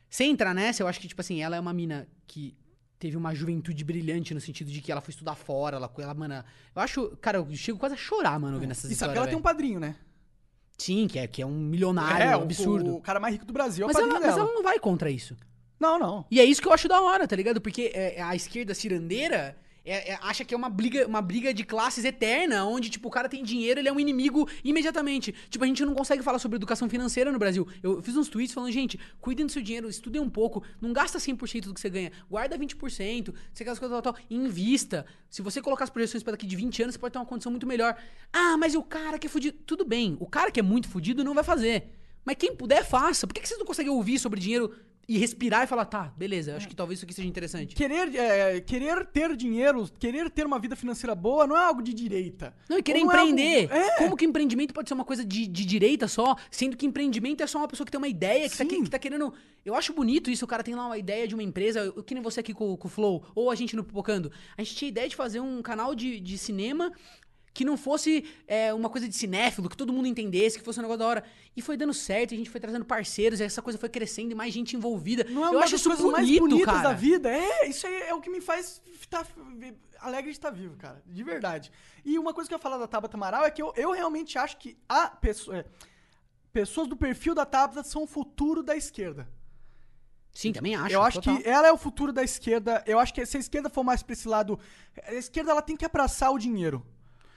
Sem 0.10 0.32
entrar 0.32 0.54
nessa, 0.54 0.82
eu 0.84 0.88
acho 0.88 1.00
que, 1.00 1.08
tipo 1.08 1.22
assim, 1.22 1.42
ela 1.42 1.56
é 1.56 1.60
uma 1.60 1.74
mina 1.74 2.08
que 2.28 2.56
teve 3.00 3.18
uma 3.18 3.34
juventude 3.36 3.84
brilhante 3.84 4.34
no 4.34 4.40
sentido 4.42 4.72
de 4.72 4.82
que 4.82 4.92
ela 4.92 5.02
foi 5.02 5.12
estudar 5.12 5.36
fora, 5.36 5.76
ela, 5.78 5.92
ela 5.98 6.14
mano. 6.14 6.36
Eu 6.76 6.82
acho, 6.82 7.10
cara, 7.22 7.38
eu 7.40 7.56
chego 7.56 7.78
quase 7.78 7.96
a 7.96 7.98
chorar, 7.98 8.40
mano, 8.40 8.56
ouvindo 8.56 8.72
essas 8.72 8.86
E 8.86 8.96
sabe 8.96 9.12
histórias. 9.12 9.14
que 9.14 9.18
ela 9.20 9.28
tem 9.28 9.38
um 9.38 9.42
padrinho, 9.42 9.80
né? 9.80 9.96
Sim, 10.78 11.08
que 11.08 11.20
é, 11.20 11.28
que 11.28 11.42
é 11.42 11.46
um 11.46 11.52
milionário, 11.60 12.24
é, 12.24 12.36
um 12.36 12.40
o- 12.40 12.44
absurdo. 12.44 12.96
O, 12.96 13.02
cara 13.02 13.20
mais 13.20 13.34
rico 13.34 13.46
do 13.46 13.54
Brasil 13.54 13.84
é 13.84 13.86
o 13.86 13.94
mas, 13.94 13.98
ela, 14.04 14.20
mas 14.20 14.38
ela 14.38 14.52
não 14.54 14.64
vai 14.64 14.80
contra 14.80 15.10
isso. 15.12 15.38
Não, 15.80 16.00
não. 16.00 16.26
E 16.32 16.40
é 16.40 16.46
isso 16.46 16.62
que 16.62 16.68
eu 16.68 16.74
acho 16.74 16.88
da 16.88 17.02
hora, 17.02 17.28
tá 17.28 17.36
ligado? 17.36 17.60
Porque 17.62 17.92
é, 17.94 18.22
a 18.22 18.36
esquerda 18.36 18.74
cirandeira 18.74 19.56
é- 19.86 20.12
é- 20.14 20.20
acha 20.22 20.46
que 20.46 20.54
é 20.54 20.58
uma 20.58 20.70
briga, 20.70 21.06
uma 21.06 21.22
briga 21.22 21.54
de 21.54 21.64
classes 21.64 22.06
eterna, 22.06 22.66
onde, 22.66 22.90
tipo, 22.90 23.08
o 23.08 23.12
cara 23.12 23.28
tem 23.28 23.44
dinheiro, 23.44 23.80
ele 23.80 23.90
é 23.90 23.92
um 23.92 24.00
inimigo 24.00 24.50
imediatamente. 24.64 25.34
Tipo, 25.50 25.64
a 25.64 25.68
gente 25.68 25.84
não 25.86 25.94
consegue 25.94 26.24
falar 26.24 26.40
sobre 26.40 26.56
educação 26.56 26.90
financeira 26.90 27.32
no 27.32 27.40
Brasil. 27.40 27.68
Eu 27.82 28.02
fiz 28.02 28.16
uns 28.16 28.30
tweets 28.30 28.54
falando, 28.54 28.72
gente, 28.72 29.00
cuidem 29.20 29.46
do 29.46 29.52
seu 29.52 29.62
dinheiro, 29.62 29.90
estudem 29.90 30.22
um 30.22 30.30
pouco, 30.30 30.64
não 30.82 30.94
gasta 30.94 31.20
100% 31.20 31.68
do 31.68 31.74
que 31.74 31.82
você 31.82 31.90
ganha, 31.90 32.12
guarda 32.30 32.58
20%, 32.58 33.34
você 33.54 33.64
as 33.64 33.80
coisas 33.80 34.02
tal, 34.02 34.14
tal, 34.14 34.24
invista. 34.30 35.06
Se 35.30 35.42
você 35.42 35.62
colocar 35.62 35.84
as 35.86 35.90
projeções 35.90 36.22
pra 36.22 36.32
daqui 36.32 36.46
de 36.46 36.56
20 36.56 36.84
anos, 36.84 36.96
você 36.96 37.00
pode 37.00 37.14
ter 37.14 37.20
uma 37.20 37.26
condição 37.26 37.52
muito 37.52 37.66
melhor. 37.66 37.96
Ah, 38.32 38.56
mas 38.58 38.76
o 38.76 38.84
cara 38.84 39.18
que 39.18 39.28
é 39.28 39.30
fudido? 39.30 39.58
Tudo 39.66 39.86
bem, 39.86 40.16
o 40.20 40.28
cara 40.28 40.52
que 40.52 40.60
é 40.60 40.64
muito 40.64 40.88
fudido 40.88 41.24
não 41.24 41.34
vai 41.34 41.44
fazer. 41.44 41.90
Mas 42.26 42.38
quem 42.38 42.56
puder, 42.56 42.86
faça. 42.86 43.28
Por 43.28 43.34
que 43.34 43.42
que 43.42 43.48
vocês 43.48 43.60
não 43.60 43.66
conseguem 43.66 43.92
ouvir 43.92 44.18
sobre 44.18 44.40
dinheiro 44.40 44.74
e 45.08 45.18
respirar 45.18 45.64
e 45.64 45.68
falar, 45.68 45.86
tá, 45.86 46.14
beleza, 46.16 46.56
acho 46.56 46.68
que 46.68 46.76
talvez 46.76 47.00
isso 47.00 47.06
aqui 47.06 47.14
seja 47.14 47.28
interessante. 47.28 47.76
Querer, 47.76 48.16
é, 48.16 48.62
querer 48.62 49.06
ter 49.08 49.36
dinheiro, 49.36 49.90
querer 50.00 50.30
ter 50.30 50.46
uma 50.46 50.58
vida 50.60 50.76
financeira 50.76 51.14
boa 51.14 51.46
não 51.46 51.58
é 51.58 51.64
algo 51.66 51.82
de 51.82 51.94
direita. 51.94 52.56
Não, 52.70 52.78
e 52.78 52.84
querer 52.84 53.02
não 53.02 53.12
é 53.12 53.18
algo- 53.18 53.30
empreender. 53.32 53.70
É. 53.72 53.98
Como 53.98 54.16
que 54.16 54.24
empreendimento 54.26 54.74
pode 54.74 54.88
ser 54.88 54.94
uma 54.94 55.04
coisa 55.06 55.26
de, 55.26 55.46
de 55.48 55.66
direita 55.66 56.08
só, 56.08 56.36
sendo 56.50 56.78
que 56.78 56.86
empreendimento 56.86 57.44
é 57.44 57.48
só 57.48 57.58
uma 57.58 57.68
pessoa 57.68 57.86
que 57.86 57.92
tem 57.92 57.98
uma 57.98 58.08
ideia, 58.08 58.50
que 58.50 58.58
tá, 58.58 58.66
que, 58.66 58.82
que 58.84 58.90
tá 58.90 58.98
querendo. 59.00 59.34
Eu 59.66 59.76
acho 59.76 59.94
bonito 59.94 60.30
isso, 60.30 60.44
o 60.44 60.48
cara 60.48 60.62
tem 60.64 60.76
lá 60.76 60.86
uma 60.86 60.98
ideia 60.98 61.28
de 61.28 61.34
uma 61.34 61.44
empresa, 61.44 61.80
eu- 61.82 62.04
que 62.04 62.14
nem 62.14 62.24
você 62.24 62.40
aqui 62.40 62.54
com, 62.54 62.76
com 62.78 62.88
o 62.88 62.92
Flow, 62.92 63.26
ou 63.36 63.52
a 63.52 63.56
gente 63.56 63.76
no 63.76 63.84
Pipocando. 63.84 64.32
A 64.58 64.64
gente 64.64 64.76
tinha 64.76 64.90
ideia 64.90 65.08
de 65.10 65.16
fazer 65.16 65.40
um 65.42 65.62
canal 65.62 65.94
de, 65.96 66.20
de 66.20 66.38
cinema 66.38 66.92
que 67.54 67.64
não 67.64 67.78
fosse 67.78 68.26
é, 68.48 68.74
uma 68.74 68.90
coisa 68.90 69.08
de 69.08 69.16
cinéfilo, 69.16 69.70
que 69.70 69.78
todo 69.78 69.94
mundo 69.94 70.08
entendesse, 70.08 70.58
que 70.58 70.66
fosse 70.66 70.80
um 70.80 70.82
negócio 70.82 71.00
da 71.00 71.08
hora. 71.08 71.24
E 71.56 71.62
foi 71.62 71.78
dando 71.78 71.94
certo, 71.94 72.34
a 72.34 72.38
gente 72.38 72.50
foi 72.50 72.60
trazendo 72.60 72.84
parceiros, 72.84 73.40
e 73.40 73.44
essa 73.44 73.62
coisa 73.62 73.78
foi 73.78 73.90
crescendo 73.90 74.32
e 74.32 74.36
mais 74.36 74.54
gente 74.54 74.76
envolvida. 74.76 75.24
Não 75.30 75.46
é 75.46 75.48
eu 75.48 75.52
uma 75.52 75.64
acho 75.64 75.74
das 75.74 75.82
isso 75.82 75.90
coisas 75.90 76.04
bonito, 76.04 76.18
mais 76.18 76.40
bonitas 76.40 76.74
cara. 76.74 76.90
da 76.90 76.94
vida. 76.94 77.30
É, 77.30 77.68
isso 77.68 77.86
aí 77.86 78.02
é 78.04 78.14
o 78.14 78.20
que 78.20 78.30
me 78.30 78.42
faz 78.42 78.82
estar 79.00 79.28
alegre 80.00 80.32
de 80.32 80.38
estar 80.38 80.50
vivo, 80.50 80.76
cara. 80.78 81.02
De 81.06 81.24
verdade. 81.24 81.72
E 82.04 82.18
uma 82.18 82.34
coisa 82.34 82.48
que 82.48 82.54
eu 82.54 82.58
ia 82.58 82.62
falar 82.62 82.78
da 82.78 82.88
Tabata 82.88 83.16
Amaral 83.16 83.46
é 83.46 83.52
que 83.52 83.62
eu, 83.62 83.72
eu 83.76 83.92
realmente 83.92 84.38
acho 84.38 84.58
que 84.58 84.76
a 84.90 85.08
pessoa, 85.08 85.58
é, 85.58 85.66
pessoas 86.52 86.88
do 86.88 86.98
perfil 86.98 87.36
da 87.36 87.46
Tabata 87.46 87.84
são 87.84 88.04
o 88.04 88.08
futuro 88.08 88.64
da 88.64 88.76
esquerda. 88.76 89.28
Sim, 90.34 90.52
também 90.52 90.76
acho. 90.76 90.96
eu 90.96 91.02
acho 91.04 91.22
total. 91.22 91.38
que 91.38 91.48
ela 91.48 91.68
é 91.68 91.72
o 91.72 91.78
futuro 91.78 92.12
da 92.12 92.24
esquerda. 92.24 92.84
Eu 92.88 92.98
acho 93.00 93.14
que 93.14 93.24
se 93.24 93.38
a 93.38 93.40
esquerda 93.40 93.70
for 93.70 93.84
mais 93.84 94.02
pra 94.02 94.14
esse 94.14 94.28
lado. 94.28 94.60
A 95.04 95.14
esquerda 95.14 95.52
ela 95.52 95.62
tem 95.62 95.78
que 95.78 95.86
abraçar 95.86 96.32
o 96.32 96.40
dinheiro. 96.40 96.84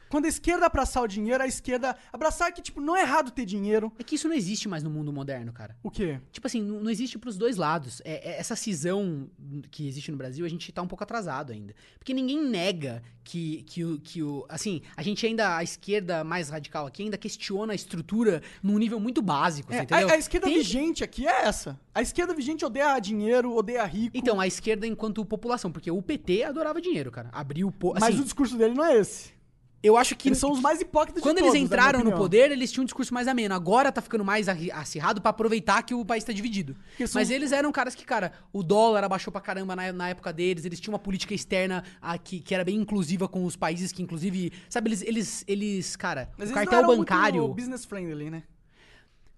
Quando 0.09 0.27
a 0.27 0.29
esquerda 0.29 0.67
abraçar 0.67 1.03
o 1.03 1.09
dinheiro, 1.09 1.43
a 1.43 1.47
esquerda. 1.47 1.97
Abraçar 2.13 2.53
que, 2.53 2.63
tipo, 2.63 2.81
não 2.81 2.97
é 2.97 3.03
errado 3.03 3.31
ter 3.31 3.45
dinheiro. 3.45 3.93
É 3.99 4.03
que 4.03 4.15
isso 4.15 4.29
não 4.29 4.35
existe 4.35 4.69
mais 4.69 4.83
no 4.83 4.91
mundo 4.91 5.13
moderno, 5.13 5.53
cara. 5.53 5.77
O 5.83 5.91
quê? 5.91 6.21
Tipo 6.33 6.47
assim, 6.47 6.63
não, 6.63 6.81
não 6.81 6.91
existe 6.91 7.19
pros 7.19 7.37
dois 7.37 7.57
lados. 7.57 8.01
É, 8.05 8.31
é- 8.31 8.39
essa 8.41 8.55
cisão 8.57 9.29
que 9.71 9.87
existe 9.87 10.11
no 10.11 10.17
Brasil, 10.17 10.45
a 10.45 10.49
gente 10.49 10.71
tá 10.73 10.83
um 10.83 10.87
pouco 10.87 11.03
atrasado 11.05 11.53
ainda. 11.53 11.75
Porque 11.99 12.15
ninguém 12.15 12.41
nega 12.43 13.03
que, 13.25 13.63
que, 13.65 13.85
o, 13.85 13.99
que 13.99 14.23
o. 14.23 14.47
Assim, 14.49 14.83
a 14.97 15.03
gente 15.03 15.27
ainda, 15.27 15.57
a 15.57 15.63
esquerda 15.63 16.23
mais 16.23 16.49
radical 16.49 16.87
aqui, 16.87 17.03
ainda 17.03 17.19
questiona 17.19 17.73
a 17.73 17.77
estrutura 17.77 18.43
num 18.63 18.79
nível 18.79 19.01
muito 19.01 19.21
básico, 19.21 19.73
É, 19.73 19.83
entendeu? 19.83 20.09
a, 20.09 20.13
a 20.13 20.17
esquerda 20.19 20.47
Tem- 20.47 20.57
vigente 20.59 21.03
aqui 21.03 21.27
é 21.27 21.43
essa. 21.47 21.79
A 21.95 22.03
esquerda 22.03 22.35
vigente 22.35 22.65
odeia 22.65 22.99
dinheiro, 23.01 23.55
odeia 23.55 23.85
rico. 23.85 24.17
Então, 24.17 24.39
a 24.41 24.47
esquerda 24.47 24.87
enquanto 24.87 25.25
população, 25.25 25.73
porque 25.73 25.91
o 25.91 26.01
PT 26.01 26.45
adorava 26.45 26.81
dinheiro, 26.81 27.11
cara. 27.11 27.29
Abriu. 27.33 27.71
Po... 27.73 27.95
mas 27.95 28.05
Assim, 28.05 28.21
o 28.21 28.25
discurso 28.25 28.57
dele 28.57 28.75
não 28.75 28.85
é 28.85 28.97
esse. 28.99 29.36
Eu 29.83 29.97
acho 29.97 30.17
que 30.17 30.29
Eles 30.29 30.39
são 30.39 30.51
os 30.51 30.59
mais 30.61 30.81
hipócritas 30.81 31.23
quando 31.23 31.37
de 31.37 31.43
eles 31.43 31.53
todos, 31.53 31.61
na 31.71 31.77
entraram 31.77 32.03
no 32.03 32.13
poder, 32.17 32.51
eles 32.51 32.73
tinham 32.73 32.83
um 32.83 32.87
discurso 32.87 33.13
mais 33.15 33.29
ameno. 33.29 33.55
Agora 33.55 33.93
tá 33.93 34.01
ficando 34.01 34.25
mais 34.25 34.49
acirrado 34.49 35.21
pra 35.21 35.31
aproveitar 35.31 35.83
que 35.83 35.95
o 35.95 36.05
país 36.05 36.25
tá 36.25 36.33
dividido. 36.33 36.75
Eles 36.99 37.15
Mas 37.15 37.31
eles 37.31 37.53
eram 37.53 37.71
caras 37.71 37.95
que, 37.95 38.05
cara, 38.05 38.33
o 38.53 38.63
dólar 38.63 39.05
abaixou 39.05 39.31
pra 39.31 39.41
caramba 39.41 39.77
na, 39.77 39.93
na 39.93 40.09
época 40.09 40.33
deles, 40.33 40.65
eles 40.65 40.81
tinham 40.81 40.93
uma 40.95 40.99
política 40.99 41.35
externa 41.35 41.85
ah, 42.01 42.19
que, 42.19 42.41
que 42.41 42.55
era 42.55 42.65
bem 42.65 42.77
inclusiva 42.77 43.29
com 43.29 43.45
os 43.45 43.55
países 43.55 43.93
que, 43.93 44.03
inclusive, 44.03 44.53
sabe, 44.69 44.89
eles, 44.89 45.03
eles, 45.03 45.45
eles 45.47 45.95
cara, 45.95 46.31
Mas 46.37 46.49
o 46.49 46.53
eles 46.53 46.55
cartel 46.55 46.83
não 46.83 46.97
bancário. 46.97 47.43
muito 47.43 47.55
business 47.55 47.85
friendly, 47.85 48.31
né? 48.31 48.43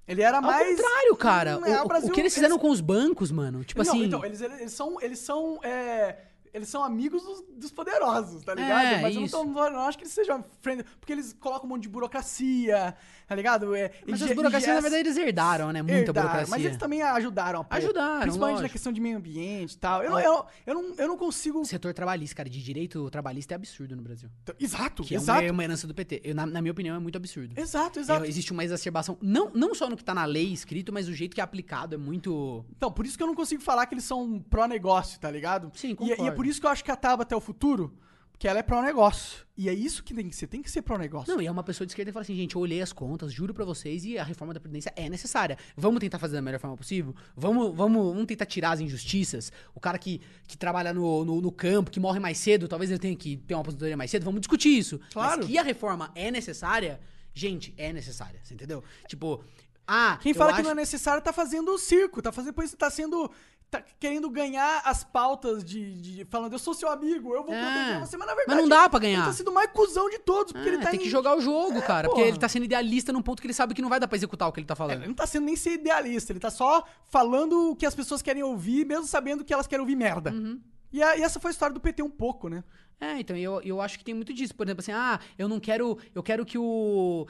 Ele 0.07 0.23
era 0.23 0.39
Ao 0.39 0.43
mais. 0.43 0.67
contrário, 0.77 1.17
cara. 1.17 1.59
Hum, 1.59 1.67
é, 1.67 1.83
o, 1.83 1.85
o 1.85 1.89
Brasil- 1.89 2.11
que 2.11 2.21
eles 2.21 2.33
fizeram 2.33 2.59
com 2.59 2.71
os 2.71 2.81
bancos, 2.81 3.31
mano? 3.31 3.63
Tipo 3.63 3.85
não, 3.85 3.93
assim. 3.93 4.05
então, 4.05 4.25
eles, 4.25 4.41
eles 4.41 4.73
são. 4.73 5.03
Eles 5.03 5.19
são. 5.19 5.61
é, 5.63 6.17
eles 6.59 6.69
são 6.69 6.85
amigos 6.85 7.23
dos, 7.23 7.43
dos 7.57 7.71
poderosos, 7.73 8.45
tá 8.45 8.55
ligado? 8.55 8.85
É, 8.87 9.01
Mas 9.03 9.15
eu 9.15 9.21
não, 9.21 9.27
isso. 9.27 9.37
tô- 9.37 9.45
não, 9.71 9.81
acho 9.81 9.97
que 9.99 10.05
eles 10.05 10.13
sejam 10.13 10.45
friendly. 10.61 10.85
Porque 11.01 11.13
eles 11.13 11.33
colocam 11.39 11.67
um 11.67 11.71
monte 11.71 11.83
de 11.83 11.89
burocracia, 11.89 12.95
tá 13.27 13.35
ligado? 13.35 13.75
É, 13.75 13.91
Mas 14.07 14.23
as 14.23 14.33
burocracias, 14.33 14.75
na 14.75 14.81
verdade, 14.81 15.03
eles 15.09 15.17
herdaram, 15.17 15.73
né? 15.73 15.83
Muita 15.83 15.99
herdaram, 16.11 16.29
burocracia. 16.29 16.51
Mas 16.51 16.65
eles 16.65 16.77
também 16.77 17.03
ajudaram. 17.03 17.65
pô. 17.65 17.75
Ajudaram, 17.75 18.21
Principalmente 18.21 18.55
na 18.57 18.61
lógico. 18.63 18.73
questão 18.73 18.93
de 18.93 19.01
meio 19.01 19.17
ambiente 19.17 19.73
e 19.73 19.79
tal. 19.79 20.03
Eu, 20.03 20.11
não, 20.11 20.21
eu, 20.21 20.47
eu, 20.67 20.75
não, 20.75 20.95
eu 20.97 21.09
não 21.09 21.17
consigo. 21.17 21.61
O 21.61 21.65
setor 21.65 21.93
trabalhista, 21.95 22.37
cara, 22.37 22.49
de 22.49 22.63
direito 22.63 23.09
trabalhista 23.11 23.55
é 23.55 23.57
absurdo 23.57 23.97
no 23.97 24.03
Brasil. 24.03 24.29
Exato, 24.59 25.03
Que 25.03 25.15
exato. 25.15 25.43
é 25.43 25.51
uma 25.51 25.65
herança 25.65 25.87
do 25.87 25.95
PT. 25.95 26.21
Eu, 26.25 26.35
na, 26.35 26.47
na 26.47 26.61
minha 26.61 26.73
opinião, 26.73 26.97
é 26.97 26.99
muito 26.99 27.17
absurdo. 27.17 27.59
Exato, 27.59 27.99
exato. 28.01 28.25
É, 28.25 28.29
existe 28.29 28.53
uma 28.53 28.65
exacerbação, 28.65 29.17
não, 29.21 29.51
não 29.55 29.75
só 29.75 29.89
no 29.89 29.97
que 29.97 30.05
tá 30.05 30.15
na 30.15 30.25
lei 30.25 30.53
escrito, 30.53 30.93
mas 30.93 31.09
o 31.09 31.13
jeito 31.15 31.35
que 31.35 31.41
é 31.41 31.45
aplicado 31.45 31.95
é 31.95 31.99
muito. 31.99 32.65
Então, 32.77 32.91
por 32.91 33.07
isso 33.07 33.17
que 33.17 33.23
eu 33.23 33.27
não 33.27 33.35
consigo 33.35 33.63
falar 33.63 33.87
que 33.87 33.95
eles 33.95 34.05
são 34.05 34.39
pró-negócio, 34.51 35.19
tá 35.21 35.31
ligado? 35.31 35.71
Sim, 35.75 35.97
e, 36.01 36.05
é- 36.05 36.07
e 36.09 36.13
é 36.13 36.17
concordo. 36.17 36.37
por 36.37 36.47
isso 36.49 36.61
que 36.61 36.67
eu 36.67 36.71
acho 36.71 36.85
que 36.85 36.91
a 36.91 36.97
Tabata 36.97 37.35
é 37.35 37.39
o 37.39 37.41
futuro, 37.41 37.93
porque 38.33 38.47
ela 38.47 38.59
é 38.61 38.63
pró-negócio. 38.63 39.47
E 39.57 39.69
é 39.69 39.75
isso 39.75 40.03
que 40.05 40.15
tem 40.15 40.29
que 40.29 40.37
ser, 40.37 40.47
tem 40.47 40.63
que 40.63 40.71
ser 40.71 40.83
pró-negócio. 40.83 41.35
Não, 41.35 41.43
e 41.43 41.47
é 41.47 41.51
uma 41.51 41.65
pessoa 41.65 41.85
de 41.85 41.91
esquerda 41.91 42.11
que 42.11 42.15
fala 42.15 42.23
assim, 42.23 42.37
gente, 42.37 42.55
eu 42.55 42.61
olhei 42.61 42.81
as 42.81 42.93
contas, 42.93 43.33
juro 43.33 43.53
pra 43.53 43.65
vocês, 43.65 44.05
e 44.05 44.17
a 44.17 44.23
reforma 44.23 44.55
da 44.55 44.61
Previdência 44.61 44.93
é 44.95 45.09
necessária. 45.09 45.59
Vamos 45.77 45.99
tentar 46.01 46.19
fazer 46.21 46.37
da 46.37 46.43
melhor 46.43 46.61
forma 46.61 46.77
possível? 46.77 47.15
Vamos, 47.37 47.75
vamos, 47.77 48.07
vamos 48.13 48.27
tentar 48.27 48.47
tirar 48.47 48.71
as 48.71 48.81
injustiças? 48.81 49.51
O 49.75 49.81
cara 49.81 49.99
que, 49.99 50.21
que 50.47 50.57
trabalha 50.57 50.95
no, 50.95 51.25
no, 51.25 51.41
no 51.41 51.51
campo, 51.51 51.91
que 51.91 51.99
morre 51.99 52.21
mais 52.21 52.39
cedo, 52.39 52.69
talvez 52.69 52.91
ele 52.91 53.01
tenha 53.01 53.17
que 53.17 53.37
ter 53.39 53.55
uma 53.55 53.61
aposentadoria 53.63 53.97
mais 53.97 54.11
cedo, 54.11 54.25
vamos 54.25 54.41
discutir 54.41 54.69
isso. 54.79 55.01
Claro. 55.13 55.39
Mas 55.39 55.47
que 55.47 55.59
a 55.59 55.63
reforma 55.63 56.13
é 56.15 56.31
necessária, 56.31 57.01
gente, 57.35 57.75
é 57.77 57.93
necessária, 57.93 58.39
você 58.45 58.55
entendeu? 58.55 58.85
Tipo, 59.09 59.43
ah, 59.85 60.19
Quem 60.23 60.35
fala 60.35 60.51
que 60.53 60.57
acho- 60.57 60.65
não 60.65 60.71
é 60.73 60.75
necessário 60.75 61.23
tá 61.23 61.33
fazendo 61.33 61.73
o 61.73 61.79
circo, 61.79 62.21
tá 62.23 62.31
fazendo, 62.31 62.53
pois 62.55 62.73
tá 62.75 62.91
sendo. 62.91 63.29
Tá 63.71 63.83
querendo 64.01 64.31
ganhar 64.31 64.81
as 64.85 65.05
pautas 65.05 65.63
de. 65.63 66.01
de- 66.01 66.25
falando, 66.31 66.53
eu 66.55 66.59
sou 66.59 66.73
seu 66.75 66.89
amigo, 66.89 67.35
eu 67.35 67.45
vou 67.45 67.55
É. 67.55 67.61
proteger 67.61 68.01
você, 68.01 68.17
mas 68.17 68.27
na 68.27 68.35
Mas 68.35 68.47
verdade. 68.47 68.61
não 68.63 68.69
dá 68.69 68.89
pra 68.89 68.99
Ele 68.99 69.13
ganhar. 69.15 69.25
tá 69.27 69.33
sendo 69.33 69.49
o 69.51 69.55
mais 69.55 69.71
cuzão 69.73 70.09
de 70.09 70.19
todos, 70.19 70.53
porque 70.53 70.69
Ah, 70.69 70.73
ele 70.73 70.83
tá 70.83 70.91
tem 70.91 71.01
em- 71.01 71.03
que 71.03 71.11
jogar 71.11 71.37
o 71.37 71.41
jogo, 71.41 71.79
É, 71.79 71.83
cara. 71.83 72.09
Porque 72.09 72.21
porra. 72.23 72.29
ele 72.31 72.39
tá 72.39 72.49
sendo 72.49 72.65
idealista 72.65 73.13
num 73.13 73.21
ponto 73.23 73.41
que 73.43 73.47
ele 73.47 73.55
sabe 73.55 73.75
que 73.75 73.83
não 73.83 73.89
vai 73.89 74.01
dar 74.01 74.09
pra 74.09 74.17
executar 74.17 74.49
o 74.49 74.53
que 74.53 74.61
ele 74.61 74.67
tá 74.67 74.75
É, 74.75 74.77
falando. 74.77 74.99
Ele 75.01 75.09
não 75.09 75.15
tá 75.15 75.27
sendo 75.27 75.45
nem 75.45 75.55
ser 75.57 75.73
idealista, 75.75 76.33
ele 76.33 76.41
tá 76.41 76.51
só 76.51 76.83
falando 77.11 77.71
o 77.73 77.77
que 77.77 77.85
as 77.85 77.95
pessoas 77.95 78.23
querem 78.23 78.43
ouvir, 78.43 78.87
mesmo 78.87 79.07
sabendo 79.07 79.45
que 79.45 79.53
elas 79.53 79.67
querem 79.67 79.81
ouvir 79.83 79.97
merda. 79.97 80.31
Uhum. 80.33 80.61
E, 80.93 81.03
a- 81.03 81.17
e 81.19 81.23
essa 81.23 81.39
foi 81.39 81.51
a 81.51 81.53
história 81.53 81.75
do 81.75 81.81
PT 81.81 82.03
um 82.03 82.09
pouco, 82.11 82.49
né? 82.49 82.65
É, 83.01 83.21
então 83.21 83.37
eu, 83.37 83.61
eu 83.63 83.81
acho 83.81 83.99
que 83.99 84.05
tem 84.05 84.15
muito 84.15 84.33
disso. 84.33 84.55
Por 84.55 84.67
exemplo, 84.67 84.81
assim, 84.81 84.93
ah, 84.93 85.21
eu 85.39 85.47
não 85.49 85.61
quero. 85.61 85.99
Eu 86.15 86.23
quero 86.23 86.45
que 86.45 86.57
o. 86.59 87.27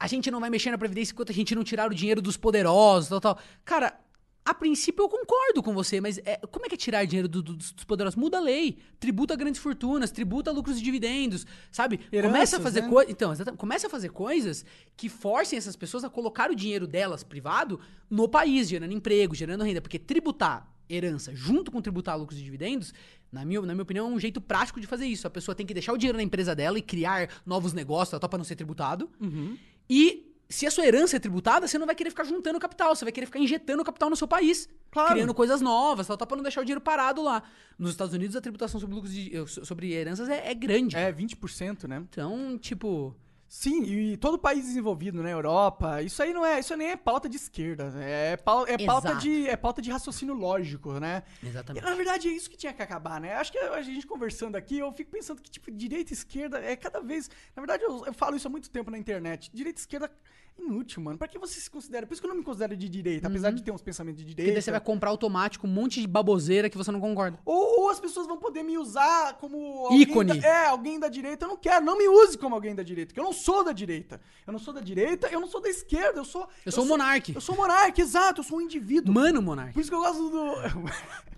A 0.00 0.08
gente 0.08 0.32
não 0.32 0.40
vai 0.40 0.50
mexer 0.50 0.70
na 0.72 0.78
Previdência 0.78 1.12
enquanto 1.12 1.30
a 1.30 1.34
gente 1.34 1.54
não 1.54 1.62
tirar 1.62 1.88
o 1.88 1.94
dinheiro 1.94 2.20
dos 2.20 2.36
poderosos, 2.36 3.08
tal, 3.08 3.20
tal. 3.20 3.38
Cara, 3.64 3.94
a 4.44 4.52
princípio 4.52 5.04
eu 5.04 5.08
concordo 5.08 5.62
com 5.62 5.72
você, 5.72 6.00
mas 6.00 6.18
é, 6.24 6.36
como 6.50 6.66
é 6.66 6.68
que 6.68 6.74
é 6.74 6.78
tirar 6.78 7.04
dinheiro 7.04 7.28
do- 7.28 7.42
do- 7.42 7.54
dos 7.54 7.72
poderosos? 7.84 8.16
Muda 8.16 8.38
a 8.38 8.40
lei. 8.40 8.78
Tributa 8.98 9.36
grandes 9.36 9.60
fortunas, 9.60 10.10
tributa 10.10 10.50
lucros 10.50 10.78
e 10.78 10.82
dividendos, 10.82 11.46
sabe? 11.70 12.00
Heranças, 12.10 12.32
começa 12.32 12.56
a 12.56 12.60
fazer 12.60 12.80
né? 12.82 12.88
coisas. 12.88 13.12
Então, 13.12 13.56
começa 13.56 13.86
a 13.86 13.90
fazer 13.90 14.08
coisas 14.08 14.64
que 14.96 15.08
forcem 15.08 15.56
essas 15.56 15.76
pessoas 15.76 16.02
a 16.02 16.10
colocar 16.10 16.50
o 16.50 16.54
dinheiro 16.56 16.86
delas 16.88 17.22
privado 17.22 17.78
no 18.10 18.28
país, 18.28 18.68
gerando 18.68 18.92
emprego, 18.92 19.34
gerando 19.34 19.62
renda. 19.62 19.80
Porque 19.80 19.98
tributar 19.98 20.68
herança 20.90 21.34
junto 21.34 21.70
com 21.70 21.80
tributar 21.80 22.18
lucros 22.18 22.38
e 22.38 22.42
dividendos, 22.42 22.92
na 23.30 23.44
minha, 23.44 23.60
na 23.62 23.72
minha 23.74 23.82
opinião, 23.84 24.08
é 24.08 24.10
um 24.10 24.18
jeito 24.20 24.40
prático 24.40 24.80
de 24.80 24.86
fazer 24.86 25.06
isso. 25.06 25.26
A 25.26 25.30
pessoa 25.30 25.54
tem 25.54 25.64
que 25.64 25.72
deixar 25.72 25.92
o 25.92 25.96
dinheiro 25.96 26.18
na 26.18 26.22
empresa 26.24 26.54
dela 26.54 26.76
e 26.78 26.82
criar 26.82 27.30
novos 27.46 27.72
negócios, 27.72 28.18
tal, 28.18 28.28
pra 28.28 28.36
não 28.38 28.44
ser 28.44 28.56
tributado. 28.56 29.08
E 29.88 30.31
se 30.52 30.66
a 30.66 30.70
sua 30.70 30.86
herança 30.86 31.16
é 31.16 31.18
tributada, 31.18 31.66
você 31.66 31.78
não 31.78 31.86
vai 31.86 31.94
querer 31.94 32.10
ficar 32.10 32.24
juntando 32.24 32.60
capital, 32.60 32.94
você 32.94 33.04
vai 33.04 33.12
querer 33.12 33.26
ficar 33.26 33.38
injetando 33.38 33.82
capital 33.82 34.10
no 34.10 34.16
seu 34.16 34.28
país. 34.28 34.68
Claro. 34.90 35.10
Criando 35.12 35.34
coisas 35.34 35.60
novas, 35.60 36.06
tal, 36.06 36.16
tal, 36.16 36.26
pra 36.28 36.36
não 36.36 36.42
deixar 36.42 36.60
o 36.60 36.64
dinheiro 36.64 36.80
parado 36.80 37.22
lá. 37.22 37.42
Nos 37.78 37.90
Estados 37.90 38.14
Unidos, 38.14 38.36
a 38.36 38.40
tributação 38.40 38.78
sobre 38.78 38.94
lucros 38.94 39.12
de- 39.14 39.32
sobre 39.64 39.92
heranças 39.92 40.28
é, 40.28 40.50
é 40.50 40.54
grande. 40.54 40.96
É, 40.96 41.10
20%, 41.12 41.88
né? 41.88 41.96
Então, 42.08 42.58
tipo. 42.58 43.16
Sim, 43.54 43.82
e 43.82 44.16
todo 44.16 44.38
país 44.38 44.64
desenvolvido 44.64 45.22
na 45.22 45.28
Europa, 45.28 46.00
isso 46.00 46.22
aí 46.22 46.32
não 46.32 46.42
é, 46.42 46.58
isso 46.58 46.74
nem 46.74 46.88
é 46.92 46.96
pauta 46.96 47.28
de 47.28 47.36
esquerda, 47.36 47.92
é, 47.98 48.34
pau- 48.34 48.66
é 48.66 48.78
pauta 48.78 49.08
Exato. 49.08 49.20
de 49.22 49.46
é 49.46 49.54
pauta 49.58 49.82
de 49.82 49.90
raciocínio 49.90 50.32
lógico, 50.34 50.98
né? 50.98 51.22
E, 51.42 51.48
Exatamente. 51.48 51.84
na 51.84 51.94
verdade 51.94 52.28
é 52.28 52.32
isso 52.32 52.48
que 52.48 52.56
tinha 52.56 52.72
que 52.72 52.80
acabar, 52.80 53.20
né? 53.20 53.34
Acho 53.34 53.52
que 53.52 53.58
a 53.58 53.82
gente 53.82 54.06
conversando 54.06 54.56
aqui, 54.56 54.78
eu 54.78 54.90
fico 54.94 55.10
pensando 55.10 55.42
que 55.42 55.50
tipo 55.50 55.70
direita 55.70 56.14
e 56.14 56.16
esquerda 56.16 56.60
é 56.64 56.74
cada 56.74 57.02
vez, 57.02 57.28
na 57.54 57.60
verdade 57.60 57.82
eu, 57.84 58.06
eu 58.06 58.14
falo 58.14 58.36
isso 58.36 58.48
há 58.48 58.50
muito 58.50 58.70
tempo 58.70 58.90
na 58.90 58.96
internet. 58.96 59.50
Direita 59.52 59.78
e 59.78 59.82
esquerda 59.82 60.10
inútil, 60.58 61.02
mano. 61.02 61.18
Pra 61.18 61.28
que 61.28 61.38
você 61.38 61.60
se 61.60 61.70
considera? 61.70 62.06
Por 62.06 62.12
isso 62.12 62.22
que 62.22 62.26
eu 62.26 62.30
não 62.30 62.36
me 62.36 62.44
considero 62.44 62.76
de 62.76 62.88
direita, 62.88 63.26
apesar 63.28 63.50
de 63.50 63.62
ter 63.62 63.70
uns 63.70 63.82
pensamentos 63.82 64.20
de 64.20 64.26
Porque 64.26 64.36
direita. 64.36 64.54
daí 64.54 64.62
você 64.62 64.70
vai 64.70 64.80
comprar 64.80 65.10
automático 65.10 65.66
um 65.66 65.70
monte 65.70 66.00
de 66.00 66.06
baboseira 66.06 66.70
que 66.70 66.76
você 66.76 66.90
não 66.90 67.00
concorda. 67.00 67.38
Ou, 67.44 67.82
ou 67.82 67.90
as 67.90 68.00
pessoas 68.00 68.26
vão 68.26 68.36
poder 68.38 68.62
me 68.62 68.78
usar 68.78 69.34
como 69.34 69.88
Ícone. 69.92 70.40
Da, 70.40 70.46
é, 70.46 70.66
alguém 70.66 70.98
da 70.98 71.08
direita. 71.08 71.44
Eu 71.44 71.50
não 71.50 71.56
quero, 71.56 71.84
não 71.84 71.96
me 71.96 72.08
use 72.08 72.38
como 72.38 72.54
alguém 72.54 72.74
da 72.74 72.82
direita, 72.82 73.08
porque 73.08 73.20
eu 73.20 73.24
não 73.24 73.32
sou 73.32 73.64
da 73.64 73.72
direita. 73.72 74.20
Eu 74.46 74.52
não 74.52 74.60
sou 74.60 74.72
da 74.72 74.80
direita, 74.80 75.28
eu 75.28 75.40
não 75.40 75.48
sou 75.48 75.60
da 75.60 75.68
esquerda, 75.68 76.18
eu 76.18 76.24
sou. 76.24 76.48
Eu 76.64 76.72
sou 76.72 76.84
um 76.84 76.88
monarque. 76.88 77.34
Eu 77.34 77.40
sou 77.40 77.56
monarca, 77.56 78.00
exato, 78.00 78.40
eu 78.40 78.44
sou 78.44 78.58
um 78.58 78.60
indivíduo. 78.60 79.12
Mano, 79.12 79.42
Monark. 79.42 79.72
Por 79.72 79.80
isso 79.80 79.90
que 79.90 79.96
eu 79.96 80.00
gosto 80.00 80.30
do. 80.30 80.52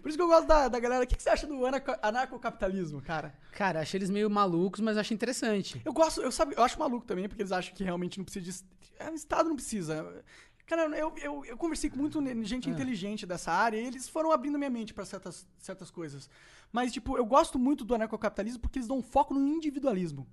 Por 0.00 0.08
isso 0.08 0.16
que 0.18 0.22
eu 0.22 0.28
gosto 0.28 0.46
da, 0.46 0.68
da 0.68 0.78
galera. 0.80 1.04
O 1.04 1.06
que, 1.06 1.16
que 1.16 1.22
você 1.22 1.30
acha 1.30 1.46
do 1.46 1.64
anarco- 1.66 1.96
anarcocapitalismo, 2.02 3.00
cara? 3.02 3.34
Cara, 3.52 3.80
achei 3.80 3.98
eles 3.98 4.10
meio 4.10 4.28
malucos, 4.30 4.80
mas 4.80 4.96
acho 4.96 5.12
interessante. 5.14 5.80
Eu 5.84 5.92
gosto, 5.92 6.20
eu, 6.20 6.30
sabe, 6.32 6.54
eu 6.56 6.62
acho 6.62 6.78
maluco 6.78 7.06
também, 7.06 7.28
porque 7.28 7.42
eles 7.42 7.52
acham 7.52 7.74
que 7.74 7.84
realmente 7.84 8.18
não 8.18 8.24
precisa 8.24 8.44
de. 8.44 8.64
é, 8.98 9.10
O 9.10 9.14
Estado 9.14 9.48
não 9.48 9.56
precisa. 9.56 10.22
Cara, 10.66 10.82
eu, 10.96 11.12
eu, 11.20 11.44
eu 11.44 11.56
conversei 11.56 11.90
com 11.90 11.96
muita 11.96 12.20
gente 12.44 12.70
inteligente 12.70 13.26
dessa 13.26 13.50
área 13.50 13.76
e 13.76 13.84
eles 13.86 14.08
foram 14.08 14.30
abrindo 14.30 14.56
minha 14.56 14.70
mente 14.70 14.94
pra 14.94 15.04
certas, 15.04 15.44
certas 15.58 15.90
coisas. 15.90 16.30
Mas, 16.72 16.92
tipo, 16.92 17.16
eu 17.16 17.26
gosto 17.26 17.58
muito 17.58 17.84
do 17.84 17.92
anarcocapitalismo 17.94 18.60
porque 18.60 18.78
eles 18.78 18.86
dão 18.86 18.98
um 18.98 19.02
foco 19.02 19.34
no 19.34 19.40
individualismo. 19.48 20.28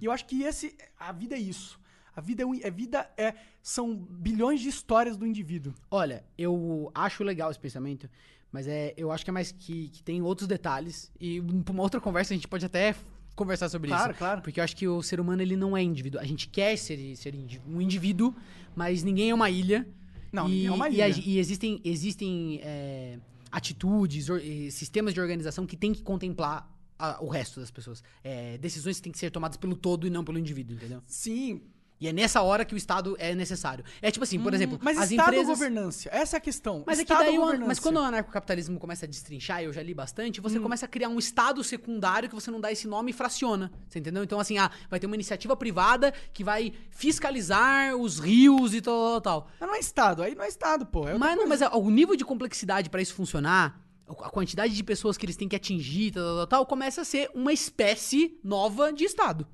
E 0.00 0.04
eu 0.06 0.10
acho 0.10 0.24
que 0.26 0.42
esse. 0.42 0.76
A 0.98 1.12
vida 1.12 1.36
é 1.36 1.38
isso. 1.38 1.78
A 2.16 2.20
vida 2.20 2.42
é, 2.42 2.46
um, 2.46 2.54
é 2.56 2.70
vida 2.70 3.08
é 3.16 3.34
são 3.62 3.94
bilhões 3.94 4.60
de 4.60 4.68
histórias 4.68 5.16
do 5.16 5.24
indivíduo. 5.24 5.72
Olha, 5.88 6.24
eu 6.36 6.90
acho 6.92 7.22
legal 7.22 7.48
esse 7.48 7.60
pensamento, 7.60 8.10
mas 8.52 8.66
é, 8.66 8.94
eu 8.96 9.10
acho 9.12 9.24
que 9.24 9.30
é 9.30 9.32
mais 9.32 9.52
que, 9.52 9.88
que 9.90 10.02
tem 10.02 10.22
outros 10.22 10.46
detalhes. 10.48 11.10
E 11.20 11.40
pra 11.64 11.72
uma 11.72 11.82
outra 11.82 12.00
conversa 12.00 12.32
a 12.32 12.36
gente 12.36 12.48
pode 12.48 12.64
até 12.64 12.94
conversar 13.36 13.68
sobre 13.68 13.88
Claro, 13.88 14.10
isso. 14.12 14.18
claro. 14.18 14.42
Porque 14.42 14.58
eu 14.60 14.64
acho 14.64 14.74
que 14.76 14.88
o 14.88 15.02
ser 15.02 15.20
humano 15.20 15.42
ele 15.42 15.56
não 15.56 15.76
é 15.76 15.82
indivíduo. 15.82 16.20
A 16.20 16.24
gente 16.24 16.48
quer 16.48 16.76
ser, 16.76 17.14
ser 17.16 17.34
um 17.66 17.80
indivíduo, 17.80 18.34
mas 18.74 19.02
ninguém 19.02 19.30
é 19.30 19.34
uma 19.34 19.48
ilha. 19.50 19.86
Não, 20.32 20.46
e, 20.48 20.50
ninguém 20.50 20.66
é 20.66 20.72
uma 20.72 20.88
e 20.90 21.00
a- 21.02 21.08
ilha. 21.08 21.22
E, 21.24 21.38
existem, 21.38 21.80
existem 21.84 22.60
é, 22.62 23.18
atitudes, 23.52 24.28
or- 24.28 24.40
e 24.42 24.70
sistemas 24.70 25.14
de 25.14 25.20
organização 25.20 25.66
que 25.66 25.76
tem 25.76 25.92
que 25.92 26.02
contemplar 26.02 26.70
a- 26.98 27.18
o 27.22 27.28
resto 27.28 27.60
das 27.60 27.70
pessoas. 27.70 28.02
É, 28.24 28.58
decisões 28.58 28.96
que 28.96 29.02
têm 29.02 29.12
que 29.12 29.18
ser 29.18 29.30
tomadas 29.30 29.56
pelo 29.56 29.76
todo 29.76 30.06
e 30.06 30.10
não 30.10 30.24
pelo 30.24 30.38
indivíduo, 30.38 30.74
entendeu? 30.76 31.02
Sim. 31.06 31.62
E 32.00 32.06
é 32.06 32.12
nessa 32.12 32.42
hora 32.42 32.64
que 32.64 32.74
o 32.74 32.76
Estado 32.76 33.16
é 33.18 33.34
necessário. 33.34 33.84
É 34.00 34.10
tipo 34.10 34.22
assim, 34.22 34.38
por 34.38 34.54
exemplo, 34.54 34.76
Hum, 34.76 34.80
Mas 34.82 34.98
as 34.98 35.10
Estado 35.10 35.28
empresas... 35.28 35.48
ou 35.48 35.54
governância? 35.54 36.10
Essa 36.12 36.36
é 36.36 36.38
a 36.38 36.40
questão. 36.40 36.84
Mas 36.86 36.98
é 37.00 37.04
que 37.04 37.12
Estado 37.12 37.26
daí, 37.26 37.36
governância? 37.36 37.66
mas 37.66 37.78
quando 37.78 37.96
o 37.96 38.00
anarcocapitalismo 38.00 38.78
começa 38.78 39.04
a 39.04 39.08
destrinchar, 39.08 39.62
eu 39.62 39.72
já 39.72 39.82
li 39.82 39.94
bastante, 39.94 40.38
Hum. 40.38 40.42
você 40.42 40.60
começa 40.60 40.86
a 40.86 40.88
criar 40.88 41.08
um 41.08 41.18
estado 41.18 41.62
secundário 41.64 42.28
que 42.28 42.34
você 42.34 42.50
não 42.50 42.60
dá 42.60 42.70
esse 42.70 42.86
nome 42.86 43.10
e 43.10 43.14
fraciona. 43.14 43.72
Você 43.88 43.98
entendeu? 43.98 44.22
Então, 44.22 44.38
assim, 44.38 44.58
ah, 44.58 44.70
vai 44.88 45.00
ter 45.00 45.06
uma 45.06 45.16
iniciativa 45.16 45.56
privada 45.56 46.12
que 46.32 46.44
vai 46.44 46.72
fiscalizar 46.90 47.96
os 47.96 48.18
rios 48.18 48.74
e 48.74 48.80
tal, 48.80 48.94
tal, 48.94 49.20
tal. 49.20 49.50
Mas 49.58 49.68
não 49.68 49.74
é 49.76 49.80
Estado, 49.80 50.22
aí 50.22 50.34
não 50.34 50.44
é 50.44 50.48
Estado, 50.48 50.86
pô. 50.86 51.08
É 51.08 51.16
Mas, 51.18 51.36
não, 51.36 51.46
mas 51.48 51.60
o 51.60 51.90
nível 51.90 52.14
de 52.14 52.24
complexidade 52.24 52.88
pra 52.90 53.02
isso 53.02 53.14
funcionar, 53.14 53.80
a 54.08 54.30
quantidade 54.30 54.74
de 54.74 54.84
pessoas 54.84 55.16
que 55.16 55.26
eles 55.26 55.36
têm 55.36 55.48
que 55.48 55.56
atingir, 55.56 56.12
tal, 56.12 56.36
tal, 56.36 56.46
tal, 56.46 56.66
começa 56.66 57.00
a 57.00 57.04
ser 57.04 57.28
uma 57.34 57.52
espécie 57.52 58.38
nova 58.44 58.92
de 58.92 59.04
estado. 59.04 59.46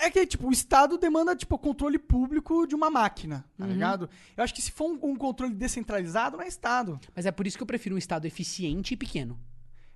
É 0.00 0.10
que, 0.10 0.26
tipo, 0.26 0.48
o 0.48 0.52
Estado 0.52 0.96
demanda, 0.98 1.34
tipo, 1.36 1.58
controle 1.58 1.98
público 1.98 2.66
de 2.66 2.74
uma 2.74 2.90
máquina, 2.90 3.44
Uhum. 3.58 3.66
tá 3.66 3.72
ligado? 3.72 4.10
Eu 4.36 4.44
acho 4.44 4.54
que 4.54 4.62
se 4.62 4.70
for 4.72 4.86
um, 4.90 5.10
um 5.12 5.16
controle 5.16 5.52
descentralizado, 5.54 6.36
não 6.36 6.44
é 6.44 6.48
Estado. 6.48 7.00
Mas 7.14 7.26
é 7.26 7.30
por 7.32 7.46
isso 7.46 7.56
que 7.56 7.62
eu 7.62 7.66
prefiro 7.66 7.94
um 7.94 7.98
estado 7.98 8.24
eficiente 8.26 8.94
e 8.94 8.96
pequeno. 8.96 9.38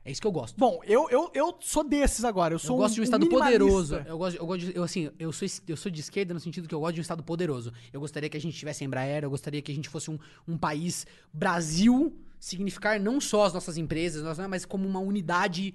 É 0.04 0.10
isso 0.12 0.20
que 0.20 0.26
eu 0.26 0.30
gosto. 0.32 0.56
Bom, 0.56 0.80
eu, 0.84 1.10
eu, 1.10 1.30
eu 1.34 1.56
sou 1.58 1.82
desses 1.82 2.24
agora. 2.24 2.54
Eu 2.54 2.56
Eu 2.56 2.58
sou 2.60 2.76
gosto 2.76 2.94
de 2.94 3.00
um 3.00 3.04
estado 3.04 3.28
poderoso. 3.28 3.96
Eu 4.06 4.16
gosto, 4.16 4.36
eu 4.38 4.46
gosto 4.46 4.60
de, 4.66 4.76
eu, 4.76 4.84
assim, 4.84 5.10
eu 5.18 5.32
sou, 5.32 5.48
eu 5.66 5.76
sou 5.76 5.90
de 5.90 6.00
esquerda 6.00 6.32
no 6.32 6.38
sentido 6.38 6.68
que 6.68 6.74
eu 6.74 6.78
gosto 6.78 6.94
de 6.94 7.00
um 7.00 7.02
estado 7.02 7.24
poderoso. 7.24 7.72
Eu 7.92 7.98
gostaria 7.98 8.28
que 8.28 8.36
a 8.36 8.40
gente 8.40 8.56
tivesse 8.56 8.84
Embraer, 8.84 9.24
eu 9.24 9.30
gostaria 9.30 9.60
que 9.60 9.72
a 9.72 9.74
gente 9.74 9.88
fosse 9.88 10.08
um, 10.08 10.16
um 10.46 10.56
país 10.56 11.04
Brasil 11.34 12.16
significar 12.38 13.00
não 13.00 13.20
só 13.20 13.46
as 13.46 13.52
nossas 13.52 13.76
empresas, 13.76 14.22
nós- 14.22 14.38
mas 14.48 14.64
como 14.64 14.86
uma 14.86 15.00
unidade 15.00 15.74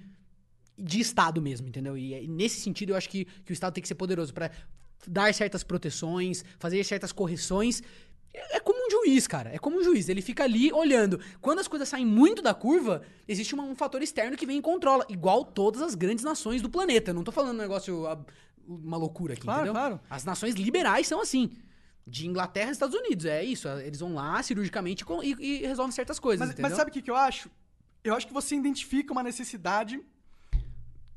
de 0.82 1.00
Estado 1.00 1.42
mesmo, 1.42 1.68
entendeu? 1.68 1.98
E, 1.98 2.14
é- 2.14 2.22
nesse 2.28 2.60
sentido 2.62 2.92
eu 2.92 2.96
acho 2.96 3.10
que, 3.10 3.26
que 3.46 3.52
o 3.52 3.54
Estado 3.54 3.74
tem 3.74 3.82
que 3.82 3.88
ser 3.88 3.96
poderoso 3.96 4.34
pra 4.34 4.50
dar 5.08 5.34
certas 5.34 5.64
proteções, 5.64 6.44
fazer 6.60 6.84
certas 6.84 7.12
correções. 7.12 7.82
É 8.34 8.58
é 8.58 8.60
como 8.62 8.80
um 8.88 8.90
juiz, 8.90 9.28
cara. 9.28 9.54
É 9.54 9.58
como 9.60 9.80
um 9.80 9.84
juiz. 9.84 10.08
Ele 10.08 10.22
fica 10.22 10.44
ali 10.44 10.72
olhando. 10.72 11.20
Quando 11.42 11.60
as 11.60 11.68
coisas 11.68 11.90
saem 11.90 12.06
muito 12.06 12.42
da 12.42 12.54
curva, 12.54 13.02
existe 13.28 13.54
uma- 13.54 13.64
um 13.64 13.76
fator 13.76 14.02
externo 14.02 14.38
que 14.38 14.46
vem 14.46 14.58
e 14.60 14.62
controla. 14.62 15.06
Igual 15.10 15.44
todas 15.44 15.82
as 15.82 15.96
grandes 15.96 16.24
nações 16.24 16.62
do 16.62 16.70
planeta. 16.70 17.12
Eu 17.12 17.16
não 17.16 17.24
tô 17.24 17.32
falando 17.32 17.56
um 17.56 17.62
negócio, 17.62 18.04
uma 18.66 18.96
loucura 18.98 19.34
aqui, 19.34 19.42
Claro, 19.42 19.60
entendeu? 19.62 19.74
claro. 19.74 20.00
As 20.10 20.24
nações 20.24 20.56
liberais 20.56 21.08
são 21.08 21.20
assim. 21.20 21.50
De 22.08 22.26
Inglaterra 22.28 22.70
e 22.70 22.72
Estados 22.72 22.96
Unidos. 22.96 23.26
É 23.26 23.44
isso. 23.44 23.68
Eles 23.68 24.00
vão 24.00 24.14
lá 24.14 24.42
cirurgicamente 24.42 25.04
e, 25.24 25.36
e 25.64 25.68
resolvem 25.68 25.92
certas 25.92 26.18
coisas, 26.20 26.40
Mas, 26.40 26.50
entendeu? 26.54 26.70
mas 26.70 26.78
sabe 26.78 26.90
o 26.90 26.94
que, 26.94 27.02
que 27.02 27.12
eu 27.12 27.16
acho? 27.16 27.50
Eu 28.04 28.16
acho 28.16 28.26
que 28.28 28.34
você 28.34 28.56
identifica 28.56 29.12
uma 29.12 29.24
necessidade. 29.24 30.00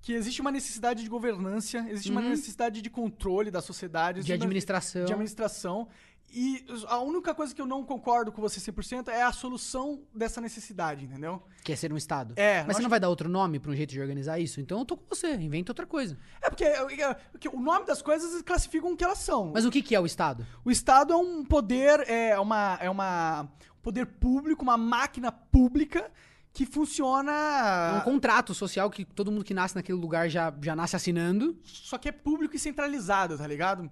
Que 0.05 0.12
existe 0.12 0.43
uma 0.43 0.52
necessidade 0.52 1.02
de 1.02 1.09
governança, 1.09 1.78
existe 1.89 2.10
uma 2.10 2.20
necessidade 2.20 2.82
de 2.82 2.90
controle 2.90 3.51
da 3.51 3.62
sociedade. 3.62 4.18
Uhum. 4.20 4.26
De 4.26 4.35
administração. 4.35 5.06
de 5.06 5.12
administração. 5.12 5.89
E 6.31 6.62
a 6.89 6.98
única 6.98 7.35
coisa 7.35 7.55
que 7.55 7.62
eu 7.62 7.64
não 7.64 7.82
concordo 7.82 8.31
com 8.31 8.43
você 8.43 8.60
100% 8.60 9.09
é 9.09 9.22
a 9.22 9.32
solução 9.32 10.02
dessa 10.14 10.43
necessidade, 10.43 11.06
entendeu? 11.06 11.43
Quer 11.62 11.76
ser 11.76 11.90
um 11.90 11.97
Estado. 11.97 12.35
É, 12.36 12.59
Mas 12.59 12.66
você 12.66 12.72
acho 12.72 12.82
não 12.82 12.90
vai 12.90 13.01
dar 13.01 13.09
outro 13.09 13.31
nome 13.31 13.59
pra 13.59 13.70
um 13.70 13.74
jeito 13.74 13.93
de 13.93 14.01
organizar 14.01 14.39
isso? 14.39 14.60
Então 14.60 14.81
eu 14.81 14.85
tô 14.85 14.94
com 14.94 15.05
você. 15.09 15.32
Inventa 15.36 15.72
outra 15.72 15.86
coisa. 15.86 16.18
É 16.43 16.51
porque, 16.51 16.64
é, 16.64 17.14
porque 17.32 17.48
o 17.48 17.59
nome 17.59 17.86
das 17.86 18.02
coisas 18.02 18.43
classificam 18.43 18.93
o 18.93 18.97
que 18.98 19.05
elas 19.05 19.20
são. 19.20 19.52
Mas 19.55 19.64
o 19.64 19.70
que, 19.70 19.81
que 19.81 19.94
é 19.94 20.01
o 20.01 20.05
Estado? 20.05 20.47
O 20.66 20.70
Estado 20.70 21.14
é 21.14 21.16
um 21.16 21.43
poder, 21.47 22.01
é 22.10 22.39
uma, 22.39 22.76
é 22.78 22.90
uma 22.90 23.48
um 23.78 23.81
poder 23.81 24.05
público, 24.05 24.62
uma 24.62 24.76
máquina 24.76 25.32
pública 25.32 26.12
que 26.55 26.62
É 26.62 26.66
funciona. 26.66 27.98
um 27.98 28.01
contrato 28.05 28.55
social 28.55 28.89
que 28.89 29.05
todo 29.05 29.31
mundo 29.31 29.44
que 29.44 29.52
nasce 29.52 29.74
naquele 29.74 29.98
lugar 29.98 30.31
já, 30.31 30.55
já 30.62 30.74
nasce 30.74 30.97
assinando. 30.97 31.59
Só 31.64 31.98
que 31.98 32.09
é 32.09 32.12
público 32.12 32.55
e 32.56 32.59
centralizado, 32.59 33.36
tá 33.36 33.47
ligado? 33.47 33.82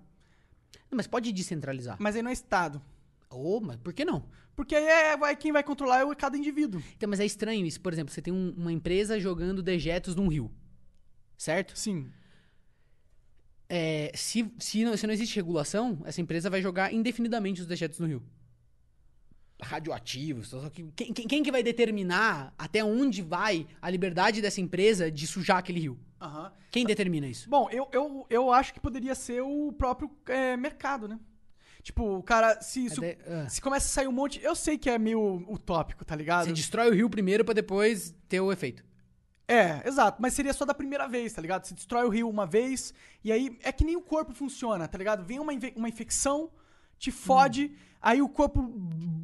Não, 0.90 0.96
Mas 0.96 1.06
pode 1.06 1.30
descentralizar. 1.32 1.96
Mas 1.98 2.16
aí 2.16 2.22
não 2.22 2.30
é 2.30 2.32
Estado. 2.32 2.80
Ô, 3.28 3.60
mas 3.60 3.76
por 3.76 3.92
que 3.92 4.04
não? 4.04 4.24
Porque 4.54 4.74
aí 4.76 4.84
é, 4.84 5.16
vai, 5.16 5.34
quem 5.34 5.50
vai 5.52 5.62
controlar 5.62 6.00
é 6.08 6.14
cada 6.14 6.36
indivíduo. 6.38 6.82
Então, 6.96 7.08
mas 7.08 7.18
é 7.18 7.24
estranho 7.26 7.66
isso. 7.66 7.80
Por 7.80 7.92
exemplo, 7.92 8.12
você 8.14 8.22
tem 8.22 8.32
um- 8.32 8.54
uma 8.56 8.70
empresa 8.72 9.18
jogando 9.18 9.62
dejetos 9.62 10.14
num 10.14 10.28
rio. 10.28 10.50
Certo? 11.36 11.76
Sim. 11.76 12.10
É, 13.68 14.12
se, 14.14 14.52
se, 14.58 14.84
não, 14.84 14.96
se 14.96 15.06
não 15.06 15.14
existe 15.14 15.34
regulação, 15.36 15.98
essa 16.04 16.20
empresa 16.20 16.50
vai 16.50 16.60
jogar 16.60 16.92
indefinidamente 16.92 17.60
os 17.62 17.66
dejetos 17.66 17.98
no 17.98 18.06
rio. 18.06 18.22
Radioativos. 19.62 20.48
Só 20.48 20.68
que 20.70 20.84
quem, 20.96 21.12
quem- 21.12 21.26
quem 21.26 21.42
que 21.42 21.50
vai 21.52 21.62
determinar 21.62 22.52
até 22.58 22.84
onde 22.84 23.22
vai 23.22 23.66
a 23.80 23.88
liberdade 23.90 24.40
dessa 24.42 24.60
empresa 24.60 25.10
de 25.10 25.26
sujar 25.26 25.58
aquele 25.58 25.80
rio? 25.80 25.98
Aham. 26.20 26.52
Quem 26.70 26.84
determina 26.86 27.26
isso? 27.26 27.48
Bom, 27.50 27.68
eu, 27.70 27.88
eu, 27.92 28.26
eu 28.30 28.52
acho 28.52 28.72
que 28.72 28.80
poderia 28.80 29.14
ser 29.14 29.42
o 29.42 29.72
próprio 29.72 30.10
é, 30.26 30.56
mercado, 30.56 31.06
né? 31.08 31.18
Tipo, 31.82 32.16
o 32.18 32.22
cara, 32.22 32.60
se, 32.60 32.88
se, 32.88 33.00
o- 33.00 33.04
É 33.04 33.14
de- 33.14 33.22
ah. 33.28 33.48
se 33.48 33.60
começa 33.60 33.86
a 33.86 33.88
sair 33.90 34.06
um 34.08 34.12
monte. 34.12 34.40
Eu 34.42 34.54
sei 34.54 34.78
que 34.78 34.88
é 34.88 34.98
meio 34.98 35.44
utópico, 35.48 36.04
tá 36.04 36.14
ligado? 36.14 36.44
Você 36.46 36.52
destrói 36.52 36.88
o 36.90 36.94
rio 36.94 37.10
primeiro 37.10 37.44
pra 37.44 37.52
depois 37.54 38.14
ter 38.28 38.40
o 38.40 38.52
efeito. 38.52 38.84
É, 39.48 39.86
exato, 39.86 40.22
mas 40.22 40.32
seria 40.32 40.52
só 40.54 40.64
da 40.64 40.72
primeira 40.72 41.06
vez, 41.08 41.32
tá 41.32 41.42
ligado? 41.42 41.66
Você 41.66 41.74
destrói 41.74 42.06
o 42.06 42.08
rio 42.08 42.28
uma 42.30 42.46
vez, 42.46 42.94
e 43.24 43.30
aí 43.32 43.58
é 43.62 43.72
que 43.72 43.84
nem 43.84 43.96
o 43.96 44.00
corpo 44.00 44.32
funciona, 44.32 44.86
tá 44.86 44.96
ligado? 44.96 45.24
Vem 45.24 45.40
uma, 45.40 45.52
uma 45.74 45.88
infecção, 45.88 46.48
te 47.02 47.10
fode, 47.10 47.64
Hum. 47.72 47.76
aí 48.00 48.22
o 48.22 48.28
corpo 48.28 48.60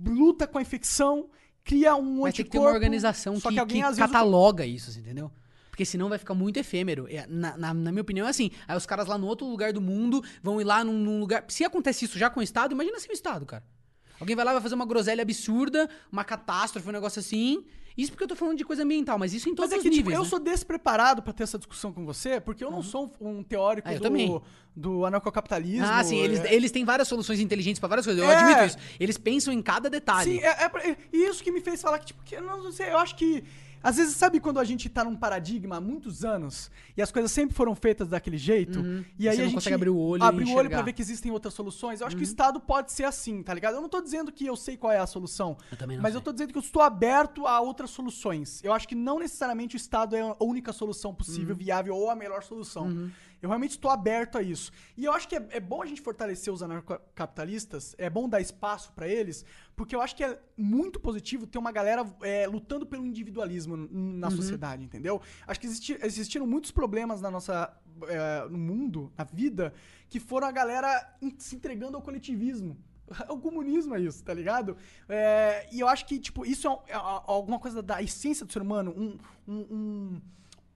luta 0.04 0.46
com 0.46 0.58
a 0.58 0.62
infecção, 0.62 1.30
cria 1.62 1.94
um 1.94 2.22
Mas 2.22 2.34
tem 2.34 2.44
que 2.44 2.50
ter 2.50 2.58
anticorpo. 2.58 2.66
uma 2.68 2.74
organização 2.74 3.34
que, 3.40 3.48
que, 3.48 3.58
alguém, 3.58 3.82
que 3.82 3.96
cataloga 3.96 4.66
isso, 4.66 4.90
assim, 4.90 5.00
entendeu? 5.00 5.30
Porque 5.70 5.84
senão 5.84 6.08
vai 6.08 6.18
ficar 6.18 6.34
muito 6.34 6.56
efêmero. 6.56 7.06
É, 7.08 7.24
Na, 7.28 7.56
na- 7.56 7.72
na 7.74 7.92
minha 7.92 8.02
opinião, 8.02 8.26
é 8.26 8.30
assim. 8.30 8.50
Aí 8.66 8.76
os 8.76 8.84
caras 8.84 9.06
lá 9.06 9.16
no 9.16 9.28
outro 9.28 9.46
lugar 9.46 9.72
do 9.72 9.80
mundo 9.80 10.24
vão 10.42 10.60
ir 10.60 10.64
lá 10.64 10.82
num, 10.82 10.98
num 10.98 11.20
lugar. 11.20 11.44
Se 11.48 11.64
acontece 11.64 12.04
isso 12.04 12.18
já 12.18 12.28
com 12.28 12.40
o 12.40 12.42
Estado, 12.42 12.72
imagina 12.72 12.98
sem 12.98 13.10
o 13.10 13.14
Estado, 13.14 13.46
cara. 13.46 13.62
Alguém 14.18 14.34
vai 14.34 14.44
lá 14.44 14.50
e 14.50 14.54
vai 14.54 14.62
fazer 14.62 14.74
uma 14.74 14.84
groselha 14.86 15.22
absurda, 15.22 15.88
uma 16.10 16.24
catástrofe, 16.24 16.88
um 16.88 16.92
negócio 16.92 17.20
assim. 17.20 17.64
Isso 17.98 18.12
porque 18.12 18.22
eu 18.22 18.28
tô 18.28 18.36
falando 18.36 18.56
de 18.56 18.64
coisa 18.64 18.84
ambiental, 18.84 19.18
mas 19.18 19.34
isso 19.34 19.48
em 19.48 19.54
todos 19.56 19.70
Mas 19.72 19.74
é 19.74 19.76
os 19.78 19.82
que, 19.82 19.90
tipo, 19.90 20.02
níveis. 20.08 20.16
eu 20.18 20.22
né? 20.22 20.28
sou 20.30 20.38
despreparado 20.38 21.20
pra 21.20 21.32
ter 21.32 21.42
essa 21.42 21.58
discussão 21.58 21.92
com 21.92 22.06
você, 22.06 22.40
porque 22.40 22.62
eu 22.64 22.70
não 22.70 22.80
sou 22.80 23.12
um, 23.20 23.42
teórico 23.42 23.88
Ah, 23.88 23.92
eu 23.94 23.98
do, 23.98 24.02
também. 24.04 24.40
do 24.76 25.04
anarcocapitalismo. 25.04 25.84
Ah, 25.84 26.04
sim, 26.04 26.16
eles, 26.18 26.38
é- 26.44 26.54
eles 26.54 26.70
têm 26.70 26.84
várias 26.84 27.08
soluções 27.08 27.40
inteligentes 27.40 27.80
pra 27.80 27.88
várias 27.88 28.06
coisas. 28.06 28.22
Eu 28.22 28.30
É. 28.30 28.36
admito 28.36 28.64
isso. 28.66 28.78
Eles 29.00 29.18
pensam 29.18 29.52
em 29.52 29.60
cada 29.60 29.90
detalhe. 29.90 30.30
Sim, 30.38 30.38
é, 30.44 30.64
é 30.92 30.96
isso 31.12 31.42
que 31.42 31.50
me 31.50 31.60
fez 31.60 31.82
falar 31.82 31.98
que, 31.98 32.06
tipo, 32.06 32.22
que 32.22 32.36
eu 32.36 32.42
não 32.42 32.70
sei, 32.70 32.90
eu 32.92 32.98
acho 32.98 33.16
que. 33.16 33.42
Às 33.82 33.96
vezes, 33.96 34.16
sabe 34.16 34.40
quando 34.40 34.58
a 34.58 34.64
gente 34.64 34.88
tá 34.88 35.04
num 35.04 35.14
paradigma 35.16 35.76
há 35.76 35.80
muitos 35.80 36.24
anos 36.24 36.70
e 36.96 37.02
as 37.02 37.12
coisas 37.12 37.30
sempre 37.30 37.54
foram 37.54 37.74
feitas 37.74 38.08
daquele 38.08 38.36
jeito? 38.36 38.80
E 39.18 39.28
aí 39.28 39.36
Você 39.36 39.42
a 39.42 39.44
gente 39.44 39.54
consegue 39.54 39.74
abrir 39.74 39.90
o 39.90 39.96
olho 39.98 40.22
abre 40.22 40.44
o 40.44 40.52
olho 40.54 40.68
pra 40.68 40.82
ver 40.82 40.92
que 40.92 41.02
existem 41.02 41.30
outras 41.30 41.54
soluções. 41.54 42.00
Eu 42.00 42.06
acho 42.06 42.16
que 42.16 42.22
o 42.22 42.24
Estado 42.24 42.58
pode 42.60 42.90
ser 42.92 43.04
assim, 43.04 43.42
tá 43.42 43.54
ligado? 43.54 43.74
Eu 43.74 43.80
não 43.80 43.88
tô 43.88 44.00
dizendo 44.00 44.32
que 44.32 44.46
eu 44.46 44.56
sei 44.56 44.76
qual 44.76 44.92
é 44.92 44.98
a 44.98 45.06
solução. 45.06 45.56
Eu 45.70 45.76
também 45.76 45.96
não 45.96 46.02
mas 46.02 46.12
sei. 46.12 46.18
eu 46.18 46.22
tô 46.24 46.32
dizendo 46.32 46.52
que 46.52 46.58
eu 46.58 46.62
estou 46.62 46.82
aberto 46.82 47.46
a 47.46 47.60
outras 47.60 47.90
soluções. 47.90 48.62
Eu 48.64 48.72
acho 48.72 48.86
que 48.88 48.94
não 48.94 49.18
necessariamente 49.18 49.76
o 49.76 49.78
Estado 49.78 50.16
é 50.16 50.20
a 50.20 50.36
única 50.40 50.72
solução 50.72 51.14
possível, 51.14 51.50
Uhum. 51.54 51.58
viável 51.58 51.94
ou 51.96 52.10
a 52.10 52.16
melhor 52.16 52.42
solução. 52.42 53.10
Eu 53.40 53.48
realmente 53.48 53.72
estou 53.72 53.90
aberto 53.90 54.36
a 54.38 54.42
isso. 54.42 54.72
E 54.96 55.04
eu 55.04 55.12
acho 55.12 55.28
que 55.28 55.36
é, 55.36 55.46
é 55.50 55.60
bom 55.60 55.82
a 55.82 55.86
gente 55.86 56.00
fortalecer 56.00 56.52
os 56.52 56.62
anarcocapitalistas, 56.62 57.94
é 57.98 58.08
bom 58.10 58.28
dar 58.28 58.40
espaço 58.40 58.92
pra 58.92 59.06
eles, 59.08 59.44
porque 59.76 59.94
eu 59.94 60.00
acho 60.00 60.14
que 60.16 60.24
é 60.24 60.40
muito 60.56 60.98
positivo 61.00 61.46
ter 61.46 61.58
uma 61.58 61.72
galera 61.72 62.04
é, 62.22 62.46
lutando 62.46 62.84
pelo 62.86 63.04
individualismo 63.06 63.76
na 63.76 64.28
sociedade, 64.30 64.82
entendeu? 64.84 65.20
Acho 65.46 65.60
que 65.60 65.66
existi- 65.66 65.98
existiram 66.02 66.46
muitos 66.46 66.70
problemas 66.70 67.20
na 67.20 67.30
nossa, 67.30 67.72
é, 68.08 68.48
no 68.48 68.58
mundo, 68.58 69.12
na 69.16 69.24
vida, 69.24 69.72
que 70.08 70.18
foram 70.20 70.46
a 70.46 70.52
galera 70.52 71.16
se 71.38 71.56
entregando 71.56 71.96
ao 71.96 72.02
coletivismo. 72.02 72.76
O 73.30 73.38
comunismo 73.38 73.94
é 73.94 74.00
isso, 74.00 74.22
tá 74.22 74.34
ligado? 74.34 74.76
É, 75.08 75.66
e 75.72 75.80
eu 75.80 75.88
acho 75.88 76.04
que, 76.06 76.18
tipo, 76.18 76.44
isso 76.44 76.68
é, 76.68 76.92
é 76.92 76.94
a- 76.94 77.22
alguma 77.26 77.58
coisa 77.58 77.80
da 77.82 78.02
essência 78.02 78.44
do 78.44 78.52
ser 78.52 78.60
humano, 78.60 78.92
um- 78.94 79.16
um- 79.50 79.66
um- 79.74 80.20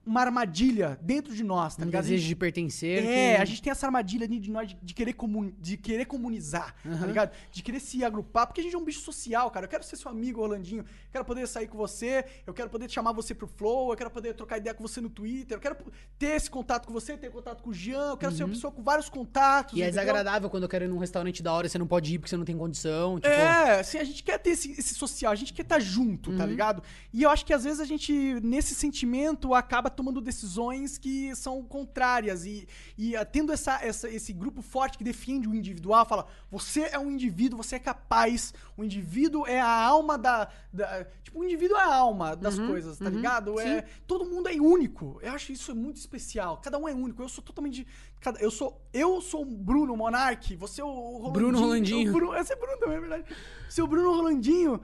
uma 0.05 0.21
armadilha 0.21 0.99
dentro 1.01 1.33
de 1.33 1.43
nós, 1.43 1.75
tá 1.75 1.83
um 1.83 1.85
ligado? 1.85 2.03
desejo 2.03 2.27
de 2.27 2.35
pertencer. 2.35 3.03
É, 3.05 3.35
que- 3.35 3.41
a 3.41 3.45
gente 3.45 3.61
tem 3.61 3.71
essa 3.71 3.85
armadilha 3.85 4.27
de, 4.27 4.39
de 4.39 4.51
nós 4.51 4.67
de, 4.67 4.77
de 4.81 4.93
querer 4.93 5.13
comun, 5.13 5.51
de 5.59 5.77
querer 5.77 6.05
comunizar, 6.05 6.75
tá 6.83 7.05
ligado? 7.05 7.31
De 7.51 7.63
querer 7.63 7.79
se 7.79 8.03
agrupar, 8.03 8.45
porque 8.47 8.59
a 8.61 8.63
gente 8.63 8.75
é 8.75 8.77
um 8.77 8.83
bicho 8.83 8.99
social, 9.01 9.49
cara. 9.49 9.65
Eu 9.65 9.69
quero 9.69 9.83
ser 9.83 9.95
seu 9.95 10.11
amigo, 10.11 10.41
Rolandinho. 10.41 10.81
Eu 10.81 11.11
quero 11.11 11.25
poder 11.25 11.47
sair 11.47 11.67
com 11.67 11.77
você, 11.77 12.25
eu 12.45 12.53
quero 12.53 12.69
poder 12.69 12.89
chamar 12.89 13.11
você 13.13 13.33
pro 13.33 13.47
Flow, 13.47 13.91
eu 13.91 13.97
quero 13.97 14.09
poder 14.11 14.33
trocar 14.33 14.57
ideia 14.57 14.73
com 14.73 14.85
você 14.85 14.99
no 14.99 15.09
Twitter, 15.09 15.55
eu 15.57 15.61
quero 15.61 15.77
ter 16.19 16.35
esse 16.35 16.49
contato 16.49 16.85
com 16.85 16.93
você, 16.93 17.15
ter 17.17 17.31
contato 17.31 17.61
com 17.63 17.69
o 17.69 17.73
Jean, 17.73 18.09
eu 18.11 18.17
quero 18.17 18.33
ser 18.33 18.43
uma 18.43 18.53
pessoa 18.53 18.71
com 18.73 18.83
vários 18.83 19.07
contatos. 19.09 19.73
E 19.77 19.81
é 19.81 19.85
entendeu? 19.85 20.01
desagradável 20.03 20.49
quando 20.49 20.63
eu 20.63 20.69
quero 20.69 20.85
ir 20.85 20.87
num 20.89 20.97
restaurante 20.97 21.41
da 21.41 21.53
hora 21.53 21.67
e 21.67 21.69
você 21.69 21.77
não 21.77 21.87
pode 21.87 22.13
ir 22.13 22.19
porque 22.19 22.29
você 22.29 22.37
não 22.37 22.45
tem 22.45 22.57
condição. 22.57 23.15
Tipo, 23.15 23.27
É, 23.27 23.79
assim, 23.79 23.97
a 23.99 24.03
gente 24.03 24.21
quer 24.23 24.37
ter 24.37 24.49
esse, 24.51 24.71
esse 24.71 24.93
social, 24.95 25.31
a 25.31 25.35
gente 25.35 25.53
quer 25.53 25.61
estar 25.61 25.79
junto, 25.79 26.31
Uhum. 26.31 26.37
tá 26.37 26.45
ligado? 26.45 26.83
E 27.13 27.23
eu 27.23 27.29
acho 27.29 27.45
que 27.45 27.53
às 27.53 27.63
vezes 27.63 27.79
a 27.79 27.85
gente, 27.85 28.11
nesse 28.41 28.75
sentimento, 28.75 29.53
acaba 29.53 29.89
tomando 29.93 30.19
decisões 30.19 30.97
que 30.97 31.35
são 31.35 31.63
contrárias. 31.63 32.45
E, 32.45 32.67
e 32.97 33.15
ah, 33.15 33.23
tendo 33.23 33.51
essa, 33.53 33.79
essa- 33.83 34.09
esse 34.09 34.33
grupo 34.33 34.61
forte 34.61 34.97
que 34.97 35.03
defende 35.03 35.47
o 35.47 35.53
individual, 35.55 36.05
fala: 36.05 36.27
você 36.51 36.89
é 36.91 36.99
um 36.99 37.09
indivíduo, 37.11 37.57
você 37.57 37.75
é 37.75 37.79
capaz, 37.79 38.53
o 38.75 38.83
indivíduo 38.83 39.45
é 39.47 39.59
a 39.61 39.69
alma 39.85 40.17
da. 40.17 40.49
da- 40.71 41.05
tipo, 41.23 41.39
o 41.39 41.43
indivíduo 41.43 41.77
é 41.77 41.81
a 41.81 41.95
alma 41.95 42.35
das 42.35 42.57
coisas, 42.67 42.97
tá 42.97 43.09
ligado? 43.09 43.59
É, 43.59 43.85
todo 44.07 44.25
mundo 44.25 44.49
é 44.49 44.53
único. 44.53 45.19
Eu 45.21 45.31
acho 45.33 45.51
isso 45.51 45.75
muito 45.75 45.97
especial. 45.97 46.57
Cada 46.57 46.77
um 46.77 46.87
é 46.87 46.93
único. 46.93 47.21
Eu 47.21 47.29
sou 47.29 47.43
totalmente. 47.43 47.87
cada- 48.19 48.39
eu 48.39 48.51
sou 48.51 48.81
eu 48.93 49.21
sou 49.21 49.41
o 49.41 49.45
Bruno 49.45 49.95
Monark, 49.97 50.55
você 50.55 50.81
é 50.81 50.83
o 50.83 50.87
Rolandinho. 50.89 51.31
Bruno 51.33 51.59
Rolandinho. 51.59 52.11
Bruno, 52.13 52.35
esse 52.37 52.53
é 52.53 52.55
Bruno 52.55 52.77
também, 52.77 52.97
é 52.97 52.99
verdade. 52.99 53.35
Seu 53.69 53.87
Bruno 53.87 54.11
Rolandinho. 54.13 54.81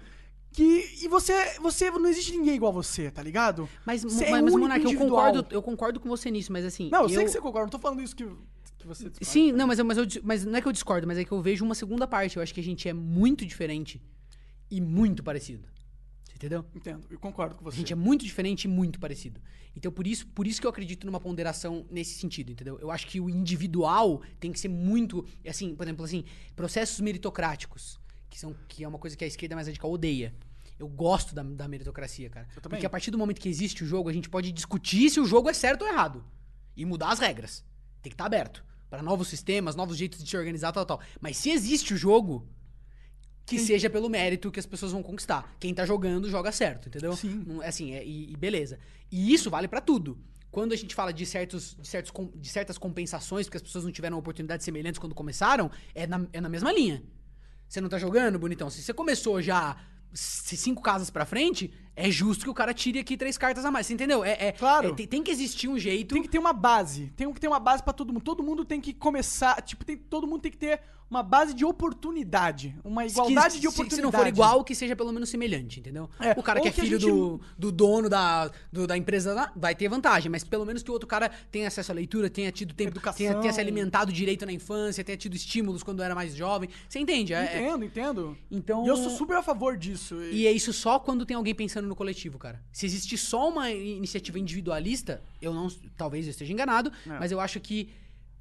Que, 0.51 1.03
e 1.03 1.07
você, 1.07 1.59
você, 1.59 1.91
não 1.91 2.09
existe 2.09 2.31
ninguém 2.31 2.55
igual 2.55 2.71
a 2.71 2.76
você, 2.76 3.11
tá 3.11 3.21
ligado? 3.21 3.69
Mas, 3.85 4.03
Você 4.03 4.30
mas, 4.30 4.39
é 4.39 4.41
mas 4.41 4.55
Monark, 4.55 4.84
eu 4.84 4.97
concordo, 4.97 5.45
eu 5.51 5.61
concordo 5.61 5.99
com 5.99 6.09
você 6.09 6.31
nisso, 6.31 6.51
mas 6.51 6.65
assim. 6.65 6.89
Não, 6.91 7.03
eu, 7.03 7.09
sei 7.09 7.23
que 7.23 7.30
você 7.30 7.39
concorda, 7.39 7.65
não 7.65 7.69
tô 7.69 7.80
falando 7.80 8.01
isso 8.01 8.15
que, 8.15 8.26
que 8.77 8.88
você 8.88 9.09
discorda. 9.09 9.26
Sim, 9.26 9.51
não, 9.51 9.67
mas, 9.67 9.77
eu, 9.77 9.85
mas, 9.85 9.97
eu, 9.97 10.05
mas 10.23 10.45
não 10.45 10.55
é 10.55 10.61
que 10.61 10.67
eu 10.67 10.71
discordo, 10.71 11.05
mas 11.05 11.17
é 11.17 11.23
que 11.23 11.31
eu 11.31 11.41
vejo 11.41 11.63
uma 11.63 11.76
segunda 11.76 12.07
parte. 12.07 12.38
Eu 12.38 12.43
acho 12.43 12.53
que 12.53 12.59
a 12.59 12.63
gente 12.63 12.89
é 12.89 12.93
muito 12.93 13.45
diferente 13.45 14.01
e 14.71 14.81
muito 14.81 15.23
parecido. 15.23 15.67
Você 16.26 16.35
entendeu? 16.35 16.65
Entendo, 16.76 17.05
eu 17.09 17.19
concordo 17.19 17.55
com 17.55 17.67
A 17.67 17.71
você. 17.71 17.77
gente 17.77 17.93
é 17.93 17.95
muito 17.95 18.26
diferente 18.26 18.65
e 18.65 18.67
muito 18.67 18.99
parecido. 18.99 19.39
Então, 19.76 19.91
por 19.91 20.07
isso, 20.07 20.26
por 20.27 20.47
isso 20.47 20.59
que 20.59 20.65
eu 20.65 20.71
acredito 20.71 21.05
numa 21.05 21.19
ponderação 21.19 21.85
nesse 21.91 22.15
sentido, 22.15 22.51
entendeu? 22.51 22.80
Eu 22.81 22.89
acho 22.89 23.05
que 23.07 23.19
o 23.19 23.30
individual 23.30 24.21
tem 24.39 24.51
que 24.51 24.59
ser 24.59 24.67
muito, 24.67 25.26
assim, 25.47 25.76
por 25.76 25.85
exemplo, 25.85 26.03
assim, 26.03 26.23
processos 26.55 26.99
meritocráticos, 26.99 27.99
que 28.30 28.39
são 28.39 28.56
que 28.68 28.84
é 28.84 28.88
uma 28.88 28.99
coisa 28.99 29.15
que 29.18 29.23
a 29.23 29.27
esquerda 29.27 29.56
mais 29.56 29.68
radical 29.68 29.91
odeia. 29.91 30.34
Eu 30.77 30.88
gosto 30.88 31.35
da, 31.35 31.43
da 31.43 31.68
meritocracia, 31.68 32.30
cara. 32.30 32.47
Eu 32.56 32.61
também. 32.61 32.77
Porque 32.77 32.85
a 32.85 32.89
partir 32.89 33.11
do 33.11 33.18
momento 33.18 33.41
que 33.41 33.49
existe 33.49 33.84
o 33.84 33.88
jogo, 33.88 34.10
a 34.10 34.14
gente 34.14 34.30
pode 34.30 34.51
discutir 34.51 35.10
se 35.10 35.19
o 35.19 35.26
jogo 35.26 35.49
é 35.49 35.53
certo 35.53 35.81
ou 35.81 35.88
errado 35.89 36.23
e 36.76 36.85
mudar 36.85 37.11
as 37.11 37.19
regras. 37.19 37.65
Tem 38.01 38.10
que 38.10 38.14
estar 38.14 38.26
aberto 38.26 38.64
para 38.89 39.03
novos 39.03 39.27
sistemas, 39.27 39.76
novos 39.76 39.97
jeitos 39.97 40.23
de 40.23 40.30
se 40.30 40.38
organizar, 40.38 40.72
tal, 40.72 40.85
tal. 40.85 41.01
Mas 41.19 41.35
se 41.38 41.49
existe 41.49 41.93
o 41.93 41.97
jogo, 41.97 42.47
que 43.45 43.60
seja 43.60 43.89
pelo 43.89 44.10
mérito 44.10 44.51
que 44.51 44.60
as 44.60 44.65
pessoas 44.65 44.91
vão 44.91 45.01
conquistar. 45.03 45.53
Quem 45.60 45.73
tá 45.73 45.85
jogando, 45.85 46.30
joga 46.30 46.51
certo, 46.51 46.88
entendeu? 46.88 47.15
Sim. 47.15 47.43
Não- 47.45 47.61
Assim, 47.61 47.93
é, 47.93 48.06
e, 48.06 48.31
e 48.31 48.38
beleza. 48.38 48.80
E 49.11 49.34
isso 49.34 49.49
vale 49.49 49.68
pra 49.68 49.81
tudo. 49.81 50.18
quando 50.51 50.72
a 50.72 50.76
gente 50.76 50.95
fala 50.95 51.11
de, 51.11 51.26
certos, 51.26 51.76
de, 51.80 51.88
certos, 51.88 52.11
de 52.35 52.49
certas 52.49 52.77
compensações, 52.77 53.47
porque 53.47 53.57
as 53.57 53.64
pessoas 53.64 53.84
não 53.84 53.91
tiveram 53.91 54.18
oportunidades 54.18 54.64
semelhantes 54.64 54.97
quando 54.99 55.14
começaram, 55.14 55.69
é 55.93 56.07
na, 56.07 56.26
é 56.31 56.39
na 56.41 56.47
mesma 56.49 56.72
linha. 56.72 57.03
Você 57.69 57.79
não 57.79 57.87
tá 57.87 57.99
jogando, 57.99 58.39
bonitão? 58.39 58.69
Se 58.69 58.81
você 58.81 58.93
começou 58.93 59.39
já 59.41 59.77
cinco 60.11 60.81
casas 60.81 61.09
pra 61.11 61.23
frente, 61.23 61.71
é 61.95 62.09
justo 62.09 62.43
que 62.43 62.49
o 62.49 62.53
cara 62.53 62.73
tire 62.73 62.97
aqui 62.97 63.15
três 63.15 63.37
cartas 63.37 63.63
a 63.63 63.69
mais. 63.69 63.85
Você 63.85 63.93
entendeu? 63.93 64.23
É, 64.23 64.47
é- 64.47 64.51
Claro. 64.53 64.89
é- 64.89 64.93
tem, 64.95 65.05
tem 65.07 65.23
que 65.23 65.29
existir 65.29 65.67
um 65.67 65.77
jeito. 65.77 66.13
Tem 66.15 66.23
que 66.23 66.27
ter 66.29 66.39
uma 66.39 66.51
base. 66.51 67.13
Tem 67.15 67.31
que 67.31 67.39
ter 67.39 67.47
uma 67.47 67.59
base 67.59 67.83
pra 67.83 67.93
todo 67.93 68.11
mundo. 68.11 68.23
Todo 68.23 68.41
mundo 68.41 68.65
tem 68.65 68.81
que 68.81 68.91
começar. 68.91 69.61
Tipo, 69.61 69.85
tem, 69.85 69.95
todo 69.97 70.25
mundo 70.25 70.41
tem 70.41 70.51
que 70.51 70.57
ter 70.57 70.81
uma 71.10 71.23
base 71.23 71.53
de 71.53 71.65
oportunidade. 71.65 72.76
Uma 72.84 73.06
igualdade 73.06 73.56
que, 73.56 73.61
de 73.61 73.68
oportunidade. 73.68 73.95
Se 73.95 74.02
não 74.02 74.11
for 74.11 74.27
igual, 74.27 74.64
que 74.64 74.76
seja 74.76 74.95
pelo 74.95 75.11
menos 75.11 75.30
semelhante, 75.30 75.80
entendeu? 75.80 76.10
É, 76.19 76.31
o 76.38 76.44
cara 76.44 76.61
que 76.61 76.68
é 76.68 76.72
que 76.72 76.81
filho 76.81 76.99
gente- 76.99 77.10
do, 77.11 77.41
do 77.57 77.72
dono 77.72 78.10
da, 78.10 78.52
do- 78.72 78.86
da 78.88 78.95
empresa 78.98 79.52
vai 79.56 79.73
ter 79.76 79.88
vantagem, 79.90 80.30
mas 80.31 80.44
pelo 80.44 80.65
menos 80.65 80.84
que 80.84 80.90
o 80.90 80.94
outro 80.94 81.07
cara 81.07 81.30
tenha 81.52 81.68
acesso 81.68 81.91
à 81.91 81.95
leitura, 81.95 82.30
tenha 82.30 82.52
tido 82.52 82.73
tempo, 82.73 82.91
Educação. 82.91 83.18
tenha, 83.18 83.36
tenha 83.40 83.53
se 83.53 83.60
alimentado 83.60 84.11
direito 84.11 84.45
na 84.45 84.52
infância, 84.52 85.03
tenha 85.03 85.18
tido 85.18 85.36
estímulos 85.36 85.84
quando 85.84 86.02
era 86.03 86.14
mais 86.14 86.36
jovem. 86.36 86.69
Você 86.88 86.99
entende? 86.99 87.34
É- 87.34 87.38
é- 87.56 87.60
Entendo, 87.61 87.86
entendo. 87.86 88.38
Então- 88.52 88.86
E 88.86 88.88
eu 88.88 88.95
sou 88.98 89.10
super 89.10 89.38
a 89.38 89.41
favor 89.44 89.77
disso. 89.77 90.15
E 90.31 90.45
é 90.48 90.52
isso 90.52 90.72
só 90.73 90.99
quando 90.99 91.26
tem 91.26 91.36
alguém 91.36 91.56
pensando 91.56 91.88
no 91.88 91.95
coletivo, 91.95 92.38
cara. 92.38 92.61
Se 92.72 92.86
existe 92.86 93.18
só 93.18 93.49
uma 93.49 93.72
iniciativa 93.72 94.38
individualista, 94.40 95.22
eu 95.41 95.53
não. 95.53 95.68
Talvez 95.98 96.26
eu 96.26 96.31
esteja 96.31 96.52
enganado, 96.53 96.91
É. 97.06 97.19
mas 97.19 97.31
eu 97.31 97.40
acho 97.40 97.60
que 97.60 97.90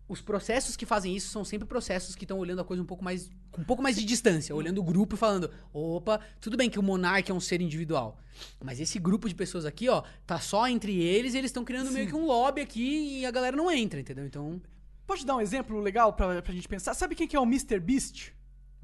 os 0.09 0.23
processos 0.23 0.75
que 0.77 0.87
fazem 0.87 1.15
isso 1.15 1.29
são 1.29 1.45
sempre 1.45 1.69
processos 1.69 2.15
que 2.17 2.25
estão 2.25 2.39
olhando 2.39 2.61
a 2.61 2.65
coisa 2.65 2.83
um 2.83 2.87
pouco 2.87 3.05
mais. 3.05 3.31
com 3.51 3.61
um 3.61 3.65
pouco 3.65 3.83
mais 3.83 3.95
de 3.97 4.05
distância, 4.05 4.55
olhando 4.55 4.79
o 4.81 4.83
grupo 4.85 5.15
e 5.17 5.19
falando: 5.19 5.51
opa, 5.73 6.19
tudo 6.41 6.57
bem 6.57 6.71
que 6.71 6.79
o 6.79 6.83
monarca 6.83 7.31
é 7.31 7.35
um 7.35 7.41
ser 7.41 7.61
individual. 7.61 8.19
Mas 8.65 8.81
esse 8.81 8.99
grupo 8.99 9.29
de 9.29 9.35
pessoas 9.35 9.65
aqui, 9.67 9.89
ó, 9.89 10.03
tá 10.27 10.41
só 10.41 10.67
entre 10.67 10.99
eles 11.03 11.35
e 11.35 11.39
eles 11.39 11.51
estão 11.51 11.65
criando 11.65 11.91
meio 11.93 12.07
que 12.07 12.15
um 12.15 12.25
lobby 12.25 12.61
aqui 12.63 13.21
e 13.21 13.27
a 13.27 13.31
galera 13.31 13.57
não 13.57 13.71
entra, 13.71 14.01
entendeu? 14.01 14.25
Então. 14.25 14.61
Pode 15.07 15.25
dar 15.25 15.37
um 15.37 15.41
exemplo 15.41 15.81
legal 15.81 16.13
pra, 16.13 16.43
pra 16.43 16.53
gente 16.53 16.69
pensar? 16.69 16.93
Sabe 16.95 17.15
quem 17.15 17.27
que 17.27 17.35
é 17.35 17.41
o 17.41 17.45
Mr. 17.45 17.81
Beast? 17.81 18.33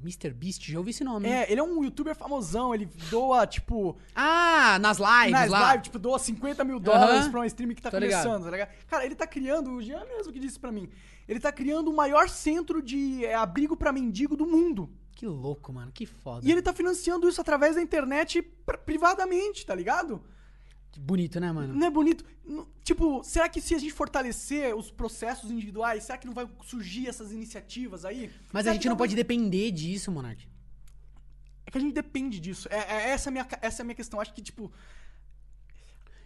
Mr. 0.01 0.31
Beast, 0.31 0.69
já 0.71 0.77
ouvi 0.77 0.89
esse 0.89 1.03
nome. 1.03 1.27
É, 1.27 1.49
ele 1.51 1.59
é 1.59 1.63
um 1.63 1.83
youtuber 1.83 2.15
famosão. 2.15 2.73
Ele 2.75 2.85
doa, 3.09 3.45
tipo, 3.47 3.95
Ah, 4.13 4.77
nas 4.79 4.97
lives 4.97 5.31
nas 5.31 5.49
lá. 5.49 5.71
lives, 5.71 5.83
tipo, 5.85 5.97
doa 5.99 6.19
50 6.19 6.63
mil 6.63 6.79
dólares 6.79 7.21
Aham. 7.21 7.31
pra 7.31 7.39
um 7.41 7.45
stream 7.45 7.73
que 7.73 7.81
tá 7.81 7.89
Tô 7.91 7.97
ligado. 7.99 8.23
começando, 8.23 8.43
tá 8.43 8.51
ligado? 8.51 8.69
Cara, 8.87 9.05
ele 9.05 9.15
tá 9.15 9.25
criando, 9.27 9.71
o 9.71 9.81
Jean 9.81 10.03
mesmo 10.05 10.33
que 10.33 10.39
disse 10.39 10.59
pra 10.59 10.71
mim, 10.71 10.89
ele 11.27 11.39
tá 11.39 11.51
criando 11.51 11.89
o 11.89 11.95
maior 11.95 12.29
centro 12.29 12.81
de 12.81 13.25
é, 13.25 13.33
abrigo 13.35 13.75
pra 13.75 13.91
mendigo 13.91 14.35
do 14.37 14.45
mundo. 14.45 14.89
Que 15.15 15.25
louco, 15.25 15.71
mano. 15.71 15.91
Que 15.93 16.05
foda. 16.05 16.45
E 16.45 16.51
ele 16.51 16.61
tá 16.61 16.73
financiando 16.73 17.27
isso 17.29 17.39
através 17.39 17.75
da 17.75 17.81
internet 17.81 18.41
privadamente, 18.85 19.65
tá 19.65 19.73
ligado? 19.73 20.21
Bonito, 20.97 21.39
né, 21.39 21.51
mano? 21.51 21.73
Não 21.73 21.87
é 21.87 21.89
bonito? 21.89 22.23
Tipo, 22.83 23.23
será 23.23 23.49
que 23.49 23.59
se 23.59 23.75
a 23.75 23.77
gente 23.77 23.91
fortalecer 23.93 24.75
os 24.75 24.91
processos 24.91 25.51
individuais, 25.51 26.03
será 26.03 26.17
que 26.17 26.27
não 26.27 26.33
vai 26.33 26.47
surgir 26.63 27.07
essas 27.07 27.31
iniciativas 27.31 28.05
aí? 28.05 28.29
Mas 28.53 28.63
Será 28.63 28.71
a 28.71 28.73
gente 28.75 28.87
não 28.87 28.95
vai- 28.95 28.99
pode 29.07 29.15
depender 29.15 29.71
disso, 29.71 30.11
Monark. 30.11 30.47
É 31.65 31.71
que 31.71 31.77
a 31.77 31.81
gente 31.81 31.93
depende 31.93 32.39
disso. 32.39 32.67
É, 32.69 32.77
é- 32.77 33.09
essa, 33.09 33.27
é 33.27 33.31
a 33.31 33.33
minha, 33.33 33.47
essa 33.61 33.81
é 33.81 33.83
a 33.83 33.85
minha 33.85 33.95
questão. 33.95 34.19
Acho 34.21 34.33
que, 34.33 34.41
tipo. 34.41 34.71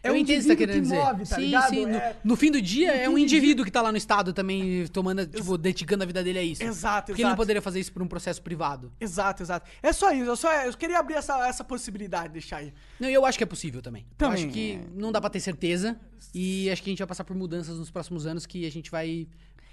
É 0.02 0.10
eu 0.10 0.14
o 0.14 0.16
entendo 0.16 0.38
o 0.38 0.40
que 0.40 0.44
você 0.44 0.50
tá 0.50 0.56
querendo 0.56 0.82
dizer. 0.84 0.96
move, 0.96 1.26
tá 1.28 1.36
sim, 1.36 1.42
ligado? 1.42 1.70
sim. 1.70 1.86
No, 1.86 1.96
É- 1.98 2.16
no 2.24 2.36
fim 2.36 2.52
do 2.52 2.62
dia, 2.62 2.92
é 2.94 3.10
um 3.10 3.18
indivíduo 3.18 3.66
que 3.66 3.72
tá 3.72 3.82
lá 3.82 3.92
no 3.92 3.98
estado 3.98 4.32
também 4.32 4.88
tomando, 4.88 5.26
tipo, 5.26 5.58
dedicando 5.58 6.04
a 6.04 6.08
vida 6.08 6.24
dele 6.24 6.40
a 6.40 6.44
isso. 6.44 6.64
Exato, 6.64 7.08
Porque 7.08 7.22
ele 7.22 7.30
não 7.30 7.36
poderia 7.36 7.62
fazer 7.62 7.80
isso 7.82 7.92
por 7.92 8.02
um 8.02 8.08
processo 8.08 8.42
privado. 8.42 8.92
Exato, 9.00 9.44
exato. 9.44 9.70
É 9.84 9.92
só 9.92 10.12
isso. 10.14 10.24
Eu, 10.26 10.36
só, 10.38 10.52
eu 10.64 10.74
queria 10.74 11.00
abrir 11.00 11.16
essa, 11.16 11.46
essa 11.48 11.64
possibilidade, 11.64 12.32
deixar 12.34 12.58
aí. 12.58 12.74
Não, 13.00 13.10
eu 13.10 13.26
acho 13.26 13.38
que 13.38 13.44
é 13.44 13.48
possível 13.48 13.82
também. 13.82 14.06
Também, 14.18 14.40
Eu 14.42 14.46
acho 14.46 14.54
que 14.54 14.72
é. 14.74 14.82
não 14.96 15.12
dá 15.12 15.20
pra 15.20 15.30
ter 15.30 15.40
certeza. 15.42 16.00
E 16.34 16.70
acho 16.70 16.82
que 16.84 16.90
a 16.90 16.92
gente 16.92 17.00
vai 17.00 17.08
passar 17.08 17.24
por 17.24 17.36
mudanças 17.36 17.78
nos 17.78 17.90
próximos 17.90 18.26
anos 18.26 18.46
que 18.46 18.66
a 18.66 18.72
gente 18.72 18.90
vai. 18.92 19.28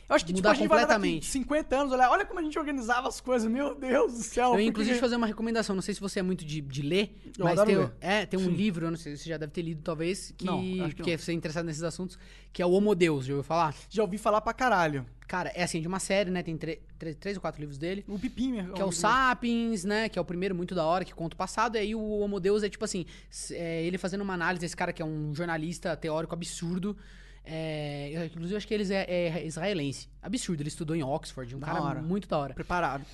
Eu 0.08 0.14
acho 0.14 0.24
que 0.24 0.32
tipo, 0.32 0.38
Mudar 0.38 0.50
daqui 0.50 0.68
completamente. 0.68 1.26
50 1.26 1.76
anos, 1.76 1.92
olha, 1.92 2.08
olha 2.10 2.24
como 2.24 2.38
a 2.38 2.42
gente 2.42 2.56
organizava 2.56 3.08
as 3.08 3.20
coisas, 3.20 3.50
meu 3.50 3.74
Deus 3.74 4.12
do 4.12 4.22
céu. 4.22 4.44
Eu 4.44 4.50
porque- 4.52 4.62
inclusive 4.64 4.98
fazer 5.00 5.16
uma 5.16 5.26
recomendação. 5.26 5.74
Não 5.74 5.82
sei 5.82 5.94
se 5.94 6.00
você 6.00 6.20
é 6.20 6.22
muito 6.22 6.44
de, 6.44 6.60
de 6.60 6.82
ler, 6.82 7.16
Eu 7.36 7.44
mas 7.44 7.60
tem, 7.62 7.76
ler. 7.76 7.92
é, 8.00 8.24
tem 8.24 8.38
um 8.38 8.48
livro, 8.48 8.86
eu 8.86 8.90
não 8.90 8.98
sei 8.98 9.16
se 9.16 9.24
você 9.24 9.30
já 9.30 9.36
deve 9.36 9.52
ter 9.52 9.62
lido, 9.62 9.82
talvez, 9.82 10.32
que, 10.36 10.44
Não, 10.44 10.60
que 10.90 11.02
que 11.02 11.10
é 11.10 11.16
você 11.18 11.32
é 11.32 11.34
interessado 11.34 11.64
nesses 11.64 11.82
assuntos, 11.82 12.16
que 12.52 12.62
é 12.62 12.66
o 12.66 12.70
Homo 12.70 12.94
Deus, 12.94 13.24
já 13.26 13.32
ouviu 13.34 13.42
falar? 13.42 13.74
Já 13.90 14.02
ouvi 14.04 14.16
falar 14.16 14.40
pra 14.40 14.52
caralho. 14.52 15.04
Cara, 15.26 15.50
é 15.56 15.64
assim, 15.64 15.80
de 15.80 15.88
uma 15.88 15.98
série, 15.98 16.30
né? 16.30 16.40
Tem 16.40 16.56
três 16.56 17.36
ou 17.36 17.40
quatro 17.40 17.60
livros 17.60 17.76
dele. 17.76 18.04
O 18.06 18.16
Pipinho. 18.16 18.72
Que 18.74 18.80
é 18.80 18.84
o 18.84 18.92
Sapiens, 18.92 19.82
né? 19.82 20.08
Que 20.08 20.20
é 20.20 20.22
o 20.22 20.24
primeiro 20.24 20.54
muito 20.54 20.72
da 20.72 20.84
hora, 20.86 21.04
que 21.04 21.12
conta 21.12 21.34
o 21.34 21.36
passado. 21.36 21.74
E 21.74 21.78
aí 21.80 21.94
o 21.96 22.00
Homo 22.20 22.38
Deus 22.38 22.62
é 22.62 22.68
tipo 22.68 22.84
assim, 22.84 23.04
é, 23.50 23.82
ele 23.84 23.98
fazendo 23.98 24.20
uma 24.20 24.34
análise, 24.34 24.64
esse 24.64 24.76
cara 24.76 24.92
que 24.92 25.02
é 25.02 25.04
um 25.04 25.34
jornalista 25.34 25.96
teórico 25.96 26.32
absurdo. 26.32 26.96
É, 27.48 28.26
inclusive, 28.26 28.56
acho 28.56 28.66
que 28.66 28.74
ele 28.74 28.92
é, 28.92 29.38
é 29.38 29.46
israelense. 29.46 30.08
Absurdo, 30.20 30.60
ele 30.62 30.68
estudou 30.68 30.96
em 30.96 31.02
Oxford, 31.02 31.54
um 31.54 31.60
Da 31.60 31.66
cara 31.68 31.82
hora. 31.82 32.02
muito 32.02 32.26
da 32.28 32.36
hora. 32.38 32.54
Preparado. 32.54 33.04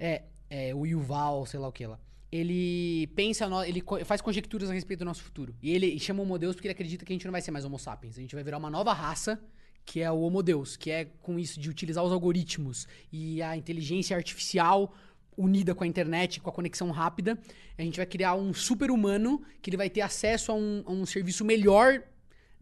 É, 0.00 0.22
é, 0.48 0.74
o 0.74 0.86
Yuval, 0.86 1.44
sei 1.46 1.60
lá 1.60 1.68
o 1.68 1.72
que 1.72 1.86
lá. 1.86 1.98
Ele 2.30 3.06
pensa, 3.08 3.46
no- 3.46 3.62
ele 3.62 3.82
co- 3.82 4.02
faz 4.04 4.22
conjecturas 4.22 4.70
a 4.70 4.72
respeito 4.72 5.00
do 5.00 5.04
nosso 5.04 5.22
futuro. 5.22 5.54
E 5.62 5.70
ele 5.70 5.98
chama 5.98 6.20
o 6.20 6.22
Homo 6.22 6.38
Deus 6.38 6.54
porque 6.56 6.66
ele 6.68 6.72
acredita 6.72 7.04
que 7.04 7.12
a 7.12 7.14
gente 7.14 7.26
não 7.26 7.32
vai 7.32 7.42
ser 7.42 7.50
mais 7.50 7.64
Homo 7.66 7.78
sapiens. 7.78 8.16
A 8.16 8.20
gente 8.22 8.34
vai 8.34 8.42
virar 8.42 8.56
uma 8.56 8.70
nova 8.70 8.92
raça, 8.94 9.38
que 9.84 10.00
é 10.00 10.10
o 10.10 10.18
Homo 10.20 10.42
Deus, 10.42 10.74
que 10.76 10.90
é 10.90 11.04
com 11.20 11.38
isso 11.38 11.60
de 11.60 11.68
utilizar 11.68 12.02
os 12.02 12.10
algoritmos 12.12 12.88
e 13.12 13.42
a 13.42 13.54
inteligência 13.56 14.16
artificial 14.16 14.94
unida 15.36 15.74
com 15.74 15.84
a 15.84 15.86
internet, 15.86 16.40
com 16.40 16.48
a 16.48 16.52
conexão 16.52 16.90
rápida. 16.90 17.38
A 17.76 17.82
gente 17.82 17.96
vai 17.98 18.06
criar 18.06 18.34
um 18.34 18.54
super-humano 18.54 19.42
que 19.60 19.68
ele 19.68 19.76
vai 19.76 19.90
ter 19.90 20.00
acesso 20.00 20.52
a 20.52 20.54
um, 20.54 20.82
a 20.86 20.90
um 20.92 21.04
serviço 21.04 21.44
melhor 21.44 22.02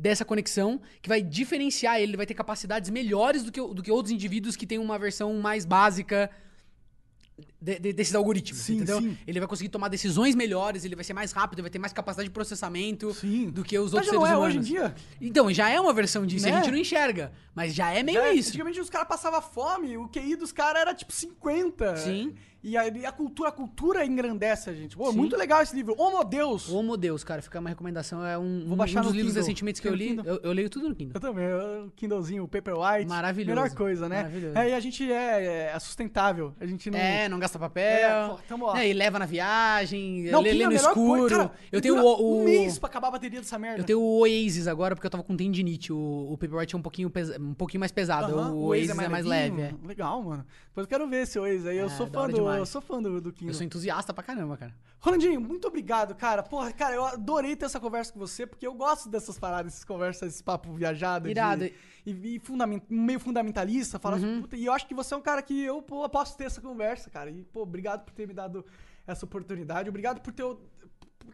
dessa 0.00 0.24
conexão, 0.24 0.80
que 1.02 1.08
vai 1.08 1.20
diferenciar 1.22 1.96
ele, 1.96 2.12
ele 2.12 2.16
vai 2.16 2.26
ter 2.26 2.34
capacidades 2.34 2.88
melhores 2.90 3.42
do 3.42 3.52
que, 3.52 3.60
do 3.60 3.82
que 3.82 3.90
outros 3.90 4.10
indivíduos 4.10 4.56
que 4.56 4.66
têm 4.66 4.78
uma 4.78 4.98
versão 4.98 5.34
mais 5.40 5.64
básica 5.66 6.30
de- 7.60 7.78
de- 7.78 7.92
desses 7.92 8.14
algoritmos, 8.14 8.60
Sim, 8.62 8.76
entendeu? 8.76 9.00
sim. 9.00 9.16
Ele 9.26 9.38
vai 9.38 9.48
conseguir 9.48 9.68
tomar 9.70 9.88
decisões 9.88 10.34
melhores, 10.34 10.84
ele 10.84 10.94
vai 10.94 11.04
ser 11.04 11.12
mais 11.14 11.32
rápido, 11.32 11.58
ele 11.58 11.62
vai 11.62 11.70
ter 11.70 11.78
mais 11.78 11.92
capacidade 11.92 12.28
de 12.28 12.32
processamento 12.32 13.12
Sim. 13.14 13.50
do 13.50 13.62
que 13.62 13.78
os 13.78 13.92
Mas 13.92 13.94
outros 13.94 14.06
já 14.06 14.12
não 14.14 14.20
seres 14.22 14.34
é 14.34 14.36
humanos. 14.38 14.56
hoje 14.56 14.58
em 14.58 14.72
dia? 14.74 14.94
Então, 15.20 15.52
já 15.52 15.68
é 15.70 15.78
uma 15.80 15.92
versão 15.92 16.26
disso, 16.26 16.44
Né? 16.46 16.52
a 16.52 16.56
gente 16.62 16.70
não 16.70 16.78
enxerga, 16.78 17.32
mas 17.54 17.74
já 17.74 17.92
é 17.92 18.02
meio 18.02 18.18
Já 18.20 18.28
é- 18.28 18.34
isso. 18.34 18.48
Antigamente 18.50 18.80
os 18.80 18.90
caras 18.90 19.08
passavam 19.08 19.40
fome, 19.42 19.96
o 19.96 20.08
QI 20.08 20.36
dos 20.36 20.52
caras 20.52 20.80
era 20.82 20.94
tipo 20.94 21.12
50. 21.12 21.96
Sim. 21.96 22.34
E 22.62 22.76
a, 22.76 22.82
a 23.08 23.12
cultura, 23.12 23.48
a 23.48 23.52
cultura 23.52 24.04
engrandece 24.04 24.68
a 24.68 24.74
gente. 24.74 24.96
Pô, 24.96 25.10
muito 25.12 25.34
legal 25.36 25.62
esse 25.62 25.74
livro. 25.74 25.94
Homo 25.98 26.22
Deus. 26.24 26.68
O 26.68 26.76
Homo 26.76 26.96
Deus, 26.96 27.24
cara, 27.24 27.40
fica 27.40 27.58
uma 27.58 27.70
recomendação, 27.70 28.24
é 28.24 28.36
um, 28.36 28.64
Vou 28.64 28.74
um- 28.74 28.76
baixar 28.76 29.00
um 29.00 29.04
dos 29.04 29.12
livros 29.12 29.32
Kindle. 29.32 29.42
recentemente 29.42 29.80
que 29.80 29.88
eu 29.88 29.94
li, 29.94 30.18
eu, 30.24 30.40
eu 30.42 30.52
leio 30.52 30.68
tudo 30.68 30.88
no 30.88 30.94
Kindle. 30.94 31.12
Eu 31.14 31.20
também, 31.20 31.46
o 31.46 31.90
Kindlezinho, 31.96 32.44
o 32.44 32.48
Paperwhite. 32.48 33.08
Maravilhoso. 33.08 33.54
Melhor 33.60 33.74
coisa, 33.74 34.08
né? 34.10 34.16
Maravilhoso. 34.16 34.58
É, 34.58 34.68
e 34.68 34.74
a 34.74 34.80
gente 34.80 35.10
é, 35.10 35.70
é 35.74 35.78
sustentável. 35.78 36.54
A 36.60 36.66
gente 36.66 36.90
não. 36.90 36.98
É, 36.98 37.28
não 37.30 37.38
gasta 37.38 37.56
É, 37.56 37.60
papel. 37.60 38.28
pô, 38.30 38.38
tamo, 38.46 38.66
ó. 38.66 38.74
né, 38.74 38.88
e 38.88 38.92
leva 38.92 39.18
na 39.18 39.26
viagem, 39.26 40.24
Não, 40.30 40.40
lê, 40.42 40.52
lê 40.52 40.64
é 40.64 40.66
no 40.66 40.72
escuro. 40.74 41.20
coisa. 41.20 41.36
Cara, 41.36 41.52
eu 41.72 41.80
tenho 41.80 41.96
o, 41.96 42.20
o- 42.20 42.40
um 42.42 42.44
mês 42.44 42.78
pra 42.78 42.88
acabar 42.90 43.08
a 43.08 43.12
bateria 43.12 43.40
dessa 43.40 43.58
merda. 43.58 43.80
Eu 43.80 43.84
tenho 43.84 44.00
o 44.00 44.18
Oasis 44.20 44.68
agora 44.68 44.94
porque 44.94 45.06
eu 45.06 45.10
tava 45.10 45.24
com 45.24 45.36
tendinite. 45.36 45.92
O, 45.92 46.28
o 46.32 46.36
Paperwhite 46.38 46.74
é 46.74 46.78
um 46.78 46.82
pouquinho, 46.82 47.08
pesa- 47.10 47.38
um 47.40 47.54
pouquinho 47.54 47.80
mais 47.80 47.92
pesado. 47.92 48.34
Aham, 48.38 48.52
o 48.52 48.64
Oasis 48.66 48.90
é 48.90 48.94
mais, 49.08 49.24
leve. 49.24 49.56
levinho. 49.56 49.78
é. 49.84 49.88
Legal, 49.88 50.22
mano. 50.22 50.44
Depois 50.68 50.84
eu 50.84 50.88
quero 50.88 51.08
ver 51.08 51.22
esse 51.22 51.38
Oasis 51.38 51.66
aí. 51.66 51.78
Eu 51.78 51.86
É, 51.86 51.88
sou 51.90 52.06
fã 52.06 52.28
do. 52.28 52.49
Demais. 52.52 52.58
Eu 52.60 52.66
sou 52.66 52.80
fã 52.80 53.00
do, 53.02 53.20
do. 53.20 53.34
Eu 53.42 53.54
sou 53.54 53.64
entusiasta 53.64 54.12
pra 54.14 54.22
caramba, 54.22 54.56
cara. 54.56 54.74
Rolandinho, 55.00 55.40
muito 55.40 55.66
obrigado, 55.68 56.14
cara. 56.14 56.42
Porra, 56.42 56.72
cara, 56.72 56.94
eu 56.94 57.04
adorei 57.04 57.56
ter 57.56 57.64
essa 57.64 57.80
conversa 57.80 58.12
com 58.12 58.18
você, 58.18 58.46
porque 58.46 58.66
eu 58.66 58.74
gosto 58.74 59.08
dessas 59.08 59.38
paradas, 59.38 59.72
essas 59.72 59.84
conversas, 59.84 60.34
esse 60.34 60.42
papo 60.44 60.72
viajado. 60.74 61.24
de- 61.24 61.30
Irado. 61.30 61.64
e, 61.64 62.34
e 62.36 62.38
fundamen- 62.40 62.82
meio 62.88 63.18
fundamentalista. 63.20 63.98
Falar 63.98 64.16
assim, 64.16 64.40
puta, 64.42 64.56
e 64.56 64.66
eu 64.66 64.72
acho 64.72 64.86
que 64.86 64.94
você 64.94 65.14
é 65.14 65.16
um 65.16 65.22
cara 65.22 65.40
que 65.42 65.58
eu 65.62 65.80
pô, 65.80 66.08
posso 66.08 66.36
ter 66.36 66.44
essa 66.44 66.60
conversa, 66.60 67.08
cara. 67.08 67.30
E, 67.30 67.44
pô, 67.44 67.62
obrigado 67.62 68.04
por 68.04 68.12
ter 68.12 68.26
me 68.28 68.34
dado 68.34 68.64
essa 69.06 69.24
oportunidade. 69.24 69.88
Obrigado 69.88 70.20
por 70.20 70.32
ter. 70.32 70.42
o- 70.42 70.60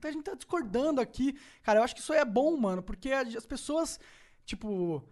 Por 0.01 0.07
a 0.09 0.11
gente 0.13 0.25
tá 0.25 0.35
discordando 0.35 1.01
aqui. 1.01 1.37
Cara, 1.63 1.79
eu 1.81 1.83
acho 1.83 1.95
que 1.95 2.01
isso 2.03 2.13
aí 2.13 2.19
é 2.19 2.25
bom, 2.25 2.57
mano, 2.57 2.83
porque 2.83 3.11
as 3.11 3.47
pessoas, 3.47 3.99
tipo. 4.45 5.03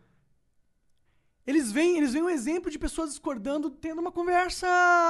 Eles 1.46 1.70
veem, 1.70 1.98
eles 1.98 2.12
veem 2.12 2.24
um 2.24 2.30
exemplo 2.30 2.70
de 2.70 2.78
pessoas 2.78 3.10
discordando, 3.10 3.68
tendo 3.70 4.00
uma 4.00 4.10
conversa 4.10 4.66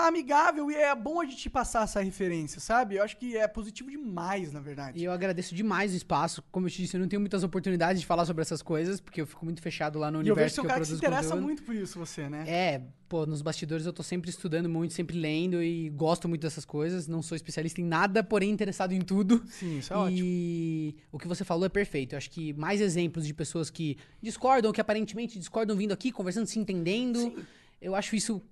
amigável, 0.06 0.68
e 0.68 0.74
é 0.74 0.92
bom 0.94 1.20
a 1.20 1.24
gente 1.24 1.48
passar 1.48 1.84
essa 1.84 2.00
referência, 2.00 2.60
sabe? 2.60 2.96
Eu 2.96 3.04
acho 3.04 3.16
que 3.16 3.36
é 3.36 3.46
positivo 3.46 3.88
demais, 3.88 4.52
na 4.52 4.60
verdade. 4.60 4.98
E 4.98 5.04
eu 5.04 5.12
agradeço 5.12 5.54
demais 5.54 5.92
o 5.92 5.96
espaço. 5.96 6.42
Como 6.50 6.66
eu 6.66 6.70
te 6.70 6.82
disse, 6.82 6.96
eu 6.96 7.00
não 7.00 7.06
tenho 7.06 7.20
muitas 7.20 7.44
oportunidades 7.44 8.00
de 8.00 8.06
falar 8.06 8.26
sobre 8.26 8.42
essas 8.42 8.62
coisas, 8.62 9.00
porque 9.00 9.20
eu 9.20 9.26
fico 9.26 9.44
muito 9.44 9.62
fechado 9.62 9.96
lá 9.98 10.10
no 10.10 10.22
E 10.22 10.28
eu 10.28 10.34
vejo 10.34 10.54
que 10.54 10.60
universo 10.60 10.60
você 10.60 10.60
é 10.60 10.62
que 10.62 10.66
um 10.66 10.68
eu 10.68 10.74
cara 10.74 10.80
que 10.80 10.86
se 10.88 10.94
interessa 10.94 11.22
conteúdo. 11.28 11.44
muito 11.44 11.62
por 11.62 11.74
isso, 11.74 11.98
você, 11.98 12.28
né? 12.28 12.44
É, 12.48 12.82
pô, 13.08 13.24
nos 13.26 13.40
bastidores 13.40 13.86
eu 13.86 13.92
tô 13.92 14.02
sempre 14.02 14.28
estudando 14.28 14.68
muito, 14.68 14.92
sempre 14.92 15.16
lendo 15.16 15.62
e 15.62 15.88
gosto 15.90 16.28
muito 16.28 16.42
dessas 16.42 16.64
coisas. 16.64 17.06
Não 17.06 17.22
sou 17.22 17.36
especialista 17.36 17.80
em 17.80 17.84
nada, 17.84 18.24
porém 18.24 18.50
interessado 18.50 18.92
em 18.92 19.00
tudo. 19.00 19.40
Sim, 19.48 19.78
isso 19.78 19.92
é 19.92 19.96
ótimo. 19.96 20.18
E 20.20 20.96
o 21.12 21.18
que 21.18 21.28
você 21.28 21.44
falou 21.44 21.64
é 21.64 21.68
perfeito. 21.68 22.14
Eu 22.14 22.16
acho 22.16 22.28
que 22.28 22.52
mais 22.54 22.80
exemplos 22.80 23.24
de 23.24 23.32
pessoas 23.32 23.70
que 23.70 23.96
discordam, 24.20 24.72
que 24.72 24.80
aparentemente 24.80 25.38
discordam 25.38 25.76
vindo 25.76 25.92
aqui, 25.92 26.10
conversando, 26.24 26.46
se 26.46 26.58
entendendo. 26.58 27.44
Eu 27.80 27.94
acho 27.94 28.16
isso 28.16 28.42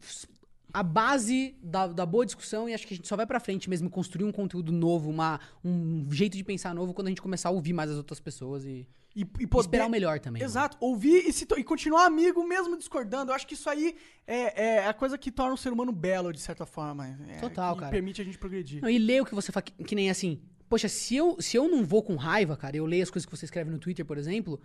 a 0.73 0.83
base 0.83 1.55
da, 1.63 1.87
da 1.87 2.07
boa 2.07 2.25
discussão 2.25 2.69
e 2.69 2.73
acho 2.75 2.87
que 2.87 2.95
a 2.95 2.97
gente 2.97 3.09
só 3.09 3.17
vai 3.17 3.27
pra 3.27 3.39
frente 3.39 3.69
mesmo 3.69 3.91
construir 3.91 4.25
um 4.25 4.33
conteúdo 4.33 4.73
novo, 4.73 5.11
uma, 5.11 5.39
um 5.65 6.07
jeito 6.11 6.37
de 6.37 6.45
pensar 6.45 6.75
novo 6.75 6.95
quando 6.95 7.09
a 7.09 7.11
gente 7.11 7.21
começar 7.21 7.51
a 7.51 7.53
ouvir 7.53 7.73
mais 7.75 7.91
as 7.91 7.97
outras 7.99 8.19
pessoas 8.21 8.65
e, 8.65 8.87
E, 9.15 9.21
e 9.21 9.47
poder... 9.47 9.61
esperar 9.61 9.87
o 9.87 9.91
melhor 9.91 10.19
também. 10.19 10.41
né? 10.41 10.47
Exato, 10.47 10.79
ouvir 10.81 11.29
e, 11.29 11.33
se 11.33 11.47
e 11.59 11.65
continuar 11.65 12.07
amigo 12.07 12.43
mesmo 12.47 12.77
discordando. 12.79 13.31
Eu 13.31 13.35
acho 13.35 13.47
que 13.47 13.53
isso 13.53 13.69
aí 13.69 13.95
é, 14.27 14.65
é 14.79 14.87
a 14.87 14.95
coisa 14.95 15.19
que 15.19 15.31
torna 15.31 15.53
o 15.53 15.59
ser 15.59 15.71
humano 15.73 15.93
belo, 15.93 16.33
de 16.33 16.41
certa 16.41 16.65
forma. 16.65 17.07
É, 17.29 17.39
Total, 17.41 17.75
que 17.75 17.81
cara. 17.81 17.93
permite 17.93 18.23
a 18.23 18.25
gente 18.25 18.39
progredir. 18.39 18.81
Não, 18.81 18.89
e 18.89 18.99
ler 18.99 19.21
o 19.21 19.27
que 19.27 19.35
você 19.35 19.53
fala, 19.53 19.63
que, 19.63 19.85
que 19.85 19.95
nem 19.95 20.09
assim. 20.09 20.41
Poxa, 20.71 20.89
se 20.89 21.15
eu, 21.15 21.37
se 21.39 21.55
eu 21.55 21.69
não 21.69 21.85
vou 21.85 22.03
com 22.03 22.17
raiva, 22.17 22.57
cara, 22.57 22.75
eu 22.79 22.87
leio 22.87 23.03
as 23.03 23.11
coisas 23.11 23.27
que 23.27 23.37
você 23.37 23.45
escreve 23.45 23.71
no 23.71 23.79
Twitter, 23.79 24.07
por 24.07 24.17
exemplo. 24.17 24.59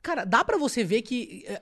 Cara, 0.00 0.24
dá 0.24 0.44
pra 0.44 0.56
você 0.56 0.84
ver 0.84 1.02
que 1.02 1.44
eh, 1.46 1.60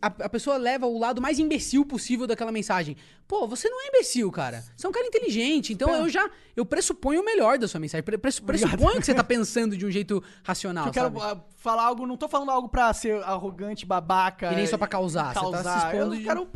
a, 0.00 0.28
pessoa 0.28 0.56
leva 0.56 0.86
o 0.86 0.98
lado 0.98 1.20
mais 1.20 1.38
imbecil 1.38 1.84
possível 1.84 2.26
daquela 2.26 2.50
mensagem. 2.50 2.96
Pô, 3.28 3.46
você 3.46 3.68
não 3.68 3.80
é 3.84 3.88
imbecil, 3.88 4.30
cara. 4.32 4.64
Você 4.76 4.86
é 4.86 4.88
um 4.88 4.92
cara 4.92 5.06
inteligente. 5.06 5.72
Então 5.72 5.94
eu 5.94 6.08
já. 6.08 6.28
Eu 6.56 6.64
pressuponho 6.64 7.20
o 7.20 7.24
melhor 7.24 7.58
da 7.58 7.68
sua 7.68 7.78
mensagem. 7.78 8.02
Pre- 8.02 8.16
pressu- 8.18 8.42
pressuponho 8.42 8.98
que 8.98 9.04
você 9.06 9.14
tá 9.14 9.22
pensando 9.24 9.76
de 9.76 9.84
um 9.84 9.90
jeito 9.90 10.22
racional. 10.42 10.86
eu 10.86 10.92
quero 10.92 11.18
sabe? 11.18 11.40
ah, 11.40 11.44
falar 11.58 11.84
algo, 11.84 12.06
não 12.06 12.16
tô 12.16 12.28
falando 12.28 12.50
algo 12.50 12.68
pra 12.68 12.92
ser 12.94 13.22
arrogante, 13.22 13.84
babaca. 13.84 14.52
E 14.52 14.56
nem 14.56 14.66
só 14.66 14.78
pra 14.78 14.88
causar, 14.88 15.34
você 15.34 15.62
tá 15.62 15.80
se 15.80 15.86
expondo 15.86 16.14
Eu 16.14 16.18
de- 16.18 16.24
quero 16.24 16.48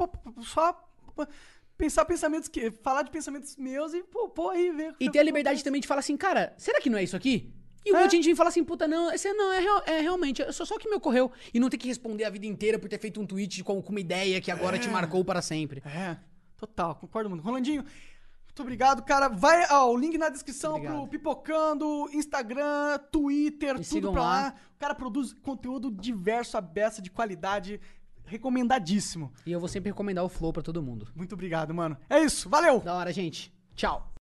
só 0.43 0.75
pensar 1.77 2.05
pensamentos 2.07 2.49
que. 2.49 2.71
Falar 2.71 3.03
de 3.03 3.11
pensamentos 3.11 3.57
meus 3.57 3.93
e, 3.93 4.03
pô, 4.03 4.29
pô 4.31 4.49
aí 4.51 4.71
ver. 4.71 4.95
E 4.99 5.11
ter 5.11 5.19
a 5.19 5.23
liberdade 5.23 5.63
também 5.63 5.81
de 5.81 5.87
falar 5.87 6.01
assim, 6.01 6.17
cara, 6.17 6.55
será 6.57 6.81
que 6.81 6.89
não 6.91 6.99
é 6.99 7.03
isso 7.03 7.17
aqui? 7.17 7.53
E 7.85 7.93
um 7.93 7.97
É. 7.97 8.01
monte 8.01 8.11
de 8.11 8.17
gente 8.17 8.27
vem 8.27 8.35
falar 8.37 8.49
assim, 8.51 8.63
puta, 8.63 8.87
não, 8.87 9.11
esse 9.13 9.33
não, 9.33 9.53
é, 9.53 9.59
real- 9.61 9.83
é 9.87 10.01
realmente, 10.01 10.43
é 10.43 10.53
só, 10.53 10.65
só 10.65 10.79
que 10.79 10.89
me 10.89 10.97
ocorreu. 10.97 11.33
E 11.55 11.59
não 11.59 11.69
ter 11.71 11.79
que 11.79 11.89
responder 11.89 12.25
a 12.25 12.31
vida 12.31 12.45
inteira 12.47 12.79
por 12.79 12.89
ter 12.89 12.99
feito 13.01 13.21
um 13.21 13.27
tweet 13.27 13.65
com, 13.65 13.81
com 13.83 13.91
uma 13.91 14.01
ideia 14.01 14.41
que 14.41 14.51
agora 14.51 14.79
te 14.79 14.89
marcou 14.89 15.25
para 15.25 15.41
sempre. 15.41 15.83
É, 15.87 16.17
total, 16.57 16.95
concordo 16.97 17.31
muito. 17.31 17.43
Rolandinho, 17.43 17.83
muito 17.83 18.61
obrigado, 18.63 19.03
cara. 19.03 19.29
Vai, 19.29 19.65
ó, 19.71 19.91
o 19.91 19.97
link 19.97 20.19
na 20.19 20.29
descrição 20.29 20.79
pro. 20.81 21.07
Pipocando, 21.09 22.11
Instagram, 22.13 22.99
Twitter, 23.11 23.79
Me 23.79 23.85
tudo 23.85 24.13
pra 24.13 24.21
lá. 24.21 24.29
lá. 24.43 24.55
O 24.77 24.79
cara 24.79 24.95
produz 24.95 25.33
conteúdo 25.33 25.91
diverso, 25.91 26.59
a 26.59 26.61
beça, 26.61 27.01
de 27.01 27.11
qualidade, 27.11 27.81
recomendadíssimo. 28.27 29.33
E 29.47 29.53
eu 29.53 29.59
vou 29.61 29.69
sempre 29.69 29.91
recomendar 29.91 30.23
o 30.25 30.29
Flow 30.29 30.53
pra 30.53 30.63
todo 30.63 30.83
mundo. 30.83 31.09
Muito 31.15 31.33
obrigado, 31.33 31.73
mano. 31.73 31.97
É 32.11 32.19
isso, 32.21 32.49
valeu! 32.49 32.81
Da 32.81 32.95
hora, 32.95 33.11
gente. 33.13 33.53
Tchau. 33.75 34.13